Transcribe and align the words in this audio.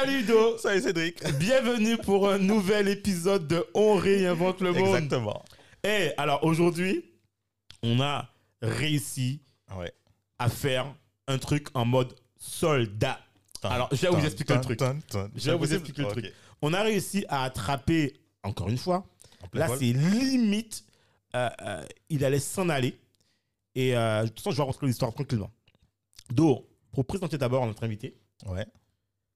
Salut 0.00 0.22
Do 0.22 0.56
Salut 0.56 0.80
Cédric. 0.80 1.22
Bienvenue 1.38 1.98
pour 1.98 2.30
un 2.30 2.38
nouvel 2.38 2.88
épisode 2.88 3.46
de 3.46 3.66
On 3.74 3.96
réinvente 3.96 4.62
le 4.62 4.72
monde. 4.72 4.94
Exactement. 4.96 5.44
Et 5.84 6.12
alors 6.16 6.42
aujourd'hui, 6.42 7.04
on 7.82 8.00
a 8.00 8.30
réussi 8.62 9.42
Ouais. 9.76 9.92
à 10.38 10.48
faire 10.48 10.86
un 11.28 11.36
truc 11.36 11.68
en 11.74 11.84
mode 11.84 12.14
soldat. 12.38 13.20
Alors, 13.62 13.90
je 13.92 13.96
vais 14.00 14.08
vous 14.08 14.24
expliquer 14.24 14.54
le 14.54 14.60
truc. 14.62 14.80
Je 15.36 15.50
vais 15.50 15.56
vous 15.58 15.74
expliquer 15.74 16.00
le 16.00 16.08
truc. 16.08 16.32
On 16.62 16.72
a 16.72 16.80
réussi 16.82 17.26
à 17.28 17.44
attraper, 17.44 18.14
encore 18.42 18.70
une 18.70 18.78
fois, 18.78 19.04
là 19.52 19.68
c'est 19.76 19.92
limite, 19.92 20.82
euh, 21.36 21.50
euh, 21.60 21.84
il 22.08 22.24
allait 22.24 22.38
s'en 22.40 22.70
aller. 22.70 22.98
Et 23.74 23.94
euh, 23.94 24.22
de 24.22 24.28
toute 24.28 24.38
façon, 24.38 24.52
je 24.52 24.56
vais 24.56 24.62
rentrer 24.62 24.86
l'histoire 24.86 25.12
tranquillement. 25.12 25.50
Do, 26.30 26.66
pour 26.90 27.04
présenter 27.04 27.36
d'abord 27.36 27.66
notre 27.66 27.84
invité, 27.84 28.16
Ouais. 28.46 28.64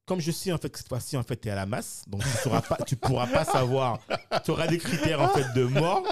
Comme 0.07 0.21
je 0.21 0.31
sais 0.31 0.53
en 0.53 0.59
fait 0.59 0.69
que 0.71 0.79
cette 0.79 0.89
fois-ci 0.89 1.17
en 1.17 1.23
fait 1.23 1.37
tu 1.41 1.49
es 1.49 1.51
à 1.51 1.55
la 1.55 1.67
masse, 1.67 2.03
donc 2.07 2.23
tu 2.23 2.29
sauras 2.29 2.61
pas, 2.63 2.77
tu 2.87 2.97
pourras 2.97 3.27
pas 3.27 3.45
savoir, 3.45 4.01
tu 4.45 4.51
auras 4.51 4.67
des 4.67 4.79
critères 4.79 5.21
en 5.21 5.29
fait 5.29 5.53
de 5.55 5.65
mort, 5.65 6.03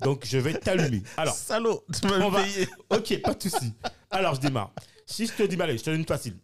donc 0.00 0.24
je 0.26 0.38
vais 0.38 0.54
t'allumer. 0.58 1.02
Alors, 1.16 1.34
Salaud, 1.34 1.84
tu 1.92 2.06
on 2.12 2.28
va- 2.28 2.44
ok, 2.90 3.22
pas 3.22 3.34
de 3.34 3.42
souci. 3.42 3.72
Alors 4.10 4.34
je 4.34 4.40
démarre. 4.40 4.72
Si 5.06 5.26
je 5.26 5.32
te 5.32 5.42
dis, 5.42 5.56
bah, 5.56 5.64
allez, 5.64 5.78
je 5.78 5.84
te 5.84 5.90
donne 5.90 6.00
une 6.00 6.06
facile. 6.06 6.36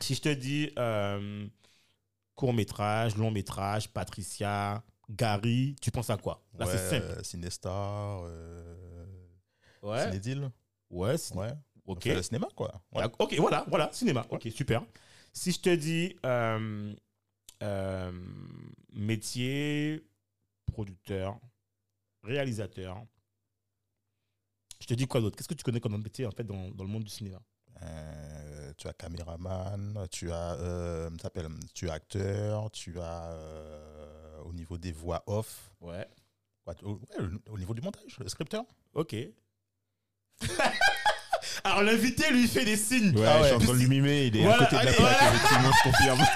Si 0.00 0.14
je 0.16 0.20
te 0.20 0.28
dis 0.30 0.72
euh, 0.78 1.46
court 2.34 2.52
métrage, 2.52 3.16
long 3.16 3.30
métrage, 3.30 3.88
Patricia, 3.88 4.82
Gary, 5.08 5.76
tu 5.80 5.90
penses 5.92 6.10
à 6.10 6.16
quoi? 6.16 6.42
Là 6.58 6.66
c'est 6.66 6.90
simple. 6.90 7.06
Ouais, 7.16 7.22
Cinestar, 7.24 8.22
euh, 8.24 8.74
Ouais. 9.82 9.98
Ouais. 10.90 11.16
Ouais. 11.36 11.52
Ok. 11.86 12.04
le 12.04 12.22
cinéma, 12.22 12.48
quoi. 12.54 12.72
Ouais. 12.92 13.04
Ok, 13.18 13.34
voilà, 13.38 13.64
voilà, 13.68 13.90
cinéma. 13.92 14.24
Ok, 14.30 14.48
super. 14.54 14.82
Si 15.32 15.52
je 15.52 15.60
te 15.60 15.74
dis 15.74 16.16
euh, 16.26 16.94
euh, 17.62 18.12
métier, 18.92 20.04
producteur, 20.66 21.38
réalisateur, 22.22 23.04
je 24.80 24.86
te 24.86 24.94
dis 24.94 25.06
quoi 25.06 25.20
d'autre? 25.20 25.36
Qu'est-ce 25.36 25.48
que 25.48 25.54
tu 25.54 25.62
connais 25.64 25.80
comme 25.80 26.00
métier 26.02 26.26
en 26.26 26.30
fait 26.32 26.44
dans, 26.44 26.70
dans 26.70 26.84
le 26.84 26.90
monde 26.90 27.04
du 27.04 27.10
cinéma? 27.10 27.40
Euh, 27.82 28.72
tu 28.76 28.88
as 28.88 28.92
caméraman, 28.92 30.06
tu 30.10 30.30
as, 30.30 30.54
euh, 30.54 31.10
tu 31.74 31.88
as 31.88 31.92
acteur, 31.92 32.70
tu 32.70 33.00
as 33.00 33.32
euh, 33.32 34.38
au 34.44 34.52
niveau 34.52 34.78
des 34.78 34.92
voix 34.92 35.22
off, 35.26 35.72
Ouais. 35.80 36.06
Ouais, 36.64 36.74
au, 36.84 36.92
ouais, 36.92 37.26
au 37.50 37.58
niveau 37.58 37.74
du 37.74 37.80
montage, 37.80 38.18
le 38.20 38.28
scripteur. 38.28 38.64
Ok. 38.94 39.16
Alors 41.64 41.82
l'invité 41.82 42.30
lui 42.32 42.48
fait 42.48 42.64
des 42.64 42.76
signes. 42.76 43.16
Ouais, 43.16 43.24
Ah 43.26 43.36
je 43.38 43.40
ouais. 43.42 43.46
suis 43.48 43.56
en 43.56 43.58
train 43.60 43.72
de 43.74 43.78
lui 43.78 43.86
mimer, 43.88 44.26
il 44.26 44.36
est 44.36 44.42
Voilà, 44.42 44.56
à 44.62 44.66
côté 44.66 44.70
de 44.70 44.76
la 44.76 44.80
allez, 44.82 44.96
plaque, 44.96 45.18
voilà. 45.18 45.34
effectivement, 45.34 45.70
je 45.72 45.90
confirme. 45.90 46.26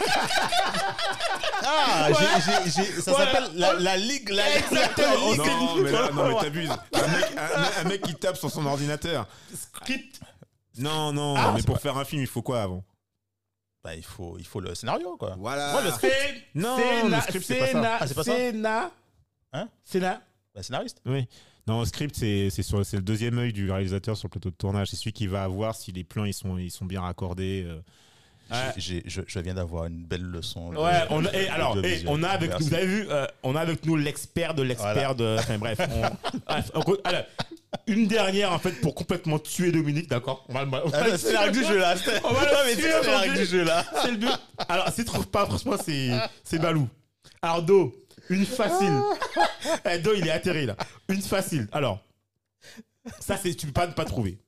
Ah, 1.69 2.09
Voilà. 2.11 2.29
j'ai- 2.39 2.71
j'ai- 2.71 2.71
j'ai- 2.95 3.01
ça 3.03 3.11
Voilà. 3.11 3.33
s'appelle 3.33 3.51
la, 3.55 3.73
la 3.75 3.97
ligue, 3.97 4.29
la, 4.29 4.57
Exactement. 4.57 5.09
la 5.09 5.17
ligue. 5.17 5.39
non, 5.39 5.77
mais 5.83 5.91
là, 5.91 6.11
non, 6.13 6.29
mais 6.29 6.41
t'abuses. 6.41 6.71
Un 6.71 7.07
mec, 7.09 7.27
un, 7.37 7.81
un 7.81 7.85
mec 7.89 8.03
qui 8.03 8.15
tape 8.15 8.37
sur 8.37 8.51
son 8.51 8.65
ordinateur. 8.67 9.27
Script. 9.55 10.21
Non, 10.79 11.13
non, 11.13 11.35
Ah, 11.37 11.53
mais 11.57 11.63
pour 11.63 11.75
pas- 11.77 11.81
faire 11.81 11.97
un 11.97 12.05
film, 12.05 12.23
il 12.23 12.29
faut 12.29 12.43
quoi 12.43 12.63
avant? 12.63 12.85
Bah, 13.83 13.95
il 13.95 14.05
faut, 14.05 14.37
il 14.39 14.47
faut 14.47 14.61
le 14.61 14.75
scénario, 14.75 15.17
quoi. 15.17 15.35
Voilà. 15.39 15.77
Ouais, 15.77 15.85
le 15.85 15.91
script. 15.93 16.15
Non, 16.55 16.77
le 17.09 17.21
script, 17.23 17.45
c'est 17.47 17.55
pas 17.59 17.73
ça. 17.73 17.99
Ah, 18.01 18.07
c'est 18.07 18.15
pas 18.15 18.25
ça? 18.25 18.37
Sénat. 18.37 18.91
Hein? 19.53 19.69
Sénat. 19.85 20.21
Bah, 20.55 20.63
scénariste. 20.63 20.99
Oui. 21.07 21.27
Non, 21.69 21.81
le 21.81 21.87
script, 21.87 22.15
c'est 22.15 22.49
le 22.49 23.01
deuxième 23.01 23.39
œil 23.39 23.53
du 23.53 23.71
réalisateur 23.71 24.17
sur 24.17 24.27
le 24.29 24.31
plateau 24.31 24.51
de 24.51 24.55
tournage. 24.55 24.89
C'est 24.89 24.97
celui 24.97 25.13
qui 25.13 25.27
va 25.27 25.47
voir 25.49 25.75
si 25.75 25.91
les 25.93 26.05
plans 26.05 26.25
ils 26.25 26.33
sont, 26.35 26.57
ils 26.59 26.71
sont 26.71 26.85
bien 26.85 27.01
raccordés. 27.01 27.65
euh. 27.67 27.81
Je, 28.77 29.01
je 29.27 29.39
viens 29.41 29.55
d'avoir 29.55 29.87
une 29.87 30.05
belle 30.05 30.23
leçon. 30.23 30.71
de- 30.71 30.77
Ouais, 30.77 31.03
on 31.11 31.25
a, 31.25 31.33
et 31.33 31.49
alors, 31.49 31.77
et 31.85 32.05
on 32.07 32.23
a 32.23 32.29
avec 32.29 32.51
Merci. 32.51 32.63
nous, 32.65 32.71
vous 32.71 32.75
avez 32.77 32.87
vu, 32.87 33.07
euh, 33.11 33.27
on 33.43 33.57
a 33.57 33.61
avec 33.61 33.85
nous 33.85 33.97
l'expert 33.97 34.55
de 34.55 34.63
l'expert 34.63 34.93
Voilà. 34.93 35.15
de. 35.15 35.37
Enfin 35.41 35.59
bref, 35.59 35.81
on- 35.81 36.39
bref, 36.47 36.71
on 36.75 36.83
co- 36.83 36.99
alors, 37.03 37.23
une 37.89 38.07
dernière 38.07 38.53
en 38.53 38.61
fait 38.61 38.81
pour 38.81 38.95
complètement 38.95 39.41
tuer 39.41 39.73
Dominique, 39.73 40.09
d'accord? 40.09 40.45
On 40.49 40.53
va 40.53 40.61
Ah, 40.95 41.09
le 41.09 41.19
c'est 41.19 41.33
la 41.33 41.41
règle 41.41 41.59
du 41.59 41.65
jeu 41.65 41.77
là. 41.79 41.97
On 42.25 42.33
va 42.33 42.45
le 42.45 42.53
Non, 42.53 42.59
mais 42.67 42.75
tuer 42.77 42.91
c'est 43.03 43.11
la 43.11 43.35
du 43.37 43.45
jeu 43.47 43.65
là. 43.65 43.85
C'est 44.03 44.11
le 44.13 44.17
but. 44.19 44.31
Alors, 44.69 44.89
c'est 44.95 45.05
trop 45.05 45.25
pas, 45.25 45.45
franchement, 45.47 45.75
c'est, 45.85 46.11
c'est 46.45 46.61
balou. 46.61 46.89
Alors, 47.43 47.63
Do, 47.65 47.93
une 48.31 48.45
facile. 48.47 48.93
Eh, 49.91 49.99
Do, 49.99 50.13
il 50.15 50.27
est 50.27 50.31
atterri 50.31 50.67
là. 50.67 50.77
Une 51.09 51.23
facile. 51.23 51.69
Alors, 51.73 52.01
ça, 53.21 53.37
c'est, 53.37 53.55
tu 53.55 53.67
peux 53.67 53.73
pas 53.73 53.87
ne 53.87 53.93
pas 53.93 54.05
trouver. 54.05 54.39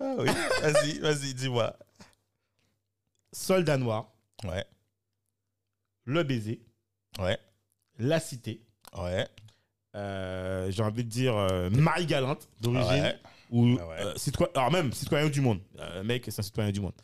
Ah 0.00 0.14
oui. 0.18 0.28
Vas-y, 0.62 0.98
vas-y, 0.98 1.34
dis-moi. 1.34 1.76
Soldat 3.32 3.76
noir, 3.76 4.10
Ouais, 4.44 4.64
le 6.04 6.22
baiser, 6.22 6.60
ouais, 7.18 7.38
la 7.98 8.20
cité. 8.20 8.62
ouais. 8.96 9.26
euh, 9.96 10.70
j'ai 10.70 10.82
envie 10.82 11.04
de 11.04 11.08
dire 11.10 11.36
euh, 11.36 11.68
Marie 11.70 12.06
Galante 12.06 12.48
d'origine 12.60 13.02
Ouais. 13.02 13.18
ou 13.50 13.76
Ah 13.80 13.86
ouais. 13.88 14.00
euh, 14.00 14.14
citoyen, 14.16 14.50
alors 14.54 14.70
même 14.70 14.92
citoyen 14.92 15.28
du 15.28 15.40
monde. 15.40 15.60
Euh, 15.78 16.02
mec, 16.04 16.24
c'est 16.28 16.38
un 16.38 16.42
citoyen 16.42 16.70
du 16.70 16.80
monde. 16.80 16.94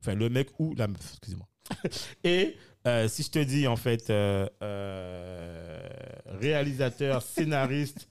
Enfin, 0.00 0.14
le 0.14 0.28
mec 0.30 0.48
ou 0.58 0.74
la 0.76 0.86
meuf, 0.88 1.00
excusez-moi. 1.12 1.48
Et 2.24 2.56
euh, 2.86 3.08
si 3.08 3.22
je 3.22 3.30
te 3.30 3.38
dis 3.38 3.66
en 3.66 3.76
fait 3.76 4.10
euh, 4.10 4.48
euh, 4.62 5.80
réalisateur, 6.26 7.22
scénariste, 7.34 8.08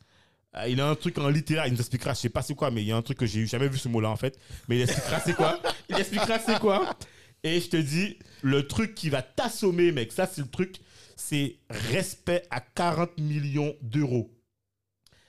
euh, 0.55 0.67
il 0.67 0.79
a 0.81 0.87
un 0.89 0.95
truc 0.95 1.17
en 1.17 1.29
littéraire, 1.29 1.67
il 1.67 1.73
nous 1.73 1.79
expliquera, 1.79 2.13
je 2.13 2.19
sais 2.19 2.29
pas 2.29 2.41
c'est 2.41 2.55
quoi, 2.55 2.71
mais 2.71 2.81
il 2.81 2.87
y 2.87 2.91
a 2.91 2.95
un 2.97 3.01
truc 3.01 3.17
que 3.19 3.25
j'ai 3.25 3.39
eu, 3.41 3.47
jamais 3.47 3.67
vu 3.67 3.77
ce 3.77 3.87
mot-là 3.89 4.09
en 4.09 4.15
fait, 4.15 4.39
mais 4.67 4.77
il 4.77 4.81
expliquera 4.83 5.19
c'est 5.19 5.33
quoi. 5.35 5.59
Il 5.89 5.97
expliquera 5.99 6.39
c'est 6.39 6.59
quoi. 6.59 6.97
Et 7.43 7.59
je 7.59 7.69
te 7.69 7.77
dis, 7.77 8.17
le 8.41 8.65
truc 8.67 8.95
qui 8.95 9.09
va 9.09 9.21
t'assommer, 9.21 9.91
mec, 9.91 10.11
ça 10.13 10.25
c'est 10.27 10.41
le 10.41 10.47
truc, 10.47 10.79
c'est 11.15 11.57
respect 11.69 12.43
à 12.49 12.61
40 12.61 13.17
millions 13.19 13.75
d'euros 13.81 14.31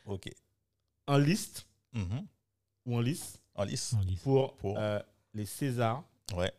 Ok. 0.06 0.30
en 1.06 1.18
liste 1.18 1.66
Mhm. 1.92 2.26
ou 2.86 2.96
en 2.96 3.00
liste 3.00 3.40
En 3.54 3.64
lice. 3.64 3.94
pour, 4.22 4.56
Pour- 4.56 4.78
euh, 4.78 4.98
les 5.34 5.46
Césars 5.46 6.04
Ouais, 6.34 6.52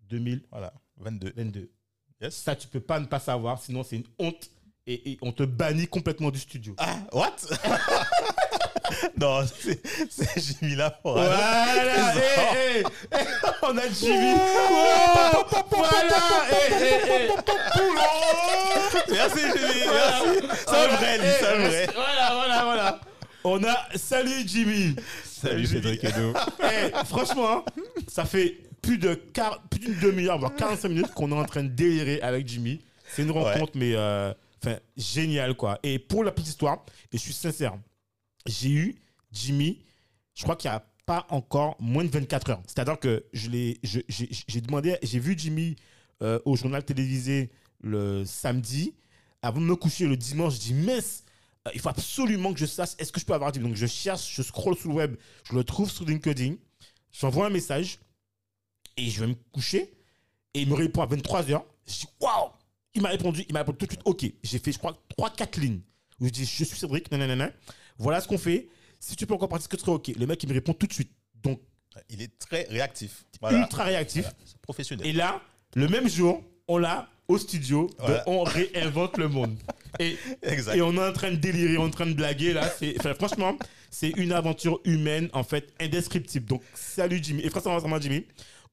2022. 0.00 0.46
voilà. 0.50 0.72
22. 0.96 1.70
Yes. 2.20 2.34
Ça, 2.36 2.54
tu 2.56 2.68
peux 2.68 2.80
pas 2.80 2.98
ne 3.00 3.06
pas 3.06 3.18
savoir, 3.20 3.60
sinon 3.60 3.82
c'est 3.82 3.96
une 3.96 4.06
honte 4.18 4.50
et, 4.86 5.12
et 5.12 5.18
on 5.22 5.32
te 5.32 5.42
bannit 5.42 5.86
complètement 5.88 6.30
du 6.30 6.38
studio. 6.38 6.74
Ah, 6.78 6.96
what? 7.12 7.34
Non, 9.18 9.40
c'est 9.56 9.80
Jimmy 10.36 10.76
là. 10.76 11.00
Voilà, 11.02 11.66
hé, 11.74 12.80
hé, 12.80 12.80
hé, 12.80 12.84
on 13.62 13.76
a 13.78 13.88
Jimmy. 13.88 14.34
Wow, 14.34 15.46
voilà. 15.70 16.24
Merci 19.10 19.40
Jimmy, 19.40 19.84
Voilà. 19.86 20.22
merci. 20.22 20.48
C'est 20.54 20.66
Voilà, 20.66 20.96
vrai, 20.96 21.18
c'est 21.40 21.56
vrai. 21.56 21.88
Voilà, 21.94 22.26
voilà, 22.34 22.64
voilà. 22.64 23.00
On 23.44 23.62
a. 23.64 23.76
Salut 23.96 24.42
Jimmy. 24.46 24.96
Salut 25.24 25.66
Cédric 25.66 26.04
Edo. 26.04 26.32
Eh, 26.62 26.90
franchement, 27.06 27.58
hein, 27.58 27.64
ça 28.08 28.24
fait 28.24 28.58
plus 28.84 28.98
de 28.98 29.14
plus 29.70 29.80
d'une 29.80 29.98
demi-heure, 30.00 30.38
voire 30.38 30.54
45 30.54 30.88
minutes 30.88 31.14
qu'on 31.14 31.30
est 31.32 31.34
en 31.34 31.44
train 31.44 31.62
de 31.62 31.68
délirer 31.68 32.20
avec 32.20 32.46
Jimmy. 32.46 32.80
C'est 33.08 33.22
une 33.22 33.30
rencontre, 33.30 33.72
mais 33.74 33.94
euh, 33.94 34.32
enfin, 34.62 34.78
géniale, 34.96 35.54
quoi. 35.54 35.78
Et 35.82 35.98
pour 35.98 36.24
la 36.24 36.32
petite 36.32 36.48
histoire, 36.48 36.84
et 37.12 37.16
je 37.16 37.22
suis 37.22 37.32
sincère, 37.32 37.74
j'ai 38.46 38.70
eu 38.70 38.96
Jimmy, 39.32 39.82
je 40.34 40.42
crois 40.42 40.56
qu'il 40.56 40.70
n'y 40.70 40.76
a 40.76 40.84
pas 41.06 41.26
encore 41.30 41.76
moins 41.80 42.04
de 42.04 42.08
24 42.08 42.50
heures. 42.50 42.62
C'est-à-dire 42.66 42.98
que 42.98 43.24
je 43.32 43.50
l'ai, 43.50 43.78
j'ai 43.82 44.60
demandé, 44.60 44.96
j'ai 45.02 45.18
vu 45.18 45.34
Jimmy 45.36 45.76
euh, 46.22 46.38
au 46.44 46.56
journal 46.56 46.84
télévisé 46.84 47.50
le 47.80 48.24
samedi. 48.24 48.94
Avant 49.42 49.60
de 49.60 49.66
me 49.66 49.76
coucher 49.76 50.06
le 50.06 50.16
dimanche, 50.16 50.54
je 50.54 50.60
dis, 50.60 50.74
mince, 50.74 51.24
euh, 51.66 51.70
il 51.74 51.80
faut 51.80 51.90
absolument 51.90 52.52
que 52.52 52.58
je 52.58 52.66
sache, 52.66 52.90
est-ce 52.98 53.12
que 53.12 53.20
je 53.20 53.26
peux 53.26 53.34
avoir 53.34 53.52
Jimmy? 53.52 53.68
Donc 53.68 53.76
je 53.76 53.86
cherche, 53.86 54.34
je 54.34 54.42
scroll 54.42 54.76
sur 54.76 54.88
le 54.88 54.94
web, 54.94 55.16
je 55.48 55.54
le 55.54 55.64
trouve 55.64 55.90
sur 55.90 56.04
LinkedIn, 56.06 56.54
j'envoie 57.12 57.46
un 57.46 57.50
message 57.50 57.98
et 58.96 59.08
je 59.10 59.20
vais 59.20 59.26
me 59.28 59.34
coucher 59.52 59.92
et 60.54 60.62
il 60.62 60.68
me 60.68 60.74
répond 60.74 61.02
à 61.02 61.06
23h. 61.06 61.62
Je 61.86 61.92
dis, 61.92 62.06
waouh 62.20 62.50
Il 62.94 63.02
m'a 63.02 63.08
répondu, 63.10 63.44
il 63.48 63.52
m'a 63.52 63.60
répondu 63.60 63.78
tout 63.78 63.86
de 63.86 63.90
suite, 63.92 64.02
ok. 64.04 64.24
J'ai 64.42 64.58
fait, 64.58 64.72
je 64.72 64.78
crois, 64.78 64.96
3-4 65.18 65.60
lignes 65.60 65.80
où 66.20 66.26
je 66.26 66.30
dis, 66.30 66.44
je 66.44 66.64
suis 66.64 66.76
Cédric, 66.78 67.10
nanana. 67.10 67.50
Voilà 67.98 68.20
ce 68.20 68.28
qu'on 68.28 68.38
fait. 68.38 68.68
Si 69.00 69.16
tu 69.16 69.26
peux 69.26 69.34
encore 69.34 69.48
partir, 69.48 69.64
ce 69.64 69.68
que 69.68 69.76
tu 69.76 69.82
serais 69.82 69.92
ok. 69.92 70.12
Le 70.16 70.26
mec, 70.26 70.42
il 70.42 70.48
me 70.48 70.54
répond 70.54 70.72
tout 70.72 70.86
de 70.86 70.92
suite. 70.92 71.10
Donc, 71.42 71.60
Il 72.08 72.22
est 72.22 72.38
très 72.38 72.62
réactif. 72.70 73.24
Voilà. 73.40 73.58
ultra 73.58 73.84
réactif. 73.84 74.22
Voilà, 74.22 74.36
professionnel. 74.62 75.06
Et 75.06 75.12
là, 75.12 75.42
le 75.74 75.88
même 75.88 76.08
jour, 76.08 76.42
on 76.68 76.78
l'a 76.78 77.08
au 77.28 77.38
studio, 77.38 77.90
Voilà. 77.98 78.22
on 78.26 78.42
réinvente 78.42 79.18
le 79.18 79.28
monde. 79.28 79.56
Et, 80.00 80.16
et 80.74 80.82
on 80.82 80.92
est 80.94 81.08
en 81.08 81.12
train 81.12 81.30
de 81.30 81.36
délirer, 81.36 81.78
on 81.78 81.84
est 81.84 81.86
en 81.86 81.90
train 81.90 82.06
de 82.06 82.14
blaguer 82.14 82.52
là. 82.52 82.68
Enfin, 82.98 83.14
franchement, 83.14 83.56
c'est 83.90 84.10
une 84.10 84.32
aventure 84.32 84.80
humaine 84.84 85.28
en 85.32 85.44
fait 85.44 85.72
indescriptible. 85.80 86.46
Donc 86.46 86.62
salut 86.74 87.20
Jimmy 87.22 87.42
et 87.42 87.48
franchement, 87.48 88.00
Jimmy, 88.00 88.26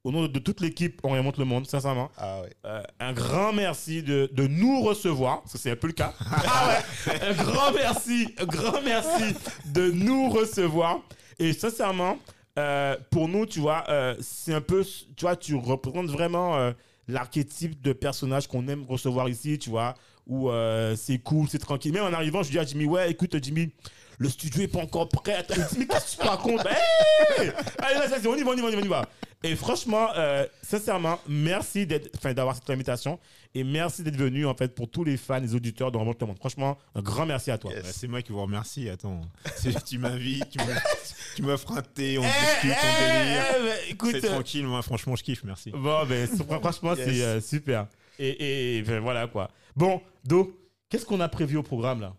au 0.04 0.12
nom 0.12 0.28
de 0.28 0.40
toute 0.40 0.62
l'équipe, 0.62 1.00
on 1.04 1.12
réinvente 1.12 1.38
le 1.38 1.46
monde, 1.46 1.68
sincèrement. 1.68 2.10
Ah 2.18 2.42
ouais. 2.42 2.50
Euh, 2.66 2.82
un 3.00 3.14
grand 3.14 3.54
merci 3.54 4.02
de, 4.02 4.30
de 4.34 4.48
nous 4.48 4.82
recevoir, 4.82 5.42
parce 5.42 5.54
que 5.54 5.58
c'est 5.60 5.72
un 5.72 5.76
peu 5.76 5.88
le 5.88 5.94
cas. 5.94 6.14
Ah 6.32 6.70
ouais, 7.08 7.22
un 7.30 7.34
grand 7.44 7.72
merci, 7.72 8.34
un 8.40 8.46
grand 8.46 8.82
merci 8.84 9.36
de 9.68 9.92
nous 9.92 10.30
recevoir. 10.30 11.00
Et 11.40 11.54
sincèrement, 11.54 12.18
euh, 12.58 12.96
pour 13.12 13.28
nous, 13.28 13.46
tu 13.46 13.60
vois, 13.60 13.84
euh, 13.90 14.16
c'est 14.22 14.54
un 14.54 14.62
peu, 14.62 14.84
tu 14.84 15.22
vois, 15.22 15.36
tu 15.36 15.56
représentes 15.56 16.08
vraiment 16.10 16.58
euh, 16.58 16.72
l'archétype 17.08 17.82
de 17.82 17.94
personnage 17.94 18.48
qu'on 18.48 18.68
aime 18.68 18.86
recevoir 18.88 19.30
ici, 19.30 19.60
tu 19.60 19.70
vois, 19.70 19.94
où 20.28 20.50
euh, 20.50 20.96
c'est 20.96 21.20
cool, 21.20 21.48
c'est 21.50 21.60
tranquille. 21.60 21.94
Même 21.94 22.04
en 22.06 22.14
arrivant, 22.14 22.42
je 22.44 22.50
dis 22.52 22.60
à 22.60 22.66
Jimmy, 22.66 22.86
ouais, 22.86 23.12
écoute, 23.12 23.36
Jimmy, 23.42 23.72
le 24.18 24.30
studio 24.30 24.62
est 24.64 24.68
pas 24.68 24.80
encore 24.80 25.10
prêt. 25.10 25.46
Dit, 25.50 25.80
mais 25.80 25.88
qu'est-ce 25.88 26.18
que 26.18 26.22
tu 26.24 26.28
racontes? 26.28 26.66
Hey 26.66 27.52
Allez, 27.80 27.96
là, 28.00 28.08
ça, 28.10 28.20
c'est- 28.20 28.28
on 28.28 28.36
y 28.36 28.44
va, 28.44 28.52
on 28.52 28.56
y 28.56 28.62
va, 28.62 28.68
on 28.68 28.70
y 28.70 28.76
va, 28.76 28.82
on 28.82 28.86
y 28.86 28.88
va. 28.88 29.10
Et 29.44 29.56
franchement, 29.56 30.10
euh, 30.16 30.46
sincèrement, 30.62 31.20
merci 31.28 31.88
d'avoir 31.88 32.56
cette 32.56 32.70
invitation 32.70 33.20
et 33.56 33.64
merci 33.64 34.04
d'être 34.04 34.16
venu 34.16 34.46
en 34.46 34.54
fait 34.54 34.76
pour 34.76 34.90
tous 34.90 35.04
les 35.04 35.18
fans, 35.18 35.40
les 35.40 35.56
auditeurs 35.56 35.92
de 35.92 35.98
Remonte 35.98 36.22
le 36.22 36.28
Monde. 36.28 36.38
Franchement, 36.38 36.78
un 36.94 37.02
grand 37.02 37.26
merci 37.26 37.50
à 37.50 37.58
toi. 37.58 37.72
Yes. 37.74 37.84
Bah, 37.84 37.90
c'est 37.92 38.08
moi 38.08 38.22
qui 38.22 38.32
vous 38.32 38.42
remercie. 38.42 38.88
Attends, 38.90 39.22
tu 39.88 39.98
m'invites, 39.98 40.50
tu 41.36 41.42
m'offres- 41.42 41.76
un 41.76 41.82
thé, 41.82 42.20
on 42.20 42.24
Eh, 42.24 42.28
discute, 42.28 42.78
eh, 42.84 42.88
on 42.88 43.24
délire. 43.24 43.44
eh, 43.58 43.64
bah, 43.64 43.76
écoute, 43.90 44.12
C'est 44.12 44.26
euh, 44.26 44.30
tranquille, 44.34 44.68
moi, 44.68 44.82
franchement, 44.84 45.16
je 45.16 45.24
kiffe, 45.24 45.44
merci. 45.44 45.72
bon, 45.72 46.06
ben, 46.06 46.28
franchement, 46.62 46.94
Yes. 46.96 47.06
c'est 47.10 47.24
euh, 47.24 47.42
super. 47.42 47.88
Et, 48.20 48.78
et, 48.78 48.82
ben, 48.84 49.00
voilà 49.00 49.26
quoi. 49.28 49.50
Bon, 49.76 50.02
Do, 50.24 50.56
qu'est-ce 50.90 51.06
qu'on 51.06 51.20
a 51.20 51.30
prévu 51.30 51.58
au 51.58 51.64
programme 51.64 52.02
là? 52.02 52.14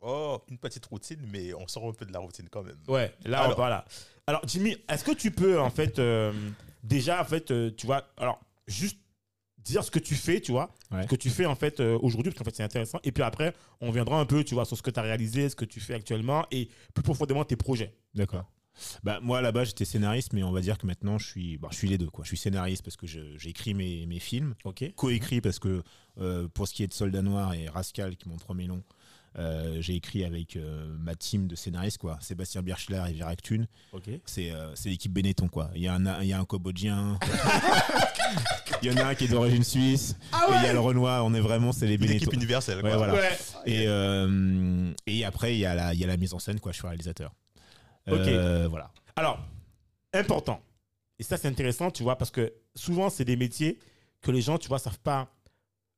Oh, 0.00 0.40
une 0.48 0.58
petite 0.58 0.86
routine, 0.86 1.18
mais 1.32 1.52
on 1.54 1.66
sort 1.66 1.88
un 1.88 1.92
peu 1.92 2.04
de 2.04 2.12
la 2.12 2.20
routine 2.20 2.48
quand 2.48 2.62
même. 2.62 2.76
Ouais, 2.86 3.12
là, 3.24 3.40
Alors. 3.40 3.56
voilà. 3.56 3.84
Alors, 4.28 4.40
Jimmy, 4.46 4.76
est-ce 4.88 5.04
que 5.04 5.12
tu 5.12 5.30
peux, 5.30 5.60
en 5.60 5.70
fait, 5.70 6.00
euh, 6.00 6.32
déjà, 6.82 7.20
en 7.20 7.24
fait, 7.24 7.52
euh, 7.52 7.70
tu 7.76 7.86
vois, 7.86 8.08
alors, 8.16 8.40
juste 8.66 8.98
dire 9.58 9.84
ce 9.84 9.90
que 9.92 10.00
tu 10.00 10.16
fais, 10.16 10.40
tu 10.40 10.50
vois, 10.50 10.74
Ouais. 10.90 11.02
ce 11.04 11.06
que 11.08 11.14
tu 11.14 11.30
fais, 11.30 11.46
en 11.46 11.54
fait, 11.54 11.78
euh, 11.78 11.96
aujourd'hui, 12.02 12.32
parce 12.32 12.38
qu'en 12.40 12.44
fait, 12.50 12.56
c'est 12.56 12.64
intéressant. 12.64 12.98
Et 13.04 13.12
puis 13.12 13.22
après, 13.22 13.54
on 13.80 13.92
viendra 13.92 14.18
un 14.18 14.26
peu, 14.26 14.42
tu 14.42 14.54
vois, 14.54 14.64
sur 14.64 14.76
ce 14.76 14.82
que 14.82 14.90
tu 14.90 14.98
as 14.98 15.02
réalisé, 15.04 15.48
ce 15.48 15.54
que 15.54 15.64
tu 15.64 15.78
fais 15.78 15.94
actuellement 15.94 16.44
et 16.50 16.68
plus 16.92 17.04
profondément 17.04 17.44
tes 17.44 17.54
projets. 17.56 17.94
D'accord. 18.14 18.50
Bah, 19.04 19.20
moi, 19.22 19.40
là-bas, 19.40 19.62
j'étais 19.64 19.84
scénariste, 19.84 20.32
mais 20.32 20.42
on 20.42 20.50
va 20.52 20.60
dire 20.60 20.76
que 20.76 20.86
maintenant, 20.86 21.18
je 21.18 21.26
suis, 21.26 21.56
bah, 21.56 21.68
je 21.70 21.76
suis 21.76 21.88
les 21.88 21.96
deux. 21.96 22.10
Quoi. 22.10 22.24
Je 22.24 22.28
suis 22.28 22.36
scénariste 22.36 22.82
parce 22.84 22.96
que 22.96 23.06
écrit 23.46 23.74
mes, 23.74 24.06
mes 24.06 24.18
films, 24.18 24.54
Ok 24.64 24.92
coécrit 24.96 25.40
parce 25.40 25.58
que 25.60 25.82
euh, 26.18 26.46
pour 26.48 26.66
ce 26.68 26.74
qui 26.74 26.82
est 26.82 26.86
de 26.88 26.92
Soldat 26.92 27.22
Noir 27.22 27.54
et 27.54 27.68
Rascal, 27.68 28.16
qui 28.16 28.28
est 28.28 28.30
mon 28.30 28.36
premier 28.36 28.66
long, 28.66 28.82
euh, 29.38 29.76
j'ai 29.80 29.94
écrit 29.94 30.24
avec 30.24 30.56
euh, 30.56 30.86
ma 30.98 31.14
team 31.14 31.46
de 31.46 31.54
scénaristes, 31.56 31.98
quoi. 31.98 32.18
Sébastien 32.20 32.62
Birchler 32.62 33.02
et 33.08 33.12
Virak 33.12 33.42
Thun. 33.42 33.64
Ok. 33.92 34.04
C'est 34.24 34.50
euh, 34.50 34.74
c'est 34.74 34.88
l'équipe 34.88 35.12
Benetton, 35.12 35.48
quoi. 35.48 35.70
Il 35.74 35.82
y 35.82 35.88
a 35.88 35.94
un, 35.94 36.22
il 36.22 36.28
y 36.28 36.32
a 36.32 36.38
un 36.40 36.44
Cambodgien, 36.44 37.18
il 38.82 38.88
y 38.88 38.92
en 38.92 38.96
a 38.96 39.06
un 39.08 39.14
qui 39.14 39.24
est 39.24 39.28
d'origine 39.28 39.64
suisse, 39.64 40.16
et 40.32 40.54
il 40.58 40.62
y 40.64 40.66
a 40.66 40.72
le 40.72 40.80
Renoir. 40.80 41.24
On 41.24 41.34
est 41.34 41.40
vraiment, 41.40 41.72
c'est 41.72 41.86
les 41.86 41.94
Une 41.96 42.04
équipe 42.04 42.20
Benetton. 42.20 42.36
universelle. 42.36 42.76
Ouais, 42.78 42.90
quoi. 42.90 42.96
voilà. 42.96 43.14
Ouais. 43.14 43.38
Et, 43.66 43.84
euh, 43.86 44.92
et 45.06 45.24
après, 45.24 45.54
il 45.54 45.58
y, 45.58 45.66
a 45.66 45.74
la- 45.74 45.94
il 45.94 46.00
y 46.00 46.04
a 46.04 46.06
la 46.06 46.16
mise 46.16 46.34
en 46.34 46.38
scène, 46.38 46.60
quoi. 46.60 46.72
Je 46.72 46.78
suis 46.78 46.86
réalisateur. 46.86 47.32
Ok. 48.10 48.18
Euh, 48.18 48.66
voilà. 48.68 48.90
Alors, 49.16 49.38
important. 50.12 50.60
Et 51.18 51.22
ça, 51.22 51.36
c'est 51.36 51.48
intéressant, 51.48 51.90
tu 51.90 52.02
vois, 52.02 52.16
parce 52.16 52.30
que 52.30 52.52
souvent, 52.74 53.10
c'est 53.10 53.24
des 53.24 53.36
métiers 53.36 53.78
que 54.22 54.30
les 54.30 54.40
gens, 54.42 54.58
tu 54.58 54.68
vois, 54.68 54.78
savent 54.78 54.98
pas. 55.00 55.28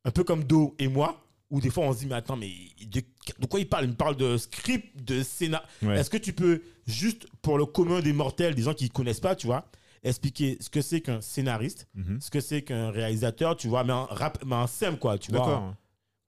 Un 0.05 0.11
peu 0.11 0.23
comme 0.25 0.45
Do 0.45 0.75
et 0.79 0.89
moi, 0.89 1.21
où 1.51 1.61
des 1.61 1.71
fois, 1.71 1.85
on 1.85 1.93
se 1.93 2.01
dit, 2.01 2.07
mais 2.07 2.15
attends, 2.15 2.37
mais 2.37 2.51
de, 2.87 3.01
de 3.39 3.47
quoi 3.47 3.59
il 3.61 3.69
parle? 3.69 3.85
Il 3.85 3.91
me 3.91 3.95
parle 3.97 4.17
de 4.17 4.37
script, 4.37 5.03
de 5.03 5.23
scénar. 5.23 5.65
Ouais. 5.83 5.99
Est-ce 5.99 6.11
que 6.11 6.17
tu 6.19 6.33
peux, 6.33 6.63
juste 6.87 7.27
pour 7.43 7.57
le 7.59 7.65
commun 7.67 8.01
des 8.01 8.13
mortels, 8.13 8.55
des 8.55 8.63
gens 8.63 8.75
qui 8.75 8.85
ne 8.85 8.91
connaissent 8.91 9.21
pas, 9.21 9.35
tu 9.35 9.47
vois, 9.47 9.65
expliquer 10.05 10.59
ce 10.61 10.69
que 10.71 10.81
c'est 10.83 11.01
qu'un 11.01 11.21
scénariste, 11.21 11.87
Mhm. 11.95 12.21
ce 12.21 12.31
que 12.31 12.41
c'est 12.41 12.63
qu'un 12.63 12.91
réalisateur, 12.91 13.57
tu 13.57 13.67
vois, 13.69 13.83
mais 13.85 13.93
en 13.95 14.05
rap, 14.07 14.39
mais 14.47 14.55
en 14.57 14.67
simple, 14.67 14.99
quoi, 14.99 15.19
tu 15.19 15.31
vois? 15.31 15.41
D'accord. 15.41 15.75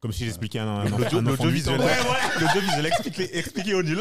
Comme 0.01 0.13
si 0.13 0.25
j'expliquais 0.25 0.59
un, 0.61 0.67
un, 0.67 0.87
un. 0.87 0.99
L'audiovisuel, 1.21 1.79
l'audiovisuel 2.41 2.87
expliqué, 2.87 3.37
expliqué 3.37 3.75
au 3.75 3.83
nul. 3.83 4.01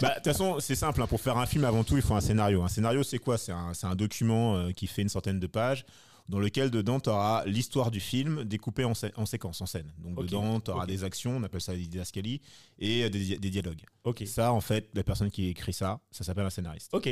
Bah, 0.00 0.08
De 0.10 0.14
toute 0.16 0.24
façon, 0.24 0.58
c'est 0.58 0.74
simple. 0.74 1.00
hein. 1.02 1.06
Pour 1.06 1.20
faire 1.20 1.36
un 1.38 1.46
film, 1.46 1.64
avant 1.64 1.84
tout, 1.84 1.96
il 1.96 2.02
faut 2.02 2.14
un 2.14 2.20
scénario. 2.20 2.62
Un 2.62 2.68
scénario, 2.68 3.04
c'est 3.04 3.18
quoi? 3.18 3.38
C'est 3.38 3.52
un, 3.52 3.72
c'est 3.72 3.86
un 3.86 3.94
document 3.94 4.56
euh, 4.56 4.72
qui 4.72 4.86
fait 4.88 5.02
une 5.02 5.08
centaine 5.08 5.38
de 5.38 5.46
pages, 5.46 5.84
dans 6.28 6.38
lequel, 6.38 6.70
dedans, 6.70 7.00
tu 7.00 7.08
auras 7.10 7.44
l'histoire 7.46 7.90
du 7.90 8.00
film 8.00 8.44
découpée 8.44 8.84
en, 8.84 8.94
sé- 8.94 9.12
en 9.16 9.26
séquences, 9.26 9.60
en 9.60 9.66
scène. 9.66 9.90
Donc, 9.98 10.18
Ok. 10.18 10.26
dedans, 10.26 10.60
tu 10.60 10.70
auras 10.70 10.86
des 10.86 11.02
actions, 11.04 11.36
on 11.36 11.42
appelle 11.42 11.60
ça 11.60 11.72
des 11.74 11.80
didascalies, 11.86 12.40
et 12.78 13.04
euh, 13.04 13.08
des, 13.08 13.18
di- 13.18 13.38
des 13.38 13.50
dialogues. 13.50 13.82
Ok. 14.04 14.22
Ça, 14.26 14.52
en 14.52 14.60
fait, 14.60 14.88
la 14.94 15.02
personne 15.02 15.30
qui 15.30 15.48
écrit 15.48 15.72
ça, 15.72 16.00
ça 16.10 16.24
s'appelle 16.24 16.46
un 16.46 16.50
scénariste. 16.50 16.92
Ok. 16.94 17.08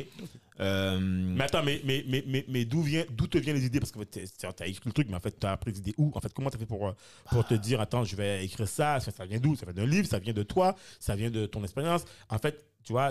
Euh, 0.60 0.98
Mais 1.00 1.44
attends, 1.44 1.62
mais, 1.62 1.80
mais, 1.84 2.04
mais, 2.08 2.24
mais, 2.26 2.44
mais 2.48 2.64
d'où 2.64 2.82
vient, 2.82 3.04
d'où 3.10 3.26
te 3.26 3.38
viennent 3.38 3.56
les 3.56 3.64
idées? 3.66 3.78
Parce 3.80 3.92
que 3.92 4.02
tu 4.02 4.18
as 4.20 4.66
écrit 4.66 4.82
le 4.86 4.92
truc, 4.92 5.08
mais 5.08 5.16
en 5.16 5.20
fait, 5.20 5.38
tu 5.38 5.46
as 5.46 5.52
appris 5.52 5.72
les 5.72 5.78
idées 5.78 5.94
où? 5.98 6.10
En 6.14 6.20
fait, 6.20 6.32
comment 6.32 6.50
tu 6.50 6.56
as 6.56 6.58
fait 6.58 6.66
pour, 6.66 6.88
euh, 6.88 6.92
pour 7.30 7.46
te 7.46 7.54
dire, 7.54 7.80
attends, 7.80 8.04
je 8.04 8.16
vais 8.16 8.44
écrire 8.44 8.66
Ça, 8.68 8.98
ça 9.00 9.24
vient 9.26 9.38
d'où? 9.38 9.54
Ça 9.56 9.66
vient 9.66 9.74
d'un 9.74 9.86
livre, 9.86 10.08
ça 10.08 10.18
vient 10.18 10.32
de 10.32 10.42
toi, 10.42 10.74
ça 10.98 11.14
vient 11.16 11.30
de 11.30 11.46
ton 11.46 11.62
expérience. 11.62 12.04
En 12.28 12.38
fait, 12.38 12.64
tu 12.82 12.92
vois, 12.92 13.10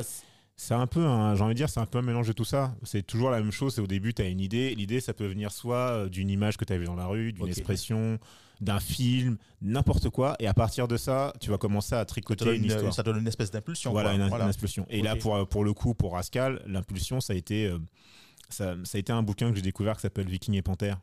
c'est- 0.58 0.74
un 0.74 0.88
peu, 0.88 1.06
un- 1.06 1.36
j'ai 1.36 1.44
envie 1.44 1.54
de 1.54 1.58
dire, 1.58 1.70
c'est 1.70 1.80
un 1.80 1.86
peu 1.86 2.00
un 2.00 2.02
mélange 2.02 2.28
de 2.28 2.34
tout 2.34 2.44
ça. 2.46 2.76
C'est 2.84 3.04
toujours 3.06 3.30
la 3.30 3.40
même 3.40 3.52
chose. 3.52 3.76
C'est 3.76 3.82
au 3.82 3.88
début, 3.88 4.14
tu 4.14 4.22
as 4.22 4.28
une 4.28 4.42
idée. 4.42 4.76
L'idée, 4.76 5.00
ça 5.00 5.14
peut 5.14 5.28
venir 5.28 5.52
soit 5.52 5.76
euh, 5.92 6.10
d'une 6.10 6.30
image 6.30 6.58
que 6.58 6.66
tu 6.66 6.74
as 6.74 6.78
vue 6.78 6.86
dans 6.86 6.96
la 6.96 7.06
rue, 7.06 7.32
d'une 7.32 7.48
expression, 7.48 8.20
d'un 8.60 8.80
film, 8.80 9.38
n'importe 9.62 10.10
quoi. 10.10 10.36
Et 10.40 10.48
à 10.48 10.54
partir 10.54 10.88
de 10.88 10.98
ça, 10.98 11.32
tu 11.40 11.50
vas 11.52 11.58
commencer 11.58 11.94
à 11.96 12.04
tricoter 12.06 12.56
une 12.56 12.64
une, 12.64 12.72
histoire. 12.72 12.94
ça 12.94 13.04
donne 13.04 13.20
une 13.20 13.28
espèce 13.28 13.52
d'impulsion. 13.52 13.92
Voilà, 13.92 14.10
quoi. 14.16 14.20
une, 14.24 14.30
Voilà. 14.30 14.46
une 14.46 14.50
explosion. 14.50 14.86
Et 14.90 15.02
là, 15.02 15.16
pour, 15.16 15.48
pour 15.48 15.64
le 15.64 15.74
coup, 15.74 15.94
pour 15.94 16.14
Rascal, 16.14 16.62
l'impulsion, 16.66 17.22
ça 17.22 17.34
a 17.34 17.36
été, 17.36 17.68
euh, 17.68 17.78
ça, 18.50 18.76
ça 18.84 18.98
a 18.98 19.00
été 19.00 19.12
un 19.14 19.22
bouquin 19.24 19.50
que 19.52 19.56
j'ai 19.58 19.62
découvert 19.62 19.96
qui 19.96 20.02
s'appelle 20.02 20.28
Viking 20.28 20.56
et 20.56 20.62
Panthère. 20.62 21.00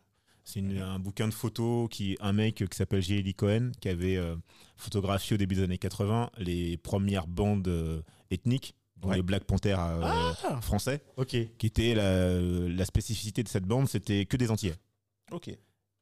C'est 0.47 0.61
un 0.61 0.99
bouquin 0.99 1.27
de 1.27 1.33
photos 1.33 1.89
qui 1.91 2.19
un 2.21 2.35
mec 2.35 2.57
qui 2.69 2.77
s'appelle 2.77 3.00
J.L. 3.00 3.33
Cohen 3.35 3.71
qui 3.81 3.89
avait 3.89 4.17
euh, 4.19 4.37
photographié 4.77 5.35
au 5.35 5.39
début 5.39 5.55
des 5.55 5.62
années 5.62 5.79
80 5.79 6.29
les 6.37 6.77
premières 6.77 7.27
bandes 7.27 7.67
euh, 7.69 8.03
ethniques, 8.31 8.75
Ouais. 9.06 9.17
les 9.17 9.23
Black 9.23 9.45
Panthers 9.45 9.79
euh, 9.81 10.01
Ah. 10.45 10.61
français, 10.61 11.03
ok. 11.17 11.37
qui 11.59 11.67
était 11.67 11.95
la, 11.95 12.41
la 12.41 12.85
spécificité 12.85 13.43
de 13.43 13.49
cette 13.49 13.65
bande, 13.65 13.88
c'était 13.88 14.26
que 14.26 14.37
des 14.37 14.50
Antillais. 14.50 14.75
Ok. 15.33 15.50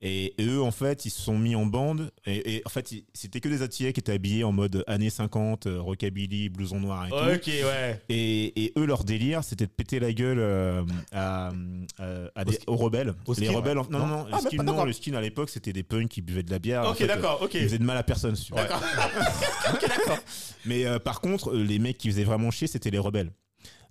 Et 0.04 0.35
eux, 0.40 0.61
en 0.61 0.73
fait, 0.73 1.04
ils 1.06 1.11
se 1.11 1.23
sont 1.23 1.38
mis 1.38 1.54
en 1.54 1.64
bande. 1.64 2.11
Et, 2.26 2.56
et 2.56 2.62
en 2.66 2.68
fait, 2.71 2.92
c'était 3.14 3.40
que 3.40 3.49
des 3.49 3.62
Antillais 3.62 3.92
qui 3.92 4.00
étaient 4.00 4.12
habillés 4.12 4.42
en 4.42 4.50
mode 4.50 4.82
années 4.88 5.11
50, 5.11 5.66
euh, 5.66 5.80
rockabilly, 5.80 6.49
blouson 6.49 6.80
noir 6.80 7.06
et 7.06 7.11
tout. 7.11 7.14
Ok, 7.16 7.47
ouais. 7.47 8.02
Et, 8.09 8.64
et 8.64 8.73
eux, 8.76 8.85
leur 8.85 9.04
délire, 9.04 9.44
c'était 9.44 9.66
de 9.66 9.71
péter 9.71 10.00
la 10.00 10.12
gueule 10.12 10.40
euh, 10.40 10.82
à, 11.12 11.52
à- 11.99 12.02
à 12.35 12.44
des- 12.44 12.59
aux 12.66 12.76
rebelles. 12.76 13.14
au 13.26 13.35
les 13.35 13.49
rebelles, 13.49 13.78
ouais. 13.78 13.85
en- 13.87 13.90
non, 13.90 13.99
non, 14.00 14.06
non, 14.06 14.25
Ah, 14.25 14.26
le 14.26 14.30
même 14.32 14.40
skin, 14.40 14.56
pas, 14.56 14.62
non, 14.64 14.73
d'accord. 14.73 14.87
le 14.87 14.92
skin 14.92 15.14
à 15.14 15.21
l'époque, 15.21 15.50
c'était 15.50 15.73
des 15.73 15.85
punks 15.85 16.09
qui 16.09 16.21
buvaient 16.21 16.42
de 16.42 16.50
la 16.50 16.59
bière. 16.59 16.82
En 16.82 16.90
Ok, 16.90 16.97
fait, 16.99 17.06
d'accord, 17.06 17.40
ok. 17.40 17.54
Ils 17.54 17.61
faisaient 17.62 17.78
de 17.78 17.85
mal 17.85 17.97
à 17.97 18.02
personne. 18.02 18.35
D'accord. 18.56 18.82
ok, 19.73 19.80
d'accord. 19.88 20.18
Mais 20.66 20.85
euh, 20.85 20.99
par 20.99 21.21
contre, 21.21 21.50
euh, 21.54 21.62
les 21.62 21.78
mecs 21.78 21.99
qui 21.99 22.09
faisaient 22.11 22.25
vraiment 22.25 22.50
chier, 22.50 22.66
c'était 22.66 22.90
les 22.90 22.99
rebelles. 22.99 23.30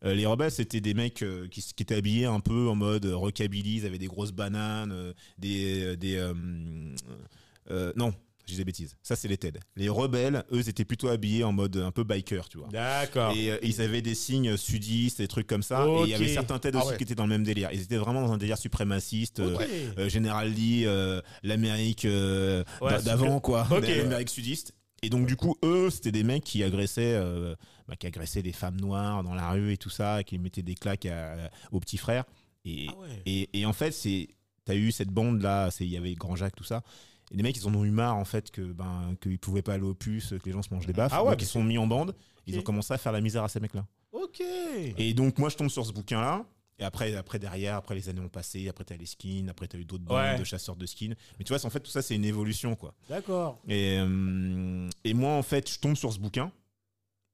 Euh, 0.04 0.14
les 0.14 0.26
rebelles, 0.26 0.52
c'était 0.52 0.82
des 0.82 0.94
mecs 0.94 1.22
euh, 1.22 1.48
qui, 1.48 1.64
étaient 1.80 1.96
habillés 1.96 2.26
un 2.26 2.40
peu 2.40 2.68
en 2.68 2.76
mode 2.76 3.06
euh, 3.06 3.16
rockabilly, 3.16 3.78
ils 3.78 3.86
avaient 3.86 4.00
des 4.00 4.08
grosses 4.08 4.32
bananes, 4.32 5.14
des. 5.38 5.96
des 5.98 6.32
non, 7.96 8.14
je 8.46 8.54
dis 8.54 8.58
des 8.58 8.66
bêtises. 8.66 8.98
Ça, 9.04 9.16
c'est 9.16 9.28
les 9.28 9.38
TED. 9.38 9.60
Les 9.76 9.90
rebelles, 9.90 10.44
eux, 10.52 10.68
étaient 10.68 10.86
plutôt 10.86 11.10
habillés 11.10 11.44
en 11.44 11.52
mode 11.52 11.78
un 11.78 11.92
peu 11.92 12.04
biker, 12.04 12.50
tu 12.50 12.58
vois. 12.58 12.68
D'accord. 12.70 13.34
Et 13.36 13.52
euh, 13.52 13.58
ils 13.62 13.82
avaient 13.82 14.02
des 14.02 14.16
signes 14.16 14.58
sudistes, 14.58 15.20
des 15.20 15.28
trucs 15.28 15.48
comme 15.48 15.64
ça. 15.64 15.86
Et 15.88 16.04
il 16.04 16.10
y 16.10 16.14
avait 16.14 16.28
certains 16.28 16.60
TED 16.60 16.76
Ah 16.76 16.80
aussi 16.80 16.90
ouais. 16.90 16.98
qui 16.98 17.04
étaient 17.04 17.16
dans 17.16 17.26
le 17.26 17.30
même 17.30 17.44
délire. 17.44 17.70
Ils 17.72 17.82
étaient 17.82 17.98
vraiment 17.98 18.22
dans 18.22 18.34
un 18.34 18.38
délire 18.38 18.58
suprémaciste. 18.58 19.40
Ok. 19.40 19.62
euh, 19.98 20.10
Général 20.10 20.52
Lee, 20.52 20.86
euh, 20.86 21.22
l'Amérique 21.44 22.06
Ouais, 22.06 23.02
d'avant, 23.04 23.40
quoi. 23.40 23.68
L'Amérique 23.70 24.30
sudiste. 24.30 24.74
Et 25.04 25.10
donc, 25.10 25.26
du 25.26 25.36
coup, 25.36 25.56
eux, 25.64 25.90
c'était 25.90 26.12
des 26.12 26.24
mecs 26.24 26.44
qui 26.44 26.64
agressaient, 26.64 27.20
bah, 27.88 27.96
qui 27.96 28.08
agressaient 28.08 28.42
des 28.44 28.52
femmes 28.54 28.80
noires 28.80 29.24
dans 29.24 29.34
la 29.34 29.50
rue 29.52 29.74
et 29.74 29.78
tout 29.78 29.90
ça, 29.90 30.22
et 30.22 30.24
qui 30.24 30.38
mettaient 30.38 30.62
des 30.62 30.76
claques 30.76 31.06
à- 31.06 31.50
aux 31.72 31.80
petits 31.80 31.98
frères. 31.98 32.26
Et, 32.66 32.88
Ah 32.90 32.98
ouais. 32.98 33.22
et, 33.26 33.60
et 33.60 33.66
en 33.66 33.74
fait, 33.74 33.92
c'est, 33.92 34.30
t'as 34.66 34.76
eu 34.76 34.92
cette 34.92 35.10
bande 35.10 35.42
là, 35.42 35.72
c'est, 35.72 35.86
il 35.86 35.90
y 35.92 35.98
avait 35.98 36.14
Grand 36.16 36.36
Jacques, 36.36 36.56
tout 36.56 36.64
ça. 36.64 36.84
Et 37.32 37.38
les 37.38 37.44
mecs, 37.44 37.56
ils 37.58 37.68
en 37.68 37.74
ont 37.74 37.86
eu 37.86 37.92
marre 37.92 38.16
en 38.18 38.26
fait 38.26 38.52
que 38.52 38.62
ben 38.74 39.16
qu'ils 39.22 39.40
pouvaient 39.40 39.62
pas 39.62 39.76
aller 39.76 39.84
au 39.86 39.94
puces, 39.94 40.30
que 40.30 40.46
les 40.46 40.52
gens 40.52 40.62
se 40.62 40.74
mangent 40.74 40.86
des 40.86 40.94
baffes. 40.94 41.14
Ah 41.16 41.24
ouais, 41.24 41.32
donc 41.32 41.42
ils 41.42 41.46
se 41.46 41.54
sont 41.54 41.64
mis 41.64 41.78
en 41.78 41.88
bande. 41.88 42.14
Ils 42.46 42.60
ont 42.60 42.62
commencé 42.62 42.94
à 42.94 42.98
faire 42.98 43.12
la 43.14 43.22
misère 43.22 43.44
à 43.44 43.50
ces 43.50 43.60
mecs-là. 43.62 43.86
Ok. 44.12 44.42
Et 44.42 45.14
donc 45.14 45.38
moi, 45.38 45.48
je 45.50 45.56
tombe 45.56 45.70
sur 45.70 45.86
ce 45.86 45.94
bouquin-là. 45.94 46.44
Et 46.80 46.84
après, 46.84 47.14
après 47.16 47.38
derrière, 47.40 47.76
après 47.76 47.94
les 47.96 48.10
années 48.10 48.20
ont 48.22 48.28
passé, 48.28 48.68
après 48.68 48.84
t'as 48.84 48.98
les 48.98 49.06
skins, 49.06 49.48
après 49.50 49.68
t'as 49.68 49.78
eu 49.78 49.86
d'autres 49.86 50.04
bandes 50.04 50.40
de 50.40 50.44
chasseurs 50.44 50.76
de 50.76 50.86
skins. 50.88 51.16
Mais 51.40 51.46
tu 51.46 51.54
vois, 51.54 51.64
en 51.66 51.70
fait, 51.70 51.80
tout 51.80 51.92
ça, 51.92 52.02
c'est 52.02 52.16
une 52.16 52.26
évolution, 52.26 52.76
quoi. 52.76 52.94
D'accord. 53.08 53.62
Et, 53.68 53.98
euh, 54.00 54.90
et 55.04 55.14
moi, 55.14 55.34
en 55.34 55.44
fait, 55.44 55.70
je 55.72 55.80
tombe 55.80 55.96
sur 55.96 56.12
ce 56.12 56.20
bouquin. 56.20 56.52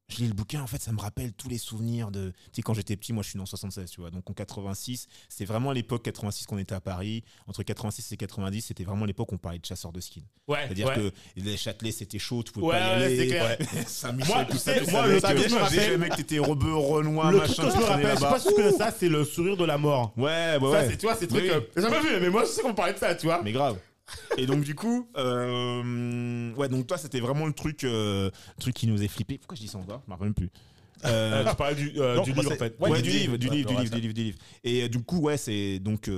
Je 0.10 0.18
lis 0.20 0.28
le 0.28 0.34
bouquin, 0.34 0.62
en 0.62 0.68
fait, 0.68 0.82
ça 0.82 0.94
me 0.94 1.00
rappelle 1.02 1.34
tous 1.34 1.50
les 1.50 1.58
souvenirs 1.58 2.12
de. 2.12 2.30
Tu 2.30 2.36
sais, 2.54 2.62
quand 2.62 2.74
j'étais 2.74 2.96
petit, 2.96 3.12
moi, 3.12 3.24
je 3.24 3.30
suis 3.30 3.38
né 3.38 3.44
en 3.44 3.46
76, 3.46 3.90
tu 3.90 4.00
vois. 4.00 4.10
Donc 4.10 4.30
en 4.30 4.34
86, 4.34 5.08
c'était 5.28 5.44
vraiment 5.46 5.72
à 5.72 5.74
l'époque 5.74 6.02
86 6.04 6.46
qu'on 6.46 6.58
était 6.58 6.76
à 6.76 6.80
Paris. 6.80 7.24
Entre 7.46 7.62
86 7.64 8.14
et 8.14 8.18
90, 8.18 8.62
c'était 8.62 8.86
vraiment 8.86 9.04
l'époque 9.04 9.32
où 9.34 9.36
on 9.36 9.38
parlait 9.38 9.60
de 9.60 9.66
chasseurs 9.66 9.92
de 9.92 10.00
skins. 10.00 10.24
Ouais. 10.48 10.60
C'est-à-dire 10.66 10.88
ouais. 10.88 10.96
que 10.96 11.12
les 11.36 11.58
Châtelet, 11.58 11.92
c'était 11.92 12.20
chaud, 12.20 12.42
tu 12.42 12.54
pouvais 12.54 12.68
Ouais, 12.68 12.80
pas 12.80 12.96
y 12.96 13.00
ouais, 13.00 13.06
aller. 13.06 13.28
clair. 13.28 13.58
Saint-Michel, 13.88 14.34
Moi, 14.36 14.46
tout 14.46 14.58
ça, 14.58 14.80
tout 14.80 14.90
moi, 14.92 15.20
ça. 15.20 15.34
le 15.34 15.42
je 15.42 15.54
me 15.54 15.60
rappelle- 15.60 15.92
le 15.92 15.98
mec, 15.98 16.16
t'étais 16.16 16.40
rebeu, 16.40 16.74
renoir, 16.74 17.32
Le 17.32 17.40
machin. 17.40 17.54
truc 17.64 17.68
que 17.68 17.74
je 17.74 17.78
me 17.82 17.84
rappelle, 17.86 18.16
je 18.16 18.20
sais 18.22 18.30
pas 18.30 18.40
si 18.40 18.48
tu 18.48 18.54
connais 18.54 18.72
ça, 18.72 18.92
c'est 18.98 19.10
le 19.10 19.26
sourire 19.26 19.58
de 19.58 19.66
la 19.66 19.78
mort. 19.78 20.14
Ouais, 20.16 20.58
bah 20.60 20.68
Ça, 20.72 20.80
ouais. 20.80 20.88
c'est, 20.92 20.98
tu 20.98 21.06
vois, 21.06 21.16
c'est 21.16 21.28
trucs. 21.28 21.44
J'ai 21.76 21.82
jamais 21.82 22.00
vu, 22.00 22.20
mais 22.22 22.30
moi, 22.30 22.44
je 22.46 22.50
sais 22.52 22.62
qu'on 22.62 22.74
parlait 22.74 22.94
de 22.94 22.98
ça, 23.00 23.14
tu 23.14 23.26
vois. 23.26 23.42
Mais 23.44 23.52
grave. 23.52 23.78
Et 24.38 24.46
donc 24.46 24.64
du 24.64 24.76
coup, 24.76 25.10
euh, 25.18 26.54
ouais, 26.56 26.70
donc 26.70 26.88
toi 26.88 26.98
c'était 26.98 27.20
vraiment 27.20 27.46
le 27.46 27.54
truc, 27.54 27.84
euh, 27.84 28.30
truc 28.60 28.76
qui 28.76 28.88
nous 28.88 28.96
faisait 28.96 29.08
flipper. 29.08 29.38
Pourquoi 29.38 29.56
je 29.56 29.62
dis 29.62 29.68
ça 29.68 29.78
encore 29.78 30.02
Je 30.06 30.10
me 30.10 30.14
rappelle 30.14 30.28
même 30.28 30.34
plus. 30.34 30.50
Euh, 31.06 31.46
tu 31.48 31.56
parlais 31.56 31.76
du, 31.76 31.94
euh, 32.02 32.16
Non, 32.16 32.24
du 32.24 32.34
livre, 32.34 32.52
en 32.52 32.56
fait. 32.56 32.76
ouais, 32.80 32.90
Ouais, 32.90 33.02
du 33.02 33.10
livre, 33.12 33.38
du 33.38 33.50
livre, 33.50 33.70
du 33.70 33.76
livre, 33.76 33.92
du 33.94 34.02
livre, 34.02 34.14
du 34.14 34.24
livre. 34.24 34.38
Et 34.64 34.90
du 34.90 35.04
coup, 35.04 35.20
ouais, 35.20 35.38
c'est 35.38 35.80
donc 35.80 36.10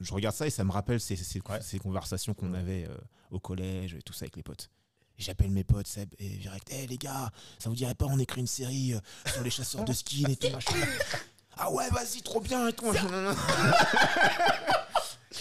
je, 0.00 0.12
regarde 0.12 0.34
ça 0.34 0.46
et 0.46 0.50
ça 0.50 0.64
me 0.64 0.72
rappelle 0.72 1.00
ces, 1.00 1.16
ces, 1.16 1.40
Ouais. 1.48 1.60
ces 1.60 1.78
conversations 1.78 2.34
qu'on 2.34 2.54
avait 2.54 2.86
euh, 2.88 2.96
au 3.30 3.38
collège 3.38 3.94
et 3.94 4.02
tout 4.02 4.12
ça 4.12 4.24
avec 4.24 4.36
les 4.36 4.42
potes. 4.42 4.70
J'appelle 5.16 5.50
mes 5.50 5.62
potes, 5.62 5.86
Seb 5.86 6.12
et 6.18 6.28
direct, 6.28 6.68
hé 6.72 6.86
les 6.88 6.98
gars, 6.98 7.30
ça 7.58 7.68
vous 7.68 7.76
dirait 7.76 7.94
pas 7.94 8.06
on 8.06 8.18
écrit 8.18 8.40
une 8.40 8.48
série 8.48 8.94
euh, 8.94 8.98
sur 9.32 9.42
les 9.44 9.50
chasseurs 9.50 9.84
de 9.84 9.92
skins 9.92 10.28
et 10.28 10.36
tout 10.36 10.50
machin 10.50 10.74
Ah 11.56 11.70
ouais, 11.70 11.88
vas-y, 11.90 12.20
trop 12.22 12.40
bien 12.40 12.66
et 12.66 12.72
tout. 12.72 12.92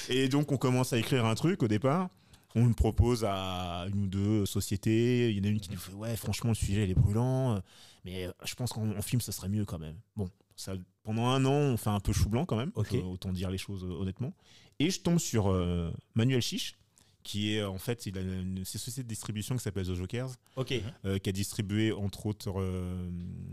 et 0.09 0.27
donc 0.27 0.51
on 0.51 0.57
commence 0.57 0.93
à 0.93 0.97
écrire 0.97 1.25
un 1.25 1.35
truc 1.35 1.63
au 1.63 1.67
départ. 1.67 2.09
On 2.55 2.67
le 2.67 2.73
propose 2.73 3.25
à 3.25 3.87
une 3.91 4.03
ou 4.03 4.07
deux 4.07 4.45
sociétés. 4.45 5.31
Il 5.31 5.37
y 5.37 5.41
en 5.41 5.43
a 5.45 5.47
une 5.47 5.59
qui 5.59 5.71
nous 5.71 5.77
fait 5.77 5.93
Ouais, 5.93 6.15
franchement, 6.15 6.51
le 6.51 6.55
sujet 6.55 6.83
il 6.83 6.91
est 6.91 6.95
brûlant, 6.95 7.59
mais 8.05 8.29
je 8.45 8.53
pense 8.55 8.71
qu'en 8.73 8.95
en 8.95 9.01
film, 9.01 9.21
ça 9.21 9.31
serait 9.31 9.49
mieux 9.49 9.65
quand 9.65 9.79
même. 9.79 9.95
Bon, 10.15 10.29
ça, 10.55 10.73
pendant 11.03 11.27
un 11.27 11.45
an, 11.45 11.51
on 11.51 11.77
fait 11.77 11.89
un 11.89 11.99
peu 11.99 12.13
chou 12.13 12.29
blanc 12.29 12.45
quand 12.45 12.55
même. 12.55 12.71
Autant 12.75 13.31
dire 13.31 13.49
les 13.49 13.57
choses 13.57 13.83
honnêtement. 13.83 14.33
Et 14.79 14.89
je 14.89 15.01
tombe 15.01 15.19
sur 15.19 15.51
euh, 15.51 15.91
Manuel 16.15 16.41
Chiche, 16.41 16.77
qui 17.23 17.53
est 17.55 17.63
en 17.63 17.77
fait, 17.77 18.05
il 18.05 18.17
a 18.17 18.21
une, 18.21 18.57
une 18.57 18.65
société 18.65 19.03
de 19.03 19.07
distribution 19.07 19.55
qui 19.55 19.63
s'appelle 19.63 19.85
The 19.87 19.93
Jokers, 19.95 20.29
Ok. 20.55 20.73
euh, 21.05 21.17
qui 21.19 21.29
a 21.29 21.31
distribué 21.31 21.91
entre 21.91 22.25
autres, 22.25 22.53
euh, 22.59 23.09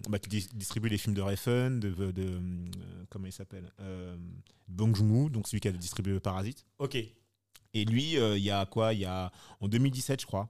bah, 0.08 0.18
qui 0.18 0.28
dis- 0.28 0.48
distribue 0.54 0.88
les 0.88 0.98
films 0.98 1.14
de 1.14 1.22
Refn, 1.22 1.78
de, 1.80 1.90
de, 1.90 2.10
de, 2.10 2.22
euh, 2.22 2.40
comment 3.08 3.26
il 3.26 3.32
s'appelle, 3.32 3.72
euh, 3.80 4.16
Bong 4.68 4.94
Joon-ho, 4.94 5.28
donc 5.30 5.46
celui 5.48 5.60
qui 5.60 5.68
a 5.68 5.72
distribué 5.72 6.18
Parasite. 6.20 6.66
Ok. 6.78 6.96
Et 7.72 7.84
lui, 7.84 8.14
il 8.14 8.38
y 8.42 8.50
a 8.50 8.66
quoi 8.66 8.92
Il 8.94 8.98
y 9.00 9.04
a 9.04 9.30
en 9.60 9.68
2017, 9.68 10.20
je 10.22 10.26
crois. 10.26 10.48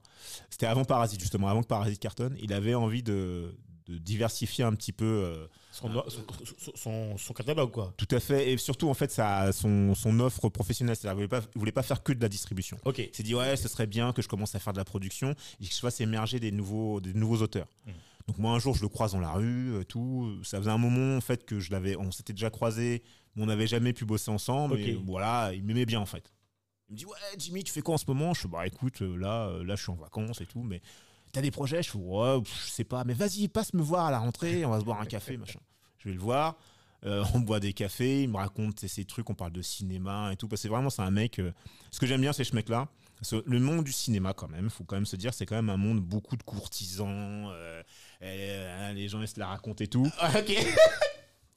C'était 0.48 0.64
avant 0.66 0.86
Parasite 0.86 1.20
justement, 1.20 1.48
avant 1.48 1.62
que 1.62 1.66
Parasite 1.68 1.98
cartonne. 2.00 2.34
Il 2.42 2.52
avait 2.54 2.74
envie 2.74 3.02
de, 3.02 3.54
de 3.86 3.98
diversifier 3.98 4.64
un 4.64 4.72
petit 4.74 4.92
peu. 4.92 5.46
Euh, 5.72 6.02
Son, 6.08 6.24
son, 6.58 6.72
son- 6.74 7.16
son, 7.18 7.32
catalogue, 7.34 7.70
quoi. 7.70 7.94
tout 7.96 8.08
à 8.10 8.20
fait, 8.20 8.52
et 8.52 8.56
surtout 8.56 8.88
en 8.88 8.94
fait 8.94 9.10
sa, 9.10 9.52
son, 9.52 9.94
son 9.94 10.18
offre 10.20 10.48
professionnelle. 10.48 10.96
C'est-à-dire, 10.96 11.16
voulait 11.16 11.28
pas, 11.28 11.40
voulait 11.54 11.72
pas 11.72 11.82
faire 11.82 12.02
que 12.02 12.12
de 12.12 12.20
la 12.20 12.28
distribution. 12.28 12.76
Ok. 12.84 12.98
Il 12.98 13.14
s'est 13.14 13.22
dit 13.22 13.34
ouais, 13.34 13.56
ce 13.56 13.68
serait 13.68 13.86
bien 13.86 14.12
que 14.12 14.22
je 14.22 14.28
commence 14.28 14.54
à 14.54 14.58
faire 14.58 14.72
de 14.72 14.78
la 14.78 14.84
production 14.84 15.34
et 15.60 15.66
que 15.66 15.72
je 15.72 15.78
fasse 15.80 16.00
émerger 16.00 16.40
des 16.40 16.50
nouveaux, 16.52 17.00
des 17.00 17.14
nouveaux 17.14 17.42
auteurs. 17.42 17.68
Mhm. 17.86 17.92
Donc 18.26 18.38
moi 18.38 18.52
un 18.52 18.58
jour 18.58 18.74
je 18.74 18.82
le 18.82 18.88
croise 18.88 19.12
dans 19.12 19.20
la 19.20 19.32
rue, 19.32 19.74
euh, 19.74 19.84
tout. 19.84 20.38
Ça 20.44 20.58
faisait 20.58 20.70
un 20.70 20.78
moment 20.78 21.16
en 21.16 21.20
fait 21.20 21.44
que 21.44 21.58
je 21.60 21.70
l'avais, 21.72 21.96
on 21.96 22.10
s'était 22.12 22.32
déjà 22.32 22.50
croisés, 22.50 23.02
mais 23.34 23.42
on 23.42 23.46
n'avait 23.46 23.66
jamais 23.66 23.92
pu 23.92 24.04
bosser 24.04 24.30
ensemble. 24.30 24.74
Ok. 24.74 24.80
Et 24.80 24.94
voilà, 24.94 25.52
il 25.54 25.64
m'aimait 25.64 25.86
bien 25.86 26.00
en 26.00 26.06
fait. 26.06 26.32
Il 26.88 26.92
me 26.94 26.98
dit 26.98 27.06
ouais 27.06 27.16
Jimmy, 27.38 27.62
tu 27.64 27.72
fais 27.72 27.82
quoi 27.82 27.94
en 27.94 27.98
ce 27.98 28.04
moment? 28.08 28.34
Je 28.34 28.42
fais 28.42 28.48
bah 28.48 28.66
écoute, 28.66 29.02
euh, 29.02 29.16
là, 29.16 29.46
euh, 29.48 29.64
là 29.64 29.76
je 29.76 29.82
suis 29.82 29.90
en 29.92 29.96
vacances 29.96 30.40
et 30.40 30.46
tout, 30.46 30.62
mais 30.62 30.80
t'as 31.32 31.40
des 31.42 31.50
projets? 31.50 31.82
Je 31.82 31.90
fais 31.90 31.99
ouais, 31.99 32.40
pff, 32.40 32.66
je 32.66 32.70
sais 32.70 32.84
pas, 32.84 33.04
mais 33.04 33.14
vas-y 33.14 33.49
passe 33.49 33.72
me 33.75 33.82
voir 33.82 34.06
à 34.06 34.10
la 34.10 34.18
rentrée, 34.18 34.64
on 34.64 34.70
va 34.70 34.80
se 34.80 34.84
boire 34.84 35.00
un 35.00 35.06
café 35.06 35.37
machin. 35.37 35.60
Je 35.99 36.08
vais 36.08 36.14
le 36.14 36.20
voir. 36.20 36.56
euh, 37.06 37.25
on 37.34 37.40
boit 37.40 37.60
des 37.60 37.72
cafés, 37.72 38.22
il 38.25 38.28
me 38.28 38.37
raconte 38.37 38.87
ses 38.87 39.04
trucs, 39.04 39.28
on 39.30 39.34
parle 39.34 39.52
de 39.52 39.62
cinéma 39.62 40.32
et 40.32 40.37
tout. 40.37 40.49
Parce 40.49 40.62
que 40.62 40.68
vraiment, 40.68 40.90
c'est 40.90 41.02
un 41.02 41.10
mec. 41.10 41.38
euh, 41.38 41.52
ce 41.90 41.99
que 42.00 42.06
j'aime 42.06 42.20
bien, 42.20 42.32
c'est 42.32 42.44
ce 42.44 42.54
mec-là. 42.54 42.88
Le 43.44 43.60
monde 43.60 43.84
du 43.84 43.92
cinéma, 43.92 44.32
quand 44.32 44.49
même, 44.49 44.70
faut 44.70 44.84
quand 44.84 44.96
même 44.96 45.04
se 45.04 45.16
dire, 45.16 45.34
c'est 45.34 45.44
quand 45.44 45.56
même 45.56 45.68
un 45.68 45.76
monde 45.76 46.00
beaucoup 46.00 46.37
de 46.37 46.42
courtisans. 46.42 47.50
euh, 47.52 47.82
euh, 48.22 48.92
les 48.94 49.08
gens, 49.08 49.20
ils 49.20 49.28
se 49.28 49.38
la 49.38 49.46
racontent 49.49 49.84
et 49.84 49.88
tout. 49.88 50.06
ok. 50.22 50.52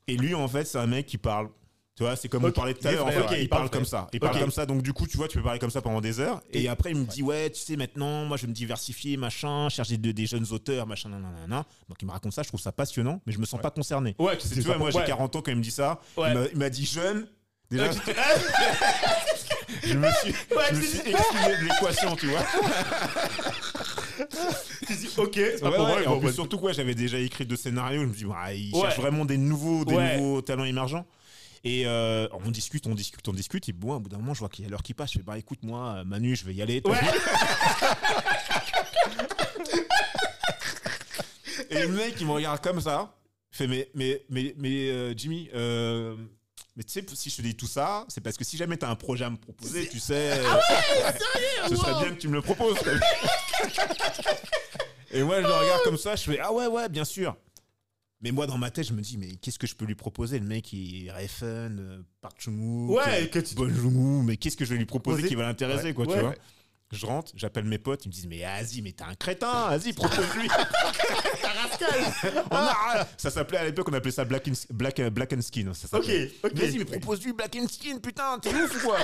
Et 0.07 0.17
lui, 0.17 0.35
en 0.35 0.47
fait, 0.49 0.65
c'est 0.65 0.77
un 0.77 0.87
mec 0.87 1.05
qui 1.05 1.17
parle. 1.17 1.49
Tu 1.95 2.01
vois, 2.01 2.15
c'est 2.15 2.27
comme 2.27 2.43
Ok, 2.43 2.49
on 2.49 2.53
parlait 2.53 2.73
tout 2.73 2.87
à 2.87 2.91
l'heure. 2.91 3.05
en 3.05 3.11
fait, 3.11 3.19
ouais, 3.19 3.43
il 3.43 3.49
parle 3.49 3.61
parle 3.65 3.69
comme 3.69 3.85
ça. 3.85 4.07
Il 4.13 4.19
parle 4.19 4.33
Ok. 4.35 4.41
comme 4.41 4.51
ça. 4.51 4.65
Donc, 4.65 4.81
du 4.81 4.93
coup, 4.93 5.05
tu 5.05 5.15
vois, 5.15 5.27
tu 5.27 5.37
peux 5.37 5.43
parler 5.43 5.59
comme 5.59 5.69
ça 5.69 5.79
pendant 5.83 6.01
des 6.01 6.19
heures. 6.19 6.41
Et, 6.51 6.63
Et- 6.63 6.67
après, 6.67 6.89
il 6.89 6.97
me 6.97 7.05
dit, 7.05 7.21
ouais, 7.21 7.51
tu 7.51 7.59
sais, 7.59 7.75
maintenant, 7.75 8.25
moi, 8.25 8.35
je 8.35 8.41
vais 8.43 8.47
me 8.47 8.53
diversifier, 8.53 9.15
machin, 9.15 9.69
chercher 9.69 9.97
des, 9.97 10.11
des 10.11 10.25
jeunes 10.25 10.47
auteurs, 10.51 10.87
machin, 10.87 11.09
nanana. 11.09 11.65
Donc, 11.87 11.97
il 12.01 12.05
me 12.07 12.11
raconte 12.11 12.33
ça. 12.33 12.41
Je 12.41 12.47
trouve 12.47 12.59
ça 12.59 12.71
passionnant, 12.71 13.21
mais 13.27 13.33
je 13.33 13.37
me 13.37 13.45
sens 13.45 13.61
pas 13.61 13.69
concerné. 13.69 14.15
Ouais, 14.17 14.35
tu 14.39 14.47
sais, 14.47 14.55
Tu 14.55 14.61
vois, 14.61 14.79
moi, 14.79 14.89
j'ai 14.89 14.97
ouais. 14.99 15.05
40 15.05 15.35
ans 15.35 15.41
quand 15.43 15.51
il 15.51 15.57
me 15.57 15.61
dit 15.61 15.69
ça. 15.69 15.99
Ouais. 16.17 16.33
Il 16.51 16.57
m'a- 16.57 16.69
dit 16.71 16.85
jeune. 16.87 17.27
Déjà, 17.69 17.91
je 19.83 19.93
me 19.97 20.07
suis, 20.11 20.31
Ouais, 20.55 20.63
je 20.71 20.75
me 20.75 20.81
suis 20.81 20.99
exclu 20.99 21.11
de 21.59 21.63
l'équation, 21.63 22.15
tu 22.15 22.27
vois. 22.27 22.43
Tu 24.87 24.93
dis, 24.95 25.09
ok, 25.17 25.31
c'est 25.35 25.59
pas 25.61 25.69
Ouais, 25.69 25.75
pour 25.77 25.85
ouais, 25.87 26.05
bon, 26.05 26.11
en 26.13 26.19
plus, 26.19 26.27
bah, 26.27 26.33
surtout 26.33 26.57
quoi, 26.59 26.71
j'avais 26.73 26.93
déjà 26.95 27.17
écrit 27.17 27.45
deux 27.45 27.55
scénarios. 27.55 28.01
Je 28.01 28.05
me 28.07 28.13
dis, 28.13 28.25
ouais, 28.25 28.59
il 28.59 28.73
Ouais. 28.75 28.81
cherche 28.81 28.97
vraiment 28.97 29.25
des 29.25 29.37
nouveaux, 29.37 29.85
des 29.85 29.95
Ouais. 29.95 30.17
nouveaux 30.17 30.41
talents 30.41 30.65
émergents. 30.65 31.05
Et 31.65 31.83
euh, 31.85 32.27
on 32.45 32.51
discute, 32.51 32.85
on 32.87 32.95
discute, 32.95 33.25
on 33.27 33.33
discute. 33.33 33.69
Et 33.69 33.73
bon, 33.73 33.95
au 33.95 33.99
bout 33.99 34.09
d'un 34.09 34.17
moment, 34.17 34.33
je 34.33 34.39
vois 34.39 34.49
qu'il 34.49 34.65
y 34.65 34.67
a 34.67 34.69
l'heure 34.69 34.83
qui 34.83 34.93
passe. 34.93 35.13
Je 35.13 35.19
fais, 35.19 35.23
bah 35.23 35.37
écoute, 35.37 35.59
moi, 35.63 35.95
euh, 35.97 36.03
Manu, 36.03 36.35
je 36.35 36.45
vais 36.45 36.53
y 36.53 36.61
aller. 36.61 36.81
t'as 36.81 36.89
Ouais. 36.89 36.99
Et 41.69 41.79
le 41.79 41.87
mec, 41.87 42.15
il 42.19 42.27
me 42.27 42.33
regarde 42.33 42.61
comme 42.61 42.81
ça. 42.81 43.15
Il 43.53 43.57
fait, 43.57 43.67
mais, 43.67 43.89
mais, 43.95 44.23
mais, 44.29 44.53
mais 44.57 44.89
euh, 44.89 45.13
Jimmy, 45.15 45.49
euh, 45.55 46.15
mais 46.75 46.83
tu 46.83 46.91
sais, 46.91 47.05
si 47.15 47.29
je 47.29 47.37
te 47.37 47.41
dis 47.41 47.55
tout 47.55 47.67
ça, 47.67 48.05
c'est 48.09 48.21
parce 48.21 48.35
que 48.35 48.43
si 48.43 48.57
jamais 48.57 48.77
tu 48.77 48.85
as 48.85 48.89
un 48.89 48.95
projet 48.95 49.25
à 49.25 49.29
me 49.29 49.37
proposer, 49.37 49.87
tu 49.87 49.99
sais, 49.99 50.39
Ah 50.45 50.59
ce 51.69 51.75
serait 51.75 52.03
bien 52.03 52.13
que 52.13 52.19
tu 52.19 52.27
me 52.27 52.33
le 52.33 52.41
proposes. 52.41 52.77
Et 55.11 55.23
moi, 55.23 55.41
je 55.41 55.47
le 55.47 55.53
regarde 55.53 55.81
comme 55.83 55.97
ça, 55.97 56.15
je 56.15 56.23
fais, 56.23 56.39
ah 56.39 56.51
ouais, 56.51 56.67
ouais, 56.67 56.89
bien 56.89 57.05
sûr. 57.05 57.35
Mais 58.23 58.31
moi, 58.31 58.47
dans 58.47 58.57
ma 58.57 58.71
tête, 58.71 58.87
je 58.87 58.93
me 58.93 59.01
dis, 59.01 59.17
mais 59.17 59.35
qu'est-ce 59.35 59.59
que 59.59 59.67
je 59.67 59.75
peux 59.75 59.83
lui 59.85 59.95
proposer? 59.95 60.39
Le 60.39 60.45
mec, 60.45 60.71
il 60.71 61.07
est 61.07 61.11
Refn, 61.11 61.43
euh, 61.79 62.01
Park 62.21 62.41
Ouais, 62.47 63.03
euh, 63.23 63.27
que 63.27 63.39
tu- 63.39 63.53
Bon 63.55 63.67
Joon-ho, 63.69 64.21
mais 64.23 64.37
qu'est-ce 64.37 64.55
que 64.55 64.63
je 64.63 64.69
vais 64.71 64.77
lui 64.77 64.85
proposer 64.85 65.27
qui 65.27 65.35
va 65.35 65.43
l'intéresser, 65.43 65.87
Ouais, 65.87 65.93
quoi, 65.93 66.07
ouais. 66.07 66.13
tu 66.15 66.19
vois? 66.21 66.35
Je 66.93 67.05
rentre, 67.07 67.31
j'appelle 67.35 67.65
mes 67.65 67.79
potes, 67.79 68.05
ils 68.05 68.09
me 68.09 68.13
disent, 68.13 68.27
mais 68.27 68.41
vas-y, 68.43 68.81
mais 68.81 68.91
t'es 68.93 69.03
un 69.03 69.15
crétin, 69.15 69.67
vas-y, 69.75 69.91
propose-lui. 69.93 70.47
A- 72.51 73.07
ça 73.17 73.31
s'appelait 73.31 73.57
à 73.57 73.65
l'époque, 73.65 73.87
on 73.89 73.93
appelait 73.93 74.11
ça 74.11 74.23
Black, 74.25 74.47
in- 74.47 74.53
Black, 74.69 74.99
euh, 74.99 75.09
Black 75.09 75.33
and 75.33 75.41
Skin. 75.41 75.73
Ça 75.73 75.87
Ok, 75.97 76.05
ok. 76.43 76.53
Vas-y, 76.53 76.77
mais 76.77 76.85
propose-lui 76.85 77.33
Black 77.33 77.55
and 77.55 77.67
Skin, 77.67 77.97
putain, 77.99 78.37
t'es 78.39 78.53
ouf 78.53 78.83
ou 78.83 78.87
quoi? 78.87 78.99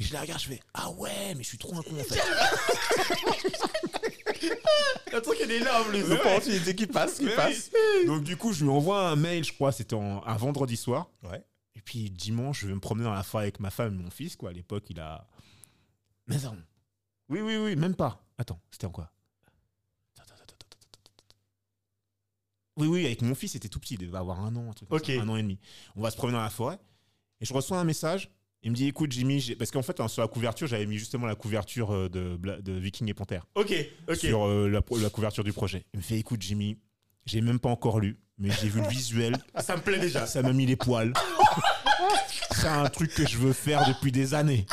Et 0.00 0.04
je 0.04 0.12
la 0.12 0.20
regarde, 0.22 0.40
je 0.42 0.48
fais, 0.48 0.60
ah 0.74 0.90
ouais, 0.90 1.34
mais 1.36 1.42
je 1.42 1.48
suis 1.48 1.58
trop 1.58 1.74
un 1.76 1.82
con 1.82 1.94
en 1.98 2.04
fait. 2.04 2.20
Le 5.12 5.20
truc, 5.20 5.38
il 5.42 5.50
est 5.50 5.58
là 5.60 5.80
en 5.80 5.84
plus. 5.84 5.92
Les 6.02 6.10
opportunités 6.12 6.74
qui 6.74 6.86
passent, 6.86 7.18
qui 7.18 7.26
oui. 7.26 8.06
Donc 8.06 8.22
du 8.24 8.36
coup, 8.36 8.52
je 8.52 8.64
lui 8.64 8.70
envoie 8.70 9.08
un 9.08 9.16
mail, 9.16 9.44
je 9.44 9.52
crois, 9.52 9.72
c'était 9.72 9.96
un 9.96 10.36
vendredi 10.36 10.76
soir. 10.76 11.10
Ouais. 11.22 11.44
Et 11.74 11.80
puis 11.80 12.10
dimanche, 12.10 12.60
je 12.60 12.66
vais 12.68 12.74
me 12.74 12.80
promener 12.80 13.04
dans 13.04 13.14
la 13.14 13.22
forêt 13.22 13.44
avec 13.44 13.60
ma 13.60 13.70
femme 13.70 13.94
et 13.98 14.02
mon 14.02 14.10
fils, 14.10 14.36
quoi. 14.36 14.50
À 14.50 14.52
l'époque, 14.52 14.84
il 14.90 15.00
a. 15.00 15.26
Mais 16.26 16.36
non. 16.38 16.56
Oui, 17.28 17.40
oui, 17.40 17.56
oui, 17.56 17.76
même 17.76 17.94
pas. 17.94 18.24
Attends, 18.36 18.60
c'était 18.70 18.86
en 18.86 18.90
quoi? 18.90 19.10
Attends, 20.16 20.34
attends, 20.34 20.34
attends, 20.34 20.54
attends, 20.54 20.78
attends, 20.92 21.00
attends. 21.26 21.36
Oui, 22.76 22.86
oui, 22.88 23.06
avec 23.06 23.22
mon 23.22 23.34
fils, 23.34 23.54
il 23.54 23.58
était 23.58 23.68
tout 23.68 23.80
petit, 23.80 23.94
il 23.94 24.00
devait 24.06 24.18
avoir 24.18 24.40
un 24.40 24.54
an, 24.56 24.70
un 24.70 24.72
truc 24.72 24.88
comme 24.88 24.98
Ok. 24.98 25.06
ça, 25.06 25.12
un 25.22 25.28
an 25.28 25.36
et 25.36 25.42
demi. 25.42 25.58
On 25.96 26.02
va 26.02 26.10
se 26.10 26.16
promener 26.16 26.36
dans 26.36 26.42
la 26.42 26.50
forêt. 26.50 26.78
Et 27.40 27.44
je 27.44 27.54
reçois 27.54 27.78
un 27.78 27.84
message. 27.84 28.30
Il 28.68 28.72
me 28.72 28.76
dit, 28.76 28.86
écoute, 28.88 29.10
Jimmy, 29.12 29.54
parce 29.58 29.70
qu'en 29.70 29.80
fait, 29.80 29.98
hein, 29.98 30.08
sur 30.08 30.20
la 30.20 30.28
couverture, 30.28 30.66
j'avais 30.66 30.84
mis 30.84 30.98
justement 30.98 31.26
la 31.26 31.34
couverture 31.34 31.90
euh, 31.94 32.10
de, 32.10 32.36
de 32.60 32.72
Viking 32.74 33.08
et 33.08 33.14
Panthère 33.14 33.46
Ok, 33.54 33.72
ok. 34.06 34.16
sur 34.16 34.46
euh, 34.46 34.68
la, 34.68 34.82
la 35.00 35.08
couverture 35.08 35.42
du 35.42 35.54
projet. 35.54 35.86
Il 35.94 36.00
me 36.00 36.02
fait 36.02 36.16
écoute 36.18 36.42
Jimmy, 36.42 36.76
j'ai 37.24 37.40
même 37.40 37.58
pas 37.60 37.70
encore 37.70 37.98
lu, 37.98 38.18
mais 38.36 38.50
j'ai 38.60 38.68
vu 38.68 38.82
le 38.82 38.88
visuel, 38.88 39.38
Ça 39.60 39.74
me 39.74 39.80
plaît 39.80 39.98
déjà. 39.98 40.26
ça 40.26 40.42
m'a 40.42 40.52
mis 40.52 40.66
les 40.66 40.76
poils. 40.76 41.14
C'est 42.50 42.66
un 42.68 42.90
truc 42.90 43.14
que 43.14 43.26
je 43.26 43.38
veux 43.38 43.54
faire 43.54 43.86
depuis 43.88 44.12
des 44.12 44.34
années. 44.34 44.66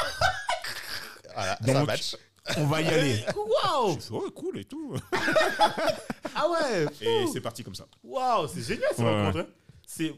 Voilà, 1.34 1.56
Donc, 1.62 1.76
ça 1.76 1.86
match. 1.86 2.16
On 2.58 2.66
va 2.68 2.82
y 2.82 2.88
aller. 2.88 3.24
Waouh 3.64 3.98
oh 4.12 4.32
cool 4.36 4.60
et 4.60 4.66
tout. 4.66 4.94
Ah 6.36 6.50
ouais 6.50 6.86
Et 7.00 7.26
c'est 7.32 7.40
parti 7.42 7.64
comme 7.64 7.76
ça. 7.76 7.88
Waouh, 8.04 8.48
c'est 8.50 8.62
génial 8.62 8.90
cette 8.90 9.00
Ouais, 9.06 9.22
rencontre. 9.26 9.40
hein. 9.40 9.48
C'est 9.88 10.14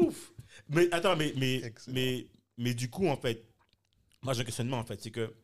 ouf. 0.00 0.30
Mais 0.68 0.88
attends, 0.92 1.16
mais, 1.16 1.32
mais, 1.36 1.56
Excellent. 1.56 1.94
mais, 1.94 2.26
mais 2.58 2.74
du 2.74 2.88
coup, 2.90 3.06
en 3.08 3.16
fait, 3.16 3.44
moi 4.22 4.32
j'ai 4.34 4.40
un 4.42 4.44
questionnement 4.44 4.78
en 4.78 4.84
fait, 4.84 5.00
c'est 5.02 5.10
que 5.10 5.34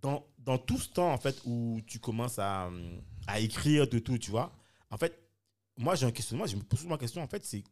dans, 0.00 0.26
dans 0.38 0.58
tout 0.58 0.78
ce 0.78 0.88
temps 0.88 1.12
en 1.12 1.18
fait 1.18 1.40
où 1.44 1.80
tu 1.86 1.98
commences 1.98 2.38
à, 2.38 2.66
hum, 2.66 3.00
à 3.26 3.38
écrire 3.40 3.88
de 3.88 3.98
tout, 3.98 4.18
tu 4.18 4.30
vois, 4.30 4.52
en 4.90 4.96
fait, 4.96 5.18
moi 5.76 5.94
j'ai 5.94 6.06
un 6.06 6.10
questionnement, 6.12 6.46
je 6.46 6.56
me 6.56 6.62
pose 6.62 6.80
souvent 6.80 6.92
la 6.94 6.98
question 6.98 7.22
en 7.22 7.28
fait, 7.28 7.44
c'est 7.44 7.62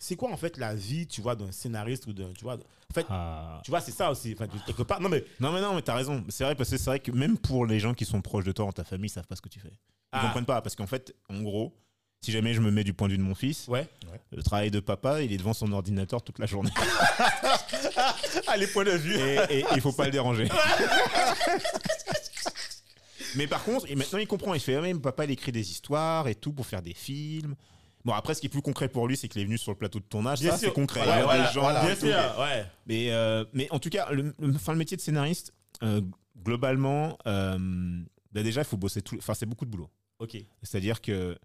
c'est 0.00 0.14
quoi 0.14 0.30
en 0.32 0.36
fait 0.36 0.56
la 0.58 0.76
vie, 0.76 1.08
tu 1.08 1.20
vois, 1.20 1.34
d'un 1.34 1.50
scénariste 1.50 2.06
ou 2.06 2.12
d'un, 2.12 2.32
tu 2.32 2.44
vois, 2.44 2.54
en 2.54 2.94
fait, 2.94 3.04
tu 3.64 3.70
vois, 3.70 3.80
c'est 3.80 3.90
ça 3.90 4.10
aussi, 4.12 4.32
enfin, 4.32 4.46
quelque 4.46 4.84
part. 4.84 5.00
Non 5.00 5.08
mais 5.08 5.24
Non 5.40 5.52
mais 5.52 5.60
non 5.60 5.74
mais 5.74 5.82
t'as 5.82 5.94
raison. 5.96 6.24
C'est 6.28 6.44
vrai 6.44 6.54
parce 6.54 6.70
que 6.70 6.76
c'est 6.76 6.84
vrai 6.88 7.00
que 7.00 7.10
même 7.10 7.36
pour 7.36 7.66
les 7.66 7.80
gens 7.80 7.94
qui 7.94 8.04
sont 8.04 8.22
proches 8.22 8.44
de 8.44 8.52
toi 8.52 8.64
dans 8.66 8.72
ta 8.72 8.84
famille, 8.84 9.06
ils 9.10 9.12
savent 9.12 9.26
pas 9.26 9.34
ce 9.36 9.42
que 9.42 9.48
tu 9.48 9.58
fais. 9.58 9.72
Ils 9.72 9.74
Ah. 10.12 10.22
comprennent 10.26 10.46
pas 10.46 10.62
parce 10.62 10.76
qu'en 10.76 10.86
fait, 10.86 11.14
en 11.28 11.42
gros, 11.42 11.76
Si 12.20 12.32
jamais 12.32 12.52
je 12.52 12.60
me 12.60 12.70
mets 12.72 12.82
du 12.84 12.92
point 12.94 13.06
de 13.08 13.12
vue 13.12 13.18
de 13.18 13.22
mon 13.22 13.34
fils, 13.34 13.68
Ouais. 13.68 13.86
le 14.32 14.42
travail 14.42 14.70
de 14.72 14.80
papa, 14.80 15.22
il 15.22 15.32
est 15.32 15.36
devant 15.36 15.52
son 15.52 15.70
ordinateur 15.72 16.22
toute 16.22 16.38
la 16.38 16.46
journée. 16.46 16.70
Ah, 18.46 18.56
les 18.56 18.66
points 18.66 18.84
de 18.84 18.90
vue. 18.92 19.16
et 19.50 19.64
il 19.74 19.80
faut 19.80 19.92
pas 19.92 20.04
le 20.06 20.10
déranger. 20.10 20.48
Mais 23.36 23.46
par 23.46 23.62
contre, 23.64 23.90
et 23.90 23.94
maintenant 23.94 24.18
il 24.18 24.26
comprend, 24.26 24.54
il 24.54 24.60
fait 24.60 24.74
ah, 24.76 24.80
même 24.80 25.00
papa 25.00 25.24
il 25.24 25.30
écrit 25.30 25.52
des 25.52 25.70
histoires 25.70 26.28
et 26.28 26.34
tout 26.34 26.52
pour 26.52 26.66
faire 26.66 26.80
des 26.82 26.94
films. 26.94 27.54
Bon 28.04 28.12
après 28.14 28.34
ce 28.34 28.40
qui 28.40 28.46
est 28.46 28.50
plus 28.50 28.62
concret 28.62 28.88
pour 28.88 29.06
lui 29.06 29.16
c'est 29.16 29.28
qu'il 29.28 29.42
est 29.42 29.44
venu 29.44 29.58
sur 29.58 29.70
le 29.72 29.76
plateau 29.76 29.98
de 29.98 30.04
tournage, 30.04 30.40
Bien 30.40 30.52
ça 30.52 30.58
c'est 30.58 30.72
concret. 30.72 31.02
Voilà, 31.04 31.16
Il 31.16 31.20
y 31.20 31.22
a 31.22 31.24
voilà, 31.26 31.46
des 31.48 31.52
gens 31.52 31.60
voilà. 31.60 31.84
Bien 31.84 31.94
sûr, 31.96 32.38
ouais. 32.40 32.66
Mais, 32.86 33.10
euh, 33.12 33.44
mais 33.52 33.68
en 33.70 33.78
tout 33.78 33.90
cas, 33.90 34.10
le, 34.12 34.34
le- 34.38 34.54
enfin, 34.54 34.72
le 34.72 34.78
métier 34.78 34.96
de 34.96 35.02
scénariste, 35.02 35.52
euh, 35.82 36.00
globalement, 36.42 37.18
euh, 37.26 37.58
bah, 38.32 38.42
déjà 38.42 38.62
il 38.62 38.66
faut 38.66 38.76
bosser 38.78 39.02
tout, 39.02 39.16
enfin 39.18 39.34
c'est 39.34 39.46
beaucoup 39.46 39.66
de 39.66 39.70
boulot. 39.70 39.90
Ok. 40.20 40.36
C'est-à-dire 40.62 41.00
que 41.02 41.38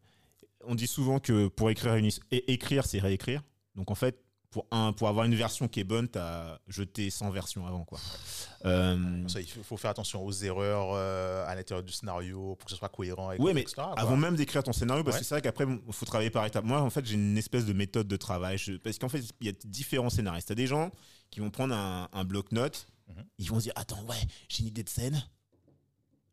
on 0.67 0.75
dit 0.75 0.87
souvent 0.87 1.19
que 1.19 1.47
pour 1.47 1.69
écrire 1.69 1.95
une 1.95 2.05
é- 2.05 2.51
écrire 2.51 2.85
c'est 2.85 2.99
réécrire. 2.99 3.41
Donc 3.75 3.91
en 3.91 3.95
fait 3.95 4.19
pour 4.51 4.67
un 4.69 4.93
pour 4.93 5.07
avoir 5.07 5.25
une 5.25 5.33
version 5.33 5.67
qui 5.67 5.79
est 5.79 5.83
bonne, 5.83 6.07
t'as 6.07 6.59
jeté 6.67 7.09
100 7.09 7.31
versions 7.31 7.65
avant 7.65 7.83
quoi. 7.85 7.99
Euh, 8.65 9.27
Ça, 9.27 9.41
il 9.41 9.47
faut 9.47 9.77
faire 9.77 9.89
attention 9.91 10.23
aux 10.23 10.31
erreurs 10.31 10.91
euh, 10.93 11.43
à 11.47 11.55
l'intérieur 11.55 11.83
du 11.83 11.91
scénario 11.91 12.55
pour 12.55 12.65
que 12.65 12.71
ce 12.71 12.77
soit 12.77 12.89
cohérent. 12.89 13.35
Ouais, 13.37 13.53
mais 13.53 13.61
etc.. 13.61 13.81
Avant 13.97 14.15
même 14.15 14.35
d'écrire 14.35 14.61
ton 14.63 14.71
scénario, 14.71 15.03
parce 15.03 15.15
Ouais. 15.15 15.21
que 15.21 15.25
c'est 15.25 15.33
vrai 15.35 15.41
qu'après, 15.41 15.65
il 15.65 15.93
faut 15.93 16.05
travailler 16.05 16.29
par 16.29 16.45
étapes. 16.45 16.63
Moi, 16.65 16.79
en 16.79 16.89
fait, 16.91 17.03
j'ai 17.05 17.15
une 17.15 17.37
espèce 17.37 17.65
de 17.65 17.73
méthode 17.73 18.07
de 18.07 18.15
travail. 18.15 18.57
Je- 18.59 18.73
parce 18.73 18.97
qu'en 18.99 19.09
fait, 19.09 19.23
il 19.41 19.47
y 19.47 19.49
a 19.49 19.53
différents 19.65 20.09
scénaristes. 20.11 20.47
T'as 20.49 20.55
des 20.55 20.67
gens 20.67 20.91
qui 21.31 21.39
vont 21.39 21.49
prendre 21.49 21.73
un, 21.73 22.07
un 22.13 22.23
bloc-notes, 22.23 22.87
Mhm. 23.07 23.23
ils 23.39 23.49
vont 23.49 23.57
se 23.57 23.63
dire 23.63 23.73
Attends, 23.75 24.03
ouais, 24.03 24.15
j'ai 24.49 24.61
une 24.61 24.67
idée 24.67 24.83
de 24.83 24.89
scène. 24.89 25.21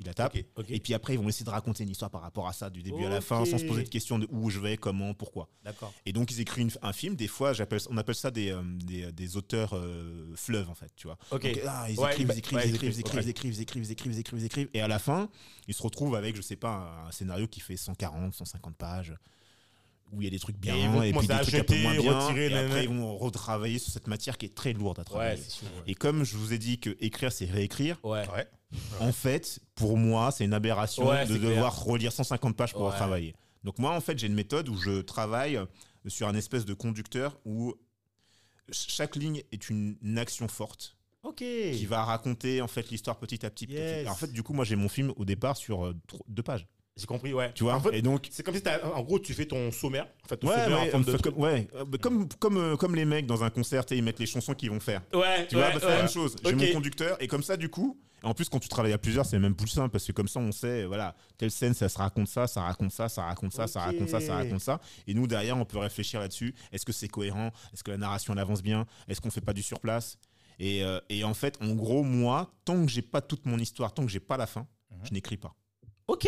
Il 0.01 0.07
la 0.07 0.15
tape. 0.15 0.35
Ok, 0.35 0.45
ok. 0.57 0.67
Et 0.71 0.81
puis 0.81 0.95
après, 0.95 1.13
ils 1.15 1.19
vont 1.21 1.29
essayer 1.29 1.45
de 1.45 1.51
raconter 1.51 1.85
une 1.85 1.91
histoire 1.91 2.11
par 2.11 2.23
rapport 2.23 2.49
à 2.49 2.53
ça, 2.55 2.71
du 2.71 2.83
début 2.83 3.05
à 3.05 3.11
la 3.11 3.21
fin, 3.21 3.45
sans 3.45 3.59
se 3.59 3.65
poser 3.67 3.83
de 3.85 3.89
questions 3.89 4.19
de 4.19 4.27
où 4.31 4.49
je 4.49 4.59
vais, 4.59 4.77
comment, 4.79 5.13
pourquoi. 5.15 5.49
D'accord. 5.63 5.93
Et 6.07 6.13
donc, 6.13 6.31
ils 6.33 6.41
écrivent 6.41 6.65
une- 6.65 6.73
un 6.83 6.93
film. 6.95 7.17
Des 7.17 7.29
fois, 7.29 7.53
j'appelle, 7.53 7.81
on 7.91 7.97
appelle 7.99 8.15
ça 8.15 8.31
des, 8.31 8.51
euh, 8.51 8.63
des, 8.65 9.13
des 9.13 9.37
auteurs 9.37 9.77
euh, 9.77 10.33
fleuves, 10.37 10.71
en 10.71 10.75
fait, 10.75 10.91
tu 10.97 11.07
vois. 11.07 11.19
Ok. 11.31 11.43
Donc, 11.43 11.61
ah, 11.67 11.87
ils 11.91 11.99
Ouais, 12.01 12.13
écrivent, 12.13 12.27
bah, 12.29 12.35
ils 12.35 12.39
écrivent, 12.39 12.59
ouais, 12.59 12.65
ils 12.65 12.71
ils 12.71 12.75
écrivent, 12.75 12.91
ils 12.93 13.01
écrivent, 13.01 13.21
ils 13.23 13.31
écrivent, 13.31 13.53
ils 13.55 13.61
écrivent, 13.61 13.83
ils 13.85 13.91
écrivent, 13.93 14.13
ils 14.13 14.19
écrivent, 14.21 14.41
ils 14.41 14.47
écrivent. 14.47 14.69
Et 14.75 14.81
à 14.81 14.89
la 14.89 14.99
fin, 14.99 15.29
ils 15.69 15.75
se 15.75 15.83
retrouvent 15.83 16.15
avec, 16.15 16.35
je 16.35 16.41
sais 16.43 16.57
pas, 16.57 17.05
un 17.07 17.11
scénario 17.13 17.47
qui 17.47 17.61
fait 17.61 17.77
140, 17.77 18.35
150 18.35 18.77
pages, 18.77 19.13
où 20.13 20.23
il 20.23 20.25
y 20.25 20.29
a 20.29 20.31
des 20.31 20.39
trucs 20.41 20.57
bien, 20.59 20.75
Et 20.75 20.81
ils 20.81 20.89
vont 20.89 21.03
et, 21.03 21.13
puis 21.13 21.27
des 21.29 21.39
trucs 21.41 21.55
un 21.55 21.63
peu 21.65 21.79
moins 21.83 21.95
bien. 21.97 22.19
retirer, 22.19 22.47
et 22.51 22.55
après, 22.57 22.85
ils 22.85 22.89
vont 22.89 23.17
retravailler 23.19 23.79
sur 23.79 23.93
cette 23.93 24.07
matière 24.09 24.39
qui 24.39 24.47
est 24.47 24.55
très 24.55 24.73
lourde 24.73 24.99
à 24.99 25.05
travailler. 25.05 25.41
sûr. 25.43 25.69
et 25.87 25.95
comme 25.95 26.25
je 26.25 26.37
vous 26.37 26.53
ai 26.55 26.59
dit 26.59 26.79
que 26.81 26.97
écrire, 27.01 27.31
c'est 27.31 27.45
réécrire, 27.45 27.99
Ouais. 28.03 28.25
En 29.01 29.13
fait, 29.13 29.59
pour 29.75 29.97
moi, 29.97 30.31
c'est 30.31 30.45
une 30.45 30.55
aberration 30.55 31.09
Ouais, 31.09 31.27
de 31.27 31.33
c'est 31.35 31.39
clair. 31.41 31.51
devoir 31.51 31.83
relire 31.85 32.13
150 32.13 32.57
pages 32.57 32.73
pour 32.73 32.83
Ouais. 32.83 32.91
retravailler. 32.91 33.35
Donc 33.65 33.79
moi, 33.79 33.93
en 33.95 34.01
fait, 34.01 34.19
j'ai 34.19 34.27
une 34.27 34.35
méthode 34.35 34.69
où 34.69 34.77
je 34.77 35.01
travaille 35.01 35.59
sur 36.07 36.29
un 36.29 36.35
espèce 36.35 36.65
de 36.65 36.75
conducteur 36.75 37.39
où 37.45 37.75
chaque 38.71 39.17
ligne 39.17 39.43
est 39.53 39.69
une, 39.69 39.97
action 40.19 40.49
forte 40.49 40.97
Ok. 41.23 41.39
qui 41.39 41.87
va 41.87 42.05
raconter 42.05 42.63
en 42.63 42.69
fait 42.69 42.89
l'histoire 42.91 43.19
petit 43.19 43.45
à 43.45 43.51
petit. 43.51 43.67
Yes. 43.67 44.09
En 44.09 44.15
fait, 44.15 44.33
du 44.33 44.43
coup, 44.43 44.53
moi, 44.55 44.65
j'ai 44.65 44.77
mon 44.77 44.89
film 44.89 45.13
au 45.17 45.25
départ 45.25 45.57
sur 45.57 45.87
euh, 45.87 45.95
deux 46.29 46.43
pages. 46.43 46.67
J'ai 46.97 47.07
compris, 47.07 47.33
ouais. 47.33 47.53
Tu 47.55 47.65
vois 47.65 47.75
En 47.75 47.81
fait, 47.81 47.97
Et 47.97 48.03
donc, 48.03 48.29
c'est 48.31 48.43
comme 48.43 48.55
si 48.55 48.63
en 48.95 49.03
gros, 49.03 49.19
tu 49.19 49.33
fais 49.33 49.47
ton 49.47 49.71
sommaire. 49.73 50.07
En 50.25 50.29
fait, 50.29 50.37
ton 50.37 50.49
ouais, 50.49 50.55
sommaire 50.65 50.79
en 50.79 50.83
ouais, 50.85 50.91
forme 50.91 51.05
de 51.05 51.09
enfin, 51.11 51.19
truc. 51.19 51.35
comme, 51.35 51.43
ouais, 51.43 51.69
euh, 51.75 51.85
comme, 52.01 52.29
comme, 52.39 52.57
euh, 52.59 52.77
comme 52.77 52.95
les 52.95 53.05
mecs 53.05 53.27
dans 53.27 53.43
un 53.43 53.51
concert, 53.51 53.85
ils 53.91 54.03
mettent 54.03 54.19
les 54.19 54.27
chansons 54.27 54.55
qu'ils 54.55 54.71
vont 54.71 54.81
faire. 54.81 55.03
Ouais, 55.15 55.47
Tu 55.49 55.57
vois, 55.57 55.71
bah, 55.71 55.79
c'est 55.81 55.89
la 55.89 55.97
même 55.99 56.09
chose. 56.09 56.37
J'ai 56.45 56.55
mon 56.55 56.73
conducteur 56.73 57.17
et 57.23 57.27
comme 57.27 57.43
ça, 57.43 57.57
du 57.57 57.69
coup, 57.69 57.99
en 58.23 58.35
plus, 58.35 58.49
quand 58.49 58.59
tu 58.61 58.69
travailles 58.69 58.93
à 58.93 58.99
plusieurs, 58.99 59.25
c'est 59.27 59.39
même 59.39 59.55
plus 59.55 59.69
simple 59.69 59.91
parce 59.91 60.07
que 60.07 60.13
comme 60.13 60.29
ça, 60.29 60.41
on 60.41 60.53
sait, 60.53 60.85
voilà, 60.85 61.15
telle 61.39 61.51
scène, 61.51 61.75
ça 61.75 61.89
se 61.89 61.99
raconte 61.99 62.29
ça, 62.29 62.47
ça 62.47 62.63
raconte 62.63 62.93
ça, 62.93 63.09
ça 63.09 63.23
raconte 63.25 63.53
ça, 63.53 63.67
ça 63.67 63.81
raconte 63.81 64.09
ça, 64.09 64.21
ça 64.21 64.35
raconte 64.37 64.61
ça. 64.61 64.81
Et 65.07 65.15
nous, 65.15 65.27
derrière, 65.27 65.57
on 65.57 65.65
peut 65.65 65.79
réfléchir 65.79 66.21
là-dessus. 66.21 66.55
Est-ce 66.73 66.85
que 66.85 66.93
c'est 66.93 67.09
cohérent? 67.09 67.51
Est-ce 67.73 67.83
que 67.85 67.91
la 67.91 67.99
narration, 67.99 68.33
elle 68.33 68.39
avance 68.41 68.63
bien? 68.63 68.87
Est-ce 69.09 69.21
qu'on 69.21 69.31
fait 69.31 69.41
pas 69.41 69.53
du 69.55 69.63
surplace? 69.63 70.19
Et, 70.59 70.85
euh, 70.85 71.01
et 71.09 71.25
en 71.25 71.33
fait, 71.35 71.57
en 71.63 71.75
gros, 71.75 72.03
moi, 72.03 72.53
tant 72.65 72.85
que 72.85 72.91
j'ai 72.91 73.03
pas 73.03 73.23
toute 73.23 73.47
mon 73.47 73.59
histoire, 73.59 73.95
tant 73.95 74.05
que 74.05 74.11
j'ai 74.13 74.21
pas 74.21 74.37
la 74.37 74.47
fin, 74.47 74.67
Mhm. 74.91 74.99
je 75.05 75.13
n'écris 75.15 75.37
pas. 75.37 75.55
Ok. 76.07 76.27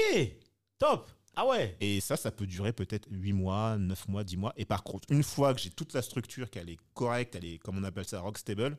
Top. 0.79 1.11
Ah 1.35 1.47
ouais. 1.47 1.77
Et 1.81 2.01
ça, 2.01 2.17
ça 2.19 2.31
peut 2.31 2.47
durer 2.47 2.73
peut-être 2.75 3.09
8 3.11 3.33
mois, 3.33 3.79
9 3.79 4.07
mois, 4.09 4.23
10 4.23 4.37
mois. 4.37 4.53
Et 4.59 4.65
par 4.67 4.83
contre, 4.83 5.11
une 5.11 5.23
fois 5.23 5.55
que 5.55 5.61
j'ai 5.61 5.71
toute 5.71 5.95
la 5.95 6.03
structure, 6.03 6.51
qu'elle 6.51 6.69
est 6.69 6.77
correcte, 6.93 7.35
elle 7.37 7.45
est, 7.47 7.59
comme 7.59 7.79
on 7.79 7.85
appelle 7.85 8.05
ça, 8.05 8.21
rock 8.21 8.37
stable, 8.37 8.77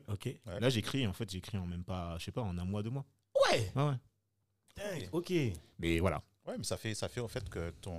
là, 0.60 0.70
j'écris, 0.70 1.04
en 1.06 1.12
fait, 1.12 1.28
j'écris 1.30 1.58
en 1.58 1.66
même 1.66 1.82
pas, 1.82 2.16
je 2.18 2.24
sais 2.26 2.30
pas, 2.32 2.42
en 2.42 2.56
un 2.56 2.64
mois, 2.64 2.82
deux 2.84 2.90
mois. 2.90 3.04
Ouais. 3.50 3.70
Ah. 3.76 3.96
Ok. 5.12 5.32
Mais 5.78 5.98
voilà. 6.00 6.22
Ouais, 6.46 6.54
mais 6.58 6.64
ça 6.64 6.76
fait, 6.76 6.94
ça 6.94 7.08
fait 7.08 7.20
en 7.20 7.28
fait 7.28 7.48
que 7.48 7.70
ton, 7.80 7.96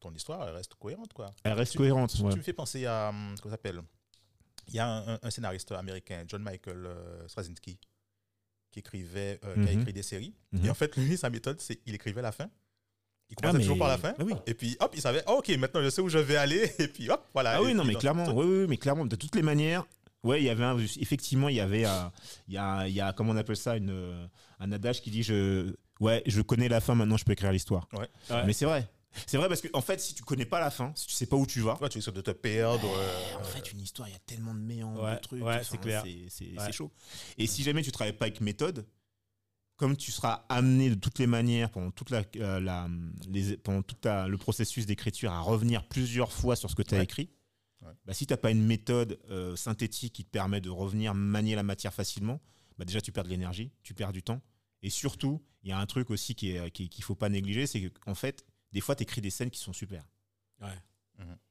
ton 0.00 0.10
histoire 0.14 0.48
elle 0.48 0.54
reste 0.54 0.74
cohérente, 0.76 1.12
quoi. 1.12 1.34
Elle 1.44 1.52
reste 1.52 1.72
Tu- 1.72 1.78
cohérente. 1.78 2.14
Tu, 2.14 2.22
ouais. 2.22 2.30
tu 2.32 2.38
me 2.38 2.42
fais 2.42 2.52
penser 2.54 2.86
à. 2.86 3.10
hum, 3.10 3.34
Comment 3.42 3.50
ça 3.50 3.56
s'appelle 3.56 3.82
Il 4.68 4.74
y 4.74 4.78
a 4.78 4.86
un, 4.88 5.14
un- 5.14 5.18
un 5.22 5.30
scénariste 5.30 5.72
américain, 5.72 6.24
John 6.26 6.42
Michael 6.42 6.86
euh, 6.86 7.28
Straczynski, 7.28 7.78
qui 8.70 8.78
écrivait, 8.78 9.38
euh, 9.44 9.54
qui 9.54 9.60
a 9.68 9.72
Mhm. 9.74 9.80
écrit 9.80 9.92
des 9.92 10.02
séries. 10.02 10.34
Mhm. 10.52 10.64
Et 10.66 10.70
en 10.70 10.74
fait, 10.74 10.96
lui, 10.96 11.16
sa 11.18 11.28
méthode, 11.28 11.60
c'est 11.60 11.76
qu'il 11.76 11.94
écrivait 11.94 12.22
la 12.22 12.32
fin. 12.32 12.48
Il 13.28 13.36
Ah, 13.42 13.52
mais- 13.52 13.58
toujours 13.58 13.76
par 13.78 13.88
la 13.88 13.98
fin. 13.98 14.14
Ah 14.18 14.22
oui. 14.24 14.32
Et 14.46 14.54
puis, 14.54 14.76
hop, 14.80 14.92
il 14.94 15.00
savait, 15.02 15.22
Ah, 15.26 15.32
ok, 15.34 15.48
maintenant 15.58 15.82
je 15.82 15.90
sais 15.90 16.00
où 16.00 16.08
je 16.08 16.18
vais 16.18 16.36
aller. 16.36 16.72
Et 16.78 16.88
puis, 16.88 17.10
hop, 17.10 17.26
voilà. 17.34 17.56
Ah 17.56 17.62
oui, 17.62 17.74
non, 17.74 17.84
mais 17.84 17.94
clairement. 17.96 18.26
Oui, 18.32 18.46
oui, 18.46 18.66
mais 18.68 18.76
clairement. 18.78 19.04
De 19.04 19.16
toutes 19.16 19.34
les 19.34 19.42
manières, 19.42 19.84
ouais, 20.22 20.40
il 20.40 20.44
y 20.44 20.50
avait 20.50 20.64
un- 20.64 20.78
effectivement, 20.78 21.48
il 21.48 21.56
y 21.56 21.60
avait, 21.60 21.84
un- 21.84 22.12
il 22.48 22.54
y 22.54 22.58
a, 22.58 22.86
il 22.88 22.94
y 22.94 23.00
a, 23.00 23.12
comment 23.12 23.32
on 23.32 23.36
appelle 23.36 23.56
ça, 23.56 23.76
une, 23.76 23.90
euh, 23.90 24.26
un 24.60 24.72
adage 24.72 25.00
qui 25.02 25.10
dit, 25.10 25.22
je, 25.22 25.74
ouais, 26.00 26.22
je 26.26 26.40
connais 26.42 26.68
la 26.68 26.80
fin, 26.80 26.94
maintenant 26.94 27.16
je 27.16 27.24
peux 27.24 27.32
écrire 27.32 27.52
l'histoire. 27.52 27.88
Ouais. 27.92 28.08
Ouais. 28.30 28.44
Mais 28.46 28.52
c'est 28.52 28.64
vrai. 28.66 28.88
C'est 29.26 29.38
vrai 29.38 29.48
parce 29.48 29.62
que, 29.62 29.68
en 29.72 29.80
fait, 29.80 29.98
si 29.98 30.12
tu 30.14 30.22
connais 30.24 30.44
pas 30.44 30.60
la 30.60 30.70
fin, 30.70 30.92
si 30.94 31.06
tu 31.06 31.14
sais 31.14 31.24
pas 31.24 31.36
où 31.36 31.46
tu 31.46 31.60
vas, 31.62 31.80
Ouais, 31.80 31.88
tu 31.88 31.96
risques 31.96 32.12
de 32.12 32.20
te 32.20 32.32
perdre. 32.32 32.86
en 32.86 33.40
euh, 33.40 33.44
fait, 33.44 33.72
une 33.72 33.80
histoire, 33.80 34.08
il 34.08 34.12
y 34.12 34.14
a 34.14 34.18
tellement 34.26 34.52
de 34.52 34.58
méandres, 34.60 35.02
Ouais, 35.02 35.14
de 35.14 35.20
trucs. 35.20 35.42
ouais, 35.42 35.62
c'est 35.64 35.78
clair. 35.80 36.04
C'est 36.28 36.72
chaud. 36.72 36.92
Et 37.38 37.46
si 37.46 37.62
jamais 37.62 37.80
tu 37.82 37.90
travailles 37.92 38.12
pas 38.12 38.26
avec 38.26 38.42
méthode, 38.42 38.86
comme 39.76 39.96
tu 39.96 40.10
seras 40.12 40.44
amené 40.50 40.90
de 40.90 40.94
toutes 40.94 41.18
les 41.18 41.26
manières 41.26 41.70
pendant 41.70 41.90
toute 41.90 42.10
la, 42.10 42.22
euh, 42.36 42.60
la- 42.60 42.88
les- 43.28 43.56
pendant 43.58 43.82
tout 43.82 43.94
ta- 43.94 44.26
le 44.28 44.36
processus 44.38 44.84
d'écriture 44.86 45.32
à 45.32 45.40
revenir 45.40 45.86
plusieurs 45.88 46.32
fois 46.32 46.54
sur 46.56 46.70
ce 46.70 46.74
que 46.74 46.82
tu 46.82 46.94
as 46.94 46.98
Ouais. 46.98 47.04
écrit, 47.04 47.30
Ouais. 47.86 47.92
bah, 48.04 48.12
si 48.14 48.26
tu 48.26 48.32
n'as 48.32 48.36
pas 48.38 48.50
une 48.50 48.64
méthode 48.64 49.18
euh, 49.30 49.54
synthétique 49.56 50.12
qui 50.12 50.24
te 50.24 50.30
permet 50.30 50.60
de 50.60 50.70
revenir 50.70 51.14
manier 51.14 51.54
la 51.54 51.62
matière 51.62 51.94
facilement, 51.94 52.40
bah, 52.78 52.84
déjà 52.84 53.00
tu 53.00 53.12
perds 53.12 53.24
de 53.24 53.28
l'énergie, 53.30 53.70
tu 53.82 53.94
perds 53.94 54.12
du 54.12 54.22
temps. 54.22 54.40
Et 54.82 54.90
surtout, 54.90 55.42
il 55.62 55.70
y 55.70 55.72
a 55.72 55.78
un 55.78 55.86
truc 55.86 56.10
aussi 56.10 56.34
qui 56.34 56.50
est- 56.56 56.70
qui- 56.70 56.88
qu'il 56.88 57.02
ne 57.02 57.06
faut 57.06 57.14
pas 57.14 57.28
négliger, 57.28 57.66
c'est 57.66 57.90
qu'en 57.90 58.14
fait, 58.14 58.44
des 58.72 58.80
fois, 58.80 58.94
tu 58.94 59.02
écris 59.04 59.20
des 59.20 59.30
scènes 59.30 59.50
qui 59.50 59.60
sont 59.60 59.72
super. 59.72 60.06
Ouais. 60.60 60.68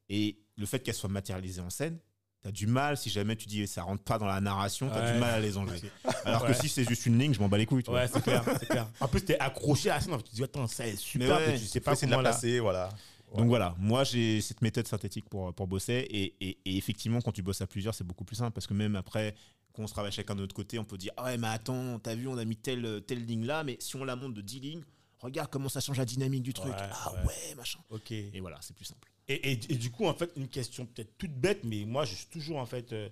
Et 0.08 0.38
le 0.56 0.66
fait 0.66 0.78
qu'elles 0.80 0.94
soient 0.94 1.08
matérialisées 1.10 1.60
en 1.60 1.70
scène, 1.70 1.98
tu 2.42 2.48
as 2.48 2.52
du 2.52 2.66
mal, 2.68 2.96
si 2.96 3.10
jamais 3.10 3.34
tu 3.34 3.46
dis 3.48 3.66
ça 3.66 3.82
rentre 3.82 4.04
pas 4.04 4.18
dans 4.18 4.26
la 4.26 4.40
narration, 4.40 4.88
tu 4.88 4.94
as 4.94 5.00
Ouais. 5.04 5.12
du 5.14 5.18
mal 5.18 5.34
à 5.34 5.40
les 5.40 5.56
enlever. 5.56 5.80
Alors 6.24 6.42
Ouais. 6.42 6.48
que 6.48 6.54
si 6.54 6.68
c'est 6.68 6.84
juste 6.84 7.06
une 7.06 7.18
ligne, 7.18 7.34
je 7.34 7.40
m'en 7.40 7.48
bats 7.48 7.58
les 7.58 7.66
couilles. 7.66 7.82
tu 7.82 7.90
vois. 7.90 8.02
Ouais, 8.02 8.08
c'est 8.08 8.22
clair, 8.22 8.44
c'est 8.60 8.66
clair. 8.68 8.88
En 9.00 9.08
plus, 9.08 9.22
t'es 9.24 9.38
accroché 9.40 9.90
à 9.90 9.94
la 9.96 10.00
scène. 10.00 10.16
Tu 10.18 10.30
te 10.30 10.34
dis, 10.36 10.44
attends, 10.44 10.66
ça 10.68 10.86
est 10.86 10.94
super, 10.96 11.40
Mais 11.40 11.46
mais, 11.46 11.52
ouais. 11.54 11.58
tu 11.58 11.66
sais 11.66 11.80
pas 11.80 11.96
comment 11.96 12.20
la. 12.20 12.30
placer, 12.30 12.60
voilà. 12.60 12.90
Donc 13.34 13.48
voilà, 13.48 13.74
moi 13.78 14.04
j'ai 14.04 14.40
cette 14.40 14.62
méthode 14.62 14.86
synthétique 14.86 15.28
pour, 15.28 15.52
pour 15.54 15.66
bosser. 15.66 16.06
Et, 16.10 16.34
et- 16.40 16.58
et 16.64 16.76
effectivement, 16.76 17.20
quand 17.20 17.32
tu 17.32 17.42
bosses 17.42 17.60
à 17.60 17.66
plusieurs, 17.66 17.94
c'est 17.94 18.04
beaucoup 18.04 18.24
plus 18.24 18.36
simple. 18.36 18.52
Parce 18.52 18.66
que 18.66 18.74
même 18.74 18.96
après, 18.96 19.34
quand 19.72 19.82
on 19.82 19.86
se 19.86 19.92
travaille 19.92 20.12
chacun 20.12 20.34
de 20.34 20.40
notre 20.40 20.54
côté, 20.54 20.78
on 20.78 20.84
peut 20.84 20.96
dire 20.96 21.12
Ah 21.16 21.24
ouais, 21.24 21.36
mais 21.38 21.48
attends, 21.48 21.98
t'as 21.98 22.14
vu, 22.14 22.28
on 22.28 22.38
a 22.38 22.44
mis 22.44 22.56
telle, 22.56 23.02
telle 23.06 23.24
ligne 23.24 23.44
là, 23.44 23.64
mais 23.64 23.76
si 23.80 23.96
on 23.96 24.04
la 24.04 24.16
monte 24.16 24.34
de 24.34 24.40
10 24.40 24.60
lignes, 24.60 24.82
regarde 25.18 25.50
comment 25.50 25.68
ça 25.68 25.80
change 25.80 25.98
la 25.98 26.04
dynamique 26.04 26.42
du 26.42 26.54
truc. 26.54 26.72
Ouais, 26.72 26.78
ah 26.80 27.12
ouais. 27.14 27.26
ouais, 27.26 27.54
machin. 27.56 27.80
Ok. 27.90 28.10
Et 28.12 28.40
voilà, 28.40 28.58
c'est 28.62 28.74
plus 28.76 28.84
simple. 28.86 29.10
Et, 29.28 29.52
et, 29.52 29.72
et 29.72 29.76
du 29.76 29.90
coup, 29.90 30.06
en 30.06 30.14
fait, 30.14 30.30
une 30.36 30.48
question 30.48 30.86
peut-être 30.86 31.18
toute 31.18 31.32
bête, 31.34 31.64
mais 31.64 31.84
moi, 31.84 32.04
je 32.04 32.14
suis 32.14 32.26
toujours, 32.26 32.58
en 32.58 32.66
fait... 32.66 32.92
euh, 32.92 33.08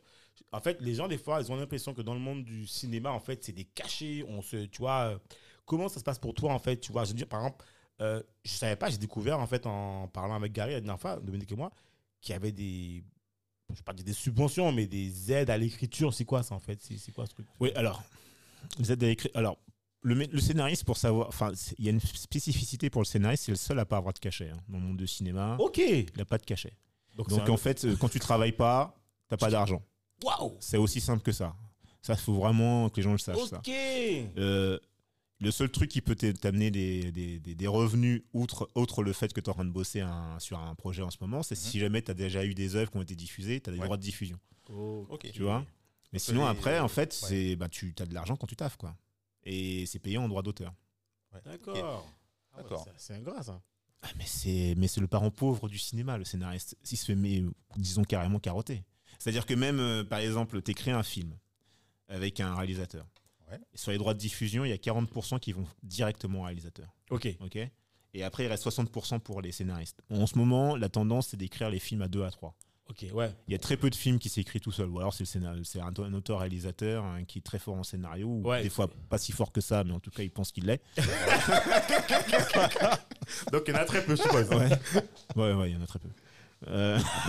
en 0.53 0.61
fait, 0.61 0.81
les 0.81 0.95
gens, 0.95 1.09
des 1.09 1.19
fois, 1.19 1.41
ils 1.41 1.51
ont 1.51 1.57
l'impression 1.57 1.93
que 1.93 2.03
dans 2.03 2.15
le 2.15 2.21
monde 2.21 2.45
du 2.45 2.67
cinéma, 2.67 3.11
en 3.11 3.19
fait, 3.21 3.43
c'est 3.45 3.53
des 3.53 3.65
cachets. 3.65 4.25
On 4.29 4.41
se... 4.41 4.67
Tu 4.67 4.79
vois... 4.79 5.11
euh, 5.15 5.19
comment 5.67 5.89
ça 5.89 5.99
se 5.99 6.05
passe 6.05 6.19
pour 6.19 6.35
toi, 6.35 6.53
en 6.53 6.59
fait 6.59 6.77
Tu 6.79 6.93
vois, 6.93 7.05
je 7.05 7.11
veux 7.11 7.15
dire, 7.17 7.27
par 7.29 7.41
exemple, 7.41 7.65
euh, 8.01 8.23
je 8.45 8.51
savais 8.51 8.77
pas, 8.77 8.91
j'ai 8.91 8.99
découvert, 8.99 9.39
en 9.41 9.47
fait, 9.47 9.67
en 9.67 10.09
parlant 10.09 10.35
avec 10.35 10.53
Gary 10.53 10.73
la 10.73 10.81
dernière 10.81 11.01
fois, 11.01 11.17
Dominique 11.21 11.53
et 11.53 11.57
moi, 11.57 11.71
qu'il 12.21 12.33
y 12.33 12.37
avait 12.37 12.53
des... 12.53 13.05
Je 13.75 13.83
pas 13.83 13.95
des 13.95 14.13
subventions, 14.13 14.73
mais 14.73 14.87
des 14.87 15.33
aides 15.33 15.49
à 15.49 15.57
l'écriture. 15.57 16.13
C'est 16.13 16.27
quoi 16.27 16.43
ça, 16.43 16.55
en 16.55 16.61
fait? 16.61 16.79
C'est 16.83 17.13
quoi 17.13 17.25
ce 17.27 17.31
truc? 17.31 17.47
Oui, 17.61 17.73
alors, 17.75 18.03
les 18.79 18.93
aides 18.93 19.03
à 19.03 19.09
écrire. 19.09 19.31
Alors, 19.35 19.59
le, 20.03 20.39
scénariste, 20.39 20.85
pour 20.85 20.99
savoir. 20.99 21.29
Enfin, 21.29 21.51
il 21.79 21.85
y 21.85 21.89
a 21.89 21.91
une 21.91 22.01
spécificité 22.01 22.91
pour 22.91 23.01
le 23.01 23.07
scénariste, 23.07 23.45
c'est 23.45 23.53
le 23.53 23.57
seul 23.57 23.79
à 23.79 23.87
pas 23.87 23.97
avoir 23.97 24.13
de 24.13 24.19
cachet. 24.19 24.51
hein. 24.51 24.59
Dans 24.69 24.79
le 24.79 24.85
monde 24.85 24.97
du 24.99 25.07
cinéma, 25.07 25.57
Ok 25.59 25.79
il 25.79 26.07
n'a 26.17 26.27
pas 26.27 26.37
de 26.37 26.45
cachet. 26.45 26.75
Donc, 27.17 27.33
en 27.33 27.57
fait, 27.57 27.85
euh, 27.85 27.97
quand 27.97 28.09
tu 28.09 28.19
travailles 28.19 28.53
pas, 28.53 28.95
t'as 29.29 29.37
pas 29.37 29.51
d'argent. 29.51 29.83
Waouh 30.23 30.57
C'est 30.61 30.77
aussi 30.77 31.01
simple 31.01 31.23
que 31.23 31.33
ça. 31.33 31.55
Ça, 32.03 32.13
il 32.13 32.19
faut 32.19 32.35
vraiment 32.35 32.91
que 32.91 32.97
les 32.97 33.03
gens 33.03 33.13
le 33.13 33.19
sachent. 33.19 33.47
ça. 33.47 33.59
Ok 33.59 33.71
Euh, 33.71 34.79
le 35.41 35.51
seul 35.51 35.71
truc 35.71 35.91
qui 35.91 36.01
peut 36.01 36.15
t'amener 36.15 36.71
des, 36.71 37.11
des- 37.13 37.41
des- 37.41 37.55
des 37.55 37.67
revenus, 37.67 38.23
outre, 38.33 38.71
outre 38.75 39.03
le 39.03 39.13
fait 39.13 39.33
que 39.33 39.41
tu 39.41 39.47
es 39.47 39.51
en 39.51 39.55
train 39.55 39.65
de 39.65 39.71
bosser 39.71 40.01
un- 40.01 40.39
sur 40.39 40.59
un 40.59 40.75
projet 40.75 41.03
en 41.03 41.11
ce 41.11 41.19
moment, 41.21 41.43
c'est 41.43 41.55
si 41.57 41.79
jamais 41.79 42.03
tu 42.03 42.11
as 42.11 42.15
déjà 42.15 42.45
eu 42.45 42.55
des 42.55 42.77
œuvres 42.77 42.91
qui 42.91 42.97
ont 42.97 43.03
été 43.03 43.15
diffusées, 43.17 43.61
tu 43.61 43.71
as 43.71 43.73
des 43.73 43.79
Ouais. 43.81 43.85
droits 43.85 43.97
de 43.97 44.03
diffusion. 44.03 44.39
Ok. 44.71 45.31
Tu 45.33 45.43
vois? 45.43 45.65
Mais 46.13 46.19
sinon, 46.19 46.43
les- 46.45 46.51
après, 46.51 46.79
en 46.79 46.89
fait, 46.89 47.19
ouais. 47.23 47.29
c'est 47.29 47.57
bah, 47.57 47.69
tu 47.69 47.95
as 47.99 48.07
de 48.07 48.15
l'argent 48.15 48.37
quand 48.37 48.47
tu 48.47 48.57
taffes. 48.57 48.77
Quoi. 48.77 48.97
Et 49.43 49.85
c'est 49.87 49.99
payé 49.99 50.17
en 50.17 50.29
droit 50.29 50.43
d'auteur. 50.43 50.73
Ouais. 51.33 51.41
D'accord. 51.45 52.09
Ah 52.53 52.63
D'accord. 52.63 52.87
c'est- 52.97 53.21
gras, 53.23 53.43
ça. 53.43 53.61
Ah, 54.03 54.09
mais 54.17 54.25
c'est 54.27 54.75
mais 54.77 54.87
c'est 54.87 55.01
le 55.01 55.09
parent 55.09 55.31
pauvre 55.31 55.69
du 55.69 55.79
cinéma, 55.79 56.17
le 56.17 56.25
scénariste. 56.25 56.77
S'il 56.83 56.97
se 56.99 57.07
fait, 57.07 57.15
mais, 57.17 57.43
disons 57.77 58.05
carrément 58.05 58.39
carotter. 58.39 58.85
C'est-à-dire 59.19 59.45
que 59.47 59.55
même, 59.55 59.81
euh, 59.81 60.05
par 60.05 60.21
exemple, 60.21 60.63
tu 60.63 60.71
écris 60.71 60.91
un 60.93 61.03
film 61.03 61.37
avec 62.09 62.39
un 62.41 62.55
réalisateur. 62.55 63.07
Ouais. 63.51 63.59
Et 63.75 63.79
sur 63.79 63.91
les 63.93 63.99
droits 63.99 64.15
de 64.15 64.19
diffusion, 64.19 64.65
il 64.65 64.71
y 64.71 64.73
a 64.73 64.77
40% 64.77 65.39
qui 65.39 65.53
vont 65.53 65.67
directement 65.83 66.41
au 66.41 66.45
réalisateur. 66.45 66.89
Ok. 67.11 67.29
ok 67.41 67.59
et 68.17 68.23
après, 68.23 68.45
il 68.45 68.47
reste 68.47 68.65
60% 68.65 69.19
pour 69.19 69.41
les 69.43 69.51
scénaristes. 69.51 70.01
En 70.09 70.29
ce 70.29 70.39
moment, 70.39 70.77
la 70.77 70.89
tendance, 70.89 71.27
c'est 71.29 71.37
d'écrire 71.37 71.69
les 71.69 71.81
films 71.81 72.03
à 72.03 72.07
2 72.07 72.23
à 72.23 72.31
3. 72.31 72.55
Ok, 72.89 73.07
ouais. 73.13 73.33
Il 73.49 73.53
y 73.53 73.55
a 73.57 73.59
très 73.59 73.77
peu 73.77 73.91
de 73.91 73.95
films 73.97 74.21
qui 74.21 74.29
s'écrivent 74.29 74.61
tout 74.63 74.71
seul. 74.71 74.89
Ou 74.89 75.01
alors, 75.01 75.13
c'est 75.13 75.37
un, 75.39 75.57
un 75.99 76.13
auteur-réalisateur 76.15 77.03
hein, 77.05 77.25
qui 77.25 77.39
est 77.39 77.43
très 77.43 77.59
fort 77.59 77.75
en 77.75 77.83
scénario. 77.83 78.29
Ou 78.29 78.43
Ouais. 78.49 78.63
des 78.63 78.69
fois, 78.69 78.89
pas 79.09 79.19
si 79.19 79.33
fort 79.33 79.51
que 79.51 79.61
ça, 79.61 79.83
mais 79.83 79.93
en 79.93 79.99
tout 79.99 80.11
cas, 80.13 80.23
il 80.23 80.31
pense 80.31 80.53
qu'il 80.53 80.67
l'est. 80.67 80.81
Donc, 83.53 83.65
il 83.67 83.75
y 83.75 83.77
en 83.77 83.81
a 83.81 83.85
très 83.85 84.05
peu, 84.05 84.15
je 84.17 84.23
suppose. 84.23 84.49
Ouais, 84.51 84.69
ouais, 85.37 85.53
ouais, 85.55 85.71
il 85.71 85.75
y 85.75 85.77
en 85.77 85.83
a 85.83 85.87
très 85.87 85.99
peu. 85.99 86.09
Euh, 86.67 86.99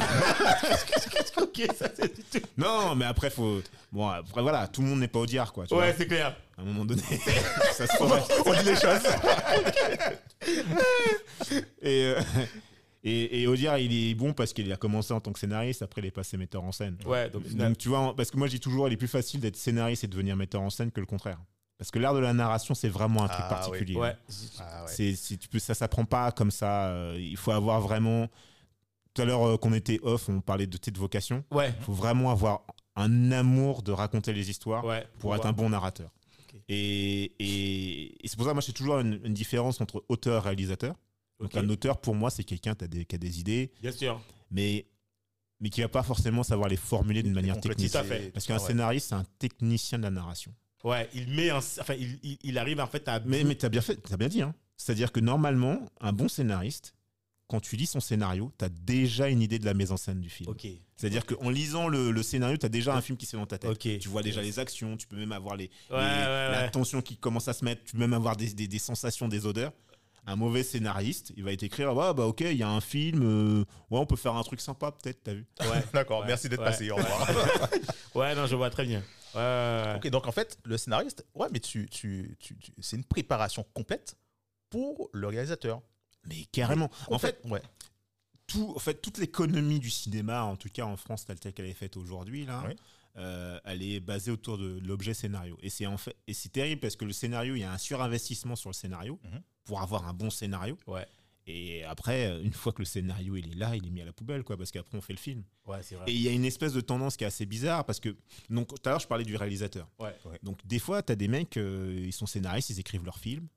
ça 1.77 1.87
c'est 1.95 2.15
du 2.15 2.23
tout. 2.23 2.47
non, 2.57 2.95
mais 2.95 3.05
après, 3.05 3.29
faut. 3.29 3.61
Bon, 3.91 4.07
après, 4.07 4.41
voilà, 4.41 4.67
tout 4.67 4.81
le 4.81 4.87
monde 4.87 4.99
n'est 4.99 5.07
pas 5.07 5.19
audiard, 5.19 5.51
quoi. 5.53 5.65
tu 5.67 5.73
Ouais, 5.73 5.93
c'est 5.97 6.07
clair. 6.07 6.35
À 6.57 6.61
un 6.61 6.65
moment 6.65 6.85
donné, 6.85 7.01
ça 7.73 7.87
se. 7.87 8.03
On 8.45 8.53
dit 8.53 8.65
les 8.65 8.75
choses. 8.75 9.01
Et, 11.81 12.03
euh, 12.05 12.21
et, 13.03 13.41
et 13.41 13.47
Audiard, 13.47 13.77
il 13.77 14.11
est 14.11 14.15
bon 14.15 14.33
parce 14.33 14.53
qu'il 14.53 14.71
a 14.71 14.77
commencé 14.77 15.13
en 15.13 15.19
tant 15.19 15.31
que 15.31 15.39
scénariste, 15.39 15.81
après 15.81 16.01
il 16.01 16.05
est 16.07 16.11
passé 16.11 16.37
metteur 16.37 16.63
en 16.63 16.71
scène. 16.71 16.97
Ouais, 17.05 17.29
donc, 17.29 17.77
tu 17.77 17.89
vois, 17.89 18.15
parce 18.15 18.31
que 18.31 18.37
moi 18.37 18.47
je 18.47 18.53
dis 18.53 18.59
toujours, 18.59 18.87
il 18.87 18.93
est 18.93 18.97
plus 18.97 19.07
facile 19.07 19.39
d'être 19.39 19.55
scénariste 19.57 20.03
et 20.03 20.07
de 20.07 20.11
devenir 20.13 20.35
metteur 20.35 20.61
en 20.61 20.69
scène 20.69 20.91
que 20.91 20.99
le 20.99 21.05
contraire. 21.05 21.37
Parce 21.77 21.91
que 21.91 21.99
l'art 21.99 22.13
de 22.13 22.19
la 22.19 22.31
narration, 22.33 22.73
c'est 22.73 22.87
vraiment 22.87 23.23
un 23.25 23.27
truc 23.27 23.43
Ah, 23.45 23.49
particulier. 23.49 23.95
Ouais. 23.97 24.15
Ah 24.59 24.83
ouais. 24.85 24.87
C'est, 24.87 25.13
c'est- 25.15 25.35
tu 25.37 25.49
peux, 25.49 25.59
ça 25.59 25.73
s'apprend 25.73 26.05
pas 26.05 26.31
comme 26.31 26.49
ça. 26.51 26.87
euh, 26.87 27.17
il 27.19 27.35
faut 27.37 27.51
avoir 27.51 27.81
vraiment. 27.81 28.27
Tout 29.15 29.21
à 29.23 29.25
l'heure 29.25 29.43
euh, 29.47 29.57
qu'on 29.57 29.73
était 29.73 29.99
off, 30.03 30.29
on 30.29 30.41
parlait 30.41 30.67
de 30.67 30.77
tes 30.77 30.91
vocation. 30.91 31.43
Ouais. 31.51 31.73
Il 31.79 31.83
faut 31.85 31.93
vraiment 31.93 32.29
avoir 32.31 32.61
un 32.95 33.31
amour 33.31 33.81
de 33.81 33.91
raconter 33.91 34.31
les 34.33 34.49
histoires 34.51 34.85
Ouais. 34.85 35.07
pour 35.19 35.35
être 35.35 35.45
un 35.47 35.53
bon 35.53 35.69
narrateur. 35.69 36.11
Et, 36.67 37.31
et- 37.39 38.23
et 38.23 38.27
c'est 38.27 38.35
pour 38.37 38.45
ça 38.45 38.51
que 38.51 38.55
moi, 38.55 38.61
je 38.61 38.67
fais 38.67 38.71
toujours 38.73 38.99
une, 38.99 39.19
une 39.23 39.33
différence 39.33 39.81
entre 39.81 40.03
auteur 40.09 40.43
et 40.43 40.49
réalisateur. 40.49 40.95
Donc, 41.39 41.55
un 41.55 41.67
auteur, 41.69 41.99
pour 41.99 42.15
moi, 42.15 42.29
c'est 42.29 42.43
quelqu'un 42.43 42.75
qui 42.75 42.85
a, 42.85 42.87
des, 42.87 43.05
qui 43.05 43.15
a 43.15 43.17
des 43.17 43.39
idées, 43.39 43.71
Bien 43.81 43.91
sûr. 43.91 44.21
mais, 44.51 44.85
mais 45.59 45.69
qui 45.69 45.81
va 45.81 45.89
pas 45.89 46.03
forcément 46.03 46.43
savoir 46.43 46.69
les 46.69 46.77
formuler 46.77 47.23
d'une 47.23 47.33
manière 47.33 47.59
technique. 47.59 47.91
Tout 47.91 47.97
à 47.97 48.03
fait. 48.03 48.31
Parce 48.31 48.45
qu'un 48.45 48.55
Ah 48.55 48.61
ouais. 48.61 48.67
scénariste, 48.67 49.09
c'est 49.09 49.15
un 49.15 49.25
technicien 49.39 49.97
de 49.97 50.03
la 50.03 50.11
narration. 50.11 50.53
Ouais, 50.85 51.09
il 51.13 51.27
met 51.29 51.49
un. 51.49 51.57
Enfin, 51.57 51.95
il, 51.95 52.19
il, 52.23 52.37
il 52.43 52.57
arrive 52.57 52.79
en 52.79 52.87
fait 52.87 53.07
à. 53.09 53.19
Mais, 53.25 53.43
mais 53.43 53.55
tu 53.55 53.65
as 53.65 53.69
bien 53.69 53.81
fait, 53.81 53.95
t'as 53.97 54.17
bien 54.17 54.27
dit. 54.29 54.41
Hein. 54.41 54.53
C'est-à-dire 54.77 55.11
que 55.11 55.19
normalement, 55.19 55.79
un 55.99 56.13
bon 56.13 56.27
scénariste, 56.27 56.93
quand 57.47 57.59
tu 57.59 57.75
lis 57.75 57.85
son 57.85 57.99
scénario, 57.99 58.51
tu 58.57 58.65
as 58.65 58.69
déjà 58.69 59.29
une 59.29 59.41
idée 59.41 59.59
de 59.59 59.65
la 59.65 59.73
mise 59.73 59.91
en 59.91 59.97
scène 59.97 60.19
du 60.19 60.29
film. 60.29 60.51
C'est-à-dire 60.97 61.25
qu'en 61.25 61.49
lisant 61.49 61.87
le, 61.87 62.11
le 62.11 62.23
scénario, 62.23 62.57
tu 62.57 62.65
as 62.65 62.69
déjà 62.69 62.95
un 62.95 63.01
film 63.01 63.17
qui 63.17 63.25
se 63.25 63.31
fait 63.31 63.37
dans 63.37 63.45
ta 63.45 63.57
tête. 63.57 63.77
Tu 63.77 64.07
vois 64.09 64.23
déjà 64.23 64.41
les 64.41 64.57
actions, 64.59 64.97
tu 64.97 65.07
peux 65.07 65.17
même 65.17 65.31
avoir 65.31 65.55
les, 65.55 65.65
Ouais, 65.91 65.97
les- 65.97 65.97
ouais, 65.99 66.51
la 66.51 66.61
ouais. 66.63 66.71
tension 66.71 67.01
qui 67.01 67.17
commence 67.17 67.47
à 67.47 67.53
se 67.53 67.63
mettre, 67.63 67.83
tu 67.83 67.93
peux 67.93 67.99
même 67.99 68.13
avoir 68.13 68.35
des, 68.35 68.53
des- 68.53 68.67
des 68.67 68.79
sensations, 68.79 69.27
des 69.27 69.45
odeurs. 69.45 69.73
Un 70.27 70.35
mauvais 70.35 70.63
scénariste, 70.63 71.33
il 71.37 71.43
va 71.43 71.55
t'écrire 71.55 71.95
ouais, 71.95 72.11
bah 72.15 72.25
ok, 72.25 72.41
il 72.41 72.57
y 72.57 72.63
a 72.63 72.69
un 72.69 72.81
film, 72.81 73.21
euh, 73.23 73.59
ouais, 73.91 73.99
on 73.99 74.07
peut 74.07 74.15
faire 74.15 74.33
un 74.33 74.41
truc 74.41 74.59
sympa 74.59 74.91
peut-être, 74.91 75.21
t'as 75.23 75.35
vu 75.35 75.45
Ouais. 75.61 75.83
D'accord, 75.93 76.21
Ouais. 76.21 76.25
merci 76.27 76.49
d'être 76.49 76.61
Ouais. 76.61 76.65
passé. 76.65 76.89
Au 76.89 76.95
revoir. 76.95 77.29
Ouais, 78.15 78.33
non, 78.33 78.47
je 78.47 78.55
vois 78.55 78.69
très 78.71 78.85
bien. 78.85 79.03
Ouais, 79.35 79.41
ouais, 79.41 79.83
ouais. 79.85 79.95
ok, 79.97 80.07
donc 80.09 80.25
en 80.25 80.31
fait, 80.31 80.57
le 80.63 80.77
scénariste, 80.77 81.25
ouais, 81.35 81.47
mais 81.51 81.59
tu, 81.59 81.85
tu, 81.91 82.35
tu, 82.39 82.57
tu- 82.57 82.71
c'est 82.79 82.95
une 82.95 83.03
préparation 83.03 83.63
complète 83.75 84.15
pour 84.71 85.09
le 85.13 85.27
réalisateur. 85.27 85.81
Mais 86.27 86.45
carrément. 86.51 86.89
En 87.09 87.19
fait, 87.19 87.39
ouais. 87.45 87.61
tout, 88.47 88.73
en 88.75 88.79
fait, 88.79 89.01
toute 89.01 89.17
l'économie 89.17 89.79
du 89.79 89.89
cinéma, 89.89 90.43
en 90.43 90.55
tout 90.55 90.69
cas 90.69 90.85
en 90.85 90.97
France, 90.97 91.25
telle 91.25 91.53
qu'elle 91.53 91.65
est 91.65 91.73
faite 91.73 91.97
aujourd'hui, 91.97 92.45
là, 92.45 92.63
Oui. 92.67 92.75
euh, 93.17 93.59
elle 93.65 93.81
est 93.83 93.99
basée 93.99 94.31
autour 94.31 94.57
de 94.57 94.79
l'objet 94.83 95.13
scénario. 95.13 95.57
Et 95.61 95.69
c'est 95.69 95.85
en 95.85 95.97
fait, 95.97 96.15
et 96.27 96.33
c'est 96.33 96.49
terrible 96.49 96.81
parce 96.81 96.95
que 96.95 97.05
le 97.05 97.13
scénario, 97.13 97.55
il 97.55 97.59
y 97.59 97.63
a 97.63 97.71
un 97.71 97.77
surinvestissement 97.77 98.55
sur 98.55 98.69
le 98.69 98.73
scénario 98.75 99.19
Mhm. 99.23 99.41
pour 99.63 99.81
avoir 99.81 100.07
un 100.07 100.13
bon 100.13 100.29
scénario. 100.29 100.77
Ouais. 100.87 101.05
Et 101.47 101.83
après, 101.83 102.25
euh, 102.25 102.41
une 102.41 102.53
fois 102.53 102.71
que 102.73 102.79
le 102.79 102.85
scénario 102.85 103.35
il 103.35 103.51
est 103.51 103.55
là, 103.55 103.75
il 103.75 103.85
est 103.85 103.91
mis 103.91 104.01
à 104.01 104.05
la 104.05 104.13
poubelle, 104.13 104.43
quoi, 104.43 104.57
parce 104.57 104.71
qu'après 104.71 104.97
on 104.97 105.01
fait 105.01 105.13
le 105.13 105.19
film. 105.19 105.43
Ouais, 105.67 105.77
c'est 105.83 105.93
vrai. 105.93 106.05
Et 106.07 106.13
il 106.13 106.21
y 106.21 106.27
a 106.27 106.31
une 106.31 106.43
espèce 106.45 106.73
de 106.73 106.81
tendance 106.81 107.17
qui 107.17 107.23
est 107.23 107.27
assez 107.27 107.45
bizarre 107.45 107.85
parce 107.85 107.99
que, 107.99 108.15
donc 108.49 108.69
tout 108.69 108.75
à 108.85 108.89
l'heure 108.91 108.99
je 108.99 109.05
parlais 109.07 109.23
du 109.25 109.35
réalisateur. 109.35 109.87
Ouais. 109.99 110.15
Donc 110.41 110.65
des 110.65 110.79
fois, 110.79 111.03
tu 111.03 111.11
as 111.11 111.15
des 111.15 111.27
mecs, 111.27 111.57
euh, 111.57 112.01
ils 112.03 112.13
sont 112.13 112.25
scénaristes, 112.25 112.71
ils 112.71 112.79
écrivent 112.79 113.05
leurs 113.05 113.19
films. 113.19 113.47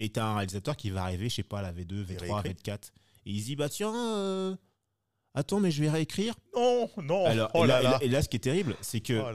Et 0.00 0.08
tu 0.10 0.18
as 0.18 0.26
un 0.26 0.34
réalisateur 0.36 0.76
qui 0.76 0.90
va 0.90 1.02
arriver, 1.04 1.28
je 1.28 1.36
sais 1.36 1.42
pas, 1.42 1.58
à 1.58 1.62
la 1.62 1.72
V2, 1.72 1.84
Il 1.90 2.04
V3, 2.16 2.40
réécrit. 2.42 2.54
V4. 2.72 2.90
Et 3.26 3.30
il 3.32 3.40
se 3.40 3.44
dit, 3.46 3.56
bah 3.56 3.68
tiens, 3.68 3.94
euh, 3.94 4.56
attends, 5.34 5.60
mais 5.60 5.70
je 5.70 5.82
vais 5.82 5.90
réécrire. 5.90 6.34
Non, 6.56 6.88
non. 7.02 7.26
Alors, 7.26 7.50
oh 7.54 7.64
et, 7.64 7.68
là 7.68 7.74
là, 7.74 7.80
et 7.80 7.84
là. 7.84 7.90
là- 7.90 7.98
et 8.04 8.08
là, 8.08 8.22
ce 8.22 8.28
qui 8.28 8.36
est 8.36 8.40
terrible, 8.40 8.76
c'est 8.80 9.00
que 9.00 9.20
Oh 9.22 9.32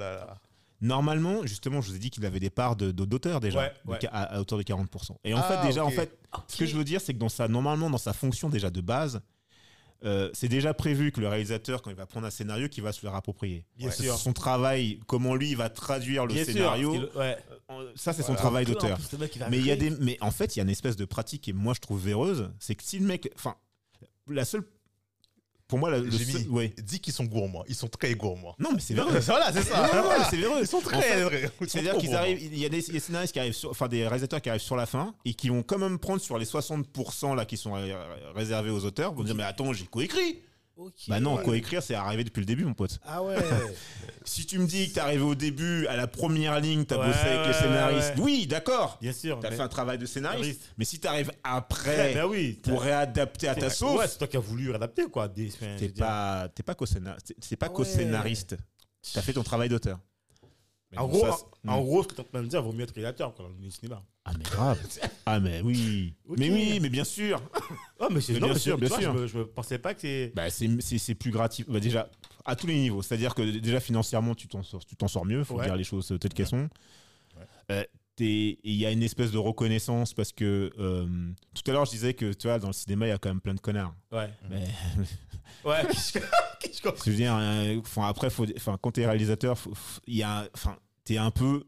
normalement, 0.82 1.46
justement, 1.46 1.82
je 1.82 1.90
vous 1.90 1.96
ai 1.96 2.00
dit 2.00 2.10
qu'il 2.10 2.26
avait 2.26 2.40
des 2.40 2.50
parts 2.50 2.76
de- 2.76 2.92
d'auteur 2.92 3.40
déjà, 3.40 3.60
Ouais, 3.60 3.74
de 3.86 3.92
ouais. 3.92 3.98
ca- 4.02 4.10
à, 4.12 4.24
à 4.36 4.40
hauteur 4.42 4.58
de 4.58 4.64
40%. 4.64 5.18
Et 5.24 5.34
en 5.34 5.38
Ah, 5.40 5.44
fait, 5.44 5.68
déjà, 5.68 5.84
ok. 5.86 5.92
en 5.92 5.96
fait, 5.96 6.18
ce 6.48 6.58
que 6.58 6.66
je 6.66 6.76
veux 6.76 6.84
dire, 6.84 7.00
c'est 7.02 7.14
que 7.14 7.20
dans 7.20 7.30
sa, 7.30 7.48
normalement, 7.48 7.90
dans 7.90 7.98
sa 7.98 8.14
fonction 8.14 8.50
déjà 8.50 8.70
de 8.70 8.82
base, 8.82 9.22
euh, 10.04 10.30
c'est 10.34 10.48
déjà 10.50 10.74
prévu 10.74 11.12
que 11.12 11.22
le 11.22 11.28
réalisateur, 11.28 11.82
quand 11.82 11.90
il 11.90 11.96
va 11.96 12.06
prendre 12.06 12.28
un 12.28 12.30
scénario, 12.32 12.68
qu'il 12.68 12.84
va 12.84 12.92
se 12.92 13.04
le 13.06 13.10
rapproprier. 13.10 13.66
Bien 13.78 13.90
sûr. 13.92 14.16
Son 14.18 14.34
travail, 14.34 15.00
comment 15.08 15.36
lui 15.36 15.52
il 15.52 15.58
va 15.58 15.70
traduire 15.70 16.26
le 16.26 16.34
Bien 16.34 16.44
scénario, 16.46 16.94
ouais. 17.16 17.38
euh, 17.72 17.92
ça 17.96 18.14
c'est 18.14 18.22
son 18.22 18.28
Voilà. 18.34 18.40
travail 18.42 18.66
d'auteur. 18.66 18.98
Mais 19.50 19.58
il 19.58 19.66
y 19.66 19.72
a 19.72 19.76
des, 19.76 19.90
mais 19.92 20.18
en 20.22 20.32
fait, 20.32 20.56
il 20.56 20.60
y 20.60 20.62
a 20.62 20.64
une 20.64 20.70
espèce 20.70 20.96
de 20.96 21.06
pratique 21.06 21.42
qui, 21.44 21.54
moi, 21.54 21.74
je 21.74 21.80
trouve 21.80 22.04
véreuse, 22.04 22.52
c'est 22.60 22.76
que 22.76 22.84
si 22.84 23.00
le 23.00 23.06
mec, 23.06 23.32
enfin, 23.36 23.56
la 24.28 24.46
seule, 24.46 24.64
pour 25.68 25.80
moi, 25.80 25.90
la, 25.90 25.98
le 26.00 26.12
seul- 26.12 26.42
mis- 26.42 26.48
ouais. 26.50 26.74
Dis 26.84 27.00
qu'ils 27.00 27.14
sont 27.14 27.24
gourmands. 27.26 27.64
Ils 27.68 27.76
sont 27.76 27.88
très 27.88 28.14
gourmands. 28.14 28.56
Non, 28.60 28.70
mais 28.74 28.80
c'est 28.80 28.94
véreux. 28.94 29.18
Voilà, 29.20 29.52
c'est 29.52 29.64
ça. 29.64 29.88
Non, 29.94 30.04
non, 30.04 30.10
non, 30.10 30.26
c'est 30.30 30.38
véreux. 30.38 30.60
Ils 30.62 30.68
sont 30.68 30.78
En 30.78 30.82
très. 30.82 31.02
fait, 31.02 31.46
sont 31.48 31.66
C'est-à-dire 31.68 31.98
qu'ils 31.98 32.14
arrivent, 32.16 32.40
il 32.42 32.58
y 32.60 32.66
a 32.66 32.70
des, 32.70 32.82
scénaristes 32.82 33.34
qui 33.34 33.40
arrivent, 33.40 33.54
sur- 33.54 33.72
enfin 33.72 33.88
des 33.88 34.04
réalisateurs 34.04 34.42
qui 34.42 34.50
arrivent 34.50 34.62
sur 34.62 34.76
la 34.76 34.86
fin 34.86 35.16
et 35.26 35.34
qui 35.34 35.50
vont 35.50 35.64
quand 35.64 35.78
même 35.80 35.98
prendre 35.98 36.22
sur 36.22 36.38
les 36.38 36.46
60% 36.46 37.36
là 37.36 37.46
qui 37.46 37.58
sont 37.58 37.74
ré- 37.74 37.96
réservés 38.36 38.70
aux 38.70 38.86
auteurs, 38.86 39.14
vont 39.14 39.24
dire 39.24 39.36
mais 39.36 39.44
attends 39.44 39.74
j'ai 39.74 39.86
coécrit. 39.86 40.40
Ok. 40.78 40.94
Bah 41.08 41.20
non, 41.22 41.36
Ouais. 41.38 41.44
coécrire 41.44 41.82
c'est 41.82 41.96
arrivé 41.96 42.24
depuis 42.26 42.42
le 42.42 42.46
début 42.46 42.66
mon 42.66 42.74
pote. 42.74 43.00
Ah 43.06 43.24
ouais. 43.24 43.36
Si 44.26 44.46
tu 44.46 44.58
me 44.60 44.66
dis 44.66 44.90
que 44.90 44.96
t'es 44.96 45.00
arrivé 45.00 45.22
au 45.24 45.36
début 45.36 45.86
à 45.88 45.96
la 45.96 46.08
première 46.08 46.60
ligne, 46.60 46.84
t'as 46.84 46.98
Ouais, 46.98 47.08
bossé 47.08 47.20
avec 47.20 47.42
les 47.42 47.54
ouais, 47.54 47.54
scénaristes, 47.62 48.16
ouais. 48.18 48.22
oui 48.24 48.48
d'accord, 48.48 48.98
Bien 49.00 49.14
sûr. 49.14 49.40
t'as 49.40 49.52
mais- 49.52 49.56
fait 49.56 49.62
un 49.62 49.68
travail 49.68 49.98
de 50.00 50.06
scénariste. 50.08 50.42
Scénariste. 50.44 50.74
Mais 50.78 50.86
si 50.86 51.00
t'arrives 51.00 51.32
après 51.44 51.96
Ouais, 51.96 52.14
ben 52.16 52.26
oui. 52.26 52.54
pour 52.64 52.82
réadapter 52.82 53.48
à 53.48 53.54
ta 53.56 53.68
Ouais, 53.68 53.70
sauce, 53.70 54.02
c'est 54.08 54.18
toi 54.18 54.28
qui 54.28 54.38
as 54.38 54.40
voulu 54.42 54.74
adapter 54.74 55.06
quoi. 55.06 55.30
T'es 55.30 55.90
pas 55.90 56.50
t'es 56.56 56.64
pas 56.64 56.74
co-scénariste, 56.76 57.34
c'est 57.40 57.56
pas 57.56 57.68
Ah 57.68 57.70
ouais. 57.70 57.76
co-scénariste. 57.76 58.58
T'as 59.14 59.22
fait 59.22 59.34
ton 59.34 59.44
travail 59.44 59.70
d'auteur. 59.70 60.00
En 60.98 61.08
gros, 61.08 61.22
ça, 61.26 61.36
c'est- 61.38 61.70
en 61.70 61.82
Hmm. 61.82 61.84
gros, 61.86 62.04
ce 62.04 62.08
que 62.10 62.14
tu 62.16 62.22
es 62.22 62.24
en 62.24 62.28
train 62.28 62.44
de 62.44 62.48
dire, 62.48 62.62
vaut 62.62 62.72
mieux 62.74 62.84
être 62.84 62.94
réalisateur 62.94 63.34
quoi, 63.34 63.46
dans 63.46 63.64
le 63.64 63.70
cinéma. 63.72 64.04
Ah 64.26 64.32
mais 64.38 64.44
grave. 64.44 64.80
Ah 65.26 65.40
mais 65.40 65.62
oui. 65.62 66.14
Mais 66.38 66.50
oui, 66.50 66.80
mais 66.82 66.90
bien 66.90 67.04
sûr. 67.04 67.42
Oh, 68.00 68.08
mais 68.12 68.22
c'est 68.22 68.34
bien 68.40 68.54
sûr, 68.56 68.78
bien 68.78 68.90
sûr. 68.90 69.14
Je 69.16 69.20
me, 69.22 69.28
je 69.28 69.38
me 69.40 69.46
pensais 69.48 69.78
pas 69.80 69.94
que 69.94 70.02
c'est. 70.02 70.32
Bah 70.36 70.50
c'est 70.50 71.16
plus 71.16 71.32
gratifiant. 71.32 71.72
Bah, 71.74 71.80
déjà 71.80 72.10
à 72.44 72.56
tous 72.56 72.68
les 72.68 72.76
niveaux. 72.76 73.02
C'est-à-dire 73.02 73.34
que 73.34 73.42
déjà 73.58 73.80
financièrement 73.80 74.36
tu 74.36 74.48
t'en 74.48 75.08
sors 75.08 75.26
mieux. 75.26 75.44
Faut 75.44 75.56
Ouais. 75.56 75.66
dire 75.66 75.76
les 75.76 75.84
choses 75.84 76.14
telles 76.20 76.34
qu'elles 76.34 76.48
sont. 76.48 76.70
Ouais. 77.38 77.46
Euh, 77.72 77.84
Il 78.18 78.58
y 78.64 78.86
a 78.86 78.92
une 78.92 79.04
espèce 79.04 79.32
de 79.32 79.38
reconnaissance 79.38 80.14
parce 80.14 80.32
que 80.32 80.72
euh, 80.80 81.06
tout 81.54 81.70
à 81.70 81.74
l'heure 81.74 81.84
je 81.86 81.92
disais 81.92 82.14
que 82.14 82.32
tu 82.32 82.48
vois 82.48 82.60
dans 82.60 82.68
le 82.68 82.74
cinéma 82.74 83.08
il 83.08 83.10
y 83.10 83.12
a 83.12 83.18
quand 83.18 83.28
même 83.30 83.42
plein 83.42 83.54
de 83.56 83.60
connards. 83.60 83.94
Ouais. 84.12 84.30
Mais 84.50 84.64
Ouais. 85.66 85.82
qu'est-ce 85.92 86.14
que- 86.14 86.20
qu'est-ce 86.62 86.82
que- 86.82 86.90
je 87.06 87.10
veux 87.10 87.16
dire, 87.18 87.36
euh, 87.38 87.82
après 88.04 88.30
faut, 88.30 88.46
enfin 88.56 88.78
quand 88.82 88.92
t'es 88.92 89.06
réalisateur, 89.06 89.58
faut- 89.58 89.74
faut- 89.76 90.00
il 90.08 90.16
y 90.16 90.24
a, 90.24 90.48
enfin 90.54 90.78
t'es 91.06 91.18
un 91.18 91.32
peu, 91.32 91.64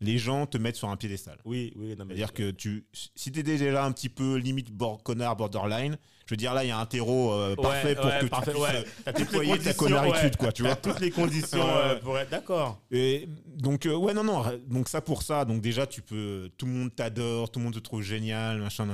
les 0.00 0.16
gens 0.16 0.46
te 0.46 0.56
mettent 0.56 0.76
sur 0.76 0.88
un 0.88 0.96
piédestal. 0.96 1.38
Oui, 1.44 1.72
oui. 1.76 1.94
C'est-à-dire 1.96 2.32
que 2.32 2.50
tu, 2.50 2.86
si 3.14 3.30
t'es 3.30 3.42
déjà 3.42 3.84
un 3.84 3.92
petit 3.92 4.08
peu 4.08 4.36
limite 4.36 4.70
bord, 4.72 5.02
connard, 5.02 5.36
borderline, 5.36 5.98
je 6.30 6.34
veux 6.34 6.38
dire 6.38 6.54
là 6.54 6.62
il 6.64 6.68
y 6.68 6.70
a 6.70 6.78
un 6.78 6.86
terreau 6.86 7.32
euh, 7.32 7.56
Ouais, 7.56 7.62
parfait 7.62 7.94
pour 7.96 8.04
ouais, 8.06 8.18
que 8.20 8.26
parfait, 8.26 8.52
tu 8.52 8.58
puisses 8.58 8.72
ouais. 8.72 8.84
euh, 9.08 9.12
déployer 9.12 9.58
ta 9.58 9.70
ouais. 9.82 10.30
quoi, 10.38 10.52
tu 10.52 10.62
vois. 10.62 10.76
toutes 10.76 11.00
les 11.00 11.10
conditions 11.10 11.66
euh, 11.68 11.96
pour 11.96 12.16
être 12.18 12.30
d'accord. 12.30 12.80
Et 12.92 13.28
donc 13.46 13.84
euh, 13.84 13.96
ouais 13.96 14.14
non 14.14 14.22
non 14.22 14.44
donc 14.68 14.88
ça 14.88 15.00
pour 15.00 15.24
ça 15.24 15.44
donc 15.44 15.60
déjà 15.60 15.88
tu 15.88 16.02
peux 16.02 16.48
tout 16.56 16.66
le 16.66 16.72
monde 16.72 16.94
t'adore 16.94 17.50
tout 17.50 17.58
le 17.58 17.64
monde 17.64 17.74
te 17.74 17.80
trouve 17.80 18.02
génial 18.02 18.60
machin 18.60 18.86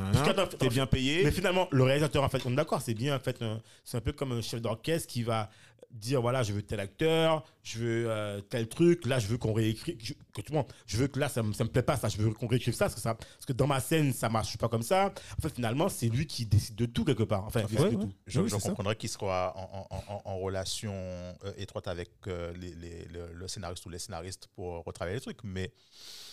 t'es 0.58 0.68
bien 0.70 0.86
payé 0.86 1.24
Mais 1.24 1.30
finalement, 1.30 1.68
le 1.70 1.82
réalisateur, 1.82 2.24
en 2.24 2.28
fait, 2.28 2.42
on 2.46 2.52
est 2.52 2.56
d'accord, 2.56 2.80
c'est 2.80 2.94
bien, 2.94 3.16
en 3.16 3.20
fait, 3.20 3.42
c'est 3.84 3.96
un 3.96 4.00
peu 4.00 4.12
comme 4.12 4.32
un 4.32 4.40
chef 4.40 4.60
d'orchestre 4.60 5.06
qui 5.08 5.22
va 5.22 5.50
dire 5.96 6.20
voilà, 6.20 6.42
je 6.42 6.52
veux 6.52 6.62
tel 6.62 6.80
acteur, 6.80 7.44
je 7.62 7.78
veux 7.78 8.10
euh, 8.10 8.40
tel 8.40 8.68
truc, 8.68 9.06
là, 9.06 9.18
je 9.18 9.26
veux 9.26 9.38
qu'on 9.38 9.52
réécrit, 9.52 9.96
que, 9.96 10.12
que 10.12 10.40
tout 10.42 10.52
le 10.52 10.56
monde, 10.58 10.66
je 10.86 10.96
veux 10.96 11.08
que 11.08 11.18
là, 11.18 11.28
ça 11.28 11.42
me, 11.42 11.52
ça 11.52 11.64
me 11.64 11.68
plaît 11.70 11.82
pas, 11.82 11.96
ça, 11.96 12.08
je 12.08 12.16
veux 12.18 12.30
qu'on 12.32 12.46
réécrive 12.46 12.74
ça 12.74 12.86
parce, 12.86 12.94
que 12.94 13.00
ça, 13.00 13.14
parce 13.14 13.46
que 13.46 13.52
dans 13.52 13.66
ma 13.66 13.80
scène, 13.80 14.12
ça 14.12 14.28
marche 14.28 14.56
pas 14.58 14.68
comme 14.68 14.82
ça. 14.82 15.12
En 15.38 15.42
fait, 15.42 15.54
finalement, 15.54 15.88
c'est 15.88 16.08
lui 16.08 16.26
qui 16.26 16.46
décide 16.46 16.74
de 16.76 16.86
tout 16.86 17.04
quelque 17.04 17.22
part. 17.24 17.44
Enfin, 17.44 17.64
Ouais, 17.64 17.80
ouais. 17.80 17.90
tout. 17.92 18.12
Je, 18.26 18.40
Oui, 18.40 18.50
comprendrais 18.50 18.96
qu'il 18.96 19.08
soit 19.08 19.52
en, 19.56 19.86
en- 19.90 20.04
en- 20.14 20.22
en 20.24 20.38
relation 20.38 20.92
euh, 20.92 21.52
étroite 21.56 21.88
avec 21.88 22.10
euh, 22.26 22.52
les- 22.54 22.74
les- 22.74 23.04
le, 23.06 23.32
le 23.32 23.48
scénariste 23.48 23.84
ou 23.86 23.88
les 23.88 23.98
scénaristes 23.98 24.48
pour 24.54 24.84
retravailler 24.84 25.16
les 25.16 25.20
trucs, 25.22 25.42
mais 25.44 25.72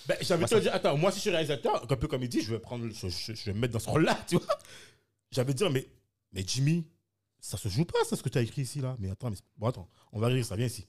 Ben, 0.08 0.18
de 0.20 0.46
te 0.46 0.60
dire, 0.60 0.74
attends, 0.74 0.98
moi, 0.98 1.12
si 1.12 1.18
je 1.18 1.22
suis 1.22 1.30
réalisateur, 1.30 1.84
un 1.90 1.96
peu 1.96 2.08
comme 2.08 2.24
il 2.24 2.30
dit, 2.30 2.42
je 2.42 2.54
vais 2.54 2.60
prendre, 2.60 2.88
je, 2.92 3.08
je- 3.10 3.34
je 3.34 3.46
vais 3.46 3.54
me 3.54 3.60
mettre 3.60 3.74
dans 3.74 3.80
ce 3.80 3.90
rôle-là, 3.90 4.18
tu 4.28 4.36
vois. 4.36 4.58
j'avais 5.32 5.54
dit, 5.54 5.64
mais, 5.72 5.88
mais 6.34 6.44
Jimmy, 6.46 6.86
ça 7.46 7.58
se 7.58 7.68
joue 7.70 7.84
pas, 7.86 7.98
ça, 8.10 8.16
ce 8.16 8.24
que 8.24 8.30
tu 8.30 8.38
as 8.38 8.42
écrit 8.42 8.62
ici, 8.62 8.80
là. 8.80 8.96
Mais 9.00 9.10
attends, 9.10 9.30
mais, 9.30 9.36
bon, 9.58 9.68
attends, 9.68 9.88
on 10.14 10.20
va 10.20 10.28
rire, 10.28 10.46
ça 10.46 10.56
vient 10.56 10.66
ici. 10.66 10.86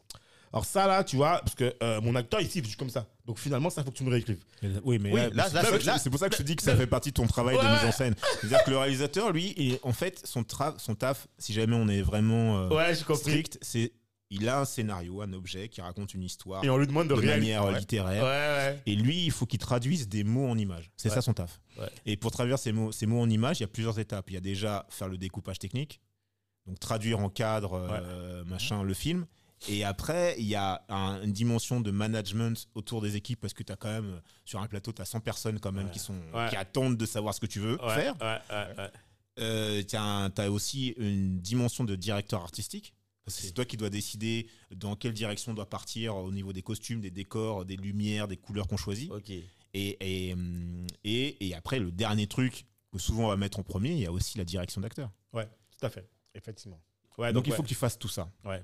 Alors 0.52 0.64
ça, 0.64 0.86
là, 0.86 1.02
tu 1.02 1.16
vois, 1.16 1.40
parce 1.40 1.56
que 1.56 1.74
euh, 1.82 2.00
mon 2.00 2.14
acteur 2.14 2.40
ici, 2.40 2.60
il 2.60 2.68
joue 2.68 2.76
comme 2.78 2.88
ça. 2.90 3.08
Donc 3.26 3.40
finalement, 3.40 3.70
ça, 3.70 3.82
faut 3.82 3.90
que 3.90 3.96
tu 3.96 4.04
me 4.04 4.10
réécrives. 4.10 4.38
Oui, 4.84 5.00
mais 5.00 5.10
Oui, 5.12 5.20
là, 5.20 5.28
là, 5.30 5.48
c'est 5.48 5.54
là, 5.54 5.60
pour 5.62 5.70
ça 5.70 5.78
que- 5.78 5.84
là- 5.86 5.98
c'est 5.98 6.10
pour 6.10 6.18
ça 6.20 6.28
que 6.28 6.34
je 6.36 6.38
te 6.38 6.46
dis 6.46 6.54
que 6.54 6.62
ça 6.62 6.76
fait 6.76 6.86
partie 6.86 7.08
de 7.08 7.14
ton 7.14 7.26
travail 7.26 7.56
de 7.56 7.62
mise 7.62 7.84
en 7.84 7.90
scène. 7.90 8.14
C'est-à-dire 8.40 8.62
que 8.62 8.70
le 8.70 8.78
réalisateur, 8.78 9.32
lui, 9.32 9.48
est- 9.56 9.80
en 9.84 9.92
fait, 9.92 10.24
son, 10.24 10.42
tra- 10.42 10.78
son 10.78 10.94
taf, 10.94 11.26
si 11.38 11.52
jamais 11.52 11.74
on 11.74 11.88
est 11.88 12.02
vraiment 12.02 12.58
euh, 12.60 12.68
Ouais, 12.68 12.94
strict, 12.94 13.58
c'est 13.62 13.92
il 14.30 14.48
a 14.48 14.60
un 14.60 14.64
scénario, 14.64 15.22
un 15.22 15.32
objet 15.32 15.68
qui 15.68 15.80
raconte 15.80 16.14
une 16.14 16.22
histoire 16.22 16.64
Et 16.64 16.70
on 16.70 16.76
lui 16.78 16.86
demande 16.86 17.08
de, 17.08 17.14
de 17.14 17.20
réaliser. 17.20 17.40
manière 17.52 17.62
euh, 17.64 17.72
Ouais. 17.72 17.78
littéraire. 17.80 18.22
Ouais, 18.22 18.28
ouais. 18.74 18.82
Et 18.86 18.94
lui, 18.94 19.24
il 19.24 19.30
faut 19.32 19.46
qu'il 19.46 19.58
traduise 19.58 20.08
des 20.08 20.22
mots 20.24 20.48
en 20.48 20.56
images. 20.56 20.90
C'est 20.96 21.08
Ouais. 21.08 21.14
ça 21.16 21.20
son 21.22 21.34
taf. 21.34 21.60
Ouais. 21.78 21.88
Et 22.06 22.16
pour 22.16 22.30
traduire 22.30 22.58
ces 22.60 22.70
mots, 22.72 22.92
ces 22.92 23.06
mots 23.06 23.20
en 23.20 23.28
images, 23.28 23.58
il 23.58 23.62
y 23.62 23.64
a 23.64 23.68
plusieurs 23.68 23.98
étapes. 23.98 24.30
Il 24.30 24.34
y 24.34 24.36
a 24.36 24.40
déjà 24.40 24.86
faire 24.88 25.08
le 25.08 25.18
découpage 25.18 25.58
technique, 25.58 26.00
donc 26.66 26.78
traduire 26.80 27.18
en 27.20 27.28
cadre, 27.28 27.74
euh, 27.74 28.44
machin, 28.44 28.82
le 28.82 28.94
film. 28.94 29.26
Et 29.68 29.82
après, 29.84 30.34
il 30.38 30.44
y 30.46 30.54
a 30.56 30.84
un- 30.88 31.22
une 31.22 31.32
dimension 31.32 31.80
de 31.80 31.90
management 31.90 32.68
autour 32.74 33.00
des 33.00 33.16
équipes 33.16 33.40
parce 33.40 33.54
que 33.54 33.62
tu 33.62 33.72
as 33.72 33.76
quand 33.76 33.88
même, 33.90 34.10
euh, 34.10 34.20
sur 34.44 34.60
un 34.60 34.66
plateau, 34.66 34.92
tu 34.92 35.00
as 35.00 35.06
100 35.06 35.20
personnes 35.20 35.58
quand 35.58 35.72
même 35.72 35.86
Ouais. 35.86 35.90
qui, 35.92 35.98
sont, 35.98 36.18
Ouais. 36.34 36.48
qui 36.50 36.56
attendent 36.56 36.96
de 36.98 37.06
savoir 37.06 37.32
ce 37.34 37.40
que 37.40 37.46
tu 37.46 37.60
veux 37.60 37.78
faire. 37.78 38.14
ouais, 38.20 38.38
ouais, 38.50 38.74
ouais. 38.78 38.90
Euh, 39.40 39.82
tu 39.82 39.96
as, 39.96 40.50
aussi 40.50 40.88
une 40.98 41.38
dimension 41.40 41.84
de 41.84 41.94
directeur 41.96 42.42
artistique. 42.42 42.94
Parce 43.24 43.36
que 43.38 43.40
Ok. 43.42 43.46
c'est 43.48 43.52
toi 43.54 43.64
qui 43.64 43.76
dois 43.78 43.88
décider 43.88 44.48
dans 44.70 44.96
quelle 44.96 45.14
direction 45.14 45.52
on 45.52 45.54
doit 45.54 45.68
partir 45.70 46.14
au 46.16 46.30
niveau 46.30 46.52
des 46.52 46.60
costumes, 46.62 47.00
des 47.00 47.10
décors, 47.10 47.64
des 47.64 47.76
lumières, 47.76 48.28
des 48.28 48.36
couleurs 48.36 48.68
qu'on 48.68 48.76
choisit. 48.76 49.10
Et, 49.72 50.28
et, 50.28 50.32
hum, 50.34 50.86
et, 51.04 51.48
et 51.48 51.54
après, 51.54 51.78
le 51.78 51.90
dernier 51.90 52.26
truc 52.26 52.66
que 52.92 52.98
souvent 52.98 53.24
on 53.24 53.28
va 53.28 53.36
mettre 53.36 53.58
en 53.58 53.62
premier, 53.62 53.92
il 53.92 53.98
y 53.98 54.06
a 54.06 54.12
aussi 54.12 54.36
la 54.38 54.44
direction 54.44 54.80
d'acteur. 54.82 55.10
Ouais, 55.32 55.48
tout 55.80 55.86
à 55.86 55.90
fait. 55.90 56.06
Effectivement. 56.34 56.80
Ouais, 57.18 57.32
donc, 57.32 57.46
il 57.46 57.50
ouais. 57.50 57.56
faut 57.56 57.62
que 57.62 57.68
tu 57.68 57.74
fasses 57.74 57.98
tout 57.98 58.08
ça. 58.08 58.30
Ouais. 58.44 58.62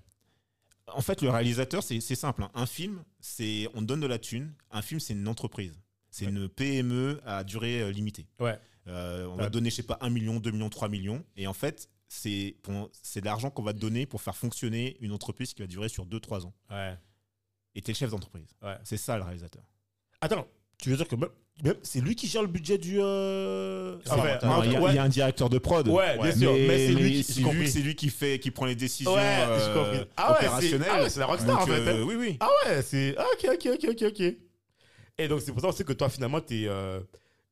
En 0.88 1.02
fait, 1.02 1.22
le 1.22 1.30
réalisateur, 1.30 1.82
c'est 1.84 2.00
simple. 2.00 2.42
hein. 2.42 2.50
Un 2.54 2.66
film, 2.66 3.04
c'est 3.20 3.68
on 3.74 3.82
donne 3.82 4.00
de 4.00 4.06
la 4.08 4.18
thune. 4.18 4.52
Un 4.72 4.82
film, 4.82 4.98
c'est 4.98 5.12
une 5.12 5.28
entreprise. 5.28 5.78
C'est 6.10 6.24
Ouais. 6.26 6.32
une 6.32 6.48
PME 6.48 7.20
à 7.24 7.44
durée 7.44 7.80
euh, 7.82 7.92
limitée. 7.92 8.26
Ouais. 8.40 8.58
Euh, 8.88 9.26
on 9.26 9.36
va 9.36 9.48
donner, 9.50 9.70
je 9.70 9.76
sais 9.76 9.82
pas, 9.84 9.98
1 10.00 10.10
million, 10.10 10.40
2 10.40 10.50
millions, 10.50 10.68
3 10.68 10.88
millions. 10.88 11.24
Et 11.36 11.46
en 11.46 11.52
fait, 11.52 11.88
c'est 12.08 12.56
de 12.66 13.24
l'argent 13.24 13.50
qu'on 13.50 13.62
va 13.62 13.72
te 13.72 13.78
donner 13.78 14.06
pour 14.06 14.20
faire 14.20 14.34
fonctionner 14.36 14.96
une 15.00 15.12
entreprise 15.12 15.54
qui 15.54 15.62
va 15.62 15.68
durer 15.68 15.88
sur 15.88 16.06
2-3 16.06 16.44
ans. 16.46 16.54
Ouais. 16.70 16.98
Et 17.76 17.82
tu 17.82 17.90
es 17.90 17.94
le 17.94 17.98
chef 17.98 18.10
d'entreprise. 18.10 18.56
Ouais. 18.62 18.76
C'est 18.82 18.96
ça 18.96 19.16
le 19.16 19.22
réalisateur. 19.22 19.62
Attends, 20.20 20.48
tu 20.78 20.90
veux 20.90 20.96
dire 20.96 21.06
que 21.06 21.14
c'est 21.82 22.00
lui 22.00 22.14
qui 22.16 22.26
gère 22.26 22.42
le 22.42 22.48
budget 22.48 22.78
du. 22.78 22.98
Euh... 23.00 23.98
Ah, 24.08 24.14
enfin, 24.16 24.28
attends, 24.28 24.46
Non, 24.48 24.52
entre- 24.54 24.66
il 24.66 24.72
y, 24.72 24.76
a- 24.76 24.80
ouais. 24.80 24.90
il 24.92 24.96
y 24.96 24.98
a 24.98 25.02
un 25.04 25.08
directeur 25.08 25.48
de 25.50 25.58
prod. 25.58 25.86
Ouais, 25.88 26.18
bien 26.18 26.34
sûr, 26.36 26.52
mais 26.52 26.86
c'est 26.86 26.92
lui 26.92 27.22
qui- 27.22 27.68
c'est 27.68 27.80
lui 27.80 27.94
fait, 28.10 28.38
qui 28.38 28.50
prend 28.50 28.66
les 28.66 28.74
décisions 28.74 29.14
Ouais, 29.14 29.20
euh. 29.46 30.04
Ah 30.16 30.32
opérationnelles. 30.32 30.88
ah 30.90 31.02
ouais, 31.02 31.10
c'est 31.10 31.20
la 31.20 31.26
rockstar 31.26 31.58
Donc, 31.58 31.62
en 31.62 31.66
fait. 31.66 31.80
euh, 31.80 32.02
hein. 32.02 32.06
oui, 32.06 32.14
oui. 32.16 32.36
Ah 32.40 32.48
ouais, 32.66 32.82
c'est. 32.82 33.14
Ah, 33.18 33.24
ok, 33.34 33.50
ok, 33.54 33.68
ok, 33.74 33.88
ok, 33.90 34.02
ok. 34.08 34.34
Et 35.18 35.28
donc, 35.28 35.40
c'est 35.42 35.52
pour 35.52 35.60
ça 35.60 35.68
aussi 35.68 35.84
que 35.84 35.92
toi, 35.92 36.08
finalement, 36.08 36.40
t'es, 36.40 36.66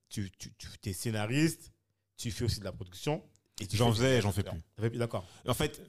tu, 0.08 0.30
tu, 0.38 0.50
tu 0.80 0.88
es 0.90 0.92
scénariste, 0.92 1.70
tu 2.16 2.30
fais 2.30 2.44
aussi 2.44 2.60
de 2.60 2.64
la 2.64 2.72
production. 2.72 3.22
et 3.60 3.66
tu 3.66 3.76
J'en 3.76 3.90
fais- 3.92 3.96
faisais, 3.98 4.20
j'en 4.22 4.32
fais 4.32 4.42
plus. 4.42 4.90
D'accord. 4.98 5.24
En 5.46 5.52
fait, 5.54 5.80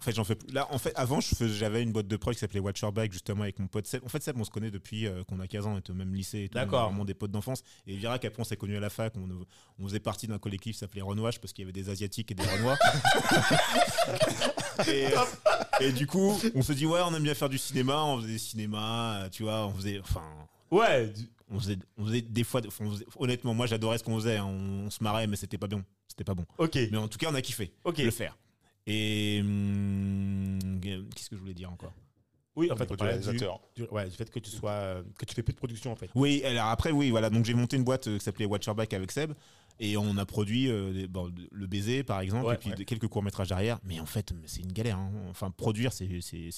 en 0.00 0.02
fait, 0.02 0.12
j'en 0.14 0.24
fais 0.24 0.34
plus. 0.34 0.52
Là, 0.52 0.66
en 0.70 0.78
fait, 0.78 0.92
avant, 0.96 1.20
j'avais 1.20 1.82
une 1.82 1.92
boîte 1.92 2.08
de 2.08 2.16
prod 2.16 2.34
qui 2.34 2.40
s'appelait 2.40 2.60
Watcher 2.60 2.90
Bike, 2.92 3.12
justement, 3.12 3.42
avec 3.42 3.58
mon 3.58 3.66
pote 3.66 3.86
Seb. 3.86 4.04
En 4.04 4.08
fait, 4.08 4.22
Seb, 4.22 4.38
on 4.38 4.44
se 4.44 4.50
connaît 4.50 4.70
depuis 4.70 5.06
euh, 5.06 5.24
qu'on 5.24 5.40
a 5.40 5.46
15 5.46 5.66
ans, 5.66 5.74
on 5.74 5.78
était 5.78 5.90
au 5.90 5.94
même 5.94 6.14
lycée. 6.14 6.48
D'accord. 6.52 6.84
on 6.84 6.86
Vraiment 6.90 7.04
des 7.04 7.14
potes 7.14 7.30
d'enfance. 7.30 7.62
Et 7.86 7.96
Virac, 7.96 8.24
après, 8.24 8.40
on 8.40 8.44
s'est 8.44 8.56
connus 8.56 8.76
à 8.76 8.80
la 8.80 8.90
fac. 8.90 9.14
On, 9.16 9.28
on 9.78 9.84
faisait 9.86 10.00
partie 10.00 10.26
d'un 10.26 10.38
collectif 10.38 10.72
qui 10.72 10.78
s'appelait 10.78 11.02
Renoir 11.02 11.32
parce 11.40 11.52
qu'il 11.52 11.62
y 11.62 11.66
avait 11.66 11.72
des 11.72 11.90
Asiatiques 11.90 12.30
et 12.30 12.34
des 12.34 12.44
Renois. 12.44 12.76
et, 14.88 15.06
et 15.80 15.92
du 15.92 16.06
coup, 16.06 16.38
on 16.54 16.62
se 16.62 16.72
dit, 16.72 16.86
ouais, 16.86 17.00
on 17.04 17.14
aime 17.14 17.22
bien 17.22 17.34
faire 17.34 17.48
du 17.48 17.58
cinéma. 17.58 18.02
On 18.04 18.18
faisait 18.20 18.32
des 18.32 18.38
cinémas, 18.38 19.24
euh, 19.24 19.28
tu 19.28 19.42
vois, 19.42 19.66
on 19.66 19.74
faisait. 19.74 20.00
Enfin. 20.00 20.22
Ouais, 20.70 21.08
du- 21.08 21.28
On 21.50 21.58
faisait, 21.58 21.78
on 21.98 22.06
faisait 22.06 22.22
des 22.22 22.44
fois, 22.44 22.60
enfin, 22.66 22.84
on 22.86 22.90
faisait- 22.92 23.06
honnêtement, 23.16 23.54
moi 23.54 23.66
j'adorais 23.66 23.98
ce 23.98 24.04
qu'on 24.04 24.14
faisait. 24.16 24.36
hein. 24.36 24.44
On, 24.46 24.86
on 24.86 24.90
se 24.90 25.02
marrait, 25.02 25.26
mais 25.26 25.36
c'était 25.36 25.58
pas 25.58 25.66
bon. 25.66 25.82
C'était 26.06 26.24
pas 26.24 26.34
bon. 26.34 26.44
ok. 26.58 26.76
Mais 26.92 26.96
en 26.96 27.08
tout 27.08 27.18
cas, 27.18 27.28
on 27.30 27.34
a 27.34 27.42
kiffé 27.42 27.72
Ok. 27.84 27.98
le 27.98 28.10
faire. 28.10 28.36
Et 28.86 29.40
hum, 29.42 30.58
qu'est-ce 31.14 31.30
que 31.30 31.36
je 31.36 31.40
voulais 31.40 31.54
dire 31.54 31.70
encore? 31.70 31.92
Oui, 32.56 32.70
en 32.70 32.76
fait, 32.76 32.84
on 32.90 32.94
du 32.94 32.96
parlait 32.96 33.18
du, 33.18 33.84
ouais, 33.90 34.08
du 34.08 34.16
fait 34.16 34.28
que 34.30 34.38
tu 34.40 34.50
sois, 34.50 34.70
euh, 34.72 35.02
que 35.18 35.24
tu 35.24 35.34
fais 35.34 35.42
plus 35.42 35.52
de 35.52 35.58
production 35.58 35.92
en 35.92 35.96
fait. 35.96 36.10
Oui, 36.14 36.42
alors 36.44 36.66
après, 36.66 36.90
oui, 36.90 37.10
voilà. 37.10 37.30
Donc 37.30 37.44
j'ai 37.44 37.54
monté 37.54 37.76
une 37.76 37.84
boîte 37.84 38.08
euh, 38.08 38.18
qui 38.18 38.24
s'appelait 38.24 38.44
Watcherback 38.46 38.92
avec 38.92 39.12
Seb. 39.12 39.32
Et 39.82 39.96
on 39.96 40.18
a 40.18 40.26
produit 40.26 40.68
euh, 40.68 40.92
des- 40.92 41.06
bon, 41.08 41.32
le 41.50 41.66
baiser, 41.66 42.02
par 42.02 42.20
exemple, 42.20 42.46
Ouais, 42.46 42.54
et 42.56 42.58
puis 42.58 42.70
ouais. 42.70 42.84
quelques 42.84 43.06
courts-métrages 43.08 43.48
derrière. 43.48 43.78
Mais 43.84 43.98
en 43.98 44.04
fait, 44.04 44.34
c'est 44.44 44.60
une 44.60 44.72
galère. 44.72 44.98
hein. 44.98 45.10
Enfin, 45.30 45.50
produire, 45.50 45.92
c'est 45.94 46.08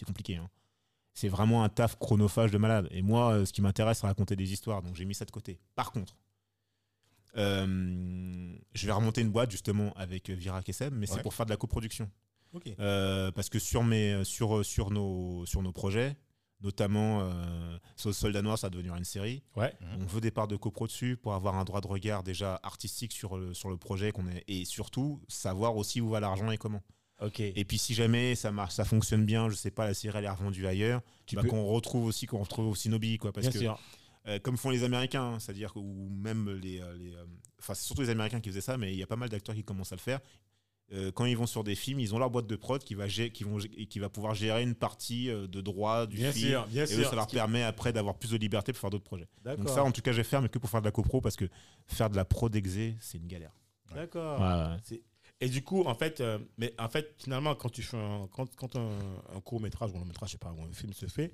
compliqué. 0.05 0.37
hein. 0.37 0.49
C'est 1.15 1.29
vraiment 1.29 1.63
un 1.63 1.69
taf 1.69 1.97
chronophage 1.99 2.51
de 2.51 2.59
malade. 2.59 2.89
Et 2.91 3.03
moi, 3.03 3.45
ce 3.47 3.53
qui 3.53 3.61
m'intéresse, 3.63 3.99
c'est 4.01 4.07
raconter 4.07 4.35
des 4.35 4.51
histoires. 4.53 4.83
Donc 4.83 4.97
j'ai 4.97 5.05
mis 5.05 5.15
ça 5.15 5.25
de 5.27 5.31
côté. 5.31 5.61
Par 5.77 5.93
contre, 5.93 6.17
euh, 7.37 8.55
je 8.75 8.87
vais 8.87 8.93
remonter 8.93 9.21
une 9.21 9.31
boîte 9.31 9.51
justement 9.51 9.93
avec 9.95 10.31
euh, 10.31 10.35
Virac 10.35 10.69
et 10.69 10.73
Seb, 10.73 10.95
mais 10.95 11.07
c'est 11.07 11.23
pour 11.23 11.35
faire 11.35 11.47
de 11.47 11.51
la 11.51 11.57
coproduction. 11.57 12.11
Euh, 12.81 13.31
parce 13.33 13.49
que 13.49 13.59
sur, 13.59 13.83
mes, 13.83 14.25
sur, 14.25 14.65
sur, 14.65 14.91
nos, 14.91 15.47
sur 15.47 15.63
nos 15.63 15.73
projets, 15.73 16.17
notamment 16.61 17.23
euh, 17.23 17.79
sur 17.97 18.15
Soldat 18.15 18.43
Noir, 18.43 18.59
ça 18.59 18.67
va 18.67 18.71
devenir 18.71 18.95
une 18.95 19.05
série. 19.05 19.43
Ouais. 19.57 19.73
On 19.99 20.05
veut 20.05 20.21
des 20.21 20.31
parts 20.31 20.49
de 20.49 20.57
copro 20.57 20.87
dessus 20.87 21.17
pour 21.17 21.33
avoir 21.35 21.57
un 21.57 21.65
droit 21.65 21.81
de 21.81 21.87
regard 21.87 22.23
déjà 22.23 22.61
artistique 22.63 23.13
sur 23.13 23.37
le, 23.39 23.55
sur 23.55 23.71
le 23.71 23.79
projet 23.79 24.13
qu'on 24.13 24.29
est, 24.29 24.45
et 24.49 24.65
surtout 24.67 25.21
savoir 25.29 25.77
aussi 25.77 26.01
où 26.01 26.11
va 26.11 26.21
l'argent 26.21 26.51
et 26.51 26.59
comment. 26.59 26.83
Ok. 27.23 27.41
Et 27.41 27.65
puis 27.65 27.79
si 27.79 27.95
jamais 27.95 28.35
ça 28.35 28.51
marche, 28.53 28.75
ça 28.75 28.85
fonctionne 28.85 29.25
bien, 29.25 29.49
je 29.49 29.55
sais 29.55 29.71
pas, 29.71 29.87
la 29.87 29.95
série 29.95 30.19
elle 30.19 30.25
est 30.25 30.31
revendue 30.31 30.67
ailleurs, 30.67 31.01
Tu 31.25 31.37
bah, 31.37 31.43
peux- 31.43 31.49
qu'on 31.49 31.65
retrouve 31.67 32.05
aussi 32.05 32.27
qu'on 32.27 32.43
retrouve 32.43 32.67
aussi 32.67 32.89
nos 32.89 32.99
billes 32.99 33.19
quoi, 33.19 33.33
parce 33.33 33.47
Bien 33.47 33.53
que 33.53 33.59
sûr. 33.59 33.79
Euh, 34.29 34.39
comme 34.39 34.57
font 34.57 34.71
les 34.71 34.85
Américains, 34.85 35.23
hein, 35.35 35.39
c'est-à-dire 35.41 35.73
que- 35.73 35.79
ou 35.79 36.09
même 36.11 36.51
les, 36.51 36.81
euh, 36.81 36.97
les 36.97 37.15
euh, 37.15 37.25
enfin 37.61 37.75
c'est 37.75 37.85
surtout 37.85 38.03
les 38.03 38.11
Américains 38.11 38.41
qui 38.41 38.49
faisaient 38.51 38.61
ça, 38.61 38.77
mais 38.79 38.93
il 38.93 38.99
y 38.99 39.03
a 39.03 39.07
pas 39.07 39.17
mal 39.17 39.29
d'acteurs 39.29 39.55
qui 39.55 39.65
commencent 39.65 39.93
à 39.93 39.97
le 39.97 40.01
faire. 40.01 40.21
Euh, 40.93 41.11
quand 41.11 41.25
ils 41.25 41.37
vont 41.37 41.47
sur 41.47 41.65
des 41.65 41.75
films, 41.75 42.01
ils 42.01 42.15
ont 42.15 42.19
leur 42.19 42.29
boîte 42.31 42.47
de 42.47 42.57
prod 42.57 42.83
qui 42.85 42.95
va, 42.95 43.09
qui 43.09 43.45
vont, 43.45 43.57
qui 43.59 43.99
va 43.99 44.11
pouvoir 44.11 44.35
gérer 44.35 44.63
une 44.63 44.75
partie 44.75 45.27
de 45.29 45.61
droit 45.63 46.07
du 46.07 46.17
Bien 46.17 46.33
film. 46.33 46.51
sûr, 46.51 46.67
bien 46.67 46.85
Et 46.85 46.95
eux, 46.97 47.05
ça 47.05 47.15
leur 47.17 47.27
qui- 47.27 47.37
permet 47.37 47.63
après 47.63 47.93
d'avoir 47.95 48.19
plus 48.19 48.31
de 48.31 48.37
liberté 48.37 48.73
pour 48.73 48.81
faire 48.81 48.91
d'autres 48.91 49.05
projets. 49.05 49.29
Donc 49.45 49.69
ça, 49.71 49.83
en 49.85 49.91
tout 49.93 50.03
cas, 50.03 50.13
je 50.13 50.19
vais 50.19 50.25
faire, 50.25 50.43
mais 50.43 50.51
que 50.51 50.59
pour 50.59 50.69
faire 50.69 50.83
de 50.83 50.87
la 50.87 50.93
copro, 50.93 51.21
parce 51.23 51.37
que 51.37 51.49
faire 51.87 52.11
de 52.11 52.17
la 52.17 52.25
prod 52.27 52.55
exé, 52.55 52.97
c'est 53.01 53.17
une 53.19 53.27
galère. 53.27 53.53
D'accord. 53.95 54.77
Et 55.41 55.49
du 55.49 55.63
coup, 55.65 55.83
en 55.85 55.95
fait, 55.95 56.21
euh, 56.21 56.39
mais 56.59 56.73
en 56.79 56.89
fait, 56.89 57.15
finalement, 57.19 57.55
quand 57.57 57.69
tu 57.71 57.83
fais 57.83 57.97
un, 57.97 58.29
quand, 58.31 58.55
quand 58.55 58.77
un, 58.77 58.99
un 59.35 59.41
court 59.41 59.61
métrage 59.61 59.91
ou 59.93 59.97
un 59.97 60.01
long 60.01 60.05
métrage, 60.07 60.29
je 60.29 60.33
sais 60.33 60.39
pas, 60.39 60.53
ou 60.53 60.63
un 60.63 60.73
film 60.73 60.93
se 60.93 61.07
fait, 61.07 61.33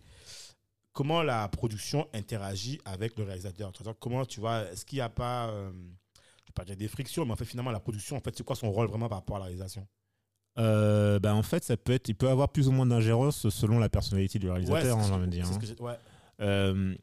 comment 0.99 1.23
la 1.23 1.47
production 1.47 2.09
interagit 2.13 2.81
avec 2.85 3.17
le 3.17 3.23
réalisateur 3.23 3.71
Comment 4.01 4.25
tu 4.25 4.41
vois, 4.41 4.63
est-ce 4.73 4.85
qu'il 4.85 4.97
n'y 4.97 5.01
a 5.03 5.09
pas, 5.09 5.49
euh, 5.49 5.71
je 5.71 6.49
vais 6.49 6.53
pas 6.57 6.65
dire 6.65 6.77
des 6.77 6.89
frictions, 6.89 7.25
mais 7.25 7.31
en 7.31 7.37
fait, 7.37 7.45
finalement, 7.45 7.71
la 7.71 7.79
production, 7.79 8.17
en 8.17 8.21
fait, 8.21 8.37
c'est 8.37 8.43
quoi 8.43 8.57
son 8.57 8.69
rôle 8.73 8.89
vraiment 8.89 9.09
par 9.09 9.19
rapport 9.19 9.37
à 9.37 9.39
la 9.39 9.45
réalisation? 9.45 9.87
Euh, 10.59 11.21
bah, 11.21 11.37
en 11.37 11.45
fait, 11.45 11.63
ça 11.63 11.77
peut 11.77 11.93
être, 11.93 12.09
il 12.09 12.17
peut 12.17 12.29
avoir 12.29 12.49
plus 12.49 12.67
ou 12.67 12.73
moins 12.73 12.85
d'ingérence 12.85 13.49
selon 13.49 13.79
la 13.79 13.89
personnalité 13.89 14.41
du 14.41 14.51
réalisateur, 14.51 14.83
Ouais, 14.83 14.91
hein, 14.91 14.97
c'est 14.97 15.03
j'ai 15.05 15.09
ce 15.09 15.15
envie 15.15 15.27
de 15.27 15.31
que- 15.31 15.67
dire. 15.77 15.81
hein. 15.81 15.85
ouais. 15.85 15.99
Euh, 16.41 16.95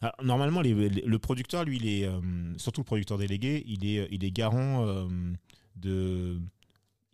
alors, 0.00 0.14
normalement, 0.22 0.60
les- 0.60 0.88
les- 0.88 1.02
le 1.02 1.18
producteur, 1.18 1.64
lui, 1.64 1.78
il 1.78 1.88
est, 1.88 2.04
euh, 2.06 2.20
surtout 2.58 2.82
le 2.82 2.84
producteur 2.84 3.18
délégué, 3.18 3.64
il 3.66 3.84
est, 3.84 4.06
il 4.12 4.24
est 4.24 4.30
garant 4.30 4.86
euh, 4.86 5.08
de. 5.74 6.38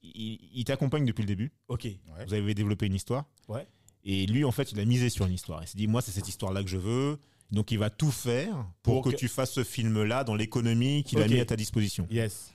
Il, 0.03 0.39
il 0.55 0.65
t'accompagne 0.65 1.07
depuis 1.07 1.23
le 1.23 1.27
début. 1.27 1.53
Ok. 1.69 1.85
Ouais. 1.85 2.25
Vous 2.27 2.35
avez 2.35 2.53
développé 2.55 2.85
une 2.87 2.95
histoire. 2.95 3.25
Ouais. 3.49 3.67
Et 4.11 4.25
lui, 4.27 4.43
en 4.45 4.53
fait, 4.53 4.73
il 4.73 4.81
a 4.81 4.85
misé 4.87 5.11
sur 5.11 5.27
une 5.27 5.35
histoire. 5.35 5.63
Il 5.63 5.67
s'est 5.69 5.77
dit, 5.77 5.87
moi, 5.87 6.01
c'est 6.01 6.13
cette 6.13 6.29
histoire-là 6.29 6.63
que 6.65 6.71
je 6.71 6.79
veux. 6.79 7.19
Donc, 7.51 7.71
il 7.73 7.79
va 7.79 7.91
tout 7.91 8.11
faire 8.11 8.55
pour, 8.83 8.95
Pour 8.95 9.05
que, 9.05 9.11
que- 9.11 9.17
tu 9.17 9.29
fasses 9.29 9.53
ce 9.53 9.63
film-là 9.65 10.25
dans 10.25 10.35
l'économie 10.35 11.05
qu'il 11.05 11.21
a 11.21 11.29
mis 11.29 11.39
à 11.41 11.45
ta 11.45 11.57
disposition. 11.57 12.07
Yes. 12.11 12.51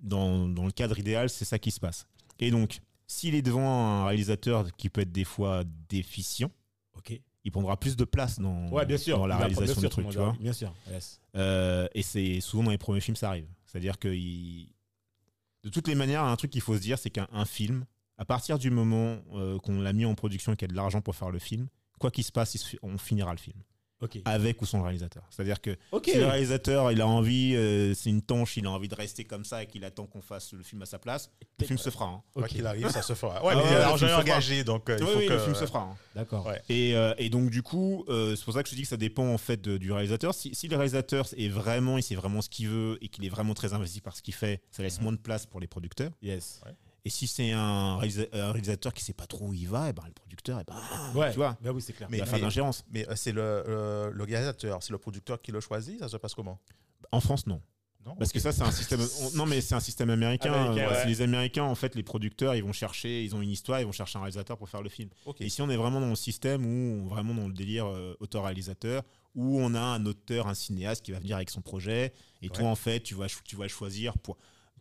Dans, 0.00 0.48
dans 0.48 0.64
le 0.64 0.70
cadre 0.72 0.98
idéal, 0.98 1.28
c'est 1.28 1.44
ça 1.44 1.58
qui 1.58 1.70
se 1.70 1.78
passe. 1.78 2.06
Et 2.38 2.50
donc, 2.50 2.80
s'il 3.06 3.34
est 3.34 3.42
devant 3.42 3.68
un 3.68 4.06
réalisateur 4.06 4.74
qui 4.76 4.88
peut 4.88 5.02
être 5.02 5.12
des 5.12 5.24
fois 5.24 5.64
déficient, 5.90 6.50
Ok. 6.96 7.20
il 7.44 7.52
prendra 7.52 7.78
plus 7.78 7.94
de 7.96 8.04
place 8.04 8.38
dans, 8.38 8.68
Ouais, 8.70 8.86
bien 8.86 8.96
sûr. 8.96 9.18
dans 9.18 9.26
la 9.26 9.36
réalisation 9.36 9.74
du 9.74 9.80
sûr, 9.80 9.90
truc, 9.90 10.08
tu 10.08 10.16
vois. 10.16 10.34
Bien 10.40 10.54
sûr. 10.54 10.72
Yes. 10.90 11.20
Euh, 11.36 11.86
et 11.94 12.02
c'est 12.02 12.40
souvent 12.40 12.64
dans 12.64 12.70
les 12.70 12.78
premiers 12.78 13.00
films, 13.00 13.16
ça 13.16 13.28
arrive. 13.28 13.46
C'est-à-dire 13.66 13.98
que 13.98 14.08
il- 14.08 14.72
de 15.64 15.68
toutes 15.68 15.88
les 15.88 15.94
manières, 15.94 16.24
un 16.24 16.36
truc 16.36 16.50
qu'il 16.50 16.62
faut 16.62 16.74
se 16.76 16.80
dire, 16.80 16.98
c'est 16.98 17.10
qu'un 17.10 17.28
un 17.32 17.44
film, 17.44 17.84
à 18.18 18.24
partir 18.24 18.58
du 18.58 18.70
moment 18.70 19.18
euh, 19.34 19.58
qu'on 19.60 19.80
l'a 19.80 19.92
mis 19.92 20.04
en 20.04 20.14
production 20.14 20.52
et 20.52 20.56
qu'il 20.56 20.68
y 20.68 20.70
a 20.70 20.72
de 20.72 20.76
l'argent 20.76 21.00
pour 21.00 21.16
faire 21.16 21.30
le 21.30 21.38
film, 21.38 21.68
quoi 21.98 22.10
qu'il 22.10 22.24
se 22.24 22.32
passe, 22.32 22.56
on 22.82 22.98
finira 22.98 23.32
le 23.32 23.38
film. 23.38 23.56
Avec 24.26 24.62
ou 24.62 24.64
sans 24.64 24.80
réalisateur. 24.82 25.24
C'est-à-dire 25.28 25.60
que 25.60 25.76
si 26.04 26.14
le 26.18 26.26
réalisateur 26.26 26.92
il 26.92 27.00
a 27.00 27.06
envie, 27.08 27.56
euh, 27.56 27.94
c'est 27.94 28.10
une 28.10 28.22
tanche, 28.22 28.56
il 28.56 28.64
a 28.64 28.70
envie 28.70 28.86
de 28.86 28.94
rester 28.94 29.24
comme 29.24 29.44
ça 29.44 29.64
et 29.64 29.66
qu'il 29.66 29.84
attend 29.84 30.06
qu'on 30.06 30.20
fasse 30.22 30.52
le 30.52 30.62
film 30.62 30.80
à 30.82 30.86
sa 30.86 31.00
place, 31.00 31.32
le 31.58 31.66
film 31.66 31.78
se 31.80 31.90
fera. 31.90 32.04
hein. 32.04 32.22
Quoi 32.32 32.46
qu'il 32.46 32.64
arrive, 32.64 32.88
ça 32.90 33.02
se 33.02 33.14
fera. 33.14 33.44
Ouais, 33.44 33.54
Ah 33.54 33.56
mais 33.56 33.62
ouais, 33.62 33.66
il 33.66 33.72
y 33.72 33.74
a 33.74 33.78
le 33.78 33.80
l'argent 33.80 34.06
est 34.06 34.12
engagé, 34.14 34.62
donc 34.62 34.88
euh, 34.88 34.98
il 35.00 35.04
Oui, 35.04 35.10
faut 35.12 35.18
oui, 35.18 35.26
que... 35.26 35.32
le 35.32 35.38
film 35.40 35.54
se 35.56 35.66
fera. 35.66 35.80
hein. 35.80 35.96
D'accord. 36.14 36.46
Ouais. 36.46 36.62
Et, 36.68 36.94
euh, 36.94 37.12
et 37.18 37.28
donc 37.28 37.50
du 37.50 37.62
coup, 37.64 38.04
euh, 38.08 38.36
c'est 38.36 38.44
pour 38.44 38.54
ça 38.54 38.62
que 38.62 38.68
je 38.70 38.76
dis 38.76 38.82
que 38.82 38.88
ça 38.88 38.96
dépend 38.96 39.26
en 39.34 39.38
fait 39.38 39.60
de- 39.60 39.78
du 39.78 39.90
réalisateur. 39.90 40.32
Si, 40.32 40.54
si 40.54 40.68
le 40.68 40.76
réalisateur 40.76 41.26
est 41.36 41.48
vraiment, 41.48 41.98
il 41.98 42.04
sait 42.04 42.14
vraiment 42.14 42.40
ce 42.40 42.48
qu'il 42.48 42.68
veut 42.68 42.98
et 43.00 43.08
qu'il 43.08 43.24
est 43.24 43.28
vraiment 43.30 43.54
très 43.54 43.72
investi 43.72 44.00
par 44.00 44.14
ce 44.16 44.22
qu'il 44.22 44.34
fait, 44.34 44.62
ça 44.70 44.84
laisse 44.84 44.98
Mhm. 44.98 45.02
moins 45.02 45.12
de 45.14 45.18
place 45.18 45.44
pour 45.44 45.58
les 45.58 45.66
producteurs. 45.66 46.12
Yes. 46.22 46.60
Et 47.08 47.10
si 47.10 47.26
c'est 47.26 47.52
un, 47.52 47.96
réalisa- 47.98 48.28
un 48.34 48.52
réalisateur 48.52 48.92
qui 48.92 49.02
sait 49.02 49.14
pas 49.14 49.26
trop 49.26 49.46
où 49.46 49.54
il 49.54 49.66
va, 49.66 49.88
et 49.88 49.94
ben 49.94 50.02
le 50.06 50.12
producteur, 50.12 50.60
et 50.60 50.64
ben, 50.64 50.74
Ouais. 51.14 51.30
tu 51.30 51.36
vois, 51.38 51.56
Bah 51.62 51.70
oui, 51.72 51.80
c'est 51.80 51.94
clair. 51.94 52.06
Mais- 52.10 52.18
faire 52.26 52.38
d'ingérence. 52.38 52.84
Mais 52.92 53.08
euh, 53.08 53.14
c'est 53.16 53.32
le, 53.32 53.64
le, 53.66 54.10
le 54.12 54.24
réalisateur, 54.24 54.82
c'est 54.82 54.92
le 54.92 54.98
producteur 54.98 55.40
qui 55.40 55.50
le 55.50 55.60
choisit, 55.60 55.98
ça 56.00 56.08
se 56.10 56.18
passe 56.18 56.34
comment? 56.34 56.60
En 57.10 57.20
France, 57.20 57.46
non. 57.46 57.62
Non 58.04 58.14
Parce 58.16 58.30
que 58.30 58.38
ça, 58.40 58.52
c'est 58.52 58.60
un 58.62 58.70
système. 58.70 59.00
on- 59.22 59.30
non, 59.38 59.46
mais 59.46 59.62
c'est 59.62 59.74
un 59.74 59.80
système 59.80 60.10
américain. 60.10 60.52
Américain, 60.52 60.86
Euh, 60.86 61.02
ouais. 61.02 61.06
Les 61.06 61.22
Américains, 61.22 61.64
en 61.64 61.74
fait, 61.74 61.94
les 61.94 62.02
producteurs, 62.02 62.54
ils 62.54 62.62
vont 62.62 62.74
chercher, 62.74 63.24
ils 63.24 63.34
ont 63.34 63.40
une 63.40 63.48
histoire, 63.50 63.80
ils 63.80 63.86
vont 63.86 63.92
chercher 63.92 64.18
un 64.18 64.22
réalisateur 64.22 64.58
pour 64.58 64.68
faire 64.68 64.82
le 64.82 64.90
film. 64.90 65.08
Et 65.40 65.46
ici, 65.46 65.62
on 65.62 65.70
est 65.70 65.76
vraiment 65.78 66.00
dans 66.02 66.10
le 66.10 66.14
système 66.14 66.66
où, 66.66 67.04
on- 67.04 67.08
vraiment 67.08 67.32
dans 67.32 67.48
le 67.48 67.54
délire 67.54 67.86
euh, 67.86 68.14
auteur-réalisateur, 68.20 69.02
où 69.34 69.58
on 69.60 69.74
a 69.74 69.80
un 69.80 70.04
auteur, 70.04 70.46
un 70.46 70.54
cinéaste 70.54 71.02
qui 71.06 71.12
va 71.12 71.20
venir 71.20 71.36
avec 71.36 71.48
son 71.48 71.62
projet. 71.62 72.12
Et 72.42 72.50
toi, 72.50 72.66
en 72.68 72.74
fait, 72.76 73.00
tu 73.00 73.14
vas, 73.14 73.28
tu 73.44 73.56
vas 73.56 73.64
le 73.64 73.68
choisir 73.70 74.18
pour, 74.18 74.36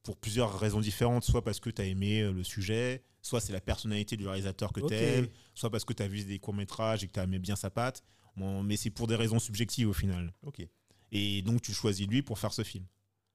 pour 0.08 0.16
plusieurs 0.16 0.58
raisons 0.58 0.80
différentes. 0.80 1.26
Soit 1.26 1.44
parce 1.44 1.60
que 1.60 1.70
tu 1.70 1.82
as 1.82 1.86
aimé 1.86 2.22
euh, 2.22 2.32
le 2.32 2.42
sujet, 2.46 3.04
soit 3.22 3.42
c'est 3.42 3.52
la 3.52 3.60
personnalité 3.60 4.16
du 4.16 4.26
réalisateur 4.26 4.72
que 4.72 4.80
Ok. 4.80 4.88
tu 4.88 4.96
aimes, 4.96 5.28
soit 5.54 5.70
parce 5.70 5.84
que 5.84 5.92
tu 5.92 6.02
as 6.02 6.08
vu 6.08 6.24
des 6.24 6.40
courts-métrages 6.40 7.04
et 7.04 7.08
que 7.08 7.12
tu 7.12 7.20
as 7.20 7.24
aimé 7.24 7.40
bien 7.40 7.58
sa 7.58 7.70
patte. 7.70 8.04
Bon, 8.38 8.64
mais 8.64 8.78
c'est 8.78 8.90
pour 8.90 9.08
des 9.08 9.16
raisons 9.18 9.38
subjectives 9.40 9.90
au 9.90 9.94
final. 9.94 10.34
Ok. 10.46 10.66
Et 11.12 11.42
donc, 11.42 11.62
tu 11.62 11.74
choisis 11.74 12.08
lui 12.08 12.22
pour 12.22 12.40
faire 12.40 12.54
ce 12.54 12.64
film. 12.64 12.86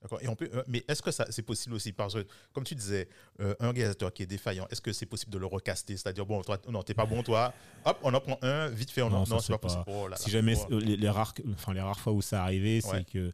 D'accord. 0.01 0.19
Et 0.23 0.29
on 0.29 0.35
peut, 0.35 0.49
euh, 0.55 0.63
mais 0.67 0.83
est-ce 0.89 1.03
que 1.03 1.11
ça, 1.11 1.27
c'est 1.31 1.43
possible 1.43 1.75
aussi 1.75 1.93
parce 1.93 2.15
que, 2.15 2.27
comme 2.55 2.65
tu 2.65 2.75
disais, 2.75 3.07
euh, 3.41 3.55
un 3.61 3.71
réalisateur 3.71 4.13
qui 4.15 4.23
est 4.23 4.27
défaillant, 4.27 4.67
est-ce 4.71 4.81
que 4.81 4.93
c'est 4.95 5.07
possible 5.07 5.31
de 5.31 5.39
le 5.39 5.47
recaster? 5.47 5.97
C'est-à-dire, 5.97 6.25
bon, 6.25 6.41
toi, 6.43 6.59
non, 6.71 6.83
t'es 6.83 6.95
pas 6.95 7.05
bon, 7.07 7.23
toi, 7.23 7.53
hop, 7.85 7.99
on 8.03 8.13
en 8.15 8.21
prend 8.21 8.39
un, 8.43 8.69
vite 8.71 8.91
fait, 8.91 9.03
on 9.03 9.11
Non, 9.11 9.19
en. 9.19 9.27
Non, 9.29 9.39
c'est 9.41 9.53
pas, 9.53 9.59
pas- 9.59 9.69
possible. 9.69 9.85
Oh 9.89 10.09
là 10.09 10.17
si 10.17 10.31
là. 10.31 10.33
jamais 10.33 10.55
Oh. 10.71 10.79
les, 10.79 10.97
les 10.97 11.09
rares 11.11 11.35
enfin 11.53 11.75
les 11.75 11.81
rares 11.83 12.01
fois 12.01 12.13
où 12.15 12.23
ça 12.23 12.43
arrivait 12.43 12.81
c'est 12.81 13.05
que 13.05 13.33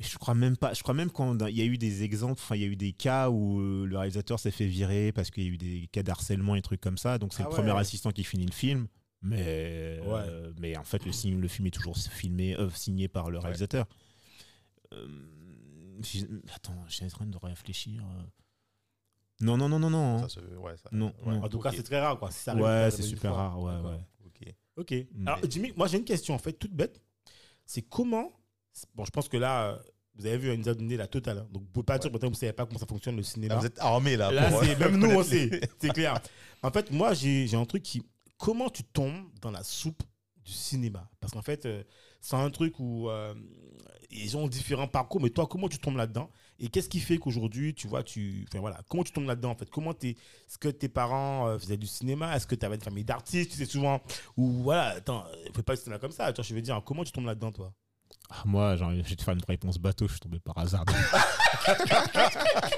et 0.00 0.04
je 0.04 0.16
crois 0.18 0.34
même 0.34 0.56
pas 0.56 0.72
je 0.74 0.82
crois 0.82 0.94
même 0.94 1.10
quand 1.10 1.46
il 1.46 1.56
y 1.56 1.60
a 1.60 1.64
eu 1.64 1.76
des 1.78 2.02
exemples 2.02 2.40
enfin 2.40 2.56
il 2.56 2.62
y 2.62 2.64
a 2.64 2.68
eu 2.68 2.76
des 2.76 2.92
cas 2.92 3.28
où 3.30 3.60
euh, 3.60 3.84
le 3.86 3.96
réalisateur 3.98 4.40
s'est 4.40 4.50
fait 4.50 4.66
virer 4.66 5.12
parce 5.12 5.30
qu'il 5.30 5.44
y 5.44 5.46
a 5.46 5.50
eu 5.50 5.58
des 5.58 5.88
cas 5.92 6.02
d'harcèlement 6.02 6.56
et 6.56 6.62
trucs 6.62 6.80
comme 6.80 6.98
ça 6.98 7.18
donc 7.18 7.34
c'est 7.34 7.42
Ah 7.42 7.46
le 7.46 7.50
premier 7.54 7.72
ouais. 7.72 7.78
assistant 7.80 8.10
qui 8.10 8.24
finit 8.24 8.46
le 8.46 8.52
film 8.52 8.88
mais 9.22 9.44
euh, 9.46 10.50
mais 10.58 10.76
en 10.76 10.84
fait 10.84 11.04
le, 11.04 11.12
film 11.12 11.66
est 11.66 11.70
toujours 11.70 11.96
filmé 11.96 12.56
euh, 12.56 12.70
signé 12.70 13.06
par 13.08 13.30
le 13.30 13.38
réalisateur 13.38 13.86
Euh, 14.92 15.06
j'ai- 16.02 16.26
attends 16.54 16.74
je 16.88 16.94
suis 16.94 17.04
en 17.04 17.08
train 17.08 17.26
de 17.26 17.36
réfléchir 17.36 18.02
non 19.40 19.56
non 19.56 19.68
non 19.68 19.78
non 19.78 19.90
non 19.90 20.16
hein. 20.18 20.22
Ça 20.22 20.28
se- 20.28 20.40
ouais, 20.40 20.76
ça- 20.76 20.88
Non, 20.92 21.14
ouais, 21.24 21.34
non. 21.34 21.44
En 21.44 21.48
tout 21.48 21.60
cas, 21.60 21.72
c'est 21.72 21.82
très 21.82 21.98
rare, 21.98 22.18
quoi. 22.18 22.30
Si 22.30 22.40
ça 22.42 22.50
arrive, 22.52 22.62
ouais 22.64 22.90
c'est 22.90 23.02
super 23.02 23.32
fois. 23.32 23.48
rare 23.48 23.62
ouais 23.62 23.72
Ok. 24.26 24.54
Ok. 24.76 24.90
Mais- 25.14 25.30
Alors, 25.30 25.40
Jimmy, 25.48 25.72
moi, 25.76 25.86
j'ai 25.88 25.96
une 25.96 26.04
question, 26.04 26.34
en 26.34 26.38
fait, 26.38 26.52
toute 26.52 26.74
bête. 26.74 27.00
C'est 27.64 27.80
comment. 27.80 28.32
Bon, 28.94 29.04
je 29.04 29.10
pense 29.10 29.28
que 29.28 29.36
là, 29.36 29.72
euh, 29.72 29.78
vous 30.16 30.26
avez 30.26 30.38
vu, 30.38 30.50
elle 30.50 30.58
nous 30.58 30.68
a 30.68 30.74
donné 30.74 30.96
la 30.96 31.06
totale. 31.06 31.38
hein. 31.38 31.46
Donc, 31.50 31.62
vous 31.62 31.68
pouvez 31.68 31.84
pas 31.84 31.98
dire, 31.98 32.10
peut-être, 32.10 32.22
que 32.22 32.28
vous 32.28 32.34
savez 32.34 32.52
pas 32.52 32.66
comment 32.66 32.78
ça 32.78 32.86
fonctionne 32.86 33.16
le 33.16 33.22
cinéma. 33.22 33.54
Là, 33.54 33.60
vous 33.60 33.66
êtes 33.66 33.78
armé 33.78 34.16
là. 34.16 34.30
Là, 34.30 34.50
pour, 34.50 34.62
même 34.62 34.96
nous, 34.98 35.10
on 35.10 35.22
sait. 35.22 35.60
C'est 35.78 35.90
clair. 35.92 36.20
En 36.62 36.70
fait, 36.70 36.90
moi, 36.90 37.14
j'ai 37.14 37.54
un 37.54 37.64
truc 37.64 37.82
qui. 37.82 38.02
Comment 38.38 38.70
tu 38.70 38.84
tombes 38.84 39.26
dans 39.42 39.50
la 39.50 39.62
soupe 39.62 40.02
du 40.44 40.52
cinéma? 40.52 41.08
Parce 41.20 41.32
qu'en 41.34 41.42
fait, 41.42 41.66
euh, 41.66 41.82
c'est 42.22 42.36
un 42.36 42.50
truc 42.50 42.78
où 42.80 43.08
euh, 43.10 43.34
ils 44.10 44.34
ont 44.36 44.48
différents 44.48 44.88
parcours, 44.88 45.20
mais 45.20 45.28
toi, 45.30 45.46
comment 45.46 45.68
tu 45.68 45.78
tombes 45.78 45.96
là-dedans? 45.96 46.30
Et 46.58 46.68
qu'est-ce 46.68 46.88
qui 46.88 47.00
fait 47.00 47.18
qu'aujourd'hui, 47.18 47.74
tu 47.74 47.86
vois, 47.86 48.02
tu. 48.02 48.46
Enfin, 48.48 48.60
voilà, 48.60 48.80
comment 48.88 49.04
tu 49.04 49.12
tombes 49.12 49.26
là-dedans, 49.26 49.50
en 49.50 49.54
fait? 49.56 49.68
Comment 49.70 49.92
t'es. 49.94 50.10
Est-ce 50.10 50.58
que 50.58 50.68
tes 50.68 50.88
parents 50.88 51.48
euh, 51.48 51.58
faisaient 51.58 51.76
du 51.76 51.86
cinéma? 51.86 52.34
Est-ce 52.34 52.46
que 52.46 52.54
tu 52.54 52.64
avais 52.64 52.76
une 52.76 52.82
famille 52.82 53.04
d'artistes 53.04 53.50
Tu 53.52 53.56
sais, 53.58 53.66
souvent? 53.66 54.00
Ou 54.38 54.50
voilà, 54.62 54.88
attends, 54.96 55.24
ne 55.46 55.52
fais 55.54 55.62
pas 55.62 55.74
le 55.74 55.78
cinéma 55.78 55.98
comme 55.98 56.12
ça. 56.12 56.32
Toi, 56.32 56.42
je 56.42 56.54
veux 56.54 56.62
dire, 56.62 56.80
comment 56.84 57.04
tu 57.04 57.12
tombes 57.12 57.26
là-dedans, 57.26 57.52
toi? 57.52 57.72
Ah, 58.30 58.42
moi, 58.44 58.76
j'ai 58.76 58.84
envie 58.84 59.16
de 59.16 59.20
faire 59.22 59.34
une 59.34 59.42
réponse 59.46 59.78
bateau, 59.78 60.06
je 60.06 60.12
suis 60.12 60.20
tombé 60.20 60.38
par 60.38 60.56
hasard. 60.58 60.84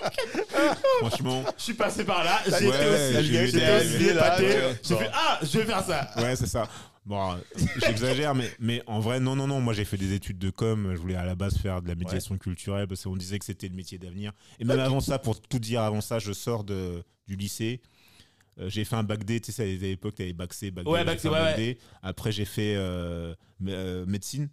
Franchement, 1.01 1.45
Je 1.59 1.63
suis 1.63 1.75
passé 1.75 2.05
par 2.05 2.25
là, 2.25 2.41
j'ai 2.47 2.69
Ouais, 2.69 3.15
été 3.15 3.19
aussi, 3.19 3.27
j'ai 3.27 3.47
j'étais 3.49 3.77
aussi 3.77 4.05
épaté. 4.09 4.49
J'ai 4.83 4.97
fait, 4.97 5.11
ah, 5.13 5.39
je 5.43 5.59
vais 5.59 5.65
faire 5.65 5.83
ça. 5.85 6.11
ouais, 6.19 6.37
c'est 6.37 6.47
ça. 6.47 6.69
Bon, 7.05 7.37
j'exagère, 7.85 8.35
mais, 8.35 8.49
mais 8.61 8.83
en 8.87 9.01
vrai, 9.01 9.19
non, 9.19 9.35
non, 9.35 9.47
non. 9.49 9.61
Moi, 9.61 9.75
j'ai 9.75 9.85
fait 9.85 9.97
des 9.97 10.13
études 10.13 10.39
de 10.39 10.51
com. 10.51 10.93
Je 10.95 10.99
voulais 11.01 11.17
à 11.17 11.25
la 11.25 11.35
base 11.35 11.59
faire 11.59 11.83
de 11.83 11.89
la 11.89 11.97
médiation 11.97 12.39
culturelle 12.39 12.87
parce 12.87 13.03
qu'on 13.03 13.17
disait 13.17 13.39
que 13.41 13.45
c'était 13.45 13.69
le 13.69 13.75
métier 13.75 13.99
d'avenir. 13.99 14.33
Et 14.61 14.65
même 14.65 14.79
avant 14.81 15.01
ça, 15.01 15.19
pour 15.19 15.41
tout 15.41 15.59
dire, 15.59 15.83
avant 15.83 16.01
ça, 16.01 16.19
je 16.21 16.33
sors 16.33 16.63
de, 16.65 17.03
du 17.27 17.35
lycée. 17.37 17.81
Euh, 18.61 18.69
j'ai 18.69 18.85
fait 18.85 18.97
un 18.97 19.03
bac 19.03 19.25
D, 19.25 19.41
tu 19.41 19.51
sais, 19.51 19.63
à 19.63 19.67
l'époque, 19.67 20.15
tu 20.15 20.23
avais 20.23 20.33
bac 20.33 20.53
C, 20.53 20.71
bac 20.71 20.85
D. 20.85 20.91
Ouais, 20.91 21.05
bac 21.05 21.15
fait 21.19 21.23
C, 21.23 21.29
un 21.29 21.33
ouais, 21.33 21.39
bac 21.41 21.57
ouais. 21.59 21.75
D. 21.75 21.79
Après, 22.03 22.31
j'ai 22.31 22.45
fait 22.45 22.75
euh, 22.77 23.35
euh, 23.67 24.07
médecine. 24.07 24.49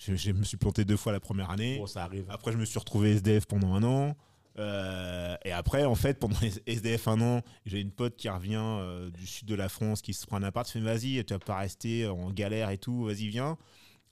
Je, 0.00 0.14
je 0.16 0.32
me 0.32 0.44
suis 0.44 0.56
planté 0.56 0.84
deux 0.86 0.96
fois 0.96 1.12
la 1.12 1.20
première 1.20 1.50
année. 1.50 1.76
Bon, 1.78 1.86
ça 1.86 2.02
arrive. 2.04 2.24
Après, 2.30 2.52
je 2.52 2.56
me 2.56 2.64
suis 2.64 2.78
retrouvé 2.78 3.12
SDF 3.16 3.44
pendant 3.46 3.74
un 3.74 3.82
an. 3.84 4.16
Euh, 4.58 5.36
et 5.44 5.52
après, 5.52 5.84
en 5.84 5.94
fait, 5.94 6.18
pendant 6.18 6.36
les 6.40 6.52
SDF 6.66 7.06
un 7.08 7.20
an, 7.20 7.42
j'ai 7.66 7.80
une 7.80 7.92
pote 7.92 8.16
qui 8.16 8.28
revient 8.28 8.56
euh, 8.60 9.10
du 9.10 9.26
sud 9.26 9.46
de 9.46 9.54
la 9.54 9.68
France 9.68 10.00
qui 10.02 10.14
se 10.14 10.26
prend 10.26 10.38
un 10.38 10.42
appart. 10.42 10.66
Je 10.66 10.72
fais 10.72 10.80
vas-y, 10.80 11.22
tu 11.24 11.34
vas 11.34 11.38
pas 11.38 11.56
rester 11.58 12.06
en 12.06 12.30
galère 12.30 12.70
et 12.70 12.78
tout, 12.78 13.04
vas-y, 13.04 13.28
viens. 13.28 13.56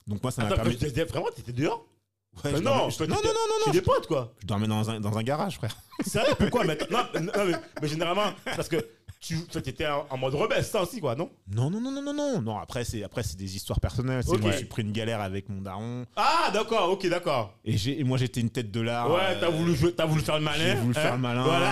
Donc, 0.07 0.21
moi, 0.23 0.31
ça 0.31 0.43
m'a 0.43 0.55
permis. 0.55 0.75
disais, 0.75 1.03
vraiment, 1.05 1.27
t'étais 1.35 1.53
dehors 1.53 1.85
Ouais, 2.45 2.51
je 2.51 2.57
non, 2.57 2.61
dormais- 2.61 2.91
je- 2.91 3.03
non, 3.05 3.15
non, 3.15 3.21
non, 3.23 3.29
non, 3.33 3.65
non, 3.67 3.71
des 3.73 3.81
potes, 3.81 4.05
quoi. 4.05 4.33
je 4.39 4.45
dormais 4.45 4.67
dans 4.67 4.87
un, 4.91 4.99
dans 4.99 5.17
un 5.17 5.23
garage, 5.23 5.55
frère. 5.55 5.75
Sérieux, 6.05 6.35
pourquoi? 6.37 6.63
Mais, 6.63 6.77
non, 6.91 6.99
mais, 7.15 7.55
mais 7.81 7.87
généralement, 7.87 8.31
parce 8.45 8.69
que 8.69 8.77
tu 9.19 9.35
étais 9.69 9.85
en, 9.85 10.17
mode 10.17 10.33
rebelle, 10.33 10.63
ça 10.63 10.81
aussi, 10.81 11.01
quoi, 11.01 11.13
non? 11.13 11.29
Non, 11.53 11.69
non, 11.69 11.81
non, 11.81 11.91
non, 11.91 12.01
non, 12.01 12.13
non. 12.13 12.41
Non, 12.41 12.57
après, 12.57 12.85
c'est 12.85 13.03
après 13.03 13.21
c'est 13.21 13.37
des 13.37 13.55
histoires 13.55 13.79
personnelles. 13.79 14.23
C'est 14.23 14.31
Ok. 14.31 14.41
Moi, 14.41 14.53
suis 14.53 14.65
pris 14.65 14.81
une 14.81 14.93
galère 14.93 15.19
avec 15.21 15.49
mon 15.49 15.61
daron. 15.61 16.05
Ah, 16.15 16.49
d'accord, 16.53 16.89
ok, 16.91 17.07
d'accord. 17.09 17.53
Et, 17.65 17.75
j'ai- 17.77 17.99
et 17.99 18.03
moi, 18.05 18.17
j'étais 18.17 18.39
une 18.39 18.49
tête 18.49 18.71
de 18.71 18.79
l'art. 18.79 19.11
ouais, 19.11 19.19
euh, 19.21 19.39
t'as 19.39 19.49
voulu, 19.49 19.75
jouer- 19.75 19.93
t'as 19.93 20.05
voulu 20.05 20.21
faire 20.21 20.37
le 20.37 20.43
malin. 20.43 20.63
J'ai 20.63 20.75
voulu 20.75 20.93
hein 20.97 21.01
faire 21.01 21.15
le 21.15 21.21
malin. 21.21 21.43
Voilà. 21.43 21.69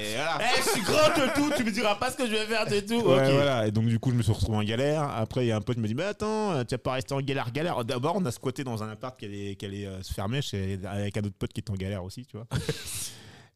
et 0.00 0.14
voilà. 0.16 0.38
Eh, 0.56 0.62
je 0.62 0.68
suis 0.70 0.80
grand 0.82 1.08
de 1.08 1.34
tout, 1.34 1.52
tu 1.56 1.64
me 1.64 1.70
diras 1.70 1.96
pas 1.96 2.10
ce 2.10 2.16
que 2.16 2.26
je 2.26 2.32
vais 2.32 2.46
faire 2.46 2.66
de 2.66 2.80
tout. 2.80 2.94
Ouais, 3.06 3.26
ok. 3.26 3.32
voilà. 3.34 3.66
Et 3.66 3.70
donc, 3.70 3.86
du 3.86 3.98
coup, 3.98 4.10
je 4.10 4.16
me 4.16 4.22
suis 4.22 4.32
retrouvé 4.32 4.56
en 4.58 4.64
galère. 4.64 5.02
Après, 5.02 5.44
il 5.44 5.48
y 5.48 5.52
a 5.52 5.56
un 5.56 5.60
pote 5.60 5.76
qui 5.76 5.82
me 5.82 5.88
dit 5.88 5.94
Mais 5.94 6.04
attends, 6.04 6.52
euh, 6.52 6.64
tu 6.64 6.74
vas 6.74 6.78
pas 6.78 6.92
rester 6.92 7.14
en 7.14 7.20
galère, 7.20 7.52
galère. 7.52 7.84
D'abord, 7.84 8.16
on 8.16 8.24
a 8.24 8.30
squatté 8.30 8.64
dans 8.64 8.82
un 8.82 8.88
appart 8.88 9.18
qui 9.18 9.26
allait, 9.26 9.54
qui 9.56 9.66
allait 9.66 9.86
euh, 9.86 10.02
se 10.02 10.12
fermer 10.14 10.40
chez, 10.42 10.78
avec 10.86 11.16
un 11.16 11.20
autre 11.20 11.36
pote 11.38 11.52
qui 11.52 11.60
était 11.60 11.70
en 11.70 11.74
galère 11.74 12.04
aussi, 12.04 12.24
tu 12.24 12.36
vois. 12.38 12.46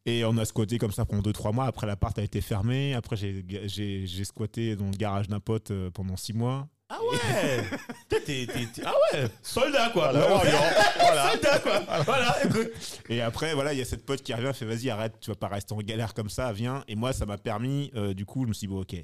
Et 0.06 0.24
on 0.24 0.36
a 0.38 0.44
squatté 0.44 0.78
comme 0.78 0.92
ça 0.92 1.04
pendant 1.04 1.22
2-3 1.22 1.52
mois. 1.54 1.66
Après, 1.66 1.86
l'appart 1.86 2.18
a 2.18 2.22
été 2.22 2.40
fermé. 2.40 2.94
Après, 2.94 3.16
j'ai- 3.16 4.24
squatté 4.24 4.74
dans 4.76 4.86
le 4.86 4.96
garage 4.96 5.28
d'un 5.28 5.40
pote 5.40 5.70
euh, 5.70 5.90
pendant 5.90 6.16
6 6.16 6.32
mois. 6.32 6.68
Ah 6.88 6.98
ouais 7.12 7.18
Ah 8.84 8.94
ouais 9.12 9.28
Soldat, 9.42 9.90
quoi. 9.90 10.10
Voilà, 10.12 10.36
Ouais, 10.36 10.50
voilà. 11.00 11.30
Soldat, 11.32 11.58
quoi. 11.60 12.02
Voilà, 12.04 12.44
écoute. 12.44 12.70
Et 13.08 13.20
après, 13.20 13.54
voilà, 13.54 13.72
il 13.72 13.78
y 13.78 13.82
a 13.82 13.84
cette 13.84 14.04
pote 14.04 14.22
qui 14.22 14.34
revient, 14.34 14.52
fait 14.54 14.64
vas-y, 14.64 14.90
arrête, 14.90 15.14
tu 15.20 15.30
vas 15.30 15.36
pas 15.36 15.48
rester 15.48 15.72
en 15.74 15.78
galère 15.78 16.14
comme 16.14 16.30
ça, 16.30 16.52
viens. 16.52 16.82
Et 16.88 16.96
moi, 16.96 17.12
ça 17.12 17.26
m'a 17.26 17.38
permis, 17.38 17.90
euh, 17.94 18.12
du 18.14 18.24
coup, 18.26 18.42
je 18.44 18.48
me 18.48 18.52
suis 18.54 18.66
dit, 18.66 18.72
bon, 18.72 18.80
ok, 18.80 18.96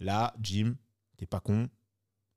là, 0.00 0.34
Jim, 0.42 0.74
t'es 1.16 1.24
pas 1.24 1.40
con, 1.40 1.68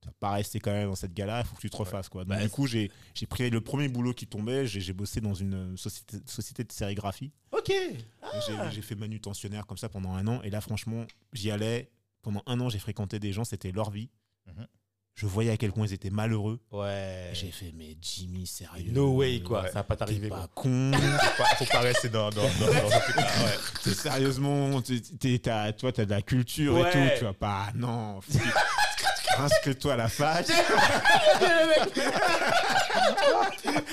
tu 0.01 0.07
vas 0.07 0.13
pas 0.19 0.31
rester 0.31 0.59
quand 0.61 0.71
même 0.71 0.87
dans 0.87 0.95
cette 0.95 1.13
galère, 1.13 1.41
il 1.41 1.45
faut 1.45 1.55
que 1.55 1.61
tu 1.61 1.69
te 1.69 1.75
refasses, 1.77 2.07
quoi. 2.07 2.23
Donc, 2.23 2.29
Bah, 2.37 2.41
du 2.41 2.49
coup, 2.49 2.65
j'ai 2.67 2.89
pris 3.27 3.49
le 3.49 3.59
premier 3.59 3.89
boulot 3.89 4.13
qui 4.13 4.27
tombait, 4.27 4.65
j'ai 4.65 4.79
j'ai 4.79 4.93
bossé 4.93 5.19
dans 5.19 5.33
une 5.33 5.55
euh, 5.73 5.75
société, 5.77 6.17
société 6.25 6.63
de 6.63 6.71
sérigraphie. 6.71 7.33
Ok. 7.65 7.75
Et 7.75 8.71
J'ai 8.71 8.81
fait 8.81 8.95
manutentionnaire 8.95 9.65
comme 9.65 9.77
ça 9.77 9.89
pendant 9.89 10.13
un 10.13 10.27
an. 10.27 10.41
Et 10.43 10.49
là, 10.49 10.61
franchement, 10.61 11.05
j'y 11.33 11.51
allais. 11.51 11.89
Pendant 12.21 12.43
un 12.47 12.59
an, 12.59 12.69
j'ai 12.69 12.79
fréquenté 12.79 13.19
des 13.19 13.33
gens, 13.33 13.43
c'était 13.43 13.71
leur 13.71 13.91
vie. 13.91 14.09
Mhm. 14.47 14.67
Je 15.13 15.27
voyais 15.27 15.51
à 15.51 15.57
quel 15.57 15.71
point 15.71 15.87
ils 15.87 15.93
étaient 15.93 16.09
malheureux. 16.09 16.59
Ouais. 16.71 17.29
J'ai 17.33 17.49
fait, 17.49 17.71
mais 17.73 17.95
Jimmy, 18.01 18.45
sérieux. 18.45 18.91
No 18.91 19.13
way, 19.13 19.39
quoi. 19.39 19.61
Ouais. 19.61 19.67
Ça 19.69 19.75
va 19.75 19.83
pas 19.83 19.95
T'es 19.95 19.99
t'arriver, 19.99 20.27
pas 20.27 20.49
con. 20.53 20.91
Faut 21.57 21.65
pas, 21.65 21.79
rester 21.79 22.09
dans, 22.09 22.29
dans, 22.31 22.41
dans, 22.41 22.67
dans. 22.67 22.89
Ouais. 22.89 23.93
Sérieusement, 23.93 24.81
t'as, 25.41 25.71
toi, 25.71 25.93
t'as 25.93 26.05
de 26.05 26.09
la 26.09 26.21
culture 26.21 26.85
et 26.85 26.91
tout, 26.91 26.99
tu 27.17 27.23
vois 27.23 27.33
pas. 27.33 27.67
Non, 27.75 28.19
inscris-toi 29.37 29.93
à 29.93 29.97
la 29.97 30.09
fac, 30.09 30.47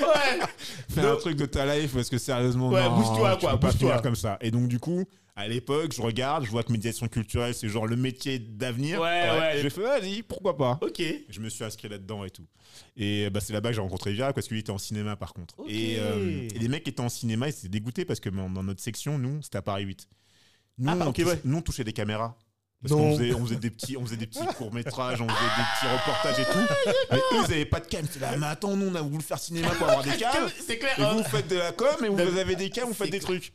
ouais. 0.01 0.47
fais 0.91 1.01
un 1.01 1.17
truc 1.17 1.37
de 1.37 1.47
ta 1.47 1.77
life 1.77 1.95
parce 1.95 2.09
que 2.11 2.19
sérieusement, 2.19 2.69
Ouais, 2.71 2.83
non, 2.85 2.97
bouge-toi, 2.97 3.35
tu 3.35 3.41
quoi, 3.41 3.53
peux 3.53 3.59
pas 3.61 3.67
bouge-toi. 3.69 3.89
finir 3.91 4.03
comme 4.03 4.17
ça. 4.17 4.39
Et 4.41 4.51
donc, 4.51 4.69
du 4.69 4.79
coup, 4.79 5.05
à 5.35 5.49
l'époque, 5.49 5.93
je 5.95 6.03
regarde, 6.03 6.45
je 6.45 6.51
vois 6.51 6.63
que 6.63 6.73
médiation 6.73 7.09
culturelle, 7.09 7.55
c'est 7.55 7.69
genre 7.69 7.87
le 7.87 7.97
métier 7.97 8.39
d'avenir. 8.39 9.01
Ouais, 9.01 9.29
ouais. 9.31 9.59
J'ai 9.63 9.71
fait, 9.71 9.81
vas-y, 9.81 10.23
pourquoi 10.23 10.57
pas. 10.57 10.79
Ok. 10.83 11.03
Je 11.29 11.41
me 11.41 11.49
suis 11.49 11.65
inscrit 11.65 11.89
là-dedans 11.89 12.25
et 12.25 12.31
tout. 12.31 12.47
Et 12.97 13.31
bah, 13.31 13.41
c'est 13.41 13.53
là-bas 13.53 13.71
que 13.71 13.75
j'ai 13.77 13.81
rencontré 13.81 14.13
Vira 14.13 14.33
parce 14.33 14.47
qu'il 14.49 14.57
était 14.59 14.71
en 14.71 14.79
cinéma 14.79 15.17
par 15.17 15.33
contre. 15.33 15.55
Et, 15.69 15.97
euh, 15.99 16.49
et 16.55 16.59
les 16.59 16.69
mecs 16.69 16.85
qui 16.85 16.91
étaient 16.91 17.01
en 17.01 17.09
cinéma, 17.09 17.49
ils 17.49 17.51
étaient 17.51 17.69
dégoûtés 17.69 18.05
parce 18.05 18.21
que 18.21 18.29
dans 18.29 18.63
notre 18.63 18.81
section, 18.81 19.19
nous, 19.19 19.41
c'était 19.43 19.59
à 19.59 19.63
Paris 19.63 19.85
8. 19.85 20.09
Nous, 20.79 20.91
Ah, 20.91 20.97
on 21.07 21.13
touchait, 21.13 21.27
ouais. 21.29 21.41
nous, 21.45 21.59
on 21.59 21.63
touchait 21.63 21.85
des 21.85 21.93
caméras. 21.93 22.37
Parce 22.83 22.95
qu'on 22.95 23.17
faisait, 23.17 23.33
on 23.35 23.47
faisait 23.47 23.57
des 23.57 23.71
petits, 23.71 23.97
on 23.97 24.05
faisait 24.05 24.17
des 24.17 24.27
petits 24.27 24.45
courts 24.57 24.75
métrages, 24.75 25.21
on 25.21 25.29
faisait 25.29 25.41
des 25.41 25.63
petits 25.77 25.87
reportages 25.87 26.39
et 26.41 26.45
tout. 26.45 26.93
Mais 27.13 27.19
eux, 27.19 27.45
ils 27.47 27.53
avaient 27.53 27.65
pas 27.65 27.79
de 27.79 27.87
cam. 27.87 28.05
J'étais 28.05 28.19
là, 28.19 28.37
mais 28.37 28.47
attends, 28.47 28.77
nous, 28.77 28.89
on 28.89 28.95
a 28.97 29.01
voulu 29.03 29.23
faire 29.23 29.39
cinéma 29.39 29.69
pour 29.71 29.89
avoir 29.89 30.03
des 30.03 30.11
cams. 30.19 30.51
C'est 30.67 30.79
clair. 30.79 30.99
Et 30.99 31.03
hein. 31.03 31.15
vous 31.15 31.23
faites 31.23 31.49
de 31.49 31.57
la 31.57 31.71
com 31.71 32.05
et 32.05 32.09
vous 32.09 32.39
avez 32.39 32.57
des 32.57 32.71
cams, 32.71 32.89
vous 32.89 32.95
faites 32.95 33.11
des 33.11 33.21
trucs. 33.21 33.53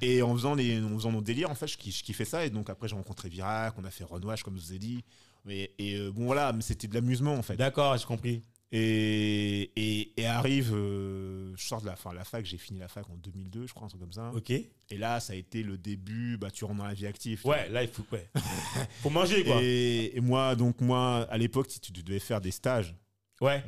Et 0.00 0.22
en 0.22 0.32
faisant, 0.34 0.54
les, 0.54 0.80
en 0.80 0.94
faisant 0.94 1.10
nos 1.10 1.20
délires, 1.20 1.50
en 1.50 1.56
fait, 1.56 1.66
je, 1.66 1.76
je 1.90 2.02
kiffais 2.02 2.24
ça. 2.24 2.44
Et 2.44 2.50
donc 2.50 2.70
après, 2.70 2.86
j'ai 2.86 2.94
rencontré 2.94 3.28
Virac, 3.28 3.74
on 3.76 3.84
a 3.84 3.90
fait 3.90 4.04
Renouage, 4.04 4.44
comme 4.44 4.56
je 4.56 4.62
vous 4.62 4.72
ai 4.72 4.78
dit. 4.78 5.04
Mais, 5.44 5.72
et 5.78 5.96
euh, 5.96 6.12
bon, 6.12 6.26
voilà, 6.26 6.52
mais 6.52 6.62
c'était 6.62 6.86
de 6.86 6.94
l'amusement, 6.94 7.34
en 7.34 7.42
fait. 7.42 7.56
D'accord, 7.56 7.96
j'ai 7.96 8.04
compris. 8.04 8.42
Et, 8.72 9.72
et, 9.74 10.20
et 10.20 10.26
arrive, 10.26 10.72
euh, 10.72 11.52
je 11.56 11.64
sors 11.64 11.80
de 11.80 11.86
la, 11.86 11.96
fin, 11.96 12.12
la 12.12 12.24
fac, 12.24 12.44
j'ai 12.46 12.56
fini 12.56 12.78
la 12.78 12.86
fac 12.86 13.08
en 13.10 13.16
2002, 13.16 13.66
je 13.66 13.74
crois, 13.74 13.86
un 13.86 13.88
truc 13.88 14.00
comme 14.00 14.12
ça. 14.12 14.30
Ok. 14.32 14.50
Et 14.50 14.96
là, 14.96 15.18
ça 15.18 15.32
a 15.32 15.36
été 15.36 15.62
le 15.64 15.76
début, 15.76 16.36
bah, 16.36 16.50
tu 16.52 16.64
rentres 16.64 16.78
dans 16.78 16.86
la 16.86 16.94
vie 16.94 17.06
active. 17.06 17.40
tu 17.42 17.48
Ouais, 17.48 17.68
là, 17.68 17.82
il 17.82 17.88
faut, 17.88 18.04
ouais. 18.12 18.28
faut 19.02 19.10
manger, 19.10 19.44
quoi. 19.44 19.58
Et, 19.60 20.16
et 20.16 20.20
moi, 20.20 20.54
donc 20.54 20.80
moi, 20.80 21.26
à 21.30 21.36
l'époque, 21.36 21.66
si 21.68 21.80
tu 21.80 21.90
devais 21.90 22.20
faire 22.20 22.40
des 22.40 22.52
stages, 22.52 22.94
Ouais. 23.40 23.64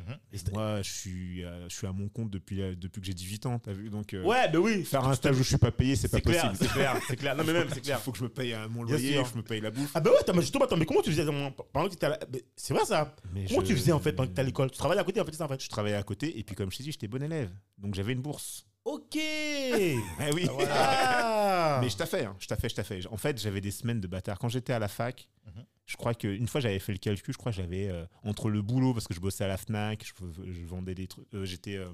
moi, 0.53 0.83
je 0.83 0.91
suis, 0.91 1.45
euh, 1.45 1.67
je 1.69 1.75
suis 1.75 1.87
à 1.87 1.93
mon 1.93 2.09
compte 2.09 2.29
depuis, 2.31 2.61
euh, 2.61 2.75
depuis 2.77 3.01
que 3.01 3.07
j'ai 3.07 3.15
18 3.15 3.47
ans, 3.47 3.59
t'as 3.59 3.73
vu 3.73 3.89
Donc, 3.89 4.13
euh, 4.13 4.23
Ouais, 4.23 4.47
ben 4.51 4.59
oui. 4.59 4.85
faire 4.85 5.05
un 5.09 5.15
stage 5.15 5.35
où 5.39 5.43
je 5.43 5.49
suis 5.49 5.57
pas 5.57 5.71
payé, 5.71 5.97
c'est 5.97 6.09
pas 6.11 6.21
clair, 6.21 6.51
possible. 6.51 6.57
c'est 6.69 6.73
clair, 6.75 6.97
c'est 7.09 7.17
clair. 7.17 7.35
Non, 7.37 7.43
mais 7.47 7.53
même, 7.55 7.69
c'est 7.71 7.77
Il 7.79 7.83
clair. 7.83 7.99
faut 8.01 8.13
que 8.13 8.19
je 8.19 8.25
me 8.25 8.29
paye 8.29 8.53
euh, 8.53 8.69
mon 8.69 8.83
loyer, 8.83 9.23
que 9.23 9.29
je 9.31 9.37
me 9.37 9.43
paye 9.43 9.61
la 9.63 9.71
bouffe. 9.71 9.91
Ah 9.95 10.01
bah 10.01 10.11
ouais, 10.11 10.33
mais 10.35 10.41
justement, 10.43 10.67
attends, 10.67 10.77
mais 10.77 10.85
comment 10.85 11.01
tu 11.01 11.11
faisais 11.11 11.25
pendant 11.25 11.87
que 11.87 11.89
tu 11.91 11.95
étais 11.97 12.07
à 12.07 12.11
la... 12.11 12.19
mais 12.31 12.43
C'est 12.55 12.75
vrai 12.75 12.85
ça 12.85 13.17
Mais 13.33 13.47
Comment 13.49 13.63
je- 13.63 13.67
tu 13.67 13.75
faisais 13.75 13.93
en 13.93 13.99
fait 14.01 14.13
pendant 14.13 14.29
que 14.29 14.35
tu 14.35 14.41
à 14.41 14.45
l'école? 14.45 14.71
Tu 14.71 14.77
travaillais 14.79 15.01
à 15.01 15.05
côté 15.05 15.21
en 15.21 15.25
fait, 15.25 15.33
c'est 15.33 15.39
ça 15.39 15.45
en 15.47 15.49
fait? 15.49 15.63
Je 15.63 15.69
travaillais 15.71 15.97
à 15.97 16.03
côté, 16.03 16.39
et 16.39 16.43
puis 16.45 16.55
comme 16.55 16.71
je 16.71 16.77
t'ai 16.77 16.83
dit, 16.85 16.93
j'étais 16.93 17.09
bon 17.09 17.23
élève. 17.23 17.51
Donc 17.79 17.95
j'avais 17.95 18.13
une 18.13 18.21
bourse. 18.21 18.67
Ok 18.85 19.15
Eh 19.17 19.97
oui. 20.35 20.47
Ah 20.71 21.79
Mais 21.83 21.89
je 21.89 21.97
t'ai 21.97 22.05
fait, 22.07 22.25
hein, 22.27 22.37
je 22.39 22.47
t'ai 22.47 22.57
fait, 22.57 22.69
je 22.69 22.75
t'ai 22.75 22.83
fait. 22.85 23.07
En 23.07 23.17
fait, 23.17 23.41
j'avais 23.41 23.61
des 23.61 23.71
semaines 23.71 24.01
de 24.01 24.07
bâtard. 24.07 24.39
Quand 24.39 24.49
j'étais 24.49 24.73
à 24.75 24.79
la 24.79 24.89
fac, 24.89 25.29
Mhm. 25.47 25.65
Je 25.87 25.97
crois 25.97 26.15
qu'une 26.15 26.47
fois 26.49 26.61
j'avais 26.61 26.79
fait 26.79 26.93
le 26.93 26.99
calcul, 26.99 27.33
je 27.35 27.39
crois 27.39 27.53
que 27.53 27.57
j'avais 27.57 27.89
euh, 27.89 28.05
entre 28.23 28.49
le 28.51 28.63
boulot, 28.63 28.93
parce 28.95 29.07
que 29.09 29.15
je 29.15 29.21
bossais 29.21 29.45
à 29.45 29.49
la 29.49 29.57
Fnac, 29.57 30.05
je, 30.05 30.53
je 30.53 30.65
vendais 30.65 30.95
des 30.95 31.07
trucs. 31.07 31.27
euh, 31.35 31.45
j'étais, 31.45 31.77
euh, 31.77 31.89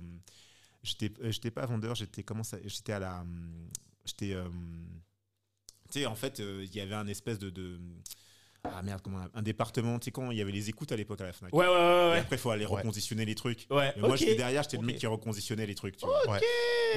j'étais, 0.83 1.11
euh, 1.23 1.31
j'étais 1.33 1.51
pas 1.51 1.67
vendeur, 1.67 1.95
j'étais 1.95 2.23
comment 2.23 2.45
ça 2.45 2.59
J'étais 2.65 2.93
à 2.93 2.99
la, 2.99 3.25
j'étais, 4.05 4.33
euh, 4.35 4.49
tu 5.91 6.01
sais, 6.01 6.07
en 6.07 6.15
fait, 6.15 6.41
euh, 6.41 6.65
il 6.69 6.75
y 6.77 6.81
avait 6.81 6.95
un 6.95 7.07
espèce 7.07 7.39
de, 7.39 7.49
de- 7.51 7.81
ah 8.65 8.83
merde, 8.83 9.01
comment 9.03 9.25
un 9.33 9.43
département. 9.43 9.99
Tu 9.99 10.07
sais 10.07 10.11
quand 10.11 10.31
il 10.33 10.37
y 10.37 10.43
avait 10.43 10.53
les 10.53 10.69
écoutes 10.69 10.93
à 10.93 10.97
l'époque 10.97 11.21
à 11.23 11.25
la 11.25 11.33
Fnac. 11.33 11.55
Ouais, 11.55 11.67
ouais, 11.67 11.73
ouais, 11.73 11.79
Et 11.79 12.11
ouais. 12.11 12.19
après, 12.19 12.37
il 12.37 12.39
faut 12.39 12.51
aller 12.51 12.67
Ouais. 12.67 12.77
reconditionner 12.79 13.25
les 13.25 13.35
trucs. 13.37 13.67
Ouais, 13.71 13.93
Mais 13.97 14.03
moi, 14.07 14.17
j'étais 14.17 14.35
derrière, 14.35 14.63
j'étais 14.65 14.77
le 14.77 14.83
mec 14.83 14.99
qui 14.99 15.07
reconditionnait 15.07 15.65
les 15.65 15.75
trucs. 15.77 15.97
Tu 15.97 16.05
vois. 16.05 16.29
Ouais. 16.29 16.41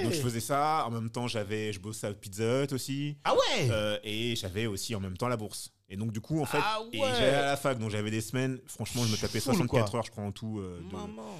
Donc, 0.03 0.11
je 0.11 0.19
faisais 0.19 0.39
ça. 0.41 0.85
En 0.87 0.91
même 0.91 1.09
temps, 1.11 1.27
j'avais, 1.27 1.71
je 1.71 1.79
bossais 1.79 2.07
à 2.07 2.13
Pizza 2.13 2.63
Hut 2.63 2.73
aussi. 2.73 3.15
Ah 3.23 3.33
ouais 3.35 3.69
Euh, 3.69 3.97
et 4.03 4.35
j'avais 4.35 4.65
aussi 4.65 4.95
en 4.95 4.99
même 4.99 5.15
temps 5.15 5.27
la 5.29 5.37
bourse. 5.37 5.71
Et 5.93 5.97
donc, 5.97 6.11
du 6.13 6.21
coup, 6.21 6.41
en 6.41 6.45
fait, 6.45 6.57
Ah 6.63 6.79
ouais. 6.81 6.99
j'allais 7.17 7.33
à 7.35 7.45
la 7.45 7.57
fac, 7.57 7.77
donc 7.77 7.89
j'avais 7.91 8.09
des 8.11 8.21
semaines. 8.21 8.59
Franchement, 8.65 9.03
je 9.05 9.11
me 9.11 9.17
tapais 9.17 9.41
Full, 9.41 9.53
64 9.55 9.91
quoi. 9.91 9.99
heures, 9.99 10.05
je 10.05 10.11
crois, 10.11 10.23
en 10.23 10.31
tout. 10.31 10.57
euh, 10.59 10.79
de- 10.89 10.95
Maman 10.95 11.35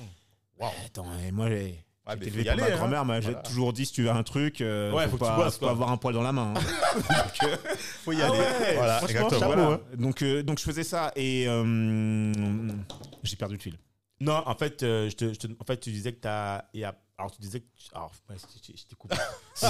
Waouh. 0.59 0.71
Attends, 0.85 1.05
et 1.25 1.31
moi, 1.31 1.47
j'ai. 1.49 1.83
Ouais, 2.07 2.17
faut 2.17 2.23
élevé 2.23 2.43
par 2.43 2.53
aller, 2.53 2.61
ma 2.63 2.67
hein. 2.67 2.75
grand-mère 2.77 3.05
m'a 3.05 3.19
Voilà. 3.19 3.37
toujours 3.43 3.71
dit 3.73 3.85
si 3.85 3.93
tu 3.93 4.03
veux 4.03 4.09
un 4.09 4.23
truc, 4.23 4.59
euh, 4.59 4.91
Ouais, 4.91 5.05
faut, 5.07 5.17
tu 5.17 5.19
pas, 5.23 5.49
faut 5.51 5.67
avoir 5.67 5.89
un 5.91 5.97
poil 5.97 6.13
dans 6.15 6.23
la 6.23 6.31
main. 6.33 6.53
hein. 6.55 6.59
Faut 8.03 8.11
y 8.11 8.21
Ah 8.21 8.25
aller. 8.25 8.39
ouais, 8.39 8.75
Voilà, 8.75 9.01
exactement. 9.03 9.39
Voilà. 9.45 9.63
hein. 9.73 9.79
donc, 9.97 10.21
euh, 10.23 10.41
donc 10.43 10.57
je 10.59 10.63
faisais 10.63 10.83
ça 10.83 11.11
et 11.15 11.45
euh, 11.47 12.71
j'ai 13.23 13.35
perdu 13.35 13.55
le 13.55 13.61
fil. 13.61 13.77
Non, 14.19 14.41
en 14.45 14.55
fait, 14.55 14.83
euh, 14.83 15.09
je 15.09 15.15
te, 15.15 15.33
je 15.33 15.39
te- 15.39 15.47
en 15.47 15.63
fait, 15.65 15.77
tu 15.79 15.91
disais 15.91 16.11
que 16.13 16.19
t'as. 16.21 16.63
il 16.73 16.81
y 16.81 16.83
a- 16.83 16.95
Alors, 17.21 17.31
tu 17.31 17.41
disais 17.41 17.59
que. 17.61 17.65
tu- 17.77 17.89
Alors, 17.93 18.11
je, 18.29 18.35
je- 18.35 18.77
je 18.77 18.83
t'ai 18.85 18.95
coupé. 18.95 19.15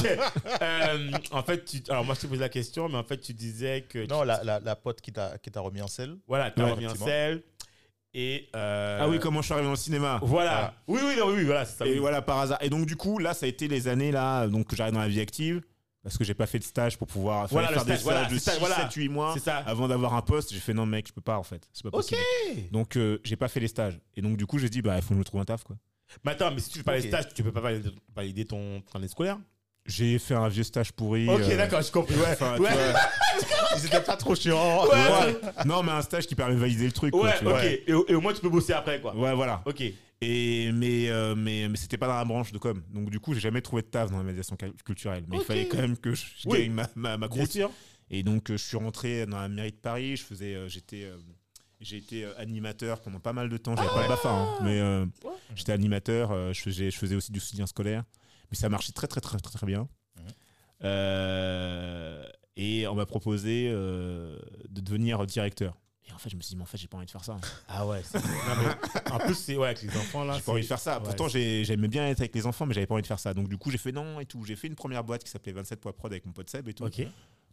Euh, 0.61 1.11
en 1.31 1.43
fait, 1.43 1.65
tu, 1.65 1.81
alors 1.89 2.05
moi, 2.05 2.15
je 2.15 2.21
te 2.21 2.27
posé 2.27 2.39
la 2.39 2.49
question, 2.49 2.87
mais 2.89 2.97
en 2.97 3.03
fait, 3.03 3.17
tu 3.17 3.33
disais 3.33 3.85
que. 3.87 4.05
Non, 4.07 4.23
la, 4.23 4.43
la, 4.43 4.59
la 4.59 4.75
pote 4.75 5.01
qui 5.01 5.11
t'a 5.11 5.37
qui 5.37 5.51
t'a 5.51 5.59
remis 5.61 5.81
en 5.81 5.87
selle. 5.87 6.17
Voilà, 6.27 6.51
t'as 6.51 6.63
Ouais, 6.63 6.71
remis 6.71 6.85
un 6.85 6.87
effectivement. 6.89 7.07
sel. 7.07 7.43
Et. 8.13 8.49
euh, 8.55 8.99
Ah 9.01 9.09
oui, 9.09 9.19
comment 9.19 9.41
je 9.41 9.45
suis 9.45 9.53
arrivé 9.53 9.65
dans 9.67 9.71
le 9.71 9.77
cinéma 9.77 10.19
Voilà. 10.23 10.73
Oui, 10.87 10.99
oui, 11.03 11.15
non, 11.17 11.27
oui, 11.27 11.33
oui, 11.37 11.43
voilà, 11.45 11.65
c'est 11.65 11.77
ça. 11.77 11.85
Et 11.85 11.93
oui. 11.93 11.97
voilà, 11.99 12.21
par 12.21 12.39
hasard. 12.39 12.57
Et 12.61 12.69
donc, 12.69 12.85
du 12.85 12.95
coup, 12.95 13.19
là, 13.19 13.33
ça 13.33 13.45
a 13.45 13.49
été 13.49 13.67
les 13.67 13.87
années 13.87 14.11
là, 14.11 14.47
donc 14.47 14.67
que 14.67 14.75
j'arrive 14.75 14.93
dans 14.93 14.99
la 15.01 15.07
vie 15.07 15.19
active. 15.21 15.61
Parce 16.03 16.17
que 16.17 16.23
j'ai 16.23 16.33
pas 16.33 16.47
fait 16.47 16.57
de 16.57 16.63
stage 16.63 16.97
pour 16.97 17.05
pouvoir 17.07 17.47
Voilà, 17.49 17.67
faire 17.67 17.81
le 17.81 17.85
des 17.85 17.91
stage, 17.93 18.03
voilà, 18.03 18.19
stages 18.21 18.33
de 18.33 18.37
c'est 18.39 18.45
ça, 18.45 18.51
6, 18.53 18.59
voilà. 18.59 18.75
7, 18.77 18.93
8 18.93 19.09
mois 19.09 19.33
C'est 19.35 19.39
ça. 19.43 19.57
avant 19.57 19.87
d'avoir 19.87 20.15
un 20.15 20.23
poste. 20.23 20.51
J'ai 20.51 20.59
fait 20.59 20.73
non, 20.73 20.87
mec, 20.87 21.07
je 21.07 21.13
peux 21.13 21.21
pas 21.21 21.37
en 21.37 21.43
fait. 21.43 21.69
C'est 21.73 21.83
pas 21.83 21.89
Ok. 21.89 21.93
possible. 22.09 22.19
Donc, 22.71 22.97
euh, 22.97 23.19
j'ai 23.23 23.35
pas 23.35 23.47
fait 23.47 23.59
les 23.59 23.67
stages. 23.67 23.99
Et 24.15 24.21
donc, 24.23 24.35
du 24.35 24.47
coup, 24.47 24.57
j'ai 24.57 24.69
dit, 24.69 24.81
bah, 24.81 24.95
il 24.95 25.03
faut 25.03 25.09
que 25.09 25.13
je 25.13 25.19
me 25.19 25.23
trouve 25.23 25.41
un 25.41 25.45
taf 25.45 25.63
quoi. 25.63 25.75
Mais 26.23 26.31
attends, 26.31 26.51
mais 26.51 26.59
si 26.59 26.69
tu 26.69 26.77
fais 26.79 26.83
pas 26.83 26.95
les 26.97 27.01
Ok. 27.03 27.07
stages, 27.07 27.33
tu 27.33 27.43
peux 27.43 27.51
pas 27.51 27.61
valider, 27.61 27.89
valider 28.15 28.45
ton 28.45 28.81
ton 28.81 28.99
année 28.99 29.07
scolaire 29.07 29.37
J'ai 29.85 30.19
fait 30.19 30.35
un 30.35 30.47
vieux 30.49 30.63
stage 30.63 30.91
pourri. 30.91 31.27
Ok, 31.29 31.41
euh, 31.41 31.57
d'accord, 31.57 31.81
j'ai 31.81 31.91
compris. 31.91 32.15
Ouais, 32.15 32.27
enfin, 32.31 32.53
tu 32.55 32.61
ouais, 32.61 32.69
vois, 32.71 32.99
Ils 33.77 33.85
étaient 33.85 34.01
pas 34.01 34.17
trop 34.17 34.35
chiants. 34.35 34.83
Ouais. 34.85 34.91
ouais. 34.91 35.41
Non, 35.65 35.81
mais 35.83 35.91
un 35.91 36.01
stage 36.01 36.27
qui 36.27 36.35
permet 36.35 36.53
de 36.55 36.59
valider 36.59 36.85
le 36.85 36.91
truc. 36.91 37.11
quoi, 37.11 37.23
ouais, 37.25 37.37
tu 37.39 37.45
vois. 37.45 37.59
ok. 37.59 37.79
Et, 37.87 37.93
au- 37.93 38.05
et 38.07 38.13
au 38.15 38.21
moins, 38.21 38.33
tu 38.33 38.41
peux 38.41 38.49
bosser 38.49 38.73
après, 38.73 38.99
quoi. 39.01 39.15
Ouais, 39.15 39.33
voilà. 39.33 39.61
Ok. 39.65 39.81
Et 40.23 40.71
mais 40.71 41.09
euh, 41.09 41.33
mais 41.35 41.67
mais 41.67 41.77
c'était 41.77 41.97
pas 41.97 42.05
dans 42.07 42.15
la 42.17 42.25
branche 42.25 42.51
de 42.51 42.59
com. 42.59 42.79
Donc 42.93 43.09
du 43.09 43.19
coup, 43.19 43.33
j'ai 43.33 43.39
jamais 43.39 43.61
trouvé 43.61 43.81
de 43.81 43.87
taf 43.87 44.11
dans 44.11 44.17
la 44.17 44.23
médiation 44.23 44.55
cal- 44.55 44.73
culturelle. 44.85 45.23
Mais 45.27 45.37
Ok. 45.37 45.43
il 45.43 45.47
fallait 45.47 45.67
quand 45.67 45.79
même 45.79 45.97
que 45.97 46.13
je, 46.13 46.25
je 46.37 46.47
Oui. 46.47 46.59
gagne 46.59 46.71
ma 46.73 46.87
ma, 46.95 47.17
ma 47.17 47.27
Bien 47.27 47.37
croûte. 47.37 47.51
sûr. 47.51 47.71
Et 48.11 48.21
donc, 48.21 48.51
euh, 48.51 48.57
je 48.57 48.63
suis 48.63 48.77
rentré 48.77 49.25
dans 49.25 49.39
la 49.39 49.47
mairie 49.47 49.71
de 49.71 49.77
Paris. 49.77 50.17
Je 50.17 50.23
faisais, 50.23 50.53
euh, 50.53 50.67
j'étais, 50.67 51.05
euh, 51.05 51.15
j'ai 51.81 51.97
été 51.97 52.23
euh, 52.25 52.33
animateur 52.39 53.01
pendant 53.01 53.19
pas 53.19 53.33
mal 53.33 53.49
de 53.49 53.57
temps. 53.57 53.75
J'avais 53.75 53.89
pas 53.89 54.03
de 54.03 54.07
BAFA, 54.07 54.29
hein, 54.31 54.57
mais 54.63 54.79
euh, 54.79 55.05
Ouais. 55.23 55.31
j'étais 55.55 55.71
animateur. 55.73 56.31
euh, 56.31 56.53
je 56.53 56.61
faisais, 56.61 56.89
je 56.91 56.97
faisais 56.97 57.15
aussi 57.15 57.31
du 57.31 57.39
soutien 57.39 57.67
scolaire. 57.67 58.03
Mais 58.51 58.57
ça 58.57 58.69
marchait 58.69 58.91
très, 58.93 59.07
très, 59.07 59.21
très, 59.21 59.37
très, 59.39 59.51
très 59.57 59.65
bien. 59.67 59.87
Euh, 60.83 62.23
et 62.57 62.87
on 62.87 62.95
m'a 62.95 63.05
proposé 63.05 63.69
euh, 63.71 64.37
de 64.69 64.81
devenir 64.81 65.25
directeur. 65.25 65.77
Et 66.07 66.11
en 66.13 66.17
fait, 66.17 66.29
je 66.29 66.35
me 66.35 66.41
suis 66.41 66.49
dit, 66.51 66.55
mais 66.57 66.63
en 66.63 66.65
fait, 66.65 66.77
j'ai 66.77 66.87
pas 66.87 66.97
envie 66.97 67.05
de 67.05 67.11
faire 67.11 67.23
ça. 67.23 67.37
Ah 67.67 67.85
ouais. 67.87 68.01
c'est- 68.03 68.17
non, 68.19 68.55
mais 69.05 69.11
en 69.11 69.19
plus, 69.19 69.35
c'est 69.35 69.55
ouais, 69.55 69.67
avec 69.67 69.81
les 69.83 69.89
enfants 69.95 70.23
là. 70.25 70.33
J'ai 70.35 70.41
pas 70.41 70.51
envie 70.51 70.61
de 70.61 70.67
faire 70.67 70.79
ça. 70.79 70.97
ouais, 70.97 71.03
Pourtant, 71.05 71.27
j'ai- 71.27 71.63
j'aimais 71.63 71.87
bien 71.87 72.07
être 72.07 72.19
avec 72.19 72.35
les 72.35 72.45
enfants, 72.45 72.65
mais 72.65 72.73
j'avais 72.73 72.87
pas 72.87 72.95
envie 72.95 73.03
de 73.03 73.07
faire 73.07 73.19
ça. 73.19 73.33
Donc, 73.33 73.47
du 73.47 73.57
coup, 73.57 73.71
j'ai 73.71 73.77
fait 73.77 73.91
non 73.91 74.19
et 74.19 74.25
tout. 74.25 74.43
J'ai 74.43 74.55
fait 74.55 74.67
une 74.67 74.75
première 74.75 75.03
boîte 75.03 75.23
qui 75.23 75.29
s'appelait 75.29 75.53
27 75.53 75.79
Prod 75.79 76.11
avec 76.11 76.25
mon 76.25 76.31
pote 76.33 76.49
Seb 76.49 76.67
et 76.67 76.73
tout. 76.73 76.83
Ok. 76.83 77.01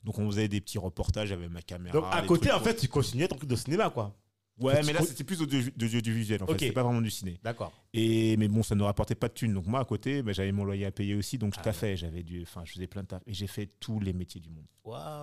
Donc, 0.05 0.19
on 0.19 0.27
faisait 0.31 0.49
des 0.49 0.61
petits 0.61 0.79
reportages 0.79 1.33
avec 1.33 1.51
ma 1.51 1.63
caméra. 1.63 1.93
Donc 1.93 2.05
à 2.11 2.23
côté, 2.23 2.51
en 2.53 2.61
fait, 2.61 2.77
tu 2.77 2.89
continuais 2.89 3.29
ton 3.29 3.37
truc 3.37 3.49
de 3.49 3.57
cinéma, 3.57 3.91
quoi. 3.91 4.15
Ouais, 4.61 4.83
mais 4.85 4.93
là, 4.93 5.03
c'était 5.03 5.25
plus 5.25 5.39
l'audiovisuel. 5.41 6.43
En 6.43 6.47
fait, 6.47 6.59
c'était 6.59 6.73
pas 6.73 6.83
vraiment 6.83 7.01
du 7.01 7.11
ciné. 7.11 7.39
D'accord. 7.45 7.73
Et 7.95 8.37
mais 8.37 8.49
bon, 8.49 8.63
ça 8.63 8.75
ne 8.75 8.83
rapportait 8.83 9.15
pas 9.15 9.29
de 9.29 9.35
thunes. 9.35 9.55
Donc 9.55 9.67
moi, 9.67 9.81
à 9.81 9.85
côté, 9.85 10.23
bah, 10.23 10.33
j'avais 10.33 10.53
mon 10.53 10.65
loyer 10.65 10.85
à 10.85 10.91
payer 10.91 11.15
aussi. 11.15 11.39
Donc 11.39 11.55
je 11.55 11.61
Ah 11.61 11.65
taffais. 11.65 11.97
J'avais 11.97 12.23
du, 12.23 12.43
enfin, 12.43 12.63
je 12.65 12.73
faisais 12.73 12.87
plein 12.87 13.03
de 13.03 13.07
taf. 13.07 13.23
Et 13.27 13.35
j'ai 13.35 13.47
fait 13.47 13.71
tous 13.79 14.01
les 14.01 14.13
métiers 14.13 14.41
du 14.41 14.51
monde. 14.51 14.67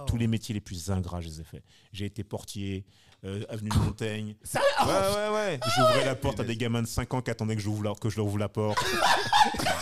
Tous 0.08 0.18
les 0.18 0.28
métiers 0.28 0.54
les 0.54 0.62
plus 0.62 0.90
ingrats, 0.90 1.22
je 1.22 1.28
les 1.28 1.42
ai 1.42 1.44
faits. 1.44 1.64
J'ai 1.92 2.06
été 2.06 2.24
portier, 2.24 2.86
euh, 3.26 3.44
avenue 3.50 3.70
de 3.70 3.78
Montaigne. 3.78 4.36
Ça 4.44 4.60
Ouais, 4.86 4.92
ouais, 4.94 5.36
ouais. 5.36 5.60
J'ouvrais 5.76 6.06
la 6.06 6.16
porte 6.16 6.40
à 6.40 6.44
des 6.44 6.56
gamins 6.56 6.82
de 6.82 6.88
5 6.88 7.14
ans 7.14 7.22
qui 7.22 7.32
attendaient 7.32 7.56
que 7.56 7.62
je, 7.62 7.70
ouvre 7.70 7.84
la- 7.84 7.94
que 7.96 8.10
je 8.10 8.18
leur 8.18 8.26
ouvre 8.28 8.38
la 8.38 8.50
porte. 8.50 8.78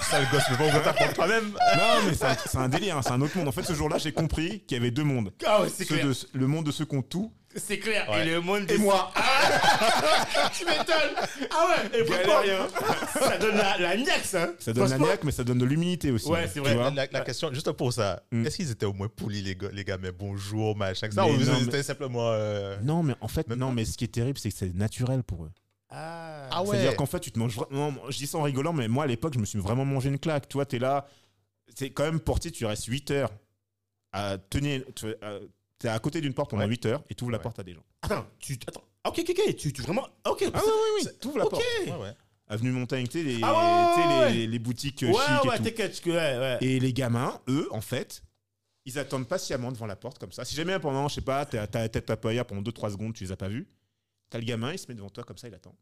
Ça, 0.10 0.20
le 0.20 0.26
gosse, 0.32 0.44
mais 0.52 0.58
pas 0.58 0.66
ouvrir 0.66 0.84
ta 0.84 0.94
porte 0.94 1.14
toi-même. 1.16 1.50
non, 1.52 2.06
mais 2.08 2.14
c'est 2.14 2.26
un, 2.26 2.36
c'est 2.46 2.58
un 2.58 2.70
délire. 2.70 2.98
hein, 2.98 3.02
c'est 3.02 3.12
un 3.12 3.22
autre 3.22 3.38
monde. 3.38 3.48
En 3.48 3.52
fait, 3.52 3.64
ce 3.64 3.74
jour-là, 3.74 3.98
j'ai 3.98 4.12
compris 4.12 4.62
qu'il 4.62 4.78
y 4.78 4.80
avait 4.80 4.91
deux 4.91 5.04
mondes. 5.04 5.34
Ah 5.46 5.62
ouais, 5.62 5.70
c'est 5.70 5.86
Ceux 5.86 5.96
clair. 5.96 6.08
de- 6.08 6.16
le 6.39 6.48
monde 6.48 6.66
de 6.66 6.72
ceux 6.72 6.86
qui 6.86 6.96
ont 6.96 7.02
tout. 7.02 7.32
C'est 7.56 7.78
clair. 7.80 8.10
Ouais. 8.10 8.22
Et 8.28 8.32
le 8.32 8.41
monde 8.41 8.64
Et 8.64 8.66
des- 8.66 8.78
moi. 8.78 9.12
tu 10.54 10.66
m'étonnes. 10.66 11.16
Ah 11.51 11.68
ouais. 11.68 11.99
Et 11.99 12.06
franchement, 12.06 12.41
Galérien. 12.41 12.68
ça 13.20 13.38
donne 13.38 13.58
la, 13.58 13.78
la 13.78 13.97
niaque, 13.97 14.26
ça. 14.26 14.49
Ça 14.60 14.74
donne 14.74 14.89
la 14.89 14.97
niaque, 14.97 15.24
mais 15.24 15.32
ça 15.32 15.43
donne 15.43 15.60
de 15.60 15.66
l'humilité 15.66 16.12
aussi. 16.12 16.28
Ouais, 16.30 16.47
c'est 16.47 16.54
tu 16.56 16.60
vrai. 16.62 16.76
vois. 16.76 16.89
La, 16.91 17.06
la 17.12 17.22
question, 17.22 17.54
juste 17.54 17.72
pour 17.74 17.93
ça, 17.93 18.24
Mm. 18.32 18.45
est-ce 18.45 18.56
qu'ils 18.58 18.72
étaient 18.72 18.86
au 18.86 18.93
moins 18.93 19.08
polis, 19.08 19.43
les 19.43 19.56
gars, 19.56 19.70
les 19.72 19.84
gars 19.84 19.97
mais 20.01 20.12
bonjour, 20.12 20.76
machin, 20.76 21.10
ça, 21.12 21.24
Mais 21.26 21.32
ou 21.32 21.38
non, 21.45 21.58
ils 21.60 21.68
étaient 21.68 21.84
simplement. 21.84 22.32
euh, 22.32 22.78
Non, 22.82 23.04
mais 23.04 23.14
en 23.22 23.28
fait, 23.28 23.47
Même 23.47 23.60
non, 23.60 23.68
pas. 23.68 23.74
mais 23.74 23.86
ce 23.86 23.97
qui 23.97 24.06
est 24.06 24.08
terrible, 24.14 24.38
c'est 24.39 24.49
que 24.49 24.58
c'est 24.58 24.74
naturel 24.74 25.24
pour 25.24 25.45
eux. 25.45 25.51
Ah. 25.89 26.47
Ah 26.51 26.64
ouais. 26.64 26.70
C'est-à-dire 26.72 26.95
qu'en 26.95 27.06
fait, 27.06 27.20
tu 27.20 27.32
te 27.32 27.38
manges 27.38 27.56
vraiment. 27.56 27.93
Je 28.10 28.18
dis 28.18 28.28
ça 28.28 28.39
en 28.39 28.41
rigolant, 28.43 28.74
mais 28.74 28.88
moi, 28.88 29.04
à 29.04 29.08
l'époque, 29.08 29.34
je 29.36 29.39
me 29.39 29.45
suis 29.45 29.60
vraiment 29.60 29.86
mangé 29.86 30.10
une 30.10 30.18
claque. 30.20 30.47
Tu 30.49 30.54
vois, 30.58 30.66
t'es 30.66 30.80
là. 30.80 31.06
C'est 31.76 31.91
quand 31.91 32.04
même 32.04 32.20
portier, 32.20 32.51
tu 32.51 32.66
restes 32.66 32.86
8 32.86 33.12
heures 33.12 33.32
à 34.12 34.38
tenir. 34.38 34.82
tu- 34.95 35.08
à- 35.22 35.39
T'es 35.84 35.90
à 35.90 36.00
côté 36.00 36.22
d'une 36.22 36.34
porte 36.34 36.50
pendant 36.50 36.64
Ouais. 36.64 36.70
8 36.70 36.86
heures 36.86 37.04
et 37.10 37.14
tu 37.14 37.26
ouvres 37.26 37.34
la 37.34 37.40
porte 37.40 37.60
à 37.60 37.64
des 37.64 37.74
gens. 37.74 37.84
Attends, 38.04 38.26
tu 38.40 38.58
attends. 38.66 38.86
Ah, 39.04 39.10
Ok, 39.10 39.20
ok, 39.20 39.36
ok. 39.38 39.56
Tu, 39.58 39.74
tu 39.74 39.82
vraiment. 39.82 40.08
Ok. 40.26 40.46
Ah 40.54 40.62
oui, 40.64 40.72
oui, 40.72 41.04
oui. 41.04 41.10
Tu 41.20 41.28
ouvres 41.28 41.40
la 41.40 41.46
Ok. 41.46 41.52
porte. 41.52 42.16
Avenue 42.48 42.72
Montaigne, 42.72 43.06
tu 43.08 43.18
sais, 43.20 43.24
les, 43.26 43.40
Ah 43.44 43.94
les, 44.30 44.38
ouais. 44.42 44.48
les 44.48 44.60
boutiques 44.60 45.02
Ouais, 45.02 45.12
chic 45.12 45.80
et 45.80 45.92
tout. 45.92 46.12
Et 46.62 46.80
les 46.80 46.94
gamins, 46.94 47.38
eux, 47.50 47.68
en 47.72 47.82
fait, 47.82 48.24
ils 48.86 48.98
attendent 48.98 49.28
patiemment 49.28 49.74
devant 49.74 49.86
la 49.86 49.98
porte 49.98 50.20
comme 50.20 50.32
ça. 50.32 50.46
Si 50.46 50.56
jamais 50.56 50.80
pendant, 50.80 51.10
je 51.10 51.16
sais 51.16 51.22
pas, 51.22 51.46
t'as 51.46 51.68
la 51.74 51.90
tête 51.90 52.16
paillard 52.16 52.46
pendant 52.46 52.62
2-3 52.62 52.92
secondes, 52.92 53.14
tu 53.14 53.26
les 53.26 53.34
as 53.34 53.38
pas 53.38 53.50
vus, 53.50 53.68
t'as 54.30 54.38
le 54.40 54.46
gamin, 54.46 54.72
il 54.72 54.80
se 54.80 54.86
met 54.88 54.94
devant 54.96 55.10
toi 55.10 55.26
comme 55.26 55.38
ça, 55.38 55.50
il 55.50 55.54
attend. 55.54 55.76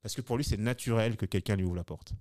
Parce 0.00 0.14
que 0.14 0.20
pour 0.20 0.36
lui, 0.36 0.44
c'est 0.44 0.58
naturel 0.58 1.16
que 1.16 1.26
quelqu'un 1.26 1.56
lui 1.56 1.64
ouvre 1.64 1.74
la 1.74 1.82
porte. 1.84 2.12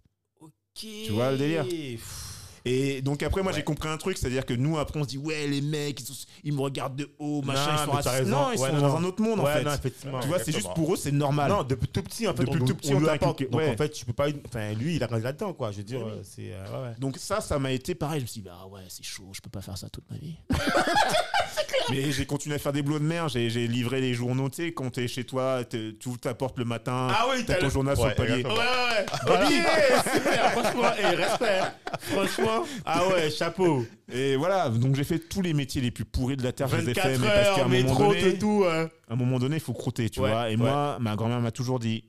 Tu 0.73 1.09
vois 1.11 1.31
le 1.31 1.37
délire? 1.37 1.63
Pff. 1.67 2.39
Et 2.65 3.01
donc 3.01 3.23
après, 3.23 3.41
moi 3.43 3.51
Ouais. 3.51 3.57
j'ai 3.57 3.63
compris 3.63 3.89
un 3.89 3.97
truc, 3.97 4.17
c'est-à-dire 4.17 4.45
que 4.45 4.53
nous 4.53 4.77
après 4.77 4.97
on 4.99 5.03
se 5.03 5.09
dit 5.09 5.17
ouais 5.17 5.47
les 5.47 5.59
mecs 5.61 5.99
ils, 5.99 6.05
sont- 6.05 6.25
ils 6.45 6.53
me 6.53 6.61
regardent 6.61 6.95
de 6.95 7.09
haut, 7.19 7.41
machin, 7.41 7.71
Non, 7.75 7.81
ils 7.81 7.85
sont 7.85 7.91
racistes. 7.91 8.27
Non, 8.27 8.51
ils 8.53 8.59
Ouais, 8.59 8.69
sont 8.69 8.75
non, 8.75 8.81
dans 8.81 8.87
non. 8.87 8.95
un 8.97 9.03
autre 9.03 9.21
monde 9.21 9.39
en 9.41 9.45
fait. 9.45 9.63
non, 9.63 9.73
effectivement. 9.73 10.19
tu 10.21 10.27
vois, 10.29 10.39
c'est 10.39 10.51
juste 10.53 10.73
pour 10.73 10.93
eux 10.93 10.97
c'est 10.97 11.11
normal. 11.11 11.51
Non, 11.51 11.63
depuis 11.63 11.87
tout 11.89 12.01
petit, 12.03 12.27
en 12.27 12.33
fait, 12.33 12.43
Depuis 12.45 12.61
on, 12.61 12.65
tout 12.65 12.75
petit, 12.75 12.93
on 12.93 12.97
on 12.97 12.99
lui 12.99 13.05
t'a 13.07 13.11
apporte. 13.13 13.41
inculqué- 13.41 13.49
Donc, 13.51 13.61
en 13.61 13.77
fait, 13.77 13.89
tu 13.89 14.05
peux 14.05 14.13
pas. 14.13 14.27
Enfin, 14.47 14.71
lui, 14.73 14.95
il 14.95 15.03
a 15.03 15.07
grandi 15.07 15.23
là-dedans, 15.23 15.53
quoi. 15.53 15.71
Je 15.71 15.77
veux 15.77 15.83
dire, 15.83 16.05
Oui, 16.05 16.11
euh, 16.11 16.21
c'est. 16.23 16.53
euh. 16.53 16.93
Donc 16.99 17.17
ça, 17.17 17.41
ça 17.41 17.59
m'a 17.59 17.71
été 17.71 17.95
pareil. 17.95 18.19
Je 18.19 18.23
me 18.23 18.27
suis 18.27 18.41
dit 18.41 18.47
bah 18.47 18.65
ouais 18.71 18.81
c'est 18.87 19.03
chaud, 19.03 19.29
je 19.33 19.41
peux 19.41 19.49
pas 19.49 19.61
faire 19.61 19.77
ça 19.77 19.89
toute 19.89 20.09
ma 20.09 20.17
vie. 20.17 20.35
Mais 21.89 22.11
j'ai 22.11 22.25
continué 22.25 22.55
à 22.55 22.59
faire 22.59 22.73
des 22.73 22.81
boulots 22.81 22.99
de 22.99 23.03
merde. 23.03 23.29
J'ai 23.29 23.49
livré 23.67 24.01
les 24.01 24.13
journaux. 24.13 24.49
Tu 24.49 24.55
sais, 24.63 24.73
quand 24.73 24.89
t'es 24.91 25.07
chez 25.07 25.23
toi, 25.25 25.63
tu 25.65 25.95
ouvres 26.05 26.19
ta 26.19 26.33
porte 26.33 26.57
le 26.59 26.65
matin. 26.65 27.07
Ah 27.11 27.25
oui, 27.31 27.43
T'as 27.45 27.55
ton 27.55 27.65
le- 27.65 27.71
journal 27.71 27.95
sur 27.95 28.05
le 28.05 28.11
Ouais, 28.11 28.15
palier. 28.15 28.43
Ouais, 28.43 28.49
ouais, 28.51 28.57
ouais. 28.57 29.05
Ok, 29.27 30.13
super, 30.13 30.51
franchement, 30.51 30.95
et 30.99 31.05
respect. 31.15 31.59
Franchement, 31.99 32.65
ah 32.85 33.07
ouais, 33.09 33.29
chapeau. 33.31 33.85
Et 34.11 34.35
voilà, 34.35 34.69
donc 34.69 34.95
j'ai 34.95 35.03
fait 35.03 35.19
tous 35.19 35.41
les 35.41 35.53
métiers 35.53 35.81
les 35.81 35.91
plus 35.91 36.05
pourris 36.05 36.37
de 36.37 36.43
la 36.43 36.51
terre. 36.51 36.67
Je 36.67 36.77
les 36.77 36.89
ai 36.89 36.93
24 36.93 37.09
faits, 37.09 37.19
mais 37.19 37.27
parce 37.27 37.55
qu'à 37.55 37.65
un 37.65 37.67
moment 37.67 37.69
métro, 37.69 38.07
donné, 38.13 38.33
tout, 38.33 38.39
tout. 38.39 38.63
euh. 38.65 38.87
à 39.09 39.13
un 39.13 39.15
moment 39.15 39.39
donné, 39.39 39.55
il 39.57 39.61
faut 39.61 39.73
croûter, 39.73 40.09
tu 40.09 40.19
Ouais, 40.19 40.29
vois. 40.29 40.47
Et 40.49 40.51
ouais. 40.51 40.57
moi, 40.57 40.97
ma 40.99 41.15
grand-mère 41.15 41.39
m'a 41.41 41.51
toujours 41.51 41.79
dit 41.79 42.03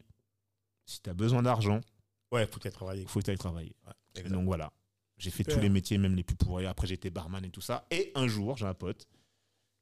si 0.86 1.00
t'as 1.00 1.14
besoin 1.14 1.42
d'argent, 1.42 1.80
Ouais, 2.32 2.46
faut 2.50 2.58
qu'elle 2.60 2.72
travaille. 2.72 3.00
il 3.02 3.08
faut 3.08 3.20
que 3.20 3.24
t'ailles 3.24 3.38
travailler. 3.38 3.74
Donc 4.28 4.44
voilà, 4.44 4.70
j'ai 5.18 5.30
fait 5.30 5.44
tous 5.44 5.60
les 5.60 5.68
métiers, 5.68 5.98
même 5.98 6.14
les 6.16 6.22
plus 6.24 6.36
pourris. 6.36 6.66
Après, 6.66 6.86
j'étais 6.86 7.10
barman 7.10 7.44
et 7.44 7.50
tout 7.50 7.60
ça. 7.60 7.86
Et 7.90 8.10
un 8.14 8.26
jour, 8.28 8.56
j'ai 8.56 8.66
un 8.66 8.74
pote 8.74 9.06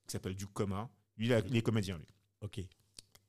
qui 0.06 0.12
s'appelle 0.12 0.34
Duke 0.34 0.52
Coma. 0.52 0.88
Lui, 1.16 1.26
il 1.26 1.32
a- 1.32 1.40
il 1.48 1.56
est 1.56 1.62
comédien, 1.62 1.96
lui. 1.96 2.06
Ok. 2.40 2.58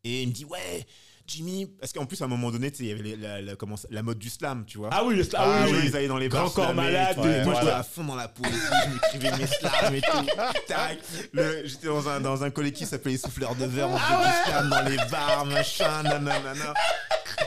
Et 0.06 0.24
il 0.24 0.28
me 0.30 0.34
dit 0.34 0.44
ouais, 0.46 0.86
Jimmy, 1.26 1.66
parce 1.80 1.94
qu'en 1.94 2.06
plus 2.06 2.22
à 2.22 2.26
un 2.26 2.28
moment 2.28 2.52
donné, 2.52 2.70
tu 2.72 2.84
il 2.84 2.90
y 2.90 2.92
avait 2.92 3.16
la, 3.16 3.42
la- 3.42 3.56
comment 3.56 3.78
ça- 3.78 3.88
la 3.90 4.04
mode 4.04 4.20
du 4.20 4.30
slam, 4.30 4.66
tu 4.66 4.78
vois. 4.78 4.90
Ah 4.92 5.06
oui, 5.06 5.16
le 5.16 5.24
slam. 5.24 5.42
Ah 5.46 5.64
oui, 5.66 5.72
oui, 5.72 5.78
oui. 5.82 5.88
ils 5.88 5.96
allaient 5.96 6.08
dans 6.10 6.18
les 6.18 6.28
Grand 6.28 6.44
bars 6.44 6.54
corps 6.54 6.66
slammer 6.66 6.82
malade, 6.84 7.16
tout. 7.16 7.22
et 7.24 7.44
moi, 7.46 7.54
voilà. 7.54 7.60
j'étais 7.62 7.72
à 7.72 7.84
fond 7.84 8.04
dans 8.04 8.16
la 8.16 8.28
poésie, 8.28 8.58
je 8.60 8.90
m'écrivais 8.94 9.38
mes 9.38 9.48
slams 9.48 9.96
et 9.96 10.02
tout. 10.02 10.26
Tac. 10.68 10.98
Le- 11.32 11.66
J'étais 11.66 11.88
dans 11.88 12.10
un, 12.10 12.20
dans 12.20 12.44
un 12.44 12.50
collectif 12.52 12.88
qui 12.88 12.90
s'appelait 12.92 13.14
Les 13.14 13.18
Souffleurs 13.18 13.56
de 13.56 13.66
Verre, 13.66 13.90
on 13.90 13.98
faisait 13.98 14.18
du 14.28 14.50
slam 14.52 14.70
dans 14.70 14.82
les 14.82 14.98
bars, 15.10 15.46
machin, 15.46 16.04
nanana. 16.04 16.74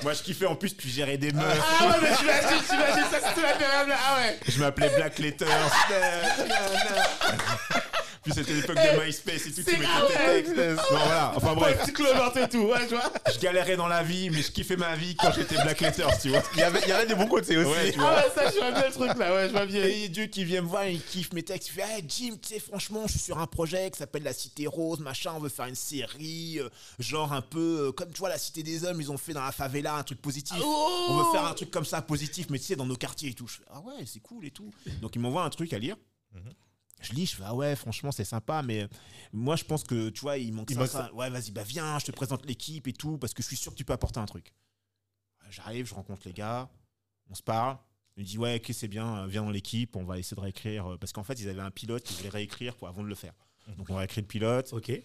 Moi, 0.02 0.14
je 0.14 0.22
kiffais 0.22 0.46
en 0.46 0.56
plus, 0.56 0.72
puis 0.72 0.88
gérer 0.88 1.18
des 1.18 1.32
meufs. 1.32 1.44
Ah 1.80 1.86
ouais, 1.88 1.94
mais 2.02 2.16
tu 2.16 2.24
l'as 2.24 2.40
dit, 2.40 2.64
tu 2.68 2.76
l'as 2.76 2.94
dit, 2.94 3.10
ça 3.10 3.20
c'était 3.28 3.42
la 3.42 3.52
période 3.56 3.88
là. 3.88 3.96
Ah 4.08 4.16
ouais. 4.20 4.38
Je 4.48 4.58
m'appelais 4.60 4.88
Black 4.96 5.18
Letters. 5.18 5.46
Puis 8.26 8.34
c'était 8.34 8.54
l'époque 8.54 8.74
de 8.76 9.04
MySpace 9.04 9.46
et 9.46 9.50
tout, 9.52 9.62
tu 9.62 9.62
C'est- 9.62 9.76
mettais 9.78 10.42
tes 10.42 10.42
textes. 10.42 10.56
Non, 10.56 10.74
voilà. 10.90 11.32
Enfin 11.36 11.54
bref, 11.54 11.80
petit 11.82 11.92
clover 11.92 12.42
et 12.42 12.48
tout, 12.48 12.58
ouais, 12.64 12.88
tu 12.88 12.94
vois. 12.96 13.12
je 13.32 13.38
galérais 13.38 13.76
dans 13.76 13.86
la 13.86 14.02
vie, 14.02 14.30
mais 14.30 14.42
je 14.42 14.50
kiffais 14.50 14.76
ma 14.76 14.96
vie 14.96 15.14
quand 15.14 15.30
j'étais 15.32 15.54
Black 15.54 15.80
Letters, 15.80 16.18
tu 16.20 16.30
vois. 16.30 16.42
Il 16.54 16.58
y 16.58 16.62
avait, 16.64 16.80
il 16.82 16.88
y 16.88 16.92
avait 16.92 17.06
des 17.06 17.14
bons 17.14 17.28
côtés 17.28 17.56
aussi. 17.56 17.70
Ouais, 17.70 17.92
tu 17.92 18.00
Ah 18.02 18.16
ouais, 18.16 18.30
ça, 18.34 18.50
je 18.50 18.56
vois 18.58 18.72
bien 18.72 18.86
le 18.88 18.92
truc 18.92 19.16
là, 19.16 19.32
ouais, 19.32 19.46
je 19.46 19.52
vois 19.52 19.64
bien. 19.66 19.84
Et 19.84 20.08
Dieu 20.08 20.26
qui 20.26 20.44
vient 20.44 20.60
me 20.62 20.66
voir, 20.66 20.86
il 20.88 21.00
kiffe 21.00 21.32
mes 21.32 21.44
textes. 21.44 21.68
Il 21.68 21.72
fait 21.74 21.82
Hey 21.88 22.04
Jim, 22.08 22.34
tu 22.42 22.48
sais, 22.54 22.58
franchement, 22.58 23.04
je 23.06 23.12
suis 23.12 23.20
sur 23.20 23.38
un 23.38 23.46
projet 23.46 23.90
qui 23.92 23.98
s'appelle 23.98 24.24
La 24.24 24.32
Cité 24.32 24.66
Rose, 24.66 24.98
machin. 24.98 25.32
On 25.36 25.38
veut 25.40 25.48
faire 25.48 25.66
une 25.66 25.76
série, 25.76 26.58
euh, 26.58 26.68
genre 26.98 27.32
un 27.32 27.42
peu 27.42 27.86
euh, 27.88 27.92
comme 27.92 28.10
tu 28.10 28.18
vois, 28.18 28.28
La 28.28 28.38
Cité 28.38 28.64
des 28.64 28.84
Hommes, 28.84 29.00
ils 29.00 29.12
ont 29.12 29.18
fait 29.18 29.34
dans 29.34 29.44
la 29.44 29.52
favela 29.52 29.94
un 29.94 30.02
truc 30.02 30.20
positif. 30.20 30.56
Oh 30.60 31.06
On 31.10 31.18
veut 31.18 31.32
faire 31.32 31.44
un 31.46 31.54
truc 31.54 31.70
comme 31.70 31.84
ça, 31.84 32.02
positif, 32.02 32.46
mais 32.50 32.58
tu 32.58 32.64
sais, 32.64 32.74
dans 32.76 32.86
nos 32.86 32.96
quartiers 32.96 33.30
et 33.30 33.34
tout. 33.34 33.46
Je 33.46 33.58
fais 33.58 33.62
Ah 33.72 33.78
ouais, 33.80 34.04
c'est 34.04 34.20
cool 34.20 34.46
et 34.46 34.50
tout. 34.50 34.72
Donc 35.00 35.14
il 35.14 35.20
m'envoie 35.20 35.44
un 35.44 35.50
truc 35.50 35.72
à 35.72 35.78
lire. 35.78 35.96
Mhm. 36.34 36.52
Je 37.02 37.12
lis, 37.12 37.26
je 37.26 37.36
fais 37.36 37.42
Ah 37.46 37.54
ouais, 37.54 37.76
franchement, 37.76 38.10
c'est 38.10 38.24
sympa, 38.24 38.62
mais 38.62 38.88
moi, 39.32 39.54
je 39.56 39.64
pense 39.64 39.84
que 39.84 40.08
tu 40.08 40.20
vois, 40.22 40.38
il 40.38 40.52
manque 40.52 40.70
Il 40.70 40.74
ça, 40.74 40.80
manque 40.80 40.88
ça. 40.90 41.12
Ouais, 41.14 41.28
vas-y, 41.30 41.50
bah 41.50 41.62
viens, 41.62 41.98
je 41.98 42.06
te 42.06 42.10
présente 42.12 42.46
l'équipe 42.46 42.86
et 42.88 42.92
tout, 42.92 43.18
parce 43.18 43.34
que 43.34 43.42
je 43.42 43.48
suis 43.48 43.56
sûr 43.56 43.72
que 43.72 43.76
tu 43.76 43.84
peux 43.84 43.92
apporter 43.92 44.18
un 44.18 44.26
truc. 44.26 44.52
J'arrive, 45.50 45.86
je 45.86 45.94
rencontre 45.94 46.22
les 46.26 46.32
gars, 46.32 46.68
on 47.30 47.34
se 47.34 47.42
parle. 47.42 47.76
Il 48.16 48.22
me 48.22 48.26
dit 48.26 48.38
ouais, 48.38 48.56
ok, 48.56 48.70
c'est 48.72 48.88
bien, 48.88 49.18
euh, 49.18 49.26
viens 49.26 49.42
dans 49.44 49.50
l'équipe, 49.50 49.94
on 49.94 50.04
va 50.04 50.18
essayer 50.18 50.34
de 50.34 50.40
réécrire. 50.40 50.92
euh, 50.92 50.96
Parce 50.96 51.12
qu'en 51.12 51.22
fait, 51.22 51.34
ils 51.38 51.48
avaient 51.48 51.60
un 51.60 51.70
pilote 51.70 52.02
qu'ils 52.02 52.16
voulaient 52.16 52.30
réécrire 52.30 52.74
pour, 52.74 52.88
avant 52.88 53.02
de 53.02 53.08
le 53.08 53.14
faire. 53.14 53.34
Donc 53.76 53.90
on 53.90 53.96
réécrit 53.96 54.22
le 54.22 54.26
pilote. 54.26 54.72
Ok. 54.72 54.88
Et, 54.88 55.04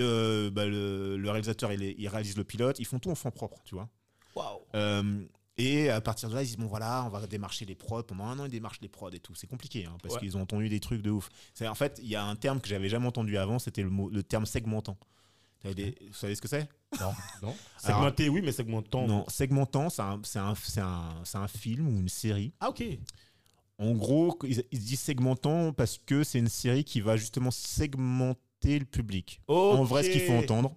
euh, 0.00 0.50
bah, 0.52 0.66
le, 0.66 1.16
le 1.16 1.30
réalisateur, 1.30 1.72
il, 1.72 1.82
il 1.82 2.08
réalise 2.08 2.36
le 2.36 2.44
pilote. 2.44 2.78
Ils 2.78 2.84
font 2.86 3.00
tout 3.00 3.10
en 3.10 3.14
fond 3.16 3.30
propre, 3.32 3.60
tu 3.64 3.74
vois. 3.74 3.88
Waouh. 4.36 4.60
Et 5.58 5.90
à 5.90 6.00
partir 6.00 6.30
de 6.30 6.34
là, 6.34 6.42
ils 6.42 6.46
disent 6.46 6.56
bon 6.56 6.66
voilà, 6.66 7.04
on 7.06 7.10
va 7.10 7.26
démarcher 7.26 7.64
les 7.66 7.74
prods. 7.74 8.02
Pendant 8.02 8.24
un 8.24 8.38
an, 8.38 8.44
ils 8.46 8.50
démarchent 8.50 8.80
les 8.80 8.88
prods 8.88 9.10
et 9.10 9.20
tout. 9.20 9.34
C'est 9.34 9.46
compliqué 9.46 9.84
hein, 9.86 9.96
parce 10.02 10.14
Ouais. 10.14 10.20
qu'ils 10.20 10.36
ont 10.36 10.40
entendu 10.42 10.68
des 10.68 10.80
trucs 10.80 11.02
de 11.02 11.10
ouf. 11.10 11.28
En 11.60 11.74
fait, 11.74 12.00
il 12.02 12.08
y 12.08 12.16
a 12.16 12.24
un 12.24 12.36
terme 12.36 12.60
que 12.60 12.68
j'avais 12.68 12.88
jamais 12.88 13.06
entendu 13.06 13.36
avant. 13.36 13.58
C'était 13.58 13.82
le 13.82 13.90
mot, 13.90 14.08
le 14.08 14.22
terme 14.22 14.46
segmentant. 14.46 14.96
Des- 15.76 15.96
Vous 16.08 16.14
savez 16.14 16.34
ce 16.34 16.40
que 16.42 16.48
c'est? 16.48 16.68
Non, 17.00 17.12
non. 17.42 17.54
Segmenté, 17.78 18.28
oui, 18.28 18.40
mais 18.42 18.50
segmentant. 18.50 19.06
Non, 19.06 19.24
segmentant, 19.28 19.90
c'est 19.90 20.02
un, 20.02 20.20
un, 20.36 20.54
un, 20.78 21.22
un 21.34 21.48
film 21.48 21.86
ou 21.86 22.00
une 22.00 22.08
série. 22.08 22.52
Ah, 22.58 22.70
ok. 22.70 22.82
En 23.78 23.92
gros, 23.92 24.36
ils, 24.44 24.64
ils 24.72 24.80
disent 24.80 25.00
segmentant 25.00 25.72
parce 25.72 25.98
que 25.98 26.24
c'est 26.24 26.38
une 26.40 26.48
série 26.48 26.82
qui 26.84 27.00
va 27.00 27.16
justement 27.16 27.50
segmenter 27.52 28.78
le 28.78 28.84
public. 28.84 29.40
En 29.48 29.84
vrai, 29.84 30.02
ce 30.02 30.10
qu'il 30.10 30.22
faut 30.22 30.32
entendre, 30.34 30.74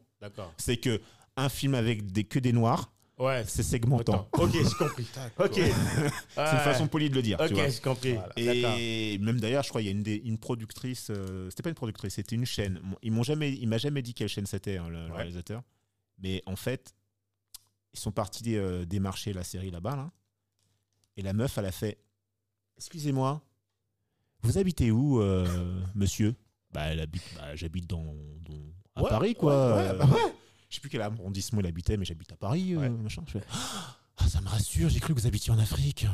c'est 0.58 0.78
que 0.78 1.02
un 1.38 1.50
film 1.50 1.74
avec 1.76 2.12
des, 2.12 2.24
que 2.24 2.40
des 2.40 2.54
noirs, 2.54 2.92
Ouais. 3.18 3.44
c'est 3.48 3.64
segmentant. 3.64 4.28
Attends. 4.34 4.44
Ok, 4.44 4.52
j'ai 4.54 4.76
compris. 4.78 5.08
Ok. 5.38 5.54
C'est 5.56 6.52
une 6.52 6.60
façon 6.60 6.88
polie 6.88 7.10
de 7.10 7.16
le 7.16 7.22
dire. 7.22 7.40
Ok, 7.40 7.54
j'ai 7.56 7.82
compris. 7.82 8.14
Voilà. 8.14 8.34
Et 8.78 9.18
même 9.20 9.40
d'ailleurs, 9.40 9.64
je 9.64 9.70
crois 9.70 9.82
il 9.82 9.86
y 9.86 9.88
a 9.88 9.92
une, 9.92 10.04
des- 10.04 10.22
une 10.26 10.38
productrice. 10.38 11.08
euh, 11.12 11.50
c'était 11.50 11.64
pas 11.64 11.70
une 11.70 11.76
productrice, 11.76 12.16
c'était 12.16 12.36
une 12.36 12.46
chaîne. 12.46 12.80
Bon, 12.84 12.98
Ils 13.02 13.12
m'ont 13.12 13.24
jamais, 13.24 13.54
il 13.54 13.68
m'a 13.68 13.78
jamais 13.78 14.02
dit 14.02 14.14
quelle 14.14 14.28
chaîne 14.28 14.46
c'était 14.46 14.78
hein, 14.78 14.90
le, 14.90 15.12
réalisateur. 15.14 15.64
Mais 16.20 16.42
en 16.46 16.56
fait, 16.58 16.94
ils 17.94 18.00
sont 18.00 18.12
partis 18.12 18.58
euh, 18.58 18.84
démarcher 18.86 19.32
la 19.34 19.44
série 19.44 19.72
là-bas 19.72 19.96
là. 19.96 20.12
Et 21.18 21.22
la 21.22 21.32
meuf, 21.32 21.58
elle 21.58 21.66
a 21.68 21.72
fait. 21.72 21.98
Excusez-moi, 22.78 23.42
vous 24.42 24.58
habitez 24.58 24.92
où, 24.92 25.22
euh, 25.22 25.82
monsieur? 25.96 26.36
Bah, 26.74 26.82
elle 26.88 27.00
habite. 27.00 27.24
Bah, 27.38 27.56
j'habite 27.56 27.88
dans, 27.90 28.04
dans- 28.42 28.74
à 28.96 29.04
Ouais, 29.04 29.10
Paris 29.10 29.36
quoi. 29.36 29.78
ouais, 29.78 29.90
ouais, 29.92 29.98
bah 29.98 30.06
ouais. 30.06 30.34
Je 30.76 30.80
sais 30.80 30.82
plus 30.82 30.90
quel 30.90 31.02
arrondissement 31.02 31.62
il 31.62 31.68
habitait, 31.68 31.96
mais 31.96 32.04
j'habite 32.04 32.34
à 32.34 32.36
Paris. 32.36 32.74
euh, 32.76 32.80
Ouais. 32.80 32.90
machin. 32.90 33.24
Je 33.28 33.32
fais, 33.40 33.46
ah, 34.18 34.28
ça 34.28 34.42
me 34.42 34.50
rassure. 34.50 34.90
J'ai 34.90 35.00
cru 35.00 35.14
que 35.16 35.20
vous 35.22 35.26
habitiez 35.28 35.54
en 35.54 35.58
Afrique. 35.60 36.06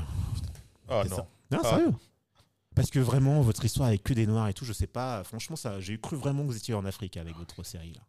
Oh 0.87 0.99
C'est 1.03 1.09
non. 1.09 1.15
ça. 1.15 1.27
Non, 1.49 1.59
Ah. 1.63 1.69
sérieux 1.69 1.93
Parce 2.75 2.91
que 2.91 2.99
vraiment, 2.99 3.41
votre 3.41 3.65
histoire 3.65 3.87
avec 3.87 4.03
que 4.03 4.13
des 4.13 4.27
noirs 4.27 4.47
et 4.49 4.53
tout, 4.53 4.63
je 4.65 4.71
sais 4.73 4.85
pas. 4.87 5.23
Franchement, 5.23 5.55
ça, 5.55 5.79
j'ai 5.79 5.97
cru 5.99 6.15
vraiment 6.15 6.43
que 6.43 6.47
vous 6.47 6.57
étiez 6.57 6.75
en 6.75 6.85
Afrique 6.85 7.17
avec 7.17 7.35
votre 7.37 7.63
série 7.63 7.93
là. 7.93 8.01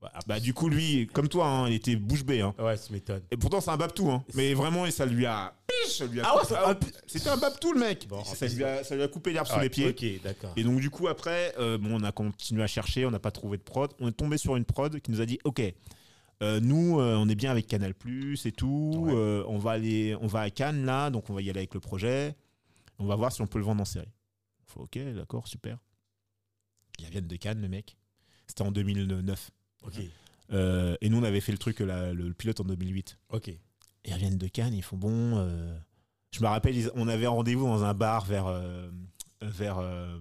Bah, 0.00 0.12
Bah, 0.26 0.40
du 0.40 0.54
coup, 0.54 0.68
lui, 0.68 1.06
comme 1.12 1.28
toi, 1.28 1.46
hein, 1.46 1.68
il 1.68 1.74
était 1.74 1.94
bouche 1.96 2.24
bée. 2.24 2.40
Hein. 2.40 2.54
Ouais, 2.58 2.76
tu 2.78 2.92
m'étonnes. 2.92 3.22
Et 3.30 3.36
pourtant, 3.36 3.60
c'est 3.60 3.70
un 3.70 3.76
babtou. 3.76 4.10
Hein. 4.10 4.24
Mais 4.34 4.54
vraiment, 4.54 4.86
et 4.86 4.90
ça 4.90 5.04
lui 5.04 5.26
a. 5.26 5.54
ça 5.88 6.06
lui 6.06 6.20
a 6.20 6.24
Ah 6.26 6.34
ouais, 6.36 6.40
coupé- 6.42 6.48
ça- 6.54 6.62
ah, 6.66 6.74
C'était 7.06 7.28
un 7.28 7.36
babtou, 7.36 7.72
le 7.72 7.80
mec. 7.80 8.06
Bon, 8.08 8.24
ça, 8.24 8.46
lui 8.46 8.64
a, 8.64 8.82
ça 8.82 8.96
lui 8.96 9.02
a 9.02 9.08
coupé 9.08 9.32
l'herbe 9.32 9.46
sous 9.46 9.60
les 9.60 9.68
pieds. 9.68 9.88
Ok, 9.90 10.22
d'accord. 10.22 10.52
Et 10.56 10.64
donc, 10.64 10.80
du 10.80 10.88
coup, 10.90 11.08
après, 11.08 11.54
euh, 11.58 11.76
bon, 11.76 12.00
on 12.00 12.04
a 12.04 12.12
continué 12.12 12.62
à 12.62 12.66
chercher, 12.66 13.04
on 13.04 13.10
n'a 13.10 13.18
pas 13.18 13.30
trouvé 13.30 13.58
de 13.58 13.62
prod. 13.62 13.92
On 14.00 14.08
est 14.08 14.12
tombé 14.12 14.38
sur 14.38 14.56
une 14.56 14.64
prod 14.64 15.00
qui 15.00 15.10
nous 15.10 15.20
a 15.20 15.26
dit 15.26 15.38
Ok, 15.44 15.60
euh, 16.42 16.60
nous, 16.60 16.98
euh, 16.98 17.16
on 17.16 17.28
est 17.28 17.34
bien 17.34 17.50
avec 17.50 17.66
Canal 17.66 17.92
et 17.92 18.52
tout. 18.52 18.92
Ouais. 19.06 19.12
on, 19.46 19.58
va 19.58 19.72
aller, 19.72 20.16
on 20.22 20.26
va 20.26 20.40
à 20.40 20.50
Cannes, 20.50 20.86
là, 20.86 21.10
donc 21.10 21.28
on 21.28 21.34
va 21.34 21.42
y 21.42 21.50
aller 21.50 21.60
avec 21.60 21.74
le 21.74 21.80
projet. 21.80 22.34
On 22.98 23.04
va 23.06 23.16
voir 23.16 23.32
si 23.32 23.42
on 23.42 23.46
peut 23.46 23.58
le 23.58 23.64
vendre 23.64 23.82
en 23.82 23.86
série. 23.86 24.08
On 24.66 24.72
fait, 24.72 24.80
Ok, 24.80 25.14
d'accord, 25.14 25.46
super. 25.46 25.78
Il 26.98 27.08
vient 27.10 27.20
de 27.22 27.36
Cannes, 27.36 27.60
le 27.60 27.68
mec. 27.68 27.96
C'était 28.46 28.62
en 28.62 28.72
2009. 28.72 29.50
Ok, 29.82 29.94
Euh, 30.52 30.96
et 31.00 31.08
nous, 31.08 31.18
on 31.18 31.22
avait 31.22 31.40
fait 31.40 31.52
le 31.52 31.58
truc, 31.58 31.78
la- 31.80 32.12
le, 32.12 32.26
le 32.28 32.34
pilote 32.34 32.58
en 32.60 32.64
2008. 32.64 33.18
ok. 33.30 33.48
Et 33.48 33.60
ils 34.04 34.12
reviennent 34.14 34.38
de 34.38 34.48
Cannes, 34.48 34.74
ils 34.74 34.82
font 34.82 34.96
bon. 34.96 35.36
euh, 35.38 35.76
Je 36.32 36.40
me 36.40 36.46
rappelle, 36.46 36.76
ils- 36.76 36.90
on 36.94 37.06
avait 37.08 37.26
rendez-vous 37.26 37.66
dans 37.66 37.84
un 37.84 37.94
bar 37.94 38.24
vers. 38.24 38.46
euh, 38.46 38.90
vers 39.42 39.78
euh, 39.78 40.18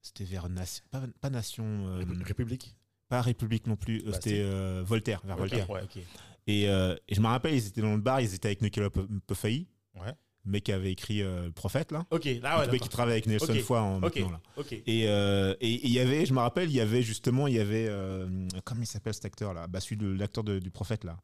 C'était 0.00 0.24
vers 0.24 0.48
Nation. 0.48 0.82
Pas, 0.90 1.02
pas 1.20 1.30
Nation. 1.30 1.64
euh, 1.64 2.04
République 2.24 2.74
pas 3.08 3.20
République 3.22 3.66
non 3.66 3.76
plus. 3.76 4.02
Bah, 4.02 4.12
C'était 4.14 4.40
euh, 4.40 4.82
Voltaire, 4.86 5.20
vers 5.24 5.36
Voltaire. 5.36 5.68
ouais, 5.70 5.82
ok. 5.82 5.98
Et, 6.46 6.68
euh, 6.68 6.96
et 7.08 7.14
je 7.14 7.20
me 7.20 7.26
rappelle, 7.26 7.54
ils 7.54 7.66
étaient 7.66 7.82
dans 7.82 7.94
le 7.94 8.00
bar, 8.00 8.20
ils 8.20 8.34
étaient 8.34 8.48
avec 8.48 8.62
Nicolas 8.62 8.88
Pe- 8.90 9.06
Pefailly, 9.26 9.68
Ouais. 9.94 10.12
Le 10.44 10.50
mec 10.50 10.64
qui 10.64 10.72
avait 10.72 10.90
écrit 10.92 11.22
euh, 11.22 11.44
Le 11.46 11.52
Prophète, 11.52 11.92
là. 11.92 12.04
Ok, 12.10 12.24
là, 12.42 12.56
le 12.56 12.66
ouais, 12.66 12.72
mec 12.72 12.82
qui 12.82 12.88
travaille 12.88 13.12
avec 13.14 13.26
Nelson 13.26 13.46
Ok, 13.52 13.60
Foy 13.60 13.78
en 13.78 13.96
Ok, 14.02 14.02
maintenant, 14.16 14.30
là. 14.32 14.40
ok. 14.56 14.72
Et 14.72 15.08
euh, 15.08 15.54
et- 15.60 15.72
et 15.72 15.80
il 15.86 15.92
y 15.92 16.00
avait, 16.00 16.26
je 16.26 16.34
me 16.34 16.40
rappelle, 16.40 16.68
il 16.68 16.74
y 16.76 16.80
avait 16.80 17.02
justement, 17.02 17.46
il 17.46 17.54
y 17.54 17.60
avait. 17.60 17.86
euh, 17.88 18.26
comment 18.64 18.82
il 18.82 18.86
s'appelle 18.86 19.14
cet 19.14 19.24
acteur 19.24 19.54
là? 19.54 19.66
Bah, 19.68 19.80
Celui 19.80 19.96
de 19.96 20.12
l'acteur 20.12 20.42
du 20.44 20.70
Prophète, 20.70 21.04
là. 21.04 21.16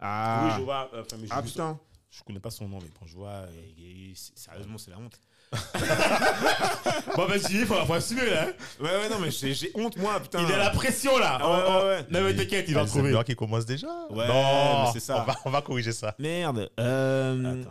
Ah, 0.00 0.44
Oui, 0.46 0.52
je 0.58 0.64
vois. 0.64 0.90
euh, 0.94 1.02
enfin, 1.02 1.16
mais 1.20 1.26
je, 1.28 1.32
ah 1.32 1.42
putain 1.42 1.78
je 2.10 2.22
connais 2.24 2.40
pas 2.40 2.50
son 2.50 2.68
nom, 2.68 2.78
mais 2.78 2.90
bon, 3.00 3.06
je 3.06 3.14
vois. 3.14 3.44
Et- 3.78 4.10
et- 4.10 4.12
c'est- 4.14 4.36
Sérieusement, 4.36 4.76
c'est 4.76 4.90
la 4.90 4.98
honte. 4.98 5.18
Bon, 7.16 7.26
vas-y, 7.26 7.52
il 7.60 7.66
faut, 7.66 7.74
faut 7.86 7.92
assumer 7.94 8.26
là. 8.28 8.48
hein. 8.48 8.52
Ouais, 8.80 8.88
ouais, 8.90 9.08
non, 9.08 9.18
mais 9.18 9.30
j'ai 9.30 9.70
honte, 9.74 9.96
moi, 9.96 10.18
putain. 10.20 10.44
Il 10.46 10.52
a 10.52 10.56
la 10.58 10.70
pression 10.70 11.18
là. 11.18 11.38
Ah 11.40 11.50
ouais, 11.50 11.64
Oh, 11.66 11.70
ouais, 11.70 11.84
ouais. 11.88 12.06
Non, 12.10 12.22
mais 12.26 12.34
t'inquiète, 12.36 12.66
il 12.68 12.74
va 12.74 12.80
Ah, 12.80 12.82
le 12.84 12.88
c'est 12.88 12.98
trouver. 12.98 13.24
qui 13.24 13.34
commence 13.34 13.66
déjà? 13.66 13.88
Ouais, 14.10 14.26
non, 14.28 14.82
mais 14.84 14.90
c'est 14.92 15.00
ça. 15.00 15.22
On 15.22 15.24
va, 15.24 15.36
on 15.46 15.50
va 15.50 15.62
corriger 15.62 15.92
ça. 15.92 16.14
Merde. 16.18 16.70
Euh... 16.80 17.60
Attends, 17.62 17.70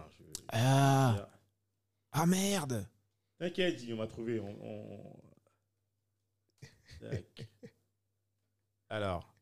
Ah. 0.52 1.28
ah, 2.12 2.26
merde. 2.26 2.88
T'inquiète, 3.38 3.82
on 3.92 3.96
va 3.96 4.08
trouver. 4.08 4.40
On, 4.40 4.50
on- 4.62 5.22
Tac. 7.00 7.48
Alors. 8.90 9.34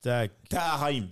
Tac. 0.00 0.32
Taharaim. 0.48 1.08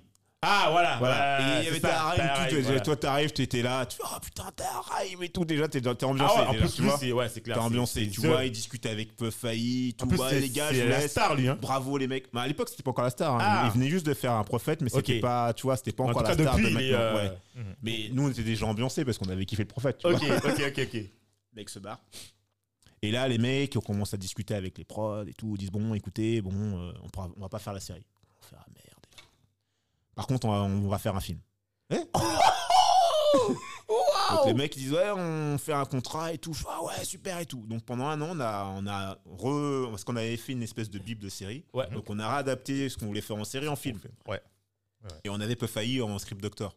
Ah, 0.49 0.69
voilà. 0.71 0.97
Voilà. 0.99 1.41
Et 1.41 1.61
il 1.63 1.65
y 1.65 1.69
avait 1.69 1.81
Taharaim, 1.81 2.49
tout. 2.49 2.85
Toi, 2.85 2.97
t'arrives, 2.97 3.33
t'étais 3.33 3.63
là. 3.63 3.85
Tu 3.87 3.97
fais, 3.97 4.03
oh 4.07 4.19
putain, 4.23 4.45
Taharaim 4.55 5.21
et 5.23 5.29
tout. 5.29 5.45
Déjà, 5.45 5.67
t'es 5.67 5.81
Ah 5.85 6.07
ambiancé. 6.07 6.35
ouais, 6.39 6.47
en 6.47 6.53
déjà, 6.53 6.65
plus, 6.65 6.75
tu 6.75 6.83
lui, 6.83 6.89
vois. 6.89 6.99
c'est 6.99 7.13
ouais, 7.13 7.29
clair. 7.43 7.57
T'es 7.57 7.63
ambiancé. 7.63 8.09
Tu 8.09 8.21
the- 8.21 8.27
vois, 8.27 8.45
il 8.45 8.53
discute 8.53 8.87
avec 8.87 9.17
Peu 9.17 9.31
Failli. 9.31 9.95
Tout. 9.95 10.09
C'est 10.29 10.41
les 10.41 10.51
gars, 10.51 10.73
je 10.73 10.83
la 10.83 11.09
star, 11.09 11.35
lui. 11.35 11.49
Hein. 11.49 11.59
Bravo 11.61 11.99
les 11.99 12.07
mecs. 12.07 12.33
Mais 12.33 12.41
à 12.43 12.47
l'époque, 12.47 12.69
c'était 12.69 12.83
pas 12.83 12.91
encore 12.91 13.05
la 13.05 13.11
star. 13.11 13.35
hein. 13.35 13.39
Ah. 13.41 13.63
Il 13.67 13.73
venait 13.73 13.89
juste 13.91 14.07
de 14.07 14.15
faire 14.15 14.33
un 14.33 14.45
prophète, 14.45 14.81
mais 14.83 14.89
c'était 14.89 15.21
pas, 15.21 15.53
tu 15.53 15.63
vois, 15.65 15.77
c'était 15.77 15.93
pas 15.93 16.05
En 16.05 16.11
encore 16.11 16.23
la 16.23 16.35
star 16.35 16.57
de 16.57 16.63
maintenant. 16.63 16.79
euh, 16.81 17.15
ouais. 17.17 17.33
Mais 17.83 18.09
nous, 18.13 18.27
on 18.27 18.31
était 18.31 18.43
déjà 18.43 18.67
ambiancés 18.67 19.05
parce 19.05 19.19
qu'on 19.19 19.29
avait 19.29 19.45
kiffé 19.47 19.63
le 19.65 19.69
prophète. 19.69 19.99
Ok, 20.05 20.15
ok, 20.15 20.45
ok, 20.69 20.79
ok. 20.95 21.01
mec 21.55 21.69
se 21.69 21.79
barre. 21.81 21.99
Et 23.03 23.11
là, 23.11 23.29
les 23.29 23.39
mecs, 23.39 23.75
on 23.77 23.81
commence 23.81 24.15
à 24.15 24.17
discuter 24.17 24.55
avec 24.55 24.79
les 24.79 24.85
prods 24.85 25.25
et 25.27 25.35
tout, 25.35 25.55
ils 25.55 25.59
disent 25.59 25.71
bon, 25.71 25.93
écoutez, 25.95 26.41
bon, 26.41 26.53
euh, 26.55 26.93
on, 27.03 27.09
pourra- 27.09 27.31
on 27.37 27.41
va 27.41 27.49
pas 27.49 27.59
faire 27.59 27.73
la 27.73 27.81
série. 27.81 28.05
On 28.41 28.43
va 28.45 28.49
faire 28.49 28.59
ah, 28.63 28.71
merde. 28.75 28.86
Par 30.17 30.27
contre, 30.27 30.47
on 30.49 30.51
va, 30.51 30.63
on 30.63 30.89
va 30.89 30.99
faire 30.99 31.15
un 31.15 31.21
film. 31.21 31.39
Eh 31.91 31.99
Donc 34.33 34.47
les 34.47 34.55
mecs 34.55 34.75
ils 34.77 34.81
disent 34.81 34.93
ouais, 34.93 35.11
on 35.13 35.57
fait 35.59 35.73
un 35.73 35.85
contrat 35.85 36.33
et 36.33 36.39
tout. 36.39 36.57
Ah 36.69 36.83
ouais, 36.83 37.05
super 37.05 37.39
et 37.39 37.47
tout. 37.47 37.65
Donc 37.69 37.85
pendant 37.85 38.07
un 38.07 38.21
an, 38.21 38.31
on 38.33 38.41
a, 38.41 38.65
on 38.77 38.87
a 38.89 39.13
re, 39.25 39.89
parce 39.91 40.03
qu'on 40.03 40.17
avait 40.17 40.37
fait 40.37 40.53
une 40.53 40.63
espèce 40.65 40.91
de 40.91 40.99
bible 40.99 41.23
de 41.23 41.29
série. 41.29 41.65
Ouais. 41.73 41.89
Donc 41.91 42.11
on 42.11 42.19
a 42.19 42.29
réadapté 42.29 42.89
ce 42.89 42.97
qu'on 42.97 43.07
voulait 43.07 43.21
faire 43.21 43.37
en 43.37 43.45
série 43.45 43.69
en 43.69 43.77
film. 43.77 44.01
Ouais. 44.27 44.43
Et 45.23 45.29
on 45.29 45.39
avait 45.39 45.55
peu 45.55 45.69
failli 45.69 46.03
en 46.03 46.19
script 46.19 46.43
doctor. 46.43 46.75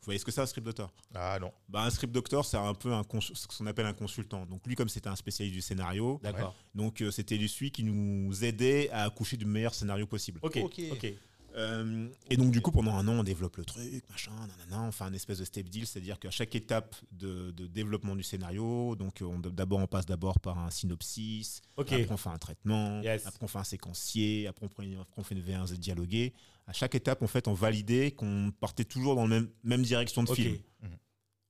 Vous 0.00 0.06
voyez 0.06 0.18
ce 0.18 0.24
que 0.24 0.30
c'est 0.30 0.40
un 0.40 0.46
script 0.46 0.64
doctor 0.66 0.92
Ah 1.14 1.38
non. 1.40 1.52
bah, 1.68 1.82
Un 1.82 1.90
script 1.90 2.12
doctor, 2.12 2.44
c'est 2.44 2.56
un 2.56 2.74
peu 2.74 2.92
un 2.92 3.02
ce 3.20 3.46
qu'on 3.46 3.66
appelle 3.66 3.86
un 3.86 3.92
consultant. 3.92 4.44
Donc 4.46 4.66
lui, 4.66 4.74
comme 4.74 4.88
c'était 4.88 5.08
un 5.08 5.16
spécialiste 5.16 5.54
du 5.54 5.62
scénario, 5.62 6.18
D'accord. 6.22 6.54
donc 6.74 7.00
euh, 7.00 7.10
c'était 7.10 7.36
lui 7.36 7.70
qui 7.70 7.84
nous 7.84 8.44
aidait 8.44 8.90
à 8.90 9.04
accoucher 9.04 9.36
du 9.36 9.44
meilleur 9.46 9.74
scénario 9.74 10.06
possible. 10.06 10.40
Ok. 10.42 10.58
Ok. 10.62 10.80
Ok. 10.92 11.12
Euh, 11.60 12.08
et 12.30 12.36
donc 12.36 12.50
du 12.52 12.60
coup, 12.60 12.70
pendant 12.72 12.94
un 12.94 13.06
an, 13.08 13.12
on 13.20 13.22
développe 13.22 13.56
le 13.58 13.64
truc, 13.64 14.02
machin, 14.10 14.32
nanana, 14.32 14.82
on 14.88 14.92
fait 14.92 15.04
un 15.04 15.12
espèce 15.12 15.38
de 15.38 15.44
step 15.44 15.68
deal, 15.68 15.86
c'est-à-dire 15.86 16.18
qu'à 16.18 16.30
chaque 16.30 16.54
étape 16.54 16.96
de, 17.12 17.50
de 17.50 17.66
développement 17.66 18.16
du 18.16 18.22
scénario, 18.22 18.96
donc 18.96 19.18
on, 19.22 19.38
d'abord 19.38 19.78
on 19.80 19.86
passe 19.86 20.06
d'abord 20.06 20.40
par 20.40 20.58
un 20.58 20.70
synopsis, 20.70 21.60
après 21.98 22.12
on 22.12 22.16
fait 22.16 22.28
un 22.30 22.38
traitement, 22.38 23.02
Yes. 23.02 23.26
après 23.26 23.44
on 23.44 23.48
fait 23.48 23.58
un 23.58 23.64
séquencier, 23.64 24.46
après 24.46 24.66
on, 24.66 24.68
prend 24.68 24.82
une- 24.82 24.98
après 24.98 25.14
on 25.20 25.22
fait 25.24 25.34
une 25.34 25.42
V1 25.42 25.74
dialoguée. 25.78 26.32
À 26.66 26.72
chaque 26.72 26.94
étape, 26.94 27.20
en 27.22 27.26
fait, 27.26 27.48
on 27.48 27.52
validait 27.54 28.12
qu'on 28.12 28.52
partait 28.60 28.84
toujours 28.84 29.16
dans 29.16 29.22
la 29.22 29.28
même, 29.40 29.48
même 29.64 29.82
direction 29.82 30.22
de 30.22 30.32
film. 30.34 30.56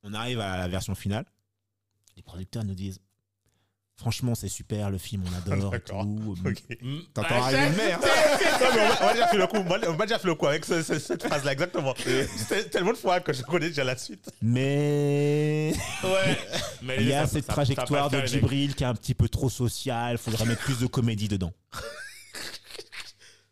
On 0.03 0.15
arrive 0.15 0.41
à 0.41 0.57
la 0.57 0.67
version 0.69 0.95
finale. 0.95 1.27
Les 2.17 2.23
producteurs 2.23 2.65
nous 2.65 2.75
disent 2.75 3.01
Franchement, 4.01 4.35
c'est 4.35 4.49
super, 4.49 4.89
le 4.89 4.97
film, 4.97 5.23
on 5.31 5.53
adore 5.53 5.69
et 5.69 5.71
D'accord. 5.79 6.05
tout. 6.05 6.35
Mm. 6.81 7.01
T'entends 7.13 7.29
Ah, 7.31 7.53
Non, 7.53 7.59
mais 7.77 7.95
on 9.03 9.05
m'a 9.05 9.13
déjà 9.13 9.29
fait 9.29 9.37
le 9.37 9.47
coup. 9.47 9.63
moi, 9.63 9.79
On 9.89 9.93
m'a 9.93 10.07
déjà 10.07 10.19
fait 10.19 10.27
le 10.29 10.35
coup 10.35 10.47
avec 10.47 10.65
ce- 10.65 10.83
ce- 10.83 10.99
cette 10.99 11.23
phrase-là, 11.27 11.53
exactement. 11.53 11.95
C'était 12.37 12.65
tellement 12.65 12.93
de 12.93 12.97
fois 12.97 13.21
que 13.21 13.35
je 13.35 13.43
connais 13.43 13.69
déjà 13.69 13.85
la 13.85 13.99
suite. 13.99 14.31
Mais 14.41 15.75
Ouais. 16.03 16.39
Mais 16.83 16.97
il 17.01 17.09
y 17.09 17.13
a 17.13 17.27
ça- 17.27 17.35
cette 17.35 17.45
ça- 17.45 17.53
trajectoire 17.53 18.09
va 18.09 18.23
de 18.23 18.27
faire. 18.27 18.27
Djibril 18.41 18.75
qui 18.75 18.85
est 18.85 18.87
un 18.87 18.95
petit 18.95 19.15
peu 19.15 19.29
trop 19.29 19.51
sociale, 19.51 20.17
faudrait 20.17 20.47
mettre 20.47 20.63
plus 20.63 20.79
de 20.79 20.87
comédie 20.87 21.29
dedans. 21.29 21.53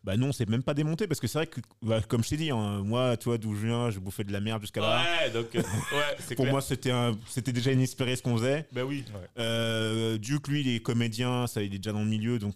Bah 0.05 0.15
non, 0.15 0.31
c'est 0.31 0.47
même 0.47 0.63
pas 0.63 0.73
démonté 0.73 1.07
parce 1.07 1.19
que 1.19 1.27
c'est 1.27 1.39
vrai 1.39 1.47
que, 1.47 1.59
bah, 1.81 1.99
comme 2.07 2.23
je 2.23 2.29
t'ai 2.29 2.37
dit, 2.37 2.51
hein, 2.51 2.81
moi, 2.85 3.17
tu 3.17 3.25
vois, 3.25 3.37
d'où 3.37 3.53
je 3.53 3.67
viens, 3.67 3.89
je 3.89 3.99
bouffais 3.99 4.23
de 4.23 4.31
la 4.31 4.39
merde 4.39 4.61
jusqu'à 4.61 4.79
là. 4.79 5.03
Ouais, 5.03 5.29
donc, 5.29 5.53
euh, 5.55 5.59
ouais, 5.59 6.15
Pour 6.35 6.45
clair. 6.45 6.51
moi, 6.51 6.61
c'était 6.61 6.91
un- 6.91 7.17
c'était 7.27 7.51
déjà 7.51 7.73
inespéré 7.73 8.15
ce 8.15 8.21
qu'on 8.23 8.37
faisait. 8.37 8.65
Ben 8.71 8.83
oui. 8.83 9.03
Euh, 9.37 10.17
Duke, 10.17 10.47
lui, 10.47 10.61
il 10.61 10.69
est 10.75 10.79
comédien, 10.79 11.47
ça, 11.47 11.61
il 11.61 11.73
est 11.75 11.79
déjà 11.79 11.91
dans 11.91 11.99
le 11.99 12.05
milieu, 12.07 12.39
donc 12.39 12.55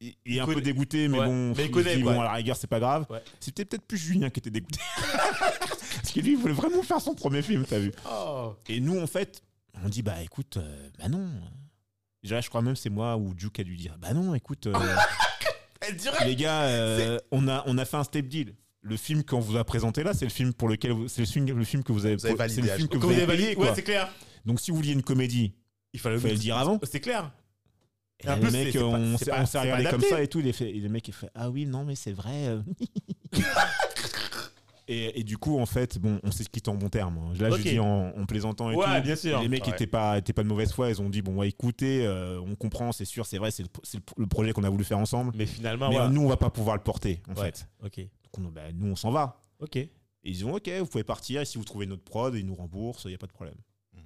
il, 0.00 0.14
il 0.26 0.36
est 0.36 0.40
un 0.40 0.44
connaît- 0.44 0.56
peu 0.56 0.60
dégoûté, 0.60 1.08
mais 1.08 1.18
Ouais, 1.18 1.26
bon, 1.26 1.54
mais 1.56 1.62
il 1.64 1.66
se 1.68 1.72
connaît, 1.72 1.96
dit, 1.96 2.02
quoi. 2.02 2.12
bon, 2.12 2.20
à 2.20 2.24
la 2.24 2.32
rigueur, 2.34 2.56
c'est 2.56 2.66
pas 2.66 2.78
grave. 2.80 3.06
Ouais. 3.08 3.22
C'était 3.40 3.64
peut-être 3.64 3.86
plus 3.86 3.96
Julien 3.98 4.28
qui 4.28 4.40
était 4.40 4.50
dégoûté. 4.50 4.78
Parce 5.96 6.12
que 6.12 6.20
lui, 6.20 6.32
il 6.32 6.36
voulait 6.36 6.52
vraiment 6.52 6.82
faire 6.82 7.00
son 7.00 7.14
premier 7.14 7.40
film, 7.40 7.64
t'as 7.66 7.78
vu. 7.78 7.90
Oh. 8.10 8.54
Et 8.68 8.80
nous, 8.80 9.00
en 9.00 9.06
fait, 9.06 9.42
on 9.82 9.88
dit, 9.88 10.02
bah 10.02 10.20
écoute, 10.22 10.58
euh, 10.58 10.88
bah 10.98 11.08
non. 11.08 11.26
Déjà, 12.22 12.40
je 12.42 12.48
crois 12.50 12.60
même 12.62 12.76
c'est 12.76 12.90
moi 12.90 13.16
ou 13.16 13.32
Duke 13.34 13.60
a 13.60 13.64
dû 13.64 13.76
dire, 13.76 13.96
bah 13.98 14.12
non, 14.12 14.34
écoute, 14.34 14.66
euh, 14.66 14.72
Elle 15.88 16.28
les 16.28 16.36
gars, 16.36 16.62
euh, 16.62 17.18
on, 17.30 17.48
a, 17.48 17.62
on 17.66 17.76
a 17.78 17.84
fait 17.84 17.96
un 17.96 18.04
step 18.04 18.26
deal. 18.28 18.54
Le 18.80 18.96
film 18.96 19.22
qu'on 19.22 19.40
vous 19.40 19.56
a 19.56 19.64
présenté 19.64 20.02
là, 20.02 20.12
c'est 20.14 20.24
le 20.24 20.30
film 20.30 20.52
pour 20.52 20.68
lequel 20.68 20.92
vous- 20.92 21.08
c'est 21.08 21.22
le 21.22 21.26
film, 21.26 21.46
le 21.46 21.64
film 21.64 21.82
que 21.84 21.92
vous 21.92 22.04
avez, 22.04 22.16
Vous 22.16 22.26
avez 22.26 22.48
c'est 22.48 22.60
le 22.60 22.68
film 22.68 22.88
que 22.88 22.96
vous 22.96 23.08
vous 23.08 23.12
avez 23.14 23.26
validé, 23.26 23.54
ouais, 23.56 23.72
c'est 23.74 23.82
clair. 23.82 24.12
Donc 24.44 24.60
si 24.60 24.70
vous 24.70 24.76
vouliez 24.78 24.92
une 24.92 25.02
comédie, 25.02 25.54
Il 25.92 26.00
fallait 26.00 26.16
le 26.18 26.34
dire 26.36 26.56
avant. 26.56 26.80
C'est 26.82 27.00
clair. 27.00 27.30
Et 28.20 28.26
là, 28.26 28.36
les 28.36 28.50
mecs, 28.50 28.76
on 28.76 29.18
s'est 29.18 29.58
regardé 29.60 29.84
comme 29.84 30.00
ça 30.00 30.22
et 30.22 30.28
tout. 30.28 30.40
Il, 30.40 30.46
est 30.48 30.52
fait, 30.52 30.70
et 30.70 30.80
le 30.80 30.88
mec, 30.88 31.06
il 31.08 31.14
fait 31.14 31.30
Ah 31.34 31.50
oui, 31.50 31.66
non, 31.66 31.84
mais 31.84 31.96
c'est 31.96 32.12
vrai. 32.12 32.58
et, 34.88 35.20
et 35.20 35.24
du 35.24 35.38
coup, 35.38 35.58
en 35.58 35.66
fait, 35.66 35.98
bon, 35.98 36.18
on 36.22 36.30
s'est 36.30 36.44
quitté 36.44 36.70
en 36.70 36.74
bon 36.74 36.88
terme. 36.88 37.18
hein. 37.18 37.32
Là, 37.38 37.50
je 37.50 37.62
dis 37.62 37.78
en, 37.78 38.12
en 38.16 38.26
plaisantant 38.26 38.70
et 38.70 38.74
Ouais, 38.74 38.96
tout. 38.98 39.02
bien 39.04 39.16
sûr. 39.16 39.40
Les 39.40 39.48
mecs 39.48 39.64
Ouais. 39.64 39.70
n'étaient 39.70 39.86
pas, 39.86 40.18
étaient 40.18 40.32
pas 40.32 40.42
de 40.42 40.48
mauvaise 40.48 40.72
foi. 40.72 40.90
Ils 40.90 41.00
ont 41.00 41.08
dit 41.08 41.22
Bon, 41.22 41.36
ouais, 41.36 41.48
écoutez, 41.48 42.04
euh, 42.06 42.40
on 42.40 42.54
comprend, 42.54 42.92
c'est 42.92 43.04
sûr, 43.04 43.24
c'est 43.26 43.38
vrai, 43.38 43.50
c'est 43.50 43.62
le, 43.62 43.68
le- 44.18 44.26
projet 44.26 44.52
qu'on 44.52 44.64
a 44.64 44.70
voulu 44.70 44.84
faire 44.84 44.98
ensemble. 44.98 45.32
Mais 45.36 45.46
finalement, 45.46 45.88
mais 45.90 46.08
nous, 46.08 46.22
on 46.22 46.28
va 46.28 46.36
pas 46.36 46.50
pouvoir 46.50 46.76
le 46.76 46.82
porter, 46.82 47.22
en 47.30 47.34
fait. 47.34 47.66
Ok. 47.84 47.98
Donc, 47.98 48.46
on- 48.48 48.50
bah, 48.50 48.72
nous, 48.74 48.88
on 48.92 48.96
s'en 48.96 49.10
va. 49.10 49.40
Ok. 49.60 49.76
Et 49.76 49.90
ils 50.24 50.32
disent 50.32 50.44
Ok, 50.44 50.68
vous 50.80 50.86
pouvez 50.86 51.04
partir. 51.04 51.40
Et 51.40 51.44
si 51.44 51.58
vous 51.58 51.64
trouvez 51.64 51.86
notre 51.86 52.04
prod, 52.04 52.34
ils 52.34 52.44
nous 52.46 52.54
remboursent, 52.54 53.04
il 53.04 53.08
n'y 53.08 53.14
a 53.14 53.18
pas 53.18 53.26
de 53.26 53.32
problème. 53.32 53.56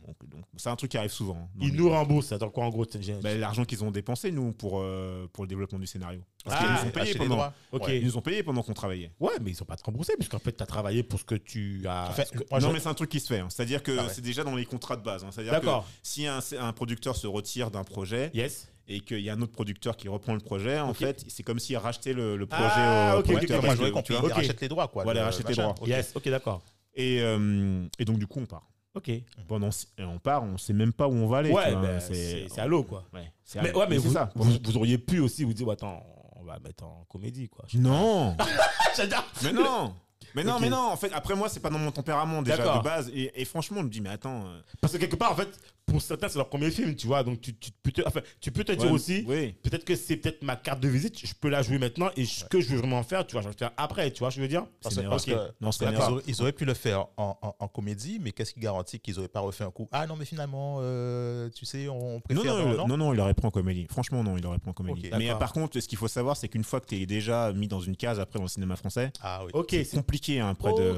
Donc, 0.07 0.16
donc, 0.30 0.44
c'est 0.57 0.68
un 0.68 0.76
truc 0.76 0.90
qui 0.92 0.96
arrive 0.98 1.11
souvent. 1.11 1.36
hein, 1.36 1.48
Ils 1.61 1.74
nous 1.74 1.88
remboursent. 1.90 2.30
Attends, 2.32 2.48
quoi 2.50 2.64
en 2.64 2.68
gros 2.70 2.84
c'est- 2.88 3.20
Bah, 3.20 3.34
L'argent 3.34 3.64
qu'ils 3.64 3.82
ont 3.84 3.90
dépensé, 3.90 4.30
nous, 4.30 4.52
pour, 4.52 4.80
euh, 4.80 5.26
pour 5.32 5.44
le 5.44 5.48
développement 5.48 5.78
du 5.78 5.86
scénario. 5.86 6.20
Parce 6.44 6.57
Ah, 6.61 6.64
qu'ils 6.64 6.72
nous 6.84 6.88
ont 6.88 6.92
payé 6.92 7.14
pendant. 7.14 7.34
droits. 7.34 7.52
Ok. 7.72 7.86
Ouais. 7.88 7.98
Ils 7.98 8.04
nous 8.04 8.16
ont 8.16 8.20
payé 8.22 8.42
pendant 8.44 8.62
qu'on 8.62 8.72
travaillait. 8.74 9.11
Ouais, 9.18 9.32
mais 9.42 9.50
ils 9.50 9.54
sont 9.57 9.64
pas 9.64 9.74
te 9.76 9.82
remboursés 9.84 10.14
puisqu'en 10.16 10.38
fait, 10.38 10.57
tu 10.57 10.62
as 10.62 10.66
travaillé 10.66 11.02
pour 11.02 11.18
ce 11.18 11.24
que 11.24 11.34
tu 11.34 11.82
as. 11.88 12.09
En 12.09 12.12
fait, 12.12 12.26
ce 12.26 12.32
que- 12.32 12.44
moi, 12.50 12.61
non, 12.61 12.68
je- 12.68 12.72
mais 12.74 12.78
c'est 12.80 12.88
un 12.88 12.94
truc 12.94 13.11
qui 13.11 13.18
se 13.20 13.26
fait. 13.26 13.40
hein. 13.40 13.48
C'est-à-dire 13.50 13.82
que 13.82 13.96
Ah 13.98 14.04
ouais. 14.04 14.09
c'est 14.12 14.22
déjà 14.22 14.44
dans 14.44 14.54
les 14.54 14.64
contrats 14.64 14.96
de 14.96 15.02
base. 15.02 15.24
hein. 15.24 15.28
C'est-à-dire 15.32 15.52
que 15.52 15.57
D'accord. 15.66 15.88
si 16.04 16.26
un, 16.26 16.38
un 16.61 16.72
producteur 16.72 17.16
se 17.16 17.26
retire 17.26 17.70
d'un 17.72 17.82
projet 17.82 18.30
Yes. 18.32 18.68
et 18.86 19.00
qu'il 19.00 19.18
y 19.20 19.28
a 19.28 19.32
un 19.32 19.42
autre 19.42 19.50
producteur 19.52 19.96
qui 19.96 20.07
reprend 20.09 20.34
le 20.34 20.40
projet, 20.40 20.78
en 20.78 20.94
fait, 20.94 21.24
c'est 21.26 21.42
comme 21.42 21.59
s'il 21.59 21.76
rachetait 21.78 22.12
le, 22.12 22.36
le 22.36 22.46
projet 22.46 22.62
Ah, 22.68 23.14
au 23.16 23.18
ok, 23.18 23.24
ok, 23.24 23.32
producteur. 23.32 23.59
ok, 23.59 23.62
moi, 23.64 23.68
parce 23.68 23.72
je 23.72 23.78
voulais 23.78 23.90
que, 23.90 23.94
qu'on 23.94 24.02
tu 24.02 24.12
puisse 24.12 24.20
vois. 24.20 24.28
Ok. 24.30 24.36
racheter 24.36 24.57
les 24.61 24.68
droits, 24.68 24.86
quoi. 24.88 25.02
Voilà, 25.02 25.20
de- 25.20 25.24
racheter 25.24 25.44
les 25.48 25.54
droits. 25.54 25.74
Yes. 25.84 26.12
Ok, 26.14 26.28
d'accord. 26.28 26.62
Et, 26.94 27.20
euh, 27.20 27.84
et 27.98 28.04
donc, 28.04 28.18
du 28.18 28.26
coup, 28.28 28.38
on 28.40 28.46
part. 28.46 28.68
Ok. 28.97 29.11
Pendant, 29.47 29.68
et 29.99 30.03
on 30.05 30.18
part, 30.18 30.42
on 30.42 30.57
sait 30.59 30.72
même 30.72 30.92
pas 30.92 31.07
où 31.07 31.12
on 31.12 31.26
va 31.28 31.38
aller. 31.38 31.51
Ouais, 31.53 31.74
ben, 31.76 32.01
c'est 32.01 32.59
à 32.59 32.66
l'eau, 32.66 32.82
quoi. 32.82 33.05
Ouais, 33.12 33.30
Mais 33.62 33.72
ouais, 33.76 33.86
mais 33.88 33.99
c'est 33.99 34.07
vous, 34.09 34.12
ça. 34.14 34.30
vous, 34.34 34.53
vous 34.64 34.76
auriez 34.78 34.97
pu 34.99 35.20
aussi 35.20 35.44
vous 35.44 35.53
dire, 35.53 35.68
attends, 35.70 36.03
on 36.36 36.42
va 36.44 36.59
mettre 36.59 36.84
en 36.84 37.05
comédie, 37.09 37.49
quoi. 37.49 37.66
Non 37.74 38.34
J'adore. 38.97 39.24
Mais 39.44 39.53
non 39.53 39.94
Mais 40.34 40.44
non, 40.44 40.59
mais 40.59 40.70
non, 40.70 40.90
en 40.92 40.97
fait, 40.97 41.12
après 41.12 41.34
moi, 41.34 41.49
c'est 41.51 41.61
pas 41.61 41.68
dans 41.70 41.78
mon 41.78 41.90
tempérament 41.92 42.40
déjà 42.42 42.78
de 42.78 42.82
base. 42.82 43.11
Et, 43.14 43.30
et 43.40 43.44
franchement, 43.44 43.78
je 43.80 43.84
me 43.84 43.90
dis, 43.90 44.01
mais 44.01 44.09
attends. 44.11 44.47
euh, 44.47 44.61
Parce 44.80 44.94
que 44.94 44.99
quelque 44.99 45.16
part, 45.16 45.32
en 45.32 45.36
fait, 45.36 45.49
pour 45.87 46.03
certains, 46.03 46.28
c'est 46.28 46.37
leur 46.39 46.49
premier 46.49 46.72
film, 46.72 46.97
tu 46.97 47.07
vois. 47.07 47.22
Donc, 47.22 47.41
tu, 47.41 47.55
tu 47.57 47.70
peux 47.82 47.93
te, 47.93 48.03
enfin, 48.05 48.20
tu 48.41 48.51
peux 48.51 48.64
te 48.64 48.72
dire 48.72 48.87
ouais, 48.87 48.91
aussi, 48.91 49.24
Oui. 49.28 49.53
peut-être 49.62 49.84
que 49.84 49.95
c'est 49.95 50.16
peut-être 50.16 50.43
ma 50.43 50.57
carte 50.57 50.80
de 50.80 50.89
visite, 50.89 51.24
je 51.24 51.32
peux 51.41 51.49
la 51.49 51.62
jouer 51.62 51.78
maintenant 51.78 52.11
et 52.16 52.24
ce 52.24 52.45
que 52.45 52.61
je 52.61 52.70
veux 52.70 52.78
vraiment 52.78 53.05
faire, 53.05 53.24
tu 53.24 53.32
vois, 53.34 53.43
je 53.43 53.47
vais 53.47 53.53
le 53.55 53.59
faire 53.59 53.70
après, 53.76 54.11
tu 54.11 54.18
vois, 54.18 54.30
je 54.30 54.41
veux 54.41 54.49
dire? 54.49 54.66
Parce, 54.82 54.97
C'est 54.97 55.01
que- 55.03 55.05
une 55.05 55.11
parce 55.11 55.28
erreur. 55.28 55.47
que 55.61 55.64
Non, 55.64 55.70
ils, 55.70 55.97
auraient, 56.12 56.22
ils 56.26 56.43
auraient 56.43 56.53
pu 56.53 56.64
le 56.64 56.74
faire 56.74 57.07
en, 57.16 57.39
en- 57.41 57.55
en 57.57 57.68
comédie, 57.68 58.18
mais 58.20 58.32
qu'est-ce 58.32 58.53
qui 58.53 58.59
garantit 58.59 58.99
qu'ils 58.99 59.14
n'auraient 59.14 59.28
pas 59.28 59.39
refait 59.41 59.62
un 59.62 59.70
coup? 59.70 59.89
Ah 59.93 60.09
non, 60.09 60.16
mais 60.16 60.24
finalement, 60.24 60.78
euh, 60.80 61.49
tu 61.55 61.64
sais, 61.64 61.89
on 61.89 62.14
Non 62.14 62.20
préfère. 62.20 62.45
non, 62.57 62.74
dans- 62.74 62.82
il, 62.84 62.89
non, 62.89 62.97
non, 62.97 63.14
il 63.14 63.20
aurait 63.20 63.34
pris 63.34 63.47
en 63.47 63.53
comédie. 63.53 63.87
Franchement, 63.89 64.24
non, 64.24 64.37
il 64.37 64.45
aurait 64.45 64.59
pris 64.59 64.70
en 64.70 64.74
comédie. 64.74 65.09
Mais 65.16 65.28
par 65.39 65.53
contre, 65.53 65.78
ce 65.78 65.87
qu'il 65.87 65.99
faut 65.99 66.09
savoir, 66.09 66.37
c'est 66.37 66.49
qu'une 66.49 66.64
fois 66.64 66.80
que 66.80 66.87
tu 66.87 66.97
es 67.01 67.07
déjà 67.07 67.53
mis 67.53 67.68
dans 67.68 67.80
une 67.80 67.97
case 67.97 68.18
après 68.18 68.41
dans 68.41 68.45
le 68.47 68.49
cinéma 68.51 68.74
français, 68.74 69.12
Ah 69.22 69.43
oui. 69.45 69.53
C'est 69.70 69.97
compliqué 69.97 70.41
hein, 70.41 70.49
après 70.49 70.72
de. 70.74 70.95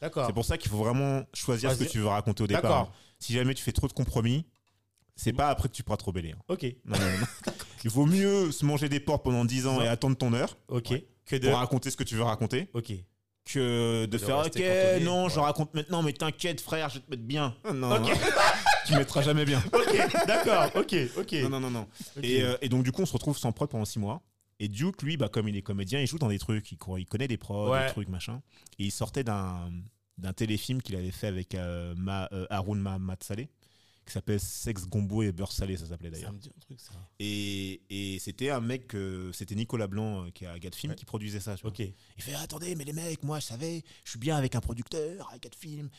C'est 0.00 0.32
pour 0.32 0.46
ça 0.46 0.56
qu'il 0.56 0.70
faut 0.70 0.78
vraiment 0.78 1.22
choisir 1.34 1.70
ce 1.72 1.84
que 1.84 1.84
tu 1.90 1.98
veux 1.98 2.06
raconter 2.06 2.42
au 2.44 2.46
départ. 2.46 2.90
Si 3.18 3.32
jamais 3.32 3.54
tu 3.54 3.62
fais 3.62 3.72
trop 3.72 3.88
de 3.88 3.92
compromis, 3.92 4.46
c'est 5.16 5.32
pas 5.32 5.48
après 5.48 5.68
que 5.68 5.74
tu 5.74 5.82
pourras 5.82 5.96
te 5.96 6.04
rebeller. 6.04 6.32
hein. 6.32 6.42
Ok, 6.48 6.64
Non, 6.84 6.98
non, 6.98 7.18
non. 7.20 7.52
Il 7.84 7.90
vaut 7.90 8.06
mieux 8.06 8.50
se 8.52 8.64
manger 8.64 8.88
des 8.88 9.00
portes 9.00 9.22
pendant 9.24 9.44
10 9.44 9.66
ans 9.66 9.80
et 9.80 9.86
attendre 9.88 10.16
ton 10.16 10.32
heure 10.32 10.56
ok. 10.68 10.90
Ouais. 10.90 11.06
Que 11.24 11.36
de. 11.36 11.48
pour 11.48 11.56
raconter 11.58 11.90
ce 11.90 11.96
que 11.96 12.04
tu 12.04 12.14
veux 12.16 12.22
raconter 12.24 12.68
Ok. 12.74 12.92
que 13.44 14.02
de, 14.02 14.06
De 14.06 14.18
faire 14.18 14.38
ok 14.38 14.60
non 15.02 15.28
je 15.28 15.38
ouais. 15.38 15.44
raconte 15.44 15.72
maintenant 15.74 16.02
mais 16.02 16.12
t'inquiète 16.12 16.60
frère 16.60 16.88
je 16.88 16.94
vais 16.96 17.00
te 17.04 17.10
mettre 17.10 17.22
bien 17.22 17.54
non 17.74 17.94
Ok. 18.02 18.10
tu 18.86 18.94
mettras 18.94 19.22
jamais 19.22 19.44
bien 19.44 19.62
Ok, 19.72 20.26
d'accord, 20.26 20.70
ok, 20.74 20.94
ok. 21.16 21.32
non 21.42 21.48
non 21.50 21.60
non 21.60 21.70
non 21.70 21.88
et, 22.22 22.42
euh, 22.42 22.56
et 22.60 22.68
donc 22.68 22.82
du 22.82 22.90
coup 22.92 23.02
on 23.02 23.06
se 23.06 23.12
retrouve 23.12 23.38
sans 23.38 23.52
prod 23.52 23.68
pendant 23.70 23.84
6 23.84 23.98
mois 24.00 24.22
et 24.58 24.68
Duke 24.68 25.02
lui 25.02 25.16
bah 25.16 25.28
comme 25.28 25.48
il 25.48 25.56
est 25.56 25.62
comédien 25.62 26.00
il 26.00 26.06
joue 26.08 26.18
dans 26.18 26.28
des 26.28 26.38
trucs 26.40 26.70
il, 26.72 26.78
il 26.98 27.06
connaît 27.06 27.28
des 27.28 27.36
prods 27.38 27.76
des 27.78 27.86
trucs 27.86 28.08
machin 28.08 28.42
et 28.80 28.84
il 28.84 28.92
sortait 28.92 29.22
d'un 29.24 29.70
d'un 30.18 30.32
téléfilm 30.32 30.80
qu'il 30.82 30.96
avait 30.96 31.10
fait 31.10 31.26
avec 31.26 31.54
euh, 31.54 31.94
Ma, 31.96 32.28
euh, 32.32 32.46
Haroun 32.50 32.78
Mahamat 32.80 33.16
Saleh 33.20 33.48
qui 34.06 34.12
s'appelle 34.12 34.38
Sex 34.38 34.86
Gombo 34.86 35.22
et 35.24 35.32
Beurre 35.32 35.50
Salé 35.50 35.76
ça 35.76 35.86
s'appelait 35.86 36.10
Ça 36.10 36.14
d'ailleurs 36.16 36.32
me 36.32 36.38
dit 36.38 36.48
un 36.56 36.60
truc, 36.60 36.78
ça. 36.80 36.92
et, 37.18 37.80
et 37.90 38.18
c'était 38.20 38.50
un 38.50 38.60
mec 38.60 38.94
euh, 38.94 39.32
c'était 39.32 39.56
Nicolas 39.56 39.88
Blanc 39.88 40.24
euh, 40.26 40.30
qui 40.30 40.44
est 40.44 40.46
à 40.48 40.52
Ouais. 40.54 40.94
qui 40.96 41.04
produisait 41.04 41.40
ça 41.40 41.56
tu 41.56 41.62
vois. 41.62 41.70
Ok. 41.70 41.80
Il 41.80 42.22
fait 42.22 42.34
attendez 42.34 42.74
mais 42.76 42.84
les 42.84 42.92
mecs 42.92 43.22
moi 43.24 43.40
je 43.40 43.46
savais 43.46 43.82
je 44.04 44.10
suis 44.10 44.18
bien 44.20 44.36
avec 44.36 44.54
un 44.54 44.60
producteur 44.60 45.28
quatre 45.40 45.56
films 45.56 45.90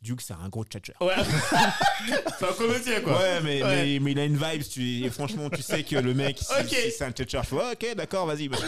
Duke 0.00 0.20
c'est 0.20 0.34
un 0.34 0.48
gros 0.48 0.64
tchatcher 0.64 0.92
Ouais. 1.00 1.14
c'est 2.38 2.48
un 2.48 2.52
comédien, 2.52 3.00
quoi. 3.00 3.18
ouais, 3.18 3.40
mais, 3.42 3.62
Ouais. 3.64 3.84
Mais, 3.84 3.98
mais 3.98 4.12
il 4.12 4.18
a 4.20 4.24
une 4.24 4.36
vibe 4.36 4.62
tu, 4.62 5.04
et 5.04 5.10
franchement 5.10 5.50
tu 5.50 5.60
sais 5.62 5.82
que 5.82 5.96
le 5.96 6.14
mec 6.14 6.38
si, 6.38 6.46
Ok. 6.60 6.68
si 6.68 6.90
c'est 6.92 7.04
un 7.04 7.10
tchatcher 7.10 7.40
je 7.42 7.48
fais 7.48 7.72
ok 7.90 7.96
d'accord 7.96 8.26
vas-y 8.26 8.48
bah. 8.48 8.58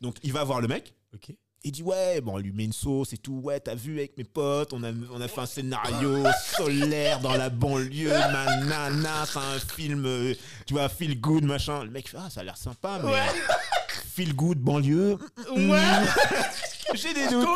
donc 0.00 0.16
il 0.22 0.32
va 0.32 0.44
voir 0.44 0.60
le 0.60 0.68
mec 0.68 0.94
Ok. 1.14 1.32
Il 1.64 1.72
dit 1.72 1.82
ouais 1.82 2.20
bon 2.20 2.34
on 2.34 2.38
lui 2.38 2.52
met 2.52 2.64
une 2.64 2.72
sauce 2.72 3.12
et 3.12 3.16
tout 3.18 3.34
ouais 3.42 3.60
t'as 3.60 3.74
vu 3.74 3.98
avec 3.98 4.16
mes 4.18 4.24
potes 4.24 4.72
on 4.72 4.82
a, 4.82 4.90
on 5.12 5.20
a 5.20 5.28
fait 5.28 5.40
un 5.40 5.46
scénario 5.46 6.24
solaire 6.56 7.20
dans 7.20 7.34
la 7.36 7.50
banlieue 7.50 8.10
nanana 8.10 9.24
c'est 9.26 9.38
un 9.38 9.58
film 9.76 10.04
euh, 10.06 10.34
tu 10.66 10.74
vois 10.74 10.88
feel 10.88 11.20
good 11.20 11.44
machin 11.44 11.84
le 11.84 11.90
mec 11.90 12.08
fait 12.08 12.16
ah 12.20 12.28
ça 12.30 12.40
a 12.40 12.44
l'air 12.44 12.56
sympa 12.56 13.00
mais 13.02 13.10
Ouais. 13.12 13.18
feel 14.14 14.34
good 14.34 14.58
banlieue 14.58 15.18
Ouais. 15.56 15.80
j'ai 16.94 17.14
des 17.14 17.28
doutes 17.28 17.48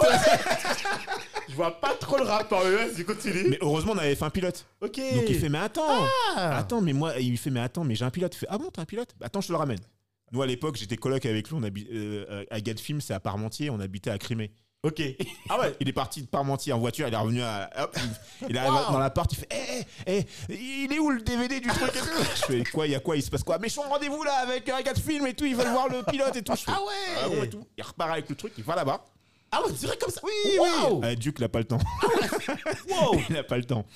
Je 1.49 1.55
vois 1.55 1.81
pas 1.81 1.95
trop 1.95 2.17
le 2.17 2.25
rapport, 2.25 2.63
mais 2.65 2.75
vas-y, 2.87 3.05
continue. 3.05 3.45
Mais 3.51 3.59
heureusement, 3.61 3.93
on 3.95 3.99
avait 3.99 4.15
fait 4.17 4.25
un 4.25 4.31
pilote. 4.31 4.67
Ok. 4.81 4.97
Donc 4.97 5.25
il 5.29 5.39
fait, 5.39 5.49
mais 5.49 5.59
attends, 5.59 6.05
Ah. 6.37 6.57
attends, 6.59 6.81
mais 6.81 6.93
moi, 6.93 7.19
il 7.21 7.39
fait, 7.39 7.51
mais 7.51 7.61
attends, 7.61 7.85
mais 7.85 7.95
j'ai 7.95 8.05
un 8.05 8.11
pilote. 8.11 8.35
Il 8.35 8.39
fait, 8.39 8.47
ah 8.51 8.59
bon, 8.59 8.69
t'as 8.73 8.83
un 8.83 8.85
pilote? 8.85 9.11
Bah, 9.19 9.27
Attends, 9.27 9.41
je 9.41 9.47
te 9.49 9.53
le 9.53 9.59
ramène. 9.59 9.79
Nous, 10.33 10.43
à 10.43 10.47
l'époque, 10.47 10.77
j'étais 10.77 10.97
coloc 10.97 11.25
avec 11.27 11.49
lui, 11.49 11.57
on 11.57 11.63
habi- 11.63 11.87
euh, 11.93 12.45
à 12.51 12.61
Gadfilm, 12.61 13.01
c'est 13.01 13.15
à 13.15 13.21
Parmentier, 13.21 13.71
on 13.71 13.79
habitait 13.81 14.11
à 14.11 14.19
Crimée. 14.19 14.51
Ok. 14.83 15.01
Ah 15.49 15.61
ouais. 15.61 15.75
Il 15.81 15.89
est 15.89 15.93
parti 15.93 16.21
de 16.23 16.27
Parmentier 16.27 16.73
en 16.73 16.79
voiture, 16.79 17.07
il 17.07 17.15
est 17.15 17.17
revenu 17.17 17.41
à. 17.43 17.71
Hop, 17.79 17.97
il, 18.43 18.51
il 18.51 18.59
arrive 18.59 18.73
Wow. 18.73 18.93
dans 18.93 18.99
l'appart, 18.99 19.33
il 19.33 19.37
fait 19.37 19.49
hé, 19.53 19.87
hé, 20.07 20.19
hé, 20.19 20.27
il 20.85 20.93
est 20.93 20.99
où 20.99 21.11
le 21.11 21.23
DVD 21.23 21.61
du 21.61 21.69
truc 21.69 21.95
et 21.95 21.99
tout? 21.99 22.23
Je 22.35 22.45
fais 22.45 22.65
quoi, 22.65 22.87
il 22.87 22.91
y 22.93 22.95
a 22.97 23.01
quoi, 23.01 23.17
il 23.17 23.23
se 23.23 23.31
passe 23.31 23.43
quoi? 23.45 23.59
Mais 23.59 23.69
je 23.69 23.73
suis 23.75 23.81
en 23.81 23.89
rendez-vous 23.89 24.23
là 24.25 24.35
avec 24.43 24.69
un 24.69 24.83
gars 24.83 24.93
de 24.95 24.99
film 24.99 25.27
et 25.29 25.35
tout, 25.35 25.45
ils 25.45 25.55
veulent 25.57 25.71
voir 25.71 25.89
le 25.89 26.03
pilote 26.03 26.35
et 26.37 26.43
tout. 26.43 26.55
Je 26.57 26.63
fais, 26.65 26.73
Ah 26.75 26.81
ouais. 26.83 27.21
ah 27.25 27.29
bon 27.29 27.43
et 27.45 27.49
tout. 27.49 27.65
Il 27.79 27.83
repart 27.85 28.11
avec 28.11 28.29
le 28.29 28.35
truc, 28.35 28.53
il 28.59 28.65
va 28.65 28.75
là-bas. 28.77 29.05
Ah 29.53 29.63
ouais, 29.65 29.73
direct 29.73 30.03
comme 30.03 30.11
ça. 30.13 30.21
Oui, 30.25 30.59
Wow. 30.59 31.01
oui. 31.05 31.17
Duke, 31.17 31.37
il 31.39 31.45
a 31.45 31.49
pas 31.49 31.61
le 31.61 31.65
temps. 31.67 31.79
Wow. 32.91 33.21
il 33.31 33.37
a 33.37 33.45
pas 33.45 33.57
le 33.59 33.65
temps. 33.65 33.87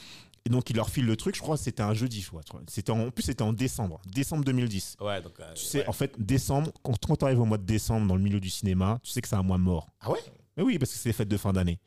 Et 0.47 0.51
donc, 0.51 0.71
il 0.71 0.77
leur 0.77 0.89
file 0.89 1.05
le 1.05 1.17
truc, 1.17 1.35
je 1.37 1.41
crois 1.43 1.57
que 1.57 1.63
c'était 1.63 1.83
un 1.83 1.93
jeudi. 1.93 2.27
C'était 2.69 2.91
en, 2.93 3.01
en 3.07 3.11
plus, 3.11 3.23
c'était 3.25 3.43
en 3.43 3.53
décembre, 3.53 4.01
décembre 4.07 4.43
2010. 4.45 4.97
Ouais, 5.01 5.21
donc. 5.21 5.39
euh, 5.41 5.53
Tu 5.55 5.65
sais, 5.65 5.79
ouais. 5.81 5.89
en 5.89 5.93
fait, 5.93 6.15
décembre, 6.19 6.73
quand, 6.83 6.95
quand 7.07 7.17
tu 7.17 7.25
arrives 7.27 7.41
au 7.41 7.45
mois 7.45 7.59
de 7.59 7.65
décembre 7.67 8.07
dans 8.07 8.17
le 8.17 8.23
milieu 8.23 8.41
du 8.41 8.49
cinéma, 8.51 8.99
tu 9.03 9.11
sais 9.11 9.21
que 9.21 9.29
c'est 9.29 9.37
un 9.37 9.43
mois 9.43 9.59
mort. 9.59 9.91
Ah 10.01 10.11
ouais? 10.11 10.19
Mais 10.57 10.63
oui, 10.63 10.79
parce 10.79 10.93
que 10.93 10.99
c'est 10.99 11.11
les 11.11 11.13
fêtes 11.13 11.29
de 11.29 11.37
fin 11.37 11.53
d'année. 11.53 11.79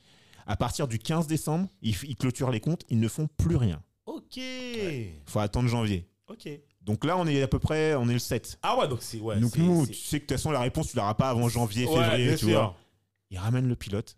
À 0.45 0.55
partir 0.55 0.87
du 0.87 0.99
15 0.99 1.25
décembre, 1.25 1.67
ils, 1.81 1.95
ils 2.03 2.15
clôturent 2.15 2.51
les 2.51 2.59
comptes, 2.59 2.83
ils 2.89 2.99
ne 2.99 3.07
font 3.07 3.27
plus 3.37 3.55
rien. 3.55 3.81
Ok. 4.05 4.39
faut 5.25 5.39
attendre 5.39 5.67
janvier. 5.69 6.07
Ok. 6.27 6.47
Donc 6.81 7.05
là, 7.05 7.17
on 7.17 7.25
est 7.27 7.41
à 7.41 7.47
peu 7.47 7.59
près, 7.59 7.95
on 7.95 8.07
est 8.09 8.13
le 8.13 8.19
7. 8.19 8.59
Ah 8.61 8.77
ouais, 8.77 8.87
donc 8.87 9.01
c'est 9.01 9.19
ouais. 9.19 9.39
Donc 9.39 9.55
nous, 9.57 9.87
tu 9.87 9.93
sais 9.93 10.19
que 10.19 10.25
de 10.25 10.27
toute 10.27 10.37
façon, 10.37 10.51
la 10.51 10.59
réponse, 10.59 10.89
tu 10.91 10.97
l'auras 10.97 11.13
pas 11.15 11.29
avant 11.29 11.47
janvier, 11.49 11.85
Ouais, 11.87 11.93
février, 12.03 12.31
tu 12.35 12.45
sûr. 12.45 12.49
vois. 12.59 12.75
Il 13.31 13.37
ramène 13.39 13.67
le 13.67 13.75
pilote, 13.75 14.17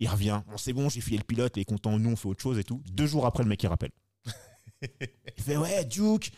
il 0.00 0.08
revient. 0.08 0.42
Bon, 0.48 0.56
c'est 0.56 0.72
bon, 0.72 0.88
j'ai 0.88 1.00
filé 1.00 1.18
le 1.18 1.24
pilote, 1.24 1.52
il 1.56 1.60
est 1.60 1.64
content, 1.64 1.98
nous, 1.98 2.10
on 2.10 2.16
fait 2.16 2.28
autre 2.28 2.42
chose 2.42 2.58
et 2.58 2.64
tout. 2.64 2.82
Deux 2.92 3.06
jours 3.06 3.26
après, 3.26 3.42
le 3.42 3.48
mec, 3.48 3.62
il 3.62 3.66
rappelle. 3.66 3.90
il 4.82 5.42
fait, 5.42 5.56
ouais, 5.56 5.84
Duke. 5.84 6.30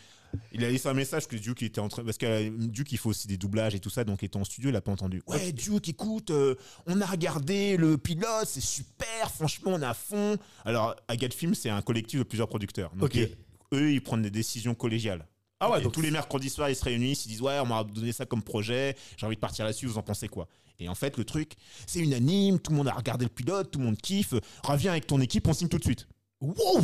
Il 0.53 0.63
a 0.63 0.69
laissé 0.69 0.87
un 0.87 0.93
message 0.93 1.27
que 1.27 1.35
Duke 1.35 1.61
était 1.63 1.81
en 1.81 1.89
train. 1.89 2.05
Parce 2.05 2.17
que 2.17 2.25
euh, 2.25 2.49
Duke, 2.57 2.91
il 2.93 2.97
faut 2.97 3.09
aussi 3.09 3.27
des 3.27 3.35
doublages 3.37 3.75
et 3.75 3.79
tout 3.79 3.89
ça, 3.89 4.05
donc 4.05 4.21
il 4.21 4.25
était 4.25 4.37
en 4.37 4.45
studio, 4.45 4.69
il 4.69 4.75
a 4.75 4.81
pas 4.81 4.91
entendu. 4.91 5.21
Ouais, 5.27 5.51
Duke, 5.51 5.89
écoute, 5.89 6.31
euh, 6.31 6.55
on 6.87 7.01
a 7.01 7.05
regardé 7.05 7.75
le 7.75 7.97
pilote, 7.97 8.45
c'est 8.45 8.61
super, 8.61 9.29
franchement, 9.29 9.71
on 9.75 9.81
est 9.81 9.85
à 9.85 9.93
fond. 9.93 10.37
Alors, 10.63 10.95
Agathe 11.09 11.33
Film, 11.33 11.53
c'est 11.53 11.69
un 11.69 11.81
collectif 11.81 12.19
de 12.19 12.23
plusieurs 12.23 12.47
producteurs. 12.47 12.91
Donc, 12.95 13.13
Ok. 13.13 13.29
eux, 13.73 13.91
ils 13.91 14.01
prennent 14.01 14.21
des 14.21 14.31
décisions 14.31 14.73
collégiales. 14.73 15.27
Ah 15.63 15.69
ouais, 15.69 15.79
Et 15.79 15.83
donc 15.83 15.93
tous 15.93 16.01
les 16.01 16.11
mercredis 16.11 16.49
soirs, 16.49 16.69
ils 16.69 16.75
se 16.75 16.83
réunissent, 16.83 17.25
ils 17.25 17.29
disent 17.29 17.41
Ouais, 17.41 17.59
on 17.59 17.65
m'a 17.67 17.83
donné 17.83 18.11
ça 18.11 18.25
comme 18.25 18.41
projet, 18.41 18.95
j'ai 19.15 19.25
envie 19.25 19.35
de 19.35 19.39
partir 19.41 19.63
là-dessus, 19.63 19.85
vous 19.85 19.97
en 19.97 20.01
pensez 20.03 20.27
quoi? 20.27 20.47
Et 20.79 20.89
en 20.89 20.95
fait, 20.95 21.17
le 21.17 21.23
truc, 21.23 21.53
c'est 21.85 21.99
unanime, 21.99 22.57
tout 22.59 22.71
le 22.71 22.77
monde 22.77 22.87
a 22.87 22.93
regardé 22.93 23.25
le 23.25 23.29
pilote, 23.29 23.69
tout 23.71 23.77
le 23.79 23.85
monde 23.85 23.97
kiffe, 23.97 24.33
reviens 24.63 24.91
avec 24.91 25.05
ton 25.05 25.21
équipe, 25.21 25.47
on 25.47 25.53
signe 25.53 25.67
tout 25.67 25.77
de 25.77 25.83
suite. 25.83 26.07
Wow. 26.41 26.81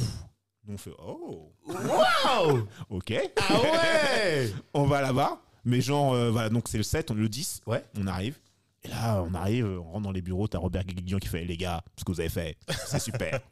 On 0.69 0.77
fait 0.77 0.91
Oh, 0.99 1.51
Wow. 1.67 2.67
ok, 2.89 3.13
Ah 3.37 3.61
ouais. 3.61 4.53
on 4.73 4.85
va 4.85 5.01
là-bas. 5.01 5.41
Mais 5.65 5.81
genre, 5.81 6.13
euh, 6.13 6.29
voilà, 6.29 6.49
donc 6.49 6.67
c'est 6.69 6.77
le 6.77 6.83
7, 6.83 7.09
on- 7.11 7.15
le 7.15 7.27
10, 7.27 7.61
Ouais. 7.65 7.83
on 7.97 8.05
arrive. 8.05 8.37
Et 8.83 8.89
là, 8.89 9.23
on 9.27 9.33
arrive, 9.33 9.65
on 9.65 9.83
rentre 9.91 10.03
dans 10.03 10.11
les 10.11 10.21
bureaux, 10.21 10.47
t'as 10.47 10.59
Robert 10.59 10.83
Guéguillon 10.85 11.17
qui 11.17 11.27
fait 11.29 11.43
Les 11.45 11.57
gars, 11.57 11.81
ce 11.97 12.03
que 12.03 12.11
vous 12.11 12.19
avez 12.19 12.29
fait, 12.29 12.55
c'est 12.85 12.99
super. 12.99 13.39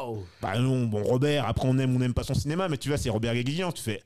Wow. 0.00 0.24
bah 0.40 0.58
non, 0.58 0.86
bon, 0.86 1.02
Robert, 1.02 1.46
après 1.46 1.68
on 1.68 1.76
aime 1.78 1.92
ou 1.92 1.96
on 1.96 1.98
n'aime 1.98 2.14
pas 2.14 2.22
son 2.22 2.32
cinéma, 2.32 2.68
mais 2.68 2.78
tu 2.78 2.88
vois, 2.88 2.96
c'est 2.96 3.10
Robert 3.10 3.34
Guéguillon, 3.34 3.70
tu 3.72 3.82
fais 3.82 4.02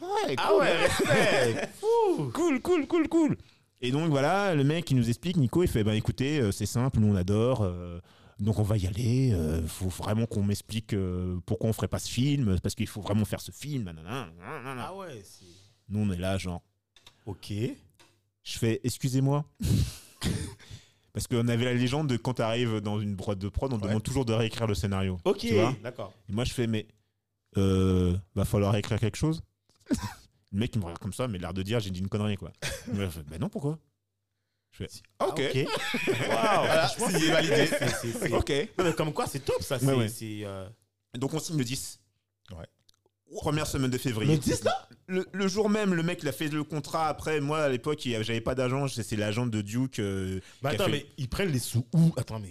Ouais, 0.00 0.34
Ah 0.36 0.48
cool, 0.50 0.60
ouais, 0.60 0.76
respect. 0.86 1.68
Cool, 2.32 2.60
cool, 2.62 2.86
cool, 2.86 3.08
cool. 3.08 3.36
Et 3.80 3.90
donc 3.90 4.10
voilà, 4.10 4.54
le 4.54 4.64
mec 4.64 4.90
il 4.90 4.96
nous 4.96 5.08
explique, 5.08 5.36
Nico, 5.36 5.62
il 5.62 5.68
fait 5.68 5.84
bah 5.84 5.94
écoutez, 5.94 6.40
euh, 6.40 6.50
c'est 6.52 6.66
simple, 6.66 6.98
nous 7.00 7.08
on 7.12 7.16
adore, 7.16 7.62
euh, 7.62 8.00
donc 8.40 8.58
on 8.58 8.62
va 8.64 8.76
y 8.76 8.86
aller. 8.86 9.28
Il 9.62 9.68
faut 9.68 9.88
vraiment 9.88 10.26
qu'on 10.26 10.42
m'explique 10.42 10.94
euh, 10.94 11.38
pourquoi 11.46 11.70
on 11.70 11.72
ferait 11.72 11.88
pas 11.88 11.98
ce 12.00 12.10
film, 12.10 12.58
parce 12.60 12.74
qu'il 12.74 12.86
faut 12.88 13.00
vraiment 13.00 13.24
faire 13.24 13.40
ce 13.40 13.52
film. 13.52 13.84
nanana, 13.84 14.28
nanana. 14.40 14.86
Ah 14.88 14.94
ouais, 14.96 15.20
c'est. 15.24 15.44
Nous 15.88 16.00
on 16.00 16.10
est 16.12 16.18
là, 16.18 16.38
genre, 16.38 16.62
Ok. 17.26 17.50
je 17.50 18.58
fais 18.58 18.80
excusez-moi. 18.84 19.44
Parce 21.14 21.26
qu'on 21.26 21.48
avait 21.48 21.64
la 21.64 21.74
légende 21.74 22.06
de 22.08 22.16
quand 22.16 22.34
tu 22.34 22.42
arrives 22.42 22.80
dans 22.80 23.00
une 23.00 23.16
boîte 23.16 23.38
de 23.38 23.48
prod, 23.48 23.72
on 23.72 23.76
te 23.78 23.82
Ouais. 23.82 23.88
demande 23.88 24.02
toujours 24.04 24.24
de 24.24 24.32
réécrire 24.32 24.66
le 24.68 24.74
scénario. 24.74 25.18
Ok. 25.24 25.38
Tu 25.38 25.54
vois 25.54 25.74
D'accord. 25.82 26.12
Et 26.28 26.32
moi 26.32 26.44
je 26.44 26.52
fais 26.52 26.66
mais 26.68 26.86
euh, 27.56 28.14
va 28.36 28.44
falloir 28.44 28.76
écrire 28.76 29.00
quelque 29.00 29.16
chose. 29.16 29.42
le 30.52 30.58
mec 30.58 30.74
il 30.74 30.78
me 30.78 30.84
regarde 30.84 31.00
comme 31.00 31.12
ça, 31.12 31.28
mais 31.28 31.38
l'air 31.38 31.52
de 31.54 31.62
dire 31.62 31.80
j'ai 31.80 31.90
dit 31.90 32.00
une 32.00 32.08
connerie 32.08 32.36
quoi. 32.36 32.52
Fait, 32.62 33.22
bah 33.28 33.38
non 33.38 33.48
pourquoi? 33.48 33.78
Je 34.72 34.84
fais 34.84 34.90
ok. 35.20 35.40
Ok. 35.40 35.54
Waouh. 36.06 36.26
Voilà, 36.28 36.88
Franchement, 36.88 37.18
c'est 37.18 37.28
validé. 37.30 37.66
c'est- 37.66 37.88
c'est- 37.88 38.12
c'est- 38.12 38.32
Ok. 38.32 38.50
Non, 38.78 38.84
mais 38.84 38.92
comme 38.92 39.12
quoi, 39.12 39.26
c'est 39.26 39.40
top 39.40 39.62
ça. 39.62 39.78
C'est. 39.78 39.86
Ouais, 39.86 39.94
ouais. 39.94 40.08
euh, 40.44 40.68
Donc 41.14 41.32
on 41.34 41.38
signe 41.38 41.56
le 41.58 41.64
10. 41.64 41.98
Ouais. 42.52 42.66
Première 43.36 43.66
semaine 43.66 43.90
de 43.90 43.98
février. 43.98 44.32
Le 44.34 44.38
10 44.38 44.64
là? 44.64 44.88
Le, 45.06 45.26
le 45.32 45.48
jour 45.48 45.68
même, 45.70 45.94
le 45.94 46.02
mec 46.02 46.20
il 46.22 46.28
a 46.28 46.32
fait 46.32 46.48
le 46.48 46.64
contrat. 46.64 47.08
Après, 47.08 47.40
moi 47.40 47.60
à 47.64 47.68
l'époque, 47.68 48.00
j'avais 48.04 48.40
pas 48.42 48.54
d'agent. 48.54 48.86
C'est 48.88 49.16
l'agent 49.16 49.46
de 49.46 49.60
Duke. 49.62 49.98
euh, 50.00 50.40
Bah 50.62 50.70
attends, 50.70 50.84
fait- 50.84 50.90
mais 50.90 51.06
ils 51.16 51.28
prennent 51.28 51.50
les 51.50 51.58
sous 51.58 51.86
où? 51.94 52.12
Attends, 52.16 52.40
mais. 52.40 52.50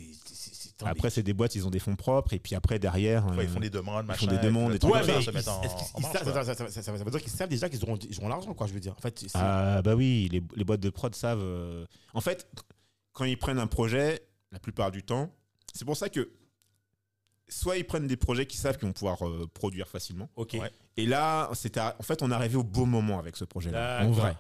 Après, 0.86 1.10
c'est 1.10 1.24
des 1.24 1.34
boîtes, 1.34 1.56
ils 1.56 1.66
ont 1.66 1.70
des 1.72 1.80
fonds 1.80 1.96
propres. 1.96 2.34
Et 2.34 2.40
puis 2.40 2.54
après, 2.56 2.78
derrière. 2.80 3.26
Enfin, 3.26 3.38
euh, 3.40 3.44
ils 3.44 3.50
font 3.50 3.60
des 3.60 3.70
demandes, 3.70 4.04
ils 4.06 4.08
machin. 4.08 4.28
font 4.28 4.36
des 4.36 4.42
demandes, 4.42 4.76
et 4.76 4.80
puis 4.80 4.88
Ouais, 4.90 5.00
mais 5.00 5.22
ça 5.42 5.62
ils, 5.64 5.70
ils 5.98 7.04
veut 7.04 7.12
dire 7.12 7.22
qu'ils 7.22 7.32
savent 7.32 7.50
déjà 7.50 7.68
qu'ils 7.70 7.84
auront, 7.84 7.96
ils 7.98 8.18
auront 8.20 8.30
l'argent, 8.30 8.54
quoi, 8.54 8.68
je 8.68 8.74
veux 8.74 8.80
dire. 8.80 8.94
En 8.98 9.02
fait, 9.02 9.26
Ah 9.34 9.82
bah 9.82 9.96
oui, 9.96 10.30
les, 10.32 10.44
les 10.56 10.64
boîtes 10.64 10.80
de 10.82 10.90
prod 10.90 11.14
savent. 11.16 11.42
euh, 11.42 11.86
En 12.14 12.22
fait, 12.22 12.48
quand 13.14 13.26
ils 13.26 13.38
prennent 13.38 13.60
un 13.60 13.68
projet, 13.68 14.22
la 14.52 14.60
plupart 14.60 14.92
du 14.92 15.04
temps, 15.04 15.32
c'est 15.74 15.86
pour 15.86 15.98
ça 15.98 16.10
que 16.10 16.30
soit 17.50 17.78
ils 17.78 17.86
prennent 17.86 18.08
des 18.08 18.18
projets 18.18 18.46
qu'ils 18.46 18.60
savent 18.60 18.78
qu'ils 18.78 18.88
vont 18.88 18.94
pouvoir 18.94 19.26
euh, 19.28 19.48
produire 19.54 19.88
facilement. 19.88 20.30
Ok. 20.36 20.58
Ouais. 20.62 20.72
Et 20.98 21.06
là, 21.06 21.50
c'était 21.54 21.80
en 21.80 22.04
fait, 22.04 22.22
on 22.22 22.30
est 22.32 22.34
arrivé 22.36 22.56
au 22.58 22.64
beau 22.64 22.86
moment 22.86 23.20
avec 23.20 23.38
ce 23.38 23.46
projet-là. 23.46 24.04
En 24.06 24.12
vrai. 24.12 24.36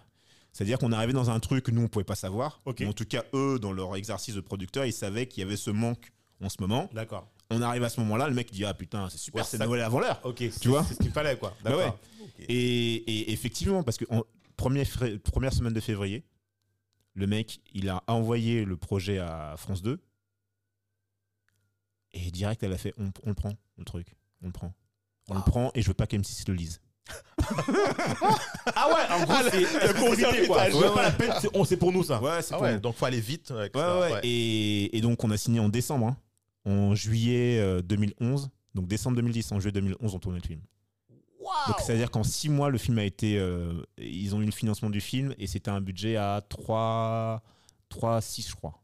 C'est-à-dire 0.53 0.79
qu'on 0.79 0.91
est 0.91 0.95
arrivé 0.95 1.13
dans 1.13 1.29
un 1.29 1.39
truc 1.39 1.65
que 1.65 1.71
nous, 1.71 1.83
on 1.83 1.87
pouvait 1.87 2.03
pas 2.05 2.15
savoir. 2.15 2.61
Ok. 2.65 2.79
Mais 2.79 2.87
en 2.87 2.93
tout 2.93 3.05
cas, 3.05 3.23
eux, 3.33 3.59
dans 3.59 3.71
leur 3.71 3.95
exercice 3.95 4.33
de 4.35 4.41
producteur, 4.41 4.85
ils 4.85 4.93
savaient 4.93 5.27
qu'il 5.27 5.43
y 5.43 5.45
avait 5.45 5.57
ce 5.57 5.69
manque 5.69 6.11
en 6.43 6.49
ce 6.49 6.57
moment. 6.59 6.89
D'accord. 6.93 7.27
On 7.49 7.61
arrive 7.61 7.83
à 7.83 7.89
ce 7.89 7.99
moment-là, 8.01 8.27
le 8.27 8.33
mec 8.35 8.51
dit 8.51 8.65
Ah 8.65 8.73
putain, 8.73 9.09
c'est 9.09 9.17
super, 9.17 9.43
Ouais, 9.43 9.47
c'est 9.49 9.57
Noël 9.57 9.81
avant 9.81 9.99
l'heure. 9.99 10.19
Ok. 10.23 10.37
c'est- 10.39 10.59
Tu 10.59 10.67
vois 10.67 10.83
C'est 10.83 10.95
ce 10.95 10.99
qu'il 10.99 11.11
fallait, 11.11 11.37
quoi. 11.37 11.55
Bah 11.63 11.71
D'accord. 11.71 11.97
Et, 12.39 12.95
et 12.95 13.31
effectivement, 13.31 13.83
parce 13.83 13.97
que 13.97 14.05
en 14.09 14.23
première 14.57 14.85
semaine 15.53 15.73
de 15.73 15.79
février, 15.79 16.25
le 17.13 17.25
mec, 17.27 17.61
il 17.73 17.89
a 17.89 18.03
envoyé 18.07 18.63
le 18.65 18.75
projet 18.77 19.17
à 19.19 19.55
France 19.57 19.81
2. 19.81 19.99
Et 22.13 22.31
direct, 22.31 22.61
elle 22.63 22.73
a 22.73 22.77
fait 22.77 22.93
on, 22.97 23.11
on 23.23 23.29
le 23.29 23.35
prend, 23.35 23.53
le 23.77 23.85
truc. 23.85 24.15
On 24.41 24.47
le 24.47 24.51
prend. 24.51 24.73
On 25.29 25.35
le 25.35 25.41
prend 25.41 25.71
et 25.75 25.81
je 25.81 25.87
veux 25.87 25.93
pas 25.93 26.05
qu'M6 26.05 26.47
le 26.47 26.53
lise. 26.53 26.81
Ah 28.75 28.87
ouais, 28.89 29.15
en 29.15 29.23
gros, 29.23 29.49
c'est 29.49 29.61
la 31.01 31.11
peine, 31.11 31.33
c'est 31.39 31.49
on- 31.55 31.63
c'est 31.63 31.77
pour 31.77 31.91
nous, 31.91 32.03
ça. 32.03 32.21
Ouais, 32.21 32.41
c'est 32.41 32.53
Ah 32.53 32.59
ouais, 32.61 32.79
donc 32.79 32.95
faut 32.95 33.05
aller 33.05 33.21
vite. 33.21 33.49
avec 33.51 33.73
Ouais, 33.75 33.81
ça, 33.81 33.99
ouais, 33.99 34.11
ouais. 34.13 34.19
Et, 34.23 34.97
et 34.97 35.01
donc, 35.01 35.23
on 35.23 35.31
a 35.31 35.37
signé 35.37 35.59
en 35.59 35.69
décembre. 35.69 36.07
hein. 36.07 36.17
En 36.67 36.93
juillet 36.95 37.59
euh, 37.59 37.81
2011. 37.81 38.49
Donc, 38.75 38.87
décembre 38.87 39.15
2010, 39.15 39.51
en 39.53 39.59
juillet 39.59 39.71
2011, 39.71 40.13
on 40.15 40.19
tournait 40.19 40.39
le 40.39 40.45
film. 40.47 40.61
Donc, 41.67 41.77
c'est-à-dire 41.79 42.11
qu'en 42.11 42.23
six 42.23 42.49
mois, 42.49 42.69
le 42.69 42.77
film 42.77 42.97
a 42.99 43.03
été. 43.05 43.37
euh, 43.39 43.81
ils 43.97 44.35
ont 44.35 44.41
eu 44.41 44.45
le 44.45 44.51
financement 44.51 44.89
du 44.89 44.99
film 45.01 45.33
et 45.37 45.47
c'était 45.47 45.71
un 45.71 45.79
budget 45.81 46.17
à 46.17 46.41
3, 46.49 47.41
3 47.89 48.21
6, 48.21 48.49
je 48.49 48.55
crois. 48.55 48.83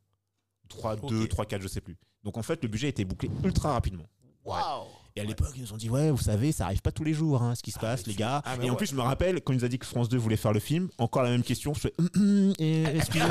3, 0.70 0.96
2, 0.96 1.24
Ok. 1.24 1.30
3, 1.30 1.46
4, 1.46 1.62
je 1.62 1.68
sais 1.68 1.82
plus. 1.82 1.98
Donc, 2.24 2.38
en 2.38 2.42
fait, 2.42 2.62
le 2.64 2.70
budget 2.70 2.88
a 2.88 2.90
été 2.90 3.04
bouclé 3.06 3.30
ultra 3.44 3.74
rapidement. 3.74 4.06
Waouh. 4.46 4.86
Et 5.16 5.22
à 5.22 5.24
l'époque, 5.26 5.52
ils 5.56 5.62
nous 5.62 5.72
ont 5.74 5.78
dit 5.78 5.90
Ouais, 5.92 6.10
vous 6.10 6.18
savez, 6.18 6.52
ça 6.52 6.66
arrive 6.66 6.82
pas 6.82 6.92
tous 6.92 7.04
les 7.04 7.14
jours, 7.14 7.42
hein, 7.44 7.54
ce 7.56 7.62
qui 7.62 7.70
se 7.72 7.78
passe, 7.80 8.08
les 8.08 8.16
gars. 8.16 8.42
Ah, 8.46 8.56
et 8.62 8.70
en 8.72 8.76
plus, 8.76 8.88
je 8.88 8.96
me 8.96 9.02
rappelle, 9.02 9.42
quand 9.42 9.54
ils 9.54 9.58
nous 9.58 9.66
a 9.66 9.68
dit 9.68 9.78
que 9.78 9.86
France 9.86 10.10
2 10.10 10.18
voulait 10.18 10.38
faire 10.38 10.54
le 10.54 10.60
film, 10.60 10.90
encore 10.98 11.22
la 11.22 11.30
même 11.30 11.44
question. 11.44 11.74
Je 11.76 11.82
fais 11.82 11.94
Hum, 12.00 12.10
hum, 12.16 12.54
et- 12.58 12.84
Excusez-moi. 12.96 13.30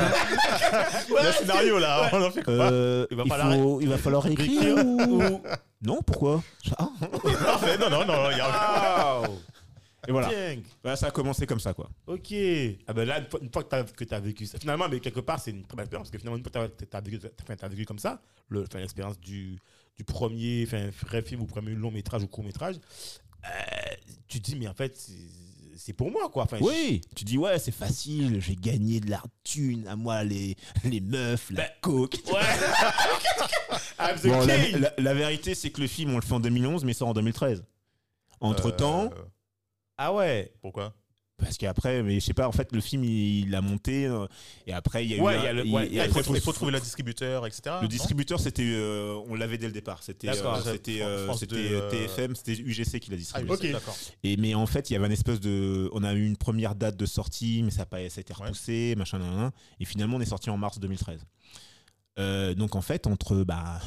Le 1.24 1.32
scénario 1.32 1.78
là, 1.78 2.08
on 2.12 2.22
en 2.22 2.30
fait 2.30 2.42
quoi 2.44 2.52
Euh, 2.54 3.06
Il 3.10 3.16
va 3.16 3.22
il, 3.24 3.28
falloir- 3.28 3.52
faut- 3.54 3.80
il 3.80 3.88
va 3.88 3.98
falloir 3.98 4.26
écrire 4.28 4.76
ou... 4.86 5.42
Non, 5.82 6.00
pourquoi 6.02 6.42
Ah. 6.78 6.88
Non, 7.80 7.90
non, 7.90 8.04
non, 8.06 8.30
il 8.30 8.36
y 8.36 8.40
a. 8.40 9.22
Et 10.06 10.12
voilà. 10.12 10.30
Ça 10.96 11.08
a 11.08 11.10
commencé 11.10 11.46
comme 11.46 11.60
ça, 11.60 11.74
quoi. 11.74 11.88
Ok. 12.06 12.32
Ah 12.86 12.92
ben 12.92 13.06
là, 13.06 13.20
une 13.40 13.50
fois, 13.52 13.62
que 13.64 13.68
tu 13.68 13.74
as, 14.04 14.06
t'as 14.06 14.20
vécu 14.20 14.46
ça, 14.46 14.58
finalement, 14.58 14.88
mais 14.88 15.00
quelque 15.00 15.20
part, 15.20 15.40
c'est 15.40 15.50
une 15.50 15.64
très 15.64 15.76
belle 15.76 15.84
expérience, 15.84 16.08
parce 16.08 16.12
que 16.12 16.18
finalement, 16.18 16.36
une 16.38 16.44
fois 16.44 16.68
que 16.68 16.84
tu 16.84 16.96
as, 16.96 17.00
vécu, 17.00 17.18
t'as- 17.18 17.56
t'as 17.56 17.68
vécu 17.68 17.84
comme 17.84 17.98
ça, 17.98 18.20
le- 18.48 18.64
l'expérience 18.74 19.18
du, 19.20 19.58
du 19.96 20.04
premier 20.04 20.64
enfin, 20.66 20.90
vrai 21.06 21.22
film 21.22 21.42
ou 21.42 21.46
premier 21.46 21.72
long 21.74 21.90
métrage 21.90 22.22
ou 22.22 22.26
court 22.26 22.44
métrage, 22.44 22.76
euh, 23.44 23.48
tu 24.28 24.40
te 24.40 24.50
dis, 24.50 24.56
mais 24.56 24.68
en 24.68 24.74
fait, 24.74 24.96
c'est- 25.76 25.92
pour 25.92 26.10
moi, 26.10 26.28
quoi. 26.30 26.44
Enfin, 26.44 26.58
Oui, 26.60 27.00
tu 27.16 27.24
dis 27.24 27.36
ouais, 27.38 27.58
c'est 27.58 27.72
facile, 27.72 28.40
j'ai 28.40 28.54
gagné 28.56 29.00
de 29.00 29.10
la 29.10 29.22
thune, 29.44 29.86
à 29.88 29.96
moi 29.96 30.22
les, 30.24 30.56
les 30.84 31.00
meufs, 31.00 31.50
la 31.50 31.62
Ben, 31.62 31.70
coke. 31.80 32.16
je- 32.24 32.32
Ouais. 32.32 32.40
I'm 33.98 34.16
the 34.18 34.26
Bon, 34.28 34.46
la, 34.46 34.64
king. 34.64 34.76
la- 34.78 34.94
la 34.96 35.14
vérité, 35.14 35.54
c'est 35.54 35.70
que 35.70 35.80
le 35.80 35.86
film, 35.88 36.12
on 36.12 36.16
le 36.16 36.22
fait 36.22 36.32
en 36.34 36.40
2011, 36.40 36.84
mais 36.84 36.92
il 36.92 36.94
sort 36.94 37.08
en 37.08 37.14
2013. 37.14 37.64
Entre 38.40 38.70
temps, 38.70 39.04
Euh, 39.12 39.24
Ah 39.98 40.12
ouais. 40.14 40.52
Pourquoi? 40.62 40.94
Parce 41.42 41.58
qu'après, 41.58 42.02
mais 42.04 42.20
je 42.20 42.24
sais 42.26 42.34
pas, 42.34 42.46
en 42.46 42.52
fait, 42.52 42.70
le 42.72 42.80
film, 42.80 43.02
il, 43.02 43.46
il 43.48 43.54
a 43.54 43.60
monté, 43.60 44.06
euh, 44.06 44.26
et 44.66 44.72
après, 44.72 45.04
il 45.04 45.10
y 45.10 45.14
a 45.14 45.16
eu. 45.16 45.20
Ouais, 45.20 45.36
il 45.38 45.42
y 45.42 45.46
a 45.48 45.52
le- 45.52 45.66
il- 45.66 45.74
ouais, 45.74 45.86
et 45.88 45.96
Il 45.96 46.40
faut, 46.40 46.52
trouver 46.52 46.70
le 46.70 46.78
distributeur, 46.80 47.46
etc. 47.46 47.76
Le 47.82 47.88
distributeur, 47.88 48.38
c'était, 48.38 48.62
euh, 48.64 49.18
on 49.28 49.34
l'avait 49.34 49.58
dès 49.58 49.66
le 49.66 49.72
départ. 49.72 50.02
C'était, 50.02 50.28
euh, 50.28 51.32
c'était, 51.34 51.80
TFM, 51.90 52.36
c'était 52.36 52.52
UGC 52.52 53.00
qui 53.00 53.10
l'a 53.10 53.16
Ah, 53.16 53.42
distribué. 53.42 53.72
d'accord. 53.72 53.96
Et 54.22 54.36
mais 54.36 54.54
en 54.54 54.66
fait, 54.66 54.88
il 54.90 54.92
y 54.92 54.96
avait 54.96 55.06
une 55.06 55.12
espèce 55.12 55.40
de, 55.40 55.90
on 55.92 56.04
a 56.04 56.14
eu 56.14 56.24
une 56.24 56.36
première 56.36 56.74
date 56.76 56.96
de 56.96 57.06
sortie, 57.06 57.62
mais 57.64 57.70
ça 57.72 57.82
a 57.82 57.86
pas, 57.86 58.08
ça 58.08 58.18
a 58.18 58.20
été 58.20 58.32
repoussé, 58.32 58.94
machin, 58.96 59.18
nan, 59.18 59.34
nan, 59.36 59.50
et 59.80 59.84
finalement, 59.84 60.18
on 60.18 60.20
est 60.20 60.26
sorti 60.26 60.48
en 60.48 60.56
mars 60.56 60.78
2013. 60.78 61.20
Euh, 62.18 62.54
donc 62.54 62.76
en 62.76 62.82
fait, 62.82 63.06
entre 63.06 63.42
bah 63.42 63.80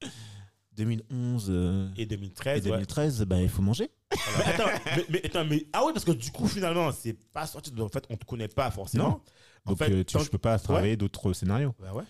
2011 0.76 1.46
euh, 1.50 1.88
Et 1.96 2.02
et 2.02 2.06
2013. 2.06 2.64
ouais. 2.64 2.70
2013, 2.70 3.22
bah 3.24 3.40
il 3.40 3.48
faut 3.48 3.62
manger. 3.62 3.90
Mais, 4.38 4.44
attends, 4.44 4.64
mais, 4.96 5.04
mais, 5.10 5.26
attends, 5.26 5.44
mais- 5.44 5.66
ah 5.72 5.82
oui, 5.86 5.92
parce 5.92 6.04
que 6.04 6.10
du 6.12 6.30
coup, 6.32 6.46
finalement, 6.48 6.90
c'est 6.92 7.12
pas 7.12 7.46
sorti. 7.46 7.72
En 7.80 7.88
fait, 7.88 8.04
on 8.10 8.16
te 8.16 8.24
connaît 8.24 8.48
pas 8.48 8.70
forcément. 8.70 9.04
Non. 9.04 9.20
En 9.66 9.70
Donc 9.70 9.78
fait, 9.78 9.90
euh, 9.90 10.04
tu, 10.04 10.18
je 10.18 10.30
peux 10.30 10.38
pas 10.38 10.58
travailler 10.58 10.96
d'autres 10.96 11.32
scénarios. 11.32 11.74
Bah 11.78 11.92
ouais. 11.92 12.04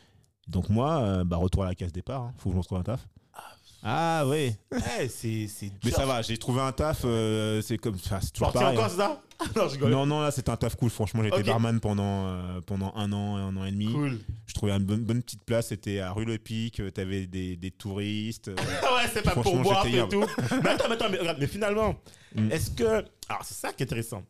Donc 0.48 0.68
moi, 0.68 1.01
euh, 1.03 1.24
bah 1.24 1.36
retour 1.36 1.64
à 1.64 1.66
la 1.66 1.74
case 1.74 1.92
départ. 1.92 2.22
hein. 2.22 2.34
Faut 2.38 2.48
que 2.48 2.53
je 2.53 2.57
me 2.57 2.61
retrouve 2.61 2.78
un 2.78 2.82
taf. 2.82 3.07
Ah 3.83 4.24
oui. 4.26 4.53
Ouais, 4.72 5.09
c'est 5.09 5.47
c'est 5.49 5.72
Mais 5.85 5.91
ça 5.91 6.05
va, 6.05 6.20
j'ai 6.22 6.37
trouvé 6.37 6.61
un 6.61 6.72
taf. 6.72 7.03
euh, 7.05 7.62
c'est 7.62 7.78
comme, 7.78 7.95
enfin, 7.95 8.18
c'est 8.20 8.31
toujours 8.33 8.53
Parti 8.53 8.59
pareil. 8.64 8.78
encore, 8.78 8.91
hein. 8.91 9.18
c'est 9.41 9.47
ça 9.47 9.53
Non, 9.62 9.68
je 9.68 9.72
rigole. 9.74 9.91
Non, 9.91 10.05
non, 10.07 10.20
là, 10.20 10.31
c'était 10.31 10.51
un 10.51 10.57
taf 10.57 10.76
cool. 10.76 10.91
Franchement, 10.91 11.22
j'étais 11.22 11.39
Ok. 11.39 11.47
barman 11.47 11.81
pendant, 11.81 12.26
euh, 12.26 12.61
pendant 12.61 12.93
un 12.95 13.11
an 13.14 13.39
et 13.39 13.41
un 13.41 13.57
an 13.57 13.64
et 13.64 13.70
demi. 13.70 13.91
Cool. 13.91 14.20
Je 14.47 14.53
trouvais 14.55 14.72
une 14.72 14.85
bonne, 14.85 15.01
bonne 15.05 15.22
petite 15.22 15.43
place. 15.45 15.68
C'était 15.68 16.01
à 16.01 16.12
rue 16.12 16.26
Le 16.26 16.37
Pic. 16.37 16.78
euh, 16.81 16.91
T'avais 16.91 17.26
des, 17.26 17.57
des 17.57 17.70
touristes. 17.70 18.49
euh, 18.49 18.57
Ah 18.83 18.95
ouais, 18.97 19.11
c'est 19.14 19.22
pas 19.22 19.31
pour 19.33 19.45
Franchement, 19.45 19.62
boire 19.62 19.85
j'étais 19.87 19.99
et 20.05 20.09
tout. 20.09 20.26
mais 20.62 20.68
attends, 20.68 20.85
mais 20.89 20.95
attends, 20.97 21.09
mais 21.11 21.18
regarde, 21.18 21.39
mais 21.41 21.47
finalement, 21.47 21.97
Mm. 22.35 22.53
est-ce 22.53 22.70
que. 22.70 22.85
Alors, 23.28 23.43
c'est 23.45 23.55
ça 23.55 23.72
qui 23.72 23.83
est 23.83 23.87
intéressant. 23.87 24.22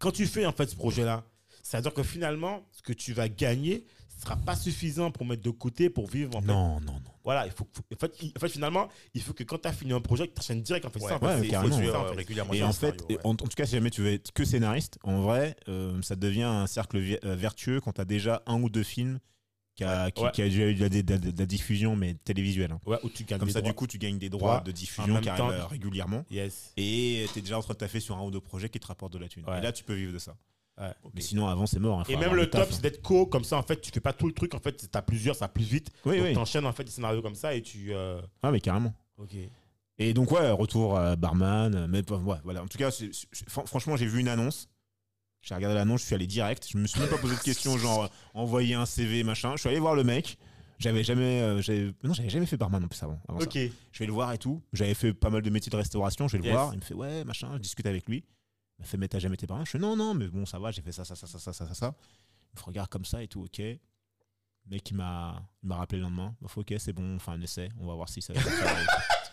Quand 0.00 0.10
tu 0.10 0.26
fais 0.26 0.44
en 0.46 0.52
fait 0.52 0.68
ce 0.68 0.74
projet-là, 0.74 1.22
c'est-à-dire 1.62 1.94
que 1.94 2.02
finalement, 2.02 2.66
ce 2.72 2.82
que 2.82 2.92
tu 2.92 3.12
vas 3.12 3.28
gagner 3.28 3.84
ne 4.16 4.22
sera 4.22 4.34
pas 4.36 4.56
suffisant 4.56 5.12
pour 5.12 5.24
mettre 5.26 5.42
de 5.42 5.50
côté 5.50 5.88
pour 5.88 6.08
vivre 6.08 6.34
en 6.36 6.40
fait. 6.40 6.48
non, 6.48 6.80
non, 6.80 6.94
non. 6.94 7.11
Voilà, 7.24 7.46
il 7.46 7.52
faut, 7.52 7.66
en, 7.92 7.96
fait, 7.98 8.12
il- 8.22 8.32
en 8.36 8.40
fait, 8.40 8.48
finalement, 8.48 8.88
il 9.14 9.22
faut 9.22 9.32
que 9.32 9.44
quand 9.44 9.58
tu 9.58 9.68
as 9.68 9.72
fini 9.72 9.92
un 9.92 10.00
projet, 10.00 10.26
tu 10.26 10.32
enchaînes 10.38 10.62
direct 10.62 10.84
en 10.86 10.90
fait. 10.90 11.00
Ouais, 11.00 11.08
ça, 11.08 11.14
ouais, 11.22 11.48
carrément. 11.48 11.76
en 11.76 12.08
fait. 12.08 12.14
régulièrement 12.16 12.52
Et 12.52 12.62
en 12.62 12.72
fait, 12.72 13.00
scénario, 13.00 13.18
en, 13.24 13.30
en 13.30 13.34
tout 13.36 13.46
cas, 13.56 13.64
si 13.66 13.72
jamais 13.72 13.90
tu 13.90 14.02
veux 14.02 14.12
être 14.12 14.32
que 14.32 14.44
scénariste, 14.44 14.98
en 15.04 15.20
vrai, 15.22 15.54
euh, 15.68 16.00
ça 16.02 16.16
devient 16.16 16.42
un 16.42 16.66
cercle 16.66 16.96
euh, 17.24 17.36
vertueux 17.36 17.80
quand 17.80 17.92
tu 17.92 18.00
as 18.00 18.04
déjà 18.04 18.42
un 18.46 18.60
ou 18.60 18.68
deux 18.68 18.82
films 18.82 19.18
qui 19.74 19.84
a, 19.84 20.10
qui, 20.10 20.22
Ouais. 20.22 20.30
qui 20.32 20.42
a 20.42 20.46
déjà 20.46 20.66
eu 20.66 20.74
de 20.74 20.80
la, 20.82 20.88
de 20.90 21.12
la- 21.12 21.18
de 21.18 21.38
la 21.38 21.46
diffusion, 21.46 21.96
mais 21.96 22.14
télévisuelle. 22.24 22.72
hein. 22.72 22.80
Ouais, 22.84 22.98
où 23.04 23.08
tu 23.08 23.24
gagnes 23.24 23.38
Comme 23.38 23.48
ça, 23.48 23.60
droits. 23.60 23.70
du 23.70 23.74
coup, 23.76 23.86
tu 23.86 23.96
gagnes 23.98 24.18
des 24.18 24.28
Droits 24.28 24.56
droits 24.56 24.64
de 24.64 24.72
diffusion 24.72 25.18
qui 25.20 25.28
arrivent 25.30 25.44
euh, 25.50 25.64
régulièrement. 25.66 26.26
Yes. 26.30 26.72
Et 26.76 27.24
tu 27.32 27.38
es 27.38 27.42
déjà 27.42 27.56
en 27.56 27.62
train 27.62 27.72
de 27.72 27.78
taffer 27.78 28.00
sur 28.00 28.16
un 28.18 28.22
ou 28.22 28.30
deux 28.30 28.40
projets 28.40 28.68
qui 28.68 28.78
te 28.80 28.86
rapportent 28.86 29.14
de 29.14 29.18
la 29.18 29.28
thune. 29.28 29.44
Ouais. 29.48 29.58
Et 29.58 29.62
là, 29.62 29.72
tu 29.72 29.82
peux 29.84 29.94
vivre 29.94 30.12
de 30.12 30.18
ça. 30.18 30.36
Ouais. 30.80 30.92
Mais 31.14 31.20
sinon, 31.20 31.46
avant, 31.48 31.66
c'est 31.66 31.78
mort. 31.78 32.00
hein. 32.00 32.04
Et 32.08 32.16
même 32.16 32.34
le 32.34 32.48
top, 32.48 32.62
hein. 32.62 32.66
c'est 32.70 32.82
d'être 32.82 33.02
co, 33.02 33.26
comme 33.26 33.44
ça, 33.44 33.56
en 33.58 33.62
fait, 33.62 33.80
tu 33.80 33.90
fais 33.92 34.00
pas 34.00 34.12
tout 34.12 34.26
le 34.26 34.32
truc, 34.32 34.54
en 34.54 34.58
fait, 34.58 34.76
tu 34.76 34.86
as 34.92 35.02
plusieurs, 35.02 35.36
ça 35.36 35.48
plus 35.48 35.64
vite. 35.64 35.90
Oui, 36.06 36.16
donc 36.18 36.26
oui. 36.28 36.32
t'enchaînes, 36.34 36.64
en 36.66 36.72
fait, 36.72 36.84
des 36.84 36.90
scénarios 36.90 37.20
comme 37.22 37.34
ça 37.34 37.54
et 37.54 37.62
tu. 37.62 37.92
euh, 37.94 38.20
Ah, 38.42 38.50
mais 38.50 38.60
carrément. 38.60 38.94
Ok. 39.18 39.34
Et 39.98 40.14
donc, 40.14 40.30
ouais, 40.32 40.50
retour 40.50 40.98
à 40.98 41.14
barman. 41.16 41.74
euh, 41.74 41.86
Mais 41.88 41.98
ouais, 42.10 42.36
voilà. 42.42 42.62
En 42.62 42.66
tout 42.66 42.78
cas, 42.78 42.90
franchement, 43.48 43.96
j'ai 43.96 44.06
vu 44.06 44.20
une 44.20 44.28
annonce. 44.28 44.68
J'ai 45.42 45.54
regardé 45.54 45.74
l'annonce, 45.74 46.00
je 46.02 46.06
suis 46.06 46.14
allé 46.14 46.26
direct. 46.26 46.66
Je 46.70 46.78
me 46.78 46.86
suis 46.86 47.00
même 47.00 47.08
pas 47.10 47.18
posé 47.18 47.34
de 47.36 47.40
questions, 47.40 47.76
genre 47.76 48.04
euh, 48.04 48.08
envoyer 48.32 48.74
un 48.74 48.86
CV, 48.86 49.24
machin. 49.24 49.52
Je 49.56 49.60
suis 49.60 49.68
allé 49.68 49.78
voir 49.80 49.94
le 49.94 50.04
mec. 50.04 50.38
J'avais 50.78 51.04
jamais, 51.04 51.40
euh, 51.42 51.92
non, 52.02 52.12
j'avais 52.14 52.28
jamais 52.30 52.46
fait 52.46 52.56
barman 52.56 52.82
en 52.82 52.88
plus 52.88 53.00
avant. 53.02 53.20
avant 53.28 53.38
ça. 53.40 53.44
Ok. 53.46 53.58
Je 53.92 53.98
vais 53.98 54.06
le 54.06 54.12
voir 54.12 54.32
et 54.32 54.38
tout. 54.38 54.62
J'avais 54.72 54.94
fait 54.94 55.12
pas 55.12 55.30
mal 55.30 55.42
de 55.42 55.50
métiers 55.50 55.70
de 55.70 55.76
restauration. 55.76 56.26
Je 56.28 56.36
vais 56.38 56.44
le 56.44 56.50
voir. 56.52 56.72
Il 56.72 56.78
me 56.78 56.82
fait 56.82 56.94
ouais, 56.94 57.24
machin. 57.24 57.50
Je 57.54 57.58
discute 57.58 57.86
avec 57.86 58.08
lui. 58.08 58.24
Il 58.82 58.84
m'a 58.84 58.88
fait 58.88 58.96
mais 58.96 59.06
t'as 59.08 59.18
jamais 59.20 59.34
été 59.34 59.46
barman 59.46 59.64
Je 59.64 59.70
fais 59.70 59.78
non, 59.78 59.94
non, 59.96 60.12
mais 60.14 60.26
bon, 60.26 60.44
ça 60.44 60.58
va. 60.58 60.72
J'ai 60.72 60.82
fait 60.82 60.90
ça, 60.92 61.04
ça, 61.04 61.14
ça, 61.14 61.26
ça, 61.26 61.38
ça, 61.38 61.52
ça, 61.52 61.72
ça. 61.74 61.94
Il 62.54 62.60
me 62.60 62.64
regarde 62.66 62.88
comme 62.88 63.04
ça 63.04 63.22
et 63.22 63.28
tout. 63.28 63.42
Ok. 63.42 63.58
Le 63.58 63.78
mec, 64.70 64.90
il 64.90 64.96
m'a, 64.96 65.40
il 65.62 65.68
m'a 65.68 65.76
rappelé 65.76 65.98
le 65.98 66.04
lendemain. 66.04 66.34
Bah, 66.40 66.48
ok, 66.54 66.74
c'est 66.78 66.92
bon. 66.92 67.14
On 67.14 67.18
fait 67.20 67.30
un 67.30 67.40
essai. 67.40 67.68
On 67.80 67.86
va 67.86 67.94
voir 67.94 68.08
si 68.08 68.20
ça. 68.22 68.32
va. 68.32 68.40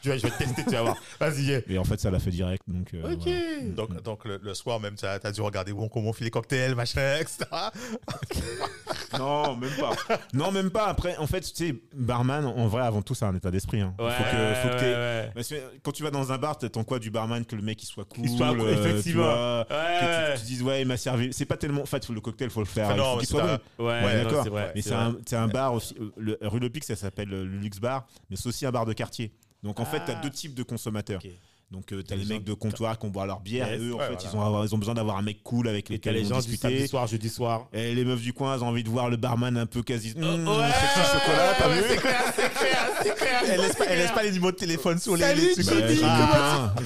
Tu 0.01 0.07
vois, 0.07 0.15
je 0.15 0.23
vais 0.23 0.31
te 0.31 0.37
tester, 0.37 0.63
tu 0.63 0.69
vas 0.71 0.81
voir. 0.83 0.95
Vas-y. 1.19 1.61
Et 1.67 1.77
en 1.77 1.83
fait, 1.83 1.99
ça 1.99 2.09
l'a 2.09 2.19
fait 2.19 2.29
direct. 2.31 2.63
Donc, 2.69 2.93
euh, 2.93 3.15
Ok. 3.15 3.23
voilà. 3.23 3.63
Donc, 3.75 4.01
donc 4.01 4.23
le, 4.25 4.37
le 4.41 4.53
soir 4.53 4.79
même, 4.79 4.95
tu 4.95 5.05
as, 5.05 5.19
dû 5.33 5.41
regarder 5.41 5.73
bon, 5.73 5.89
comment 5.89 6.11
on 6.11 6.13
fait 6.13 6.23
les 6.23 6.31
cocktails, 6.31 6.73
machin, 6.73 7.17
etc. 7.19 7.39
Non, 9.17 9.55
même 9.55 9.69
pas. 9.79 10.17
Non, 10.33 10.51
même 10.51 10.69
pas. 10.69 10.87
Après, 10.87 11.17
en 11.17 11.25
fait, 11.27 11.41
tu 11.41 11.55
sais, 11.55 11.75
barman, 11.95 12.45
en 12.45 12.67
vrai, 12.67 12.83
avant 12.83 13.01
tout, 13.01 13.15
c'est 13.15 13.25
un 13.25 13.35
état 13.35 13.49
d'esprit. 13.51 13.81
hein. 13.81 13.93
Ouais, 13.99 14.11
faut 14.11 14.23
que, 14.23 14.53
faut 14.61 14.69
que 14.69 14.79
t'aies- 14.79 14.95
ouais, 14.95 15.31
Parce 15.33 15.47
que 15.49 15.55
quand 15.83 15.91
tu 15.91 16.03
vas 16.03 16.11
dans 16.11 16.31
un 16.31 16.37
bar, 16.37 16.57
t'attends 16.57 16.83
quoi 16.83 16.99
du 16.99 17.09
barman 17.09 17.45
que 17.45 17.55
le 17.55 17.61
mec 17.61 17.81
il 17.81 17.85
soit 17.85 18.05
cool, 18.05 18.23
Qu'il 18.25 18.37
soit 18.37 18.49
cool, 18.49 18.61
euh, 18.61 18.73
tu 18.83 18.89
effectivement. 18.89 19.23
vois, 19.23 19.59
ouais. 19.69 19.99
que 20.01 20.33
tu, 20.35 20.39
tu 20.41 20.45
dises 20.47 20.63
ouais, 20.63 20.81
il 20.81 20.87
m'a 20.87 20.97
servi. 20.97 21.33
C'est 21.33 21.45
pas 21.45 21.57
tellement. 21.57 21.81
En 21.81 21.85
fait, 21.85 22.07
le 22.09 22.21
cocktail, 22.21 22.49
faut 22.49 22.59
le 22.59 22.65
faire. 22.65 22.85
Enfin, 22.87 22.95
il 22.95 22.97
non, 22.99 23.03
faut 23.05 23.15
mais 23.15 23.19
qu'il 23.19 23.27
soit 23.29 23.59
bon. 23.77 23.85
Ouais, 23.87 24.23
d'accord. 24.23 24.45
Mais 24.75 24.81
c'est 24.81 24.93
un, 24.93 25.15
c'est 25.25 25.35
un 25.37 25.47
bar 25.47 25.73
aussi. 25.73 25.95
euh, 25.99 26.11
Le, 26.17 26.37
rue 26.41 26.59
Le 26.59 26.69
Pic, 26.69 26.83
ça 26.83 26.95
s'appelle 26.95 27.29
le 27.29 27.43
Luxe 27.45 27.79
Bar, 27.79 28.05
mais 28.29 28.35
c'est 28.35 28.47
aussi 28.47 28.65
un 28.65 28.71
bar 28.71 28.85
de 28.85 28.93
quartier. 28.93 29.31
Donc 29.63 29.79
en 29.79 29.85
fait, 29.85 30.03
tu 30.05 30.11
as 30.11 30.17
Ah. 30.17 30.21
deux 30.23 30.29
types 30.29 30.53
de 30.55 30.63
consommateurs. 30.63 31.19
Ok. 31.23 31.31
Donc 31.71 31.85
tu 31.85 31.95
as 32.11 32.15
Les 32.15 32.25
mecs 32.25 32.43
de 32.43 32.53
comptoir 32.53 32.97
qui 32.97 33.05
ont 33.05 33.09
boire 33.09 33.27
leur 33.27 33.41
bière 33.41 33.67
Yes. 33.71 33.79
et 33.79 33.83
eux, 33.83 33.93
en 33.93 33.97
Ouais, 33.99 34.07
fait, 34.07 34.13
voilà. 34.15 34.29
ils, 34.33 34.35
ont, 34.37 34.41
avoir- 34.43 34.65
ils 34.65 34.73
ont 34.73 34.77
besoin 34.79 34.95
d'avoir 34.95 35.17
un 35.17 35.21
mec 35.21 35.43
cool 35.43 35.67
avec 35.67 35.85
t'as 35.85 35.93
lesquels 35.93 36.13
les 36.15 36.21
ils 36.21 36.23
vont 36.23 36.29
gens 36.29 36.41
du 36.41 36.47
discuter. 36.47 36.73
samedi 36.73 36.87
soir, 36.87 37.05
jeudi 37.05 37.29
soir. 37.29 37.67
Et 37.73 37.93
les 37.93 38.03
meufs 38.05 38.21
du 38.21 38.33
coin, 38.33 38.55
elles 38.55 38.63
ont 38.63 38.69
envie 38.69 38.83
de 38.83 38.89
voir 38.89 39.07
le 39.07 39.17
barman 39.17 39.55
un 39.55 39.67
peu 39.67 39.83
quasi. 39.83 40.15
Mmh, 40.17 40.23
Oh, 40.47 40.57
ouais, 40.57 40.65
sexy 40.65 41.11
chocolat, 41.13 41.53
t'as 41.59 41.69
ouais, 41.69 41.75
vu 41.75 41.83
C'est 41.89 41.97
clair, 41.97 42.23
c'est 42.35 42.53
clair, 42.53 42.89
c'est 43.03 43.15
clair. 43.15 43.41
Elle 43.51 43.61
laisse 43.61 43.75
pas, 43.75 43.85
elle 43.87 43.99
laisse 43.99 44.11
pas 44.11 44.23
les 44.23 44.31
numéros 44.31 44.51
de 44.51 44.57
téléphone 44.57 44.97
sur 44.97 45.15
les, 45.15 45.21
Salut. 45.23 45.53
Jimmy, 45.57 46.01
Ah, 46.03 46.73
comment 46.75 46.83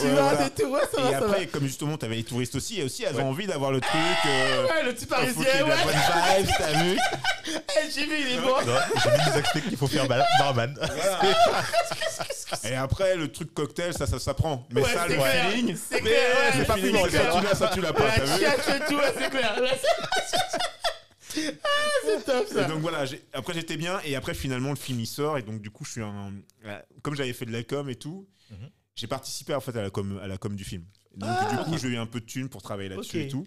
tu 0.00 0.08
vas? 0.08 0.48
Tout 0.48 0.64
Ouais, 0.64 0.80
ça 0.94 1.08
Et 1.08 1.12
va. 1.12 1.18
après, 1.18 1.46
comme 1.46 1.64
justement, 1.66 1.98
t'avais 1.98 2.16
les 2.16 2.24
touristes 2.24 2.54
aussi, 2.54 2.80
et 2.80 2.84
aussi, 2.84 3.04
elles 3.04 3.16
ont 3.20 3.28
envie 3.28 3.46
d'avoir 3.46 3.70
le 3.70 3.80
truc. 3.82 3.92
Euh, 4.26 4.64
Ouais, 4.64 4.82
le 4.86 4.94
petit 4.94 5.04
parisien, 5.06 5.42
ouais. 5.42 5.60
bonne 5.62 6.42
vibe, 6.42 6.50
t'as 6.58 6.82
vu 6.84 6.96
Hey, 7.68 7.90
Jimmy, 7.90 8.14
il 8.20 8.28
est 8.34 8.40
bon. 8.40 8.60
Non, 8.66 8.74
Jimmy 9.02 9.16
nous 9.30 9.38
explique 9.38 9.68
qu'il 9.68 9.76
faut 9.76 9.86
faire 9.86 10.06
bar- 10.06 10.24
barman. 10.38 10.78
Et 12.64 12.74
après, 12.74 13.16
le 13.16 13.30
truc 13.30 13.52
cocktail, 13.54 13.92
ça, 13.94 14.06
ça 14.06 14.18
s'apprend. 14.18 14.66
Mais 14.70 14.82
Ouais, 14.82 14.92
ça, 14.92 15.04
c'est 15.06 15.14
le 15.14 15.20
clair. 15.20 15.50
feeling, 15.50 15.76
C'est 15.76 16.00
clair, 16.00 16.36
ouais. 16.36 16.50
C'est 16.54 16.64
pas 16.66 16.74
feeling, 16.76 17.02
plus 17.02 17.10
ça, 17.10 17.30
bon, 17.30 17.38
tu 17.40 17.44
l'as, 17.46 17.54
ça, 17.54 17.70
tu 17.74 17.80
l'as 17.80 17.92
pas, 17.92 18.04
La 18.06 18.12
t'as 18.16 18.24
vu 18.24 18.44
et 18.44 18.86
tout, 18.88 18.94
ouais, 18.96 19.14
c'est 19.18 19.30
clair. 19.30 19.56
C'est- 19.62 19.88
Ah, 21.62 21.68
c'est 22.04 22.24
top 22.24 22.46
Et 22.50 22.54
ça. 22.54 22.64
donc 22.64 22.80
voilà, 22.80 23.04
j'ai- 23.04 23.22
après 23.34 23.52
j'étais 23.54 23.76
bien, 23.76 24.00
et 24.04 24.16
après 24.16 24.34
finalement 24.34 24.70
le 24.70 24.76
film 24.76 24.98
il 24.98 25.06
sort, 25.06 25.36
et 25.38 25.42
donc 25.42 25.60
du 25.60 25.70
coup 25.70 25.84
je 25.84 25.92
suis 25.92 26.02
un. 26.02 26.32
euh, 26.64 26.80
Comme 27.02 27.14
j'avais 27.14 27.32
fait 27.34 27.44
de 27.44 27.52
la 27.52 27.62
com 27.62 27.88
et 27.90 27.94
tout, 27.94 28.26
Mhm. 28.50 28.70
j'ai 28.96 29.06
participé 29.06 29.54
en 29.54 29.60
fait 29.60 29.76
à 29.76 29.82
la 29.82 29.90
com, 29.90 30.18
à 30.22 30.26
la 30.26 30.36
com 30.38 30.56
du 30.56 30.64
film. 30.64 30.84
Et 31.14 31.18
donc 31.18 31.28
Ah, 31.30 31.48
du 31.54 31.58
coup 31.58 31.78
j'ai 31.78 31.88
eu 31.88 31.96
un 31.98 32.06
peu 32.06 32.18
de 32.20 32.24
thunes 32.24 32.48
pour 32.48 32.62
travailler 32.62 32.88
là-dessus 32.88 33.18
Ok. 33.18 33.24
et 33.24 33.28
tout. 33.28 33.46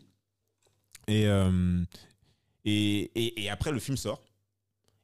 Et, 1.07 1.25
euh, 1.25 1.81
et, 2.65 3.11
et, 3.15 3.43
et 3.43 3.49
après 3.49 3.71
le 3.71 3.79
film 3.79 3.97
sort. 3.97 4.21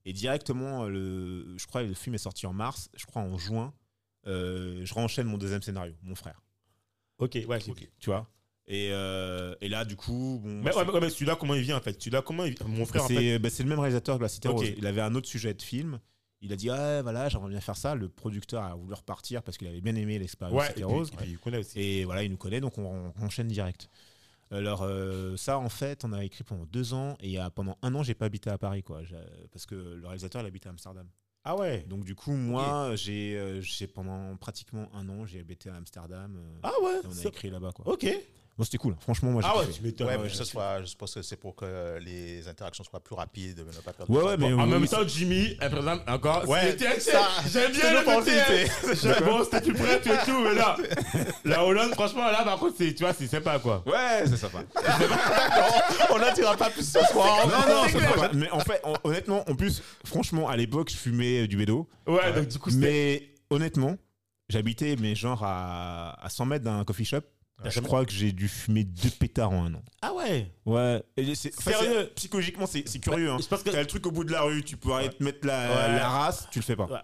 Et 0.06 0.14
directement, 0.14 0.86
euh, 0.86 0.90
le, 0.90 1.58
je 1.58 1.66
crois 1.68 1.84
que 1.84 1.88
le 1.88 1.94
film 1.94 2.16
est 2.16 2.20
sorti 2.20 2.46
en 2.48 2.54
mars, 2.54 2.90
je 2.96 3.06
crois 3.06 3.22
en 3.22 3.38
juin, 3.38 3.74
euh, 4.26 4.82
je 4.86 4.94
renchaîne 4.94 5.28
mon 5.28 5.38
deuxième 5.38 5.62
scénario, 5.62 5.94
mon 6.02 6.16
frère. 6.16 6.42
Ok, 7.18 7.38
ouais, 7.48 7.60
j'ai 7.60 7.72
Ok. 7.72 7.90
Tu 8.00 8.10
vois 8.10 8.30
et, 8.70 8.90
euh, 8.92 9.56
et 9.62 9.70
là, 9.70 9.86
du 9.86 9.96
coup, 9.96 10.40
bon. 10.44 10.62
Mais, 10.62 10.76
ouais, 10.76 10.86
mais, 10.86 10.92
ouais, 10.92 11.00
mais 11.00 11.10
celui-là, 11.10 11.38
comment 11.38 11.56
il 11.56 11.62
vient 11.62 11.78
en 11.78 11.82
fait? 11.82 11.98
Celui-là, 12.02 12.22
comment 12.22 12.44
il 12.44 12.54
vient? 12.54 12.68
Mon 12.68 12.86
frère, 12.86 13.04
en 13.06 13.08
c'est 13.08 13.16
fait. 13.16 13.40
bah, 13.40 13.50
c'est 13.50 13.64
le 13.64 13.70
même 13.70 13.80
réalisateur 13.80 14.18
que 14.18 14.24
La 14.24 14.28
Cité 14.30 14.50
Ok. 14.50 14.58
Rose. 14.58 14.74
Il 14.78 14.86
avait 14.86 15.00
un 15.02 15.16
autre 15.16 15.28
sujet 15.28 15.54
de 15.54 15.62
film. 15.62 16.00
Il 16.42 16.54
a 16.54 16.56
dit 16.56 16.70
ah 16.70 17.02
voilà 17.02 17.30
j'aimerais 17.30 17.50
bien 17.50 17.62
faire 17.62 17.76
ça. 17.78 17.96
Le 17.96 18.10
producteur 18.10 18.62
a 18.64 18.76
voulu 18.76 18.94
repartir 18.94 19.42
parce 19.42 19.58
qu'il 19.58 19.68
avait 19.68 19.82
bien 19.82 19.96
aimé 19.96 20.20
l'expérience 20.20 20.56
Ouais, 20.62 20.68
Cité 20.68 20.82
et 20.82 20.84
Rose. 20.84 21.10
et 21.14 21.16
puis 21.16 21.32
il 21.32 21.38
connaît 21.40 21.58
aussi. 21.58 21.80
Et 21.80 22.06
voilà 22.06 22.24
il 22.24 22.30
nous 22.30 22.38
connaît 22.38 22.60
donc 22.60 22.78
on, 22.78 23.12
on 23.18 23.26
enchaîne 23.26 23.48
direct. 23.48 23.90
Alors 24.52 24.84
euh, 24.84 25.36
ça 25.38 25.60
en 25.60 25.70
fait 25.70 26.06
on 26.06 26.14
a 26.14 26.24
écrit 26.24 26.44
pendant 26.44 26.66
deux 26.66 26.94
ans 26.94 27.18
et 27.20 27.38
a, 27.38 27.50
pendant 27.50 27.78
un 27.82 27.94
an 27.96 28.04
j'ai 28.04 28.14
pas 28.16 28.26
habité 28.26 28.50
à 28.50 28.58
Paris 28.58 28.82
quoi 28.84 29.04
J'ai- 29.04 29.16
parce 29.52 29.66
que 29.66 29.76
le 29.76 30.06
réalisateur 30.06 30.42
il 30.42 30.48
habite 30.48 30.66
à 30.66 30.70
Amsterdam. 30.70 31.08
Ah 31.44 31.56
ouais 31.56 31.86
Donc 31.88 32.04
du 32.06 32.16
coup 32.16 32.32
moi 32.34 32.92
j'ai 32.96 33.38
euh, 33.38 33.62
j'ai 33.62 33.88
pendant 33.88 34.36
pratiquement 34.38 34.90
un 34.94 35.08
an 35.10 35.26
j'ai 35.26 35.40
habité 35.40 35.70
à 35.70 35.76
Amsterdam. 35.76 36.36
euh, 36.38 36.60
Ah 36.64 36.74
ouais 36.82 36.98
et 37.04 37.08
on 37.08 37.12
a 37.12 37.14
écrit 37.28 37.50
là-bas 37.50 37.72
quoi. 37.74 37.88
Ok. 37.94 38.06
Bon 38.58 38.64
c'était 38.64 38.80
cool 38.80 38.96
franchement 39.00 39.30
moi 39.30 39.44
j'ai 39.44 39.48
Ah 39.52 39.58
ouais, 39.60 39.66
kiffé. 39.68 39.78
tu 39.78 39.84
m'étonnes. 39.84 40.08
Ouais, 40.08 40.18
mais 40.18 40.30
soit, 40.30 40.84
je 40.84 40.96
pense 40.96 41.14
que 41.14 41.22
c'est 41.22 41.36
pour 41.36 41.56
que 41.56 42.00
les 42.00 42.48
interactions 42.48 42.84
soient 42.84 43.00
plus 43.00 43.14
rapides, 43.16 43.56
de 43.58 43.64
ne 43.64 43.72
pas 43.72 43.94
perdre 43.94 44.12
Ouais, 44.12 44.20
de 44.20 44.26
ouais, 44.26 44.32
temps. 44.36 44.40
mais 44.40 44.54
En 44.54 44.66
oui, 44.66 44.72
même 44.72 44.82
oui, 44.82 44.88
temps, 44.90 45.08
Jimmy, 45.08 45.56
par 45.56 45.78
exemple, 45.78 46.04
encore. 46.12 46.50
Ouais, 46.50 46.72
c'était- 46.72 47.00
ça, 47.00 47.28
J'aime 47.52 47.72
bien 47.72 47.94
le. 47.94 48.96
J'aime- 48.96 49.24
Bon, 49.26 49.44
c'était 49.44 49.62
plus 49.62 49.74
près 49.74 49.98
et 49.98 50.26
tout, 50.26 50.40
mais 50.44 50.56
là, 50.56 50.76
la 51.46 51.64
Hollande, 51.66 51.94
franchement, 51.94 52.26
là, 52.32 52.44
par 52.44 52.58
contre, 52.58 52.76
c'est, 52.80 52.94
tu 52.96 53.04
vois, 53.04 53.14
c'est 53.14 53.28
sympa, 53.28 53.60
quoi. 53.60 53.84
Ouais 53.86 54.24
c'est 54.26 54.38
sympa. 54.38 54.64
On 56.10 56.18
n'en 56.20 56.34
dira 56.34 56.56
pas 56.58 56.70
plus 56.70 56.84
ce 56.90 57.00
soir. 57.12 57.48
Non, 57.48 57.74
non, 57.76 57.84
C'est 57.88 58.00
ça 58.00 58.08
sera 58.12 58.28
pas. 58.30 58.34
Mais 58.34 58.50
en 58.52 58.60
fait, 58.60 58.82
en- 58.84 58.96
honnêtement, 59.04 59.44
en 59.50 59.56
plus, 59.56 59.82
franchement, 60.06 60.48
à 60.50 60.56
l'époque, 60.58 60.90
je 60.92 60.98
fumais 60.98 61.44
euh, 61.44 61.48
du 61.48 61.58
bédo. 61.58 61.88
Ouais, 62.08 62.34
donc 62.34 62.48
du 62.48 62.60
coup, 62.60 62.70
c'était. 62.70 62.86
Mais 62.88 63.56
honnêtement, 63.56 63.98
j'habitais, 64.50 64.96
mais 65.00 65.16
genre 65.16 65.44
à, 65.44 66.18
à 66.24 66.30
100 66.30 66.46
mètres 66.46 66.66
d'un 66.66 66.84
coffee 66.84 67.06
shop. 67.06 67.22
T'as 67.64 67.70
Je 67.72 67.80
crois 67.80 68.06
que 68.06 68.12
j'ai 68.12 68.32
dû 68.32 68.48
fumer 68.48 68.84
deux 68.84 69.10
pétards 69.10 69.52
en 69.52 69.66
un 69.66 69.74
an. 69.76 69.82
Ah 70.02 70.14
ouais 70.14 70.52
Ouais. 70.66 71.02
Et 71.18 71.34
c'est, 71.36 71.54
Sérieux 71.54 72.04
c'est- 72.04 72.16
Psychologiquement, 72.16 72.66
c'est, 72.68 72.88
c'est 72.88 73.00
curieux. 73.00 73.32
Hein. 73.32 73.38
Je 73.42 73.48
pense 73.48 73.64
que. 73.64 73.70
T'as 73.72 73.80
le 73.82 73.88
truc 73.88 74.06
au 74.06 74.12
bout 74.12 74.24
de 74.24 74.32
la 74.32 74.42
rue, 74.44 74.64
tu 74.64 74.78
peux 74.78 74.94
aller 74.94 75.10
te 75.10 75.24
mettre 75.24 75.46
la, 75.48 75.68
Ouais. 75.70 75.96
la 75.98 76.08
race, 76.10 76.48
tu 76.52 76.60
le 76.60 76.64
fais 76.64 76.76
pas. 76.76 76.86
Ouais. 76.86 77.00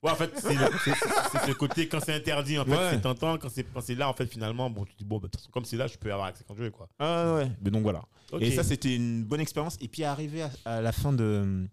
Ouais, 0.00 0.12
en 0.12 0.14
fait, 0.14 0.30
c'est 0.36 0.54
le, 0.54 0.66
c'est- 0.84 1.46
le 1.48 1.54
côté 1.54 1.88
quand 1.88 1.98
c'est 2.00 2.14
interdit, 2.14 2.56
en 2.58 2.64
fait, 2.64 2.70
Ouais. 2.70 2.90
c'est 2.92 3.00
tentant. 3.00 3.36
Quand 3.36 3.48
c'est, 3.50 3.64
quand 3.64 3.80
c'est 3.80 3.96
là, 3.96 4.08
en 4.08 4.12
fait, 4.14 4.26
finalement, 4.26 4.70
bon, 4.70 4.84
tu 4.84 4.92
te 4.94 4.98
dis, 4.98 5.04
bon, 5.04 5.18
bah, 5.18 5.28
comme 5.50 5.64
c'est 5.64 5.76
là, 5.76 5.88
je 5.88 5.98
peux 5.98 6.10
avoir 6.12 6.28
accès 6.28 6.44
quand 6.46 6.54
je 6.54 6.62
veux, 6.62 6.70
quoi. 6.70 6.88
Ah 7.00 7.34
ouais, 7.34 7.50
mais 7.60 7.70
donc 7.70 7.82
voilà. 7.82 8.02
Et 8.40 8.50
ça, 8.52 8.62
c'était 8.62 8.94
une 8.94 9.24
bonne 9.24 9.40
expérience. 9.40 9.76
Et 9.80 9.88
puis, 9.88 10.04
arrivé 10.04 10.42
à, 10.42 10.50
à 10.64 10.80
la 10.80 10.92
fin 10.92 11.12
de. 11.12 11.66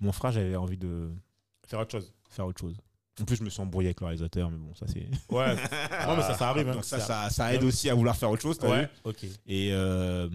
Mon 0.00 0.12
frère, 0.12 0.30
j'avais 0.30 0.54
envie 0.56 0.78
de 0.78 1.10
Faire 1.66 1.80
autre 1.80 1.90
chose. 1.90 2.12
faire 2.30 2.46
autre 2.46 2.60
chose. 2.60 2.76
En 3.20 3.24
plus, 3.24 3.36
je 3.36 3.42
me 3.44 3.50
suis 3.50 3.60
embrouillé 3.60 3.88
avec 3.88 4.00
le 4.00 4.06
réalisateur, 4.06 4.50
mais 4.50 4.58
bon, 4.58 4.74
ça 4.74 4.86
c'est. 4.86 5.06
Ouais. 5.30 5.44
ouais, 5.54 5.56
mais 6.16 6.22
ça, 6.22 6.34
ça 6.34 6.48
arrive. 6.50 6.68
hein. 6.68 6.74
Donc 6.74 6.84
ça, 6.84 7.00
ça, 7.00 7.30
ça 7.30 7.52
aide 7.54 7.64
aussi 7.64 7.88
à 7.90 7.94
vouloir 7.94 8.16
faire 8.16 8.30
autre 8.30 8.42
chose, 8.42 8.58
t'as 8.58 8.68
Ouais, 8.70 8.82
vu 8.82 8.88
ok. 9.04 9.24
Et, 9.46 9.70
euh, 9.72 10.28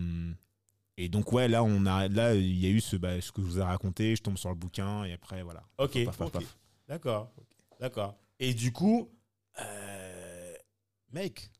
et 0.97 1.09
donc, 1.09 1.31
ouais, 1.31 1.47
là, 1.47 1.63
on 1.63 1.85
a, 1.85 2.07
là, 2.07 2.35
il 2.35 2.57
y 2.59 2.65
a 2.65 2.69
eu 2.69 2.81
ce, 2.81 2.95
bah, 2.95 3.19
ce 3.21 3.31
que 3.31 3.41
je 3.41 3.47
vous 3.47 3.59
ai 3.59 3.63
raconté. 3.63 4.15
Je 4.15 4.21
tombe 4.21 4.37
sur 4.37 4.49
le 4.49 4.55
bouquin 4.55 5.03
et 5.05 5.13
après, 5.13 5.41
voilà. 5.43 5.63
Ok. 5.77 6.03
Paf, 6.05 6.17
paf, 6.17 6.27
ok. 6.27 6.33
paf. 6.33 6.57
D'accord. 6.87 7.31
D'accord. 7.79 8.15
Et 8.39 8.53
du 8.53 8.71
coup, 8.71 9.09
euh, 9.61 10.53
mec, 11.11 11.51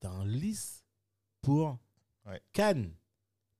t'as 0.00 0.10
un 0.10 0.24
liste 0.24 0.84
pour 1.42 1.78
Ouais. 2.26 2.40
Cannes. 2.54 2.90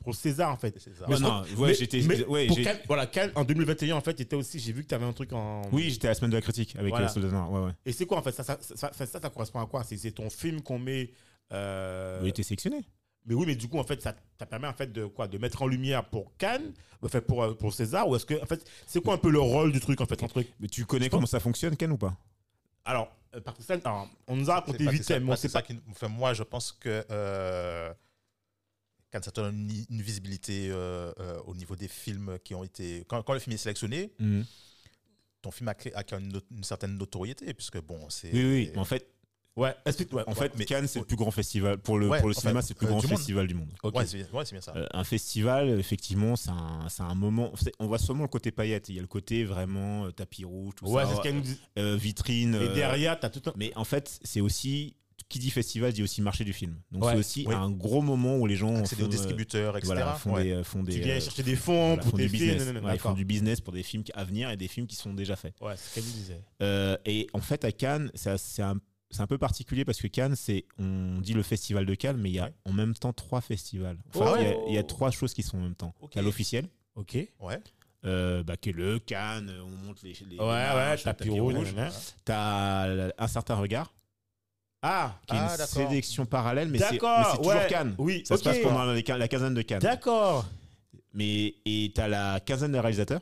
Pour 0.05 0.15
César, 0.15 0.53
en 0.53 0.57
fait. 0.57 0.75
C'est 0.79 0.95
ça. 0.95 1.07
Mais 1.09 1.17
Parce 1.19 1.21
non, 1.21 1.43
que- 1.43 1.61
ouais, 1.61 1.75
j'étais- 1.75 2.03
mais 2.03 2.25
ouais, 2.27 2.47
Cannes, 2.47 2.79
voilà, 2.87 3.07
Cannes, 3.07 3.33
en 3.35 3.45
2021, 3.45 3.97
en 3.97 4.01
fait, 4.01 4.21
était 4.21 4.37
aussi, 4.37 4.59
j'ai 4.61 4.73
vu 4.73 4.83
que 4.85 4.89
tu 4.89 4.95
avais 4.95 5.07
un 5.07 5.13
truc 5.13 5.33
en. 5.33 5.63
Oui, 5.73 5.91
j'étais 5.91 6.07
à 6.07 6.11
la 6.11 6.15
semaine 6.15 6.31
de 6.31 6.37
la 6.37 6.43
critique 6.43 6.77
avec 6.77 6.91
Voilà. 6.91 7.07
euh, 7.07 7.09
Soldat 7.09 7.29
Noir, 7.29 7.51
Ouais, 7.51 7.61
ouais. 7.67 7.73
Et 7.87 7.93
c'est 7.93 8.07
quoi, 8.07 8.19
en 8.19 8.23
fait? 8.23 8.33
Ça 8.33 8.45
ça, 8.45 8.59
ça, 8.61 8.77
ça, 8.77 9.07
ça, 9.07 9.21
ça 9.21 9.31
correspond 9.31 9.61
à 9.61 9.67
quoi? 9.67 9.83
C'est 9.83 9.97
c'est 9.97 10.13
ton 10.13 10.31
film 10.31 10.61
qu'on 10.61 10.79
met. 10.79 11.11
euh, 11.53 12.21
Il 12.23 12.29
était 12.29 12.43
sélectionné. 12.43 12.85
Mais 13.27 13.35
oui, 13.35 13.45
mais 13.47 13.55
du 13.57 13.69
coup, 13.69 13.79
en 13.79 13.85
fait, 13.85 14.03
ça, 14.03 14.15
ça 14.39 14.45
permet 14.45 14.69
en 14.69 14.75
fait 14.75 14.93
de 14.93 15.07
quoi? 15.07 15.27
De 15.29 15.39
mettre 15.39 15.63
en 15.63 15.67
lumière 15.67 16.05
pour 16.05 16.37
Cannes, 16.37 16.73
enfin 17.03 17.21
pour, 17.23 17.43
euh, 17.43 17.55
pour 17.55 17.73
César, 17.73 18.07
ou 18.07 18.15
est-ce 18.17 18.27
que, 18.27 18.35
en 18.43 18.45
fait, 18.47 18.63
c'est 18.87 19.03
quoi 19.03 19.15
un 19.15 19.19
peu 19.19 19.31
le 19.31 19.41
rôle 19.41 19.73
du 19.73 19.81
truc, 19.81 20.01
en 20.03 20.07
fait, 20.07 20.23
entre... 20.23 20.43
Mais 20.61 20.69
tu 20.69 20.85
connais 20.85 21.09
comment 21.09 21.25
ça 21.27 21.41
fonctionne, 21.41 21.75
Ken, 21.77 21.91
ou 21.93 21.97
pas? 21.97 22.15
Alors, 22.85 23.11
euh, 23.35 23.41
par 23.41 23.55
contre, 23.55 23.67
ça, 23.67 23.75
alors, 23.83 24.09
on 24.29 24.37
nous 24.37 24.51
a 24.51 24.57
raconté 24.57 24.87
vite 24.89 24.99
c'est 24.99 25.03
ça- 25.05 25.15
fait, 25.15 25.21
mais 25.21 25.33
on 25.33 25.37
sait 25.37 25.43
c'est 25.43 25.49
ça 25.49 25.63
pas. 25.63 25.67
qui- 25.69 25.81
enfin, 25.91 26.09
moi, 26.09 26.35
je 26.35 26.43
pense 26.43 26.73
que 26.73 27.03
euh, 27.11 27.95
quand 29.15 29.25
ça 29.25 29.31
te 29.31 29.41
donne 29.41 29.71
une, 29.71 29.85
une 29.97 30.03
visibilité 30.03 30.69
euh, 30.71 31.13
euh, 31.21 31.39
au 31.47 31.55
niveau 31.55 31.77
des 31.77 31.87
films 31.89 32.37
qui 32.43 32.55
ont 32.55 32.65
été. 32.65 33.05
Quand, 33.09 33.23
quand 33.23 33.33
le 33.33 33.39
film 33.39 33.55
est 33.55 33.59
sélectionné, 33.59 34.13
ton 35.41 35.51
film 35.51 35.69
a, 35.69 35.75
créé- 35.75 35.95
a 35.95 36.03
une, 36.19 36.41
certaine 36.65 36.97
notoriété, 36.99 37.53
puisque 37.55 37.81
bon, 37.81 38.01
c'est. 38.09 38.33
Oui, 38.33 38.45
oui. 38.45 38.73
En 38.77 38.85
fait, 38.85 39.09
Ouais, 39.57 39.73
explique-toi. 39.87 40.25
en 40.27 40.35
fait 40.35 40.53
mais- 40.59 40.65
Cannes, 40.65 40.89
c'est 40.89 40.99
le 40.99 41.05
plus 41.05 41.17
grand 41.17 41.31
festival. 41.31 41.79
Pour 41.79 41.97
le, 41.97 42.09
Ouais, 42.09 42.19
pour 42.19 42.27
le 42.27 42.35
cinéma, 42.35 42.61
c'est 42.61 42.75
le 42.75 42.79
plus 42.79 42.87
euh, 42.87 42.91
grand 42.91 42.99
du 42.99 43.07
festival 43.07 43.47
du 43.47 43.55
monde. 43.55 43.69
Ok. 43.85 43.95
Ouais, 43.95 44.05
c'est 44.05 44.17
bien, 44.17 44.27
ouais, 44.33 44.45
ça. 44.61 44.73
Euh, 44.75 44.85
un 44.93 45.05
festival, 45.05 45.79
effectivement, 45.79 46.35
c'est 46.35 46.51
un, 46.51 46.89
c'est 46.89 47.05
un 47.05 47.15
moment. 47.15 47.53
On 47.79 47.87
voit 47.87 47.99
seulement 47.99 48.25
le 48.25 48.29
côté 48.29 48.51
paillette. 48.51 48.89
Il 48.89 48.97
y 48.97 48.99
a 48.99 49.03
le 49.03 49.07
côté 49.07 49.45
vraiment 49.45 50.07
euh, 50.07 50.11
tapis 50.11 50.45
rouge, 50.45 50.75
tout 50.75 50.87
ouais, 50.87 51.05
ça. 51.05 51.11
c'est 51.11 51.17
ce 51.19 51.21
qu'elle 51.21 51.37
nous 51.37 51.41
dit. 51.43 51.61
euh, 51.79 51.95
vitrine. 51.95 52.57
Et 52.57 52.69
derrière, 52.75 53.21
t'as 53.21 53.31
tout 53.31 53.49
un. 53.49 53.53
Mais 53.57 53.71
en 53.77 53.85
fait, 53.85 54.19
c'est 54.25 54.41
aussi. 54.41 54.97
Qui 55.29 55.39
dit 55.39 55.51
festival 55.51 55.93
dit 55.93 56.03
aussi 56.03 56.21
marché 56.23 56.45
du 56.45 56.53
film. 56.53 56.77
Donc 56.93 57.03
Ouais, 57.05 57.13
c'est 57.13 57.19
aussi 57.19 57.47
un 57.51 57.71
gros 57.71 58.03
moment 58.03 58.37
où 58.37 58.47
les 58.47 58.57
gens 58.57 58.77
Accéder 58.77 59.03
font, 59.03 59.09
aux 59.09 59.09
euh, 59.09 59.17
distributeurs, 59.17 59.77
etc. 59.77 59.87
voilà, 59.95 60.15
font 60.15 60.35
Ouais. 60.35 60.45
des, 60.45 60.65
font 60.65 60.83
des, 60.83 60.93
Tu 60.93 61.01
viens 61.01 61.17
euh, 61.17 61.21
chercher 61.21 61.43
des 61.43 61.57
fonds 61.57 61.87
voilà, 61.97 62.03
pour 62.03 62.11
font 62.13 62.17
tes 62.19 62.23
du 62.25 62.29
films. 62.29 62.43
business. 62.51 62.67
non, 62.67 62.73
non, 62.75 62.81
non, 62.83 62.87
Ouais, 62.89 62.95
ils 62.97 63.01
font 63.01 63.13
du 63.15 63.25
business 63.25 63.61
pour 63.61 63.73
des 63.73 63.83
films 63.83 64.05
à 64.15 64.25
venir 64.25 64.51
et 64.51 64.57
des 64.57 64.69
films 64.69 64.87
qui 64.87 64.97
sont 64.97 65.15
déjà 65.15 65.35
faits. 65.35 65.55
Ouais, 65.61 65.75
c'est 65.77 65.89
ce 65.89 65.95
qu'elle 65.95 66.13
disait. 66.13 66.41
Euh, 66.63 66.97
et 67.07 67.27
en 67.33 67.41
fait, 67.41 67.65
à 67.65 67.73
Cannes, 67.73 68.11
c'est 68.15 68.63
un, 68.63 69.27
peu 69.27 69.39
particulier 69.39 69.85
parce 69.85 70.01
que 70.01 70.07
Cannes, 70.09 70.37
c'est, 70.37 70.67
on 70.79 71.19
dit 71.21 71.33
le 71.33 71.43
festival 71.43 71.87
de 71.87 71.95
Cannes, 71.95 72.19
mais 72.19 72.31
il 72.31 72.35
y 72.35 72.39
a 72.39 72.45
Ouais. 72.45 72.55
en 72.67 72.73
même 72.73 72.95
temps 72.95 73.13
trois 73.13 73.41
festivals. 73.41 73.97
Enfin, 74.15 74.33
Oh. 74.35 74.37
il 74.39 74.45
y 74.45 74.47
a- 74.49 74.57
il 74.69 74.75
y, 74.75 74.79
a 74.79 74.83
trois 74.85 75.11
choses 75.11 75.33
qui 75.35 75.43
sont 75.43 75.57
en 75.57 75.63
même 75.63 75.75
temps. 75.75 75.95
Ok. 76.01 76.13
Il 76.15 76.19
y 76.19 76.21
a 76.21 76.23
l'officiel, 76.23 76.69
Ok. 76.97 77.17
Ouais. 77.41 77.59
euh, 78.05 78.43
bah, 78.43 78.57
qui 78.57 78.69
est 78.69 78.73
le 78.73 78.99
Cannes, 78.99 79.51
on 79.65 79.87
monte 79.87 80.03
les. 80.03 80.13
les 80.29 80.37
Ouais, 80.37 80.45
ouais, 80.45 80.49
marches, 80.75 81.01
le 81.01 81.05
tapis 81.05 81.31
rouge. 81.31 81.75
T'as 82.25 83.13
un 83.19 83.27
certain 83.29 83.55
regard, 83.57 83.93
Ah, 84.87 85.19
qui 85.27 85.35
est 85.35 85.39
Ah, 85.39 85.43
une 85.45 85.49
d'accord. 85.57 85.67
sélection 85.67 86.27
parallèle, 86.27 86.69
mais 86.69 86.79
c'est, 86.79 86.99
toujours 86.99 87.47
ouais. 87.47 87.67
Cannes. 87.71 87.95
Oui, 87.99 88.23
Ça 88.27 88.37
se 88.37 88.43
passe 88.45 88.59
pendant 88.59 88.85
quin- 88.97 89.17
la 89.17 89.29
quinzaine 89.29 89.55
de 89.55 89.63
Cannes. 89.63 89.79
D'accord. 89.81 90.45
Mais, 91.15 91.55
et 91.65 91.91
t'as 91.95 92.07
la 92.09 92.39
quinzaine 92.41 92.73
de 92.73 92.79
réalisateurs. 92.79 93.21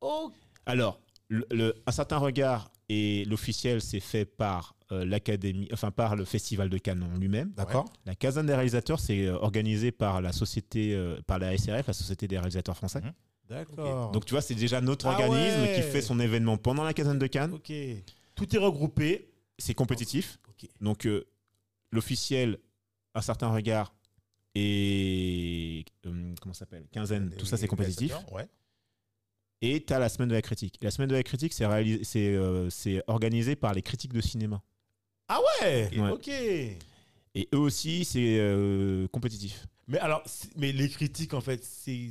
Oh, 0.00 0.32
Alors, 0.66 0.98
le, 1.28 1.44
le- 1.50 1.74
un 1.86 1.92
certain 1.92 2.16
regard 2.18 2.70
et 2.88 3.24
l'officiel, 3.26 3.80
c'est 3.82 4.00
fait 4.00 4.24
par 4.24 4.74
euh, 4.92 5.04
l'académie, 5.04 5.68
enfin 5.72 5.90
par 5.90 6.14
le 6.16 6.24
festival 6.24 6.68
de 6.70 6.78
Cannes 6.78 7.06
lui-même. 7.18 7.50
d'accord. 7.56 7.84
La 8.06 8.14
quinzaine 8.14 8.46
des 8.46 8.54
réalisateurs, 8.54 9.00
c'est 9.00 9.26
euh, 9.26 9.36
organisé 9.36 9.90
par 9.92 10.20
la 10.22 10.32
société, 10.32 10.94
euh, 10.94 11.18
par 11.26 11.38
la 11.38 11.56
SRF, 11.56 11.86
la 11.86 11.92
Société 11.92 12.28
des 12.28 12.38
réalisateurs 12.38 12.76
français. 12.76 13.00
Mhm. 13.00 13.12
D'accord. 13.50 14.10
Donc 14.10 14.24
tu 14.24 14.32
vois, 14.32 14.40
c'est 14.42 14.54
déjà 14.54 14.80
notre 14.80 15.06
Ah 15.08 15.12
organisme 15.20 15.60
ouais. 15.62 15.74
qui 15.74 15.82
fait 15.82 16.00
son 16.02 16.18
événement 16.20 16.56
pendant 16.56 16.82
la 16.84 16.94
quinzaine 16.94 17.18
de 17.18 17.26
Cannes. 17.26 17.52
ok. 17.52 17.72
Tout 18.34 18.54
est 18.56 18.58
regroupé. 18.58 19.30
C'est 19.58 19.74
compétitif. 19.74 20.38
Donc 20.80 21.06
euh, 21.06 21.26
l'officiel, 21.90 22.58
un 23.14 23.22
certain 23.22 23.48
regard 23.48 23.94
et 24.54 25.84
euh, 26.06 26.34
comment 26.40 26.54
ça 26.54 26.60
s'appelle 26.60 26.86
Quinzaine, 26.92 27.34
tout 27.36 27.46
ça 27.46 27.56
c'est 27.56 27.66
compétitif. 27.66 28.14
Ouais. 28.32 28.48
Et 29.60 29.82
tu 29.82 29.92
as 29.92 29.98
la 29.98 30.08
semaine 30.08 30.28
de 30.28 30.34
la 30.34 30.42
critique. 30.42 30.78
La 30.82 30.90
semaine 30.90 31.08
de 31.08 31.14
la 31.14 31.22
critique, 31.22 31.52
c'est 31.52 31.64
euh, 31.64 32.70
organisé 33.06 33.56
par 33.56 33.72
les 33.72 33.82
critiques 33.82 34.12
de 34.12 34.20
cinéma. 34.20 34.62
Ah 35.28 35.40
ouais? 35.62 35.90
Ouais. 35.98 36.10
Ok. 36.10 36.28
Et 36.28 37.48
eux 37.52 37.58
aussi, 37.58 38.04
c'est 38.04 38.38
euh, 38.38 39.08
compétitif. 39.08 39.66
Mais 39.88 39.98
alors, 39.98 40.22
mais 40.56 40.72
les 40.72 40.88
critiques 40.88 41.34
en 41.34 41.40
fait, 41.40 41.62
c'est, 41.64 42.10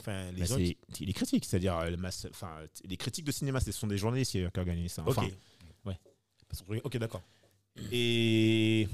enfin, 0.00 0.30
les 0.32 0.40
Bah, 0.40 0.46
gens. 0.46 0.56
les 0.56 1.12
critiques, 1.12 1.44
c'est-à-dire 1.44 1.78
les 2.84 2.96
critiques 2.96 3.24
de 3.24 3.32
cinéma, 3.32 3.60
ce 3.60 3.72
sont 3.72 3.86
des 3.86 3.98
journalistes 3.98 4.32
qui, 4.32 4.44
organisent 4.58 4.92
ça. 4.92 5.04
Ok. 5.06 5.18
Ouais. 5.84 5.98
Ok, 6.84 6.96
d'accord. 6.98 7.22
Et, 7.92 8.88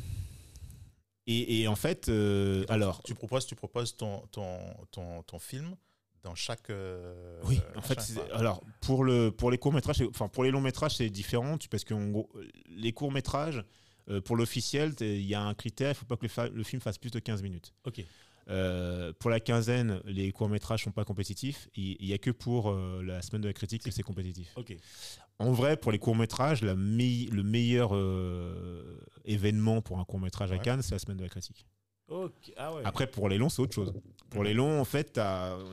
et 1.26 1.60
et 1.60 1.68
en 1.68 1.76
fait, 1.76 2.08
euh, 2.08 2.64
alors 2.68 3.02
Tu 3.02 3.14
proposes, 3.14 3.46
tu 3.46 3.54
proposes 3.54 3.96
ton, 3.96 4.20
ton, 4.32 4.58
ton, 4.90 5.22
ton 5.22 5.38
film 5.38 5.76
dans 6.22 6.34
chaque. 6.34 6.68
euh, 6.70 7.40
oui, 7.44 7.58
euh, 7.58 7.78
en 7.78 7.82
fait, 7.82 7.98
alors 8.32 8.62
pour 8.80 9.04
le 9.04 9.30
pour 9.30 9.50
les 9.50 9.58
courts 9.58 9.72
métrages, 9.72 10.02
enfin 10.10 10.28
pour 10.28 10.44
les 10.44 10.50
longs 10.50 10.60
métrages, 10.60 10.96
c'est 10.96 11.10
différent 11.10 11.56
parce 11.70 11.84
que 11.84 11.94
les 12.68 12.92
courts 12.92 13.12
métrages. 13.12 13.64
pour 14.24 14.36
l'officiel, 14.36 14.94
il 15.00 15.22
y 15.22 15.34
a 15.34 15.42
un 15.42 15.54
critère, 15.54 15.90
il 15.90 15.94
faut 15.94 16.04
pas 16.06 16.16
que 16.16 16.26
le, 16.26 16.48
le 16.54 16.62
film 16.64 16.82
fasse 16.82 16.98
plus 16.98 17.10
de 17.12 17.20
15 17.20 17.42
minutes. 17.42 17.72
Ok. 17.84 18.02
Euh, 18.50 19.12
pour 19.18 19.30
la 19.30 19.38
quinzaine, 19.38 20.00
les 20.04 20.32
courts-métrages 20.32 20.82
sont 20.84 20.90
pas 20.90 21.04
compétitifs. 21.04 21.68
Il 21.76 21.96
il 22.00 22.06
y 22.06 22.12
a 22.12 22.18
que 22.18 22.30
pour 22.30 22.70
euh, 22.70 23.02
la 23.02 23.22
semaine 23.22 23.42
de 23.42 23.46
la 23.46 23.52
critique 23.52 23.82
que 23.82 23.90
c'est 23.90 24.02
compétitif. 24.02 24.52
Ok. 24.56 24.76
En 25.38 25.52
vrai, 25.52 25.76
pour 25.76 25.92
les 25.92 25.98
courts-métrages, 25.98 26.62
la 26.62 26.74
le 26.74 27.42
meilleur 27.42 27.94
euh, 27.94 29.00
événement 29.24 29.82
pour 29.82 29.98
un 30.00 30.04
court-métrage 30.04 30.52
à. 30.52 30.58
Cannes, 30.58 30.82
c'est 30.82 30.94
la 30.94 30.98
semaine 30.98 31.16
de 31.16 31.22
la 31.22 31.28
critique. 31.28 31.66
Ok. 32.08 32.52
Ah 32.56 32.74
ouais. 32.74 32.82
Après, 32.84 33.06
pour 33.06 33.28
les 33.28 33.38
longs, 33.38 33.48
c'est 33.48 33.62
autre 33.62 33.74
chose. 33.74 33.92
Pour 34.30 34.42
les 34.42 34.52
longs, 34.52 34.80
en 34.80 34.84
fait, 34.84 35.12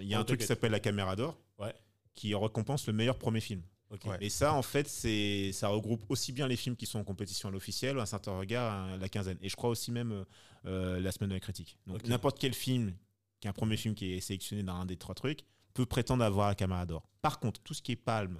il 0.01 0.07
y 0.07 0.13
a 0.13 0.17
Oh, 0.17 0.21
un 0.21 0.23
truc 0.23 0.39
qui 0.39 0.45
s'appelle 0.45 0.71
la 0.71 0.79
caméra 0.79 1.15
d'or, 1.15 1.35
Ouais. 1.57 1.73
qui 2.13 2.33
récompense 2.35 2.85
le 2.87 2.93
meilleur 2.93 3.17
premier 3.17 3.41
film. 3.41 3.63
Ok. 3.89 4.05
Ouais. 4.05 4.17
Et 4.21 4.29
ça, 4.29 4.53
en 4.53 4.61
fait, 4.61 4.87
ça 4.87 5.67
regroupe 5.69 6.03
aussi 6.09 6.31
bien 6.31 6.47
les 6.47 6.57
films 6.57 6.75
qui 6.75 6.85
sont 6.85 6.99
en 6.99 7.03
compétition 7.03 7.49
à 7.49 7.51
l'officiel, 7.51 7.97
un 7.99 8.05
certain 8.05 8.37
regard, 8.37 8.93
à 8.93 8.97
la 8.97 9.09
quinzaine. 9.09 9.37
Et 9.41 9.49
je 9.49 9.55
crois 9.55 9.69
aussi 9.69 9.91
même 9.91 10.25
euh, 10.65 10.99
la 10.99 11.11
semaine 11.11 11.29
de 11.29 11.35
la 11.35 11.39
critique. 11.39 11.77
Donc 11.87 12.05
n'importe 12.07 12.39
quel 12.39 12.53
film, 12.53 12.93
qui 13.39 13.47
est 13.47 13.49
un 13.49 13.53
premier 13.53 13.77
film 13.77 13.95
qui 13.95 14.13
est 14.13 14.21
sélectionné 14.21 14.63
dans 14.63 14.75
un 14.75 14.85
des 14.85 14.97
trois 14.97 15.15
trucs, 15.15 15.41
peut 15.73 15.85
prétendre 15.85 16.23
avoir 16.23 16.49
la 16.49 16.55
caméra 16.55 16.85
d'or. 16.85 17.07
Par 17.21 17.39
contre, 17.39 17.61
tout 17.61 17.73
ce 17.73 17.81
qui 17.81 17.91
est 17.91 17.95
palme, 17.97 18.39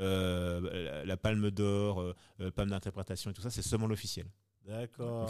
euh, 0.00 1.04
la, 1.04 1.16
palme 1.16 1.50
d'or, 1.50 2.00
euh, 2.40 2.50
palme 2.52 2.70
d'interprétation 2.70 3.30
et 3.30 3.34
tout 3.34 3.42
ça, 3.42 3.50
c'est 3.50 3.62
seulement 3.62 3.86
l'officiel. 3.86 4.26
D'accord. 4.64 5.28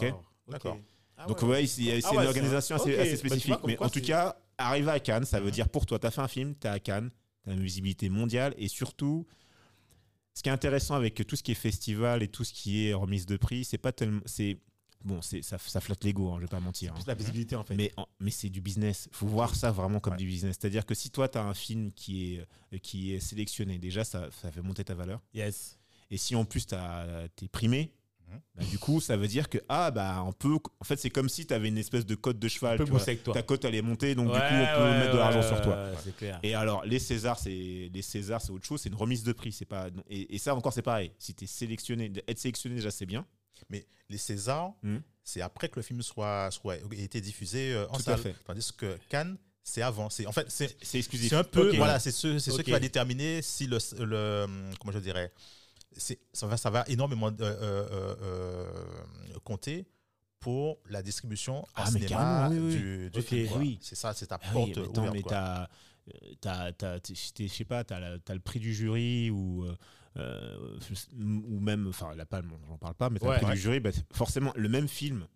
D'accord. 0.49 0.79
Ah 1.17 1.27
Donc 1.27 1.43
ouais. 1.43 1.49
ouais, 1.49 1.67
c'est 1.67 2.01
Ah 2.05 2.11
ouais, 2.11 2.23
une 2.23 2.29
organisation 2.29 2.77
assez, 2.77 2.97
Bah, 2.97 3.05
vois, 3.05 3.17
spécifique. 3.17 3.57
mais 3.67 3.77
quoi, 3.77 3.87
en 3.87 3.91
tout 3.91 4.01
cas, 4.01 4.37
arriver 4.57 4.91
à 4.91 5.01
Cannes, 5.01 5.25
ça 5.25 5.41
veut 5.41 5.51
dire 5.51 5.69
pour 5.69 5.85
toi, 5.85 5.99
tu 5.99 6.07
as 6.07 6.11
fait 6.11 6.21
un 6.21 6.29
film, 6.29 6.55
tu 6.55 6.67
es 6.67 6.71
à 6.71 6.79
Cannes, 6.79 7.11
tu 7.43 7.51
as 7.51 7.55
une 7.55 7.63
visibilité 7.63 8.09
mondiale 8.09 8.55
et 8.57 8.69
surtout, 8.69 9.27
ce 10.35 10.43
qui 10.43 10.49
est 10.49 10.53
intéressant 10.53 10.95
avec 10.95 11.27
tout 11.27 11.35
ce 11.35 11.43
qui 11.43 11.51
est 11.51 11.57
festival 11.57 12.23
et 12.23 12.29
tout 12.29 12.45
ce 12.45 12.53
qui 12.53 12.87
est 12.87 12.95
remise 12.95 13.27
de 13.27 13.37
prix, 13.37 13.65
c'est 13.65 13.79
pas 13.79 13.91
tellement. 13.91 14.21
c'est 14.27 14.59
Bon, 15.05 15.23
c'est 15.23 15.43
ça, 15.43 15.59
ça 15.59 15.81
flotte 15.81 16.03
l'ego, 16.05 16.31
hein, 16.31 16.37
je 16.37 16.43
vais 16.43 16.49
pas 16.49 16.61
mentir. 16.61 16.93
hein. 16.93 16.97
Plus 16.97 17.07
la 17.07 17.15
visibilité 17.15 17.55
en 17.57 17.63
fait. 17.65 17.75
Mais, 17.77 17.93
en- 17.97 18.09
mais 18.21 18.31
c'est 18.33 18.49
du 18.51 18.61
business. 18.61 19.09
faut 19.13 19.27
voir 19.29 19.55
ça 19.55 19.71
vraiment 19.71 20.01
comme 20.01 20.15
Ouais. 20.15 20.19
du 20.19 20.27
business. 20.27 20.57
C'est-à-dire 20.61 20.85
que 20.85 20.95
si 20.95 21.11
toi, 21.11 21.29
tu 21.29 21.39
as 21.39 21.45
un 21.45 21.55
film 21.55 21.93
qui 21.93 22.35
est, 22.35 22.47
euh, 22.75 22.79
qui 22.79 23.13
est 23.15 23.21
sélectionné, 23.21 23.79
déjà, 23.79 24.03
ça, 24.05 24.29
ça 24.43 24.51
fait 24.51 24.63
monter 24.63 24.85
ta 24.85 24.95
valeur. 24.95 25.21
Yes. 25.35 25.79
Et 26.11 26.17
si 26.17 26.35
en 26.35 26.45
plus, 26.45 26.67
tu 26.67 26.75
es 26.75 27.49
primé, 27.49 27.93
Mhm. 28.31 28.41
bah, 28.57 28.65
du 28.65 28.79
coup, 28.79 29.01
ça 29.01 29.17
veut 29.17 29.29
dire 29.29 29.49
que, 29.49 29.57
ah, 29.71 29.91
bah, 29.91 30.23
on 30.27 30.33
peut. 30.33 30.57
En 30.81 30.85
fait, 30.85 30.97
c'est 30.97 31.09
comme 31.11 31.29
si 31.31 31.47
tu 31.47 31.55
avais 31.55 31.69
une 31.69 31.79
espèce 31.79 32.05
de 32.05 32.15
cote 32.15 32.39
de 32.39 32.49
cheval. 32.49 32.77
tu 32.79 32.85
vois. 32.91 33.01
toi. 33.25 33.33
Ta 33.35 33.43
cote, 33.43 33.65
elle 33.65 33.75
est 33.77 33.81
montée, 33.83 34.15
donc 34.15 34.27
du 34.27 34.33
coup, 34.33 34.39
on 34.39 34.77
peut 34.77 34.83
ouais, 34.83 34.99
mettre 34.99 35.13
de 35.13 35.19
l'argent 35.19 35.43
sur 35.43 35.63
toi. 35.63 35.93
C'est 36.05 36.15
clair. 36.17 36.39
Et 36.43 36.55
alors, 36.55 36.85
les 36.85 36.99
Césars, 36.99 37.39
c'est 37.39 37.89
les 37.93 38.03
Césars, 38.03 38.43
c'est 38.43 38.51
autre 38.51 38.67
chose, 38.67 38.81
c'est 38.83 38.89
une 38.91 38.95
remise 38.97 39.23
de 39.23 39.33
prix. 39.33 39.53
C'est 39.53 39.65
pas 39.65 39.89
et, 40.11 40.35
et 40.35 40.39
ça 40.39 40.55
encore, 40.55 40.73
c'est 40.75 40.83
pareil. 40.83 41.13
Si 41.19 41.35
tu 41.35 41.45
es 41.45 41.47
sélectionné, 41.47 42.13
être 42.27 42.39
sélectionné 42.39 42.75
déjà, 42.75 42.91
c'est 42.91 43.07
bien. 43.07 43.25
Mais 43.71 43.87
les 44.09 44.19
Césars, 44.19 44.73
Mhm. 44.83 45.03
c'est 45.25 45.41
après 45.41 45.69
que 45.69 45.77
le 45.77 45.83
film 45.83 46.03
soit, 46.03 46.51
soit 46.51 46.77
ait 46.77 46.99
été 47.03 47.21
diffusé 47.21 47.73
euh, 47.73 47.87
en 47.91 47.97
Tout 47.97 48.03
salle. 48.03 48.35
Tandis 48.47 48.73
que 48.77 48.99
Cannes, 49.09 49.37
c'est 49.63 49.83
avant. 49.83 50.09
C'est 50.11 50.27
en 50.27 50.33
fait 50.33 50.47
c'est 50.51 50.77
exclusif. 50.99 51.29
c'est 51.31 51.37
un 51.37 51.45
peu 51.45 51.71
Ok. 51.71 51.77
voilà, 51.77 51.99
c'est 51.99 52.11
ce 52.13 52.39
c'est 52.39 52.51
ce 52.51 52.63
qui 52.63 52.71
va 52.71 52.81
déterminer 52.81 53.43
si 53.43 53.67
le, 53.67 53.79
le 54.05 54.47
comment 54.81 54.93
je 54.93 54.99
dirais 55.01 55.33
ça, 56.33 56.47
va, 56.47 56.57
ça 56.57 56.71
va 56.71 56.85
énormément 56.87 57.29
euh, 57.41 57.43
euh, 58.23 58.71
compter 59.45 59.87
pour 60.41 60.79
la 60.89 61.03
distribution 61.03 61.67
Ah, 61.75 61.87
cinéma 61.87 62.49
oui, 62.51 62.59
oui. 62.59 63.11
du, 63.11 63.23
film. 63.23 63.49
oui. 63.57 63.79
C'est 63.83 63.97
ça, 63.97 64.15
c'est 64.15 64.27
ta 64.29 64.39
Ah 64.41 64.53
porte 64.53 64.77
oui, 64.77 65.09
mais 65.13 65.23
t'as, 65.23 65.69
je 66.07 67.47
sais 67.49 67.65
pas, 67.65 67.85
t'as, 67.85 67.99
la- 67.99 68.19
t'as 68.19 68.35
le 68.35 68.41
prix 68.41 68.61
du 68.61 68.73
jury 68.75 69.31
ou, 69.31 69.67
euh, 70.19 70.79
ou 71.19 71.61
même, 71.61 71.87
enfin 71.89 72.15
la 72.15 72.27
palme, 72.27 72.53
j'en 72.67 72.79
parle 72.79 72.95
pas, 72.95 73.11
mais 73.11 73.19
t'as 73.19 73.29
Ouais, 73.45 73.55
du 73.55 73.57
jury, 73.61 73.81
bah, 73.81 73.91
forcément, 74.13 74.53
le 74.57 74.69
même 74.69 74.89
film 74.89 75.27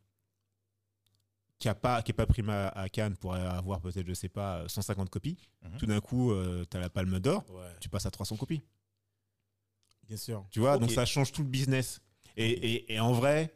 qui 1.59 1.69
a 1.69 1.75
pas, 1.77 2.03
qui 2.03 2.11
est 2.11 2.15
pas 2.15 2.27
primé 2.27 2.53
à, 2.53 2.69
à 2.69 2.89
Cannes 2.89 3.17
pourrait 3.17 3.41
avoir 3.47 3.81
peut-être, 3.81 4.07
je 4.07 4.15
sais 4.15 4.29
pas, 4.29 4.65
150 4.69 5.09
copies. 5.11 5.39
Mhm. 5.63 5.77
Tout 5.79 5.87
d'un 5.87 6.01
coup, 6.01 6.33
euh, 6.33 6.65
t'as 6.65 6.81
la 6.81 6.91
palme 6.91 7.21
d'or, 7.21 7.45
Ouais, 7.51 7.71
tu 7.81 7.89
passes 7.89 8.07
à 8.07 8.11
300 8.11 8.37
copies. 8.37 8.63
bien 10.09 10.17
sûr. 10.17 10.45
Tu 10.51 10.59
vois, 10.61 10.79
donc 10.79 10.91
ça 10.91 11.05
change 11.07 11.31
tout 11.33 11.43
le 11.43 11.49
business. 11.49 12.01
Et, 12.37 12.51
et, 12.51 12.95
et 12.95 13.01
en 13.01 13.13
vrai, 13.13 13.55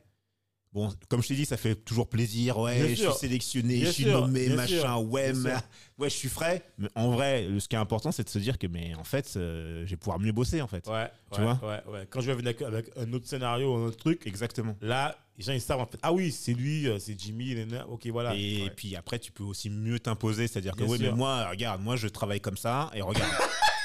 bon, 0.76 0.90
comme 1.08 1.22
je 1.22 1.28
t'ai 1.28 1.34
dit, 1.34 1.46
ça 1.46 1.56
fait 1.56 1.74
toujours 1.74 2.06
plaisir. 2.08 2.58
Ouais, 2.58 2.76
Bien 2.78 2.88
je 2.90 2.94
sûr. 2.94 3.10
suis 3.12 3.20
sélectionné, 3.20 3.76
Bien 3.78 3.86
je 3.86 3.90
suis 3.92 4.04
sûr, 4.04 4.20
nommé, 4.20 4.48
machin. 4.50 4.80
sûr, 4.80 5.02
ouais, 5.10 5.32
mais- 5.32 5.50
ouais, 5.98 6.10
je 6.10 6.14
suis 6.14 6.28
frais. 6.28 6.62
Mais 6.78 6.88
en 6.94 7.10
vrai, 7.10 7.48
ce 7.58 7.66
qui 7.66 7.74
est 7.76 7.78
important, 7.78 8.12
c'est 8.12 8.24
de 8.24 8.28
se 8.28 8.38
dire 8.38 8.58
que, 8.58 8.66
mais 8.66 8.94
en 8.94 9.04
fait, 9.04 9.32
euh, 9.36 9.84
je 9.86 9.90
vais 9.90 9.96
pouvoir 9.96 10.18
mieux 10.20 10.32
bosser, 10.32 10.60
en 10.60 10.66
fait. 10.66 10.86
Ouais, 10.86 11.10
Tu 11.32 11.40
ouais, 11.40 11.46
vois 11.46 11.60
ouais, 11.62 11.92
ouais. 11.92 12.06
Quand 12.10 12.20
je 12.20 12.26
vais 12.26 12.34
venir 12.34 12.48
avec, 12.50 12.62
avec 12.62 12.90
un 12.98 13.10
autre 13.14 13.26
scénario, 13.26 13.74
un 13.74 13.86
autre 13.86 13.96
truc, 13.96 14.26
Exactement. 14.26 14.76
là, 14.82 15.16
les 15.38 15.44
gens 15.44 15.52
ils 15.52 15.60
savent 15.60 15.80
en 15.80 15.86
fait. 15.86 15.98
Ah 16.02 16.12
oui, 16.12 16.30
c'est 16.30 16.52
lui, 16.54 16.86
euh, 16.88 16.98
c'est 16.98 17.18
Jimmy, 17.18 17.56
ok, 17.88 18.06
voilà. 18.08 18.34
Et 18.36 18.64
Ouais. 18.64 18.70
puis 18.76 18.96
après, 18.96 19.18
tu 19.18 19.32
peux 19.32 19.44
aussi 19.44 19.70
mieux 19.70 19.98
t'imposer. 19.98 20.46
C'est-à-dire 20.46 20.72
que, 20.76 20.84
oui, 20.84 20.98
mais 21.00 21.10
moi, 21.12 21.48
regarde, 21.50 21.82
moi, 21.82 21.96
je 21.96 22.08
travaille 22.08 22.40
comme 22.40 22.56
ça. 22.56 22.90
Et 22.94 23.00
regarde. 23.02 23.30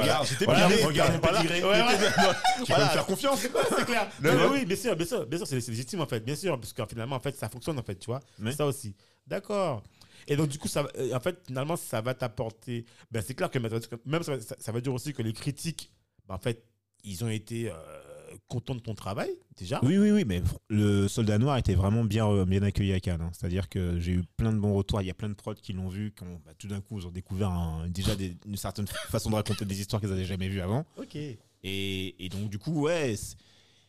regarde, 0.00 0.26
j'étais 0.26 0.46
mais- 0.46 0.84
Regarde. 0.84 1.12
Ouais, 1.24 1.62
ouais. 1.62 2.34
Tu 2.64 2.72
peux 2.72 2.80
me 2.82 2.86
faire 2.88 3.06
confiance. 3.06 3.40
c'est 3.76 3.84
clair. 3.84 4.08
Mais 4.20 4.30
oui, 4.50 4.64
bien 4.64 4.76
sûr, 4.76 4.96
bien 4.96 5.06
sûr, 5.06 5.26
bien 5.26 5.38
sûr, 5.38 5.46
c'est 5.46 5.68
légitime 5.68 6.00
en 6.00 6.06
fait, 6.06 6.20
bien 6.20 6.36
sûr, 6.36 6.58
parce 6.58 6.72
que 6.72 6.82
finalement, 6.86 7.16
en 7.16 7.20
fait, 7.20 7.36
ça 7.36 7.48
fonctionne 7.48 7.78
en 7.78 7.82
fait, 7.82 7.96
tu 7.96 8.06
vois. 8.06 8.20
Mais- 8.38 8.52
Ça 8.52 8.66
aussi. 8.66 8.94
D'accord. 9.26 9.82
Et 10.28 10.36
donc, 10.36 10.48
du 10.48 10.58
coup, 10.58 10.68
ça, 10.68 10.86
euh, 10.98 11.14
en 11.14 11.20
fait, 11.20 11.36
finalement, 11.46 11.76
ça 11.76 12.00
va 12.00 12.14
t'apporter. 12.14 12.84
Ben, 13.10 13.22
c'est 13.26 13.34
clair 13.34 13.50
que 13.50 13.58
même 13.58 14.22
ça, 14.22 14.40
ça- 14.40 14.56
ça 14.58 14.72
veut 14.72 14.80
dire 14.80 14.94
aussi 14.94 15.12
que 15.12 15.22
les 15.22 15.32
critiques, 15.32 15.90
ben, 16.28 16.34
en 16.36 16.38
fait, 16.38 16.64
ils 17.04 17.24
ont 17.24 17.28
été 17.28 17.70
euh, 17.70 17.74
contents 18.48 18.74
de 18.74 18.80
ton 18.80 18.94
travail, 18.94 19.30
déjà. 19.56 19.80
Oui, 19.82 19.98
oui, 19.98 20.10
oui, 20.10 20.24
mais 20.26 20.42
le 20.68 21.08
Soldat 21.08 21.38
Noir 21.38 21.56
était 21.58 21.74
vraiment 21.74 22.04
bien, 22.04 22.28
euh, 22.28 22.44
bien 22.44 22.62
accueilli 22.62 22.92
à 22.92 23.00
Cannes. 23.00 23.20
hein. 23.22 23.30
C'est-à-dire 23.32 23.68
que 23.68 23.98
j'ai 23.98 24.12
eu 24.12 24.22
plein 24.36 24.52
de 24.52 24.58
bons 24.58 24.74
retours. 24.74 25.00
Il 25.02 25.06
y 25.06 25.10
a 25.10 25.14
plein 25.14 25.28
de 25.28 25.34
prods 25.34 25.54
qui 25.54 25.72
l'ont 25.72 25.88
vu, 25.88 26.12
qui 26.16 26.22
ont, 26.24 26.40
bah, 26.44 26.52
tout 26.58 26.68
d'un 26.68 26.80
coup, 26.80 26.98
ils 26.98 27.06
ont 27.06 27.10
découvert 27.10 27.50
un- 27.50 27.88
déjà 27.88 28.14
des- 28.16 28.36
une 28.46 28.56
certaine 28.56 28.86
façon 29.10 29.30
de 29.30 29.34
raconter 29.34 29.64
des 29.64 29.80
histoires 29.80 30.00
qu'ils 30.00 30.10
n'avaient 30.10 30.24
jamais 30.24 30.48
vues 30.48 30.60
avant. 30.60 30.84
Ok. 30.98 31.16
Et, 31.16 32.24
et 32.24 32.28
donc, 32.28 32.48
du 32.50 32.58
coup, 32.58 32.82
ouais, 32.82 33.14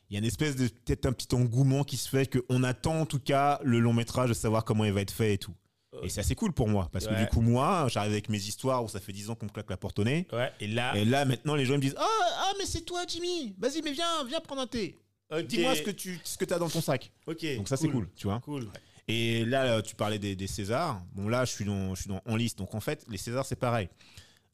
il 0.10 0.14
y 0.14 0.16
a 0.18 0.20
une 0.20 0.26
espèce 0.26 0.56
de 0.56 0.68
peut-être 0.68 1.06
un 1.08 1.14
petit 1.14 1.34
engouement 1.34 1.84
qui 1.84 1.98
se 1.98 2.08
fait 2.08 2.28
qu'on 2.32 2.64
attend 2.64 3.02
en 3.02 3.06
tout 3.06 3.20
cas 3.20 3.60
le 3.64 3.80
long 3.80 3.94
métrage 3.94 4.30
de 4.30 4.34
savoir 4.36 4.64
comment 4.64 4.86
il 4.86 4.94
va 4.94 5.02
être 5.02 5.12
fait 5.12 5.34
et 5.34 5.38
tout. 5.38 5.54
Et 6.02 6.10
c'est 6.10 6.22
assez 6.22 6.34
cool 6.36 6.52
pour 6.54 6.68
moi, 6.68 6.90
parce 6.92 7.06
que 7.08 7.14
du 7.14 7.28
coup, 7.28 7.42
moi, 7.42 7.88
j'arrive 7.90 8.12
avec 8.14 8.28
mes 8.30 8.38
histoires 8.40 8.84
où 8.84 8.88
ça 8.90 9.00
fait 9.00 9.12
10 9.14 9.30
ans 9.30 9.36
qu'on 9.36 9.46
me 9.46 9.52
claque 9.52 9.70
la 9.70 9.78
porte 9.78 10.00
au 10.00 10.04
nez. 10.04 10.28
Ouais, 10.34 10.52
et 10.60 10.68
là. 10.68 10.96
Et 10.98 11.06
là, 11.06 11.24
maintenant, 11.26 11.54
les 11.56 11.66
gens 11.66 11.76
me 11.76 11.82
disent 11.82 11.96
Ah, 11.98 12.06
ah 12.38 12.52
mais 12.58 12.66
c'est 12.66 12.82
toi, 12.82 13.04
Jimmy 13.08 13.54
Vas-y, 13.60 13.82
mais 13.84 13.92
viens, 13.92 14.24
viens 14.28 14.40
prendre 14.40 14.62
un 14.62 14.68
thé. 14.68 14.98
ok. 15.32 15.46
Dis-moi 15.46 15.76
ce 15.76 15.82
que 15.84 15.92
tu 15.92 16.20
ce 16.24 16.38
que 16.38 16.52
as 16.52 16.58
dans 16.58 16.70
ton 16.70 16.82
sac. 16.82 17.12
Ok. 17.28 17.46
Donc 17.58 17.68
ça 17.68 17.78
c'est 17.78 17.90
cool, 17.90 18.10
tu 18.16 18.28
vois. 18.28 18.40
Cool. 18.40 18.68
Et 19.08 19.44
là, 19.46 19.66
euh, 19.66 19.82
tu 19.82 19.96
parlais 19.96 20.18
des, 20.18 20.36
des 20.36 20.48
Césars. 20.48 21.02
Bon 21.14 21.28
là, 21.28 21.44
je 21.46 21.52
suis 21.52 21.66
dans, 21.66 21.94
je 21.94 22.02
suis 22.02 22.10
dans 22.10 22.22
en 22.26 22.36
liste. 22.36 22.58
Donc 22.58 22.74
en 22.74 22.80
fait, 22.80 23.06
les 23.10 23.18
Césars 23.18 23.46
c'est 23.46 23.56
pareil. 23.58 23.90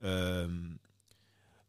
Euh, 0.04 0.48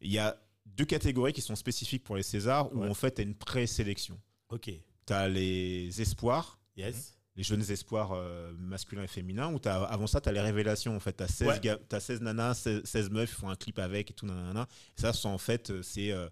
Il 0.01 0.11
y 0.11 0.17
a 0.17 0.35
deux 0.65 0.85
catégories 0.85 1.33
qui 1.33 1.41
sont 1.41 1.55
spécifiques 1.55 2.03
pour 2.03 2.15
les 2.15 2.23
Césars 2.23 2.73
où 2.73 2.79
Ouais. 2.81 2.89
en 2.89 2.93
fait 2.93 3.11
t'as 3.11 3.23
une 3.23 3.35
présélection. 3.35 4.19
Ok. 4.49 4.71
T'as 5.05 5.27
les 5.27 6.01
espoirs, 6.01 6.59
Yes. 6.77 7.17
Les 7.35 7.43
jeunes 7.43 7.61
espoirs 7.71 8.11
euh, 8.13 8.51
masculins 8.57 9.03
et 9.03 9.07
féminins. 9.07 9.53
Où 9.53 9.59
avant 9.65 10.07
ça 10.07 10.19
t'as 10.21 10.31
les 10.31 10.41
révélations. 10.41 10.95
En 10.95 10.99
fait, 10.99 11.13
t'as 11.13 11.27
16 11.27 11.47
Ouais. 11.47 11.77
t'as 11.89 11.99
16 11.99 12.21
nanas, 12.21 12.55
16, 12.55 12.81
16 12.83 13.09
meufs, 13.09 13.31
ils 13.31 13.35
font 13.39 13.49
un 13.49 13.55
clip 13.55 13.79
avec 13.79 14.11
et 14.11 14.13
tout 14.13 14.25
nanana. 14.25 14.67
Et 14.97 15.01
ça, 15.01 15.13
c'est 15.13 15.27
en 15.27 15.37
fait 15.37 15.69
euh, 15.71 15.81
c'est 15.81 16.11
euh, 16.11 16.27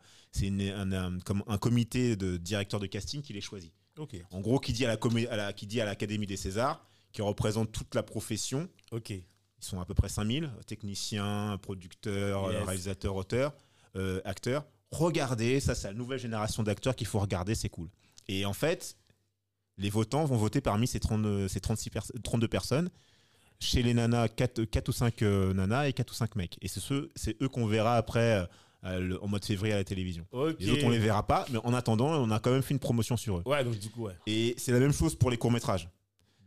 un, 0.76 0.92
un- 0.92 1.20
comme 1.20 1.44
un 1.48 1.58
comité 1.58 2.16
de 2.16 2.38
directeurs 2.38 2.80
de 2.80 2.88
casting 2.88 3.22
qui 3.22 3.34
les 3.34 3.42
choisit. 3.42 3.74
En 4.32 4.40
gros, 4.40 4.60
qui 4.60 4.72
dit 4.72 4.86
à 4.86 4.88
la, 4.88 4.96
comé- 4.96 5.28
à 5.28 5.36
la- 5.36 5.52
qui 5.52 5.68
dit 5.68 5.82
à 5.82 5.86
l'Académie 5.86 6.26
des 6.26 6.38
Césars, 6.38 6.86
qui 7.12 7.22
représente 7.22 7.74
toute 7.74 7.94
la 7.96 8.04
profession, 8.04 8.70
Ok. 8.92 9.10
ils 9.10 9.24
sont 9.60 9.82
à 9.82 9.86
peu 9.86 9.94
près 9.94 10.08
5000, 10.08 10.50
techniciens, 10.68 11.58
producteurs, 11.62 12.50
Yes. 12.52 12.64
réalisateurs, 12.64 13.16
auteurs, 13.16 13.54
euh, 13.98 14.22
acteurs. 14.24 14.66
Regardez, 14.92 15.60
ça 15.60 15.76
c'est 15.76 15.88
la 15.90 15.94
nouvelle 15.94 16.20
génération 16.20 16.64
d'acteurs 16.64 16.96
qu'il 16.96 17.08
faut 17.08 17.20
regarder, 17.20 17.56
c'est 17.56 17.68
cool. 17.70 17.90
Et 18.30 18.46
en 18.46 18.54
fait, 18.54 18.96
les 19.80 19.90
votants 19.90 20.26
vont 20.26 20.38
voter 20.38 20.62
parmi 20.62 20.86
ces, 20.88 21.00
30, 21.00 21.26
euh, 21.26 21.48
ces 21.48 21.60
36 21.60 21.90
pers- 21.90 22.12
32 22.24 22.48
personnes. 22.48 22.90
Chez 23.62 23.82
les 23.84 23.94
nanas, 23.94 24.30
4, 24.30 24.88
ou 24.88 24.92
5 24.94 25.22
nanas 25.22 25.88
et 25.90 25.94
4 25.94 26.12
ou 26.12 26.14
5 26.14 26.36
mecs. 26.38 26.58
Et 26.62 26.68
c'est 26.70 27.42
eux 27.42 27.50
qu'on 27.50 27.66
verra 27.66 27.98
après 27.98 28.40
euh, 28.40 28.46
euh, 28.86 29.00
le- 29.02 29.24
en 29.24 29.28
mode 29.28 29.44
février 29.44 29.74
à 29.74 29.78
la 29.78 29.84
télévision. 29.84 30.26
Ok. 30.32 30.56
Les 30.60 30.70
autres, 30.72 30.86
on 30.86 30.90
les 30.90 30.98
verra 31.00 31.28
pas, 31.28 31.46
mais 31.52 31.60
en 31.66 31.74
attendant, 31.74 32.08
on 32.24 32.32
a 32.32 32.40
quand 32.40 32.52
même 32.52 32.62
fait 32.62 32.74
une 32.74 32.80
promotion 32.80 33.18
sur 33.18 33.38
eux. 33.40 33.44
Ouais, 33.46 33.64
donc 33.66 33.78
du 33.78 33.90
coup, 33.90 34.04
ouais. 34.04 34.14
Et 34.28 34.56
c'est 34.58 34.72
la 34.72 34.80
même 34.80 34.94
chose 34.94 35.16
pour 35.16 35.30
les 35.30 35.36
courts-métrages. 35.38 35.90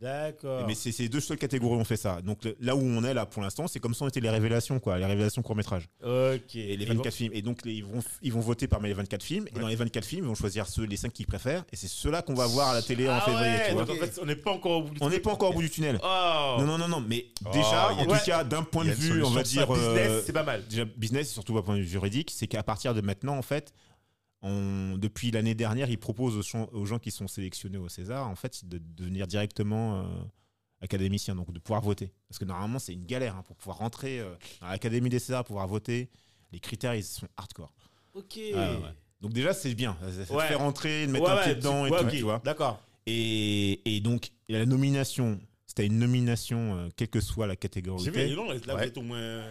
D'accord. 0.03 0.65
Mais 0.67 0.75
c'est 0.75 0.91
ces 0.91 1.07
deux 1.07 1.19
seules 1.21 1.37
catégories 1.37 1.77
où 1.77 1.79
on 1.79 1.83
fait 1.85 1.95
ça. 1.97 2.21
Donc 2.21 2.43
le- 2.43 2.55
là 2.59 2.75
où 2.75 2.81
on 2.81 3.03
est 3.03 3.13
là 3.13 3.25
pour 3.25 3.41
l'instant, 3.41 3.67
c'est 3.67 3.79
comme 3.79 3.93
ça 3.93 4.03
on 4.05 4.09
était 4.09 4.19
les 4.19 4.29
révélations, 4.29 4.79
quoi, 4.79 4.97
les 4.99 5.05
révélations 5.05 5.41
court-métrage. 5.41 5.87
Ok. 6.03 6.55
Et 6.55 6.75
les 6.75 6.85
24 6.85 7.13
films. 7.13 7.31
Et 7.33 7.41
donc 7.41 7.59
les- 7.65 7.73
ils, 7.75 7.85
vont, 7.85 8.01
ils 8.21 8.33
vont 8.33 8.41
voter 8.41 8.67
parmi 8.67 8.89
les 8.89 8.93
24 8.93 9.23
films. 9.23 9.47
Et 9.51 9.55
Ouais. 9.55 9.61
dans 9.61 9.67
les 9.67 9.75
24 9.75 10.05
films, 10.05 10.25
ils 10.25 10.27
vont 10.27 10.35
choisir 10.35 10.67
ceux, 10.67 10.83
les 10.83 10.97
5 10.97 11.13
qu'ils 11.13 11.25
préfèrent. 11.25 11.63
Et 11.71 11.75
c'est 11.75 11.87
ceux-là 11.87 12.21
qu'on 12.21 12.33
va 12.33 12.45
voir 12.47 12.69
à 12.69 12.73
la 12.73 12.81
télé 12.81 13.07
en 13.07 13.13
Ah 13.13 13.21
février. 13.21 13.49
ouais, 13.51 13.65
tu 13.69 13.73
vois. 13.73 13.85
donc 13.85 13.95
en 13.95 13.99
fait, 13.99 14.19
on 14.21 14.25
n'est 14.25 14.35
pas 14.35 14.51
encore 14.51 14.71
au 14.79 14.81
bout 14.83 14.93
du 14.93 14.97
On 15.01 15.09
n'est 15.09 15.19
pas 15.19 15.31
encore 15.31 15.51
au 15.51 15.53
bout 15.53 15.61
du 15.61 15.69
tunnel. 15.69 15.99
Oh. 16.03 16.55
Non, 16.59 16.65
non, 16.65 16.77
non, 16.77 16.87
non. 16.89 17.03
Mais 17.07 17.25
Oh, 17.45 17.49
déjà, 17.53 17.89
il 17.93 17.97
y 17.97 18.01
a 18.01 18.03
en 18.03 18.17
tout 18.17 18.25
cas, 18.25 18.43
d'un 18.43 18.63
point 18.63 18.83
de 18.85 18.91
vue, 18.91 19.23
on 19.23 19.29
va 19.29 19.43
dire. 19.43 19.67
business, 19.67 20.09
euh, 20.09 20.21
c'est 20.25 20.33
pas 20.33 20.43
mal. 20.43 20.63
déjà 20.69 20.85
business, 20.85 21.31
surtout 21.31 21.53
d'un 21.53 21.61
point 21.61 21.75
de 21.75 21.81
vue 21.81 21.87
juridique, 21.87 22.31
c'est 22.35 22.47
qu'à 22.47 22.63
partir 22.63 22.93
de 22.93 23.01
maintenant, 23.01 23.37
en 23.37 23.41
fait, 23.41 23.73
on- 24.43 24.97
depuis 24.97 25.31
l'année 25.31 25.55
dernière, 25.55 25.89
ils 25.89 25.97
proposent 25.97 26.37
aux, 26.37 26.41
gens- 26.43 26.69
aux 26.71 26.85
gens 26.85 26.99
qui 26.99 27.09
sont 27.11 27.27
sélectionnés 27.27 27.77
au 27.79 27.89
César, 27.89 28.27
en 28.29 28.35
fait, 28.35 28.63
de 28.65 28.77
devenir 28.77 29.25
directement 29.25 30.01
euh, 30.01 30.03
académiciens, 30.81 31.35
donc 31.35 31.51
de 31.51 31.59
pouvoir 31.59 31.81
voter. 31.81 32.11
Parce 32.29 32.37
que 32.39 32.45
normalement, 32.45 32.77
c'est 32.79 32.93
une 32.93 33.05
galère 33.05 33.35
hein, 33.37 33.43
pour 33.47 33.55
pouvoir 33.55 33.77
rentrer 33.77 34.19
euh, 34.19 34.35
dans 34.61 34.67
l'Académie 34.67 35.09
des 35.09 35.19
Césars, 35.19 35.43
pouvoir 35.45 35.67
voter. 35.67 36.09
Les 36.51 36.59
critères, 36.59 36.93
ils 36.93 37.03
sont 37.03 37.27
hardcore. 37.37 37.73
Ok. 38.13 38.37
Ah, 38.55 38.73
ouais. 38.73 38.79
Donc 39.21 39.33
déjà, 39.33 39.53
c'est 39.53 39.73
bien. 39.73 39.97
Ça, 40.01 40.25
ça 40.25 40.33
te 40.35 40.39
fait 40.41 40.55
rentrer, 40.55 41.07
de 41.07 41.11
mettre 41.11 41.25
Ouais, 41.25 41.31
un 41.31 41.43
pied 41.43 41.55
dedans 41.55 41.87
tu- 41.87 41.93
et 41.93 41.97
tout, 41.97 42.09
tu 42.17 42.21
vois. 42.23 42.41
D'accord. 42.43 42.79
Et, 43.05 43.95
et 43.95 44.01
donc, 44.01 44.29
il 44.49 44.55
la 44.57 44.65
nomination. 44.65 45.39
C'était 45.65 45.87
une 45.87 45.97
nomination, 45.97 46.77
euh, 46.77 46.89
quelle 46.95 47.07
que 47.07 47.19
soit 47.19 47.47
la 47.47 47.55
catégorie. 47.55 48.03
J'ai 48.03 48.11
vu, 48.11 48.35
là, 48.35 48.75
vous 48.75 48.81
êtes 48.83 48.97
au 48.97 49.01
moins. 49.01 49.43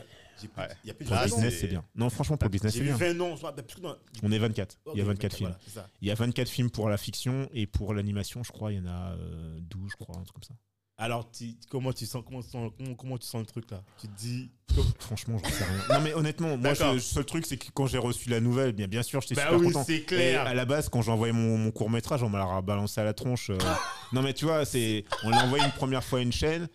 Ouais. 0.56 0.68
Il 0.84 0.88
y 0.88 0.90
a 0.90 0.94
plus 0.94 1.04
de 1.04 1.10
Pour 1.10 1.22
business, 1.22 1.60
c'est- 1.60 1.66
bien. 1.68 1.84
Non, 1.94 2.10
franchement, 2.10 2.36
pour 2.36 2.46
le 2.46 2.52
business, 2.52 2.72
c'est 2.74 2.80
bien. 2.80 2.96
20 2.96 3.14
noms. 3.14 3.32
je 3.34 3.38
crois, 3.38 3.54
parce 3.54 3.74
que 3.74 3.80
non, 3.80 3.96
On 4.22 4.32
est 4.32 4.38
24. 4.38 4.76
Il 4.94 4.98
y 4.98 5.00
a 5.00 5.04
ok, 5.04 5.08
24 5.10 5.36
films. 5.36 5.54
voilà. 5.74 5.88
Il 6.00 6.08
y 6.08 6.10
a 6.10 6.14
24 6.14 6.48
films 6.48 6.70
pour 6.70 6.88
la 6.88 6.96
fiction 6.96 7.48
et 7.52 7.66
pour 7.66 7.94
l'animation, 7.94 8.42
je 8.42 8.52
crois, 8.52 8.72
il 8.72 8.78
y 8.78 8.80
en 8.80 8.86
a 8.86 9.12
euh, 9.12 9.58
12, 9.62 9.90
je 9.92 9.96
crois, 9.96 10.16
un 10.16 10.22
truc 10.22 10.34
comme 10.34 10.42
ça. 10.44 10.54
Alors, 10.98 11.28
tu- 11.32 11.54
comment 11.68 11.92
tu 11.92 12.06
sens, 12.06 12.22
comment, 12.24 12.42
tu 12.42 12.50
sens- 12.50 12.70
comment, 12.98 13.18
tu 13.18 13.26
sens 13.26 13.40
le 13.40 13.46
truc 13.46 13.68
là? 13.70 13.82
Tu 14.00 14.06
te 14.06 14.16
dis. 14.18 14.50
Franchement, 15.00 15.38
j'en 15.42 15.50
sais 15.50 15.64
rien. 15.64 15.82
Non, 15.96 16.00
mais 16.00 16.14
honnêtement, 16.14 16.56
moi, 16.56 16.74
le 16.92 17.00
seul 17.00 17.24
truc, 17.24 17.44
c'est 17.46 17.56
que 17.56 17.66
quand 17.74 17.86
j'ai 17.86 17.98
reçu 17.98 18.28
la 18.28 18.40
nouvelle, 18.40 18.72
bien, 18.72 18.86
bien 18.86 19.02
sûr, 19.02 19.20
j'étais 19.20 19.34
Bah 19.34 19.46
super 19.46 19.58
oui, 19.58 19.66
content. 19.66 19.84
c'est 19.84 19.94
Et 19.96 20.02
clair. 20.04 20.46
à 20.46 20.54
la 20.54 20.64
base, 20.64 20.88
quand 20.88 21.02
j'ai 21.02 21.10
envoyé 21.10 21.32
mon, 21.32 21.58
mon 21.58 21.70
court 21.72 21.90
métrage, 21.90 22.22
on 22.22 22.28
m'a 22.28 22.38
l'a 22.38 22.60
balancé 22.60 23.00
à 23.00 23.04
la 23.04 23.14
tronche. 23.14 23.50
euh. 23.50 23.58
non, 24.12 24.22
mais 24.22 24.32
tu 24.34 24.44
vois, 24.44 24.64
c'est, 24.64 25.04
on 25.24 25.30
l'a 25.30 25.44
envoyé 25.44 25.64
une 25.64 25.72
première 25.72 26.04
fois 26.04 26.20
à 26.20 26.22
une 26.22 26.30
chaîne. 26.32 26.68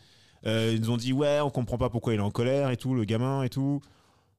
Euh, 0.46 0.72
ils 0.76 0.82
nous 0.82 0.92
ont 0.92 0.98
dit 0.98 1.14
ouais, 1.14 1.40
on 1.42 1.50
comprend 1.50 1.78
pas 1.78 1.90
pourquoi 1.90 2.14
il 2.14 2.18
est 2.18 2.24
en 2.24 2.32
colère 2.32 2.70
et 2.70 2.78
tout, 2.78 2.94
le 2.94 3.06
gamin 3.06 3.44
et 3.44 3.50
tout. 3.50 3.82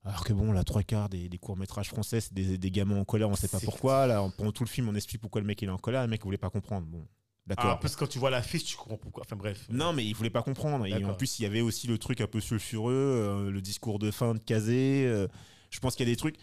Alors 0.05 0.25
que 0.25 0.33
bon, 0.33 0.53
la 0.53 0.65
trois 0.65 0.83
quarts 0.83 1.09
des, 1.09 1.29
des 1.29 1.39
courts 1.39 1.57
métrages 1.57 1.89
français, 1.89 2.21
c'est 2.21 2.33
des, 2.33 2.57
des 2.57 2.71
gamins 2.71 2.99
en 3.01 3.05
colère, 3.05 3.29
on 3.29 3.35
sait 3.35 3.49
pas 3.49 3.59
pourquoi. 3.61 4.07
Là, 4.07 4.23
on- 4.23 4.31
pendant 4.31 4.53
tout 4.53 4.65
le 4.65 4.69
film, 4.69 4.89
on 4.89 4.95
explique 4.95 5.21
pourquoi 5.21 5.41
le 5.41 5.47
mec 5.47 5.61
il 5.61 5.69
est 5.69 5.73
en 5.73 5.77
colère. 5.79 6.03
Le 6.03 6.09
mec 6.09 6.23
voulait 6.25 6.39
pas 6.39 6.51
comprendre. 6.51 6.87
Bon, 6.87 7.05
d'accord. 7.47 7.73
Ah, 7.73 7.79
parce 7.83 7.95
que 7.95 8.01
quand 8.01 8.07
tu 8.07 8.19
vois 8.19 8.31
la 8.31 8.41
fiche, 8.41 8.65
tu 8.65 8.77
comprends 8.77 8.97
pourquoi. 8.97 9.25
Enfin 9.27 9.37
bref. 9.37 9.67
Non, 9.71 9.93
mais 9.93 10.07
il 10.07 10.15
voulait 10.15 10.31
pas 10.31 10.43
comprendre. 10.43 10.87
Et 10.87 10.93
en 11.05 11.15
plus, 11.15 11.39
il 11.41 11.43
y 11.43 11.47
avait 11.47 11.61
aussi 11.61 11.89
le 11.89 11.99
truc 11.99 12.21
un 12.21 12.27
peu 12.29 12.41
sulfureux, 12.41 12.93
euh, 12.95 13.51
le 13.51 13.61
discours 13.61 13.99
de 13.99 14.11
fin 14.11 14.35
de 14.35 14.39
Kazé. 14.39 15.05
euh, 15.07 15.27
je 15.71 15.79
pense 15.81 15.95
qu'il 15.97 16.07
y 16.07 16.11
a 16.11 16.13
des 16.13 16.17
trucs. 16.17 16.37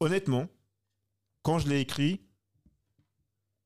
Honnêtement, 0.00 0.48
quand 1.42 1.58
je 1.60 1.68
l'ai 1.68 1.80
écrit, 1.80 2.20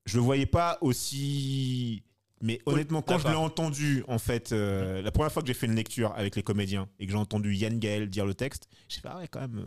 je 0.04 0.16
le 0.18 0.22
voyais 0.22 0.46
pas 0.46 0.78
aussi. 0.82 2.04
Mais 2.42 2.58
honnêtement, 2.64 3.02
quand 3.02 3.18
je 3.18 3.28
l'ai 3.28 3.34
entendu, 3.34 4.02
en 4.08 4.18
fait, 4.18 4.52
euh, 4.52 5.02
la 5.02 5.10
première 5.10 5.30
fois 5.30 5.42
que 5.42 5.48
j'ai 5.48 5.54
fait 5.54 5.66
une 5.66 5.74
lecture 5.74 6.14
avec 6.16 6.36
les 6.36 6.42
comédiens 6.42 6.88
et 6.98 7.04
que 7.06 7.12
j'ai 7.12 7.18
entendu 7.18 7.54
Yann 7.54 7.78
Gaël 7.78 8.08
dire 8.08 8.24
le 8.24 8.32
texte, 8.34 8.66
j'ai 8.88 9.00
fait 9.00 9.08
ah 9.10 9.18
ouais 9.18 9.28
quand 9.28 9.40
même. 9.40 9.58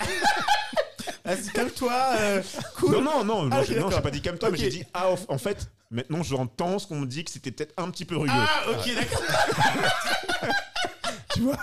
euh. 0.00 0.04
Vas-y, 1.24 1.48
calme-toi. 1.52 1.92
euh, 2.18 2.42
cool. 2.76 2.92
Non 2.92 3.02
non 3.02 3.24
non, 3.24 3.48
Ah, 3.50 3.56
non, 3.56 3.60
ok, 3.62 3.66
j'ai- 3.94 4.00
pas 4.00 4.10
dit 4.10 4.22
comme 4.22 4.38
toi, 4.38 4.50
mais 4.50 4.58
j'ai 4.58 4.68
dit 4.70 4.84
ah 4.94 5.08
en- 5.28 5.38
fait 5.38 5.70
maintenant 5.90 6.22
j'entends 6.22 6.78
ce 6.78 6.86
qu'on 6.86 7.00
me 7.00 7.06
dit 7.06 7.24
que 7.24 7.30
c'était 7.30 7.50
peut-être 7.50 7.74
un 7.76 7.90
petit 7.90 8.04
peu 8.04 8.16
rugueux. 8.16 8.32
Ah, 8.34 8.62
ok, 8.70 8.94
d'accord. 8.94 9.22
tu 11.34 11.40
vois 11.40 11.58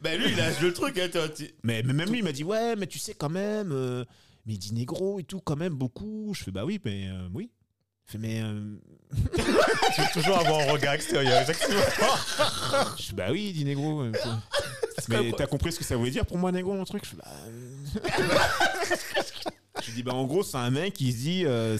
Ben 0.00 0.20
lui, 0.20 0.32
il 0.32 0.40
a 0.40 0.52
joué 0.52 0.68
le 0.68 0.72
truc. 0.74 0.98
Hein, 0.98 1.08
toi, 1.12 1.28
tu- 1.28 1.50
Mais, 1.62 1.82
mais 1.82 1.92
même 1.92 2.10
lui, 2.10 2.18
il 2.18 2.24
m'a 2.24 2.32
dit 2.32 2.44
Ouais, 2.44 2.76
mais 2.76 2.86
tu 2.86 2.98
sais, 2.98 3.14
quand 3.14 3.28
même, 3.30 3.70
euh, 3.72 4.04
mais 4.46 4.54
il 4.54 4.58
dit 4.58 4.72
négro 4.72 5.18
et 5.18 5.24
tout, 5.24 5.40
quand 5.40 5.56
même, 5.56 5.74
beaucoup. 5.74 6.32
Je 6.34 6.44
fais 6.44 6.50
bah 6.50 6.64
oui, 6.64 6.80
mais 6.84 7.08
oui. 7.34 7.50
Mais. 8.18 8.42
euh, 8.42 8.76
Tu 9.94 10.00
veux 10.00 10.06
toujours 10.12 10.38
avoir 10.38 10.60
un 10.60 10.72
regard 10.72 10.94
extérieur, 10.94 11.40
exactement. 11.40 11.80
je 12.98 13.02
fais 13.04 13.12
bah 13.14 13.28
oui, 13.30 13.52
dit 13.52 13.64
négro. 13.64 14.02
euh, 14.02 14.12
mais 15.08 15.32
t'as 15.32 15.46
compris 15.46 15.72
ce 15.72 15.78
que 15.78 15.84
ça 15.84 15.96
voulait 15.96 16.10
dire 16.10 16.26
pour 16.26 16.38
moi, 16.38 16.52
négro, 16.52 16.74
mon 16.74 16.84
truc? 16.84 17.04
Je 17.04 17.10
fais 17.10 17.16
bah. 17.16 17.24
euh. 17.46 18.36
je 19.82 19.90
dis 19.92 20.02
bah 20.02 20.14
en 20.14 20.24
gros, 20.26 20.42
c'est 20.42 20.56
un 20.58 20.70
mec 20.70 20.94
qui 20.94 21.12
se 21.12 21.16
dit. 21.18 21.42
euh, 21.46 21.78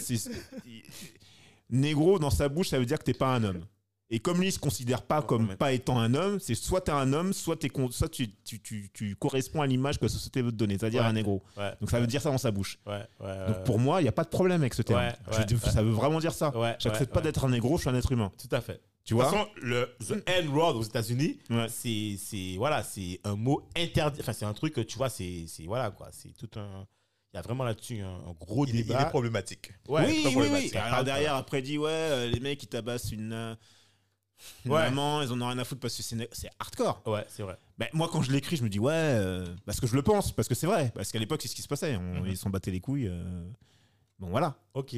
Négro, 1.69 2.19
dans 2.19 2.29
sa 2.29 2.49
bouche, 2.49 2.69
ça 2.69 2.77
veut 2.77 2.85
dire 2.85 2.99
que 2.99 3.03
t'es 3.03 3.13
pas 3.13 3.33
un 3.33 3.43
homme. 3.43 3.65
Et 4.15 4.19
comme 4.19 4.39
lui, 4.39 4.49
il 4.49 4.51
se 4.51 4.59
considère 4.59 5.01
pas 5.01 5.23
comme 5.23 5.47
mais- 5.47 5.55
pas 5.55 5.73
étant 5.73 5.97
un 5.99 6.13
homme, 6.13 6.39
c'est 6.39 6.53
soit 6.53 6.81
t'es 6.81 6.91
un 6.91 7.11
homme, 7.13 7.33
soit, 7.33 7.55
t'es 7.55 7.67
con- 7.69 7.89
soit 7.89 8.09
tu, 8.09 8.29
tu, 8.45 8.61
tu, 8.61 8.89
tu 8.93 9.15
corresponds 9.15 9.61
à 9.61 9.65
l'image 9.67 9.97
que 9.97 10.05
la 10.05 10.09
société 10.09 10.43
veut 10.43 10.51
te 10.51 10.55
donner, 10.55 10.77
c'est-à-dire 10.77 11.01
Ouais. 11.01 11.07
un 11.07 11.13
négro. 11.13 11.41
Ouais. 11.57 11.73
Donc 11.81 11.89
ça 11.89 11.99
veut 11.99 12.05
dire 12.05 12.21
ça 12.21 12.29
dans 12.29 12.37
sa 12.37 12.51
bouche. 12.51 12.77
Ouais, 12.85 13.01
ouais. 13.21 13.47
Donc 13.47 13.63
pour 13.63 13.79
moi, 13.79 14.01
il 14.01 14.03
n'y 14.03 14.09
a 14.09 14.13
pas 14.13 14.23
de 14.23 14.29
problème 14.29 14.61
avec 14.61 14.75
ce 14.75 14.83
terme. 14.83 14.99
Ouais, 15.01 15.13
Je 15.31 15.37
ouais, 15.39 15.45
dis- 15.45 15.55
ouais. 15.55 15.71
Ça 15.71 15.81
veut 15.81 15.91
vraiment 15.91 16.19
dire 16.19 16.31
ça. 16.33 16.55
Ouais, 16.55 16.75
J'accepte 16.79 16.99
ouais, 16.99 17.05
pas 17.07 17.19
ouais. 17.19 17.23
d'être 17.23 17.43
un 17.43 17.49
négro, 17.49 17.77
je 17.77 17.81
suis 17.81 17.89
un 17.89 17.95
être 17.95 18.11
humain. 18.11 18.31
Tout 18.37 18.55
à 18.55 18.61
fait. 18.61 18.81
Tu 19.03 19.15
De 19.15 19.19
toute 19.19 19.27
vois 19.29 19.31
façon, 19.39 19.49
le 19.61 19.89
the 20.07 20.23
N-word 20.29 20.75
aux 20.77 20.83
États-Unis, 20.83 21.39
Ouais. 21.49 21.65
c'est, 21.69 22.15
c'est, 22.17 22.55
voilà, 22.57 22.83
c'est 22.83 23.19
un 23.23 23.35
mot 23.35 23.61
interdit. 23.75 24.21
Enfin, 24.21 24.31
c'est 24.33 24.45
un 24.45 24.53
truc 24.53 24.73
que 24.75 24.81
tu 24.81 24.95
vois, 24.97 25.09
c'est, 25.09 25.45
c'est 25.47 25.65
voilà, 25.65 25.89
quoi. 25.91 26.07
C'est 26.11 26.33
tout 26.37 26.49
un. 26.59 26.85
Il 27.33 27.37
y 27.37 27.39
a 27.39 27.41
vraiment 27.41 27.63
là-dessus 27.63 27.99
un, 27.99 28.07
un 28.29 28.35
gros 28.39 28.63
Il, 28.67 28.75
est- 28.75 28.79
il 28.81 28.85
débat. 28.87 29.01
est 29.01 29.09
problématique. 29.09 29.71
Ouais, 29.89 30.05
oui, 30.05 30.07
très 30.07 30.11
oui, 30.11 30.23
oui. 30.25 30.31
problématique. 30.33 30.75
Alors 30.75 31.03
derrière, 31.03 31.33
après, 31.35 31.59
il 31.59 31.63
dit 31.63 31.77
ouais, 31.79 31.89
euh, 31.89 32.29
les 32.29 32.39
mecs, 32.39 32.61
ils 32.61 32.67
tabassent 32.67 33.11
une, 33.11 33.33
euh, 33.33 33.55
une 33.55 33.57
Ouais. 34.65 34.83
maman, 34.89 35.21
ils 35.21 35.31
en 35.31 35.41
ont 35.41 35.47
rien 35.47 35.57
à 35.59 35.63
foutre 35.65 35.81
parce 35.81 35.95
que 35.95 36.03
c'est 36.03 36.49
hardcore. 36.59 37.01
Ouais, 37.05 37.25
c'est 37.29 37.43
vrai. 37.43 37.57
Ben, 37.77 37.87
moi, 37.93 38.09
quand 38.11 38.21
je 38.21 38.31
l'écris, 38.31 38.55
je 38.57 38.63
me 38.63 38.69
dis 38.69 38.79
ouais, 38.79 38.91
euh, 38.93 39.45
parce 39.65 39.79
que 39.79 39.87
je 39.87 39.95
le 39.95 40.01
pense, 40.01 40.31
parce 40.31 40.47
que 40.47 40.55
c'est 40.55 40.67
vrai. 40.67 40.91
Parce 40.95 41.11
qu'à 41.11 41.19
l'époque, 41.19 41.41
c'est 41.41 41.47
ce 41.47 41.55
qui 41.55 41.61
se 41.61 41.67
passait. 41.67 41.95
On- 41.97 42.21
Mhm. 42.21 42.27
Ils 42.27 42.37
s'en 42.37 42.49
battaient 42.49 42.71
les 42.71 42.79
couilles. 42.81 43.07
euh. 43.07 43.45
Bon, 44.19 44.29
voilà. 44.29 44.55
Ok. 44.73 44.95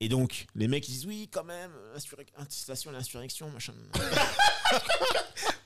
Et 0.00 0.08
donc, 0.08 0.46
les 0.54 0.66
mecs, 0.68 0.86
ils 0.88 0.92
disent 0.92 1.06
oui, 1.06 1.28
quand 1.32 1.44
même, 1.44 1.70
insur- 1.96 2.16
incitation 2.36 2.90
à 2.90 2.94
l'insurrection, 2.94 3.50
machin. 3.50 3.74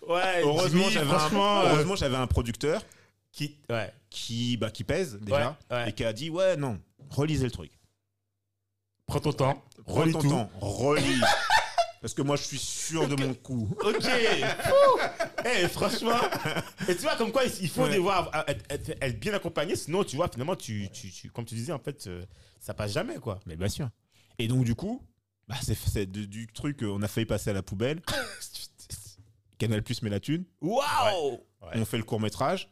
Ouais, 0.06 0.40
heureusement, 0.42 0.88
j'avais 0.88 1.10
un, 1.10 1.18
franchement, 1.18 1.60
euh, 1.60 1.68
heureusement, 1.72 1.96
j'avais 1.96 2.16
un 2.16 2.26
producteur 2.26 2.82
qui, 3.30 3.56
ouais, 3.68 3.92
qui, 4.09 4.56
bah, 4.56 4.70
qui 4.70 4.82
pèse 4.84 5.18
déjà 5.20 5.56
Ouais, 5.70 5.90
et 5.90 5.92
qui 5.92 6.02
a 6.05 6.12
dit 6.14 6.30
ouais, 6.30 6.56
non, 6.56 6.80
relisez 7.10 7.44
le 7.44 7.50
truc. 7.50 7.70
prends 9.06 9.20
ton 9.20 9.32
temps, 9.32 9.64
Relis 9.86 10.00
relis 10.00 10.12
ton 10.12 10.20
tout. 10.20 10.30
temps, 10.30 10.50
relis. 10.60 11.20
Parce 12.00 12.14
que 12.14 12.22
moi, 12.22 12.36
je 12.36 12.42
suis 12.44 12.58
sûr 12.58 13.08
de 13.08 13.14
mon 13.20 13.34
coup. 13.34 13.68
Ok. 13.82 14.02
Fou. 14.02 15.00
Eh, 15.44 15.68
franchement. 15.68 16.18
Et 16.88 16.94
tu 16.96 17.02
vois, 17.02 17.16
comme 17.16 17.32
quoi, 17.32 17.42
il 17.44 17.68
faut 17.68 17.84
Ouais. 17.84 17.94
devoir 17.94 18.30
être, 18.46 18.64
être- 18.70 18.96
être 19.02 19.18
bien 19.20 19.34
accompagné, 19.34 19.74
sinon, 19.76 20.04
tu 20.04 20.16
vois, 20.16 20.28
finalement, 20.28 20.54
tu, 20.56 20.88
tu, 20.92 21.10
tu- 21.10 21.30
comme 21.30 21.44
tu 21.44 21.54
disais, 21.54 21.72
en 21.72 21.78
fait, 21.80 22.06
euh, 22.06 22.24
ça 22.60 22.72
passe 22.74 22.92
jamais, 22.92 23.16
quoi. 23.18 23.40
Mais 23.46 23.56
bien 23.56 23.68
sûr. 23.68 23.88
Et 24.38 24.46
donc, 24.48 24.64
du 24.64 24.74
coup, 24.74 25.02
bah, 25.48 25.56
c'est 25.62 25.74
c'est 25.76 26.06
du 26.06 26.46
truc, 26.46 26.82
euh, 26.82 26.86
on 26.92 27.02
a 27.02 27.08
failli 27.08 27.26
passer 27.26 27.50
à 27.50 27.52
la 27.54 27.62
poubelle. 27.62 28.00
Canal 29.58 29.82
Plus 29.82 30.02
met 30.02 30.10
la 30.10 30.20
thune. 30.20 30.44
Waouh. 30.60 31.32
Ouais. 31.62 31.68
On 31.74 31.84
fait 31.84 31.96
le 31.96 32.04
court 32.04 32.20
métrage 32.20 32.70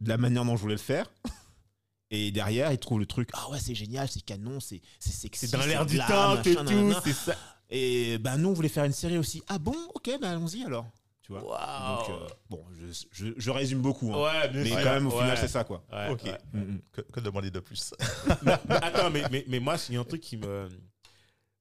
de 0.00 0.08
la 0.08 0.16
manière 0.16 0.44
dont 0.44 0.56
je 0.56 0.62
voulais 0.62 0.74
le 0.74 0.80
faire. 0.80 1.10
Et 2.10 2.30
derrière, 2.30 2.72
ils 2.72 2.78
trouvent 2.78 2.98
le 2.98 3.06
truc. 3.06 3.30
Ah 3.32 3.48
ouais, 3.50 3.58
c'est 3.60 3.74
génial, 3.74 4.08
c'est 4.08 4.20
canon, 4.22 4.60
c'est 4.60 4.82
c'est 4.98 5.12
sexy. 5.12 5.46
C'est 5.48 5.56
dans 5.56 5.64
l'air 5.64 5.86
du 5.86 5.96
temps, 5.98 6.36
que 6.42 6.64
tout, 6.92 7.00
c'est 7.04 7.12
ça. 7.14 7.36
Et 7.74 8.18
ben 8.18 8.36
nous, 8.36 8.50
on 8.50 8.52
voulait 8.52 8.68
faire 8.68 8.84
une 8.84 8.92
série 8.92 9.16
aussi. 9.16 9.42
Ah 9.48 9.58
bon? 9.58 9.74
Ok, 9.94 10.10
ben 10.20 10.30
allons-y 10.32 10.62
alors. 10.64 10.86
Tu 11.22 11.32
vois? 11.32 11.40
Donc, 11.40 12.10
euh, 12.10 12.26
bon, 12.50 12.62
je, 12.78 12.86
je- 13.12 13.32
je 13.36 13.50
résume 13.50 13.80
beaucoup. 13.80 14.12
hein. 14.12 14.22
Ouais, 14.42 14.48
bien 14.50 14.62
mais 14.64 14.70
quand 14.70 14.92
même, 14.92 15.06
au 15.06 15.10
final, 15.10 15.38
c'est 15.38 15.48
ça, 15.48 15.64
quoi. 15.64 15.82
Ouais, 15.90 16.10
Ok. 16.10 16.24
ouais. 16.24 16.38
Mm, 16.52 16.58
mm. 16.60 16.80
Que, 16.92 17.00
que 17.00 17.20
demander 17.20 17.50
de 17.50 17.60
plus? 17.60 17.94
Mais 18.42 18.52
Attends, 18.68 19.08
mais, 19.10 19.22
mais, 19.30 19.44
mais 19.48 19.58
moi, 19.60 19.76
il 19.88 19.94
y 19.94 19.96
a 19.96 20.00
un 20.00 20.04
truc 20.04 20.20
qui 20.20 20.36
me. 20.36 20.68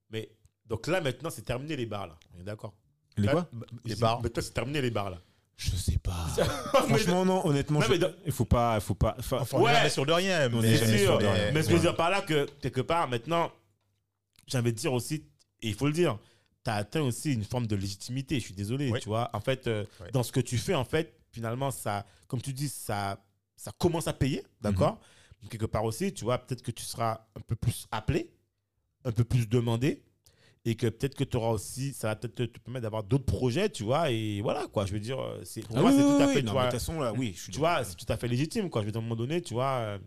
Mais 0.10 0.30
donc 0.66 0.88
là, 0.88 1.00
maintenant, 1.00 1.30
c'est 1.30 1.44
terminé 1.44 1.76
les 1.78 1.86
bars, 1.86 2.08
là. 2.08 2.18
On 2.36 2.42
est 2.42 2.44
d'accord? 2.44 2.74
Les 3.18 3.28
Là, 3.28 3.32
quoi? 3.34 3.50
bah, 3.54 3.66
Les 3.86 3.96
bars 3.96 4.22
Maintenant, 4.22 4.42
c'est 4.44 4.54
terminé 4.54 4.82
les 4.82 4.92
bars, 4.92 5.12
là. 5.12 5.20
Je 5.56 5.70
sais 5.76 6.00
pas. 6.00 6.28
Franchement, 6.88 7.24
non, 7.24 7.46
honnêtement, 7.46 7.80
Non, 7.80 7.86
je- 7.86 7.92
mais 7.94 8.00
il 8.26 8.32
faut 8.32 8.46
pas. 8.46 8.76
Il 8.76 8.82
faut 8.82 8.96
pas 8.96 9.16
enfin, 9.20 9.38
Enfin, 9.42 9.58
on 9.58 9.62
Ouais. 9.64 9.72
est 9.72 9.76
jamais 9.76 9.90
sûr 9.90 10.06
de 10.06 10.12
rien. 10.12 10.50
On 10.52 10.60
mais- 10.62 10.68
est 10.72 10.78
jamais 10.78 10.92
C'est 10.98 10.98
sûr 11.06 11.12
sûr. 11.12 11.18
de 11.20 11.28
rien. 11.28 11.52
Mais 11.54 11.62
je 11.62 11.70
veux 11.70 11.80
dire 11.80 11.96
par 11.96 12.10
là 12.10 12.22
que, 12.22 12.46
quelque 12.62 12.82
part, 12.82 13.08
maintenant, 13.08 13.52
j'ai 14.48 14.58
envie 14.58 14.74
de 14.74 14.78
dire 14.78 14.92
aussi, 14.92 15.24
et 15.62 15.70
il 15.70 15.74
faut 15.76 15.88
le 15.88 15.94
dire, 15.94 16.18
tu 16.64 16.70
as 16.70 16.76
atteint 16.76 17.02
aussi 17.02 17.34
une 17.34 17.44
forme 17.44 17.68
de 17.68 17.76
légitimité. 17.76 18.36
Je 18.40 18.46
suis 18.46 18.54
désolé, 18.54 18.92
Oui. 18.92 19.00
tu 19.00 19.10
vois. 19.10 19.30
En 19.34 19.40
fait, 19.40 19.68
euh, 19.68 19.86
Oui. 20.02 20.08
dans 20.14 20.24
ce 20.24 20.32
que 20.32 20.40
tu 20.40 20.58
fais, 20.58 20.76
en 20.76 20.86
fait, 20.86 21.18
finalement, 21.32 21.72
ça, 21.72 22.06
comme 22.28 22.42
tu 22.42 22.54
dis, 22.54 22.70
ça, 22.70 23.24
ça 23.56 23.72
commence 23.78 24.08
à 24.08 24.14
payer, 24.14 24.44
d'accord? 24.62 25.00
Mais 25.42 25.50
Quelque 25.50 25.66
part 25.66 25.84
aussi, 25.86 26.14
tu 26.14 26.24
vois, 26.24 26.38
peut-être 26.38 26.62
que 26.62 26.72
tu 26.72 26.84
seras 26.84 27.26
un 27.36 27.42
peu 27.42 27.56
plus 27.56 27.88
appelé, 27.92 28.32
un 29.06 29.12
peu 29.12 29.24
plus 29.24 29.48
demandé, 29.48 30.04
et 30.66 30.76
que 30.76 30.88
peut-être 30.88 31.16
que 31.16 31.24
tu 31.24 31.38
auras 31.38 31.50
aussi, 31.50 31.94
ça 31.94 32.10
va 32.10 32.16
peut-être 32.16 32.36
te, 32.54 32.60
permettre 32.60 32.84
d'avoir 32.84 33.04
d'autres 33.04 33.26
projets, 33.26 33.70
tu 33.70 33.84
vois, 33.84 34.12
et 34.12 34.42
voilà, 34.42 34.68
quoi. 34.68 34.86
Je 34.86 34.94
veux 34.94 35.00
dire, 35.00 35.20
euh, 35.20 35.42
c'est, 35.44 35.62
pour 35.66 35.78
Ah 35.78 35.82
moi, 35.82 35.92
oui, 35.92 35.98
c'est 35.98 36.04
tout 36.04 36.22
à 36.24 36.28
fait, 36.28 36.42
non, 36.44 36.52
tu 36.52 36.58
vois, 36.60 36.70
façon, 36.72 37.00
là, 37.00 37.14
oui, 37.14 37.34
je 37.36 37.42
suis 37.44 37.52
tu 37.52 37.58
vois, 37.58 37.84
c'est 37.84 37.96
tout 37.96 38.06
à 38.10 38.18
fait 38.18 38.28
légitime, 38.28 38.70
quoi. 38.70 38.82
Je 38.82 38.86
veux 38.88 38.92
dire, 38.92 39.02
à 39.02 39.04
un 39.04 39.08
moment 39.08 39.16
donné, 39.16 39.42
tu 39.42 39.56
vois, 39.56 39.78
euh, 39.80 39.98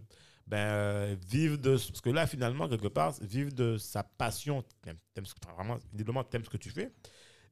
ben, 0.46 0.58
euh, 0.58 1.16
vivre 1.28 1.56
de. 1.58 1.72
Parce 1.76 2.00
que 2.00 2.10
là, 2.10 2.26
finalement, 2.26 2.68
quelque 2.68 2.88
part, 2.88 3.14
vivre 3.22 3.52
de 3.52 3.78
sa 3.78 4.02
passion, 4.02 4.64
ce 4.86 5.34
que, 5.34 5.54
vraiment, 5.56 5.78
évidemment, 5.94 6.24
t'aimes 6.24 6.44
ce 6.44 6.50
que 6.50 6.56
tu 6.58 6.70
fais, 6.70 6.92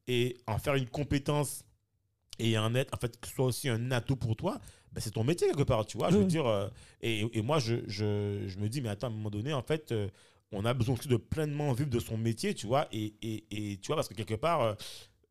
et 0.08 0.36
en 0.46 0.58
faire 0.58 0.74
une 0.76 0.88
compétence 0.88 1.64
et 2.38 2.56
un 2.56 2.74
être, 2.74 2.94
en 2.94 2.98
fait, 2.98 3.20
que 3.20 3.28
ce 3.28 3.34
soit 3.34 3.46
aussi 3.46 3.68
un 3.68 3.90
atout 3.92 4.16
pour 4.16 4.36
toi, 4.36 4.60
ben, 4.92 5.00
c'est 5.00 5.10
ton 5.12 5.24
métier, 5.24 5.48
quelque 5.48 5.62
part, 5.64 5.86
tu 5.86 5.98
vois. 5.98 6.10
Je 6.10 6.18
veux 6.18 6.24
dire, 6.24 6.46
euh, 6.46 6.68
et, 7.00 7.26
et 7.38 7.42
moi, 7.42 7.58
je, 7.58 7.76
je, 7.86 8.44
je 8.48 8.58
me 8.58 8.68
dis, 8.68 8.80
mais 8.80 8.88
attends, 8.90 9.08
à 9.08 9.10
un 9.10 9.14
moment 9.14 9.30
donné, 9.30 9.52
en 9.52 9.62
fait, 9.62 9.92
euh, 9.92 10.08
on 10.52 10.64
a 10.64 10.74
besoin 10.74 10.96
aussi 10.96 11.08
de 11.08 11.16
pleinement 11.16 11.72
vivre 11.72 11.90
de 11.90 12.00
son 12.00 12.16
métier, 12.18 12.54
tu 12.54 12.66
vois, 12.66 12.88
et, 12.92 13.14
et, 13.22 13.44
et 13.72 13.76
tu 13.78 13.88
vois, 13.88 13.96
parce 13.96 14.08
que 14.08 14.14
quelque 14.14 14.34
part. 14.34 14.76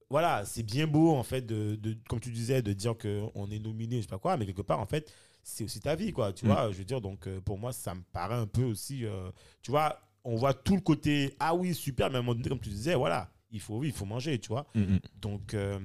voilà, 0.10 0.44
c'est 0.46 0.64
bien 0.64 0.88
beau 0.88 1.16
en 1.16 1.24
fait 1.24 1.42
de, 1.46 1.76
de- 1.76 1.98
comme 2.10 2.20
tu 2.20 2.32
disais 2.32 2.62
de 2.62 2.74
dire 2.74 2.98
que 2.98 3.24
on 3.36 3.50
est 3.50 3.60
nominé, 3.60 3.98
je 3.98 4.02
sais 4.04 4.08
pas 4.08 4.20
quoi, 4.20 4.38
mais 4.38 4.46
quelque 4.46 4.62
part 4.62 4.80
en 4.80 4.86
fait 4.86 5.12
c'est 5.44 5.64
aussi 5.64 5.80
ta 5.80 5.96
vie 5.96 6.12
quoi, 6.12 6.34
tu 6.34 6.46
Mm. 6.46 6.48
vois. 6.50 6.72
Je 6.72 6.78
veux 6.78 6.84
dire 6.86 7.02
donc 7.02 7.28
euh, 7.28 7.40
pour 7.42 7.58
moi 7.58 7.72
ça 7.74 7.96
me 7.96 8.02
paraît 8.12 8.36
un 8.36 8.48
peu 8.48 8.64
aussi, 8.64 9.06
euh, 9.06 9.32
tu 9.62 9.72
vois, 9.72 10.00
on 10.24 10.36
voit 10.36 10.54
tout 10.54 10.76
le 10.76 10.82
côté 10.82 11.36
ah 11.40 11.56
oui 11.56 11.74
super, 11.74 12.10
mais 12.10 12.18
à 12.18 12.20
un 12.20 12.22
moment 12.22 12.36
donné 12.36 12.50
comme 12.50 12.60
tu 12.60 12.70
disais 12.70 12.96
voilà 12.96 13.32
il 13.54 13.60
faut 13.60 13.78
oui 13.78 13.88
il 13.88 13.94
faut 13.94 14.06
manger, 14.06 14.40
tu 14.40 14.50
vois. 14.50 14.66
Mm, 14.76 14.82
mm. 14.82 15.00
Donc 15.20 15.54
euh, 15.54 15.80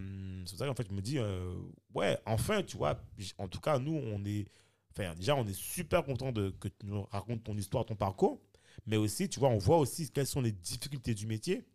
c'est 0.45 0.51
pour 0.53 0.59
ça 0.59 0.67
qu'en 0.67 0.75
fait 0.75 0.87
je 0.89 0.95
me 0.95 1.01
dis 1.03 1.19
euh, 1.19 1.53
ouais 1.95 2.19
enfin 2.27 2.63
tu 2.63 2.77
vois, 2.77 3.01
en 3.39 3.49
tout 3.49 3.61
cas 3.61 3.79
nous 3.79 3.95
on 3.95 4.25
est, 4.25 4.47
enfin 4.91 5.15
déjà 5.15 5.35
on 5.37 5.47
est 5.47 5.57
super 5.59 6.05
content 6.05 6.33
de 6.33 6.51
que 6.61 6.69
tu 6.69 6.87
nous 6.87 7.03
racontes 7.11 7.43
ton 7.45 7.57
histoire, 7.57 7.85
ton 7.87 7.97
parcours, 7.97 8.41
mais 8.87 8.97
aussi 8.97 9.29
tu 9.29 9.41
vois 9.41 9.49
on 9.49 9.59
voit 9.59 9.79
aussi 9.79 10.11
quelles 10.11 10.27
sont 10.27 10.41
les 10.43 10.53
difficultés 10.53 11.15
du 11.15 11.27
métier. 11.27 11.67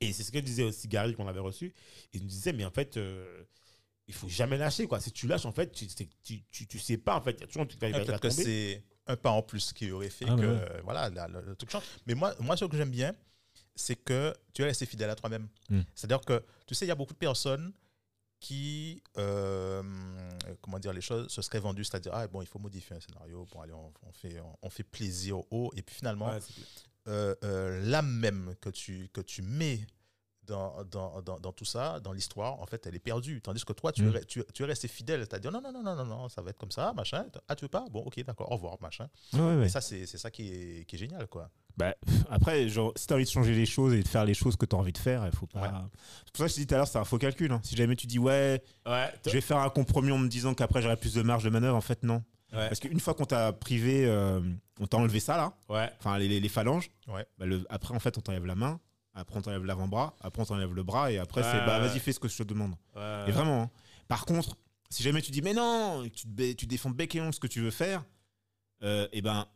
Et 0.00 0.12
c'est 0.12 0.24
ce 0.24 0.32
que 0.32 0.38
disait 0.38 0.64
aussi 0.64 0.88
Gary 0.88 1.14
qu'on 1.14 1.28
avait 1.28 1.38
reçu. 1.38 1.72
Il 2.12 2.22
nous 2.22 2.26
disait, 2.26 2.52
mais 2.52 2.64
en 2.64 2.72
fait, 2.72 2.96
euh, 2.96 3.44
il 4.08 4.14
faut 4.14 4.28
jamais 4.28 4.56
lâcher. 4.58 4.86
Quoi. 4.86 5.00
Si 5.00 5.12
tu 5.12 5.26
lâches, 5.26 5.46
en 5.46 5.52
fait, 5.52 5.70
tu, 5.72 5.86
tu, 5.86 6.42
tu, 6.50 6.66
tu 6.66 6.78
sais 6.78 6.98
pas. 6.98 7.16
En 7.16 7.22
fait, 7.22 7.32
il 7.32 7.40
y 7.40 7.44
a 7.44 7.46
toujours 7.46 7.62
un 7.62 7.66
truc 7.66 7.80
qui 7.80 7.90
va, 7.90 7.96
Ah, 7.96 8.04
Peut-être 8.04 8.20
que 8.20 8.30
c'est 8.30 8.82
un 9.06 9.16
pas 9.16 9.30
en 9.30 9.42
plus 9.42 9.72
qui 9.72 9.90
aurait 9.90 10.10
fait 10.10 10.26
Ah, 10.28 10.34
que 10.36 10.40
ouais. 10.40 10.46
euh, 10.46 10.80
voilà, 10.84 11.08
la- 11.10 11.28
le, 11.28 11.40
le 11.40 11.56
truc 11.56 11.70
change. 11.70 11.84
Mais 12.06 12.14
moi, 12.14 12.34
moi, 12.40 12.56
ce 12.56 12.64
que 12.64 12.76
j'aime 12.76 12.90
bien, 12.90 13.14
c'est 13.74 13.96
que 13.96 14.34
tu 14.52 14.62
es 14.62 14.64
resté 14.66 14.86
fidèle 14.86 15.10
à 15.10 15.14
toi-même. 15.14 15.48
Mm. 15.70 15.80
C'est-à-dire 15.94 16.20
que, 16.20 16.44
tu 16.66 16.74
sais, 16.74 16.84
il 16.84 16.88
y 16.88 16.92
a 16.92 16.94
beaucoup 16.94 17.14
de 17.14 17.18
personnes 17.18 17.72
qui, 18.38 19.02
euh, 19.18 19.82
comment 20.60 20.78
dire 20.78 20.92
les 20.92 21.00
choses, 21.00 21.28
se 21.30 21.40
seraient 21.42 21.60
vendues, 21.60 21.84
c'est-à-dire, 21.84 22.12
ah 22.14 22.26
bon, 22.26 22.42
il 22.42 22.46
faut 22.48 22.58
modifier 22.58 22.96
un 22.96 23.00
scénario, 23.00 23.46
bon, 23.52 23.60
allez, 23.60 23.72
on, 23.72 23.92
on 24.02 24.12
fait, 24.12 24.40
on, 24.40 24.56
on 24.62 24.68
fait 24.70 24.82
plaisir 24.82 25.38
au 25.52 25.70
et 25.76 25.82
puis 25.82 25.94
finalement, 25.94 26.26
Ouais, 26.32 26.40
clair. 26.40 26.66
euh, 27.08 27.34
euh, 27.44 27.80
l'âme 27.84 28.10
même 28.18 28.54
que 28.60 28.68
tu, 28.70 29.08
que 29.12 29.20
tu 29.20 29.42
mets 29.42 29.86
dans, 30.46 30.82
dans, 30.84 31.22
dans, 31.22 31.38
dans 31.38 31.52
tout 31.52 31.64
ça, 31.64 32.00
dans 32.00 32.12
l'histoire, 32.12 32.60
en 32.60 32.66
fait, 32.66 32.84
elle 32.86 32.94
est 32.94 32.98
perdue. 33.00 33.40
Tandis 33.40 33.64
que 33.64 33.72
toi, 33.72 33.92
tu, 33.92 34.02
Mm. 34.02 34.16
es, 34.16 34.24
tu, 34.24 34.42
tu 34.52 34.62
es 34.62 34.66
resté 34.66 34.88
fidèle. 34.88 35.26
Tu 35.28 35.34
as 35.34 35.38
dit 35.38 35.48
non, 35.48 35.60
non, 35.60 35.72
non, 35.72 35.82
non, 35.82 35.94
non, 35.94 36.04
non, 36.04 36.28
ça 36.28 36.42
va 36.42 36.50
être 36.50 36.58
comme 36.58 36.70
ça, 36.72 36.92
machin. 36.94 37.26
Ah, 37.48 37.54
tu 37.54 37.64
veux 37.64 37.68
pas? 37.68 37.84
Bon, 37.90 38.00
ok, 38.00 38.22
d'accord, 38.24 38.50
au 38.50 38.54
revoir, 38.56 38.76
machin. 38.80 39.08
Ouais, 39.32 39.40
ouais. 39.56 39.66
Et 39.66 39.68
ça, 39.68 39.80
c'est 39.80 40.06
c'est 40.06 40.18
ça 40.18 40.30
qui 40.30 40.48
est, 40.52 40.84
qui 40.86 40.96
est 40.96 40.98
génial, 40.98 41.26
quoi. 41.28 41.48
Bah, 41.76 41.94
après, 42.30 42.68
genre, 42.68 42.92
si 42.96 43.06
t'as 43.06 43.14
envie 43.14 43.24
de 43.24 43.30
changer 43.30 43.54
les 43.54 43.64
choses 43.66 43.94
et 43.94 44.02
de 44.02 44.08
faire 44.08 44.24
les 44.24 44.34
choses 44.34 44.56
que 44.56 44.66
t'as 44.66 44.76
envie 44.76 44.92
de 44.92 44.98
faire, 44.98 45.24
il 45.26 45.32
faut 45.36 45.46
pas. 45.46 45.60
Ouais. 45.60 45.68
C'est 46.26 46.32
pour 46.32 46.38
ça 46.38 46.44
que 46.44 46.48
je 46.50 46.54
te 46.54 46.60
dis 46.60 46.66
tout 46.66 46.74
à 46.74 46.78
l'heure, 46.78 46.86
c'est 46.88 46.98
un 46.98 47.04
faux 47.04 47.18
calcul. 47.18 47.50
hein. 47.52 47.60
Si 47.62 47.76
jamais 47.76 47.96
tu 47.96 48.06
dis, 48.06 48.18
ouais, 48.18 48.62
Ouais, 48.86 49.10
je 49.24 49.30
vais 49.30 49.40
faire 49.40 49.58
un 49.58 49.70
compromis 49.70 50.10
en 50.12 50.18
me 50.18 50.28
disant 50.28 50.54
qu'après 50.54 50.82
j'aurai 50.82 50.96
plus 50.96 51.14
de 51.14 51.22
marge 51.22 51.44
de 51.44 51.50
manœuvre, 51.50 51.76
en 51.76 51.80
fait, 51.80 52.02
non. 52.02 52.22
ouais, 52.52 52.68
Parce 52.68 52.80
qu'une 52.80 53.00
fois 53.00 53.14
qu'on 53.14 53.24
t'a 53.24 53.52
privé, 53.54 54.04
euh, 54.06 54.40
on 54.80 54.86
t'a 54.86 54.98
enlevé 54.98 55.18
ça, 55.20 55.36
là, 55.38 55.54
ouais, 55.70 55.90
enfin, 55.98 56.18
les, 56.18 56.28
les- 56.28 56.40
les 56.40 56.48
phalanges, 56.50 56.90
Ouais. 57.08 57.24
bah, 57.38 57.46
le- 57.46 57.64
après, 57.70 57.94
en 57.94 58.00
fait, 58.00 58.18
on 58.18 58.20
t'enlève 58.20 58.44
la 58.44 58.54
main, 58.56 58.78
après, 59.14 59.36
on 59.38 59.42
t'enlève 59.42 59.64
l'avant-bras, 59.64 60.14
après, 60.20 60.42
on 60.42 60.46
t'enlève 60.46 60.72
le 60.74 60.82
bras, 60.82 61.10
et 61.12 61.18
après, 61.18 61.42
Ouais, 61.42 61.48
c'est, 61.50 61.64
bah, 61.66 61.78
vas-y, 61.78 61.98
fais 62.00 62.12
ce 62.12 62.20
que 62.20 62.28
je 62.28 62.36
te 62.38 62.42
demande. 62.44 62.74
ouais. 62.96 63.24
Et 63.28 63.30
vraiment. 63.32 63.62
hein. 63.62 63.70
Par 64.08 64.24
contre, 64.26 64.56
si 64.90 65.02
jamais 65.02 65.22
tu 65.22 65.30
dis, 65.30 65.42
mais 65.42 65.54
non, 65.54 66.02
tu, 66.14 66.26
te 66.26 66.28
ba- 66.28 66.54
tu 66.54 66.66
défends 66.66 66.90
bec 66.90 67.14
et 67.14 67.20
ongle 67.20 67.32
ce 67.34 67.40
que 67.40 67.46
tu 67.46 67.60
veux 67.60 67.70
faire, 67.70 68.04
euh, 68.82 69.06
et 69.12 69.22
ben. 69.22 69.46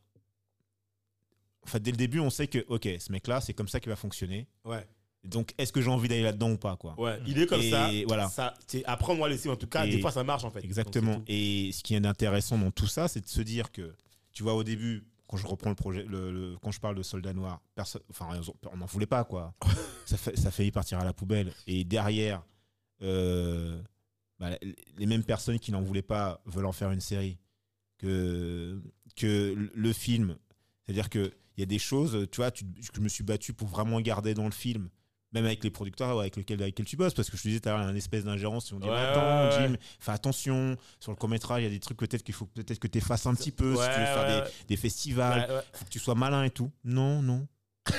En 1.64 1.68
fait, 1.68 1.80
dès 1.80 1.90
le 1.90 1.96
début, 1.96 2.20
on 2.20 2.30
sait 2.30 2.46
que, 2.46 2.64
ok, 2.68 2.88
ce 3.00 3.10
mec-là, 3.10 3.40
c'est 3.40 3.52
comme 3.52 3.66
ça 3.68 3.80
qu'il 3.80 3.90
va 3.90 3.96
fonctionner. 3.96 4.46
ouais, 4.64 4.86
Donc, 5.24 5.52
est-ce 5.58 5.72
que 5.72 5.80
j'ai 5.80 5.90
envie 5.90 6.06
d'aller 6.08 6.22
là-dedans 6.22 6.52
ou 6.52 6.56
pas, 6.56 6.76
quoi? 6.76 6.94
Ouais. 6.96 7.18
Il 7.26 7.36
est 7.40 7.46
comme 7.46 7.60
Et 7.60 7.70
ça. 7.70 7.90
voilà. 8.06 8.28
ça 8.28 8.54
c'est- 8.68 8.84
après, 8.84 9.12
on 9.12 9.16
va 9.18 9.28
laisser, 9.28 9.48
en 9.48 9.56
tout 9.56 9.66
cas, 9.66 9.84
Et- 9.84 9.90
des 9.90 10.00
fois, 10.00 10.12
ça 10.12 10.22
marche, 10.22 10.44
en 10.44 10.50
fait. 10.50 10.62
Exactement. 10.64 11.14
Donc. 11.16 11.24
Et 11.26 11.72
ce 11.72 11.82
qui 11.82 11.94
est 11.96 12.06
intéressant 12.06 12.56
dans 12.56 12.70
tout 12.70 12.86
ça, 12.86 13.08
c'est 13.08 13.20
de 13.20 13.28
se 13.28 13.40
dire 13.40 13.72
que 13.72 13.92
tu 14.32 14.44
vois, 14.44 14.54
au 14.54 14.62
début, 14.62 15.04
quand 15.28 15.36
je 15.36 15.46
reprends 15.46 15.70
le 15.70 15.76
projet, 15.76 16.04
le, 16.04 16.30
le- 16.30 16.56
quand 16.62 16.70
je 16.70 16.80
parle 16.80 16.94
de 16.96 17.02
Soldat 17.02 17.32
Noir, 17.32 17.60
enfin, 18.10 18.28
on 18.72 18.76
n'en 18.76 18.86
voulait 18.86 19.06
pas, 19.06 19.24
quoi. 19.24 19.54
ça, 20.06 20.16
fait, 20.16 20.36
ça 20.38 20.48
a 20.48 20.50
failli 20.50 20.70
partir 20.70 20.98
à 20.98 21.04
la 21.04 21.12
poubelle. 21.12 21.52
Et 21.66 21.84
derrière, 21.84 22.44
euh, 23.02 23.80
bah, 24.38 24.50
les 24.96 25.06
mêmes 25.06 25.24
personnes 25.24 25.58
qui 25.58 25.72
n'en 25.72 25.82
voulaient 25.82 26.02
pas 26.02 26.40
veulent 26.46 26.66
en 26.66 26.72
faire 26.72 26.90
une 26.90 27.00
série. 27.00 27.38
Que, 27.98 28.80
que 29.16 29.70
le 29.74 29.92
film, 29.94 30.36
c'est-à-dire 30.84 31.08
qu'il 31.08 31.32
y 31.56 31.62
a 31.62 31.66
des 31.66 31.78
choses, 31.78 32.28
tu 32.30 32.36
vois, 32.36 32.50
tu, 32.50 32.64
je 32.94 33.00
me 33.00 33.08
suis 33.08 33.24
battu 33.24 33.54
pour 33.54 33.68
vraiment 33.68 34.00
garder 34.02 34.34
dans 34.34 34.44
le 34.44 34.50
film. 34.50 34.90
Même 35.36 35.44
avec 35.46 35.62
les 35.62 35.70
producteurs 35.70 36.18
avec 36.18 36.34
lesquels, 36.36 36.60
avec 36.62 36.72
lesquels 36.72 36.86
tu 36.86 36.96
bosses, 36.96 37.12
parce 37.12 37.28
que 37.28 37.36
je 37.36 37.42
te 37.42 37.48
disais, 37.48 37.60
tu 37.60 37.68
as 37.68 37.74
une 37.76 37.96
espèce 37.96 38.24
d'ingérence. 38.24 38.72
On 38.72 38.80
dit, 38.80 38.88
Ouais, 38.88 38.96
attends. 38.96 39.50
Jim, 39.50 39.76
fais 40.00 40.12
attention. 40.12 40.76
Sur 40.98 41.12
le 41.12 41.16
court-métrage, 41.16 41.60
il 41.60 41.64
y 41.64 41.68
a 41.68 41.70
des 41.70 41.78
trucs 41.80 41.98
peut-être 41.98 42.22
qu'il 42.22 42.34
faut 42.34 42.46
peut-être 42.46 42.78
que 42.78 42.86
tu 42.88 42.98
effaces 42.98 43.26
un 43.26 43.34
petit 43.34 43.50
peu 43.52 43.74
si 43.76 43.82
tu 43.82 44.00
veux 44.00 44.06
faire 44.06 44.44
des, 44.44 44.50
des 44.68 44.76
festivals 44.76 45.62
faut 45.74 45.84
que 45.84 45.90
tu 45.90 45.98
sois 45.98 46.14
malin 46.14 46.42
et 46.44 46.50
tout. 46.50 46.70
Non, 46.84 47.20
non. 47.22 47.46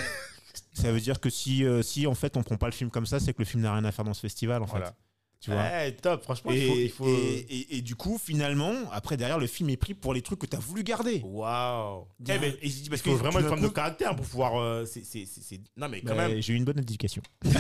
ça 0.74 0.92
veut 0.92 1.00
dire 1.00 1.20
que 1.20 1.30
si, 1.30 1.64
euh, 1.64 1.82
si 1.82 2.08
en 2.08 2.16
fait 2.16 2.38
on 2.38 2.44
prend 2.44 2.58
pas 2.58 2.68
le 2.68 2.72
film 2.74 2.90
comme 2.90 3.06
ça, 3.06 3.20
c'est 3.20 3.34
que 3.34 3.40
le 3.40 3.46
film 3.46 3.64
n'a 3.64 3.74
rien 3.74 3.86
à 3.86 3.92
faire 3.92 4.06
dans 4.06 4.14
ce 4.14 4.22
festival 4.22 4.62
en 4.64 4.66
Voilà. 4.66 4.88
fait. 4.88 4.94
Tu 5.40 5.52
vois 5.52 5.60
Ouais, 5.62 5.92
top, 5.92 6.24
franchement, 6.24 6.52
et, 6.52 6.58
il 6.58 6.68
faut. 6.68 6.76
il 6.80 6.90
faut- 6.90 7.08
et, 7.08 7.46
et- 7.50 7.78
et 7.78 7.82
du 7.82 7.96
coup, 7.96 8.18
finalement, 8.18 8.74
après 8.92 9.18
derrière, 9.18 9.38
le 9.38 9.46
film 9.46 9.70
est 9.70 9.78
pris 9.78 9.94
pour 9.94 10.14
les 10.16 10.24
trucs 10.24 10.40
que 10.40 10.48
tu 10.48 10.56
as 10.56 10.60
voulu 10.60 10.84
garder. 10.84 11.22
Waouh. 11.24 12.08
Eh 12.28 12.32
Eh, 12.34 12.40
ben, 12.40 12.54
je 12.62 12.68
dis, 12.68 12.82
il 12.86 12.90
parce 12.90 13.02
que 13.04 13.12
vraiment 13.12 13.40
une 13.40 13.48
femme 13.48 13.62
de 13.62 13.68
caractère 13.68 14.16
pour 14.16 14.26
pouvoir. 14.26 14.60
euh, 14.60 14.86
c'est- 14.86 15.04
c'est- 15.04 15.26
c'est- 15.28 15.62
Non, 15.78 15.90
mais 15.90 16.02
quand 16.02 16.16
Bah, 16.16 16.28
même. 16.28 16.42
J'ai 16.42 16.54
eu 16.54 16.56
une 16.56 16.66
bonne 16.66 16.80
éducation. 16.80 17.22
non, 17.44 17.52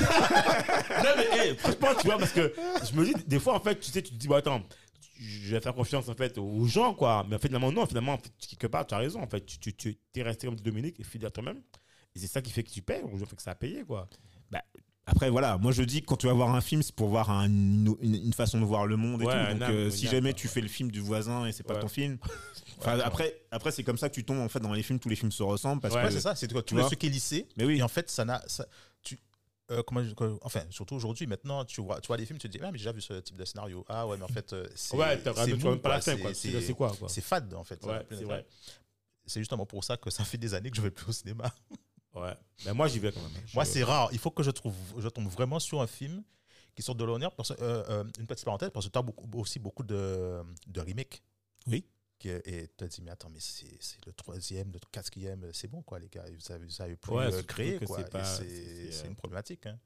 mais 1.18 1.38
hey, 1.38 1.56
franchement, 1.56 1.90
tu 2.02 2.08
vois, 2.08 2.18
parce 2.18 2.32
que 2.32 2.54
je 2.90 2.96
me 3.00 3.06
dis, 3.06 3.14
des 3.28 3.40
fois, 3.40 3.54
en 3.56 3.60
fait, 3.60 3.80
tu 3.80 3.92
sais, 3.92 4.02
tu 4.02 4.12
te 4.12 4.16
dis, 4.18 4.28
bon, 4.28 4.36
attends, 4.36 4.64
je 5.20 5.54
vais 5.56 5.62
faire 5.62 5.74
confiance, 5.76 6.10
en 6.10 6.16
fait, 6.16 6.38
aux 6.38 6.66
gens, 6.66 6.94
quoi. 6.94 7.26
Mais 7.30 7.36
en 7.36 7.40
fait, 7.40 7.48
finalement, 7.48 7.72
non, 7.72 7.86
finalement, 7.86 8.14
en 8.14 8.18
fait, 8.18 8.32
quelque 8.50 8.68
part, 8.68 8.86
tu 8.88 8.96
as 8.96 8.98
raison, 9.00 9.22
en 9.22 9.28
fait. 9.28 9.46
Tu, 9.46 9.60
tu, 9.60 9.74
tu 9.76 9.98
es 10.16 10.24
resté 10.24 10.48
comme 10.48 10.56
Dominique 10.56 11.00
et 11.00 11.04
fidèle 11.04 11.28
à 11.28 11.32
toi-même. 11.32 11.62
Et 12.16 12.20
c'est 12.20 12.28
ça 12.28 12.42
qui 12.42 12.52
fait 12.52 12.64
que 12.64 12.72
tu 12.72 12.82
payes, 12.82 13.04
ou 13.04 13.18
fait 13.26 13.36
que 13.36 13.42
ça 13.42 13.52
a 13.52 13.56
payé, 13.56 13.84
quoi. 13.84 14.10
Après, 15.10 15.30
voilà, 15.30 15.58
moi 15.58 15.72
je 15.72 15.84
dis 15.84 16.02
que 16.02 16.06
quand 16.06 16.18
tu 16.18 16.28
vas 16.28 16.34
voir 16.34 16.54
un 16.54 16.60
film, 16.62 16.84
c'est 16.84 16.94
pour 16.94 17.08
voir 17.08 17.32
un- 17.32 17.48
une, 17.48 18.34
façon 18.36 18.60
de 18.60 18.66
voir 18.66 18.86
le 18.86 18.98
monde 18.98 19.22
et 19.22 19.26
Ouais, 19.26 19.32
tout. 19.34 19.40
un 19.40 19.54
Donc, 19.54 19.64
âme, 19.64 19.74
euh, 19.74 19.90
si 19.90 20.06
âme, 20.06 20.12
jamais 20.12 20.34
tu 20.34 20.48
fais 20.50 20.60
le 20.62 20.68
film 20.68 20.92
du 20.92 21.00
voisin 21.00 21.46
et 21.48 21.54
c'est 21.54 21.64
pas 21.64 21.76
Ouais. 21.76 21.80
ton 21.80 21.88
film. 21.88 22.18
Enfin, 22.80 23.00
après, 23.00 23.42
après 23.50 23.72
c'est 23.72 23.82
comme 23.84 23.98
ça 23.98 24.08
que 24.08 24.14
tu 24.14 24.24
tombes 24.24 24.38
en 24.38 24.50
fait 24.50 24.60
dans 24.60 24.72
les 24.72 24.84
films, 24.84 25.00
tous 25.00 25.10
les 25.10 25.16
films 25.16 25.32
se 25.32 25.42
ressemblent 25.42 25.82
parce 25.82 25.96
que 25.96 26.12
c'est 26.12 26.20
ça, 26.20 26.36
c'est 26.36 26.52
quoi, 26.52 26.62
tu 26.62 26.76
vois 26.76 26.88
ce 26.90 26.94
qui 26.94 27.08
est 27.08 27.10
lycée. 27.10 27.48
Mais 27.58 27.64
oui. 27.66 27.78
Et 27.80 27.82
en 27.82 27.88
fait, 27.88 28.08
ça 28.12 28.24
n'a. 28.24 28.44
tu, 29.02 29.18
euh, 29.72 29.82
comment, 29.82 30.02
enfin, 30.44 30.62
surtout 30.70 30.94
aujourd'hui, 30.94 31.26
maintenant, 31.26 31.66
tu 31.66 31.82
vois, 31.82 32.00
tu 32.02 32.08
vois 32.08 32.18
des 32.18 32.26
films, 32.28 32.38
tu 32.38 32.48
te 32.48 32.56
dis, 32.56 32.64
ah, 32.64 32.70
mais 32.72 32.78
j'ai 32.78 32.84
déjà 32.84 32.92
vu 32.92 33.02
ce 33.02 33.14
type 33.22 33.36
de 33.36 33.46
scénario. 33.46 33.84
Ah, 33.90 34.06
ouais, 34.06 34.16
mais 34.18 34.24
en 34.24 34.28
fait, 34.28 34.54
euh, 34.54 34.68
c'est. 34.76 34.96
Ouais, 34.96 35.18
t'as 35.18 35.34
même 35.48 35.58
pas 35.80 35.90
la 35.90 36.02
quoi. 36.02 36.34
c'est- 36.36 36.74
quoi, 36.74 36.92
quoi. 37.00 37.10
C'est 37.10 37.22
fade, 37.22 37.52
en 37.56 37.64
fait. 37.64 37.84
C'est 39.26 39.42
justement 39.42 39.66
pour 39.66 39.84
ça 39.84 39.98
que 39.98 40.10
ça 40.12 40.24
fait 40.24 40.38
des 40.38 40.54
années 40.54 40.70
que 40.70 40.78
je 40.78 40.82
vais 40.82 40.92
plus 40.92 41.10
au 41.10 41.14
cinéma. 41.14 41.46
Ouais. 42.22 42.74
Moi, 42.74 42.88
j'y 42.88 43.00
vais 43.00 43.12
quand 43.12 43.22
même. 43.22 43.32
Moi, 43.54 43.66
c'est 43.66 43.84
rare. 43.84 44.10
Il 44.12 44.20
faut 44.20 44.32
que 44.32 44.44
je 44.44 44.52
trouve, 44.52 44.76
je 44.98 45.08
tombe 45.10 45.28
vraiment 45.28 45.60
sur 45.60 45.82
un 45.82 45.88
film 45.88 46.24
qui 46.76 46.82
sort 46.84 46.96
de 46.96 47.04
l'honneur. 47.04 47.34
Euh, 47.62 47.84
euh, 47.90 48.04
une 48.20 48.28
petite 48.28 48.46
parenthèse, 48.46 48.70
parce 48.74 48.86
que 48.88 48.92
tu 48.92 49.00
as 49.00 49.02
beaucoup, 49.02 49.28
aussi 49.40 49.60
beaucoup 49.60 49.84
de, 49.84 50.42
de 50.68 50.80
remakes. 50.82 51.22
Oui. 51.68 51.86
Qui, 52.20 52.30
et 52.30 52.68
tu 52.68 52.76
te 52.78 52.86
dis, 52.86 53.02
mais 53.04 53.12
attends, 53.12 53.30
mais 53.32 53.40
c'est 53.40 53.68
le 54.06 54.12
troisième, 54.14 54.72
le 54.72 54.80
quatrième, 54.92 55.46
c'est 55.54 55.68
bon, 55.68 55.82
quoi, 55.84 56.00
les 56.00 56.10
gars. 56.10 56.24
Vous 56.40 56.52
avez, 56.52 56.66
vous 56.66 56.82
avez 56.82 56.96
plus 56.96 57.12
Ouais, 57.14 57.32
euh, 57.32 57.44
créé, 57.44 57.80
quoi. 57.80 58.00
c'est 58.24 58.44
euh, 58.44 59.08
une 59.08 59.16
problématique. 59.16 59.66
Hein. 59.68 59.78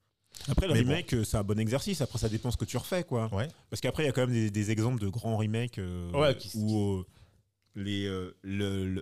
Après, 0.48 0.66
le 0.68 0.74
Mais 0.74 0.80
remake, 0.80 1.14
euh, 1.14 1.24
c'est 1.26 1.36
un 1.38 1.44
bon 1.44 1.60
exercice. 1.60 2.00
Après, 2.00 2.18
ça 2.18 2.30
dépend 2.30 2.50
ce 2.50 2.56
que 2.58 2.64
tu 2.66 2.78
refais, 2.78 3.04
quoi. 3.04 3.30
Ouais. 3.36 3.50
Parce 3.70 3.82
qu'après, 3.82 4.04
il 4.04 4.06
y 4.06 4.10
a 4.10 4.14
quand 4.14 4.22
même 4.22 4.32
des, 4.34 4.50
des 4.50 4.72
exemples 4.72 5.00
de 5.02 5.10
grands 5.10 5.36
remakes 5.38 5.78
euh, 5.78 6.10
Ouais, 6.12 6.36
qui- 6.38 6.58
où 6.58 7.04
les, 7.76 8.06
euh, 8.06 8.36
le- 8.42 8.86
le, 8.86 9.02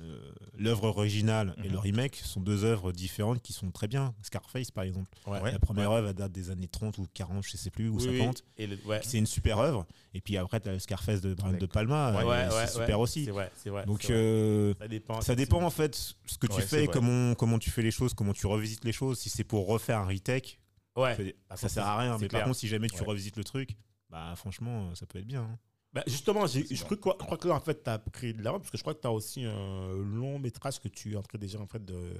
euh, 0.00 0.32
l'œuvre 0.56 0.84
originale 0.84 1.54
et 1.62 1.66
Mhm. 1.66 1.72
le 1.72 1.78
remake 1.78 2.16
sont 2.16 2.40
deux 2.40 2.64
œuvres 2.64 2.90
différentes 2.92 3.42
qui 3.42 3.52
sont 3.52 3.70
très 3.70 3.86
bien. 3.88 4.14
Scarface, 4.22 4.70
par 4.70 4.84
exemple. 4.84 5.10
Ouais. 5.26 5.52
La 5.52 5.58
première 5.58 5.90
œuvre, 5.90 6.08
elle 6.08 6.14
date 6.14 6.32
des 6.32 6.50
années 6.50 6.68
30 6.68 6.96
ou 6.98 7.06
40, 7.12 7.44
je 7.46 7.56
sais 7.56 7.70
plus, 7.70 7.88
ou 7.88 7.98
Oui, 7.98 8.06
oui. 8.08 8.18
50. 8.18 8.44
Et 8.56 8.66
le- 8.66 8.78
ouais. 8.86 9.00
C'est 9.02 9.18
une 9.18 9.26
super 9.26 9.58
œuvre. 9.58 9.86
Et 10.14 10.20
puis 10.20 10.36
après, 10.38 10.60
tu 10.60 10.68
as 10.70 10.78
Scarface 10.78 11.20
de 11.20 11.34
Brian 11.34 11.58
De 11.58 11.66
Palma. 11.66 12.12
Ouais, 12.12 12.22
euh, 12.24 12.28
ouais, 12.28 12.46
c'est 12.50 12.56
ouais, 12.56 12.66
super 12.68 12.98
ouais. 12.98 13.02
aussi. 13.02 13.26
Vrai, 13.26 13.50
vrai. 13.66 13.84
Donc, 13.84 14.08
euh, 14.10 14.72
ça 14.78 14.88
dépend. 14.88 15.20
ça 15.20 15.34
dépend 15.34 15.62
en 15.62 15.70
fait 15.70 15.94
ce 15.94 16.38
que 16.38 16.46
tu 16.46 16.54
Ouais, 16.56 16.62
fais, 16.62 16.86
comment, 16.86 17.34
comment 17.34 17.58
tu 17.58 17.70
fais 17.70 17.82
les 17.82 17.90
choses, 17.90 18.14
comment 18.14 18.32
tu 18.32 18.46
revisites 18.46 18.84
les 18.84 18.92
choses. 18.92 19.18
Si 19.18 19.28
c'est 19.28 19.44
pour 19.44 19.66
refaire 19.66 19.98
un 19.98 20.06
retake, 20.06 20.58
Ouais. 20.96 21.14
fait- 21.14 21.36
Ah, 21.50 21.56
ça 21.56 21.68
ça, 21.68 21.74
sert 21.74 21.86
à 21.86 21.98
rien. 21.98 22.12
Mais 22.18 22.28
clair. 22.28 22.40
par 22.40 22.44
contre, 22.48 22.58
si 22.58 22.68
jamais 22.68 22.88
tu 22.88 23.00
Ouais. 23.00 23.06
revisites 23.06 23.36
le 23.36 23.44
truc, 23.44 23.76
bah 24.10 24.32
franchement, 24.36 24.94
ça 24.94 25.04
peut 25.06 25.18
être 25.18 25.26
bien. 25.26 25.42
hein. 25.42 25.58
Bah, 25.92 26.02
justement, 26.06 26.46
je 26.46 26.60
crois, 26.84 26.96
que- 26.96 27.10
je 27.20 27.24
crois 27.26 27.36
que 27.36 27.48
là, 27.48 27.54
en 27.54 27.60
fait, 27.60 27.82
tu 27.84 27.90
as 27.90 27.98
créé 28.12 28.32
de 28.32 28.42
la 28.42 28.52
parce 28.52 28.70
que 28.70 28.78
je 28.78 28.82
crois 28.82 28.94
que 28.94 29.00
tu 29.02 29.06
as 29.06 29.12
aussi 29.12 29.44
un 29.44 29.88
long 29.92 30.38
métrage 30.38 30.80
que 30.80 30.88
tu 30.88 31.12
es 31.12 31.16
en 31.16 31.22
train 31.22 31.38
déjà 31.38 31.60
en 31.60 31.66
fait 31.66 31.84
de. 31.84 32.14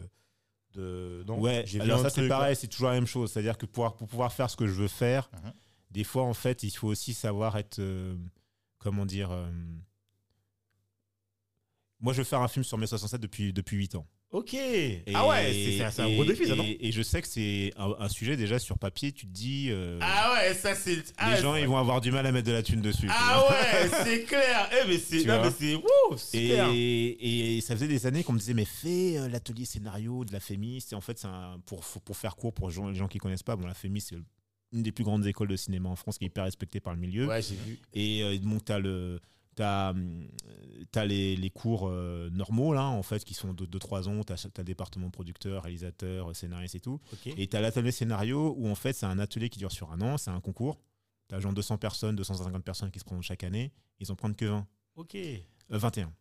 de 0.74 1.24
non? 1.27 1.40
Ouais, 1.40 1.65
j'ai 1.66 1.78
vu 1.78 1.85
alors 1.85 2.01
ça 2.01 2.11
c'est 2.11 2.28
pareil, 2.28 2.55
c'est 2.57 2.66
toujours 2.69 2.89
la 2.89 2.94
même 2.94 3.07
chose. 3.07 3.32
C'est-à-dire 3.32 3.57
que 3.57 3.65
pour, 3.66 3.97
pour 3.97 4.07
pouvoir 4.09 4.32
faire 4.32 4.51
ce 4.51 4.57
que 4.57 4.66
je 4.66 4.73
veux 4.74 4.89
faire, 4.89 5.31
Mhm. 5.32 5.53
des 5.90 6.05
fois 6.05 6.24
en 6.24 6.35
fait, 6.35 6.62
il 6.65 6.70
faut 6.70 6.89
aussi 6.89 7.15
savoir 7.15 7.57
être. 7.57 7.78
euh, 7.78 8.15
comment 8.78 9.07
dire. 9.07 9.31
euh, 9.31 9.51
Moi, 12.01 12.12
je 12.12 12.19
veux 12.19 12.24
faire 12.24 12.40
un 12.40 12.49
film 12.49 12.65
sur 12.65 12.77
mai 12.78 12.86
67 12.86 13.20
depuis, 13.20 13.53
depuis 13.53 13.77
8 13.77 13.94
ans. 13.94 14.07
Ok. 14.32 14.54
Et- 14.54 15.02
ah 15.12 15.28
ouais, 15.28 15.52
c'est- 15.52 15.90
c'est 15.90 16.00
un- 16.02 16.10
gros 16.14 16.24
défi, 16.24 16.46
ça, 16.46 16.56
non 16.56 16.64
et, 16.64 16.78
et 16.80 16.90
je 16.90 17.02
sais 17.02 17.20
que 17.20 17.28
c'est 17.28 17.70
un, 17.76 17.94
un 17.98 18.09
sujet 18.09 18.34
déjà 18.38 18.59
sur 18.59 18.78
papier, 18.78 19.12
tu 19.12 19.26
te 19.26 19.30
dis. 19.32 19.66
euh, 19.70 19.98
Ah 20.00 20.32
ouais, 20.34 20.54
ça 20.54 20.74
c'est. 20.74 21.02
ah, 21.18 21.34
les 21.36 21.42
gens, 21.42 21.52
c'est- 21.54 21.60
ils 21.60 21.68
vont 21.68 21.76
avoir 21.76 22.00
du 22.00 22.10
mal 22.10 22.26
à 22.26 22.32
mettre 22.32 22.46
de 22.46 22.52
la 22.52 22.62
thune 22.62 22.80
dessus. 22.80 23.09
Ah 23.10 23.44
ouais, 23.50 23.90
c'est 24.04 24.22
clair. 24.24 24.70
Eh, 24.72 24.88
mais 24.88 24.96
c'est. 24.98 25.24
Non, 25.24 25.42
mais 25.44 25.50
c'est. 25.50 25.74
Wouh, 25.74 26.16
super. 26.16 26.70
Et, 26.72 27.56
et 27.56 27.60
ça 27.60 27.74
faisait 27.76 27.88
des 27.88 28.06
années 28.06 28.24
qu'on 28.24 28.32
me 28.32 28.38
disait 28.38 28.54
mais 28.54 28.64
fais 28.64 29.18
euh, 29.18 29.28
l'atelier 29.28 29.66
scénario 29.66 30.24
de 30.24 30.32
la 30.32 30.40
FEMIS 30.40 30.82
et 30.90 30.94
en 30.94 31.00
fait 31.02 31.18
c'est 31.18 31.26
un- 31.28 31.59
pour, 31.66 31.80
pour 31.82 32.16
faire 32.16 32.34
court 32.36 32.54
pour 32.54 32.68
les 32.68 32.74
gens, 32.74 32.88
les 32.88 32.94
gens 32.94 33.09
qui 33.09 33.18
connaissent 33.18 33.42
pas 33.42 33.54
bon 33.56 33.66
la 33.66 33.74
FEMIS 33.74 34.00
c'est 34.00 34.16
une 34.72 34.82
des 34.82 34.92
plus 34.92 35.04
grandes 35.04 35.26
écoles 35.26 35.48
de 35.48 35.56
cinéma 35.56 35.90
en 35.90 35.96
France 35.96 36.16
qui 36.16 36.24
est 36.24 36.28
hyper 36.28 36.44
respectée 36.44 36.80
par 36.80 36.94
le 36.94 36.98
milieu 37.00 37.26
Ouais, 37.26 37.42
j'ai 37.42 37.54
vu. 37.56 37.78
et 37.92 38.22
euh, 38.22 38.38
donc 38.38 38.64
t'as 38.64 38.78
le 38.78 39.20
t'as 39.54 39.90
hum, 39.90 40.26
t'as 40.90 41.04
les, 41.04 41.36
les 41.36 41.50
cours 41.50 41.88
euh, 41.88 42.30
normaux 42.30 42.72
là 42.72 42.84
en 42.86 43.02
fait 43.02 43.24
qui 43.24 43.34
sont 43.34 43.52
de 43.52 43.66
2-3 43.66 44.08
ans 44.08 44.22
t'as 44.24 44.34
as 44.34 44.48
le 44.58 44.64
département 44.64 45.10
producteur 45.10 45.62
réalisateur 45.64 46.34
scénariste 46.34 46.74
et 46.74 46.80
tout 46.80 47.00
et 47.26 47.46
t'as 47.48 47.60
l'atelier 47.60 47.92
scénario 47.92 48.54
où 48.56 48.68
en 48.68 48.74
fait 48.74 48.92
c'est 48.94 49.06
un 49.06 49.18
atelier 49.18 49.48
qui 49.50 49.58
dure 49.58 49.72
sur 49.72 49.92
un 49.92 50.00
an 50.00 50.16
c'est 50.18 50.30
un 50.30 50.40
concours 50.40 50.80
t'as 51.28 51.38
genre 51.40 51.52
200 51.52 51.78
personnes 51.78 52.16
250 52.16 52.64
personnes 52.64 52.90
qui 52.90 52.98
se 52.98 53.04
présentent 53.04 53.22
chaque 53.24 53.44
année 53.44 53.72
ils 54.00 54.10
en 54.10 54.16
prennent 54.16 54.34
que 54.36 54.46
20 54.46 54.66
Ok. 54.96 55.14
euh, 55.14 55.38
21. 55.70 56.06
En 56.06 56.12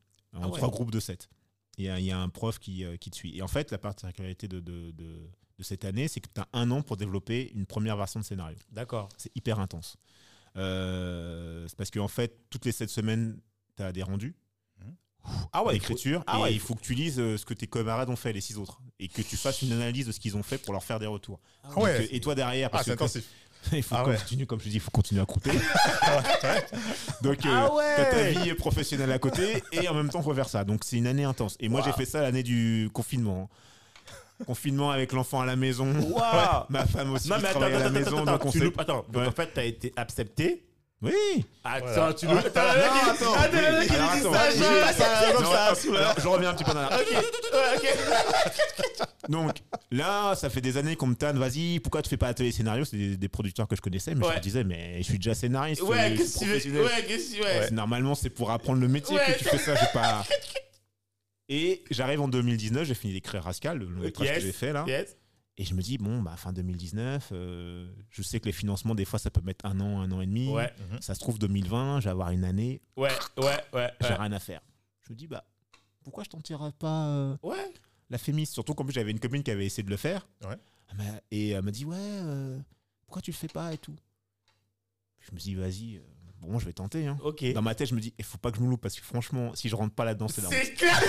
Ah 0.43 0.47
ouais. 0.47 0.57
trois 0.57 0.69
groupes 0.69 0.91
de 0.91 0.99
7. 1.01 1.29
Il 1.77 1.85
y, 1.85 1.89
a, 1.89 1.99
il 1.99 2.05
y 2.05 2.11
a 2.11 2.17
un 2.19 2.29
prof 2.29 2.57
qui, 2.59 2.85
euh, 2.85 2.95
qui 2.95 3.09
te 3.09 3.15
suit. 3.17 3.35
Et 3.37 3.41
en 3.41 3.47
fait, 3.49 3.69
la 3.71 3.77
particularité 3.77 4.47
de, 4.47 4.59
de, 4.61 4.91
de- 4.91 5.29
de 5.57 5.63
cette 5.63 5.83
année, 5.83 6.07
c'est 6.07 6.21
que 6.21 6.29
tu 6.33 6.39
as 6.39 6.47
un 6.53 6.71
an 6.71 6.81
pour 6.81 6.95
développer 6.95 7.51
une 7.53 7.65
première 7.65 7.97
version 7.97 8.19
de 8.21 8.25
scénario. 8.25 8.57
D'accord. 8.71 9.09
C'est 9.17 9.31
hyper 9.35 9.59
intense. 9.59 9.97
Euh, 10.57 11.65
c'est 11.67 11.77
parce 11.77 11.91
qu'en 11.91 12.07
fait, 12.07 12.37
toutes 12.49 12.65
les 12.65 12.71
7 12.71 12.89
semaines, 12.89 13.37
tu 13.77 13.83
as 13.83 13.91
des 13.91 14.03
rendus 14.03 14.35
Ah 15.53 15.63
ouais, 15.63 15.73
d'écriture. 15.73 16.23
Ah 16.27 16.41
ouais. 16.41 16.53
il 16.53 16.59
faut 16.59 16.75
que 16.75 16.81
tu 16.81 16.93
lises 16.93 17.19
euh, 17.19 17.37
ce 17.37 17.45
que 17.45 17.53
tes 17.53 17.67
camarades 17.67 18.09
ont 18.09 18.15
fait, 18.15 18.33
les 18.33 18.41
six 18.41 18.57
autres. 18.57 18.81
Et 18.99 19.07
que 19.07 19.21
tu 19.21 19.37
fasses 19.37 19.61
une 19.61 19.71
analyse 19.71 20.07
de 20.07 20.11
ce 20.11 20.19
qu'ils 20.19 20.35
ont 20.37 20.43
fait 20.43 20.57
pour 20.57 20.73
leur 20.73 20.83
faire 20.83 20.99
des 20.99 21.05
retours. 21.07 21.39
Ah 21.63 21.79
ouais. 21.79 21.99
Donc, 21.99 22.01
euh, 22.01 22.15
et 22.15 22.19
toi 22.19 22.35
derrière, 22.35 22.67
Ah, 22.69 22.71
parce 22.71 22.85
c'est 22.85 22.91
que 22.91 23.03
intensif. 23.03 23.25
il 23.71 23.83
faut 23.83 23.95
Ah 23.95 24.05
ouais. 24.07 24.15
continuer, 24.17 24.45
comme 24.45 24.59
je 24.59 24.67
dis, 24.69 24.75
il 24.75 24.79
faut 24.79 24.91
continuer 24.91 25.21
à 25.21 25.25
couper. 25.25 25.51
Donc, 27.21 27.45
euh, 27.45 27.49
Ah 27.49 27.69
t'as 27.95 28.05
ta 28.11 28.29
vie 28.43 28.53
professionnelle 28.55 29.11
à 29.11 29.19
côté 29.19 29.63
et 29.71 29.87
en 29.87 29.93
même 29.93 30.09
temps, 30.09 30.21
faut 30.21 30.33
faire 30.33 30.49
ça. 30.49 30.63
Donc, 30.63 30.83
c'est 30.83 30.97
une 30.97 31.07
année 31.07 31.23
intense. 31.23 31.55
Et 31.59 31.69
moi, 31.69 31.79
Wow. 31.81 31.85
j'ai 31.87 31.93
fait 31.93 32.05
ça 32.05 32.21
l'année 32.21 32.43
du 32.43 32.89
confinement. 32.93 33.49
Confinement 34.45 34.91
avec 34.91 35.11
l'enfant 35.13 35.41
à 35.41 35.45
la 35.45 35.55
maison. 35.55 35.85
Ma 36.69 36.85
femme 36.85 37.13
aussi 37.13 37.29
Non, 37.29 37.37
mais 37.41 37.49
attends, 37.49 37.61
à 37.61 37.69
la 37.69 37.77
attends, 37.79 37.89
maison. 37.91 38.07
attends, 38.17 38.25
donc 38.25 38.35
attends, 38.35 38.47
on 38.47 38.51
tu 38.51 38.59
loupes- 38.59 38.79
attends, 38.79 39.05
donc 39.09 39.21
Ouais. 39.23 39.27
en 39.27 39.31
fait, 39.31 39.49
t'as 39.53 39.63
été 39.65 39.93
accepté. 39.95 40.63
Oui. 41.03 41.11
Attends, 41.63 41.85
Voilà. 41.87 42.13
tu 42.13 42.25
loupes. 42.27 42.37
Attends, 42.37 42.59
attends, 42.61 43.33
attends, 43.33 43.53
mec, 43.53 43.89
il 43.89 43.95
Alors, 43.95 44.11
attends, 44.11 44.33
je- 44.51 45.81
sous 45.81 45.91
la- 45.93 45.99
alors, 45.99 46.13
je 46.19 46.27
reviens 46.27 46.49
un 46.49 46.53
petit 46.53 46.63
peu 46.63 46.71
en 46.71 46.75
arrière. 46.77 46.99
Ok, 46.99 47.11
ouais, 47.11 47.59
ok. 47.77 49.07
Donc 49.29 49.51
là, 49.91 50.35
ça 50.35 50.49
fait 50.49 50.61
des 50.61 50.77
années 50.77 50.95
qu'on 50.95 51.07
me 51.07 51.15
tanne, 51.15 51.39
vas-y, 51.39 51.79
pourquoi 51.79 52.01
tu 52.03 52.09
fais 52.09 52.17
pas 52.17 52.27
atelier 52.27 52.51
scénario? 52.51 52.85
C'est 52.85 52.97
des, 52.97 53.17
des 53.17 53.29
producteurs 53.29 53.67
que 53.67 53.75
je 53.75 53.81
connaissais, 53.81 54.13
mais 54.13 54.25
je 54.25 54.31
leur 54.31 54.39
disais, 54.41 54.63
mais 54.63 54.97
je 54.97 55.03
suis 55.03 55.17
déjà 55.17 55.33
scénariste. 55.33 55.81
Ouais, 55.83 56.15
je 56.15 56.15
suis 56.15 56.17
qu'est-ce 56.17 56.33
que 56.33 56.39
tu 56.39 56.69
veux? 56.69 56.81
professionnel. 56.81 56.81
Ouais, 56.83 57.05
qu'est-ce 57.07 57.31
que 57.31 57.35
tu 57.37 57.41
ouais. 57.43 57.65
C'est- 57.67 57.71
Normalement, 57.73 58.13
c'est 58.15 58.29
pour 58.29 58.51
apprendre 58.51 58.79
le 58.81 58.87
métier 58.87 59.15
Ouais. 59.15 59.33
que 59.33 59.39
tu 59.39 59.45
fais 59.45 59.57
ça. 59.57 59.73
J'ai 59.75 59.87
pas. 59.93 60.23
Et 61.53 61.83
j'arrive 61.91 62.21
en 62.21 62.29
2019, 62.29 62.85
j'ai 62.87 62.93
fini 62.93 63.11
d'écrire 63.11 63.43
Rascal, 63.43 63.77
le 63.77 64.03
Yes, 64.05 64.13
que 64.13 64.39
j'ai 64.39 64.51
fait 64.53 64.71
là. 64.71 64.85
Yes. 64.87 65.17
Et 65.57 65.65
je 65.65 65.73
me 65.73 65.81
dis, 65.81 65.97
bon, 65.97 66.21
bah, 66.21 66.37
fin 66.37 66.53
2019, 66.53 67.27
euh, 67.33 67.91
je 68.09 68.21
sais 68.21 68.39
que 68.39 68.45
les 68.45 68.53
financements, 68.53 68.95
des 68.95 69.03
fois, 69.03 69.19
ça 69.19 69.29
peut 69.29 69.41
mettre 69.41 69.65
un 69.65 69.77
an, 69.81 69.99
un 69.99 70.09
an 70.13 70.21
et 70.21 70.27
demi. 70.27 70.47
Ouais, 70.47 70.73
Ça 71.01 71.13
se 71.13 71.19
trouve, 71.19 71.37
2020, 71.39 71.99
je 71.99 72.05
vais 72.05 72.09
avoir 72.09 72.29
une 72.31 72.45
année, 72.45 72.81
ouais, 72.95 73.09
ouais, 73.35 73.43
ouais. 73.73 73.91
j'ai 73.99 74.07
ouais. 74.07 74.15
rien 74.15 74.31
à 74.31 74.39
faire. 74.39 74.61
Je 75.01 75.11
me 75.11 75.17
dis, 75.17 75.27
bah, 75.27 75.43
pourquoi 76.03 76.23
je 76.23 76.29
t'en 76.29 76.39
tirerais 76.39 76.71
pas 76.71 77.07
euh, 77.07 77.37
Ouais. 77.43 77.73
la 78.09 78.17
fémis? 78.17 78.45
Surtout 78.45 78.73
qu'en 78.73 78.85
plus, 78.85 78.93
j'avais 78.93 79.11
une 79.11 79.19
copine 79.19 79.43
qui 79.43 79.51
avait 79.51 79.65
essayé 79.65 79.83
de 79.83 79.89
le 79.89 79.97
faire. 79.97 80.25
Ouais. 80.45 80.55
Et 81.31 81.49
elle 81.49 81.63
m'a 81.63 81.71
dit, 81.71 81.83
ouais, 81.83 81.97
euh, 81.99 82.57
pourquoi 83.05 83.21
tu 83.21 83.31
le 83.31 83.35
fais 83.35 83.49
pas 83.49 83.73
et 83.73 83.77
tout? 83.77 83.95
Je 85.19 85.33
me 85.33 85.37
dis, 85.37 85.53
vas-y, 85.55 86.01
bon, 86.41 86.59
je 86.59 86.65
vais 86.65 86.73
tenter. 86.73 87.07
Hein. 87.07 87.17
Dans 87.53 87.61
ma 87.61 87.75
tête, 87.75 87.87
je 87.87 87.95
me 87.95 87.99
dis, 88.01 88.13
il 88.17 88.25
faut 88.25 88.37
pas 88.37 88.51
que 88.51 88.57
je 88.57 88.61
me 88.63 88.69
loupe 88.69 88.81
parce 88.81 88.95
que 88.99 89.05
franchement, 89.05 89.51
si 89.55 89.69
je 89.69 89.75
rentre 89.75 89.93
pas 89.95 90.03
là-dedans, 90.05 90.27
c'est 90.27 90.43
honte. 90.45 90.51
C'est 90.53 90.73
clair. 90.73 90.99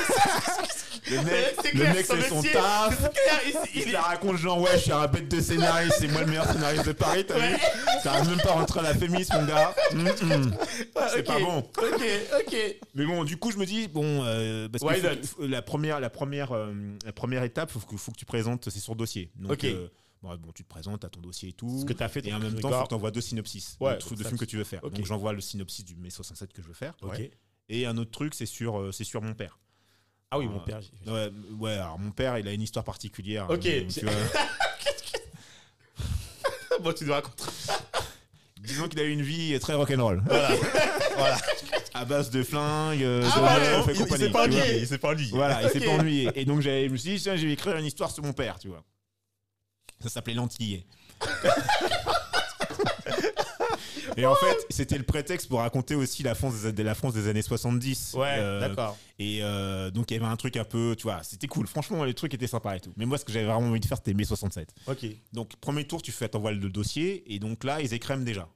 Le 1.11 1.17
mec, 1.23 1.57
c'est 1.63 1.73
le 1.75 1.81
clair, 1.81 1.95
mec 1.95 2.07
son 2.07 2.15
c'est 2.21 2.29
son 2.29 2.43
taf. 2.43 2.97
Clair, 2.99 3.41
il- 3.47 3.81
Il 3.81 3.83
il- 3.89 3.93
la 3.93 4.03
raconte 4.03 4.37
genre 4.37 4.61
ouais 4.61 4.71
je 4.75 4.79
suis 4.83 4.93
un 4.93 5.07
bête 5.09 5.29
de 5.29 5.41
scénariste, 5.41 5.97
c'est 5.99 6.07
moi 6.09 6.21
le 6.21 6.27
meilleur 6.29 6.47
scénariste 6.51 6.87
de 6.87 6.93
Paris, 6.93 7.25
t'as 7.27 7.39
vu? 7.39 7.55
T'arrives 8.03 8.29
même 8.31 8.41
pas 8.41 8.51
à 8.51 8.53
rentrer 8.53 8.81
à 8.81 8.83
la 8.85 8.95
fémis 8.95 9.27
mon 9.33 9.45
gars. 9.45 9.75
Hum, 9.93 10.07
hum. 10.31 10.55
C'est 11.13 11.23
pas 11.25 11.39
bon. 11.41 11.59
Ok, 11.59 12.03
ok. 12.41 12.57
Mais 12.95 13.05
bon 13.07 13.25
du 13.25 13.37
coup 13.37 13.51
je 13.51 13.57
me 13.57 13.67
dis 13.67 13.89
bon 13.89 14.23
euh, 14.25 14.69
parce 14.69 14.85
que 14.85 15.27
faut- 15.27 15.47
la 15.47 15.61
première 15.63 15.99
la 16.01 16.11
première 16.11 16.53
euh, 16.53 16.73
la 17.05 17.13
première 17.13 17.43
étape 17.43 17.71
faut 17.71 17.81
que, 17.81 17.97
faut 17.97 18.13
que 18.13 18.19
tu 18.19 18.25
présentes 18.27 18.69
c'est 18.71 18.79
sur 18.81 18.95
dossier. 18.95 19.31
Donc 19.37 19.53
Ok. 19.53 19.65
euh, 19.65 19.89
bon, 20.23 20.37
bon, 20.37 20.53
tu 20.53 20.65
te 20.65 20.69
présentes, 20.69 21.01
t'as 21.01 21.09
ton 21.09 21.21
dossier 21.21 21.51
et 21.51 21.53
tout. 21.53 21.81
Ce 21.81 21.85
que 21.85 21.93
t'as 21.93 22.09
fait, 22.09 22.27
et 22.27 22.33
en 22.35 22.39
même 22.39 22.59
temps 22.59 22.83
que 22.85 22.89
t'envoies 22.89 23.11
deux 23.11 23.21
synopsis 23.21 23.77
Ouais, 23.81 23.99
de 23.99 24.15
de 24.15 24.23
ça, 24.23 24.29
films 24.29 24.39
que 24.39 24.45
tu 24.45 24.57
veux 24.57 24.65
faire. 24.65 24.81
Donc 24.83 25.05
j'envoie 25.05 25.33
le 25.33 25.41
synopsis 25.41 25.85
du 25.85 25.97
mai 25.97 26.11
67 26.11 26.53
que 26.53 26.63
je 26.63 26.69
veux 26.69 26.75
faire. 26.75 26.95
Ok. 27.03 27.21
Et 27.69 27.87
un 27.87 27.97
autre 27.97 28.11
truc 28.11 28.35
c'est 28.35 28.47
sur 28.47 28.79
euh, 28.81 28.93
c'est 28.93 29.05
sur 29.05 29.23
mon 29.23 29.35
père. 29.35 29.59
Ah 30.31 30.39
oui, 30.39 30.47
mon 30.47 30.61
père. 30.61 30.81
j'ai- 30.81 31.11
Ouais, 31.11 31.31
ouais, 31.59 31.73
alors 31.75 31.99
mon 31.99 32.11
père, 32.11 32.39
il 32.39 32.49
a 32.49 32.53
une 32.53 32.63
histoire 32.63 32.85
particulière. 32.85 33.51
Ok. 33.51 33.67
Euh, 33.67 33.85
tu 33.89 34.01
vois. 34.05 34.13
Bon, 36.81 36.93
tu 36.93 37.05
dois 37.05 37.17
raconter. 37.17 37.45
Disons 38.61 38.89
qu'il 38.89 38.99
a 38.99 39.05
eu 39.05 39.13
une 39.13 39.23
vie 39.23 39.57
très 39.61 39.75
rock'n'roll. 39.75 40.23
Voilà. 40.27 40.49
voilà. 41.17 41.39
À 41.95 42.05
base 42.05 42.31
de 42.31 42.43
flingues, 42.43 43.03
euh, 43.03 43.29
Ah 43.35 43.85
de 43.87 43.93
il, 43.93 43.97
s'est 44.17 44.31
pas 44.31 44.49
tu 44.49 44.55
ennuyé. 44.55 44.79
Il 44.79 44.87
s'est 44.87 44.99
pas 44.99 45.11
ennuyé. 45.11 45.31
Voilà, 45.31 45.63
il 45.63 45.69
s'est 45.69 45.81
pas 45.81 45.91
ennuyé. 45.93 46.31
Et 46.35 46.45
donc 46.45 46.61
je 46.61 46.89
me 46.89 46.97
suis 46.97 47.11
dit, 47.17 47.23
tiens, 47.23 47.37
je 47.37 47.47
vais 47.47 47.53
écrire 47.53 47.77
une 47.77 47.85
histoire 47.85 48.11
sur 48.11 48.25
mon 48.25 48.33
père, 48.33 48.59
tu 48.59 48.69
vois. 48.69 48.83
Ça 50.03 50.09
s'appelait 50.09 50.35
L'Antillais. 50.35 50.87
Et 54.17 54.27
en 54.27 54.35
fait, 54.35 54.67
c'était 54.71 54.99
le 54.99 55.05
prétexte 55.05 55.49
pour 55.49 55.61
raconter 55.61 55.95
aussi 55.95 56.23
la 56.23 56.35
France 56.35 56.63
des, 56.63 56.73
de 56.73 56.83
la 56.83 56.95
France 56.95 57.15
des 57.15 57.29
années 57.29 57.43
70. 57.43 58.15
Ouais, 58.15 58.37
Euh, 58.39 58.61
d'accord. 58.61 58.99
Et 59.19 59.39
euh, 59.43 59.91
donc 59.91 60.11
il 60.11 60.15
y 60.15 60.17
avait 60.19 60.27
un 60.27 60.37
truc 60.37 60.57
un 60.57 60.65
peu, 60.65 60.95
tu 60.97 61.05
vois, 61.05 61.23
c'était 61.23 61.47
cool. 61.47 61.67
Franchement, 61.67 62.05
les 62.05 62.15
trucs 62.15 62.35
étaient 62.35 62.47
sympas 62.47 62.77
et 62.77 62.81
tout. 62.81 62.93
Mais 62.97 63.07
moi, 63.07 63.17
ce 63.19 63.25
que 63.25 63.33
j'avais 63.33 63.47
vraiment 63.47 63.69
envie 63.69 63.81
de 63.81 63.87
faire, 63.87 63.97
c'était 63.97 64.15
mai 64.15 64.25
67. 64.25 64.75
Ok. 64.87 65.07
Donc, 65.33 65.57
premier 65.57 65.87
tour, 65.87 66.03
tu 66.03 66.13
fais, 66.13 66.29
t'envoies 66.29 66.53
le 66.53 66.69
dossier, 66.69 67.33
et 67.33 67.39
donc 67.39 67.65
là, 67.65 67.81
ils 67.81 67.95
écrèment 67.95 68.25
déjà. 68.25 68.49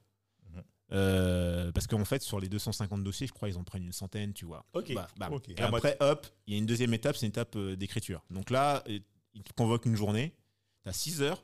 Mhm. 0.53 0.63
Euh, 0.93 1.73
parce 1.73 1.87
qu'en 1.87 2.05
fait, 2.05 2.23
sur 2.23 2.39
les 2.41 2.49
250 2.49 3.03
dossiers, 3.03 3.27
je 3.27 3.33
crois, 3.33 3.49
ils 3.49 3.57
en 3.57 3.65
prennent 3.65 3.85
une 3.85 3.93
centaine, 3.93 4.33
tu 4.35 4.45
vois. 4.45 4.67
Ok. 4.75 4.93
Bah. 4.95 5.09
Ok. 5.31 5.49
Et 5.49 5.55
La 5.55 5.69
après, 5.69 5.97
hop, 6.01 6.27
il 6.47 6.55
y 6.55 6.57
a 6.57 6.59
une 6.59 6.67
deuxième 6.67 6.93
étape, 6.93 7.17
c'est 7.17 7.27
une 7.27 7.31
étape 7.31 7.57
d'écriture. 7.57 8.23
Donc 8.31 8.51
là, 8.51 8.83
ils 8.87 9.43
te 9.43 9.53
convoquent 9.55 9.87
une 9.87 9.97
journée, 9.97 10.35
t'as 10.87 10.93
6 10.93 11.21
heures, 11.21 11.43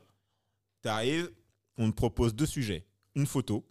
t'arrives, 0.81 1.29
on 1.77 1.91
te 1.91 1.95
propose 1.95 2.33
deux 2.33 2.45
sujets. 2.45 2.85
Une 3.15 3.25
photo. 3.27 3.67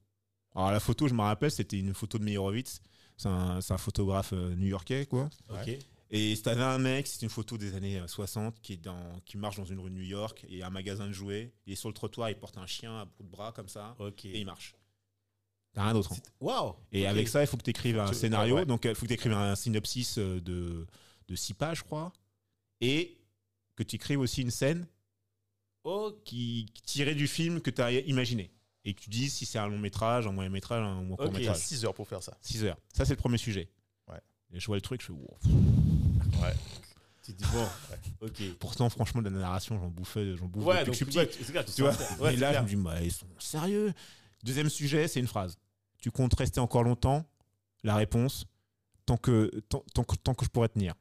Alors 0.55 0.71
la 0.71 0.81
photo, 0.81 1.09
je 1.09 1.15
me 1.15 1.23
rappelle, 1.23 1.51
c'était 1.51 1.79
une 1.79 1.95
photo 1.95 2.19
de 2.19 2.25
Meyerowitz. 2.25 2.83
C'est 3.17 3.29
un, 3.29 3.61
photographe 3.79 4.33
euh, 4.35 4.55
new-yorkais, 4.55 5.07
quoi. 5.07 5.31
Ok. 5.49 5.71
Et 6.11 6.37
si 6.37 6.43
t'avais 6.43 6.63
un 6.63 6.77
mec, 6.79 7.07
c'est 7.07 7.23
une 7.23 7.31
photo 7.31 7.57
des 7.57 7.75
années 7.75 7.99
euh, 8.01 8.07
60 8.07 8.61
qui, 8.61 8.75
est 8.75 8.77
dans, 8.77 9.19
qui 9.25 9.39
marche 9.39 9.57
dans 9.57 9.65
une 9.65 9.79
rue 9.79 9.89
de 9.89 9.95
New 9.95 10.03
York 10.03 10.45
et 10.49 10.63
un 10.63 10.69
magasin 10.69 11.07
de 11.07 11.13
jouets. 11.13 11.55
Il 11.67 11.73
est 11.73 11.77
sur 11.77 11.89
le 11.89 11.95
trottoir, 11.95 12.29
il 12.29 12.37
porte 12.39 12.59
un 12.59 12.67
chien 12.67 12.95
à 13.01 13.05
bout 13.07 13.23
de 13.23 13.29
bras 13.31 13.53
comme 13.53 13.69
ça 13.69 13.97
et 14.25 14.41
il 14.41 14.45
marche. 14.45 14.75
T'as 15.73 15.85
rien 15.85 15.95
d'autre. 15.95 16.13
hein. 16.13 16.19
Waouh. 16.41 16.75
Et 16.91 17.07
avec 17.07 17.29
ça, 17.29 17.43
il 17.43 17.47
faut 17.47 17.57
que 17.57 17.63
tu 17.63 17.71
écrives 17.71 17.99
un 17.99 18.09
Tu- 18.11 18.15
scénario. 18.15 18.57
ouais. 18.57 18.67
Donc, 18.67 18.85
il 18.85 18.95
faut 18.95 19.03
que 19.03 19.09
tu 19.09 19.15
écrives 19.15 19.33
un 19.33 19.55
synopsis 19.57 20.19
euh, 20.19 20.39
de, 20.43 20.87
de 21.29 21.35
6 21.35 21.55
pages, 21.55 21.79
je 21.79 21.85
crois. 21.85 22.13
Et 22.83 23.19
que 23.77 23.83
tu 23.83 23.97
écrives 23.97 24.21
aussi 24.21 24.43
une 24.43 24.51
scène 24.51 24.87
Ok. 25.85 26.23
qui, 26.25 26.67
tirée 26.85 27.15
du 27.15 27.27
film 27.27 27.61
que 27.61 27.71
tu 27.71 27.83
as 27.83 27.91
imaginé. 27.93 28.51
Et 28.85 28.95
que 28.95 29.01
tu 29.01 29.11
dises 29.11 29.35
si 29.35 29.47
c'est 29.47 29.59
un 29.59 29.69
long 29.69 29.79
métrage, 29.79 30.27
un 30.27 30.33
moyen 30.33 30.51
métrage, 30.51 30.83
un 30.85 31.07
court 31.07 31.27
Il 31.27 31.33
y 31.35 31.37
a 31.37 31.39
métrage. 31.39 31.57
6 31.59 31.85
heures 31.85 31.95
pour 31.95 32.09
faire 32.09 32.23
ça. 32.23 32.37
6 32.41 32.65
heures. 32.65 32.79
Ça, 32.93 33.05
c'est 33.05 33.13
le 33.13 33.19
premier 33.19 33.39
sujet. 33.39 33.69
Ouais. 34.09 34.19
Et 34.53 34.59
je 34.59 34.67
vois 34.67 34.77
le 34.77 34.83
truc, 34.83 35.01
je 35.01 35.07
fais 35.07 35.13
wow. 35.13 35.39
Ouais. 36.43 36.55
Tu 37.23 37.33
te 37.33 37.39
dis 37.39 37.51
bon. 37.53 37.67
Ok. 38.21 38.43
Pourtant, 38.59 38.91
franchement, 38.91 39.23
de 39.23 39.29
la 39.29 39.39
narration, 39.39 39.79
j'en 39.79 39.89
bouffais, 39.89 40.37
j'en 40.37 40.47
bouffe 40.47 40.65
Ouais, 40.65 40.79
donc 40.85 40.87
que 40.87 40.93
je 40.93 41.05
suis 41.05 41.17
ouais, 41.17 41.27
petit. 41.27 41.45
c'est 41.45 41.53
clair, 41.53 41.65
tu 41.65 41.73
Tu 41.73 41.83
vois. 41.83 41.93
Ouais, 42.19 42.35
et 42.35 42.37
là, 42.37 42.53
je 42.55 42.61
me 42.61 42.67
dis, 42.67 42.77
bah, 42.77 43.01
ils 43.01 43.13
sont 43.13 43.27
sérieux. 43.39 43.93
Deuxième 44.43 44.69
sujet, 44.69 45.07
c'est 45.07 45.21
une 45.21 45.29
phrase. 45.29 45.57
Tu 45.99 46.11
comptes 46.11 46.35
rester 46.35 46.59
encore 46.59 46.83
longtemps? 46.83 47.25
La 47.85 47.95
réponse, 47.95 48.47
tant 49.07 49.17
que, 49.17 49.51
tant, 49.69 49.85
tant 49.95 50.03
que, 50.03 50.17
tant 50.17 50.35
que 50.35 50.45
je 50.45 50.51
pourrais 50.51 50.69
tenir. 50.69 50.95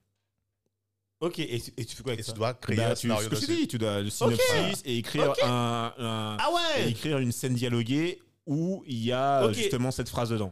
Ok, 1.22 1.38
et, 1.40 1.60
tu- 1.62 1.72
et 1.78 1.86
tu 1.86 1.96
fais 1.96 2.04
quoi 2.04 2.12
Et 2.12 2.16
avec 2.16 2.26
tu 2.26 2.32
ça 2.32 2.36
dois 2.36 2.54
créer 2.56 2.78
Bah, 2.78 2.90
un 2.90 2.94
tu, 2.96 3.02
scénario 3.02 3.24
ce 3.26 3.30
que 3.30 3.36
je 3.40 3.46
dit, 3.46 3.68
tu 3.68 3.78
dois 3.78 4.02
le 4.02 4.10
synopsis 4.10 4.82
et 4.86 4.98
écrire, 4.98 5.30
Ok. 5.30 5.38
un, 5.44 5.94
un- 5.98 6.38
Ah 6.40 6.50
et 6.80 6.84
ouais 6.84 6.90
écrire 6.92 7.20
une 7.20 7.32
scène 7.32 7.54
dialoguée 7.54 8.20
où 8.48 8.84
il 8.88 8.98
y 9.04 9.12
a 9.12 9.44
euh, 9.44 9.50
Ok. 9.50 9.54
justement 9.54 9.92
cette 9.92 10.10
phrase 10.10 10.30
dedans. 10.32 10.52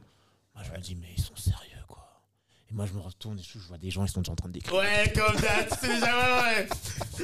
Moi, 0.54 0.64
je 0.64 0.72
me 0.72 0.78
dis, 0.78 0.96
mais 0.96 1.08
ils 1.18 1.24
sont 1.24 1.36
sérieux, 1.36 1.60
quoi. 1.88 2.22
Et 2.70 2.74
moi, 2.76 2.86
je 2.86 2.94
me 2.94 3.00
retourne 3.00 3.40
et 3.40 3.42
je 3.42 3.58
vois 3.68 3.80
des 3.80 3.90
gens, 3.90 4.06
ils 4.06 4.10
sont 4.12 4.22
déjà 4.22 4.32
en 4.32 4.36
train 4.36 4.50
d'écrire. 4.50 4.78
Ouais, 4.78 5.12
comme 5.16 5.36
ça, 5.40 5.76
c'est 5.82 5.88
déjà 5.88 6.42
ouais, 6.54 6.68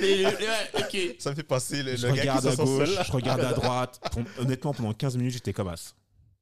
ouais. 0.02 0.26
Ouais, 0.26 0.80
ok. 0.80 1.16
Ça 1.20 1.30
me 1.30 1.36
fait 1.36 1.44
passer 1.44 1.84
le, 1.84 1.96
Je 1.96 2.08
le 2.08 2.14
gars 2.14 2.22
qui 2.24 2.30
regarde 2.30 2.48
à 2.48 2.56
gauche, 2.56 2.90
je 3.06 3.12
regarde 3.12 3.42
à 3.42 3.54
droite. 3.54 4.00
Honnêtement, 4.40 4.74
pendant 4.74 4.94
15 4.94 5.18
minutes, 5.18 5.34
j'étais 5.34 5.54
comme 5.54 5.68
as. 5.68 5.94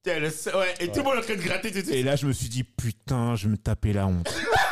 Ouais, 0.05 0.73
et 0.81 0.87
tout 0.91 0.97
le 0.99 1.03
monde 1.03 1.15
est 1.15 1.19
en 1.19 1.21
train 1.21 1.35
de 1.35 1.41
gratter 1.41 1.71
tout 1.71 1.79
de 1.79 1.83
suite. 1.83 1.95
Et 1.95 2.03
là, 2.03 2.15
je 2.17 2.27
me 2.27 2.33
suis 2.33 2.49
dit, 2.49 2.63
putain, 2.63 3.35
je 3.35 3.45
vais 3.45 3.51
me 3.51 3.57
taper 3.57 3.91
la 3.93 4.07
honte. 4.07 4.33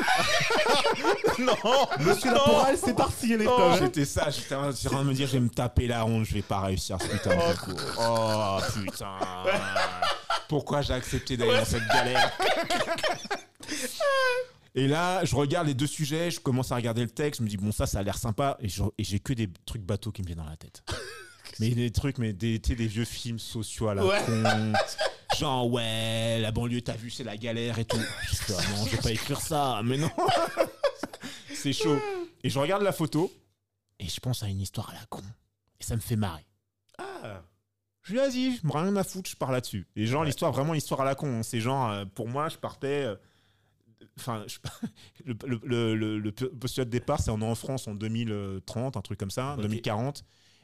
non 1.39 1.55
Monsieur 1.99 2.31
Laporal, 2.31 2.77
c'est 2.77 2.95
parti, 2.95 3.37
les 3.37 3.45
Non. 3.45 3.75
J'étais 3.77 4.05
ça, 4.05 4.29
j'étais 4.29 4.55
en 4.55 4.71
train 4.71 5.03
de 5.03 5.09
me 5.09 5.13
dire, 5.13 5.27
je 5.27 5.33
vais 5.33 5.39
me 5.39 5.49
taper 5.49 5.87
la 5.87 6.05
honte, 6.05 6.25
je 6.25 6.33
vais 6.33 6.41
pas 6.41 6.61
réussir 6.61 6.97
ce 7.01 7.07
putain 7.07 7.29
de 7.35 7.59
concours. 7.59 7.81
Oh 7.99 8.57
putain. 8.83 9.17
Pourquoi 10.47 10.81
j'ai 10.81 10.93
accepté 10.93 11.37
d'aller 11.37 11.57
dans 11.57 11.65
cette 11.65 11.87
galère 11.87 12.31
Et 14.75 14.87
là, 14.87 15.23
je 15.25 15.35
regarde 15.35 15.67
les 15.67 15.73
deux 15.73 15.87
sujets, 15.87 16.31
je 16.31 16.39
commence 16.39 16.71
à 16.71 16.75
regarder 16.75 17.01
le 17.01 17.09
texte, 17.09 17.39
je 17.39 17.43
me 17.43 17.49
dis, 17.49 17.57
bon, 17.57 17.71
ça, 17.71 17.85
ça 17.85 17.99
a 17.99 18.03
l'air 18.03 18.17
sympa, 18.17 18.57
et 18.61 18.69
je- 18.69 18.83
et 18.97 19.03
j'ai 19.03 19.19
que 19.19 19.33
des 19.33 19.49
trucs 19.65 19.81
bateaux 19.81 20.11
qui 20.11 20.21
me 20.21 20.27
viennent 20.27 20.39
dans 20.39 20.45
la 20.49 20.55
tête. 20.57 20.83
Mais 21.59 21.69
des 21.71 21.91
trucs, 21.91 22.17
mais 22.17 22.31
des, 22.31 22.59
tu 22.61 22.69
sais, 22.69 22.75
des 22.75 22.87
vieux 22.87 23.03
films 23.03 23.37
sociaux 23.37 23.89
à 23.89 23.93
la 23.93 24.05
Ouais. 24.05 24.21
con. 24.25 24.43
Genre, 25.39 25.71
ouais, 25.71 26.39
la 26.39 26.51
banlieue, 26.51 26.81
t'as 26.81 26.95
vu, 26.95 27.09
c'est 27.09 27.23
la 27.23 27.37
galère 27.37 27.79
et 27.79 27.85
tout. 27.85 27.97
Ah 28.49 28.53
non, 28.77 28.85
je 28.85 28.91
vais 28.95 29.01
pas 29.01 29.11
écrire 29.11 29.39
ça, 29.41 29.81
mais 29.83 29.97
non. 29.97 30.09
c'est 31.53 31.73
chaud. 31.73 31.97
Et 32.43 32.49
je 32.49 32.59
regarde 32.59 32.83
la 32.83 32.91
photo, 32.91 33.31
et 33.99 34.07
je 34.07 34.19
pense 34.19 34.43
à 34.43 34.47
une 34.49 34.61
histoire 34.61 34.89
à 34.89 34.93
la 34.93 35.05
con. 35.09 35.21
Et 35.79 35.83
ça 35.83 35.95
me 35.95 36.01
fait 36.01 36.15
marrer. 36.15 36.45
Ah. 36.97 37.41
Je 38.03 38.13
lui 38.13 38.19
dis, 38.31 38.49
vas-y, 38.49 38.57
je 38.61 38.67
me 38.67 38.71
rien 38.73 38.95
à 38.95 39.03
foutre, 39.03 39.29
je 39.29 39.35
pars 39.35 39.51
là-dessus. 39.51 39.87
Et 39.95 40.05
genre, 40.05 40.23
l'histoire, 40.23 40.51
vraiment 40.51 40.73
l'histoire 40.73 41.01
à 41.01 41.05
la 41.05 41.15
con. 41.15 41.39
hein. 41.39 41.43
C'est 41.43 41.61
genre, 41.61 41.89
euh, 41.89 42.05
pour 42.05 42.27
moi, 42.27 42.49
je 42.49 42.57
partais. 42.57 43.03
euh, 43.05 43.15
Enfin, 44.19 44.45
le, 45.25 45.35
le, 45.45 45.59
le, 45.63 45.95
le- 45.95 46.19
le 46.19 46.31
postulat 46.31 46.85
de 46.85 46.89
départ, 46.89 47.19
c'est 47.19 47.31
on 47.31 47.39
est 47.41 47.45
en 47.45 47.55
France 47.55 47.87
en 47.87 47.93
2030, 47.95 48.97
un 48.97 49.01
truc 49.01 49.17
comme 49.19 49.31
ça, 49.31 49.53
Ok. 49.55 49.61
2040. 49.61 50.23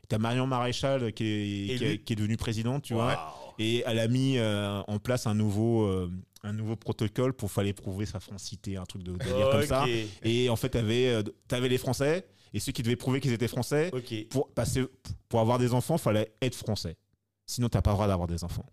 T'as 0.10 0.18
Marion 0.18 0.48
Maréchal 0.48 1.14
qui 1.14 1.24
est, 1.24 1.78
qui, 1.78 1.84
est, 1.86 1.88
Élue. 1.90 2.04
qui 2.04 2.14
est 2.14 2.16
devenue 2.16 2.38
présidente, 2.38 2.84
tu 2.84 2.94
vois. 2.94 3.47
Et 3.60 3.84
elle 3.86 4.00
a 4.00 4.08
mis 4.08 4.38
euh, 4.38 4.82
en 4.88 5.00
place 5.00 5.28
un 5.28 5.34
nouveau, 5.34 5.84
euh, 5.84 6.12
un 6.44 6.54
nouveau 6.54 6.76
protocole 6.76 7.34
pour 7.34 7.52
fallait 7.52 7.74
prouver 7.74 8.06
sa 8.06 8.20
francité, 8.20 8.78
un 8.78 8.86
truc 8.86 9.04
de 9.04 9.16
délire 9.16 9.50
comme 9.50 9.66
ça. 9.66 9.86
Et 10.24 10.50
en 10.50 10.56
fait, 10.56 10.70
t'avais 10.70 11.08
euh, 11.08 11.24
t'avais 11.48 11.70
les 11.70 11.78
Français, 11.78 12.28
et 12.54 12.60
ceux 12.60 12.72
qui 12.72 12.84
devaient 12.84 12.96
prouver 12.96 13.20
qu'ils 13.20 13.34
étaient 13.34 13.48
Français, 13.48 13.92
pour, 14.30 14.50
passer, 14.50 14.86
pour 15.30 15.40
avoir 15.40 15.58
des 15.58 15.74
enfants, 15.74 15.98
fallait 15.98 16.34
être 16.42 16.56
Français. 16.56 16.98
Sinon, 17.46 17.70
t'as 17.70 17.82
pas 17.82 17.92
le 17.92 17.96
droit 17.96 18.08
d'avoir 18.08 18.28
des 18.28 18.44
enfants. 18.44 18.66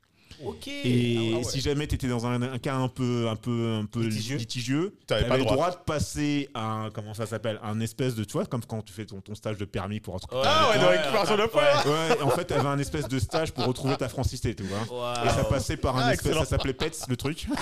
Ok. 0.43 0.69
Et 0.69 1.17
Ah 1.17 1.21
ouais, 1.23 1.35
ouais. 1.37 1.45
si 1.45 1.61
jamais 1.61 1.87
t'étais 1.87 2.09
dans 2.09 2.27
un, 2.27 2.41
un 2.43 2.59
cas 2.59 2.75
un 2.75 2.89
peu, 2.89 3.29
un 3.29 3.37
peu, 3.37 3.79
un 3.83 3.87
peu 3.87 4.01
Litigieux. 4.01 4.37
litigieux, 4.39 4.95
T'avais 5.07 5.23
t'avais 5.23 5.31
pas 5.31 5.37
le 5.39 5.45
droit 5.45 5.71
de 5.71 5.77
passer 5.77 6.49
un, 6.55 6.89
comment 6.93 7.15
ça 7.15 7.27
s'appelle, 7.27 7.61
un 7.63 7.81
espèce 7.81 8.15
de, 8.15 8.25
tu 8.25 8.33
vois, 8.33 8.47
comme 8.47 8.65
quand 8.65 8.83
tu 8.83 8.93
fais 8.93 9.05
ton, 9.07 9.21
ton 9.21 9.35
stage 9.35 9.57
de 9.59 9.65
permis 9.65 10.01
pour 10.01 10.15
retrouver. 10.15 10.43
Ah 10.45 10.71
ouais, 10.71 10.79
dans 10.79 10.89
récupération 10.89 11.37
de 11.37 11.47
points. 11.47 11.63
Ouais, 11.87 12.21
en 12.23 12.31
fait, 12.31 12.45
t'avais 12.47 12.67
un 12.69 12.79
espèce 12.79 13.09
de 13.09 13.19
stage 13.19 13.53
pour 13.53 13.65
retrouver 13.67 13.97
ta 13.97 14.09
francité, 14.09 14.55
tu 14.55 14.65
vois. 14.65 15.25
Et 15.25 15.29
ça 15.31 15.45
passait 15.45 15.77
par 15.77 15.97
un 15.97 16.03
Ah, 16.09 16.15
espèce, 16.15 16.35
ça 16.37 16.45
s'appelait 16.45 16.75
PETS, 16.75 17.09
le 17.09 17.17
truc. 17.17 17.47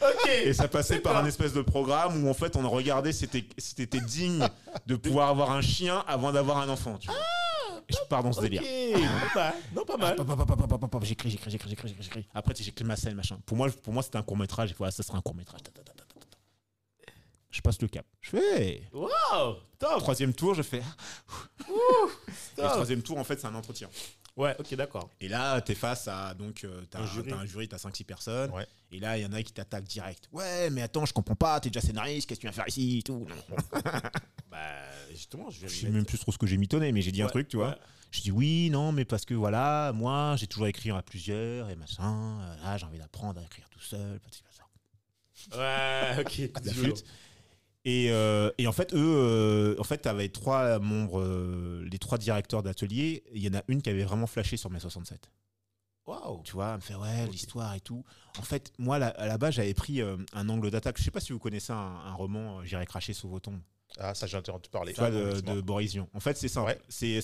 Ok. 0.00 0.28
Et 0.44 0.52
ça 0.52 0.68
passait 0.68 0.98
par 0.98 1.16
un 1.16 1.24
espèce 1.26 1.52
de 1.52 1.62
programme 1.62 2.24
où 2.24 2.28
en 2.30 2.34
fait 2.34 2.56
on 2.56 2.68
regardait 2.68 3.12
si 3.12 3.28
t'étais 3.28 3.48
si 3.58 3.74
t'étais 3.74 4.00
digne 4.00 4.46
de 4.86 4.96
pouvoir 4.96 5.28
avoir 5.28 5.50
un 5.52 5.60
chien 5.60 6.02
avant 6.06 6.32
d'avoir 6.32 6.58
un 6.58 6.68
enfant. 6.68 6.96
Tu 6.98 7.08
vois. 7.08 7.16
Et 7.88 7.92
je 7.92 7.98
pars 8.08 8.22
dans 8.22 8.32
ce 8.32 8.40
délire. 8.40 8.62
Pas 9.34 9.36
mal. 9.36 9.54
Non, 9.74 9.84
pas 9.84 9.96
mal. 9.96 10.16
J'écris, 11.02 11.30
j'écris, 11.30 11.50
j'écris, 11.50 11.70
j'écris, 11.70 11.88
j'écris, 11.88 12.02
j'écris. 12.02 12.28
Après, 12.34 12.54
j'écris 12.56 12.84
ma 12.84 12.96
scène, 12.96 13.14
machin. 13.14 13.38
Pour 13.46 13.56
moi, 13.56 13.68
pour 13.82 13.92
moi 13.92 14.02
c'était 14.02 14.16
un 14.18 14.22
court 14.22 14.36
métrage. 14.36 14.74
Voilà, 14.76 14.90
ça 14.90 15.02
sera 15.02 15.18
un 15.18 15.22
court 15.22 15.34
métrage. 15.34 15.62
Ta, 15.62 15.70
ta, 15.70 15.82
ta, 15.82 15.92
ta, 15.92 16.04
ta, 16.04 16.20
ta. 16.20 16.36
Je 17.50 17.60
passe 17.60 17.80
le 17.80 17.88
cap. 17.88 18.06
Je 18.20 18.30
fais. 18.30 18.82
Waouh. 18.92 19.56
Top. 19.78 19.98
Troisième 19.98 20.34
tour, 20.34 20.54
je 20.54 20.62
fais. 20.62 20.82
Et 22.58 22.62
le 22.62 22.68
troisième 22.68 23.02
tour, 23.02 23.18
en 23.18 23.24
fait, 23.24 23.40
c'est 23.40 23.46
un 23.46 23.54
entretien. 23.54 23.88
Ouais, 24.38 24.56
ok, 24.58 24.74
d'accord. 24.76 25.10
Et 25.20 25.28
là, 25.28 25.60
t'es 25.60 25.74
face 25.74 26.08
à. 26.08 26.32
Donc, 26.32 26.62
euh, 26.64 26.82
t'as 26.90 27.00
Un 27.00 27.06
jury. 27.06 27.28
t'as 27.28 27.36
un 27.36 27.44
jury, 27.44 27.68
t'as 27.68 27.76
5-6 27.76 28.04
personnes. 28.04 28.50
Ouais. 28.52 28.66
Et 28.92 29.00
là, 29.00 29.18
il 29.18 29.22
y 29.22 29.26
en 29.26 29.32
a 29.32 29.42
qui 29.42 29.52
t'attaquent 29.52 29.84
direct. 29.84 30.28
Ouais, 30.32 30.70
mais 30.70 30.80
attends, 30.82 31.04
je 31.04 31.12
comprends 31.12 31.34
pas, 31.34 31.58
t'es 31.60 31.68
déjà 31.70 31.80
scénariste, 31.84 32.28
qu'est-ce 32.28 32.38
que 32.40 32.46
tu 32.46 32.50
viens 32.50 32.52
faire 32.52 32.68
ici 32.68 32.98
et 32.98 33.02
tout. 33.02 33.26
Bah, 34.50 34.58
justement, 35.10 35.50
je 35.50 35.66
Je 35.66 35.72
sais 35.72 35.90
même 35.90 36.06
plus 36.06 36.18
trop 36.18 36.32
ce 36.32 36.38
que 36.38 36.46
j'ai 36.46 36.56
mitonné, 36.56 36.90
mais 36.92 37.02
j'ai 37.02 37.12
dit 37.12 37.20
un 37.22 37.26
truc, 37.26 37.48
tu 37.48 37.56
vois. 37.58 37.70
ouais. 37.70 37.76
Je 38.10 38.22
dis 38.22 38.30
oui, 38.30 38.70
non, 38.70 38.92
mais 38.92 39.04
parce 39.04 39.26
que 39.26 39.34
voilà, 39.34 39.92
moi, 39.94 40.34
j'ai 40.38 40.46
toujours 40.46 40.66
écrit 40.68 40.90
à 40.90 41.02
plusieurs 41.02 41.68
et 41.68 41.76
machin. 41.76 42.40
euh, 42.40 42.56
Là, 42.64 42.78
j'ai 42.78 42.86
envie 42.86 42.98
d'apprendre 42.98 43.38
à 43.40 43.44
écrire 43.44 43.68
tout 43.68 43.80
seul. 43.80 44.18
petit 44.20 44.42
peu 44.42 44.48
ça. 44.52 45.58
Ouais, 45.58 46.20
ok. 46.22 46.64
La 46.64 46.72
flûte. 46.72 47.04
Et, 47.88 48.08
euh, 48.10 48.50
et 48.58 48.66
en 48.66 48.72
fait, 48.72 48.92
eux, 48.92 48.98
euh, 48.98 49.74
en 49.78 49.82
fait, 49.82 49.96
t'avais 49.96 50.28
trois 50.28 50.78
membres, 50.78 51.20
euh, 51.20 51.88
les 51.90 51.98
trois 51.98 52.18
directeurs 52.18 52.62
d'atelier. 52.62 53.24
Il 53.32 53.42
y 53.42 53.48
en 53.48 53.58
a 53.58 53.62
une 53.66 53.80
qui 53.80 53.88
avait 53.88 54.04
vraiment 54.04 54.26
flashé 54.26 54.58
sur 54.58 54.68
mes 54.68 54.78
67. 54.78 55.30
Waouh. 56.06 56.42
Tu 56.42 56.52
vois, 56.52 56.68
elle 56.72 56.76
me 56.76 56.80
fait 56.82 56.94
ouais, 56.96 57.26
l'histoire 57.28 57.72
et 57.74 57.80
tout. 57.80 58.04
En 58.38 58.42
fait, 58.42 58.74
moi, 58.78 58.98
là- 58.98 59.14
à 59.16 59.26
la 59.26 59.38
base, 59.38 59.54
j'avais 59.54 59.72
pris 59.72 60.02
un 60.02 60.48
angle 60.50 60.70
d'attaque. 60.70 60.98
Je 60.98 61.02
sais 61.02 61.10
pas 61.10 61.20
si 61.20 61.32
vous 61.32 61.38
connaissez 61.38 61.72
un, 61.72 61.76
un 61.76 62.12
roman, 62.12 62.62
J'irai 62.62 62.84
cracher 62.84 63.14
sous 63.14 63.28
vos 63.28 63.40
tombes. 63.40 63.60
Ah, 63.98 64.14
ça, 64.14 64.26
j'ai 64.26 64.36
entendu 64.36 64.68
parler. 64.68 64.92
Vois, 64.92 65.10
de, 65.10 65.40
de 65.40 65.60
Boris 65.60 65.92
Vian. 65.92 66.08
En 66.14 66.20
fait, 66.20 66.36
c'est 66.36 66.48
ça. 66.48 66.62
Ouais. 66.62 66.78
C'est 66.88 67.22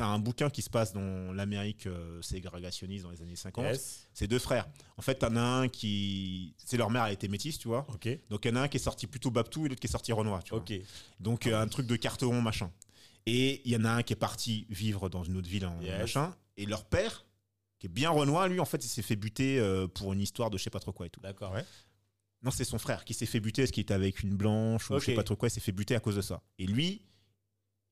un, 0.00 0.18
bouquin 0.18 0.50
qui 0.50 0.62
se 0.62 0.70
passe 0.70 0.92
dans 0.92 1.32
l'Amérique 1.32 1.86
euh, 1.86 2.20
ségrégationniste 2.22 3.04
dans 3.04 3.10
les 3.10 3.22
années 3.22 3.36
50. 3.36 3.64
Yes. 3.64 4.08
C'est 4.12 4.26
deux 4.26 4.38
frères. 4.38 4.66
En 4.96 5.02
fait, 5.02 5.16
t'en 5.16 5.36
as 5.36 5.40
un 5.40 5.68
qui. 5.68 6.54
C'est 6.64 6.76
leur 6.76 6.90
mère 6.90 7.02
a 7.02 7.12
été 7.12 7.28
métisse, 7.28 7.58
tu 7.58 7.68
vois. 7.68 7.86
Ok. 7.92 8.08
Donc, 8.30 8.44
il 8.44 8.48
y 8.48 8.52
en 8.52 8.56
a 8.56 8.60
un 8.62 8.68
qui 8.68 8.78
est 8.78 8.80
sorti 8.80 9.06
plutôt 9.06 9.30
Babtou 9.30 9.66
et 9.66 9.68
l'autre 9.68 9.80
qui 9.80 9.86
est 9.86 9.90
sorti 9.90 10.12
Renoir, 10.12 10.42
tu 10.42 10.54
vois. 10.54 10.64
Donc, 11.20 11.46
euh, 11.46 11.60
un 11.60 11.68
truc 11.68 11.86
de 11.86 11.96
carteron, 11.96 12.40
machin. 12.40 12.70
Et 13.26 13.60
il 13.64 13.72
y 13.72 13.76
en 13.76 13.84
a 13.84 13.90
un 13.90 14.02
qui 14.02 14.12
est 14.12 14.16
parti 14.16 14.66
vivre 14.70 15.08
dans 15.08 15.24
une 15.24 15.36
autre 15.36 15.48
ville 15.48 15.66
en 15.66 15.80
Yes. 15.80 15.98
machin. 15.98 16.34
Et 16.56 16.64
leur 16.64 16.84
père, 16.84 17.26
qui 17.78 17.86
est 17.86 17.90
bien 17.90 18.10
Renoir, 18.10 18.48
lui, 18.48 18.60
en 18.60 18.64
fait, 18.64 18.84
il 18.84 18.88
s'est 18.88 19.02
fait 19.02 19.16
buter 19.16 19.58
euh, 19.58 19.86
pour 19.86 20.12
une 20.12 20.20
histoire 20.20 20.50
de 20.50 20.56
je 20.58 20.62
sais 20.62 20.70
pas 20.70 20.80
trop 20.80 20.92
quoi 20.92 21.06
et 21.06 21.10
tout. 21.10 21.20
D'accord. 21.20 21.52
Ouais. 21.52 21.64
Non, 22.46 22.52
c'est 22.52 22.64
son 22.64 22.78
frère 22.78 23.04
qui 23.04 23.12
s'est 23.12 23.26
fait 23.26 23.40
buter 23.40 23.62
parce 23.62 23.72
qu'il 23.72 23.82
était 23.82 23.92
avec 23.92 24.22
une 24.22 24.34
blanche 24.36 24.88
ou 24.90 24.98
je 25.00 25.04
sais 25.06 25.14
pas 25.14 25.24
trop 25.24 25.34
quoi, 25.36 25.48
il 25.48 25.50
s'est 25.50 25.60
fait 25.60 25.72
buter 25.72 25.94
à 25.96 26.00
cause 26.00 26.14
de 26.16 26.20
ça. 26.22 26.40
Et 26.58 26.66
lui, 26.66 27.02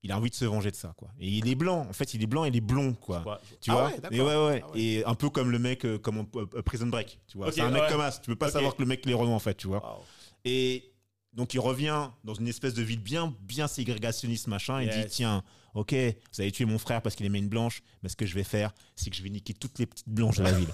il 0.04 0.12
a 0.12 0.16
envie 0.16 0.30
de 0.30 0.34
se 0.34 0.44
venger 0.44 0.70
de 0.70 0.76
ça, 0.76 0.94
quoi. 0.96 1.08
Et 1.18 1.28
il 1.28 1.48
est 1.48 1.54
blanc, 1.56 1.86
en 1.88 1.92
fait, 1.92 2.14
il 2.14 2.22
est 2.22 2.26
blanc 2.26 2.44
et 2.44 2.48
il 2.48 2.56
est 2.56 2.60
blond, 2.60 2.92
quoi. 2.94 3.40
Tu 3.60 3.70
Ah 3.70 3.74
vois 3.74 3.86
ouais, 3.86 3.98
d'accord. 4.00 4.12
Et 4.16 4.20
ouais, 4.20 4.26
ouais. 4.46 4.62
Ah 4.64 4.70
ouais. 4.72 4.80
Et 4.80 5.04
un 5.04 5.14
peu 5.14 5.28
comme 5.28 5.50
le 5.50 5.58
mec, 5.58 5.84
euh, 5.84 5.98
comme 5.98 6.18
en- 6.18 6.28
euh, 6.36 6.62
Prison 6.62 6.86
Break, 6.86 7.18
tu 7.26 7.36
vois. 7.38 7.50
C'est 7.50 7.62
un 7.62 7.70
mec 7.70 7.82
comme 7.88 8.00
as. 8.00 8.20
Tu 8.20 8.26
peux 8.30 8.36
pas 8.36 8.50
savoir 8.50 8.76
que 8.76 8.82
le 8.82 8.86
mec 8.86 9.00
il 9.04 9.10
est 9.10 9.14
Renoir, 9.14 9.34
en 9.34 9.40
fait, 9.40 9.56
tu 9.56 9.66
vois. 9.66 10.00
Et 10.44 10.92
donc 11.32 11.52
il 11.54 11.58
revient 11.58 12.10
dans 12.22 12.34
une 12.34 12.46
espèce 12.46 12.74
de 12.74 12.82
ville 12.82 13.00
bien, 13.00 13.34
bien 13.40 13.66
ségrégationniste, 13.66 14.46
machin. 14.46 14.80
Yes. 14.82 14.94
dit 15.06 15.10
tiens, 15.10 15.42
ok, 15.74 15.92
vous 16.32 16.40
avez 16.40 16.50
tué 16.52 16.64
mon 16.64 16.78
frère 16.78 17.02
parce 17.02 17.14
qu'il 17.16 17.26
aimait 17.26 17.38
une 17.40 17.48
blanche, 17.48 17.82
mais 18.02 18.08
ce 18.08 18.16
que 18.16 18.26
je 18.26 18.34
vais 18.34 18.44
faire, 18.44 18.72
c'est 18.96 19.10
que 19.10 19.16
je 19.16 19.22
vais 19.22 19.30
niquer 19.30 19.54
toutes 19.54 19.78
les 19.78 19.86
petites 19.86 20.08
blanches 20.08 20.38
de 20.38 20.44
la 20.44 20.52
ville. 20.52 20.68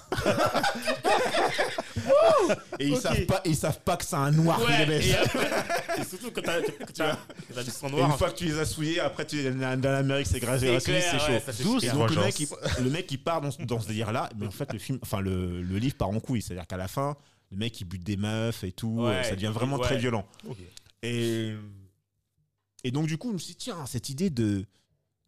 et 2.79 2.87
ils 2.89 2.95
Ok. 2.95 3.01
savent 3.01 3.27
pas, 3.27 3.41
ils 3.45 3.57
savent 3.57 3.81
pas 3.81 3.97
que 3.97 4.05
c'est 4.05 4.17
un 4.17 4.31
noir 4.31 4.61
qui 4.65 4.73
les 4.79 4.87
baisse. 4.87 5.07
et, 5.07 5.15
après- 5.15 5.51
et 5.99 6.05
surtout 6.05 6.31
quand 6.31 6.43
t'as 6.43 6.61
du 6.61 7.71
sang 7.71 7.89
Et 7.89 7.91
noir. 7.93 8.11
une 8.11 8.17
fois 8.19 8.31
que 8.31 8.37
tu 8.39 8.45
les 8.47 8.59
as 8.59 8.65
souillés, 8.65 9.01
après 9.01 9.27
tu 9.27 9.43
dans 9.43 9.81
l'Amérique, 9.83 10.27
c'est 10.27 10.41
grave, 10.41 10.61
C'est 10.61 11.19
chaud. 11.19 11.75
ouais, 11.79 11.85
Et 11.87 11.91
donc 11.91 12.11
le 12.11 12.21
mec, 12.23 12.41
il, 12.41 12.49
le 12.83 12.91
mec 12.91 13.11
il 13.11 13.23
part 13.23 13.41
dans, 13.41 13.51
ce- 13.51 13.63
dans 13.63 13.81
ce 13.81 13.89
délire-là, 13.89 14.31
mais 14.39 14.47
en 14.47 14.51
fait 14.51 14.73
le 14.73 14.79
film, 14.79 14.99
enfin 15.03 15.21
le, 15.21 15.63
le 15.63 15.79
livre 15.79 15.97
part 15.97 16.09
en 16.11 16.21
couille, 16.21 16.43
c'est-à-dire 16.43 16.67
qu'à 16.67 16.77
la 16.77 16.89
fin, 16.89 17.17
le 17.51 17.57
mec 17.57 17.81
il 17.81 17.85
bute 17.85 18.05
des 18.05 18.17
meufs 18.17 18.65
et 18.65 18.73
tout, 18.73 19.03
Ouais, 19.07 19.25
ça 19.25 19.35
devient 19.35 19.51
vraiment 19.53 19.77
ouais. 19.77 19.83
très 19.83 19.99
violent. 19.99 20.27
Et, 21.03 21.55
et 22.85 22.91
donc, 22.91 23.07
du 23.07 23.17
coup, 23.19 23.29
je 23.31 23.35
me 23.35 23.39
suis 23.39 23.53
dit, 23.55 23.59
tiens, 23.59 23.87
cette 23.87 24.09
idée 24.11 24.31
de, 24.31 24.65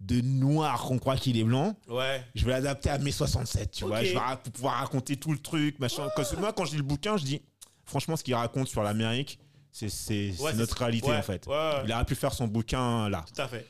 de 0.03 0.21
noir 0.21 0.83
qu'on 0.83 0.99
croit 0.99 1.17
qu'il 1.17 1.39
est 1.39 1.45
blanc, 1.45 1.77
Ouais. 1.89 2.25
je 2.35 2.45
vais 2.45 2.51
l'adapter 2.53 2.91
à 2.91 2.99
mai 2.99 3.13
67, 3.13 3.71
tu 3.71 3.85
vois. 3.85 4.03
Je 4.03 4.13
vais 4.15 4.51
pouvoir 4.53 4.75
raconter 4.81 5.17
tout 5.17 5.33
le 5.33 5.39
truc, 5.39 5.79
machin. 5.79 6.09
Moi, 6.39 6.53
quand 6.53 6.65
je 6.65 6.73
lis 6.73 6.77
le 6.79 6.83
bouquin, 6.83 7.17
je 7.17 7.25
dis, 7.25 7.43
franchement, 7.85 8.17
ce 8.17 8.25
qu'il 8.25 8.35
raconte 8.35 8.69
sur 8.69 8.83
l'Amérique, 8.83 9.39
c'est 9.71 10.35
Ouais, 10.41 10.53
notre 10.55 10.77
réalité, 10.77 11.09
ouais, 11.09 11.17
en 11.17 11.23
fait. 11.23 11.47
Ouais, 11.47 11.83
Il 11.87 11.93
aurait 11.93 12.05
pu 12.05 12.15
faire 12.15 12.35
son 12.35 12.47
bouquin 12.49 13.09
là. 13.09 13.25
tout 13.35 13.41
à 13.41 13.49
fait. 13.49 13.67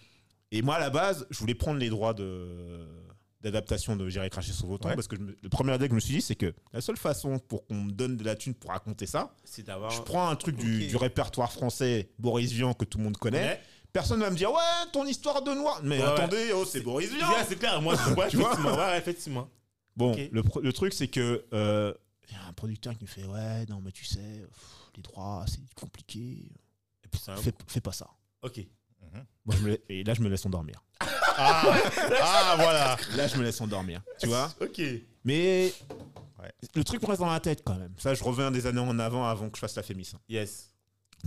Et 0.50 0.62
moi, 0.62 0.76
à 0.76 0.80
la 0.80 0.90
base, 0.90 1.26
je 1.30 1.38
voulais 1.38 1.54
prendre 1.54 1.78
les 1.78 1.88
droits 1.90 2.14
de 2.14 2.88
d'adaptation 3.42 3.96
de 3.96 4.09
J'irai 4.09 4.30
cracher 4.30 4.52
sur 4.52 4.66
vos 4.68 4.74
Ouais. 4.74 4.94
parce 4.94 5.09
que 5.09 5.16
je 5.16 5.20
me- 5.20 5.36
le 5.42 5.48
premier 5.48 5.74
idée 5.74 5.86
que 5.86 5.90
je 5.90 5.94
me 5.96 6.00
suis 6.00 6.14
dit 6.14 6.20
c'est 6.22 6.36
que 6.36 6.54
la 6.72 6.80
seule 6.80 6.96
façon 6.96 7.40
pour 7.40 7.66
qu'on 7.66 7.74
me 7.74 7.90
donne 7.90 8.16
de 8.16 8.22
la 8.22 8.36
thune 8.36 8.54
pour 8.54 8.70
raconter 8.70 9.04
ça 9.04 9.34
C'est 9.42 9.66
d'avoir. 9.66 9.90
je 9.90 10.00
prends 10.02 10.28
un 10.28 10.36
truc 10.36 10.54
du, 10.56 10.86
du 10.86 10.96
répertoire 10.96 11.50
français 11.52 12.09
Boris 12.20 12.52
Vian 12.52 12.72
que 12.72 12.84
tout 12.84 12.98
le 12.98 13.04
monde 13.04 13.16
connaît 13.16 13.60
Personne 13.93 14.20
va 14.20 14.31
me 14.31 14.36
dire, 14.36 14.51
ouais, 14.51 14.59
ton 14.93 15.05
histoire 15.06 15.43
de 15.43 15.52
noir. 15.52 15.81
Mais 15.82 15.98
Ouais, 15.98 16.05
attendez, 16.05 16.51
oh, 16.55 16.64
c'est 16.64 16.81
Boris 16.81 17.10
Vian. 17.12 17.27
C'est 17.48 17.59
clair. 17.59 17.81
Moi, 17.82 17.94
je 17.97 18.10
vois, 18.14 18.28
Tu 18.28 18.36
vois. 18.39 18.55
Ouais, 18.77 18.98
effectivement. 18.98 19.48
Bon, 19.97 20.12
Ok. 20.12 20.20
le, 20.32 20.43
le 20.62 20.73
truc, 20.73 20.94
c'est 20.94 21.09
que 21.09 21.44
euh, 21.52 21.93
il 22.28 22.35
y 22.35 22.39
a 22.39 22.44
un 22.48 22.52
producteur 22.55 22.97
qui 22.97 23.05
me 23.05 23.09
fait, 23.09 23.24
ouais, 23.24 23.66
non, 23.69 23.81
mais 23.85 23.93
tu 23.93 24.05
sais, 24.06 24.19
pff, 24.20 24.64
les 24.97 25.02
droits, 25.02 25.44
c'est 25.47 25.60
compliqué. 25.74 26.51
Et 27.05 27.09
puis, 27.10 27.20
un- 27.28 27.36
Fais, 27.36 27.52
fais 27.66 27.81
pas 27.82 27.93
ça. 27.93 28.09
Ok. 28.43 28.60
Moi, 29.44 29.56
je 29.59 29.62
me 29.62 29.70
la- 29.73 29.77
et 29.90 30.05
là, 30.05 30.14
je 30.14 30.23
me 30.23 30.28
laisse 30.31 30.47
endormir. 30.47 30.82
Ah, 31.35 31.62
ah, 32.23 32.55
voilà. 32.59 32.97
Là, 33.16 33.27
je 33.27 33.36
me 33.39 33.43
laisse 33.43 33.59
endormir. 33.60 34.02
Tu 34.20 34.27
vois 34.27 34.52
Ok. 34.60 34.81
Mais 35.24 35.73
le 36.74 36.85
truc 36.85 37.01
me 37.02 37.06
reste 37.09 37.20
dans 37.20 37.31
la 37.32 37.40
tête 37.40 37.62
quand 37.64 37.74
même. 37.74 37.94
Ça, 37.98 38.12
je 38.14 38.23
reviens 38.23 38.51
des 38.51 38.66
années 38.66 38.81
en 38.81 38.98
avant 38.98 39.27
avant 39.27 39.48
que 39.48 39.56
je 39.56 39.60
fasse 39.60 39.74
la 39.74 39.82
Fémis. 39.82 40.12
Yes. 40.28 40.71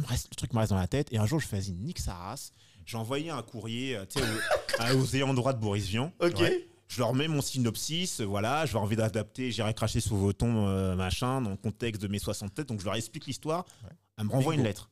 Reste- 0.03 0.27
le 0.31 0.35
truc 0.35 0.53
me 0.53 0.59
reste 0.59 0.71
dans 0.71 0.77
la 0.77 0.87
tête. 0.87 1.07
Et 1.11 1.17
un 1.17 1.25
jour, 1.25 1.39
je 1.39 1.47
fais, 1.47 1.57
vas-y, 1.59 1.71
nique 1.73 1.99
sa 1.99 2.13
race. 2.13 2.51
J'ai 2.85 2.97
envoyé 2.97 3.29
un 3.31 3.41
courrier 3.41 3.95
euh, 3.95 4.05
tu 4.05 4.19
sais, 4.19 4.25
au- 4.25 4.81
à- 4.81 4.93
aux 4.95 5.15
ayants 5.15 5.33
droit 5.33 5.53
de 5.53 5.59
Boris 5.59 5.85
Vian. 5.87 6.11
Ok. 6.19 6.39
Ouais. 6.39 6.67
Je 6.87 6.99
leur 6.99 7.13
mets 7.15 7.27
mon 7.27 7.41
synopsis, 7.41 8.19
euh, 8.21 8.25
voilà, 8.25 8.67
j'ai 8.67 8.77
envie 8.77 8.95
d'adapter, 8.95 9.51
j'irai 9.51 9.73
cracher 9.73 9.99
sous 9.99 10.15
vos 10.15 10.33
tombes, 10.33 10.67
euh, 10.67 10.95
machin, 10.95 11.41
dans 11.41 11.49
le 11.49 11.55
contexte 11.57 11.99
de 12.01 12.07
mes 12.07 12.19
60 12.19 12.53
têtes, 12.53 12.67
donc 12.67 12.79
je 12.79 12.85
leur 12.85 12.93
explique 12.95 13.25
l'histoire. 13.25 13.65
Ouais. 13.83 13.89
Elle 14.19 14.25
me 14.25 14.29
renvoie 14.31 14.51
Bingo. 14.51 14.61
une 14.61 14.67
lettre. 14.67 14.89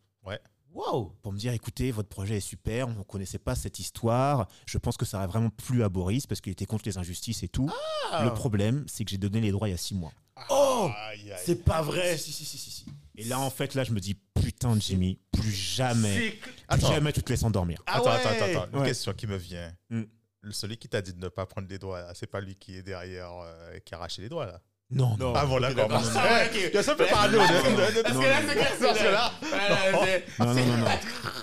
Wow. 0.73 1.15
Pour 1.21 1.31
me 1.33 1.37
dire, 1.37 1.53
écoutez, 1.53 1.91
votre 1.91 2.09
projet 2.09 2.37
est 2.37 2.39
super, 2.39 2.87
on 2.87 2.93
ne 2.95 3.03
connaissait 3.03 3.37
pas 3.37 3.53
cette 3.53 3.77
histoire, 3.77 4.47
je 4.65 4.79
pense 4.79 4.97
que 4.97 5.05
ça 5.05 5.17
aurait 5.19 5.27
vraiment 5.27 5.51
plu 5.51 5.83
à 5.83 5.89
Boris 5.89 6.25
parce 6.25 6.41
qu'il 6.41 6.51
était 6.51 6.65
contre 6.65 6.85
les 6.87 6.97
injustices 6.97 7.43
et 7.43 7.47
tout. 7.47 7.69
Ah. 8.11 8.23
Le 8.25 8.33
problème, 8.33 8.83
c'est 8.87 9.05
que 9.05 9.11
j'ai 9.11 9.19
donné 9.19 9.39
les 9.39 9.51
droits 9.51 9.67
il 9.67 9.71
y 9.71 9.75
a 9.75 9.77
six 9.77 9.93
mois. 9.93 10.11
Oh. 10.49 10.89
C'est 11.45 11.63
pas 11.63 11.83
vrai. 11.83 12.17
Si, 12.17 12.31
si, 12.31 12.43
si, 12.43 12.57
si, 12.57 12.71
si. 12.71 12.85
Et 13.15 13.23
là, 13.25 13.39
en 13.39 13.49
fait, 13.49 13.75
là, 13.75 13.83
je 13.83 13.91
me 13.91 13.99
dis, 13.99 14.15
putain, 14.33 14.77
Jimmy, 14.79 15.19
plus 15.31 15.51
jamais, 15.51 16.39
plus 16.69 16.81
jamais 16.81 17.13
tu 17.13 17.21
te 17.21 17.29
laisses 17.29 17.43
endormir. 17.43 17.81
Ah 17.85 17.97
attends, 17.97 18.05
ouais. 18.05 18.11
attends, 18.15 18.29
attends, 18.29 18.61
attends. 18.63 18.73
Une 18.73 18.79
Ouais. 18.79 18.87
question 18.87 19.13
qui 19.13 19.27
me 19.27 19.37
vient. 19.37 19.71
Le- 19.89 20.07
Celui 20.51 20.75
qui 20.77 20.89
t'a 20.89 21.01
dit 21.01 21.13
de 21.13 21.19
ne 21.19 21.29
pas 21.29 21.45
prendre 21.45 21.67
les 21.69 21.77
doigts, 21.79 22.13
c'est 22.15 22.27
pas 22.27 22.41
lui 22.41 22.55
qui 22.55 22.75
est 22.75 22.83
derrière, 22.83 23.31
euh, 23.31 23.79
qui 23.79 23.93
a 23.93 23.97
arraché 23.97 24.21
les 24.21 24.29
doigts, 24.29 24.45
là. 24.45 24.61
Non, 24.93 25.15
Non. 25.19 25.33
Ah 25.35 25.45
bon, 25.45 25.59
d'accord. 25.59 25.87
d'accord. 25.87 26.03
Parce 26.03 26.15
Ah 26.15 26.23
ouais, 26.33 26.45
ok. 26.47 26.59
Il 26.71 26.73
y 26.75 26.77
a 26.77 26.83
ça 26.83 26.95
peut 26.95 27.05
parano 27.09 27.33
de, 27.33 28.01
Parce 28.01 28.13
Non, 28.15 28.21
que 28.21 28.25
là, 28.25 28.41
non, 28.41 28.47
c'est 28.49 28.55
clair. 28.55 28.71
Parce 28.79 28.99
que 28.99 29.03
là- 29.05 29.31
Ouais, 29.41 30.25
c'est- 30.37 30.43
non, 30.43 30.53
non, 30.53 30.65
non, 30.65 30.77
non, 30.77 30.85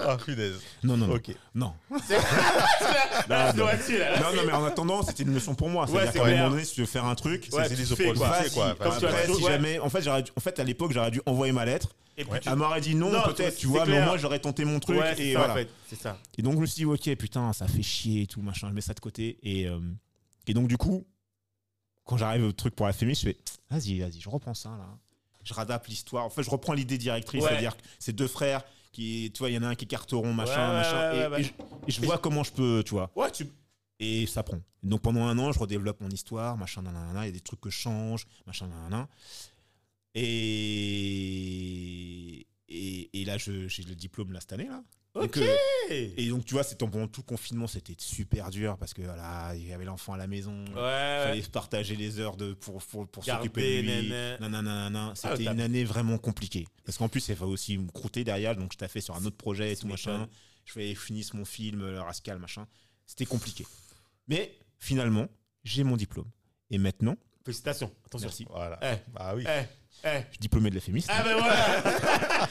Ah, 0.07 0.17
punaise. 0.17 0.55
non, 0.83 0.97
non, 0.97 1.07
non, 1.09 1.15
Ok. 1.15 1.35
non. 1.55 1.73
c'est- 2.07 3.29
Là, 3.29 3.53
c'est 3.53 3.59
non. 3.59 3.67
Non, 3.67 4.37
non, 4.37 4.43
mais 4.47 4.53
en 4.53 4.65
attendant, 4.65 5.03
c'était 5.03 5.23
une 5.25 5.35
leçon 5.35 5.55
pour 5.55 5.69
moi. 5.69 5.85
Ouais, 5.85 5.91
C'est-à-dire 5.93 6.13
c'est 6.13 6.19
qu'à 6.21 6.25
un 6.27 6.37
moment 6.39 6.51
donné, 6.51 6.65
si 6.65 6.75
tu 6.75 6.81
veux 6.81 6.87
faire 6.87 7.05
un 7.05 7.15
truc, 7.15 7.49
Ouais, 7.53 7.69
c'est 7.69 7.77
des 7.77 7.93
opportunités, 7.93 8.51
quoi? 8.55 8.75
si 9.27 9.43
ouais. 9.45 9.51
jamais, 9.51 9.79
en 9.79 9.89
fait, 9.89 10.03
j'aurais 10.03 10.23
dû- 10.23 10.33
en 10.37 10.41
fait, 10.41 10.59
à 10.59 10.65
l'époque, 10.65 10.93
j'aurais 10.93 11.11
dû 11.11 11.21
envoyer 11.27 11.53
ma 11.53 11.65
lettre. 11.65 11.89
Et 12.17 12.25
puis, 12.25 12.39
tu- 12.41 12.49
Elle 12.49 12.57
m'aurait 12.57 12.81
dit 12.81 12.95
non, 12.95 13.11
Non, 13.11 13.23
peut-être, 13.23 13.53
c'est 13.55 13.61
tu 13.61 13.67
vois, 13.67 13.87
mais 13.87 13.93
clair. 13.93 14.05
moi, 14.07 14.19
j'aurais 14.19 14.41
tenté 14.41 14.65
mon 14.65 14.79
truc. 14.79 14.99
Ouais, 15.01 15.15
c'est 15.17 15.23
et 15.29 15.33
ça, 15.33 15.39
voilà. 15.39 15.55
en 15.55 15.57
fait. 15.57 15.69
C'est 15.89 15.99
ça. 16.01 16.19
Et 16.39 16.43
donc, 16.43 16.55
je 16.55 16.59
me 16.61 16.67
suis 16.67 16.77
dit, 16.77 16.85
ok, 16.85 17.17
putain, 17.17 17.53
ça 17.53 17.67
fait 17.67 17.83
chier 17.83 18.23
et 18.23 18.27
tout, 18.27 18.43
machin, 18.43 18.69
je 18.69 18.75
mets 18.75 18.81
ça 18.83 18.93
de 18.95 19.01
côté. 19.01 19.39
Et, 19.43 19.67
euh, 19.67 19.79
et 20.47 20.53
donc, 20.53 20.69
du 20.69 20.77
coup, 20.77 21.07
quand 22.05 22.17
j'arrive 22.17 22.45
au 22.45 22.53
truc 22.53 22.75
pour 22.75 22.87
la 22.87 22.93
fémis, 22.93 23.15
je 23.15 23.21
fais, 23.29 23.37
vas-y, 23.71 23.99
vas-y, 24.01 24.21
je 24.21 24.29
reprends 24.29 24.55
ça, 24.55 24.71
là. 24.71 24.99
Je 25.43 25.55
radapte 25.55 25.89
l'histoire. 25.89 26.25
En 26.27 26.31
fait, 26.31 26.43
je 26.43 26.51
reprends 26.51 26.75
l'idée 26.75 26.99
directrice, 26.99 27.43
Ouais. 27.43 27.49
c'est-à-dire 27.49 27.77
que 27.77 27.83
c'est 27.99 28.13
deux 28.13 28.29
frères 28.29 28.63
qui, 28.93 29.31
tu 29.33 29.39
vois, 29.39 29.49
il 29.51 29.55
y 29.55 29.59
en 29.59 29.63
a 29.63 29.69
un 29.69 29.75
qui 29.75 29.85
est 29.85 29.89
carteron, 29.89 30.33
machin, 30.35 30.69
Ouais, 30.69 30.75
machin. 30.75 31.31
ouais, 31.31 31.41
et, 31.41 31.45
je, 31.45 31.51
et 31.89 31.91
je 31.93 32.01
vois 32.03 32.19
comment 32.19 32.43
je 32.45 32.53
peux, 32.53 32.83
tu 32.85 32.91
vois. 32.95 33.11
Ouais, 33.17 33.31
tu. 33.31 33.47
Et 34.01 34.27
ça 34.27 34.43
prend. 34.43 34.59
Donc 34.83 35.01
pendant 35.03 35.25
un 35.27 35.39
an, 35.39 35.53
je 35.53 35.59
redéveloppe 35.59 36.01
mon 36.01 36.09
histoire, 36.11 36.57
machin, 36.57 36.83
nanana, 36.83 37.23
il 37.25 37.27
y 37.27 37.29
a 37.29 37.33
des 37.33 37.41
trucs 37.41 37.61
que 37.61 37.71
je 37.71 37.79
change, 37.79 38.27
machin, 38.47 38.67
nanana. 38.67 39.09
Et, 40.71 42.47
et, 42.69 43.21
et 43.21 43.25
là, 43.25 43.37
j'ai 43.39 43.83
le 43.83 43.95
diplôme 43.95 44.33
là 44.33 44.41
cette 44.41 44.53
année, 44.53 44.67
là. 44.69 44.83
Ok. 45.15 45.39
euh, 45.39 45.57
et 45.91 46.29
donc, 46.29 46.45
tu 46.45 46.55
vois, 46.55 46.63
c'est 46.63 46.79
pendant 46.79 47.09
tout 47.09 47.23
le 47.23 47.27
confinement, 47.27 47.67
c'était 47.67 47.95
super 47.99 48.49
dur 48.51 48.77
parce 48.79 48.95
que 48.95 49.03
voilà, 49.03 49.53
il 49.57 49.67
y 49.67 49.73
avait 49.73 49.85
l'enfant 49.85 50.13
à 50.13 50.17
la 50.17 50.29
maison. 50.29 50.65
Il 50.69 50.75
Ouais. 50.75 51.23
fallait 51.25 51.43
partager 51.43 51.97
les 51.97 52.21
heures 52.21 52.37
de, 52.37 52.53
pour, 52.53 52.81
pour, 52.83 53.09
pour 53.09 53.25
s'occuper 53.25 53.83
de 53.83 53.89
lui. 54.03 54.09
nana. 54.11 54.49
Nanana. 54.49 55.13
C'était 55.17 55.29
Ah, 55.29 55.37
t'as- 55.37 55.53
une 55.53 55.61
année 55.61 55.83
vraiment 55.85 56.17
compliquée. 56.19 56.67
Parce 56.85 56.97
qu'en 56.97 57.09
plus, 57.09 57.29
il 57.29 57.35
fallait 57.35 57.51
aussi 57.51 57.77
me 57.77 57.91
croûter 57.91 58.23
derrière. 58.23 58.55
Donc, 58.55 58.73
je 58.73 58.79
t'ai 58.79 58.87
fait 58.87 59.01
sur 59.01 59.17
un 59.17 59.25
autre 59.25 59.37
projet 59.37 59.73
et 59.73 59.77
tout, 59.77 59.89
machin. 59.89 60.29
Je 60.65 60.73
fais 60.73 60.95
finisse 60.95 61.35
mon 61.35 61.45
film, 61.45 61.81
le 61.81 62.01
Rascal, 62.01 62.39
machin. 62.39 62.69
C'était 63.05 63.27
compliqué. 63.27 63.67
Mais 64.29 64.57
finalement, 64.79 65.27
j'ai 65.65 65.83
mon 65.83 65.97
diplôme. 65.97 66.31
Et 66.71 66.79
maintenant, 66.79 67.17
Félicitations. 67.45 67.91
Attention. 68.07 68.29
merci, 68.29 68.47
Voilà. 68.49 68.79
Eh, 68.83 68.97
Ah 69.17 69.35
oui. 69.35 69.45
eh, 69.49 69.63
eh. 70.05 70.09
je 70.27 70.31
suis 70.31 70.39
diplômé 70.39 70.71
de 70.71 70.77
la 70.77 70.81
FEMIS. 70.81 71.07
Ah 71.09 71.23
ben 71.25 71.37
voilà. 71.37 72.49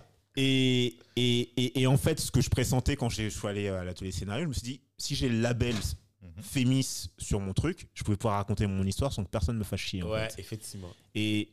Et, 0.36 0.96
et, 1.16 1.40
et, 1.56 1.80
et 1.80 1.86
en 1.86 1.96
fait, 1.96 2.20
ce 2.20 2.30
que 2.30 2.40
je 2.40 2.48
pressentais 2.50 2.96
quand 2.96 3.08
je 3.08 3.28
suis 3.28 3.48
allé 3.48 3.68
à 3.68 3.82
l'atelier 3.84 4.12
scénario, 4.12 4.44
je 4.44 4.48
me 4.48 4.52
suis 4.54 4.62
dit, 4.62 4.80
si 4.96 5.14
j'ai 5.14 5.28
le 5.28 5.40
label 5.40 5.74
Mhm. 6.22 6.42
FEMIS 6.42 7.08
sur 7.16 7.40
mon 7.40 7.54
truc, 7.54 7.88
je 7.94 8.04
pouvais 8.04 8.18
pouvoir 8.18 8.36
raconter 8.36 8.66
mon 8.66 8.84
histoire 8.84 9.10
sans 9.10 9.24
que 9.24 9.30
personne 9.30 9.56
me 9.56 9.64
fasse 9.64 9.80
chier. 9.80 10.02
en 10.02 10.10
Ouais, 10.10 10.28
fait. 10.28 10.38
effectivement. 10.42 10.90
Et, 11.14 11.48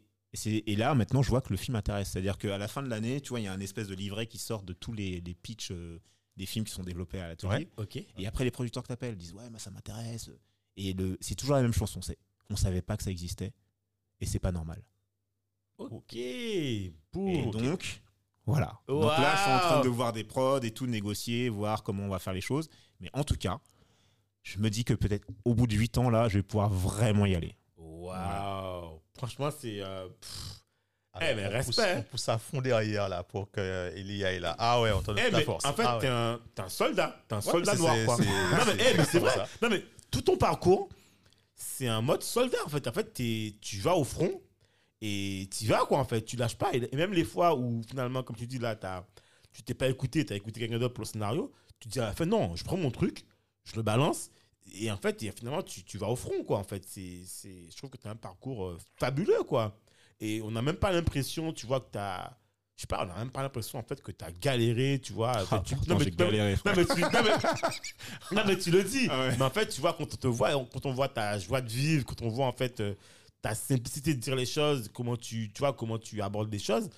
et 0.46 0.76
là, 0.76 0.94
maintenant, 0.94 1.22
je 1.24 1.30
vois 1.30 1.40
que 1.40 1.52
le 1.52 1.58
film 1.58 1.76
intéresse. 1.78 2.10
C'est-à-dire 2.12 2.38
qu'à 2.38 2.58
la 2.58 2.68
fin 2.68 2.84
de 2.84 2.90
l'année, 2.90 3.22
tu 3.22 3.30
vois, 3.30 3.40
il 3.40 3.44
y 3.44 3.48
a 3.48 3.54
un 3.54 3.62
espèce 3.62 3.88
de 3.88 3.96
livret 3.96 4.28
qui 4.28 4.38
sort 4.38 4.64
de 4.64 4.74
tous 4.74 4.92
les, 4.92 5.22
les 5.22 5.34
pitchs 5.34 5.72
euh, 5.72 6.00
des 6.36 6.46
films 6.46 6.66
qui 6.66 6.74
sont 6.74 6.84
développés 6.84 7.22
à 7.22 7.30
l'atelier. 7.30 7.50
Ouais. 7.50 7.68
Ok. 7.78 7.96
Et 8.18 8.28
après, 8.28 8.44
les 8.44 8.52
producteurs 8.52 8.84
que 8.84 8.90
t'appelles 8.90 9.16
disent 9.16 9.32
ouais, 9.34 9.50
mais 9.50 9.58
ça 9.60 9.72
m'intéresse. 9.72 10.30
Et 10.76 10.94
c'est 11.22 11.36
toujours 11.36 11.56
la 11.56 11.62
même 11.62 11.72
chanson. 11.74 12.02
C'est, 12.02 12.18
on 12.50 12.58
savait 12.58 12.82
pas 12.82 12.98
que 12.98 13.04
ça 13.04 13.10
existait, 13.12 13.54
et 14.20 14.26
c'est 14.26 14.40
pas 14.40 14.52
normal. 14.52 14.84
Ok. 15.78 16.14
Et 16.16 16.94
Pour. 17.12 17.52
donc, 17.52 18.02
voilà. 18.48 18.80
Donc 18.88 19.04
là, 19.04 19.36
je 19.36 19.42
suis 19.44 19.52
en 19.52 19.60
train 19.60 19.82
de 19.82 19.90
voir 19.90 20.12
des 20.14 20.24
prods 20.24 20.62
et 20.64 20.72
tout, 20.72 20.88
négocier, 20.88 21.50
voir 21.50 21.84
comment 21.84 22.04
on 22.04 22.10
va 22.10 22.18
faire 22.20 22.34
les 22.34 22.42
choses. 22.42 22.70
Mais 23.00 23.10
en 23.14 23.24
tout 23.24 23.36
cas, 23.36 23.60
je 24.42 24.58
me 24.58 24.70
dis 24.70 24.84
que 24.84 24.94
peut-être 24.96 25.28
au 25.46 25.54
bout 25.54 25.68
de 25.68 25.76
8 25.76 25.98
ans, 26.00 26.10
là, 26.10 26.28
je 26.30 26.38
vais 26.40 26.44
pouvoir 26.44 26.70
vraiment 26.70 27.26
y 27.28 27.36
aller. 27.36 27.56
Waouh. 27.78 29.02
Franchement, 29.18 29.50
c'est. 29.52 29.82
euh. 29.82 30.08
Alors, 31.14 31.30
Eh, 31.32 31.36
mais 31.36 31.48
on 31.48 31.50
respect. 31.50 31.72
pousse- 31.74 31.98
On 31.98 32.02
pousse 32.04 32.30
à 32.30 32.38
fond 32.38 32.62
derrière 32.62 33.10
là 33.10 33.24
pour 33.24 33.50
que 33.50 33.60
euh, 33.60 33.96
Elia 33.96 34.34
est 34.34 34.40
là. 34.40 34.56
Ah 34.60 34.80
ouais, 34.82 34.92
on 34.92 35.02
te 35.02 35.08
donne 35.08 35.20
Eh, 35.20 35.32
la 35.32 35.42
force. 35.42 35.66
en 35.66 35.74
fait, 35.74 35.84
Ah 35.86 35.96
ouais. 35.98 36.02
t'es 36.56 36.62
un, 36.62 36.70
soldat. 36.70 37.16
T'es 37.28 37.34
un 37.34 37.38
Ouais, 37.38 37.42
soldat 37.42 37.76
noir, 37.76 37.96
quoi. 38.06 38.18
Non, 38.18 38.24
mais, 38.24 38.66
c'est 38.78 38.92
eh, 38.94 38.98
mais 38.98 39.04
c'est 39.06 39.20
vrai. 39.20 39.34
ça. 39.34 39.48
Non, 39.62 39.70
mais 39.70 39.84
tout 40.12 40.22
ton 40.22 40.38
parcours, 40.38 40.90
c'est 41.56 41.88
un 41.88 42.02
mode 42.02 42.22
soldat, 42.22 42.60
en 42.66 42.70
fait. 42.70 42.88
En 42.88 42.92
fait, 42.92 43.14
t'es- 43.14 43.56
tu 43.62 43.80
vas 43.80 43.96
au 43.96 44.04
front 44.04 44.40
et 45.02 45.48
tu 45.58 45.66
vas, 45.66 45.86
quoi, 45.86 46.00
en 46.00 46.06
fait. 46.06 46.22
Tu 46.26 46.36
lâches 46.38 46.58
pas. 46.58 46.72
Et 46.74 46.96
même 46.96 47.14
les 47.14 47.24
fois 47.24 47.56
où, 47.56 47.82
finalement, 47.88 48.24
comme 48.24 48.36
tu 48.36 48.48
dis, 48.48 48.58
là, 48.60 48.76
t'as- 48.76 49.06
tu 49.54 49.64
t'es 49.64 49.74
pas 49.74 49.88
écouté, 49.90 50.26
tu 50.26 50.34
as 50.34 50.36
écouté 50.36 50.60
quelqu'un 50.60 50.80
d'autre 50.80 50.94
pour 50.94 51.04
le 51.04 51.08
scénario, 51.08 51.52
tu 51.80 51.88
te 51.88 51.94
dis 51.94 52.00
à 52.00 52.06
la 52.06 52.14
fin, 52.14 52.26
non, 52.26 52.56
je 52.56 52.64
prends 52.64 52.78
mon 52.78 52.92
truc, 52.92 53.26
je 53.66 53.76
le 53.76 53.82
balance. 53.84 54.30
Et 54.74 54.92
en 54.92 54.98
fait, 54.98 55.22
et 55.24 55.32
finalement, 55.32 55.64
tu, 55.64 55.84
tu 55.84 55.98
vas 55.98 56.08
au 56.08 56.16
front, 56.16 56.44
quoi. 56.44 56.58
En 56.60 56.64
fait, 56.64 56.84
c'est, 56.88 57.22
c'est, 57.26 57.70
je 57.72 57.78
trouve 57.78 57.90
que 57.90 57.98
tu 57.98 58.08
as 58.08 58.12
un 58.12 58.16
parcours 58.16 58.66
euh, 58.68 58.78
fabuleux, 59.00 59.44
quoi. 59.48 59.78
Et 60.20 60.42
on 60.42 60.52
n'a 60.52 60.62
même 60.62 60.76
pas 60.76 60.92
l'impression, 60.92 61.54
tu 61.54 61.66
vois, 61.68 61.80
que 61.80 61.92
tu 61.92 61.98
as. 62.00 62.38
Je 62.76 62.82
sais 62.82 62.88
pas, 62.88 63.04
on 63.04 63.08
n'a 63.08 63.16
même 63.16 63.32
pas 63.32 63.42
l'impression, 63.42 63.80
en 63.80 63.84
fait, 63.84 64.02
que 64.04 64.12
tu 64.12 64.24
as 64.26 64.32
galéré, 64.32 65.00
tu 65.02 65.14
vois. 65.14 65.32
Ah, 65.52 65.64
tu, 65.66 65.74
non, 65.88 65.98
mais- 65.98 66.12
galéré, 66.12 66.52
non, 66.52 66.58
frère. 66.58 66.76
mais 66.76 66.86
tu, 66.86 67.02
non, 67.02 67.10
mais, 67.24 68.36
non, 68.36 68.44
mais 68.46 68.58
tu 68.58 68.70
le 68.72 68.84
dis. 68.84 69.08
Ah 69.10 69.20
ouais. 69.30 69.36
Mais 69.38 69.44
en 69.46 69.50
fait, 69.50 69.68
tu 69.68 69.80
vois, 69.82 69.94
quand 69.94 70.04
on 70.14 70.18
te 70.18 70.28
voit, 70.28 70.52
quand 70.72 70.86
on 70.86 70.94
voit 70.94 71.08
ta 71.10 71.40
joie 71.40 71.62
de 71.62 71.70
vivre, 71.70 72.06
quand 72.06 72.22
on 72.22 72.30
voit 72.30 72.46
en 72.46 72.52
fait 72.54 72.80
euh, 72.82 72.94
ta 73.42 73.54
simplicité 73.56 74.14
de 74.16 74.20
dire 74.20 74.36
les 74.36 74.46
choses, 74.46 74.90
comment 74.94 75.16
tu, 75.18 75.52
tu 75.54 75.60
vois, 75.60 75.74
comment 75.74 75.98
tu 76.00 76.22
abordes 76.22 76.52
les 76.52 76.60
choses, 76.60 76.90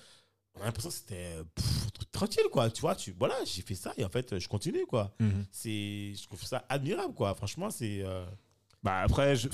on 0.54 0.62
a 0.62 0.64
l'impression 0.64 0.90
que 0.90 0.96
c'était 0.96 1.36
pff, 1.54 1.86
un 1.86 1.90
truc 1.90 2.10
tranquille, 2.12 2.44
quoi. 2.50 2.70
Tu 2.70 2.80
vois, 2.80 2.94
tu, 2.96 3.14
voilà, 3.18 3.36
j'ai 3.44 3.62
fait 3.62 3.74
ça 3.74 3.92
et 3.96 4.04
en 4.04 4.08
fait, 4.08 4.38
je 4.38 4.48
continue, 4.48 4.84
quoi. 4.86 5.14
Mhm. 5.20 5.46
C'est, 5.52 6.14
je 6.14 6.22
trouve 6.24 6.42
ça 6.42 6.64
admirable, 6.68 7.14
quoi. 7.14 7.34
Franchement, 7.34 7.70
c'est. 7.70 8.02
euh, 8.02 8.24
Bah 8.82 9.00
après, 9.02 9.36
je- 9.36 9.48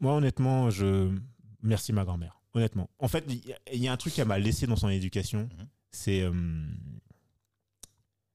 moi 0.00 0.14
honnêtement, 0.14 0.68
je 0.70 1.16
merci 1.62 1.92
ma 1.92 2.04
grand-mère. 2.04 2.40
Honnêtement, 2.54 2.90
en 2.98 3.06
fait, 3.08 3.24
il 3.28 3.46
y 3.46 3.52
a- 3.52 3.58
il 3.72 3.80
y, 3.82 3.88
a 3.88 3.92
un 3.92 3.96
truc 3.96 4.12
qu'elle 4.14 4.26
m'a 4.28 4.38
laissé 4.38 4.66
dans 4.66 4.76
son 4.76 4.88
éducation, 4.88 5.48
Mhm. 5.58 5.66
c'est 5.92 6.20
euh, 6.22 6.32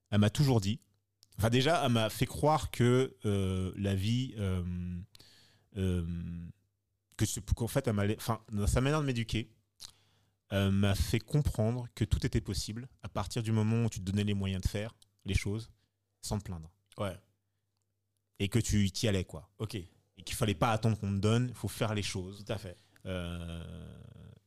elle 0.10 0.20
m'a 0.20 0.30
toujours 0.30 0.62
dit. 0.62 0.80
Enfin 1.38 1.50
déjà, 1.50 1.84
elle 1.86 1.92
m'a 1.92 2.10
fait 2.10 2.26
croire 2.26 2.72
que 2.72 3.16
euh, 3.26 3.72
la 3.76 3.94
vie, 3.94 4.34
euh, 4.38 4.64
euh, 5.78 6.04
que 7.18 7.54
qu'en 7.54 7.68
fait, 7.68 7.88
elle 7.88 7.94
m'a, 7.94 8.06
enfin 8.16 8.42
dans 8.52 8.68
sa 8.68 8.82
manière 8.82 9.02
de 9.02 9.06
m'éduquer, 9.06 9.50
elle 10.50 10.72
m'a 10.72 10.96
fait 10.96 11.20
comprendre 11.20 11.88
que 11.96 12.06
tout 12.06 12.26
était 12.26 12.42
possible 12.42 12.88
à 13.04 13.10
partir 13.10 13.44
du 13.44 13.52
moment 13.52 13.86
où 13.86 13.90
tu 13.90 14.00
te 14.00 14.06
donnais 14.06 14.24
les 14.24 14.34
moyens 14.34 14.62
de 14.62 14.68
faire 14.68 14.96
les 15.26 15.34
choses 15.34 15.70
sans 16.22 16.38
te 16.40 16.44
plaindre 16.44 16.72
Ouais, 16.98 17.18
et 18.40 18.50
que 18.50 18.60
tu 18.60 18.88
y 18.88 19.08
allais 19.08 19.26
quoi 19.26 19.50
ok, 19.60 19.76
et 19.76 20.24
qu'il 20.24 20.36
fallait 20.36 20.56
pas 20.56 20.72
attendre 20.72 20.98
qu'on 21.00 21.12
te 21.12 21.20
donne, 21.20 21.48
il 21.50 21.56
faut 21.56 21.68
faire 21.68 21.94
les 21.94 22.04
choses. 22.04 22.44
tout 22.46 22.54
à 22.54 22.58
fait. 22.58 22.78
Euh, 23.06 23.64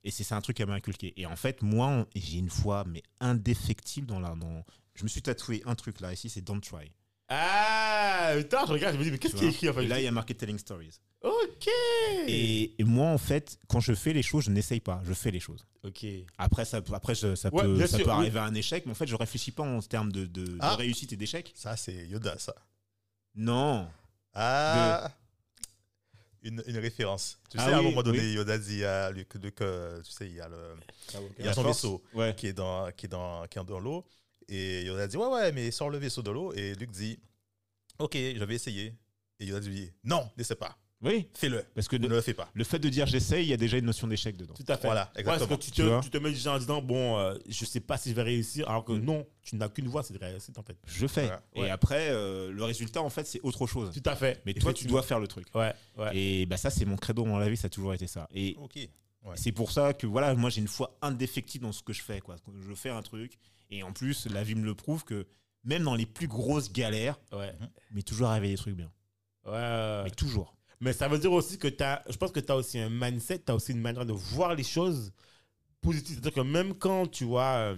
et 0.02 0.10
c'est 0.10 0.32
un 0.32 0.40
truc 0.40 0.56
qu'elle 0.56 0.66
m'a 0.66 0.74
inculqué. 0.74 1.12
Et 1.20 1.26
en 1.26 1.36
fait, 1.36 1.62
moi, 1.62 2.06
j'ai 2.14 2.38
une 2.38 2.50
foi, 2.50 2.84
mais 2.86 3.02
indéfectible 3.20 4.06
dans 4.06 4.20
la. 4.20 4.34
Dans... 4.34 4.64
Je 4.94 5.04
me 5.04 5.08
suis 5.08 5.22
tatoué 5.22 5.62
un 5.66 5.74
truc 5.74 6.00
là, 6.00 6.12
ici, 6.12 6.28
c'est 6.28 6.40
Don't 6.40 6.60
Try. 6.60 6.92
Ah, 7.28 8.32
putain, 8.36 8.66
je 8.66 8.72
regarde, 8.72 8.94
je 8.94 8.98
me 8.98 9.04
dis, 9.04 9.10
mais 9.10 9.18
qu'est-ce 9.18 9.36
qui 9.36 9.44
est 9.44 9.50
écrit 9.50 9.68
en 9.68 9.74
fait? 9.74 9.86
Là, 9.86 10.00
il 10.00 10.04
y 10.04 10.08
a 10.08 10.12
marqué 10.12 10.34
Telling 10.34 10.58
Stories. 10.58 10.98
Ok. 11.22 11.68
Et, 12.28 12.72
et 12.80 12.84
moi, 12.84 13.08
en 13.08 13.18
fait, 13.18 13.58
quand 13.68 13.80
je 13.80 13.92
fais 13.94 14.12
les 14.14 14.22
choses, 14.22 14.44
je 14.44 14.50
n'essaye 14.50 14.80
pas, 14.80 15.02
je 15.04 15.12
fais 15.12 15.30
les 15.30 15.40
choses. 15.40 15.66
Ok. 15.84 16.06
Après, 16.38 16.64
ça, 16.64 16.80
peut- 16.80 16.94
après 16.94 17.14
ça 17.14 17.28
Ouais, 17.28 17.62
peut, 17.62 17.74
bien 17.76 17.86
ça 17.86 17.96
sûr, 17.98 18.06
peut 18.06 18.10
oui. 18.12 18.16
arriver 18.16 18.38
à 18.38 18.44
un 18.44 18.54
échec, 18.54 18.84
mais 18.86 18.92
en 18.92 18.94
fait, 18.94 19.06
je 19.06 19.14
réfléchis 19.16 19.50
pas 19.52 19.62
en 19.62 19.80
termes 19.82 20.10
de, 20.12 20.24
de- 20.24 20.46
de 20.46 20.56
Ah. 20.60 20.76
réussite 20.76 21.12
et 21.12 21.16
d'échec. 21.16 21.52
Ça, 21.54 21.76
c'est 21.76 22.06
Yoda, 22.08 22.38
ça. 22.38 22.54
Non. 23.34 23.88
Ah 24.34 25.12
une, 26.42 26.62
une 26.66 26.78
référence. 26.78 27.38
Tu 27.50 27.58
Ah 27.60 27.66
sais, 27.66 27.72
à 27.74 27.78
un 27.78 27.82
moment 27.82 28.02
donné, 28.02 28.18
oui. 28.20 28.32
Yoda 28.32 28.56
dit 28.56 28.82
à 28.82 29.10
Luke 29.10 29.28
que, 29.54 30.00
tu 30.02 30.10
sais, 30.10 30.26
il 30.26 30.36
y 30.36 30.40
a, 30.40 30.48
le, 30.48 30.74
il 31.38 31.44
y 31.44 31.48
a 31.48 31.52
son 31.52 31.62
vaisseau 31.62 32.02
Ouais. 32.14 32.34
qui 32.34 32.46
est 32.46 32.54
dans, 32.54 32.90
qui 32.92 33.04
est 33.04 33.08
dans, 33.10 33.46
qui 33.46 33.58
est 33.58 33.64
dans 33.64 33.78
l'eau. 33.78 34.06
Et 34.48 34.84
Yoda 34.84 35.06
dit, 35.06 35.18
ouais, 35.18 35.26
ouais, 35.26 35.52
mais 35.52 35.70
sors 35.70 35.90
le 35.90 35.98
vaisseau 35.98 36.22
de 36.22 36.30
l'eau. 36.30 36.54
Et 36.54 36.74
Luke 36.76 36.92
dit, 36.92 37.18
ok, 37.98 38.14
je 38.14 38.42
vais 38.44 38.54
essayer. 38.54 38.94
Et 39.38 39.44
Yoda 39.46 39.60
dit, 39.68 39.92
non, 40.02 40.30
n'essaie 40.38 40.54
pas. 40.54 40.78
Oui. 41.02 41.28
Fais-le. 41.34 41.64
Parce 41.74 41.88
que 41.88 41.96
Ne 41.96 42.06
le, 42.08 42.20
fais 42.20 42.34
pas. 42.34 42.50
le 42.52 42.62
fait 42.64 42.78
de 42.78 42.88
dire 42.90 43.06
j'essaye, 43.06 43.46
il 43.46 43.48
y 43.48 43.54
a 43.54 43.56
déjà 43.56 43.78
une 43.78 43.86
notion 43.86 44.06
d'échec 44.06 44.36
dedans. 44.36 44.52
Tout 44.54 44.64
à 44.68 44.76
fait. 44.76 44.86
Voilà, 44.86 45.10
Ouais, 45.16 45.22
parce 45.24 45.36
exactement. 45.42 45.56
que 45.58 45.62
tu 45.64 45.70
te, 45.70 46.02
tu 46.02 46.10
te 46.10 46.18
mets 46.18 46.30
déjà 46.30 46.52
en 46.54 46.58
disant, 46.58 46.82
bon, 46.82 47.18
euh, 47.18 47.34
je 47.48 47.64
sais 47.64 47.80
pas 47.80 47.96
si 47.96 48.10
je 48.10 48.14
vais 48.14 48.22
réussir, 48.22 48.68
alors 48.68 48.84
que 48.84 48.92
Mm. 48.92 49.04
non, 49.04 49.26
tu 49.42 49.56
n'as 49.56 49.68
qu'une 49.70 49.88
voie, 49.88 50.02
c'est 50.02 50.12
de 50.12 50.18
réussir 50.18 50.52
en 50.58 50.62
fait. 50.62 50.76
Je 50.86 51.06
fais. 51.06 51.22
Voilà. 51.22 51.42
Et 51.54 51.60
Ouais. 51.62 51.70
après, 51.70 52.08
euh, 52.10 52.52
le 52.52 52.64
résultat, 52.64 53.00
en 53.00 53.08
fait, 53.08 53.26
c'est 53.26 53.40
autre 53.42 53.66
chose. 53.66 53.90
Tout 53.94 54.08
à 54.10 54.14
fait. 54.14 54.42
Mais 54.44 54.52
toi, 54.52 54.74
tu 54.74 54.86
dois 54.86 55.02
faire 55.02 55.20
le 55.20 55.26
truc. 55.26 55.46
Ouais, 55.54 55.72
ouais. 55.96 56.16
Et 56.16 56.44
bah, 56.46 56.56
ça, 56.58 56.68
c'est 56.70 56.84
mon 56.84 56.96
credo 56.96 57.24
dans 57.24 57.38
la 57.38 57.48
vie, 57.48 57.56
ça 57.56 57.66
a 57.66 57.70
toujours 57.70 57.94
été 57.94 58.06
ça. 58.06 58.28
Et 58.34 58.56
c'est 59.36 59.52
pour 59.52 59.72
ça 59.72 59.94
que 59.94 60.06
voilà, 60.06 60.34
moi, 60.34 60.50
j'ai 60.50 60.60
une 60.60 60.68
foi 60.68 60.98
indéfectible 61.00 61.64
dans 61.64 61.72
ce 61.72 61.82
que 61.82 61.92
je 61.94 62.02
fais. 62.02 62.20
Quoi. 62.20 62.36
Je 62.68 62.74
fais 62.74 62.90
un 62.90 63.02
truc, 63.02 63.38
et 63.70 63.82
en 63.82 63.92
plus, 63.92 64.26
la 64.26 64.42
vie 64.42 64.54
me 64.54 64.64
le 64.64 64.74
prouve 64.74 65.04
que 65.04 65.26
même 65.64 65.82
dans 65.84 65.94
les 65.94 66.06
plus 66.06 66.28
grosses 66.28 66.70
galères, 66.72 67.18
mais 67.90 68.02
toujours 68.02 68.28
arriver 68.28 68.48
des 68.48 68.56
trucs 68.56 68.74
bien. 68.76 68.90
Ouais. 69.46 70.04
Mais 70.04 70.10
toujours. 70.10 70.54
Mais 70.80 70.92
ça 70.92 71.08
veut 71.08 71.18
dire 71.18 71.32
aussi 71.32 71.58
que 71.58 71.68
tu 71.68 71.82
as, 71.82 72.02
je 72.08 72.16
pense 72.16 72.32
que 72.32 72.40
tu 72.40 72.50
as 72.50 72.56
aussi 72.56 72.78
un 72.78 72.88
mindset, 72.90 73.40
tu 73.40 73.52
as 73.52 73.54
aussi 73.54 73.72
une 73.72 73.80
manière 73.80 74.06
de 74.06 74.12
voir 74.12 74.54
les 74.54 74.62
choses 74.64 75.12
positives. 75.80 76.14
C'est-à-dire 76.16 76.34
que 76.34 76.40
même 76.48 76.74
quand 76.74 77.06
tu 77.08 77.24
vois, 77.24 77.54
euh, 77.56 77.76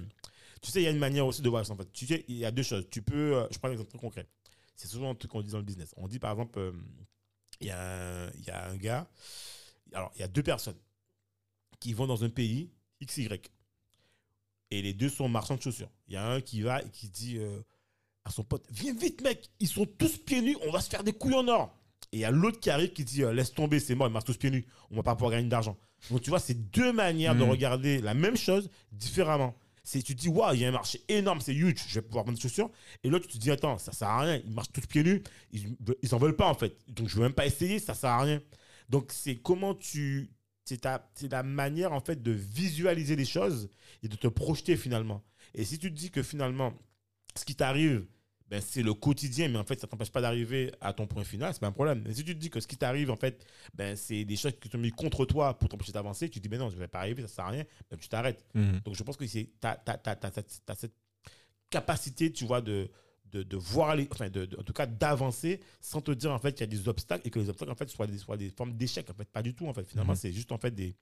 tu 0.62 0.70
sais, 0.70 0.82
il 0.82 0.84
y 0.84 0.88
a 0.88 0.90
une 0.90 0.98
manière 0.98 1.26
aussi 1.26 1.42
de 1.42 1.48
voir 1.48 1.66
ça 1.66 1.72
en 1.74 1.76
fait. 1.76 1.92
Tu 1.92 2.06
sais, 2.06 2.24
il 2.28 2.36
y 2.36 2.44
a 2.44 2.50
deux 2.52 2.62
choses. 2.64 2.86
Tu 2.90 3.02
peux, 3.02 3.36
euh, 3.38 3.46
je 3.52 3.58
prends 3.58 3.68
un 3.68 3.72
exemple 3.72 3.90
très 3.90 3.98
concret. 3.98 4.28
C'est 4.76 4.88
souvent 4.88 5.10
un 5.10 5.14
truc 5.14 5.30
qu'on 5.32 5.42
dit 5.42 5.50
dans 5.52 5.58
le 5.58 5.64
business. 5.64 5.94
On 5.96 6.08
dit 6.08 6.18
par 6.20 6.32
exemple, 6.32 6.58
euh, 6.58 6.72
il 7.60 7.68
y, 7.68 7.70
a 7.70 8.26
un- 8.26 8.30
il 8.34 8.44
y 8.46 8.50
a 8.50 8.68
un 8.68 8.76
gars, 8.76 9.08
alors 9.94 10.12
il 10.16 10.20
y 10.20 10.24
a 10.24 10.28
deux 10.28 10.42
personnes 10.42 10.78
qui 11.80 11.92
vont 11.94 12.06
dans 12.06 12.24
un 12.24 12.30
pays 12.30 12.70
XY. 13.00 13.28
Et 14.70 14.82
les 14.82 14.94
deux 14.94 15.08
sont 15.10 15.28
marchands 15.28 15.56
de 15.56 15.62
chaussures. 15.62 15.90
Il 16.08 16.14
y 16.14 16.16
a 16.16 16.26
un 16.26 16.40
qui 16.40 16.62
va 16.62 16.82
et 16.82 16.88
qui 16.90 17.08
dit 17.08 17.38
à 18.24 18.30
son 18.30 18.44
pote 18.44 18.64
Viens 18.70 18.94
vite, 18.94 19.20
mec, 19.22 19.50
ils 19.60 19.68
sont 19.68 19.86
tous 19.86 20.18
pieds 20.18 20.42
nus, 20.42 20.56
on 20.66 20.70
va 20.70 20.80
se 20.80 20.88
faire 20.90 21.04
des 21.04 21.12
couilles 21.12 21.34
en 21.34 21.48
or. 21.48 21.76
Et 22.12 22.18
il 22.18 22.20
y 22.20 22.24
a 22.24 22.30
l'autre 22.30 22.60
qui 22.60 22.70
arrive 22.70 22.92
qui 22.92 23.04
dit 23.04 23.22
euh, 23.24 23.32
Laisse 23.32 23.52
tomber, 23.54 23.80
c'est 23.80 23.94
mort, 23.94 24.06
ils 24.08 24.12
marchent 24.12 24.24
tous 24.26 24.36
pieds 24.36 24.50
nus, 24.50 24.66
on 24.90 24.96
va 24.96 25.02
pas 25.02 25.14
pouvoir 25.14 25.32
gagner 25.32 25.48
d'argent. 25.48 25.76
Donc 26.10 26.20
tu 26.20 26.30
vois, 26.30 26.40
c'est 26.40 26.70
deux 26.70 26.92
manières 26.92 27.34
de 27.34 27.42
Mhm. 27.44 27.50
regarder 27.50 28.00
la 28.00 28.12
même 28.14 28.36
chose 28.36 28.70
différemment. 28.90 29.54
C'est 29.84 30.02
tu 30.02 30.14
te 30.14 30.20
dis 30.20 30.28
Waouh, 30.28 30.54
il 30.54 30.60
y 30.60 30.64
a 30.64 30.68
un 30.68 30.72
marché 30.72 31.00
énorme, 31.08 31.40
c'est 31.40 31.54
huge, 31.54 31.78
je 31.88 31.94
vais 31.94 32.02
pouvoir 32.02 32.24
vendre 32.24 32.36
des 32.36 32.42
chaussures. 32.42 32.70
Et 33.02 33.08
l'autre, 33.08 33.26
tu 33.26 33.38
te 33.38 33.42
dis 33.42 33.50
Attends, 33.50 33.78
ça 33.78 33.92
sert 33.92 34.08
à 34.08 34.20
rien, 34.20 34.40
ils 34.44 34.50
marchent 34.50 34.70
tous 34.72 34.86
pieds 34.86 35.02
nus, 35.02 35.22
ils, 35.52 35.74
ils 36.02 36.14
en 36.14 36.18
veulent 36.18 36.36
pas 36.36 36.46
en 36.48 36.54
fait. 36.54 36.76
Donc 36.88 37.08
je 37.08 37.16
veux 37.16 37.22
même 37.22 37.32
pas 37.32 37.46
essayer, 37.46 37.78
ça 37.78 37.94
sert 37.94 38.10
à 38.10 38.22
rien. 38.22 38.40
Donc 38.88 39.10
c'est 39.12 39.36
comment 39.36 39.74
tu. 39.74 40.30
C'est 40.64 40.82
ta- 40.82 41.10
c'est 41.14 41.30
la 41.32 41.42
manière 41.42 41.92
en 41.92 42.00
fait 42.00 42.22
de 42.22 42.30
visualiser 42.30 43.16
les 43.16 43.24
choses 43.24 43.68
et 44.04 44.08
de 44.08 44.14
te 44.16 44.28
projeter 44.28 44.76
finalement. 44.76 45.24
Et 45.54 45.64
si 45.64 45.78
tu 45.78 45.90
te 45.92 45.98
dis 45.98 46.10
que 46.10 46.22
finalement, 46.22 46.72
ce 47.36 47.44
qui 47.44 47.56
t'arrive, 47.56 48.06
ben, 48.52 48.60
c'est 48.60 48.82
le 48.82 48.92
quotidien, 48.92 49.48
mais 49.48 49.56
en 49.56 49.64
fait, 49.64 49.80
ça 49.80 49.86
t'empêche 49.86 50.10
pas 50.12 50.20
d'arriver 50.20 50.70
à 50.82 50.92
ton 50.92 51.06
point 51.06 51.24
final, 51.24 51.54
c'est 51.54 51.60
pas 51.60 51.68
un 51.68 51.72
problème. 51.72 52.02
Mais 52.06 52.12
si 52.12 52.22
tu 52.22 52.34
te 52.34 52.38
dis 52.38 52.50
que 52.50 52.60
ce 52.60 52.66
qui 52.66 52.76
t'arrive, 52.76 53.10
en 53.10 53.16
fait, 53.16 53.46
ben, 53.72 53.96
c'est 53.96 54.26
des 54.26 54.36
choses 54.36 54.52
qui 54.60 54.68
sont 54.68 54.76
mises 54.76 54.92
contre 54.92 55.24
toi 55.24 55.58
pour 55.58 55.70
t'empêcher 55.70 55.92
d'avancer, 55.92 56.28
tu 56.28 56.38
te 56.38 56.42
dis, 56.42 56.50
ben 56.50 56.58
non, 56.58 56.68
je 56.68 56.76
vais 56.76 56.86
pas 56.86 56.98
arriver, 56.98 57.22
ça 57.22 57.28
sert 57.28 57.44
à 57.46 57.48
rien, 57.48 57.64
ben, 57.90 57.96
tu 57.98 58.10
t'arrêtes. 58.10 58.44
Donc, 58.84 58.94
je 58.94 59.02
pense 59.04 59.16
que 59.16 59.26
c'est 59.26 59.48
t'as, 59.58 59.76
t'as, 59.76 59.96
t'as, 59.96 60.16
t'as 60.16 60.74
cette, 60.74 60.92
capacité, 61.70 62.30
tu 62.30 62.44
vois, 62.44 62.60
de, 62.60 62.90
de, 63.30 63.42
de 63.42 63.56
voir 63.56 63.96
les, 63.96 64.06
enfin, 64.12 64.28
de, 64.28 64.44
de- 64.44 64.58
en 64.58 64.62
tout 64.62 64.74
cas, 64.74 64.84
d'avancer 64.84 65.60
sans 65.80 66.02
te 66.02 66.10
dire, 66.10 66.30
en 66.30 66.38
fait, 66.38 66.52
qu'il 66.52 66.60
y 66.60 66.64
a 66.64 66.66
des 66.78 66.88
obstacles 66.88 67.26
et 67.26 67.30
que 67.30 67.38
les 67.38 67.48
obstacles, 67.48 67.72
en 67.72 67.74
fait, 67.74 67.88
soient 67.88 68.06
des, 68.06 68.18
soient 68.18 68.36
des 68.36 68.50
formes 68.50 68.74
d'échec. 68.76 69.08
En 69.08 69.14
fait, 69.14 69.28
pas 69.30 69.42
du 69.42 69.54
tout, 69.54 69.66
en 69.66 69.72
fait. 69.72 69.84
Finalement, 69.84 70.12
Mhm. 70.12 70.18
c'est 70.18 70.32
juste, 70.32 70.52
en 70.52 70.58
fait, 70.58 70.72
des, 70.74 70.94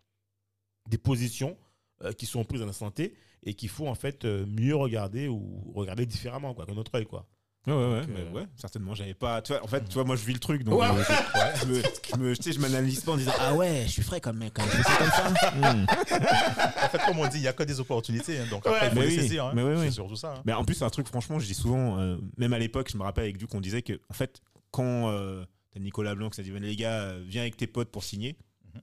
des 0.89 0.99
positions 0.99 1.59
euh, 2.03 2.13
qui 2.13 2.27
sont 2.27 2.45
prises 2.45 2.61
dans 2.61 2.67
la 2.67 2.73
santé 2.73 3.15
et 3.43 3.55
qu'il 3.55 3.69
faut, 3.69 3.89
en 3.89 3.97
fait, 3.97 4.25
euh, 4.25 4.47
mieux 4.47 4.77
regarder 4.77 5.27
ou 5.27 5.73
regarder 5.75 6.07
différemment, 6.07 6.55
quoi, 6.55 6.65
qu'un 6.67 6.77
autre 6.77 6.95
œil, 6.95 7.07
quoi. 7.07 7.27
Ouais, 7.67 7.75
ouais, 7.75 7.79
ouais, 7.93 8.01
Donc, 8.01 8.09
mais 8.09 8.21
euh, 8.21 8.31
ouais, 8.33 8.47
certainement. 8.57 8.95
J'avais 8.95 9.13
pas. 9.15 9.43
Tu 9.43 9.53
vois, 9.53 9.63
en 9.63 9.67
fait, 9.67 9.85
tu 9.87 9.93
vois, 9.95 10.05
moi, 10.05 10.17
je 10.17 10.25
vis 10.25 10.33
le 10.33 10.39
truc, 10.39 10.65
donc 10.65 10.81
Ouais, 10.81 10.87
euh, 10.89 10.95
ouais. 10.95 11.53
je, 11.57 11.65
je 12.13 12.17
me, 12.17 12.35
je 12.35 12.53
je 12.53 12.59
m'analyse 12.59 13.01
pas 13.01 13.13
en 13.13 13.17
disant 13.19 13.33
ah 13.39 13.55
ouais, 13.55 13.83
je 13.87 13.91
suis 13.93 14.03
frais 14.03 14.21
comme 14.21 14.39
mec, 14.39 14.55
comme 14.55 14.65
ça. 14.67 15.51
Hmm. 15.55 15.85
En 15.89 16.89
fait, 16.89 16.99
comme 17.07 17.19
on 17.19 17.29
dit, 17.29 17.37
il 17.39 17.43
n'y 17.43 17.49
a 17.49 17.53
que 17.53 17.63
des 17.63 17.79
opportunités. 17.81 18.39
hein, 18.39 18.47
donc 18.51 18.65
Ouais, 18.65 18.73
après, 18.73 18.87
il 18.87 18.91
faut 18.91 19.01
mais 19.01 19.07
les 19.07 19.17
oui, 19.17 19.23
saisir. 19.23 19.45
hein. 19.47 19.53
mais 19.55 19.63
oui, 19.63 19.75
oui. 19.77 19.85
C'est 19.87 19.91
surtout 19.93 20.17
ça. 20.17 20.35
hein. 20.37 20.43
Mais 20.47 20.53
en 20.55 20.65
plus, 20.65 20.75
c'est 20.75 20.85
un 20.85 20.91
truc, 20.91 21.07
franchement, 21.07 21.39
je 21.39 21.47
dis 21.47 21.55
souvent, 21.55 21.99
euh, 21.99 22.17
même 22.39 22.53
à 22.55 22.59
l'époque, 22.59 22.89
je 22.91 22.97
me 22.97 23.03
rappelle 23.03 23.25
avec 23.25 23.37
Duc, 23.37 23.55
on 23.55 23.61
disait 23.61 23.83
que, 23.83 24.01
en 24.09 24.15
fait, 24.15 24.41
quand 24.71 25.11
euh, 25.11 25.45
t'as 25.73 25.81
Nicolas 25.81 26.15
Blanc 26.15 26.31
qui 26.31 26.37
s'est 26.37 26.43
dit, 26.43 26.51
les 26.59 26.77
gars, 26.77 27.15
viens 27.27 27.43
avec 27.43 27.57
tes 27.57 27.67
potes 27.67 27.91
pour 27.91 28.05
signer, 28.05 28.39
Mhm. 28.75 28.81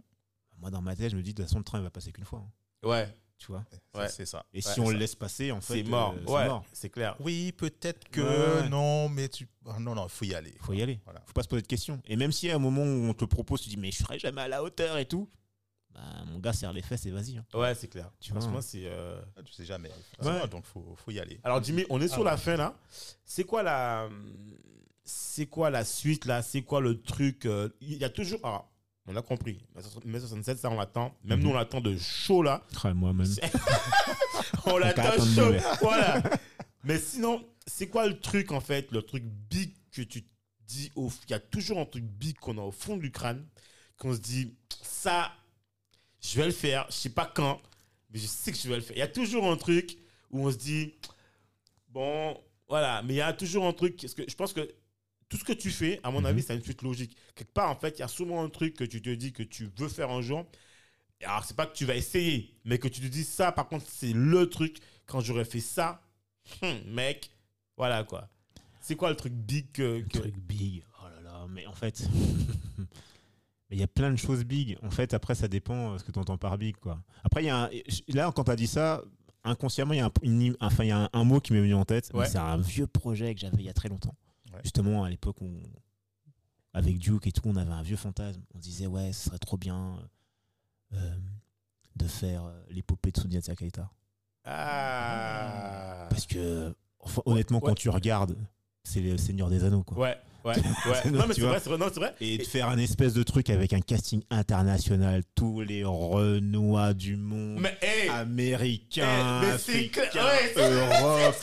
moi, 0.60 0.70
dans 0.70 0.82
ma 0.82 0.96
tête, 0.96 1.12
je 1.12 1.16
me 1.18 1.22
dis, 1.24 1.34
de 1.34 1.38
toute 1.42 1.46
façon, 1.50 1.58
le 1.58 1.64
train, 1.64 1.80
il 1.80 1.84
va 1.84 1.90
passer 1.90 2.12
qu'une 2.12 2.26
fois. 2.26 2.44
hein. 2.46 2.88
Ouais. 2.88 3.16
Tu 3.38 3.48
vois 3.52 3.64
Ouais. 3.94 4.10
C'est 4.10 4.26
ça. 4.26 4.46
Et 4.54 4.58
Ouais, 4.58 4.62
si 4.62 4.80
on 4.80 4.88
c'est 4.88 4.94
le 4.94 5.00
laisse 5.00 5.16
passer, 5.16 5.52
en 5.52 5.62
fait, 5.62 5.76
C'est 5.76 5.84
mort. 5.84 6.16
euh, 6.18 6.32
ouais, 6.32 6.48
mort. 6.48 6.66
c'est 6.74 6.90
clair. 6.90 7.16
Oui, 7.20 7.52
peut-être 7.52 8.10
que 8.10 8.68
non, 8.68 9.10
mais 9.10 9.30
tu. 9.30 9.48
ah, 9.68 9.78
non, 9.80 9.94
non, 9.96 10.06
il 10.06 10.10
faut 10.10 10.26
y 10.26 10.34
aller. 10.34 10.56
Faut 10.62 10.74
y 10.74 10.82
aller. 10.82 11.00
Voilà. 11.06 11.22
Faut 11.26 11.34
pas 11.34 11.44
se 11.44 11.48
poser 11.48 11.62
de 11.62 11.68
questions. 11.68 12.02
Et 12.06 12.16
même 12.16 12.32
si 12.32 12.50
à 12.50 12.56
un 12.56 12.60
moment 12.60 12.82
où 12.84 13.10
on 13.10 13.14
te 13.14 13.26
propose, 13.26 13.62
tu 13.62 13.70
dis, 13.70 13.78
mais 13.78 13.92
je 13.92 13.98
serai 14.00 14.18
jamais 14.20 14.42
à 14.42 14.48
la 14.48 14.64
hauteur 14.64 14.98
et 14.98 15.06
tout, 15.06 15.30
bah, 15.94 16.02
mon 16.28 16.40
gars, 16.40 16.54
serre 16.54 16.74
les 16.74 16.82
fesses 16.82 17.06
et 17.06 17.12
vas-y. 17.12 17.38
hein. 17.38 17.46
Ouais, 17.54 17.74
c'est 17.76 17.88
clair. 17.88 18.12
Tu 18.20 18.32
vois. 18.32 18.42
Franchement, 18.42 18.62
c'est. 18.62 18.86
euh, 18.86 19.22
Ah, 19.36 19.44
Tu 19.44 19.54
sais 19.54 19.66
jamais. 19.66 19.92
Ouais. 20.24 20.48
Donc, 20.48 20.66
faut, 20.66 20.96
faut 20.96 21.12
y 21.12 21.20
aller. 21.20 21.40
Alors 21.44 21.64
Jimmy, 21.64 21.86
on 21.90 22.02
est 22.02 22.08
sur 22.08 22.22
Ah, 22.22 22.32
la 22.32 22.38
fin 22.38 22.56
là. 22.58 22.76
C'est 23.24 23.44
quoi 23.44 23.62
la, 23.64 24.10
c'est 25.04 25.46
quoi 25.46 25.70
la 25.70 25.86
suite 25.86 26.26
là? 26.26 26.42
C'est 26.42 26.64
quoi 26.64 26.82
le 26.82 27.02
truc 27.02 27.46
euh, 27.46 27.70
Il 27.82 27.98
y 27.98 28.04
a 28.04 28.10
toujours. 28.10 28.40
Alors, 28.44 28.72
on 29.08 29.16
a 29.16 29.22
compris. 29.22 29.60
Mai 30.06 30.20
67, 30.20 30.60
ça 30.60 30.70
on 30.70 30.76
l'attend. 30.78 31.16
Même 31.24 31.40
Mhm. 31.40 31.46
nous 31.46 31.52
on 31.52 31.56
l'attend 31.56 31.82
de 31.82 31.98
chaud 31.98 32.44
là. 32.44 32.64
Ah, 32.84 32.94
Moi-même. 32.94 33.26
On 34.66 34.78
l'attend 34.78 35.12
chaud. 35.36 35.54
Voilà. 35.82 36.22
Mais 36.84 36.98
sinon, 37.00 37.46
c'est 37.66 37.88
quoi 37.88 38.08
le 38.08 38.20
truc 38.20 38.52
en 38.52 38.60
fait, 38.60 38.92
le 38.92 39.02
truc 39.02 39.24
big 39.24 39.74
que 39.92 40.02
tu 40.02 40.26
dis 40.66 40.92
au, 40.96 41.10
il 41.28 41.32
y 41.32 41.34
a 41.34 41.40
toujours 41.40 41.80
un 41.80 41.86
truc 41.86 42.04
big 42.04 42.38
qu'on 42.38 42.58
a 42.58 42.62
au 42.62 42.72
fond 42.72 42.98
du 42.98 43.12
crâne, 43.12 43.46
qu'on 43.98 44.14
se 44.14 44.20
dit 44.20 44.56
ça, 44.84 45.32
je 46.22 46.36
vais 46.38 46.46
le 46.48 46.52
faire. 46.52 46.86
Je 46.90 46.96
sais 46.96 47.10
pas 47.10 47.26
quand, 47.34 47.62
mais 48.10 48.20
je 48.20 48.28
sais 48.28 48.52
que 48.52 48.58
je 48.58 48.68
vais 48.68 48.76
le 48.76 48.82
faire. 48.82 48.96
Il 48.96 49.00
y 49.00 49.04
a 49.04 49.08
toujours 49.08 49.50
un 49.50 49.56
truc 49.58 49.98
où 50.32 50.46
on 50.48 50.52
se 50.52 50.58
dit 50.58 50.94
bon, 51.90 52.38
voilà. 52.68 53.02
Mais 53.04 53.14
il 53.14 53.18
y 53.18 53.22
a 53.22 53.34
toujours 53.34 53.66
un 53.66 53.74
truc. 53.74 53.98
Parce 54.02 54.14
que 54.14 54.24
je 54.30 54.36
pense 54.36 54.52
que 54.54 54.70
tout 55.30 55.38
ce 55.38 55.44
que 55.44 55.54
tu 55.54 55.72
fais, 55.72 56.00
à 56.04 56.12
mon 56.12 56.20
Mhm. 56.22 56.26
avis, 56.28 56.42
c'est 56.44 56.56
une 56.56 56.64
suite 56.64 56.82
logique. 56.82 57.16
Quelque 57.36 57.52
part, 57.54 57.70
en 57.70 57.76
fait, 57.76 57.98
il 57.98 58.00
y 58.00 58.04
a 58.04 58.08
souvent 58.08 58.44
un 58.44 58.50
truc 58.50 58.76
que 58.76 58.84
tu 58.84 59.02
te 59.02 59.10
dis 59.10 59.34
que 59.34 59.44
tu 59.44 59.70
veux 59.78 59.90
faire 59.90 60.10
un 60.12 60.22
jour. 60.22 60.46
Alors, 61.24 61.44
c'est 61.44 61.56
pas 61.56 61.66
que 61.66 61.76
tu 61.76 61.86
vas 61.86 61.96
essayer, 61.96 62.54
mais 62.64 62.78
que 62.78 62.88
tu 62.88 63.02
te 63.02 63.08
dis 63.08 63.24
ça, 63.24 63.52
par 63.52 63.68
contre, 63.68 63.86
c'est 63.90 64.14
le 64.14 64.50
truc. 64.50 64.78
Quand 65.06 65.20
j'aurais 65.22 65.46
fait 65.46 65.60
ça, 65.60 66.02
hum, 66.62 66.78
mec, 66.94 67.32
voilà 67.76 68.04
quoi. 68.04 68.30
C'est 68.82 68.96
quoi 68.96 69.10
le 69.10 69.16
truc 69.16 69.34
big 69.34 69.72
que. 69.74 70.00
Le 70.00 70.08
truc 70.08 70.38
big. 70.38 70.84
Oh 71.04 71.08
là 71.10 71.22
là, 71.22 71.46
mais 71.50 71.66
en 71.66 71.74
fait. 71.74 72.08
Mais 73.70 73.76
il 73.76 73.80
y 73.80 73.84
a 73.84 73.88
plein 73.88 74.12
de 74.12 74.16
choses 74.16 74.46
big. 74.46 74.78
En 74.82 74.90
fait, 74.92 75.14
après, 75.14 75.36
ça 75.36 75.50
dépend 75.50 75.94
euh, 75.94 75.98
ce 75.98 76.04
que 76.06 76.12
tu 76.14 76.20
entends 76.20 76.38
par 76.38 76.58
big, 76.58 76.78
quoi. 76.78 77.04
Après, 77.26 77.44
il 77.44 77.48
y 77.48 77.50
a 77.50 77.66
un- 77.66 77.70
là, 78.08 78.32
quand 78.34 78.46
tu 78.46 78.52
as 78.52 78.56
dit 78.56 78.66
ça, 78.68 79.02
inconsciemment, 79.44 79.94
il 79.94 79.98
y 79.98 80.00
a 80.00 80.06
un, 80.06 80.12
une- 80.22 80.56
enfin, 80.62 80.86
il 80.86 80.88
y 80.88 80.92
a 80.92 81.00
un, 81.04 81.10
un 81.12 81.24
mot 81.26 81.42
qui 81.42 81.52
m'est 81.52 81.60
venu 81.60 81.74
en 81.74 81.84
tête. 81.84 82.10
Ouais. 82.14 82.28
C'est 82.30 82.38
un 82.38 82.56
vieux 82.58 82.88
projet 82.88 83.34
que 83.36 83.42
j'avais 83.42 83.58
il 83.58 83.66
y 83.66 83.70
a 83.70 83.74
très 83.74 83.90
longtemps. 83.90 84.16
Ouais. 84.58 84.62
Justement, 84.64 85.04
à 85.04 85.10
l'époque, 85.10 85.42
où 85.42 85.52
avec 86.74 87.00
Duke 87.00 87.26
et 87.28 87.32
tout, 87.32 87.42
on 87.46 87.56
avait 87.56 87.72
un 87.72 87.82
vieux 87.82 87.96
fantasme. 87.98 88.42
On 88.54 88.60
disait, 88.60 88.86
ouais, 88.88 89.12
ce 89.14 89.26
serait 89.30 89.40
trop 89.40 89.58
bien 89.58 89.98
euh, 90.94 91.16
de 91.96 92.06
faire 92.08 92.46
euh, 92.46 92.64
l'épopée 92.70 93.12
de 93.12 93.20
Sundiata 93.20 93.56
Keita. 93.56 93.90
Ah. 94.46 96.08
Parce 96.10 96.26
que, 96.26 96.74
enfin, 97.00 97.22
honnêtement, 97.26 97.60
ouais. 97.60 97.66
quand 97.70 97.76
tu 97.76 97.90
regardes, 97.90 98.36
c'est 98.84 99.02
le 99.02 99.18
Seigneur 99.18 99.50
des 99.50 99.64
Anneaux, 99.64 99.84
quoi. 99.84 99.98
Ouais, 99.98 100.18
ouais, 100.46 100.56
ouais. 100.86 101.12
Non, 101.12 101.26
mais 101.28 101.34
c'est 101.34 101.42
vrai, 101.42 101.60
c'est 101.60 101.70
vrai. 101.70 101.78
Non, 101.78 101.88
c'est 101.94 102.00
vrai. 102.00 102.14
Et 102.22 102.38
de 102.38 102.44
faire 102.44 102.70
un 102.70 102.78
espèce 102.78 103.14
de 103.14 103.24
truc 103.24 103.50
avec 103.50 103.74
un 103.74 103.82
casting 103.82 104.22
international, 104.30 105.24
tous 105.36 105.62
les 105.62 105.84
Renois 105.84 106.94
du 106.94 107.16
monde, 107.18 107.60
Mais, 107.62 107.78
hey! 107.82 108.10
américains, 108.10 109.42
Eh, 109.44 109.46
mais 109.48 109.52
africains, 109.54 110.04
ouais, 110.26 110.52
c'est- 110.54 110.72
Europe. 110.72 111.36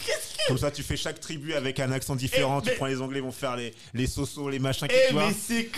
Comme 0.48 0.58
ça, 0.58 0.70
tu 0.70 0.82
fais 0.82 0.96
chaque 0.96 1.20
tribu 1.20 1.54
avec 1.54 1.80
un 1.80 1.90
accent 1.92 2.14
différent. 2.16 2.58
Eh, 2.60 2.64
tu 2.64 2.70
mais- 2.70 2.76
prends 2.76 2.86
les 2.86 3.00
Anglais, 3.00 3.18
ils 3.20 3.24
vont 3.24 3.32
faire 3.32 3.56
les, 3.56 3.74
les 3.94 4.06
sosos, 4.06 4.48
les 4.50 4.58
machins, 4.58 4.86
qui 4.88 4.94
Eh, 5.10 5.14
mais 5.14 5.32
c'est 5.32 5.70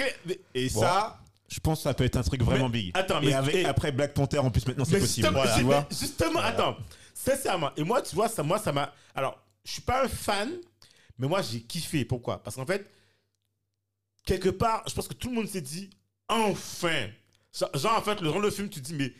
Et 0.54 0.68
ça, 0.68 1.20
je 1.48 1.60
pense 1.60 1.78
que 1.78 1.82
ça 1.84 1.94
peut 1.94 2.04
être 2.04 2.16
un 2.16 2.22
truc 2.22 2.42
vraiment 2.42 2.68
Mais- 2.68 2.78
big. 2.82 2.90
attends, 2.94 3.20
Et 3.22 3.26
mais- 3.26 3.34
avec, 3.34 3.54
eh. 3.54 3.64
après 3.64 3.92
Black 3.92 4.14
Panther, 4.14 4.38
en 4.38 4.50
plus, 4.50 4.66
maintenant, 4.66 4.84
c'est 4.84 4.98
possible. 4.98 5.26
justement, 5.28 5.44
tu 5.56 5.62
vois 5.62 5.86
justement, 5.90 6.40
attends, 6.40 6.76
sincèrement, 7.14 7.70
et 7.76 7.84
moi, 7.84 8.02
tu 8.02 8.14
vois, 8.14 8.28
ça, 8.28 8.42
moi, 8.42 8.58
ça 8.58 8.72
m'a. 8.72 8.92
Alors, 9.14 9.40
je 9.64 9.72
suis 9.72 9.82
pas 9.82 10.04
un 10.04 10.08
fan, 10.08 10.50
mais 11.18 11.28
moi, 11.28 11.42
j'ai 11.42 11.60
kiffé. 11.60 12.04
Pourquoi? 12.04 12.42
Parce 12.42 12.56
qu'en 12.56 12.66
fait, 12.66 12.90
quelque 14.24 14.48
part, 14.48 14.82
je 14.88 14.94
pense 14.94 15.08
que 15.08 15.14
tout 15.14 15.28
le 15.28 15.34
monde 15.34 15.48
s'est 15.48 15.60
dit, 15.60 15.90
enfin 16.28 17.06
Genre, 17.58 17.70
genre, 17.74 17.96
en 17.98 18.02
fait, 18.02 18.20
le 18.20 18.30
genre 18.30 18.42
de 18.42 18.50
film, 18.50 18.68
tu 18.68 18.82
te 18.82 18.84
dis, 18.86 18.92
mais. 18.94 19.12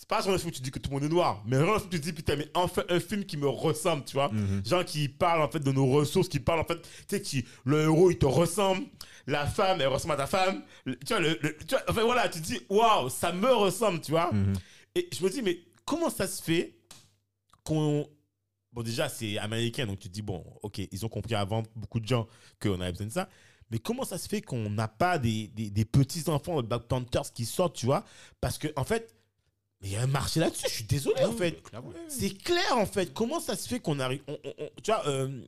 C'est 0.00 0.08
pas 0.08 0.22
genre 0.22 0.32
de 0.32 0.38
film 0.38 0.48
où 0.48 0.54
tu 0.54 0.62
dis 0.62 0.70
que 0.70 0.78
tout 0.78 0.88
le 0.88 0.94
monde 0.94 1.04
est 1.04 1.12
noir, 1.12 1.42
mais 1.44 1.58
genre 1.58 1.74
de 1.74 1.78
film, 1.80 1.90
tu 1.90 2.00
te 2.00 2.04
dis, 2.06 2.12
putain, 2.14 2.34
mais 2.36 2.48
enfin, 2.54 2.82
un 2.88 3.00
film 3.00 3.22
qui 3.26 3.36
me 3.36 3.46
ressemble, 3.46 4.02
tu 4.06 4.14
vois 4.14 4.30
Mhm. 4.32 4.62
gens 4.64 4.82
qui 4.82 5.10
parlent 5.10 5.42
en 5.42 5.50
fait 5.50 5.60
de 5.60 5.70
nos 5.72 5.86
ressources, 5.88 6.26
qui 6.30 6.40
parlent 6.40 6.60
en 6.60 6.64
fait, 6.64 6.80
tu 6.80 6.88
sais, 7.06 7.20
qui, 7.20 7.44
le 7.66 7.82
héros 7.82 8.10
il 8.10 8.16
te 8.16 8.24
ressemble, 8.24 8.86
la 9.26 9.46
femme 9.46 9.78
elle 9.82 9.88
ressemble 9.88 10.14
à 10.14 10.16
ta 10.16 10.26
femme, 10.26 10.62
Le- 10.86 10.96
tu 11.00 11.08
vois, 11.08 11.20
le, 11.20 11.38
le- 11.42 11.54
tu 11.58 11.66
vois, 11.74 11.82
enfin 11.86 12.02
voilà, 12.02 12.30
tu 12.30 12.40
te 12.40 12.46
dis, 12.46 12.60
waouh, 12.70 13.10
ça 13.10 13.30
me 13.32 13.52
ressemble, 13.52 14.00
tu 14.00 14.12
vois. 14.12 14.32
Mhm. 14.32 14.54
Et 14.94 15.06
je 15.12 15.22
me 15.22 15.28
dis, 15.28 15.42
mais 15.42 15.58
comment 15.84 16.08
ça 16.08 16.26
se 16.26 16.42
fait 16.42 16.78
qu'on. 17.62 18.08
Bon, 18.72 18.82
déjà, 18.82 19.10
c'est 19.10 19.36
américain, 19.36 19.84
donc 19.84 19.98
tu 19.98 20.08
te 20.08 20.14
dis, 20.14 20.22
bon, 20.22 20.42
ok, 20.62 20.78
ils 20.90 21.04
ont 21.04 21.10
compris 21.10 21.34
avant 21.34 21.62
beaucoup 21.76 22.00
de 22.00 22.06
gens 22.06 22.26
qu'on 22.58 22.80
avait 22.80 22.92
besoin 22.92 23.06
de 23.08 23.12
ça. 23.12 23.28
Mais 23.70 23.78
comment 23.80 24.04
ça 24.04 24.16
se 24.16 24.28
fait 24.28 24.40
qu'on 24.40 24.70
n'a 24.70 24.88
pas 24.88 25.18
des, 25.18 25.48
des, 25.48 25.68
des 25.68 25.84
petits-enfants 25.84 26.62
de 26.62 26.66
Black 26.66 26.84
Panthers 26.84 27.32
qui 27.34 27.44
sortent, 27.44 27.76
tu 27.76 27.84
vois? 27.86 28.02
Parce 28.40 28.56
que, 28.56 28.68
en 28.76 28.84
fait, 28.84 29.14
mais 29.80 29.88
il 29.88 29.92
y 29.92 29.96
a 29.96 30.02
un 30.02 30.06
marché 30.06 30.40
là-dessus, 30.40 30.66
je 30.68 30.74
suis 30.74 30.84
désolé, 30.84 31.24
en 31.24 31.32
fait. 31.32 31.62
C'est 32.08 32.30
clair 32.30 32.76
en 32.78 32.86
fait. 32.86 33.12
Comment 33.14 33.40
ça 33.40 33.56
se 33.56 33.68
fait 33.68 33.80
qu'on 33.80 33.98
arrive. 34.00 34.22
on- 34.28 34.38
on- 34.44 34.54
on- 34.58 34.70
tu 34.82 34.90
vois, 34.90 35.06
euh, 35.08 35.42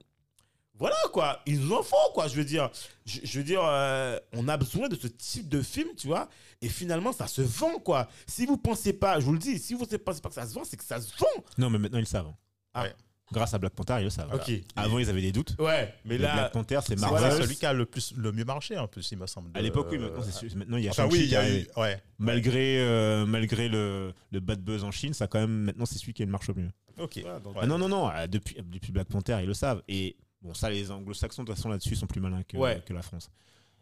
voilà 0.78 0.96
quoi. 1.12 1.40
Ils 1.46 1.60
nous 1.60 1.72
en 1.74 1.82
font 1.82 1.96
quoi. 2.14 2.28
Je 2.28 2.34
veux 2.36 2.44
dire, 2.44 2.70
je, 3.04 3.20
je 3.22 3.38
veux 3.38 3.44
dire, 3.44 3.62
euh, 3.64 4.18
on 4.32 4.48
a 4.48 4.56
besoin 4.56 4.88
de 4.88 4.96
ce 4.96 5.06
type 5.06 5.48
de 5.48 5.60
film, 5.62 5.88
tu 5.96 6.06
vois. 6.06 6.28
Et 6.60 6.68
finalement, 6.68 7.12
ça 7.12 7.26
se 7.26 7.42
vend 7.42 7.78
quoi. 7.78 8.08
Si 8.26 8.46
vous 8.46 8.56
pensez 8.56 8.92
pas, 8.92 9.20
je 9.20 9.24
vous 9.26 9.32
le 9.32 9.38
dis, 9.38 9.58
si 9.58 9.74
vous 9.74 9.84
ne 9.90 9.96
pensez 9.98 10.20
pas 10.20 10.28
que 10.28 10.34
ça 10.34 10.46
se 10.46 10.54
vend, 10.54 10.64
c'est 10.64 10.76
que 10.76 10.84
ça 10.84 11.00
se 11.00 11.14
vend. 11.18 11.44
Non, 11.58 11.70
mais 11.70 11.78
maintenant, 11.78 11.98
ils 11.98 12.06
savent. 12.06 12.32
Ah. 12.74 12.82
Ouais. 12.84 12.94
Grâce 13.32 13.54
à 13.54 13.58
Black 13.58 13.72
Panther, 13.72 13.96
ils 14.00 14.04
le 14.04 14.10
savent. 14.10 14.30
Avant, 14.76 14.98
ils 14.98 15.08
avaient 15.10 15.20
des 15.22 15.32
doutes. 15.32 15.56
Ouais, 15.58 15.94
mais 16.04 16.18
là. 16.18 16.34
Black 16.34 16.52
Panther, 16.52 16.78
c'est 16.82 16.88
C'est 16.94 17.00
Marvel. 17.00 17.18
voilà, 17.20 17.36
celui 17.42 17.56
qui 17.56 17.66
a 17.66 17.72
le, 17.72 17.86
plus, 17.86 18.14
le 18.16 18.30
mieux 18.32 18.44
marché, 18.44 18.76
un 18.76 18.86
peu, 18.86 19.00
il 19.10 19.18
me 19.18 19.26
semble. 19.26 19.50
À 19.54 19.58
de- 19.60 19.64
l'époque, 19.64 19.88
oui, 19.90 19.98
maintenant, 19.98 20.22
c'est 20.22 20.32
sûr. 20.32 20.56
Maintenant, 20.56 20.76
il 20.76 20.84
y 20.84 20.88
a 20.88 20.90
Enfin, 20.90 21.04
Shang-Chi 21.04 21.16
oui, 21.16 21.22
il 21.24 21.28
qui 21.28 21.30
y 21.32 21.34
est 21.34 21.36
a 21.36 21.40
arrivé. 21.40 21.68
eu. 21.76 21.80
Ouais. 21.80 22.02
Malgré, 22.18 22.80
euh, 22.80 23.26
malgré 23.26 23.68
le, 23.68 24.12
le 24.30 24.40
bad 24.40 24.60
buzz 24.62 24.84
en 24.84 24.90
Chine, 24.90 25.14
ça 25.14 25.26
quand 25.26 25.40
même, 25.40 25.50
maintenant, 25.64 25.86
c'est 25.86 25.98
celui 25.98 26.12
qui 26.12 26.24
marche 26.26 26.48
le 26.48 26.54
mieux. 26.54 26.70
Ok. 26.98 27.14
Ouais, 27.16 27.40
donc- 27.42 27.56
Ah 27.60 27.66
non, 27.66 27.78
non, 27.78 27.88
non, 27.88 28.06
ah, 28.12 28.26
depuis, 28.28 28.56
depuis 28.62 28.92
Black 28.92 29.08
Panther, 29.08 29.38
ils 29.40 29.46
le 29.46 29.54
savent. 29.54 29.82
Et 29.88 30.16
bon, 30.42 30.52
ça, 30.54 30.68
les 30.70 30.90
anglo-saxons, 30.90 31.42
de 31.42 31.46
toute 31.48 31.56
façon, 31.56 31.68
là-dessus, 31.70 31.96
sont 31.96 32.06
plus 32.06 32.20
malins 32.20 32.42
que, 32.42 32.56
Ouais. 32.56 32.82
que 32.84 32.92
la 32.92 33.02
France. 33.02 33.30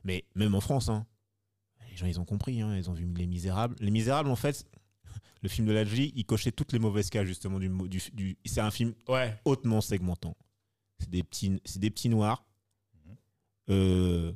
Mais 0.05 0.25
même 0.35 0.55
en 0.55 0.61
France, 0.61 0.89
hein, 0.89 1.05
les 1.91 1.97
gens, 1.97 2.07
ils 2.07 2.21
ont 2.21 2.25
compris, 2.25 2.61
hein, 2.61 2.77
ils 2.77 2.89
ont 2.89 2.93
vu 2.95 3.07
Les 3.17 3.27
Misérables. 3.27 3.75
Les 3.81 3.91
Misérables, 3.91 4.31
en 4.31 4.37
fait, 4.37 4.65
le 5.43 5.49
film 5.49 5.67
de 5.67 5.73
Ladji, 5.73 6.13
il 6.17 6.25
cochait 6.25 6.53
toutes 6.53 6.73
les 6.73 6.79
mauvaises 6.79 7.09
cases, 7.11 7.27
justement, 7.27 7.59
du, 7.59 7.69
mo- 7.69 7.89
du, 7.89 8.01
du- 8.13 8.37
c'est 8.45 8.61
un 8.61 8.71
film 8.71 8.93
Ouais. 9.09 9.35
hautement 9.45 9.81
segmentant. 9.81 10.37
C'est 10.99 11.11
des 11.11 11.23
petits, 11.23 11.61
c'est 11.65 11.79
des 11.81 11.91
petits 11.91 12.09
noirs, 12.11 12.45
Mhm. 13.07 13.17
euh, 13.71 14.33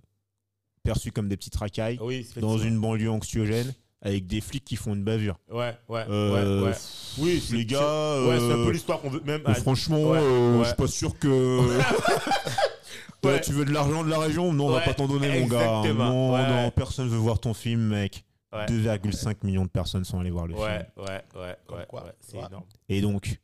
perçus 0.82 1.12
comme 1.12 1.28
des 1.28 1.36
petites 1.36 1.56
racailles, 1.56 1.98
Oui, 2.00 2.26
dans 2.40 2.58
une 2.58 2.80
banlieue 2.80 3.10
anxiogène, 3.10 3.74
avec 4.00 4.26
des 4.26 4.40
flics 4.40 4.64
qui 4.64 4.76
font 4.76 4.94
une 4.94 5.04
bavure. 5.04 5.38
Ouais, 5.50 5.76
ouais, 5.88 6.04
Euh, 6.08 6.62
ouais, 6.62 6.68
ouais. 6.70 6.76
Oui, 7.18 7.40
c'est- 7.40 7.54
les 7.56 7.64
gars, 7.66 7.78
c'est- 7.80 8.28
Ouais, 8.28 8.38
c'est 8.38 8.52
un 8.52 8.58
euh, 8.58 8.64
peu 8.66 8.70
l'histoire 8.72 9.00
qu'on 9.00 9.10
veut 9.10 9.22
même. 9.24 9.42
Euh, 9.46 9.54
franchement, 9.54 10.02
ouais, 10.10 10.18
euh, 10.20 10.56
ouais. 10.58 10.62
je 10.64 10.68
suis 10.68 10.76
pas 10.76 10.86
sûr 10.86 11.18
que. 11.18 11.28
Tu 13.42 13.52
veux 13.52 13.64
de 13.64 13.72
l'argent 13.72 14.04
de 14.04 14.10
la 14.10 14.18
région? 14.18 14.52
Non, 14.52 14.66
on 14.66 14.70
va 14.72 14.80
pas 14.80 14.92
t'en 14.92 15.06
donner, 15.08 15.40
mon 15.40 15.46
gars. 15.46 15.82
Non, 15.94 16.36
non, 16.36 16.70
personne 16.70 17.08
veut 17.08 17.16
voir 17.16 17.38
ton 17.40 17.54
film, 17.54 17.80
mec. 17.88 18.22
Ouais. 18.54 18.66
2,5 18.66 19.36
millions 19.44 19.64
de 19.64 19.70
personnes 19.70 20.04
sont 20.04 20.18
allées 20.20 20.30
voir 20.30 20.46
le 20.46 20.54
Ouais, 20.54 20.78
film. 20.78 21.06
ouais, 21.06 21.24
ouais, 21.40 21.56
Comme 21.66 21.78
ouais, 21.78 21.86
quoi, 21.88 22.04
ouais, 22.04 22.12
c'est 22.20 22.36
ouais. 22.38 22.46
énorme. 22.46 22.64
Et 22.88 23.00
donc, 23.00 23.40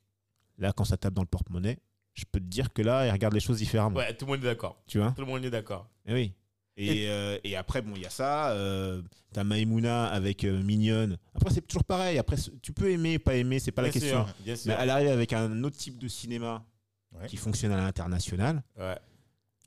là, 0.58 0.72
quand 0.72 0.84
ça 0.84 0.96
tape 0.96 1.14
dans 1.14 1.22
le 1.22 1.26
porte-monnaie, 1.28 1.78
je 2.14 2.24
peux 2.30 2.38
te 2.40 2.44
dire 2.44 2.72
que 2.72 2.82
là, 2.82 3.06
ils 3.06 3.10
regardent 3.10 3.34
les 3.34 3.40
choses 3.40 3.58
différemment. 3.58 3.96
Ouais, 3.96 4.14
tout 4.14 4.24
le 4.26 4.32
monde 4.32 4.40
est 4.44 4.48
d'accord. 4.48 4.80
Tu 4.86 4.98
vois? 4.98 5.12
Tout 5.12 5.20
le 5.22 5.26
monde 5.26 5.44
est 5.44 5.50
d'accord. 5.50 5.88
Eh 6.06 6.12
oui. 6.12 6.32
Et, 6.76 7.08
euh, 7.10 7.38
et 7.44 7.56
après, 7.56 7.82
bon, 7.82 7.92
il 7.96 8.02
y 8.02 8.06
a 8.06 8.10
ça. 8.10 8.50
Euh, 8.52 9.02
T'as 9.32 9.44
Maïmouna 9.44 10.06
avec 10.06 10.44
euh, 10.44 10.62
Mignonne. 10.62 11.18
Après, 11.34 11.50
c'est 11.52 11.60
toujours 11.66 11.84
pareil. 11.84 12.18
Après, 12.18 12.36
tu 12.62 12.72
peux 12.72 12.90
aimer, 12.90 13.18
pas 13.18 13.34
aimer, 13.36 13.58
c'est 13.60 13.70
pas 13.70 13.82
la 13.82 13.88
Bien 13.90 14.00
question. 14.00 14.24
sûr, 14.26 14.34
Bien 14.44 14.56
sûr. 14.56 14.68
Mais 14.72 14.76
elle 14.80 14.90
arrive 14.90 15.08
avec 15.08 15.32
un 15.32 15.62
autre 15.62 15.76
type 15.76 15.98
de 15.98 16.08
cinéma 16.08 16.64
Ouais. 17.12 17.26
qui 17.26 17.36
fonctionne 17.36 17.72
à 17.72 17.76
l'international. 17.76 18.62
Ouais. 18.78 18.96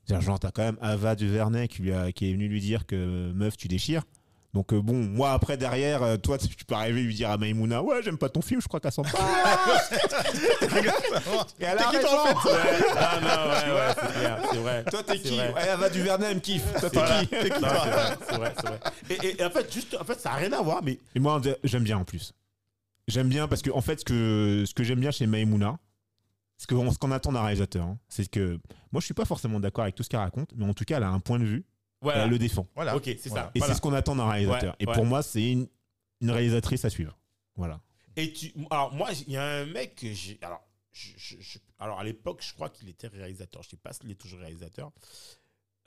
C'est-à-dire, 0.05 0.21
genre, 0.25 0.39
t'as 0.39 0.51
quand 0.51 0.63
même 0.63 0.77
Ava 0.81 1.15
Duvernay 1.15 1.67
qui, 1.67 1.81
lui 1.81 1.93
a- 1.93 2.11
qui 2.11 2.29
est 2.29 2.33
venu 2.33 2.47
lui 2.47 2.59
dire 2.61 2.85
que 2.85 3.31
meuf, 3.33 3.55
tu 3.57 3.67
déchires. 3.67 4.03
Donc, 4.53 4.71
euh, 4.71 4.79
bon, 4.81 4.93
moi, 4.93 5.31
après, 5.33 5.57
derrière, 5.57 6.03
euh, 6.03 6.17
toi, 6.17 6.37
tu 6.37 6.47
tu 6.47 6.63
peux 6.63 6.75
arriver 6.75 7.01
et 7.01 7.03
lui 7.05 7.15
dire 7.15 7.31
à 7.31 7.37
Maïmouna 7.37 7.81
Ouais, 7.81 8.03
j'aime 8.03 8.19
pas 8.19 8.29
ton 8.29 8.41
film, 8.41 8.61
je 8.61 8.67
crois 8.67 8.79
qu'elle 8.79 8.91
s'en 8.91 9.01
pas. 9.01 9.09
Et 11.59 11.63
elle 11.63 11.77
a 11.79 11.83
T'es 11.91 11.97
qui, 11.97 12.03
toi, 12.03 12.23
raison. 12.23 12.39
Ouais, 12.49 12.79
non, 12.83 13.21
non, 13.21 13.49
ouais, 13.49 13.73
ouais, 13.73 13.93
c'est 13.95 14.19
clair, 14.19 14.39
c'est 14.51 14.57
vrai. 14.57 14.83
Toi, 14.85 15.03
t'es 15.03 15.19
qui 15.19 15.35
vrai. 15.35 15.53
Ouais, 15.53 15.69
Ava 15.69 15.89
Duvernay, 15.89 16.27
elle 16.29 16.35
me 16.35 16.39
kiffe. 16.39 16.63
Toi, 16.79 16.89
t'es 16.89 16.97
Voilà. 16.99 17.19
qui 17.21 17.27
T'es 17.29 17.49
qui, 17.49 17.59
toi 17.59 17.69
c'est 17.69 17.89
vrai, 17.89 18.17
c'est 18.29 18.35
vrai, 18.37 18.53
vrai. 18.63 18.79
Et, 19.09 19.13
et- 19.27 19.41
et 19.41 19.45
en 19.45 19.49
fait, 19.49 19.73
juste, 19.73 19.97
en 19.99 20.03
fait, 20.03 20.19
ça 20.19 20.29
n'a 20.29 20.35
rien 20.35 20.53
à 20.53 20.61
voir, 20.61 20.81
mais 20.83 20.99
Et 21.15 21.19
moi, 21.19 21.41
j'aime 21.63 21.83
bien 21.83 21.97
en 21.97 22.03
plus. 22.05 22.33
J'aime 23.07 23.29
bien 23.29 23.47
parce 23.47 23.61
que, 23.61 23.71
en 23.71 23.81
fait, 23.81 23.99
ce 24.01 24.05
que, 24.05 24.63
ce 24.67 24.73
que 24.73 24.83
j'aime 24.83 24.99
bien 24.99 25.11
chez 25.11 25.25
Maïmouna, 25.27 25.77
ce 26.57 26.67
qu'on 26.67 26.91
ce 26.91 26.97
qu'on 26.97 27.11
attend 27.11 27.31
d'un 27.31 27.41
réalisateur, 27.41 27.85
hein, 27.85 27.97
c'est 28.07 28.29
que 28.29 28.59
moi, 28.91 28.99
je 29.01 29.05
suis 29.05 29.13
pas 29.13 29.25
forcément 29.25 29.59
d'accord 29.59 29.83
avec 29.83 29.95
tout 29.95 30.03
ce 30.03 30.09
qu'elle 30.09 30.19
raconte, 30.19 30.51
mais 30.55 30.65
en 30.65 30.73
tout 30.73 30.85
cas, 30.85 30.97
elle 30.97 31.03
a 31.03 31.09
un 31.09 31.19
point 31.19 31.39
de 31.39 31.43
vue 31.45 31.65
voilà. 32.03 32.23
elle 32.25 32.29
le 32.29 32.37
défend. 32.37 32.67
Voilà. 32.75 32.95
Ok, 32.95 33.05
c'est 33.05 33.29
Voilà. 33.29 33.45
ça. 33.45 33.51
Et 33.55 33.59
Voilà. 33.59 33.73
c'est 33.73 33.77
ce 33.77 33.81
qu'on 33.81 33.93
attend 33.93 34.15
d'un 34.15 34.29
réalisateur. 34.29 34.71
Ouais, 34.73 34.77
et 34.79 34.85
ouais. 34.87 34.93
pour 34.93 35.05
moi, 35.05 35.23
c'est 35.23 35.51
une, 35.51 35.67
une 36.21 36.29
réalisatrice 36.31 36.85
à 36.85 36.89
suivre. 36.89 37.17
Voilà. 37.55 37.81
Et 38.15 38.31
tu, 38.31 38.53
alors 38.69 38.93
moi, 38.93 39.09
il 39.27 39.33
y 39.33 39.37
a 39.37 39.43
un 39.43 39.65
mec 39.65 39.95
que 39.95 40.13
j'ai, 40.13 40.37
alors, 40.43 40.61
je- 40.91 41.13
je- 41.17 41.37
je- 41.39 41.57
alors 41.79 41.99
à 41.99 42.03
l'époque, 42.03 42.43
je 42.47 42.53
crois 42.53 42.69
qu'il 42.69 42.87
était 42.89 43.07
réalisateur. 43.07 43.63
Je 43.63 43.69
sais 43.69 43.77
pas 43.77 43.91
s'il 43.93 44.11
est 44.11 44.15
toujours 44.15 44.39
réalisateur. 44.39 44.91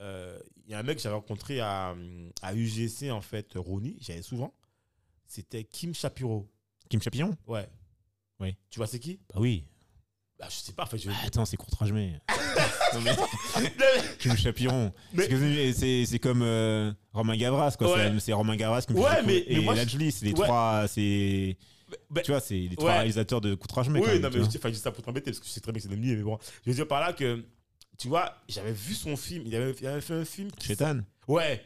Euh, 0.01 0.37
Il 0.65 0.71
y 0.71 0.73
a 0.75 0.79
un 0.79 0.83
mec 0.83 0.97
que 0.97 1.01
j'avais 1.03 1.15
rencontré 1.15 1.59
à, 1.59 1.95
à 2.41 2.53
UGC 2.53 3.09
en 3.11 3.21
fait, 3.21 3.53
Ronnie, 3.55 3.97
j'allais 4.01 4.21
souvent. 4.21 4.53
C'était 5.25 5.63
Kim 5.63 5.93
Shapiro. 5.95 6.49
Kim 6.89 7.01
Chapillon? 7.01 7.35
Ouais. 7.47 7.67
Oui. 8.39 8.55
Tu 8.69 8.77
vois 8.79 8.87
c'est 8.87 8.99
qui? 8.99 9.19
Bah 9.33 9.39
oui. 9.39 9.65
Bah 10.37 10.47
je 10.49 10.55
sais 10.57 10.73
pas. 10.73 10.83
En 10.83 10.87
fait, 10.87 10.99
je... 10.99 11.09
Attends, 11.25 11.45
c'est 11.45 11.57
Courtrajmé. 11.57 12.19
Non 12.93 13.01
mais 13.01 14.35
Chapiron. 14.37 14.93
C'est 15.15 16.05
c'est 16.05 16.19
comme 16.19 16.41
euh, 16.41 16.91
Romain 17.13 17.35
Gavras 17.37 17.75
quoi. 17.77 17.95
Ouais. 17.95 18.11
C'est- 18.13 18.19
C'est 18.19 18.33
Romain 18.33 18.55
Gavras, 18.55 18.85
Ouais, 18.89 19.23
mais- 19.25 19.43
et 19.47 19.59
moi, 19.59 19.75
Lajli, 19.75 20.11
c'est 20.11 20.25
les 20.25 20.33
Ouais. 20.33 20.45
trois. 20.45 20.85
C'est 20.87 21.57
Bah, 22.09 22.21
tu 22.21 22.31
vois, 22.31 22.39
c'est 22.39 22.55
les 22.55 22.75
trois 22.75 22.93
réalisateurs 22.93 23.41
de 23.41 23.55
Courtrajmé. 23.55 23.99
Oui, 23.99 24.05
quand 24.05 24.11
même, 24.13 24.21
non, 24.21 24.29
mais 24.33 24.43
je, 24.43 24.69
dis 24.69 24.77
ça 24.77 24.91
pour 24.91 25.03
t'embêter 25.03 25.31
parce 25.31 25.39
que 25.39 25.45
je 25.45 25.51
sais 25.51 25.61
très 25.61 25.71
bien 25.71 25.81
que 25.81 25.87
c'est 25.87 25.93
le 25.95 25.99
mais 26.01 26.15
bon. 26.23 26.37
Je 26.65 26.69
veux 26.71 26.75
dire 26.75 26.87
par 26.87 26.99
là 26.99 27.13
que, 27.13 27.43
tu 27.97 28.07
vois, 28.07 28.33
j'avais 28.49 28.73
vu 28.73 28.93
son 28.93 29.15
film. 29.15 29.43
Il 29.45 29.55
avait, 29.55 29.73
il 29.79 29.87
avait 29.87 30.01
fait 30.01 30.13
un 30.13 30.25
film. 30.25 30.49
Chétan. 30.61 30.99
Ouais. 31.27 31.63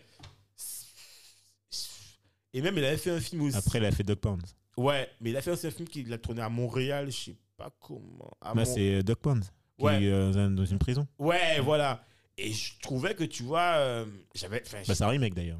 Et 2.54 2.62
même, 2.62 2.78
il 2.78 2.84
avait 2.86 2.98
fait 2.98 3.12
un 3.12 3.20
film 3.20 3.42
aussi. 3.44 3.58
Après, 3.58 3.80
il 3.80 3.86
a 3.86 3.92
fait 3.92 4.04
Dog 4.04 4.18
Pound. 4.18 4.42
Ouais, 4.78 5.10
mais 5.20 5.30
il 5.32 5.38
a 5.38 5.42
fait 5.42 5.52
aussi 5.52 5.68
un 5.68 5.72
film 5.72 5.88
qu'il 5.88 6.12
a 6.14 6.18
tourné 6.18 6.42
à 6.42 6.50
Montréal, 6.50 7.12
je 7.12 7.18
sais 7.32 7.36
pas 7.58 7.70
comment. 7.80 8.32
Bah, 8.56 8.66
c'est 8.66 8.96
euh, 8.96 9.04
Dog 9.04 9.18
Pound. 9.18 9.44
Qui 9.82 9.86
Ouais. 9.88 10.04
est 10.04 10.12
euh, 10.12 10.50
dans 10.50 10.66
une 10.66 10.80
prison. 10.80 11.08
Ouais, 11.20 11.60
voilà. 11.62 12.04
Et 12.38 12.52
je 12.54 12.80
trouvais 12.82 13.14
que, 13.16 13.24
tu 13.24 13.44
vois, 13.44 13.74
euh, 13.78 14.06
j'avais. 14.36 14.62
enfin, 14.66 14.78
Bah, 14.88 14.96
c'est 14.96 15.04
un 15.04 15.10
remake 15.10 15.34
d'ailleurs. 15.34 15.60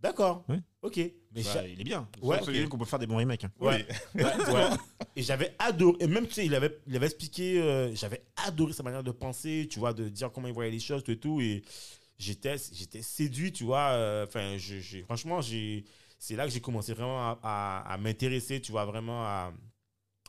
D'accord. 0.00 0.44
Ouais. 0.48 0.58
Ok. 0.82 0.96
Mais 1.32 1.42
Bah, 1.42 1.66
il 1.68 1.80
est 1.80 1.84
bien. 1.84 2.08
Ouais, 2.22 2.40
Ouais, 2.42 2.62
ok. 2.62 2.68
qu'on 2.70 2.78
peut 2.78 2.84
faire 2.86 2.98
des 2.98 3.06
bons 3.06 3.18
remakes. 3.18 3.44
hein. 3.44 3.52
Ouais. 3.60 3.86
ouais, 4.14 4.22
ouais. 4.24 4.64
Et 5.14 5.22
j'avais 5.22 5.54
adoré. 5.58 5.96
Et 6.00 6.06
même, 6.06 6.26
tu 6.26 6.32
sais, 6.34 6.46
il 6.46 6.54
avait, 6.54 6.78
il 6.86 6.96
avait 6.96 7.06
expliqué. 7.06 7.60
euh, 7.60 7.94
j'avais 7.94 8.22
adoré 8.46 8.72
sa 8.72 8.82
manière 8.82 9.02
de 9.04 9.10
penser, 9.12 9.68
tu 9.70 9.78
vois, 9.78 9.92
de 9.92 10.08
dire 10.08 10.32
comment 10.32 10.48
il 10.48 10.54
voyait 10.54 10.70
les 10.70 10.80
choses, 10.80 11.04
tout 11.04 11.10
et 11.12 11.18
tout. 11.18 11.40
Et 11.42 11.62
j'étais, 12.18 12.56
j'étais 12.72 13.02
séduit, 13.02 13.52
tu 13.52 13.64
vois. 13.64 13.90
euh, 13.90 14.24
Enfin, 14.26 14.56
je, 14.56 14.78
j'ai- 14.80 15.02
franchement, 15.02 15.40
j'ai, 15.42 15.84
c'est 16.18 16.34
là 16.34 16.46
que 16.46 16.50
j'ai 16.52 16.60
commencé 16.60 16.94
vraiment 16.94 17.18
à, 17.20 17.38
à- 17.42 17.92
à 17.92 17.98
m'intéresser, 17.98 18.60
tu 18.60 18.72
vois, 18.72 18.86
vraiment 18.86 19.22
à, 19.24 19.52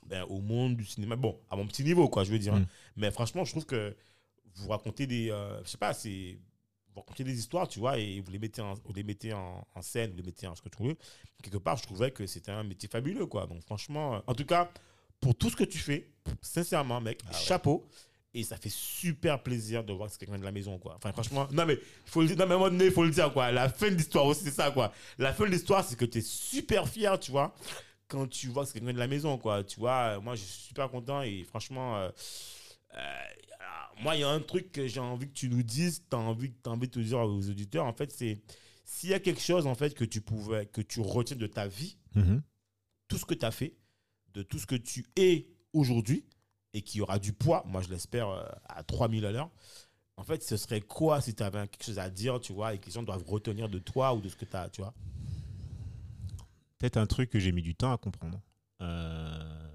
ben, 0.06 0.24
au 0.24 0.42
monde 0.42 0.76
du 0.78 0.86
cinéma. 0.86 1.16
Bon, 1.16 1.40
à 1.50 1.56
mon 1.56 1.66
petit 1.68 1.84
niveau, 1.84 2.08
quoi, 2.10 2.24
je 2.24 2.32
veux 2.32 2.40
dire. 2.40 2.56
Mm. 2.56 2.66
Mais 2.98 3.12
franchement, 3.12 3.46
je 3.46 3.52
trouve 3.52 3.66
que 3.66 3.96
vous 4.56 4.70
racontez 4.70 5.08
des. 5.08 5.30
euh, 5.32 5.64
je 5.64 5.70
sais 5.70 5.78
pas, 5.78 5.94
c'est. 5.94 6.38
Vous 6.94 7.00
racontez 7.00 7.24
des 7.24 7.40
histoires, 7.40 7.70
tu 7.70 7.80
vois, 7.80 7.98
et 7.98 8.20
vous 8.20 8.32
les 8.32 8.40
mettez 8.40 8.62
en, 8.62 8.74
vous 8.74 8.94
les 8.94 9.04
mettez 9.04 9.32
en, 9.32 9.66
en 9.74 9.82
scène, 9.82 10.12
vous 10.12 10.18
les 10.18 10.24
mettez 10.24 10.46
en 10.48 10.56
ce 10.56 10.62
que 10.62 10.68
tu 10.68 10.84
veux. 10.84 10.98
Quelque 11.42 11.58
part, 11.58 11.78
je 11.78 11.84
trouvais 11.84 12.12
que 12.12 12.28
c'était 12.28 12.52
un 12.52 12.64
métier 12.64 12.90
fabuleux, 12.90 13.26
quoi. 13.28 13.48
Donc, 13.48 13.62
franchement, 13.64 14.16
euh, 14.16 14.20
en 14.28 14.34
tout 14.36 14.46
cas, 14.46 14.70
pour 15.22 15.34
tout 15.36 15.50
ce 15.50 15.56
que 15.56 15.64
tu 15.64 15.78
fais, 15.78 16.12
sincèrement, 16.42 17.00
mec, 17.00 17.22
Ah 17.28 17.32
ouais. 17.32 17.38
chapeau. 17.38 17.88
Et 18.34 18.44
ça 18.44 18.56
fait 18.56 18.70
super 18.72 19.44
plaisir 19.44 19.84
de 19.84 19.92
voir 19.92 20.08
que 20.08 20.14
c'est 20.14 20.20
quelqu'un 20.20 20.40
de 20.40 20.44
la 20.46 20.54
maison, 20.54 20.78
quoi. 20.80 20.96
Enfin, 20.96 21.12
franchement, 21.12 21.48
non, 21.52 21.66
mais 21.66 21.74
il 21.76 22.10
faut 22.12 22.22
le 22.22 22.28
dire, 22.28 22.38
non, 22.38 22.46
mais 22.46 22.54
à 22.54 22.56
un 22.56 22.60
moment 22.60 22.72
donné, 22.72 22.86
il 22.86 22.92
faut 22.92 23.04
le 23.04 23.12
dire, 23.12 23.32
quoi. 23.34 23.52
La 23.52 23.68
fin 23.70 23.90
de 23.90 23.96
l'histoire 23.96 24.26
aussi, 24.26 24.44
c'est 24.46 24.52
ça, 24.52 24.72
quoi. 24.72 24.94
La 25.18 25.34
fin 25.34 25.46
de 25.46 25.50
l'histoire, 25.52 25.84
c'est 25.86 25.98
que 25.98 26.06
tu 26.06 26.18
es 26.20 26.22
super 26.22 26.88
fier, 26.88 27.18
tu 27.20 27.32
vois, 27.32 27.54
quand 28.12 28.28
tu 28.28 28.48
vois 28.48 28.64
que 28.64 28.68
c'est 28.72 28.80
quelqu'un 28.80 28.94
de 28.94 29.00
la 29.00 29.08
maison, 29.08 29.38
quoi. 29.38 29.64
Tu 29.64 29.80
vois, 29.80 30.18
euh, 30.18 30.22
moi, 30.22 30.36
je 30.36 30.42
suis 30.44 30.64
super 30.68 30.90
content 30.92 31.22
et 31.22 31.44
franchement, 31.46 31.98
euh, 31.98 32.10
euh, 32.96 33.22
moi, 34.02 34.16
il 34.16 34.22
y 34.22 34.24
a 34.24 34.30
un 34.30 34.42
truc 34.42 34.72
que 34.74 34.86
j'ai 34.88 35.00
envie 35.00 35.28
que 35.28 35.34
tu 35.34 35.48
nous 35.50 35.64
dises, 35.64 36.04
tu 36.10 36.16
as 36.16 36.20
envie, 36.20 36.52
t'as 36.52 36.72
envie 36.72 36.88
de 36.88 36.92
te 36.94 37.00
dire 37.00 37.20
aux 37.20 37.50
auditeurs, 37.50 37.86
en 37.86 37.94
fait, 37.94 38.12
c'est 38.12 38.42
s'il 38.84 39.10
y 39.10 39.14
a 39.14 39.20
quelque 39.20 39.42
chose, 39.42 39.66
en 39.66 39.76
fait, 39.76 39.94
que 39.94 40.04
tu 40.04 40.20
pouvais, 40.20 40.66
que 40.66 40.82
tu 40.82 41.00
retiens 41.00 41.38
de 41.38 41.48
ta 41.48 41.68
vie, 41.68 41.98
Mhm. 42.16 42.42
tout 43.08 43.18
ce 43.18 43.26
que 43.26 43.34
tu 43.34 43.46
as 43.46 43.52
fait, 43.52 43.76
de 44.34 44.44
tout 44.44 44.60
ce 44.60 44.66
que 44.68 44.76
tu 44.76 45.06
es 45.16 45.48
aujourd'hui 45.74 46.26
et 46.74 46.82
qui 46.82 47.00
aura 47.02 47.18
du 47.20 47.32
poids, 47.34 47.64
moi 47.66 47.82
je 47.82 47.90
l'espère 47.90 48.28
à 48.68 48.84
3000 48.84 49.26
à 49.26 49.32
l'heure. 49.32 49.50
En 50.18 50.24
fait, 50.24 50.44
ce 50.44 50.58
serait 50.58 50.82
quoi 50.82 51.22
si 51.22 51.34
tu 51.34 51.42
avais 51.44 51.68
quelque 51.68 51.84
chose 51.86 52.00
à 52.00 52.10
dire, 52.10 52.40
tu 52.42 52.52
vois, 52.54 52.74
et 52.74 52.80
que 52.80 52.86
les 52.88 52.92
gens 52.92 53.04
doivent 53.04 53.24
retenir 53.26 53.70
de 53.70 53.80
toi 53.80 54.14
ou 54.14 54.20
de 54.22 54.28
ce 54.30 54.36
que 54.36 54.46
tu 54.46 54.56
as, 54.56 54.70
tu 54.70 54.82
vois? 54.82 54.94
Peut-être 56.82 56.98
un 56.98 57.06
truc 57.06 57.30
que 57.30 57.38
j'ai 57.38 57.52
mis 57.52 57.62
du 57.62 57.76
temps 57.76 57.94
à 57.94 57.98
comprendre. 58.00 58.42
Euh, 58.82 59.70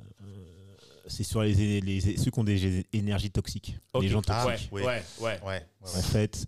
c'est 1.06 1.22
sur 1.22 1.40
les, 1.42 1.80
les- 1.80 2.00
ceux 2.16 2.32
qui 2.32 2.38
ont 2.40 2.42
des 2.42 2.84
énergies 2.92 3.30
toxiques. 3.30 3.78
Ok. 3.92 4.02
Les 4.02 4.08
gens 4.08 4.22
Ah, 4.26 4.44
toxiques. 4.44 4.72
ouais, 4.72 4.82
ouais, 4.82 5.02
ouais, 5.20 5.40
Ouais, 5.40 5.40
ouais, 5.44 5.66
En 5.82 6.02
fait, 6.02 6.46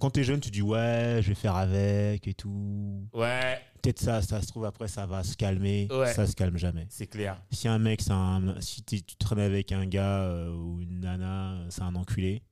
quand 0.00 0.08
t'es 0.08 0.24
jeune, 0.24 0.40
tu 0.40 0.50
dis 0.50 0.62
ouais, 0.62 1.18
je 1.20 1.28
vais 1.28 1.34
faire 1.34 1.56
avec 1.56 2.26
et 2.26 2.32
tout. 2.32 3.06
ouais, 3.12 3.60
Peut-être 3.82 4.00
ça, 4.00 4.22
ça 4.22 4.40
se 4.40 4.46
trouve 4.46 4.64
après, 4.64 4.88
ça 4.88 5.04
va 5.04 5.22
se 5.22 5.36
calmer. 5.36 5.88
Ouais. 5.90 6.14
Ça 6.14 6.26
se 6.26 6.34
calme 6.34 6.56
jamais. 6.56 6.86
c'est 6.88 7.06
clair. 7.06 7.38
Si 7.50 7.68
un 7.68 7.78
mec, 7.78 8.00
c'est 8.00 8.12
un, 8.12 8.58
si 8.62 8.82
tu 8.82 9.02
traînes 9.18 9.40
avec 9.40 9.72
un 9.72 9.84
gars 9.84 10.22
euh, 10.22 10.50
ou 10.54 10.80
une 10.80 11.00
nana, 11.00 11.66
c'est 11.68 11.82
un 11.82 11.94
enculé, 11.96 12.42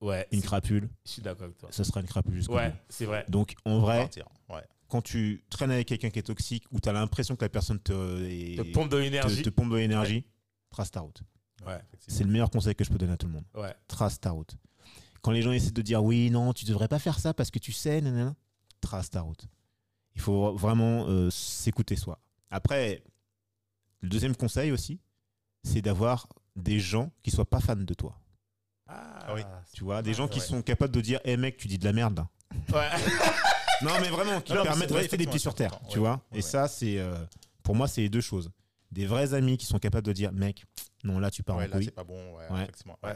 Ouais, 0.00 0.26
une 0.32 0.40
crapule, 0.40 0.88
je 1.04 1.10
suis 1.10 1.22
d'accord 1.22 1.44
avec 1.44 1.58
toi. 1.58 1.68
ça 1.72 1.84
sera 1.84 2.00
une 2.00 2.06
crapule 2.06 2.34
jusqu'au 2.36 2.54
Ouais, 2.54 2.72
c'est 2.88 3.04
vrai. 3.04 3.26
Donc 3.28 3.54
en 3.66 3.78
vrai, 3.80 3.98
Partir, 3.98 4.26
ouais. 4.48 4.62
Quand 4.88 5.02
tu 5.02 5.44
traînes 5.50 5.70
avec 5.70 5.86
quelqu'un 5.88 6.10
qui 6.10 6.18
est 6.18 6.22
toxique 6.22 6.64
ou 6.70 6.80
tu 6.80 6.88
as 6.88 6.92
l'impression 6.92 7.36
que 7.36 7.44
la 7.44 7.48
personne 7.48 7.78
te, 7.78 7.92
est- 8.24 8.56
Te 8.56 8.72
pompe 8.72 8.88
de 8.90 8.96
l'énergie. 8.96 9.42
te 9.42 9.50
pompe 9.50 9.70
de 9.70 9.76
l'énergie, 9.76 10.24
trace 10.70 10.90
ta 10.90 11.00
route. 11.00 11.22
Ouais, 11.66 11.80
C'est 12.06 12.24
le 12.24 12.30
meilleur 12.30 12.50
conseil 12.50 12.74
que 12.74 12.84
je 12.84 12.90
peux 12.90 12.98
donner 12.98 13.12
à 13.12 13.16
tout 13.16 13.26
le 13.26 13.32
monde. 13.32 13.44
ouais. 13.54 13.74
Trace 13.88 14.20
ta 14.20 14.30
route. 14.30 14.56
Quand 15.22 15.32
les 15.32 15.42
gens 15.42 15.50
essaient 15.52 15.72
de 15.72 15.82
dire 15.82 16.02
oui, 16.02 16.30
non, 16.30 16.52
tu 16.52 16.64
devrais 16.64 16.86
pas 16.88 16.98
faire 17.00 17.18
ça 17.18 17.34
parce 17.34 17.50
que 17.50 17.58
tu 17.58 17.72
sais, 17.72 18.00
nanana, 18.00 18.34
trace 18.80 19.10
ta 19.10 19.20
route. 19.22 19.46
Il 20.14 20.20
faut 20.20 20.54
vraiment 20.56 21.06
euh, 21.08 21.30
s'écouter 21.30 21.96
soi. 21.96 22.20
Après, 22.50 23.02
le 24.00 24.08
deuxième 24.08 24.36
conseil 24.36 24.70
aussi, 24.72 25.00
c'est 25.64 25.82
d'avoir 25.82 26.28
des 26.56 26.78
gens 26.80 27.10
qui 27.22 27.30
soient 27.32 27.48
pas 27.50 27.60
fans 27.60 27.76
de 27.76 27.94
toi. 27.94 28.18
Ah, 28.86 29.34
oui. 29.34 29.42
Tu 29.74 29.84
vois, 29.84 30.00
des 30.02 30.14
gens 30.14 30.28
qui 30.28 30.38
ouais. 30.38 30.46
sont 30.46 30.62
capables 30.62 30.94
de 30.94 31.00
dire, 31.00 31.20
hé 31.24 31.36
mec, 31.36 31.56
tu 31.56 31.68
dis 31.68 31.78
de 31.78 31.84
la 31.84 31.92
merde. 31.92 32.24
Ouais. 32.72 32.88
Non, 33.82 33.90
mais 34.00 34.08
vraiment, 34.08 34.40
qui 34.40 34.52
permettent 34.52 34.88
de 34.88 34.92
vrai, 34.92 35.02
rester 35.02 35.16
des 35.16 35.26
pieds 35.26 35.38
sur 35.38 35.54
terre, 35.54 35.78
tu 35.88 35.94
ouais. 35.98 36.00
vois. 36.00 36.22
Ouais. 36.32 36.38
Et 36.38 36.42
ça, 36.42 36.68
c'est, 36.68 36.98
euh, 36.98 37.14
pour 37.62 37.74
moi, 37.74 37.86
c'est 37.88 38.00
les 38.02 38.08
deux 38.08 38.20
choses. 38.20 38.50
Des 38.90 39.06
vrais 39.06 39.34
amis 39.34 39.56
qui 39.58 39.66
sont 39.66 39.78
capables 39.78 40.06
de 40.06 40.12
dire, 40.12 40.32
mec, 40.32 40.64
non, 41.04 41.18
là, 41.18 41.30
tu 41.30 41.42
pars 41.42 41.56
Ouais, 41.56 41.64
en 41.64 41.68
là, 41.68 41.72
couille. 41.76 41.84
c'est 41.84 41.90
pas 41.94 42.04
bon, 42.04 42.36
ouais, 42.36 42.44
Ouais. 42.50 42.62
effectivement. 42.62 42.98
Ouais. 43.04 43.14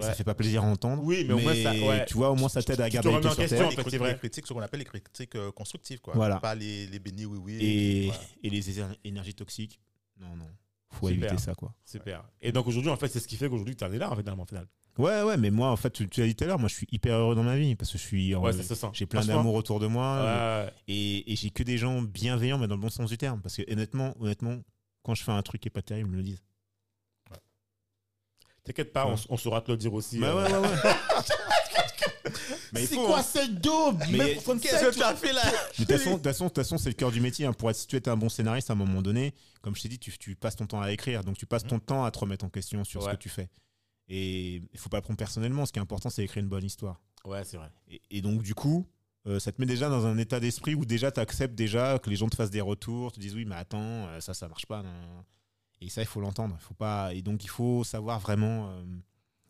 Ça 0.00 0.14
fait 0.14 0.22
pas 0.22 0.34
plaisir 0.36 0.62
à 0.62 0.66
entendre. 0.68 1.02
Oui, 1.02 1.24
mais 1.26 1.34
au 1.34 1.38
moins, 1.40 1.54
ça- 1.54 1.72
ouais. 1.72 2.06
Tu 2.06 2.14
vois, 2.14 2.30
au 2.30 2.36
moins, 2.36 2.48
ça 2.48 2.62
t'aide 2.62 2.80
à 2.80 2.84
Tu 2.84 2.90
te 2.90 2.94
garder 3.02 3.10
les 3.10 3.18
pieds 3.18 3.28
en 3.30 3.32
sur 3.32 3.48
terre. 3.48 3.66
en 3.66 3.70
fait, 3.72 3.82
les, 3.84 3.90
c'est 3.90 3.98
vrai. 3.98 4.12
les 4.12 4.18
critiques, 4.18 4.46
ce 4.46 4.52
qu'on 4.52 4.60
appelle 4.60 4.78
les 4.78 4.84
critiques 4.86 5.34
euh, 5.34 5.50
constructives, 5.50 5.98
quoi. 6.00 6.14
Voilà. 6.14 6.38
Pas 6.38 6.54
les, 6.54 6.86
les 6.86 6.98
bénis, 7.00 7.24
oui, 7.26 7.38
oui. 7.42 7.58
Et, 7.60 8.06
voilà. 8.06 8.20
et 8.44 8.50
les 8.50 8.70
éner- 8.80 8.98
énergies 9.02 9.34
toxiques, 9.34 9.80
non, 10.20 10.36
non. 10.36 10.46
Faut 10.92 11.08
Super. 11.08 11.28
éviter 11.32 11.42
ça, 11.42 11.54
quoi. 11.56 11.74
Super. 11.84 12.22
Et 12.40 12.52
donc 12.52 12.66
aujourd'hui, 12.68 12.90
en 12.92 12.96
fait, 12.96 13.08
c'est 13.08 13.18
ce 13.18 13.26
qui 13.26 13.36
fait 13.36 13.48
qu'aujourd'hui, 13.48 13.74
tu 13.74 13.82
en 13.84 13.92
es 13.92 13.98
là, 13.98 14.10
finalement, 14.16 14.44
au 14.44 14.46
final. 14.46 14.68
Ouais, 14.98 15.22
ouais, 15.22 15.36
mais 15.36 15.50
moi, 15.50 15.70
en 15.70 15.76
fait, 15.76 15.90
tu, 15.90 16.08
tu 16.08 16.20
l'as 16.20 16.26
dit 16.26 16.34
tout 16.34 16.44
à 16.44 16.46
l'heure, 16.48 16.58
moi, 16.58 16.68
je 16.68 16.74
suis 16.74 16.88
hyper 16.90 17.16
heureux 17.16 17.34
dans 17.36 17.44
ma 17.44 17.56
vie 17.56 17.76
parce 17.76 17.92
que 17.92 17.98
je 17.98 18.02
suis. 18.02 18.34
en- 18.34 18.42
Ouais, 18.42 18.52
ça 18.52 18.62
se 18.64 18.74
sent. 18.74 18.88
j'ai 18.92 19.06
plein 19.06 19.24
d'amour 19.24 19.54
autour 19.54 19.78
de 19.80 19.86
moi. 19.86 20.22
Ouais. 20.24 20.72
Et, 20.88 21.32
et 21.32 21.36
j'ai 21.36 21.50
que 21.50 21.62
des 21.62 21.78
gens 21.78 22.02
bienveillants, 22.02 22.58
mais 22.58 22.66
dans 22.66 22.74
le 22.74 22.80
bon 22.80 22.90
sens 22.90 23.08
du 23.08 23.16
terme. 23.16 23.40
Parce 23.40 23.56
que 23.56 23.72
honnêtement, 23.72 24.14
honnêtement, 24.20 24.56
quand 25.04 25.14
je 25.14 25.22
fais 25.22 25.32
un 25.32 25.42
truc 25.42 25.60
qui 25.62 25.68
est 25.68 25.70
pas 25.70 25.82
terrible, 25.82 26.08
ils 26.08 26.12
me 26.12 26.16
le 26.16 26.22
disent. 26.24 26.42
T'inquiète 28.64 28.92
pas, 28.92 29.06
Ouais. 29.06 29.14
on, 29.30 29.34
on 29.34 29.36
saura 29.38 29.60
te 29.62 29.70
le 29.70 29.78
dire 29.78 29.94
aussi. 29.94 30.18
Bah 30.18 30.26
euh. 30.28 30.44
ouais, 30.44 30.52
ouais, 30.52 30.68
ouais. 30.68 30.92
C'est 32.74 32.96
quoi 32.96 33.20
hein. 33.20 33.22
cette 33.22 33.54
daube? 33.62 33.98
Qu'est-ce 34.02 34.90
que 34.90 34.94
tu 34.94 35.02
as 35.02 35.14
fait 35.14 35.32
là 35.32 35.40
Mais 35.78 35.84
De 35.86 35.96
toute 35.96 36.54
façon, 36.54 36.76
c'est 36.76 36.90
le 36.90 36.94
cœur 36.94 37.10
du 37.10 37.20
métier. 37.20 37.46
hein. 37.46 37.52
Pour 37.54 37.70
être, 37.70 37.76
si 37.76 37.86
tu 37.86 37.96
es 37.96 38.08
un 38.08 38.16
bon 38.16 38.28
scénariste 38.28 38.68
à 38.68 38.74
un 38.74 38.76
moment 38.76 39.00
donné, 39.00 39.32
comme 39.62 39.74
je 39.74 39.82
t'ai 39.82 39.88
dit, 39.88 39.98
tu, 39.98 40.16
tu 40.18 40.36
passes 40.36 40.56
ton 40.56 40.66
temps 40.66 40.80
à 40.82 40.90
écrire. 40.92 41.24
Donc 41.24 41.38
tu 41.38 41.46
passes 41.46 41.64
ton 41.64 41.78
temps 41.78 42.04
à 42.04 42.10
te 42.10 42.18
remettre 42.18 42.44
en 42.44 42.50
question 42.50 42.84
sur 42.84 43.02
ce 43.02 43.08
que 43.10 43.16
tu 43.16 43.28
fais. 43.30 43.48
Et 44.08 44.62
il 44.72 44.78
faut 44.78 44.88
pas 44.88 44.98
le 44.98 45.02
prendre 45.02 45.18
personnellement. 45.18 45.66
Ce 45.66 45.72
qui 45.72 45.78
est 45.78 45.82
important, 45.82 46.08
c'est 46.10 46.24
écrire 46.24 46.42
une 46.42 46.48
bonne 46.48 46.64
histoire. 46.64 47.00
Ouais, 47.24 47.44
c'est 47.44 47.56
vrai. 47.58 47.70
Et, 47.88 48.00
et 48.10 48.22
donc, 48.22 48.42
du 48.42 48.54
coup, 48.54 48.86
euh, 49.26 49.38
ça 49.38 49.52
te 49.52 49.60
met 49.60 49.66
déjà 49.66 49.88
dans 49.90 50.06
un 50.06 50.16
état 50.16 50.40
d'esprit 50.40 50.74
où 50.74 50.84
déjà 50.86 51.10
tu 51.12 51.20
acceptes 51.20 51.54
déjà 51.54 51.98
que 51.98 52.08
les 52.08 52.16
gens 52.16 52.28
te 52.28 52.36
fassent 52.36 52.50
des 52.50 52.60
retours, 52.62 53.12
te 53.12 53.20
disent 53.20 53.34
oui, 53.34 53.44
mais 53.44 53.56
attends, 53.56 54.06
euh, 54.06 54.20
ça, 54.20 54.32
ça 54.34 54.48
marche 54.48 54.66
pas. 54.66 54.82
Et 55.80 55.88
ça, 55.90 56.00
il 56.02 56.06
faut 56.06 56.20
l'entendre. 56.20 56.56
Faut 56.60 56.74
pas. 56.74 57.12
Et 57.14 57.22
donc, 57.22 57.44
il 57.44 57.48
faut 57.50 57.84
savoir 57.84 58.18
vraiment 58.20 58.70
euh, 58.70 58.82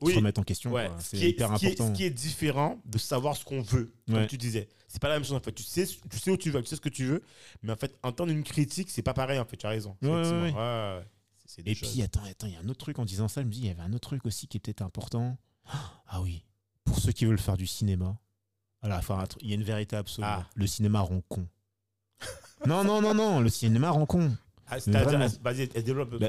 Oui. 0.02 0.12
se 0.12 0.18
remettre 0.18 0.40
en 0.40 0.44
question. 0.44 0.72
Ouais, 0.72 0.90
ce 0.98 1.16
C'est 1.16 1.18
est, 1.26 1.30
hyper 1.30 1.54
ce 1.54 1.60
qui 1.60 1.66
est- 1.66 1.68
important. 1.72 1.94
ce 1.94 1.96
qui 1.96 2.04
est 2.04 2.10
différent 2.10 2.80
de 2.84 2.98
savoir 2.98 3.36
ce 3.36 3.44
qu'on 3.44 3.62
veut, 3.62 3.92
comme 4.06 4.16
Ouais. 4.16 4.26
tu 4.26 4.36
disais. 4.38 4.68
C'est 4.88 5.00
pas 5.00 5.08
la 5.08 5.14
même 5.14 5.24
chose 5.24 5.34
en 5.36 5.40
fait. 5.40 5.52
Tu 5.52 5.62
sais, 5.62 5.86
tu 5.86 6.18
sais 6.18 6.30
où 6.30 6.36
tu 6.38 6.50
vas, 6.50 6.60
tu 6.62 6.66
sais 6.68 6.76
ce 6.76 6.80
que 6.80 6.88
tu 6.88 7.04
veux, 7.04 7.22
mais 7.62 7.72
en 7.72 7.76
fait, 7.76 7.96
entendre 8.02 8.32
une 8.32 8.42
critique, 8.42 8.88
c'est 8.90 9.02
pas 9.02 9.12
pareil 9.14 9.38
en 9.38 9.44
fait. 9.44 9.56
Tu 9.58 9.66
as 9.66 9.70
raison. 9.70 9.96
Ouais, 10.02 10.08
C'est- 11.48 11.66
Et 11.66 11.74
choses. 11.74 11.90
puis, 11.90 12.02
attends, 12.02 12.22
attends, 12.24 12.46
il 12.46 12.52
y 12.52 12.56
a 12.56 12.60
un 12.60 12.68
autre 12.68 12.78
truc 12.78 12.98
en 12.98 13.06
disant 13.06 13.26
ça. 13.26 13.40
Je 13.40 13.46
me 13.46 13.50
dis, 13.50 13.60
il 13.60 13.66
y 13.66 13.70
avait 13.70 13.80
un 13.80 13.92
autre 13.94 14.08
truc 14.10 14.26
aussi 14.26 14.46
qui 14.46 14.58
est 14.58 14.60
peut-être 14.60 14.82
important. 14.82 15.38
Ah 16.06 16.20
oui, 16.22 16.44
pour 16.84 16.98
ceux 16.98 17.12
qui 17.12 17.24
veulent 17.24 17.38
faire 17.38 17.56
du 17.56 17.66
cinéma, 17.66 18.18
alors, 18.82 19.00
il 19.40 19.48
y 19.48 19.52
a 19.52 19.54
une 19.56 19.62
vérité 19.64 19.96
absolue. 19.96 20.26
Ah. 20.28 20.46
Le 20.54 20.66
cinéma 20.66 21.00
rend 21.00 21.20
con. 21.28 21.48
non, 22.66 22.84
non, 22.84 23.00
non, 23.00 23.14
non, 23.14 23.40
le 23.40 23.48
cinéma 23.48 23.90
rend 23.90 24.06
con. 24.06 24.36
Ah, 24.70 24.76
ah. 24.86 25.28
Bah, 25.40 25.52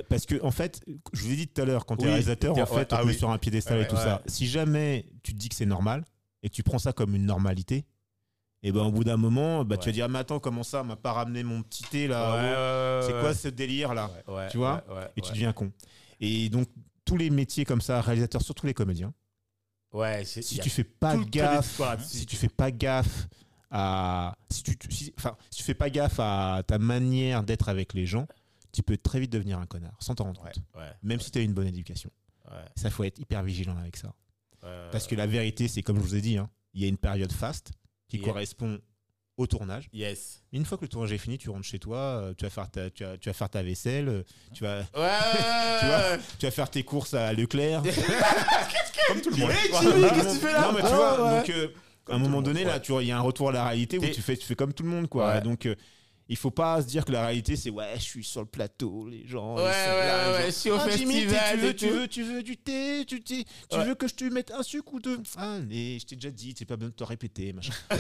parce 0.08 0.26
que, 0.26 0.42
en 0.42 0.52
fait, 0.52 0.82
je 1.14 1.24
vous 1.24 1.32
ai 1.34 1.36
dit 1.36 1.48
tout 1.50 1.62
à 1.62 1.66
l'heure, 1.66 1.86
quand 1.86 1.98
tu 1.98 2.04
es 2.04 2.06
Oui, 2.06 2.12
réalisateur, 2.12 2.58
en 2.58 2.66
fait, 2.66 2.94
on 2.94 2.96
ah 2.96 3.04
oui. 3.06 3.14
sur 3.14 3.30
un 3.30 3.38
piédestal 3.38 3.78
Ouais, 3.80 3.84
et 3.84 3.88
tout 3.88 3.96
ouais. 3.98 4.02
ça. 4.02 4.22
Si 4.28 4.48
jamais 4.48 5.06
tu 5.24 5.34
te 5.34 5.38
dis 5.38 5.50
que 5.50 5.56
c'est 5.56 5.66
normal 5.66 6.06
et 6.42 6.50
que 6.50 6.56
tu 6.56 6.64
prends 6.64 6.80
ça 6.80 6.94
comme 6.94 7.16
une 7.16 7.26
normalité, 7.26 7.86
Et 8.62 8.72
ben 8.74 8.82
au 8.84 8.92
bout 8.92 9.04
d'un 9.06 9.16
moment, 9.18 9.64
bah, 9.64 9.78
tu 9.78 9.86
vas 9.88 9.94
dire, 9.94 10.10
mais 10.10 10.20
attends, 10.20 10.40
comment 10.40 10.64
ça, 10.64 10.84
m'a 10.84 10.96
pas 10.98 11.14
ramené 11.14 11.44
mon 11.44 11.62
petit 11.64 11.84
thé 11.84 12.08
là 12.08 12.32
Ouais, 12.34 12.38
oh, 12.38 13.02
ouais, 13.02 13.08
C'est 13.14 13.20
quoi 13.22 13.34
ce 13.34 13.48
délire 13.48 13.94
là 13.94 14.10
Tu 14.50 14.58
vois 14.58 14.84
Et 15.16 15.22
tu 15.22 15.30
deviens 15.34 15.54
con. 15.54 15.72
Et 16.20 16.50
donc, 16.50 16.68
tous 17.06 17.16
les 17.16 17.30
métiers 17.30 17.64
comme 17.66 17.80
ça, 17.82 18.02
réalisateurs, 18.02 18.42
surtout 18.42 18.66
les 18.68 18.74
comédiens, 18.74 19.14
Ouais, 19.92 20.24
si 20.44 20.58
tu 20.64 20.70
fais 20.70 20.84
pas 20.84 21.14
gaffe, 21.32 21.80
si 22.04 22.26
tu 22.26 22.36
fais 22.36 22.50
pas 22.50 22.70
gaffe 22.70 23.28
à, 23.72 24.36
si 24.52 24.62
tu, 24.64 24.78
si- 24.90 25.14
enfin, 25.18 25.36
si 25.50 25.60
tu 25.60 25.64
fais 25.64 25.74
pas 25.74 25.90
gaffe 25.90 26.20
à 26.20 26.62
ta 26.68 26.78
manière 26.78 27.44
d'être 27.44 27.70
avec 27.70 27.94
les 27.94 28.06
gens, 28.06 28.28
tu 28.72 28.84
peux 28.84 28.98
très 28.98 29.20
vite 29.20 29.32
devenir 29.32 29.58
un 29.58 29.66
connard, 29.66 29.96
sans 30.00 30.14
t'en 30.16 30.26
rendre 30.26 30.42
compte. 30.42 30.64
Même 31.02 31.20
si 31.20 31.32
tu 31.32 31.40
as 31.40 31.42
une 31.42 31.54
bonne 31.54 31.66
éducation. 31.68 32.12
Ça, 32.76 32.90
faut 32.92 33.04
être 33.04 33.18
hyper 33.20 33.42
vigilant 33.42 33.78
avec 33.78 33.96
ça. 33.98 34.14
Parce 34.92 35.08
que 35.08 35.16
la 35.16 35.26
vérité, 35.28 35.68
c'est 35.68 35.82
comme 35.82 35.96
je 35.98 36.02
vous 36.02 36.16
ai 36.16 36.22
dit, 36.22 36.38
hein, 36.38 36.50
il 36.74 36.82
y 36.82 36.86
a 36.86 36.88
une 36.88 36.98
période 36.98 37.32
faste 37.32 37.72
qui 38.10 38.18
Yeah. 38.18 38.28
correspond 38.28 38.80
au 39.38 39.48
tournage. 39.48 39.88
Yes. 39.94 40.44
Une 40.52 40.66
fois 40.66 40.78
que 40.78 40.84
le 40.84 40.90
tournage 40.90 41.14
est 41.14 41.18
fini, 41.18 41.38
tu 41.38 41.50
rentres 41.50 41.66
chez 41.66 41.80
toi, 41.80 41.98
euh, 41.98 42.34
tu 42.38 42.44
vas 42.44 42.50
faire 42.50 42.70
ta, 42.70 42.90
tu 42.90 43.06
vas, 43.06 43.18
tu 43.18 43.30
vas 43.30 43.34
faire 43.34 43.50
ta 43.50 43.64
vaisselle, 43.64 44.10
euh, 44.10 44.24
tu 44.54 44.64
vas, 44.66 44.80
Ouais, 44.80 44.84
ouais, 45.02 45.80
Tu 45.80 45.86
ouais. 45.86 46.20
tu 46.40 46.46
vas 46.46 46.52
faire 46.52 46.70
tes 46.70 46.84
courses 46.84 47.14
à 47.14 47.32
Leclerc. 47.32 47.82
Comme 49.08 49.22
tout 49.22 49.30
le 49.32 49.38
monde. 49.38 49.52
Hey. 49.52 49.72
Jimmy, 49.82 50.02
qu'est-ce 50.10 50.28
que 50.28 50.34
tu 50.34 50.46
fais 50.46 50.54
là 50.54 50.62
Non, 50.62 50.74
mais 50.74 50.82
tu 50.82 50.88
Ah, 50.88 50.96
vois, 50.96 51.26
ouais. 51.34 51.38
donc, 51.40 51.50
euh, 51.50 51.68
à 52.10 52.16
un 52.16 52.20
moment 52.20 52.42
donné, 52.42 52.64
là, 52.64 52.80
tu 52.80 52.92
il 53.02 53.08
y 53.08 53.12
a 53.12 53.18
un 53.18 53.22
retour 53.22 53.50
à 53.50 53.52
la 53.54 53.64
réalité 53.68 53.98
où 53.98 54.02
tu 54.06 54.22
fais, 54.22 54.36
tu 54.36 54.46
fais 54.46 54.56
comme 54.56 54.74
tout 54.74 54.84
le 54.84 54.90
monde, 54.90 55.08
quoi. 55.08 55.28
Ouais. 55.36 55.42
Donc, 55.42 55.66
euh, 55.66 55.76
il 56.30 56.38
faut 56.38 56.52
pas 56.52 56.82
se 56.82 56.88
dire 56.88 57.04
que 57.04 57.12
la 57.12 57.26
réalité, 57.26 57.56
c'est 57.56 57.70
ouais, 57.72 57.94
je 57.96 58.02
suis 58.02 58.24
sur 58.24 58.40
le 58.42 58.48
plateau, 58.48 59.08
les 59.10 59.28
gens. 59.28 59.56
Ouais, 59.58 59.64
ils 59.64 59.74
sont 59.74 59.92
ouais, 59.92 60.38
ouais, 60.38 60.46
je 60.46 60.52
suis 60.52 60.70
au 60.72 60.76
Ah, 60.80 60.90
Jimmy, 60.96 61.22
tu 61.22 61.28
veux, 61.28 61.36
et 61.70 61.76
tu 61.76 61.88
tout. 61.88 61.94
veux, 61.94 62.08
tu 62.08 62.24
veux 62.24 62.44
du 62.44 62.56
thé, 62.58 63.04
tu, 63.08 63.22
tu 63.24 63.44
Ouais. 63.72 63.84
veux 63.86 63.96
que 63.96 64.08
je 64.08 64.14
te 64.16 64.24
mette 64.26 64.52
un 64.52 64.64
sucre 64.64 64.94
ou 64.94 65.00
deux? 65.00 65.20
Allez, 65.36 65.98
je 66.00 66.06
t'ai 66.06 66.16
déjà 66.16 66.32
dit, 66.32 66.54
t'es 66.54 66.66
pas 66.66 66.78
besoin 66.78 66.90
de 66.92 66.96
te 66.96 67.04
répéter, 67.04 67.52
machin. 67.54 67.74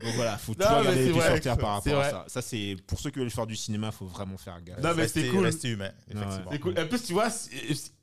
Donc 0.00 0.14
voilà, 0.14 0.38
faut 0.38 0.52
Non, 0.52 0.58
mais 0.70 0.78
regarder 0.78 1.10
vrai, 1.10 1.32
sur 1.32 1.40
terre 1.40 1.58
par 1.58 1.70
rapport 1.74 2.00
à 2.00 2.10
ça. 2.10 2.24
Ça, 2.28 2.40
c'est 2.40 2.76
pour 2.86 3.00
ceux 3.00 3.10
qui 3.10 3.18
veulent 3.18 3.30
faire 3.32 3.48
du 3.48 3.56
cinéma, 3.56 3.90
faut 3.90 4.06
vraiment 4.06 4.36
faire 4.36 4.62
gaffe. 4.62 4.78
Non, 4.80 4.94
mais 4.94 5.02
Rester- 5.02 5.22
c'est 5.22 5.28
cool. 5.30 5.44
Rester 5.44 5.68
humain, 5.70 5.90
effectivement. 6.08 6.50
C'est 6.52 6.58
cool. 6.60 6.78
En 6.78 6.86
plus, 6.86 7.02
tu 7.02 7.12
vois, 7.14 7.28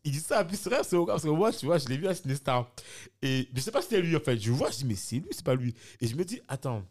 il 0.04 0.12
dit 0.12 0.20
ça, 0.20 0.42
en 0.42 0.46
plus, 0.46 0.58
c'est 0.58 0.70
vrai, 0.70 0.82
c'est 0.84 0.98
au 0.98 1.06
parce 1.06 1.24
que 1.24 1.30
moi, 1.30 1.54
tu 1.54 1.66
vois, 1.66 1.78
je 1.78 1.88
l'ai 1.88 1.96
vu 1.98 2.08
à 2.08 2.14
Cinestar. 2.14 2.70
Et 3.22 3.48
je 3.56 3.62
sais 3.62 3.72
pas 3.72 3.82
si 3.82 3.88
c'était 3.90 4.02
lui, 4.02 4.14
en 4.16 4.20
fait. 4.20 4.38
Je 4.38 4.52
vois, 4.52 4.72
je 4.72 4.78
dis, 4.78 4.86
mais 4.86 4.96
c'est 4.96 5.16
lui, 5.16 5.30
c'est 5.32 5.46
pas 5.46 5.56
lui. 5.56 5.74
Et 6.02 6.08
je 6.08 6.16
me 6.18 6.26
dis, 6.26 6.42
attends, 6.50 6.84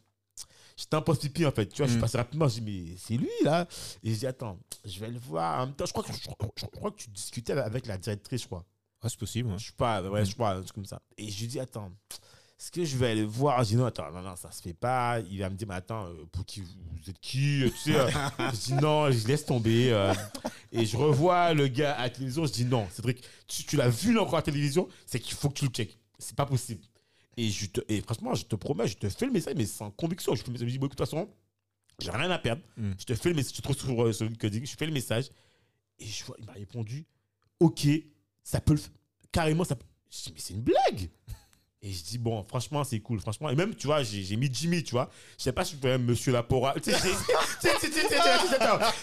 j'étais 0.76 0.94
un 0.96 1.02
post 1.02 1.22
pipi, 1.22 1.44
en 1.46 1.52
fait. 1.52 1.66
Tu 1.66 1.76
vois, 1.78 1.86
je 1.86 1.92
suis 1.92 1.98
Mm. 1.98 2.02
passé 2.02 2.16
rapidement, 2.18 2.48
je 2.48 2.60
dis, 2.60 2.62
mais 2.62 2.96
c'est 2.98 3.16
lui, 3.16 3.28
là. 3.42 3.66
Et 4.02 4.12
je 4.12 4.18
dis, 4.18 4.26
attends, 4.26 4.59
je 4.84 4.98
vais 5.01 5.09
le 5.09 5.18
voir. 5.18 5.60
En 5.62 5.66
même 5.66 5.74
temps, 5.74 5.86
je 5.86 5.92
crois 5.92 6.05
que, 6.05 6.12
je, 6.12 6.18
je- 6.18 6.28
je 6.56 6.66
crois 6.66 6.90
que 6.90 6.96
tu 6.96 7.10
discutais 7.10 7.52
avec 7.52 7.86
la 7.86 7.98
directrice, 7.98 8.42
je 8.42 8.46
crois. 8.46 8.64
Ah, 9.02 9.09
c'est 9.09 9.18
possible. 9.18 9.51
ouais. 9.51 9.59
Je 9.59 9.66
sais 9.66 9.72
pas, 9.76 10.02
ouais, 10.02 10.24
je 10.24 10.30
sais 10.30 10.36
pas, 10.36 10.55
un 10.55 10.60
truc 10.62 10.72
comme 10.74 10.84
ça. 10.86 11.01
Et 11.18 11.30
je 11.30 11.40
lui 11.40 11.46
dis, 11.48 11.60
attends, 11.60 11.92
est-ce 12.59 12.70
que 12.70 12.84
je 12.84 12.96
vais 12.96 13.10
aller 13.10 13.24
voir? 13.24 13.62
Je 13.64 13.70
dis, 13.70 13.76
non, 13.76 13.84
attends, 13.84 14.10
non, 14.10 14.22
non, 14.22 14.34
ça 14.36 14.51
se 14.51 14.62
fait 14.62 14.72
pas. 14.72 15.20
Il 15.30 15.38
va 15.40 15.51
me 15.51 15.56
dire, 15.56 15.68
mais 15.68 15.74
attends, 15.74 16.06
euh, 16.06 16.24
pour 16.32 16.46
qui 16.46 16.60
vous 16.62 17.10
êtes 17.10 17.18
qui 17.20 17.64
Tu 17.70 17.76
sais, 17.92 17.96
euh, 17.98 18.09
je 18.52 18.56
dis, 18.66 18.72
non, 18.74 19.10
je 19.10 19.26
laisse 19.28 19.44
tomber. 19.44 19.92
euh. 19.92 20.14
et 20.72 20.86
je 20.86 20.96
revois 20.96 21.52
le 21.52 21.68
gars 21.68 21.92
à 21.98 22.02
la 22.05 22.10
télévision, 22.10 22.46
je 22.46 22.52
dis, 22.52 22.64
non, 22.64 22.86
Cédric, 22.90 23.22
tu, 23.46 23.64
tu 23.64 23.76
l'as 23.76 23.90
vu 23.90 24.14
là 24.14 24.22
encore 24.22 24.34
à 24.36 24.38
la 24.38 24.42
télévision, 24.42 24.88
c'est 25.05 25.20
qu'il 25.20 25.34
faut 25.34 25.51
que 25.51 25.55
tu 25.59 25.66
le 25.66 25.70
checkes. 25.70 25.98
C'est 26.18 26.34
pas 26.36 26.46
possible. 26.46 26.80
Et, 27.36 27.51
je 27.51 27.66
te, 27.66 27.81
et 27.89 28.01
franchement, 28.01 28.35
je 28.35 28.44
te 28.44 28.55
promets, 28.56 28.86
je 28.89 28.97
te 28.97 29.09
fais 29.09 29.27
le 29.27 29.32
message, 29.32 29.55
mais 29.56 29.66
sans 29.66 29.90
conviction. 29.90 30.35
Je 30.35 30.43
je 30.47 30.65
dis, 30.65 30.78
bon, 30.78 30.86
écoute, 30.86 30.98
de 30.98 31.05
toute 31.05 31.11
façon, 31.11 31.28
j'ai 32.01 32.11
rien 32.11 32.31
à 32.31 32.39
perdre. 32.39 32.62
Mm. 32.77 32.93
Je 32.98 33.05
te 33.05 33.15
fais 33.15 33.31
le 33.31 33.35
message, 33.36 33.52
je 33.52 33.56
te 33.59 33.62
trouve 33.62 33.77
sur, 33.77 34.05
euh, 34.05 34.12
sur 34.12 34.24
LinkedIn, 34.27 34.65
je 34.65 34.77
fais 34.77 34.86
le 34.86 34.93
message. 34.93 35.27
Et 35.98 36.06
je 36.06 36.24
vois, 36.24 36.36
il 36.39 36.44
m'a 36.47 36.52
répondu, 36.52 37.05
ok, 37.61 37.86
ça 38.43 38.61
peut 38.61 38.74
le 38.74 38.78
f- 38.81 38.89
carrément, 39.32 39.65
ça 39.65 39.77
peut- 39.77 39.86
Je 40.11 40.24
dis, 40.24 40.32
mais 40.35 40.40
c'est 40.40 40.55
une 40.55 40.62
blague. 40.62 41.09
Et 41.86 41.93
je 41.93 42.02
dis, 42.02 42.16
bon, 42.16 42.43
franchement, 42.48 42.82
c'est 42.82 42.98
cool, 43.01 43.20
franchement. 43.20 43.51
Et 43.51 43.55
même, 43.55 43.74
tu 43.74 43.86
vois, 43.86 44.02
j'ai 44.02 44.36
mis 44.36 44.48
Jimmy, 44.51 44.82
tu 44.82 44.93
vois. 44.93 45.11
Je 45.36 45.43
sais 45.44 45.52
pas 45.52 45.66
si 45.66 45.73
je 45.74 45.77
peux 45.81 45.89
même 45.89 46.05
Monsieur 46.05 46.32
Lapora. 46.32 46.73
Tu 46.82 46.90
sais, 46.90 46.97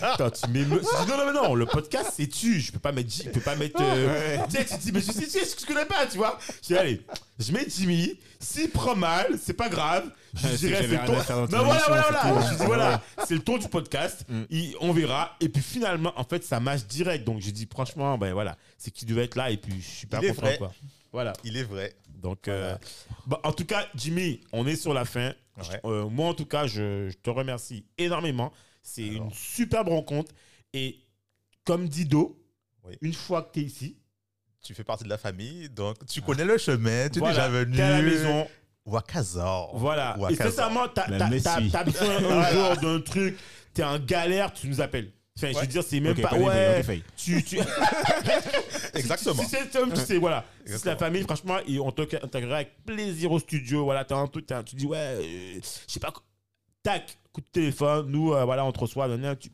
attends. 0.02 0.30
Tu 0.32 0.50
mets. 0.50 0.66
non, 0.66 0.80
non, 1.08 1.32
non, 1.32 1.54
le 1.54 1.68
podcast, 1.68 2.14
c'est 2.16 2.26
tu. 2.26 2.60
Je 2.60 2.72
peux 2.72 2.80
pas 2.80 2.92
mettre 2.92 3.10
Jimmy, 3.12 3.26
je 3.30 3.34
peux 3.34 3.42
pas 3.42 3.56
mettre. 3.56 3.80
euh, 3.80 4.38
Tu 4.50 4.58
sais, 4.58 4.66
tu 4.66 4.78
dis, 4.78 4.92
mais 4.92 5.00
je 5.00 5.12
sais, 5.12 5.42
je 5.60 5.66
connais 5.66 5.86
pas, 5.86 6.08
tu 6.08 6.18
vois. 6.18 6.40
Je 6.64 6.68
dis, 6.68 6.76
allez, 6.78 7.02
je 7.38 7.52
mets 7.52 7.66
Jimmy. 7.68 8.18
S'il 8.40 8.72
prend 8.72 8.96
mal, 8.96 9.38
c'est 9.40 9.54
pas 9.54 9.70
grave. 9.70 10.10
Je 10.34 10.48
dirais, 10.56 10.82
c'est 10.82 10.88
le 10.88 11.06
ton. 11.06 11.14
Non, 11.56 11.64
voilà, 11.64 11.84
voilà, 11.88 12.08
voilà. 12.24 12.50
Je 12.52 12.58
dis, 12.58 12.66
voilà, 12.66 13.02
c'est 13.28 13.36
le 13.36 13.42
ton 13.42 13.60
du 13.60 13.68
podcast. 13.68 14.26
Mm. 14.28 14.44
On 14.80 14.92
verra. 14.92 15.36
Et 15.40 15.50
puis 15.50 15.62
finalement, 15.62 16.14
en 16.16 16.24
fait, 16.24 16.44
ça 16.44 16.60
marche 16.60 16.86
direct. 16.86 17.26
Donc, 17.26 17.42
je 17.42 17.52
dis, 17.52 17.68
franchement, 17.72 18.18
ben 18.18 18.34
voilà, 18.34 18.58
c'est 18.80 18.90
qu'il 18.90 19.08
devait 19.08 19.26
être 19.26 19.36
là. 19.36 19.52
Et 19.52 19.58
puis, 19.58 19.80
je 19.80 19.88
suis 19.88 20.08
est 20.12 20.34
content, 20.36 20.58
quoi. 20.58 20.74
Voilà. 21.12 21.34
Il 21.44 21.58
est 21.58 21.64
vrai. 21.64 21.96
Donc, 22.22 22.48
euh, 22.48 22.76
bah, 23.28 23.40
en 23.44 23.52
tout 23.52 23.66
cas, 23.66 23.88
Jimmy, 23.96 24.42
on 24.54 24.66
est 24.68 24.76
sur 24.76 24.94
la 24.94 25.06
fin. 25.06 25.34
Ouais. 25.58 25.80
Euh, 25.86 26.08
moi, 26.10 26.28
en 26.30 26.34
tout 26.34 26.46
cas, 26.46 26.68
je, 26.68 27.10
je 27.10 27.18
te 27.18 27.30
remercie 27.30 27.86
énormément. 27.98 28.52
C'est 28.84 29.10
Alors. 29.10 29.26
une 29.26 29.32
superbe 29.34 29.90
rencontre. 29.90 30.32
Et 30.74 31.00
comme 31.66 31.88
dit 31.88 32.06
Do, 32.06 32.40
Oui. 32.86 32.96
une 33.02 33.14
fois 33.14 33.44
que 33.44 33.54
tu 33.54 33.60
es 33.60 33.64
ici, 33.64 33.98
Tu 34.64 34.74
fais 34.76 34.84
partie 34.84 35.04
de 35.04 35.10
la 35.10 35.18
famille, 35.18 35.70
donc 35.70 36.06
tu 36.06 36.22
connais 36.22 36.46
le 36.46 36.56
chemin, 36.60 37.10
tu 37.10 37.18
es 37.18 37.20
voilà, 37.20 37.34
déjà 37.34 37.50
venu. 37.50 37.76
t'es 37.76 37.82
à 37.82 37.90
la 37.90 38.02
maison. 38.04 38.48
Wakazor. 38.86 39.72
Voilà. 39.78 40.16
Et 40.18 40.22
Wakazor. 40.22 40.46
sincèrement, 40.48 40.88
t'as 40.88 41.08
t'as- 41.08 41.40
t'as- 41.40 41.62
t'as 41.72 41.84
besoin 41.84 42.18
un 42.30 42.52
jour 42.52 42.78
d'un 42.78 43.02
truc, 43.02 43.38
t'es 43.74 43.84
en 43.84 43.98
galère, 44.00 44.54
tu 44.54 44.68
nous 44.68 44.80
appelles. 44.82 45.12
Enfin, 45.38 45.48
je 45.48 45.54
veux 45.54 45.60
Ouais. 45.62 45.68
dire, 45.68 45.84
c'est 45.84 46.00
même 46.02 46.20
pas. 46.22 46.36
ouais, 46.36 46.84
failles. 46.84 47.04
tu, 47.16 47.42
tu, 47.44 47.58
Exactement. 48.94 49.42
Si 49.44 49.50
c'est 49.50 49.70
tu 49.70 49.96
sais, 50.02 50.18
voilà. 50.18 50.46
Si 50.66 50.78
c'est 50.78 50.86
la 50.86 50.98
famille, 50.98 51.24
franchement, 51.24 51.58
et 51.66 51.80
on 51.80 51.92
t'intégrera 51.92 52.58
avec 52.58 52.84
plaisir 52.86 53.32
au 53.32 53.40
studio. 53.40 53.86
Voilà, 53.86 54.04
t'as 54.06 54.18
un 54.18 54.28
truc, 54.28 54.46
t'as- 54.46 54.64
tu 54.64 54.76
dis, 54.76 54.86
ouais, 54.86 54.98
euh, 54.98 55.60
je 55.62 55.92
sais 55.94 56.00
pas, 56.00 56.12
quoi. 56.12 56.24
tac, 56.84 57.18
coup 57.32 57.42
de 57.42 57.46
téléphone, 57.46 58.10
nous, 58.10 58.34
euh, 58.34 58.44
voilà, 58.44 58.66
on 58.66 58.72
te 58.72 58.80
reçoit, 58.80 59.08
tu, 59.40 59.50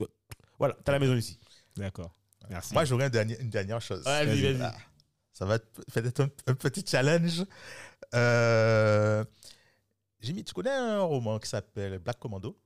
voilà, 0.58 0.76
t'as 0.84 0.92
la 0.94 1.00
maison 1.00 1.16
ici. 1.16 1.38
D'accord. 1.76 2.12
Merci. 2.50 2.74
Moi, 2.74 2.86
j'aurais 2.86 3.08
une 3.08 3.50
dernière 3.50 3.82
chose. 3.82 4.04
Vas-y, 4.04 4.54
vas-y. 4.54 4.62
Ah, 4.62 4.74
Ça 5.34 5.46
va 5.46 5.56
être 5.56 5.68
peut-être 5.94 6.22
un, 6.22 6.30
un 6.48 6.54
petit 6.56 6.84
challenge. 6.88 7.44
Euh, 8.16 9.24
Jimmy, 10.22 10.44
tu 10.44 10.54
connais 10.54 10.72
un 10.72 11.02
roman 11.02 11.38
qui 11.40 11.50
s'appelle 11.50 12.00
Black 12.00 12.18
Commando? 12.20 12.58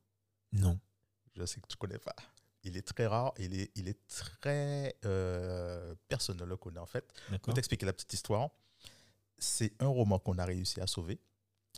Non. 0.53 0.79
Je 1.35 1.45
sais 1.45 1.59
que 1.59 1.67
tu 1.67 1.75
connais 1.77 1.97
pas. 1.97 2.15
Il 2.63 2.77
est 2.77 2.83
très 2.87 3.07
rare, 3.07 3.33
il 3.39 3.59
est, 3.59 3.71
il 3.75 3.87
est 3.87 3.97
très 4.07 4.95
euh, 5.05 5.95
personne 6.07 6.37
ne 6.37 6.45
le 6.45 6.57
connaît 6.57 6.79
en 6.79 6.85
fait. 6.85 7.11
Pour 7.41 7.53
t'expliquer 7.55 7.85
la 7.87 7.93
petite 7.93 8.13
histoire, 8.13 8.49
c'est 9.37 9.73
un 9.81 9.87
roman 9.87 10.19
qu'on 10.19 10.37
a 10.37 10.45
réussi 10.45 10.79
à 10.79 10.85
sauver 10.87 11.19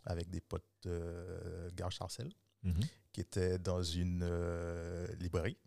avec 0.05 0.29
des 0.29 0.41
potes 0.41 0.65
de 0.83 1.71
Gare 1.75 1.91
Charcel 1.91 2.31
Mhm. 2.63 2.79
qui 3.11 3.19
était 3.19 3.59
dans 3.59 3.83
une 3.83 4.21
euh, 4.23 5.05
librairie. 5.19 5.57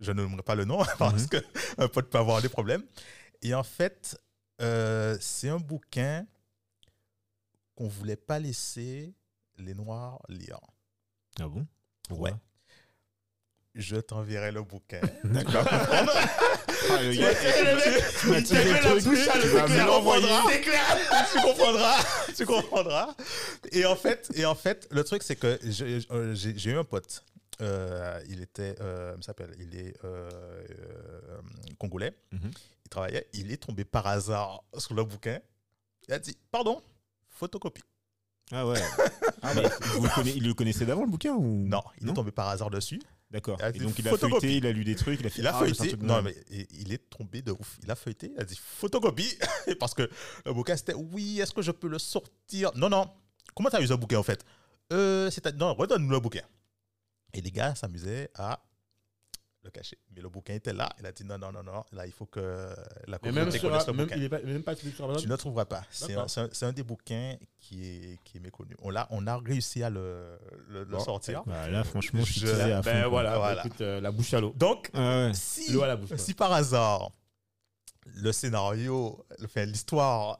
Je 0.00 0.10
ne 0.10 0.22
nommerai 0.22 0.42
pas 0.42 0.56
le 0.56 0.64
nom 0.64 0.82
parce 0.98 1.26
que 1.28 1.36
un 1.78 1.86
pote 1.86 2.10
peut 2.10 2.18
avoir 2.18 2.42
des 2.42 2.48
problèmes. 2.48 2.84
Et 3.42 3.54
en 3.54 3.62
fait, 3.62 4.20
euh, 4.60 5.16
c'est 5.20 5.48
un 5.48 5.58
bouquin 5.60 6.26
qu'on 7.76 7.86
voulait 7.86 8.16
pas 8.16 8.38
laisser 8.40 9.14
les 9.58 9.74
Noirs 9.74 10.20
lire. 10.28 10.58
Ah 11.38 11.46
bon? 11.48 11.64
Ouais. 12.10 12.34
Je 13.80 13.96
t'enverrai 13.96 14.52
le 14.52 14.62
bouquin. 14.62 15.00
D'accord. 15.24 15.64
Ah, 15.70 17.02
le 17.02 17.12
Tu 17.12 17.16
sais, 17.16 17.64
le 17.64 19.00
tu 19.00 20.60
clair. 20.62 20.98
tu 21.32 21.40
comprendras, 21.40 21.96
tu 22.36 22.46
comprendras. 22.46 23.14
Et 23.72 23.84
en 23.86 23.96
fait, 23.96 24.28
et 24.34 24.44
en 24.44 24.54
fait, 24.54 24.86
le 24.90 25.02
truc 25.04 25.22
c'est 25.22 25.36
que 25.36 25.58
euh, 26.12 26.34
j'ai 26.34 26.70
eu 26.70 26.76
un 26.78 26.84
pote. 26.84 27.24
Euh, 27.62 28.20
il 28.28 28.40
était, 28.42 28.74
euh, 28.80 29.14
il 29.18 29.22
s'appelle, 29.24 29.54
il 29.58 29.76
est 29.76 29.94
euh, 30.04 30.30
euh, 30.70 31.40
congolais. 31.78 32.12
Mhm. 32.32 32.50
Il 32.84 32.88
travaillait. 32.88 33.26
Il 33.34 33.52
est 33.52 33.58
tombé 33.58 33.84
par 33.84 34.06
hasard 34.06 34.62
sur 34.78 34.94
le 34.94 35.04
bouquin. 35.04 35.38
Il 36.08 36.14
a 36.14 36.18
dit, 36.18 36.36
pardon, 36.50 36.82
photocopie. 37.28 37.82
Ah 38.52 38.66
ouais. 38.66 38.80
Ah, 39.42 39.54
mais 39.54 39.62
vous 39.94 40.02
le 40.02 40.08
conna- 40.10 40.30
il 40.36 40.46
le 40.46 40.52
connaissait 40.52 40.84
d'avant 40.84 41.00
le 41.02 41.08
bouquin 41.10 41.32
ou? 41.32 41.66
Non, 41.66 41.82
il 41.98 42.10
est 42.10 42.12
tombé 42.12 42.30
par 42.30 42.48
hasard 42.50 42.68
dessus. 42.68 43.00
D'accord. 43.30 43.58
Et 43.74 43.78
donc 43.78 43.96
il 43.98 44.08
a 44.08 44.10
photocopie. 44.10 44.40
feuilleté, 44.40 44.56
il 44.56 44.66
a 44.66 44.72
lu 44.72 44.84
des 44.84 44.96
trucs, 44.96 45.20
il 45.20 45.26
a 45.26 45.30
fait 45.30 45.40
Il 45.40 45.46
a 45.46 45.54
ah, 45.54 45.58
feuilleté. 45.60 45.96
Non, 46.00 46.20
mais 46.20 46.34
il- 46.50 46.92
est 46.92 47.10
tombé 47.10 47.42
de 47.42 47.52
ouf. 47.52 47.78
Il 47.82 47.90
a 47.90 47.94
feuilleté. 47.94 48.32
Il 48.34 48.40
a 48.40 48.44
dit 48.44 48.60
photocopie. 48.60 49.38
Parce 49.78 49.94
que 49.94 50.10
le 50.44 50.52
bouquin, 50.52 50.76
c'était 50.76 50.94
oui, 50.94 51.40
est-ce 51.40 51.52
que 51.52 51.62
je 51.62 51.70
peux 51.70 51.88
le 51.88 51.98
sortir? 51.98 52.72
Non, 52.74 52.88
non. 52.88 53.08
Comment 53.54 53.70
tu 53.70 53.76
as 53.76 53.80
eu 53.80 53.86
ce 53.86 53.94
bouquin 53.94 54.18
en 54.18 54.24
fait? 54.24 54.44
Euh, 54.92 55.30
Non, 55.56 55.74
redonne-nous 55.74 56.10
le 56.10 56.20
bouquin. 56.20 56.42
Et 57.32 57.40
les 57.40 57.52
gars 57.52 57.76
s'amusaient 57.76 58.30
à 58.34 58.60
le 59.62 59.70
cacher. 59.70 59.98
Mais 60.14 60.22
le 60.22 60.28
bouquin 60.28 60.54
était 60.54 60.72
là. 60.72 60.88
Il 60.98 61.06
a 61.06 61.12
dit 61.12 61.24
non, 61.24 61.36
non, 61.38 61.52
non, 61.52 61.62
non. 61.62 61.84
Là, 61.92 62.06
il 62.06 62.12
faut 62.12 62.26
que 62.26 62.40
la 63.06 63.18
Mais 63.22 63.30
même 63.32 63.44
communauté 63.50 63.58
connaisse 63.60 63.86
le 63.86 63.92
même, 63.92 64.06
bouquin. 64.06 64.16
il 64.16 64.24
est 64.24 64.28
pas, 64.30 64.40
même 64.40 64.62
pas 64.62 64.74
sur 64.74 64.90
Tu 64.96 65.02
Amazon. 65.02 65.22
ne 65.26 65.28
le 65.28 65.36
trouveras 65.36 65.64
pas. 65.66 65.82
C'est 65.90 66.14
un, 66.14 66.26
un- 66.62 66.72
des 66.72 66.82
bouquins 66.82 67.36
qui 67.58 67.84
est, 67.86 68.18
qui 68.24 68.38
est 68.38 68.40
méconnu. 68.40 68.74
On 68.82 68.94
a, 68.96 69.06
on 69.10 69.26
a 69.26 69.36
réussi 69.38 69.82
à 69.82 69.90
le, 69.90 70.38
le- 70.68 70.84
le 70.84 70.96
Bon, 70.96 71.00
sortir. 71.00 71.42
Bah, 71.46 71.68
là, 71.68 71.84
franchement, 71.84 72.20
je 72.24 72.32
suis. 72.32 72.46
Ben 72.46 72.80
voilà, 73.06 73.36
Voilà. 73.38 73.54
bah, 73.56 73.62
écoute, 73.66 73.80
euh, 73.82 74.00
la 74.00 74.10
bouche 74.10 74.32
à 74.34 74.40
l'eau. 74.40 74.54
Donc, 74.56 74.90
Ah 74.94 75.26
ouais. 75.26 75.32
si, 75.34 75.72
L'eau 75.72 75.82
à 75.82 75.88
la 75.88 75.96
bouche. 75.96 76.10
si 76.16 76.32
par 76.32 76.52
hasard, 76.52 77.10
le 78.16 78.32
scénario, 78.32 79.24
enfin, 79.44 79.66
l'histoire 79.66 80.36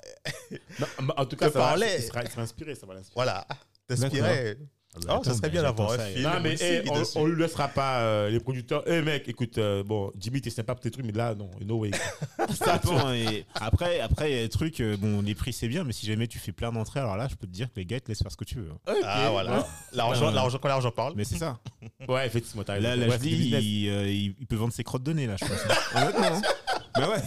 en 1.16 1.26
tout 1.26 1.36
cas, 1.36 1.51
ça 1.51 1.59
va, 1.59 1.66
parlais. 1.68 1.97
il 1.98 2.02
sera, 2.05 2.22
il 2.24 2.30
sera 2.30 2.42
inspiré, 2.42 2.74
ça 2.74 2.86
va 2.86 2.94
l'inspirer. 2.94 3.14
voilà, 3.14 3.47
t'inspirait. 3.86 4.56
Ah 4.93 4.99
Oh, 5.07 5.11
attends, 5.12 5.23
ça 5.23 5.35
serait 5.35 5.51
bien 5.51 5.62
d'avoir 5.62 5.93
un 5.93 5.99
ça, 5.99 6.07
film. 6.07 6.23
Non, 6.25 6.41
mais 6.43 6.57
eh, 6.61 6.83
on, 6.91 7.21
on 7.21 7.27
lui 7.27 7.41
laissera 7.41 7.69
pas 7.69 8.01
euh, 8.01 8.29
les 8.29 8.41
producteurs. 8.41 8.83
Eh 8.87 9.03
mec, 9.03 9.29
écoute, 9.29 9.57
euh, 9.59 9.85
bon, 9.85 10.11
Jimmy, 10.19 10.41
t'es 10.41 10.51
sympa 10.51 10.75
pour 10.75 10.83
tes 10.83 10.91
trucs, 10.91 11.05
mais 11.07 11.12
là, 11.12 11.37
non, 11.37 11.49
no 11.65 11.77
way. 11.79 11.93
Ça 12.55 12.81
et 13.15 13.45
après, 13.55 14.01
après, 14.01 14.33
il 14.33 14.37
y 14.37 14.39
a 14.41 14.43
des 14.43 14.49
trucs, 14.49 14.81
euh, 14.81 14.97
bon, 14.97 15.23
les 15.23 15.37
prix 15.37 15.53
c'est 15.53 15.69
bien, 15.69 15.85
mais 15.85 15.93
si 15.93 16.07
jamais 16.07 16.27
tu 16.27 16.41
fais 16.41 16.51
plein 16.51 16.73
d'entrées, 16.73 16.99
alors 16.99 17.17
là, 17.17 17.29
je 17.31 17.37
peux 17.37 17.47
te 17.47 17.53
dire 17.53 17.69
que 17.69 17.79
les 17.79 17.87
gars 17.87 17.99
ils 17.99 18.01
te 18.01 18.09
laissent 18.09 18.23
faire 18.23 18.33
ce 18.33 18.37
que 18.37 18.45
tu 18.45 18.57
veux. 18.57 18.71
hein. 18.89 18.95
Ah, 19.05 19.29
voilà. 19.31 19.65
L'argent, 19.93 20.59
quand 20.61 20.69
l'argent 20.69 20.91
parle. 20.91 21.12
Mais 21.17 21.25
c'est 21.25 21.39
ça. 21.39 21.59
Ouais, 22.09 22.27
effectivement, 22.27 22.65
t'as 22.65 22.73
raison. 22.75 22.89
Là, 22.89 22.97
là 22.97 23.07
Ouais, 23.07 23.12
je 23.12 23.19
dis, 23.19 23.87
euh, 23.89 24.11
il 24.11 24.35
peut 24.47 24.57
vendre 24.57 24.73
ses 24.73 24.83
crottes 24.83 25.03
de 25.05 25.12
nez, 25.12 25.27
là, 25.29 25.37
je 25.41 25.45
pense. 25.45 25.61
Honnêtement. 25.95 26.27
hein. 26.27 26.41
Bah 26.97 27.09
ouais. 27.11 27.19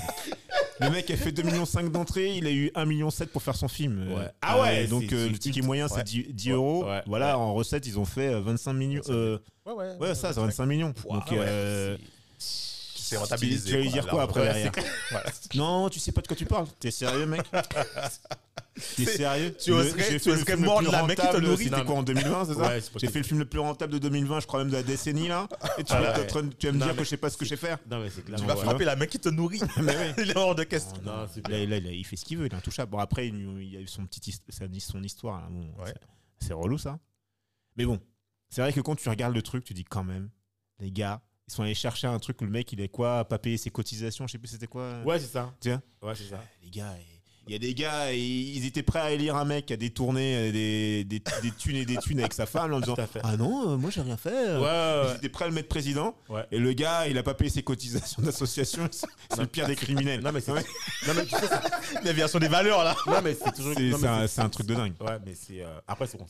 Le 0.79 0.89
mec 0.89 1.09
a 1.11 1.17
fait 1.17 1.31
2,5 1.31 1.43
millions 1.81 1.89
d'entrées, 1.89 2.35
il 2.35 2.47
a 2.47 2.51
eu 2.51 2.71
1,7 2.75 2.85
million 2.87 3.09
pour 3.31 3.41
faire 3.43 3.55
son 3.55 3.67
film. 3.67 3.99
Euh, 4.09 4.15
Ouais. 4.17 4.29
Ah 4.41 4.59
ouais, 4.61 4.87
Donc 4.87 5.03
c'est- 5.09 5.15
euh, 5.15 5.29
le 5.29 5.37
ticket 5.37 5.61
moyen, 5.61 5.85
ouais. 5.87 5.91
c'est 5.95 6.03
10, 6.03 6.25
10 6.33 6.49
Ouais, 6.49 6.55
euros. 6.55 6.85
ouais, 6.85 7.01
voilà, 7.05 7.37
ouais. 7.37 7.43
en 7.43 7.53
recette, 7.53 7.85
ils 7.85 7.99
ont 7.99 8.05
fait 8.05 8.33
euh, 8.33 8.41
25 8.41 8.73
millions. 8.73 9.01
euh, 9.09 9.37
Ouais, 9.65 9.73
ouais. 9.73 9.95
ouais, 9.99 10.15
ça, 10.15 10.33
c'est 10.33 10.39
25 10.39 10.65
millions. 10.65 10.93
Donc, 11.09 11.31
ouais, 11.31 11.37
euh, 11.39 11.97
C'est 12.37 13.17
rentabilisé. 13.17 13.69
tu 13.69 13.77
vas 13.77 13.81
lui 13.83 13.89
dire 13.91 14.07
quoi 14.07 14.23
après 14.23 14.41
derrière. 14.43 14.71
Non, 15.55 15.89
tu 15.89 15.99
sais 15.99 16.11
pas 16.11 16.21
de 16.21 16.27
quoi 16.27 16.35
tu 16.35 16.45
parles. 16.45 16.67
T'es 16.79 16.91
sérieux, 16.91 17.25
mec? 17.27 17.41
T'es 18.95 19.05
sérieux 19.05 19.55
tu 19.55 19.71
oserais- 19.71 19.91
tu 20.07 20.19
fait 20.19 20.25
le 20.29 20.33
oserais 20.33 20.45
film 20.53 20.59
le 20.61 20.65
mordre 20.65 20.81
plus 20.87 20.91
la 20.91 21.01
main 21.03 21.09
qui 21.09 21.15
te 21.15 21.21
rentable, 21.27 21.45
nourrit. 21.45 21.63
C'était 21.65 21.85
quoi 21.85 21.95
en 21.95 22.03
2020, 22.03 22.45
c'est 22.45 22.53
ça 22.55 22.59
Ouais, 22.61 22.81
c'est 22.81 22.99
J'ai 22.99 23.07
fait 23.07 23.19
le 23.19 23.25
film 23.25 23.39
le 23.39 23.45
plus 23.45 23.59
rentable 23.59 23.93
de 23.93 23.99
2020, 23.99 24.39
je 24.39 24.47
crois 24.47 24.59
même 24.61 24.69
de 24.69 24.73
la 24.75 24.81
décennie 24.83 25.27
là. 25.27 25.47
Et 25.77 25.83
tu, 25.83 25.93
Ah 25.93 26.01
vas, 26.01 26.07
ouais. 26.09 26.13
t'es 26.15 26.21
en 26.21 26.25
train 26.27 26.43
de- 26.43 26.53
tu 26.53 26.65
vas 26.65 26.71
me 26.73 26.77
Non, 26.79 26.85
dire 26.85 26.93
mais 26.95 26.97
que 26.99 27.03
je 27.03 27.09
sais 27.09 27.17
pas 27.17 27.29
ce 27.29 27.37
que 27.37 27.45
je 27.45 27.49
sais 27.49 27.57
faire. 27.57 27.77
Non, 27.89 27.99
mais 28.01 28.09
clair. 28.09 28.39
Tu 28.39 28.45
vas 28.45 28.55
Ouais. 28.55 28.61
frapper 28.63 28.85
la 28.85 28.95
main 28.95 29.05
qui 29.05 29.19
te 29.19 29.29
nourrit. 29.29 29.59
Mais 29.77 29.95
oui. 30.17 30.23
Il 30.23 30.31
est 30.31 30.37
hors 30.37 30.55
de 30.55 30.63
question. 30.63 31.01
Non, 31.03 31.27
c'est 31.31 31.47
Là, 31.47 31.59
là, 31.65 31.79
là, 31.79 31.91
il 31.91 32.03
fait 32.05 32.15
ce 32.15 32.25
qu'il 32.25 32.37
veut, 32.39 32.47
il 32.47 32.51
est 32.51 32.55
intouchable. 32.55 32.91
Bon, 32.91 32.97
après, 32.99 33.27
il, 33.27 33.35
il 33.61 33.69
y 33.73 33.77
a 33.77 33.79
eu 33.81 33.87
son 33.87 34.05
petit 34.07 34.33
son 34.79 35.03
histoire. 35.03 35.47
Bon, 35.49 35.61
Ouais. 35.83 35.93
c'est- 36.39 36.47
C'est 36.47 36.53
relou, 36.53 36.77
ça. 36.77 36.99
Mais 37.77 37.85
bon, 37.85 37.99
c'est 38.49 38.61
vrai 38.61 38.73
que 38.73 38.81
quand 38.81 38.95
tu 38.95 39.07
regardes 39.07 39.33
le 39.35 39.41
truc, 39.41 39.63
tu 39.63 39.73
dis 39.73 39.83
quand 39.83 40.03
même, 40.03 40.29
les 40.79 40.91
gars, 40.91 41.21
ils 41.47 41.53
sont 41.53 41.63
allés 41.63 41.73
chercher 41.75 42.07
un 42.07 42.17
truc 42.19 42.41
où 42.41 42.45
le 42.45 42.49
mec, 42.51 42.71
il 42.73 42.81
est 42.81 42.89
quoi, 42.89 43.23
pas 43.25 43.37
payer 43.39 43.57
ses 43.57 43.69
cotisations, 43.69 44.25
je 44.27 44.31
sais 44.33 44.37
plus 44.39 44.47
c'était 44.49 44.67
quoi. 44.67 44.99
Ouais, 45.05 45.19
c'est 45.19 45.27
ça. 45.27 45.53
Tiens. 45.59 45.81
Ouais, 46.01 46.13
c'est 46.15 46.23
ça. 46.29 46.43
Les 46.61 46.69
gars, 46.69 46.93
il 47.47 47.53
y 47.53 47.55
a 47.55 47.59
des 47.59 47.73
gars, 47.73 48.13
ils 48.13 48.65
étaient 48.65 48.83
prêts 48.83 48.99
à 48.99 49.11
élire 49.11 49.35
un 49.35 49.45
mec 49.45 49.65
qui 49.65 49.73
a 49.73 49.77
détourné 49.77 50.51
des, 50.51 51.03
des, 51.03 51.19
des 51.41 51.51
thunes 51.51 51.75
et 51.75 51.85
des 51.85 51.97
thunes 51.97 52.19
avec 52.19 52.33
sa 52.33 52.45
femme 52.45 52.73
en 52.73 52.79
disant. 52.79 52.95
Ah 53.23 53.35
non, 53.37 53.71
euh, 53.73 53.77
moi 53.77 53.89
j'ai 53.89 54.01
rien 54.01 54.17
fait. 54.17 54.57
Ouais, 54.57 55.11
Ils 55.11 55.17
étaient 55.17 55.29
prêts 55.29 55.45
à 55.45 55.47
le 55.49 55.53
mettre 55.53 55.67
président. 55.69 56.15
Ouais. 56.29 56.45
Et 56.51 56.59
le 56.59 56.73
gars, 56.73 57.07
il 57.07 57.17
a 57.17 57.23
pas 57.23 57.33
payé 57.33 57.49
ses 57.49 57.63
cotisations 57.63 58.21
d'association. 58.21 58.87
C'est 58.91 59.39
le 59.41 59.47
pire 59.47 59.67
des 59.67 59.75
criminels. 59.75 60.21
Non, 60.21 60.31
mais 60.31 60.39
c'est. 60.41 60.51
Ouais. 60.51 60.63
Non, 61.07 61.13
mais 61.15 61.25
tu 61.25 61.35
sais, 61.35 61.49
L'aviation 62.03 62.39
des 62.39 62.47
valeurs, 62.47 62.83
là. 62.83 62.95
non, 63.07 63.21
mais 63.23 63.33
c'est 63.33 63.51
toujours. 63.51 63.75
C'est 64.27 64.39
un, 64.41 64.49
truc 64.49 64.65
de 64.67 64.75
dingue. 64.75 64.93
Ouais, 65.01 65.17
mais 65.25 65.33
c'est. 65.35 65.61
euh, 65.61 65.79
Après, 65.87 66.07
c'est 66.07 66.17
bon, 66.17 66.25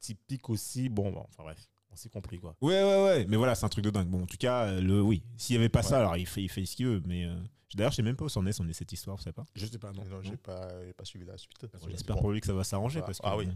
typique 0.00 0.50
aussi. 0.50 0.88
Bon, 0.88 1.10
bon, 1.12 1.24
enfin 1.28 1.42
bref, 1.44 1.58
on 1.92 1.96
s'est 1.96 2.08
compris 2.08 2.38
quoi. 2.38 2.54
Ouais, 2.60 2.82
ouais, 2.82 3.04
ouais. 3.04 3.26
Mais 3.28 3.36
voilà, 3.36 3.54
c'est 3.54 3.64
un 3.64 3.68
truc 3.68 3.84
de 3.84 3.90
dingue. 3.90 4.08
Bon, 4.08 4.22
en 4.22 4.26
tout 4.26 4.36
cas, 4.36 4.72
le, 4.72 5.00
oui. 5.00 5.22
S'il 5.36 5.54
y 5.54 5.58
avait 5.58 5.68
pas 5.68 5.82
ça, 5.82 5.98
alors 6.00 6.16
il 6.16 6.26
fait, 6.26 6.42
il 6.42 6.48
fait 6.48 6.64
ce 6.66 6.74
qu'il 6.76 6.86
veut. 6.86 7.02
Mais 7.06 7.24
euh, 7.24 7.34
d'ailleurs, 7.74 7.90
je 7.92 7.96
sais 7.96 8.02
même 8.02 8.16
pas 8.16 8.24
où 8.24 8.28
c'en 8.28 8.44
est, 8.46 8.52
c'en 8.52 8.66
est 8.68 8.72
cette 8.72 8.92
histoire, 8.92 9.16
vous 9.16 9.22
savez 9.22 9.34
pas. 9.34 9.44
Je 9.54 9.66
sais 9.66 9.78
pas, 9.78 9.92
non. 9.92 10.04
Non, 10.04 10.22
j'ai 10.22 10.36
pas, 10.36 10.68
suivi 11.04 11.24
la 11.26 11.36
suite. 11.38 11.58
Bon, 11.62 11.88
J'espère 11.90 12.16
pour 12.16 12.30
lui 12.32 12.40
que 12.40 12.46
ça 12.46 12.54
va 12.54 12.64
s'arranger. 12.64 13.00
Ah, 13.02 13.06
parce 13.06 13.18
que, 13.18 13.26
ah 13.26 13.36
oui. 13.36 13.48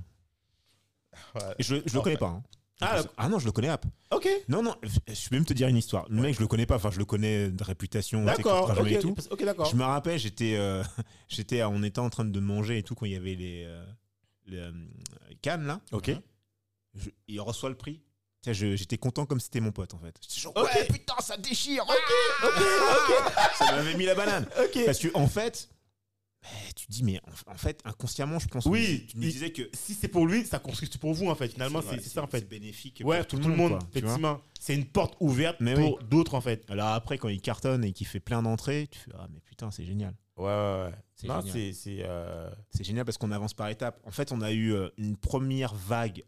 je, 1.58 1.76
je 1.86 1.94
le 1.94 2.00
connais 2.00 2.16
pas. 2.16 2.28
hein. 2.28 2.42
Ah, 2.82 3.02
Ah 3.18 3.28
non, 3.28 3.38
je 3.38 3.44
le 3.44 3.52
connais. 3.52 3.68
App. 3.68 3.84
Ok. 4.10 4.26
Non, 4.48 4.62
non, 4.62 4.74
je 4.82 4.88
vais 5.28 5.36
même 5.36 5.44
te 5.44 5.52
dire 5.52 5.68
une 5.68 5.76
histoire. 5.76 6.06
Le 6.08 6.22
mec, 6.22 6.34
je 6.34 6.40
le 6.40 6.46
connais 6.46 6.64
pas. 6.64 6.76
Enfin, 6.76 6.90
je 6.90 6.98
le 6.98 7.04
connais 7.04 7.50
de 7.50 7.62
réputation, 7.62 8.24
D'accord. 8.24 8.68
quand 8.68 8.74
je 8.74 8.80
Ok, 8.80 8.90
et 8.92 8.98
tout. 8.98 9.14
ok, 9.30 9.44
d'accord. 9.44 9.66
Je 9.66 9.76
me 9.76 9.82
rappelle, 9.84 10.18
j'étais, 10.18 10.56
euh, 10.56 10.82
j'étais, 11.28 11.62
on 11.62 11.82
était 11.82 11.98
en 11.98 12.08
train 12.08 12.24
de 12.24 12.40
manger 12.40 12.78
et 12.78 12.82
tout 12.82 12.94
quand 12.94 13.04
il 13.04 13.12
y 13.12 13.16
avait 13.16 13.34
les, 13.34 13.64
euh, 13.66 13.84
les, 14.46 14.56
euh, 14.58 14.72
Cannes 15.42 15.66
là. 15.66 15.80
Ok. 15.92 16.10
Je- 16.94 17.10
il 17.28 17.40
reçoit 17.40 17.68
le 17.68 17.76
prix. 17.76 18.00
J'étais 18.46 18.96
content 18.98 19.26
comme 19.26 19.40
c'était 19.40 19.60
mon 19.60 19.70
pote 19.72 19.92
en 19.94 19.98
fait. 19.98 20.14
J'étais 20.22 20.40
genre, 20.40 20.52
Ok. 20.56 20.64
ouais, 20.74 20.86
putain, 20.86 21.14
ça 21.20 21.36
déchire. 21.36 21.84
Ah 21.88 23.50
ça 23.54 23.72
m'avait 23.72 23.94
mis 23.96 24.04
la 24.06 24.14
banane. 24.14 24.46
Ok. 24.64 24.84
Parce 24.84 24.98
que 24.98 25.08
en 25.14 25.26
fait, 25.28 25.68
eh, 26.44 26.72
tu 26.74 26.86
dis, 26.88 27.02
mais 27.04 27.20
en, 27.46 27.52
en 27.52 27.56
fait, 27.56 27.80
inconsciemment, 27.84 28.38
je 28.38 28.48
pense. 28.48 28.64
Oui, 28.66 29.04
que 29.06 29.12
tu 29.12 29.16
me 29.18 29.22
disais 29.22 29.50
que 29.52 29.68
Si 29.74 29.92
c'est 29.94 30.08
pour 30.08 30.26
lui, 30.26 30.46
ça 30.46 30.58
construit 30.58 30.88
pour 30.98 31.12
vous 31.12 31.28
en 31.28 31.34
fait. 31.34 31.48
Finalement, 31.48 31.82
c'est 31.82 32.00
c'est 32.00 32.08
ça 32.08 32.22
en 32.22 32.28
c'est 32.30 32.40
fait. 32.40 32.48
bénéfique. 32.48 33.02
Ouais, 33.04 33.22
pour 33.24 33.38
tout 33.40 33.48
le 33.48 33.54
monde, 33.56 33.78
effectivement. 33.90 34.40
C'est 34.58 34.74
une 34.74 34.86
porte 34.86 35.16
ouverte 35.20 35.56
Mais 35.60 35.74
pour 35.74 35.98
d'autres 36.02 36.34
en 36.34 36.40
fait. 36.40 36.64
Alors 36.70 36.88
après, 36.88 37.18
quand 37.18 37.28
il 37.28 37.40
cartonne 37.40 37.84
et 37.84 37.92
qu'il 37.92 38.06
fait 38.06 38.20
plein 38.20 38.42
d'entrées, 38.42 38.88
tu 38.90 38.98
fais, 38.98 39.10
ah, 39.18 39.26
mais 39.32 39.40
putain, 39.40 39.70
c'est 39.70 39.84
génial. 39.84 40.14
Ouais, 40.36 40.46
ouais, 40.46 40.84
ouais. 40.86 40.94
C'est 41.16 41.26
Non, 41.26 41.40
génial. 41.42 41.52
c'est. 41.52 41.72
c'est, 41.74 41.98
euh, 42.00 42.50
C'est 42.70 42.84
génial 42.84 43.04
parce 43.04 43.18
qu'on 43.18 43.30
avance 43.32 43.52
par 43.52 43.68
étapes. 43.68 44.00
En 44.06 44.10
fait, 44.10 44.32
on 44.32 44.40
a 44.40 44.50
eu 44.52 44.72
euh, 44.72 44.88
une 44.96 45.16
première 45.18 45.74
vague 45.74 46.24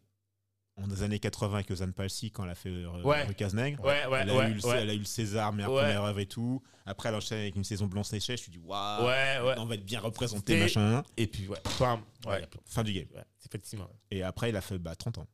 en 0.76 0.86
des 0.88 1.02
années 1.02 1.18
80 1.18 1.54
avec 1.54 1.70
Ozan 1.70 1.92
Palsy 1.92 2.30
quand 2.30 2.44
elle 2.44 2.50
a 2.50 2.54
fait 2.54 2.70
euh, 2.70 3.02
Ouais. 3.02 3.24
Recase 3.24 3.54
Nègre. 3.54 3.84
Ouais, 3.84 4.06
ouais, 4.06 4.20
elle, 4.22 4.30
a 4.30 4.34
ouais. 4.34 4.50
eu 4.50 4.54
le, 4.54 4.66
ouais. 4.66 4.78
elle 4.82 4.90
a 4.90 4.94
eu 4.94 4.98
le 4.98 5.04
César, 5.04 5.52
meilleure 5.52 5.72
Ouais. 5.72 5.82
première 5.82 6.04
œuvre 6.04 6.18
et 6.18 6.26
tout. 6.26 6.62
Après, 6.86 7.08
elle 7.10 7.14
enchaîne 7.14 7.38
avec 7.40 7.54
une 7.56 7.64
saison 7.64 7.86
blanche 7.86 8.06
séchée. 8.08 8.36
Je 8.36 8.42
me 8.42 8.44
suis 8.44 8.52
dit, 8.52 8.58
waouh, 8.58 9.06
Ouais, 9.06 9.38
ouais. 9.44 9.54
on 9.58 9.66
va 9.66 9.74
être 9.74 9.84
bien 9.84 10.00
représenté, 10.00 10.58
machin. 10.58 11.02
Et 11.16 11.26
puis, 11.26 11.46
ouais. 11.48 11.58
Bam. 11.78 12.00
Ouais. 12.26 12.32
Ouais. 12.40 12.48
Fin 12.66 12.82
du 12.82 12.92
game. 12.92 13.06
effectivement. 13.46 13.88
Et 14.10 14.22
après, 14.22 14.48
il 14.48 14.56
a 14.56 14.60
fait 14.60 14.78
bah, 14.78 14.96
30 14.96 15.18
ans. 15.18 15.26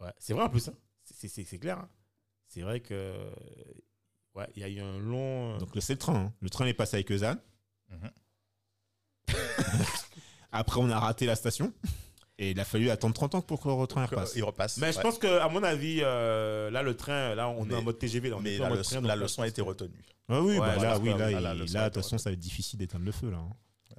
Ouais. 0.00 0.12
C'est 0.18 0.34
vrai 0.34 0.44
en 0.44 0.48
plus. 0.50 0.68
hein. 0.68 0.74
C'est- 1.04 1.58
clair. 1.58 1.78
hein. 1.78 1.88
C'est 2.48 2.60
vrai 2.60 2.80
que. 2.80 3.14
Ouais, 4.34 4.46
il 4.56 4.60
y 4.62 4.64
a 4.64 4.68
eu 4.68 4.80
un 4.80 4.98
long. 4.98 5.54
euh, 5.54 5.58
Donc, 5.58 5.74
le- 5.74 5.80
c'est 5.80 5.94
le 5.94 5.98
train. 5.98 6.14
hein. 6.16 6.32
Le 6.40 6.50
train 6.50 6.66
est 6.66 6.74
passé 6.74 6.96
avec 6.96 7.10
Ozan. 7.10 7.36
Mhm. 7.90 8.10
Après, 10.52 10.80
on 10.80 10.90
a 10.90 10.98
raté 10.98 11.26
la 11.26 11.34
station. 11.36 11.72
Et 12.42 12.50
il 12.50 12.60
a 12.60 12.64
fallu 12.64 12.90
attendre 12.90 13.14
30 13.14 13.36
ans 13.36 13.40
pour 13.40 13.60
que 13.60 13.68
le 13.68 13.86
train 13.86 14.04
repasse. 14.06 14.32
Il 14.34 14.42
repasse. 14.42 14.78
Mais 14.78 14.92
je 14.92 15.00
pense 15.00 15.16
que, 15.18 15.38
à 15.38 15.48
mon 15.48 15.62
avis, 15.62 16.00
euh, 16.02 16.70
là, 16.70 16.82
le 16.82 16.96
train, 16.96 17.34
là, 17.36 17.48
on 17.48 17.64
est 17.64 17.68
Mais- 17.68 17.74
en 17.76 17.82
mode 17.82 17.98
TGV. 17.98 18.30
Là, 18.30 18.36
on 18.36 18.40
est 18.40 18.42
Mais 18.42 18.60
en 18.60 18.62
la 18.64 18.68
mode 18.70 18.78
leçon, 18.78 18.96
train, 18.96 19.06
la 19.06 19.14
donc, 19.14 19.22
leçon 19.22 19.42
euh, 19.42 19.44
a 19.44 19.48
été 19.48 19.62
retenue. 19.62 20.02
Ah 20.28 20.40
oui, 20.42 20.54
Ouais, 20.54 20.58
bah 20.58 20.76
là, 20.76 20.98
oui, 20.98 21.10
là, 21.10 21.30
là, 21.40 21.54
de 21.54 21.60
toute 21.64 21.76
a 21.76 21.90
façon, 21.90 22.18
ça 22.18 22.30
va 22.30 22.34
être 22.34 22.40
difficile 22.40 22.78
d'éteindre 22.80 23.04
le 23.04 23.12
feu, 23.12 23.30
là. 23.30 23.38
hein. 23.38 23.50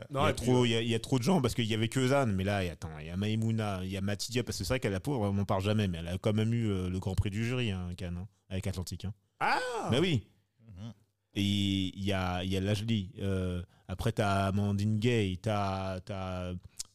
Non, 0.09 0.23
il, 0.23 0.25
y 0.25 0.29
a 0.29 0.33
trop, 0.33 0.65
il, 0.65 0.69
y 0.71 0.75
a, 0.75 0.81
il 0.81 0.87
y 0.89 0.95
a 0.95 0.99
trop 0.99 1.19
de 1.19 1.23
gens 1.23 1.39
parce 1.41 1.53
qu'il 1.53 1.65
y 1.65 1.73
avait 1.75 1.87
que 1.87 1.99
Ozan, 1.99 2.25
mais 2.27 2.43
là, 2.43 2.63
il 2.63 2.67
y 2.67 2.69
a- 2.69 2.73
attends, 2.73 2.89
il 2.99 3.05
y 3.05 3.09
a 3.11 3.15
Maïmouna, 3.15 3.81
il 3.83 3.91
y 3.91 3.97
a 3.97 4.01
Matidia, 4.01 4.43
parce 4.43 4.57
que 4.57 4.63
c'est 4.63 4.73
vrai 4.73 4.79
qu'elle 4.79 4.91
la 4.91 4.99
pauvre, 4.99 5.21
on 5.29 5.33
n'en 5.33 5.45
parle 5.45 5.61
jamais, 5.61 5.87
mais 5.87 5.99
elle 5.99 6.07
a 6.07 6.17
quand 6.17 6.33
même 6.33 6.51
eu 6.53 6.69
euh, 6.69 6.89
le 6.89 6.99
Grand 6.99 7.13
Prix 7.15 7.29
du 7.29 7.45
jury, 7.45 7.71
hein, 7.71 7.89
Cannes, 7.95 8.17
hein, 8.19 8.27
avec 8.49 8.65
Atlantique. 8.67 9.05
Hein. 9.05 9.13
Ah 9.39 9.59
Bah 9.91 9.99
oui. 10.01 10.27
Mhm. 10.67 10.93
Et 11.35 11.41
il 11.43 12.03
y 12.03 12.11
a, 12.11 12.43
il 12.43 12.51
y 12.51 12.57
a 12.57 12.59
Lajli. 12.59 13.11
Euh, 13.19 13.61
après, 13.87 14.11
t'as 14.13 14.45
Amandine 14.47 14.97
Gay, 14.97 15.37
t'as, 15.41 15.99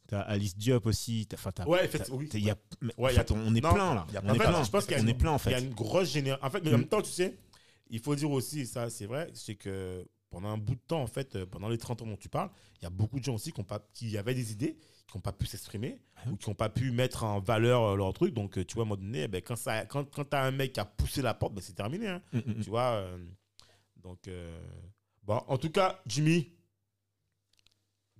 t'as, 0.09 0.20
Alice 0.22 0.56
Diop 0.56 0.85
aussi. 0.86 1.28
Enfin, 1.32 1.52
t'as, 1.52 1.64
Ouais, 1.66 1.78
t'as- 1.78 1.85
effectivement, 1.85 2.18
oui. 2.18 2.28
y 2.35 2.51
a, 2.51 2.56
Ouais, 2.98 3.10
en 3.12 3.14
y 3.14 3.18
a- 3.18 3.24
fait, 3.24 3.30
on 3.30 3.55
est 3.55 3.60
non, 3.60 3.72
plein 3.72 3.94
là. 3.94 4.06
a 4.14 4.20
On 4.24 4.28
est 4.28 4.32
de- 4.32 4.39
plein. 4.39 4.64
je 4.64 4.70
pense 4.70 4.85
qu'il 4.85 4.93
y 4.93 4.97
a 4.97 4.98
on 4.98 5.02
une- 5.05 5.09
est 5.10 5.14
plein 5.14 5.30
en 5.30 5.36
Il 5.39 5.51
y 5.51 5.55
a 5.55 5.59
fait. 5.59 5.64
une 5.64 5.74
grosse 5.74 6.10
génération. 6.12 6.44
En 6.47 6.51
fait, 6.51 6.60
mais 6.64 6.70
en 6.70 6.74
Mm. 6.74 6.80
même 6.80 6.89
temps, 6.89 7.02
tu 7.02 7.10
sais, 7.12 7.39
il 7.90 8.01
faut 8.01 8.14
dire 8.16 8.30
aussi, 8.30 8.66
ça 8.66 8.90
c'est 8.90 9.06
vrai, 9.06 9.30
c'est 9.35 9.55
que 9.55 10.05
pendant 10.30 10.48
un 10.48 10.59
bout 10.59 10.74
de 10.74 10.80
temps, 10.86 11.01
en 11.02 11.06
fait, 11.06 11.36
euh, 11.36 11.47
pendant 11.47 11.68
les 11.68 11.78
30 11.78 12.02
ans 12.02 12.06
dont 12.06 12.16
tu 12.16 12.28
parles, 12.28 12.51
il 12.80 12.85
y 12.85 12.86
a 12.86 12.90
beaucoup 12.90 13.18
de 13.18 13.24
gens 13.24 13.35
aussi 13.35 13.52
qui, 13.52 13.60
ont 13.60 13.64
pas, 13.64 13.80
qui 13.94 14.18
avaient 14.18 14.35
des 14.35 14.52
idées, 14.52 14.76
qui 15.10 15.16
n'ont 15.16 15.22
pas 15.22 15.32
pu 15.32 15.47
s'exprimer 15.47 15.98
Ouais. 16.26 16.32
ou 16.32 16.36
qui 16.36 16.51
n'ont 16.51 16.55
pas 16.55 16.68
pu 16.68 16.90
mettre 16.90 17.24
en 17.24 17.40
valeur 17.40 17.82
euh, 17.82 17.97
leur 17.97 18.12
truc. 18.12 18.35
Donc, 18.35 18.59
euh, 18.59 18.64
tu 18.64 18.74
vois, 18.74 18.82
à 18.82 18.86
un 18.86 18.89
moment 18.90 19.01
donné, 19.01 19.22
eh 19.22 19.28
ben, 19.28 19.40
quand, 19.40 19.56
ça, 19.56 19.86
quand, 19.86 20.05
quand 20.10 20.24
tu 20.28 20.36
as 20.36 20.43
un 20.44 20.51
mec 20.51 20.74
qui 20.74 20.80
a 20.80 20.85
poussé 20.85 21.22
la 21.22 21.32
porte, 21.32 21.55
ben, 21.55 21.62
c'est 21.62 21.72
terminé. 21.74 22.09
hein. 22.09 22.20
Mm, 22.35 22.39
mm, 22.39 22.43
mm. 22.59 22.60
Tu 22.62 22.68
vois 22.70 22.90
euh, 22.93 23.16
Donc, 24.02 24.28
euh, 24.28 24.60
bon, 25.22 25.40
en 25.48 25.56
tout 25.59 25.70
cas, 25.70 25.98
Jimmy, 26.06 26.52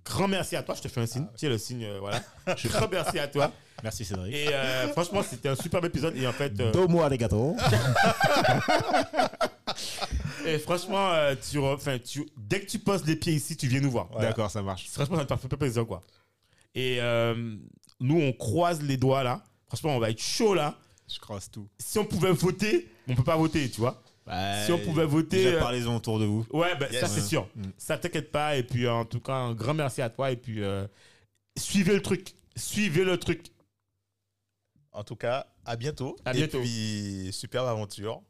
grand 0.09 0.29
merci 0.29 0.57
à 0.57 0.63
toi. 0.63 0.75
Je 0.75 0.83
te 0.83 0.89
fais 0.89 1.01
un 1.01 1.07
signe. 1.07 1.27
Tu 1.33 1.39
sais, 1.39 1.49
le 1.49 1.59
signe, 1.59 1.85
euh, 1.85 1.99
voilà. 2.01 2.23
grand 2.65 2.89
merci 2.91 3.19
à 3.19 3.29
toi. 3.29 3.53
Merci 3.83 4.05
Cédric. 4.05 4.35
Et 4.35 4.49
euh, 4.53 4.89
franchement, 4.89 5.23
c'était 5.23 5.49
un 5.49 5.55
superbe 5.55 5.85
épisode. 5.85 6.17
Et 6.17 6.27
en 6.27 6.33
fait, 6.33 6.53
euh, 6.61 7.09
les 7.09 7.19
gâteaux. 7.19 7.55
Et 10.45 10.59
franchement, 10.59 11.13
euh, 11.13 11.37
tu, 11.37 11.59
enfin, 11.59 11.99
tu, 11.99 12.29
dès 12.37 12.61
que 12.61 12.67
tu 12.67 12.81
poses 12.81 13.05
les 13.07 13.15
pieds 13.15 13.35
ici, 13.35 13.57
tu 13.57 13.69
viens 13.69 13.81
nous 13.81 13.91
voir. 13.91 14.09
D'accord, 14.19 14.51
ça 14.51 14.63
marche. 14.63 14.89
Franchement, 14.91 15.19
ça 15.19 15.25
te 15.27 15.37
fait 15.37 15.57
plaisir, 15.57 15.87
quoi. 15.87 16.01
Et 16.75 16.99
nous, 18.01 18.21
on 18.21 18.33
croise 18.33 18.83
les 18.83 18.97
doigts, 18.97 19.23
là. 19.23 19.43
Franchement, 19.69 19.95
on 19.97 20.01
va 20.01 20.11
être 20.11 20.23
chaud, 20.23 20.55
là. 20.55 20.77
Je 21.09 21.19
croise 21.21 21.49
tout. 21.51 21.69
Si 21.79 21.99
on 21.99 22.05
pouvait 22.05 22.33
voter, 22.33 22.91
on 23.09 23.15
peut 23.15 23.25
pas 23.25 23.37
voter, 23.37 23.71
tu 23.71 23.81
vois. 23.81 24.03
Bah, 24.29 24.65
Si 24.67 24.73
on 24.73 24.79
pouvait 24.79 25.07
voter, 25.07 25.45
déjà, 25.45 25.57
euh, 25.57 25.61
parlez-en 25.61 25.97
autour 25.97 26.19
de 26.19 26.27
vous. 26.27 26.47
Ouais, 26.53 26.77
ben, 26.77 26.93
ça, 26.93 27.09
c'est 27.09 27.23
sûr. 27.23 27.49
Mm. 27.57 27.63
Ça, 27.79 27.97
t'inquiète 27.97 28.31
pas. 28.31 28.57
Et 28.57 28.63
puis, 28.63 28.87
en 28.87 29.05
tout 29.07 29.21
cas, 29.21 29.33
un 29.33 29.55
grand 29.55 29.73
merci 29.75 30.03
à 30.03 30.11
toi. 30.11 30.31
Et 30.31 30.37
puis, 30.37 30.63
euh, 30.63 30.87
suivez 31.57 31.95
le 31.95 32.03
truc. 32.03 32.35
Suivez 32.55 33.05
le 33.05 33.17
truc. 33.19 33.47
En 34.93 35.03
tout 35.03 35.17
cas, 35.17 35.47
à 35.65 35.77
bientôt. 35.77 36.17
À 36.27 36.33
bientôt. 36.35 36.59
Et 36.59 36.63
puis, 36.63 37.29
superbe 37.33 37.69
aventure. 37.69 38.21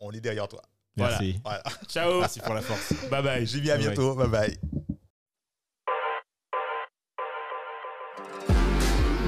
On 0.00 0.10
est 0.12 0.20
derrière 0.20 0.48
toi. 0.48 0.62
Voilà. 0.96 1.18
Merci. 1.20 1.40
Voilà. 1.44 1.62
Ciao. 1.88 2.20
Merci 2.20 2.40
pour 2.40 2.54
la 2.54 2.62
force. 2.62 2.94
bye 3.10 3.22
bye. 3.22 3.46
J'ai 3.46 3.60
mis 3.60 3.70
à 3.70 3.76
Bye 3.76 3.86
bye. 3.86 3.94
bientôt. 3.94 4.14
Bye 4.14 4.28
bye. 4.28 4.58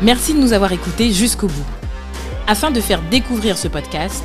Merci 0.02 0.34
de 0.34 0.38
nous 0.38 0.52
avoir 0.52 0.72
écoutés 0.72 1.12
jusqu'au 1.12 1.48
bout. 1.48 1.66
Afin 2.46 2.70
de 2.70 2.80
faire 2.80 3.00
découvrir 3.08 3.56
ce 3.56 3.68
podcast, 3.68 4.24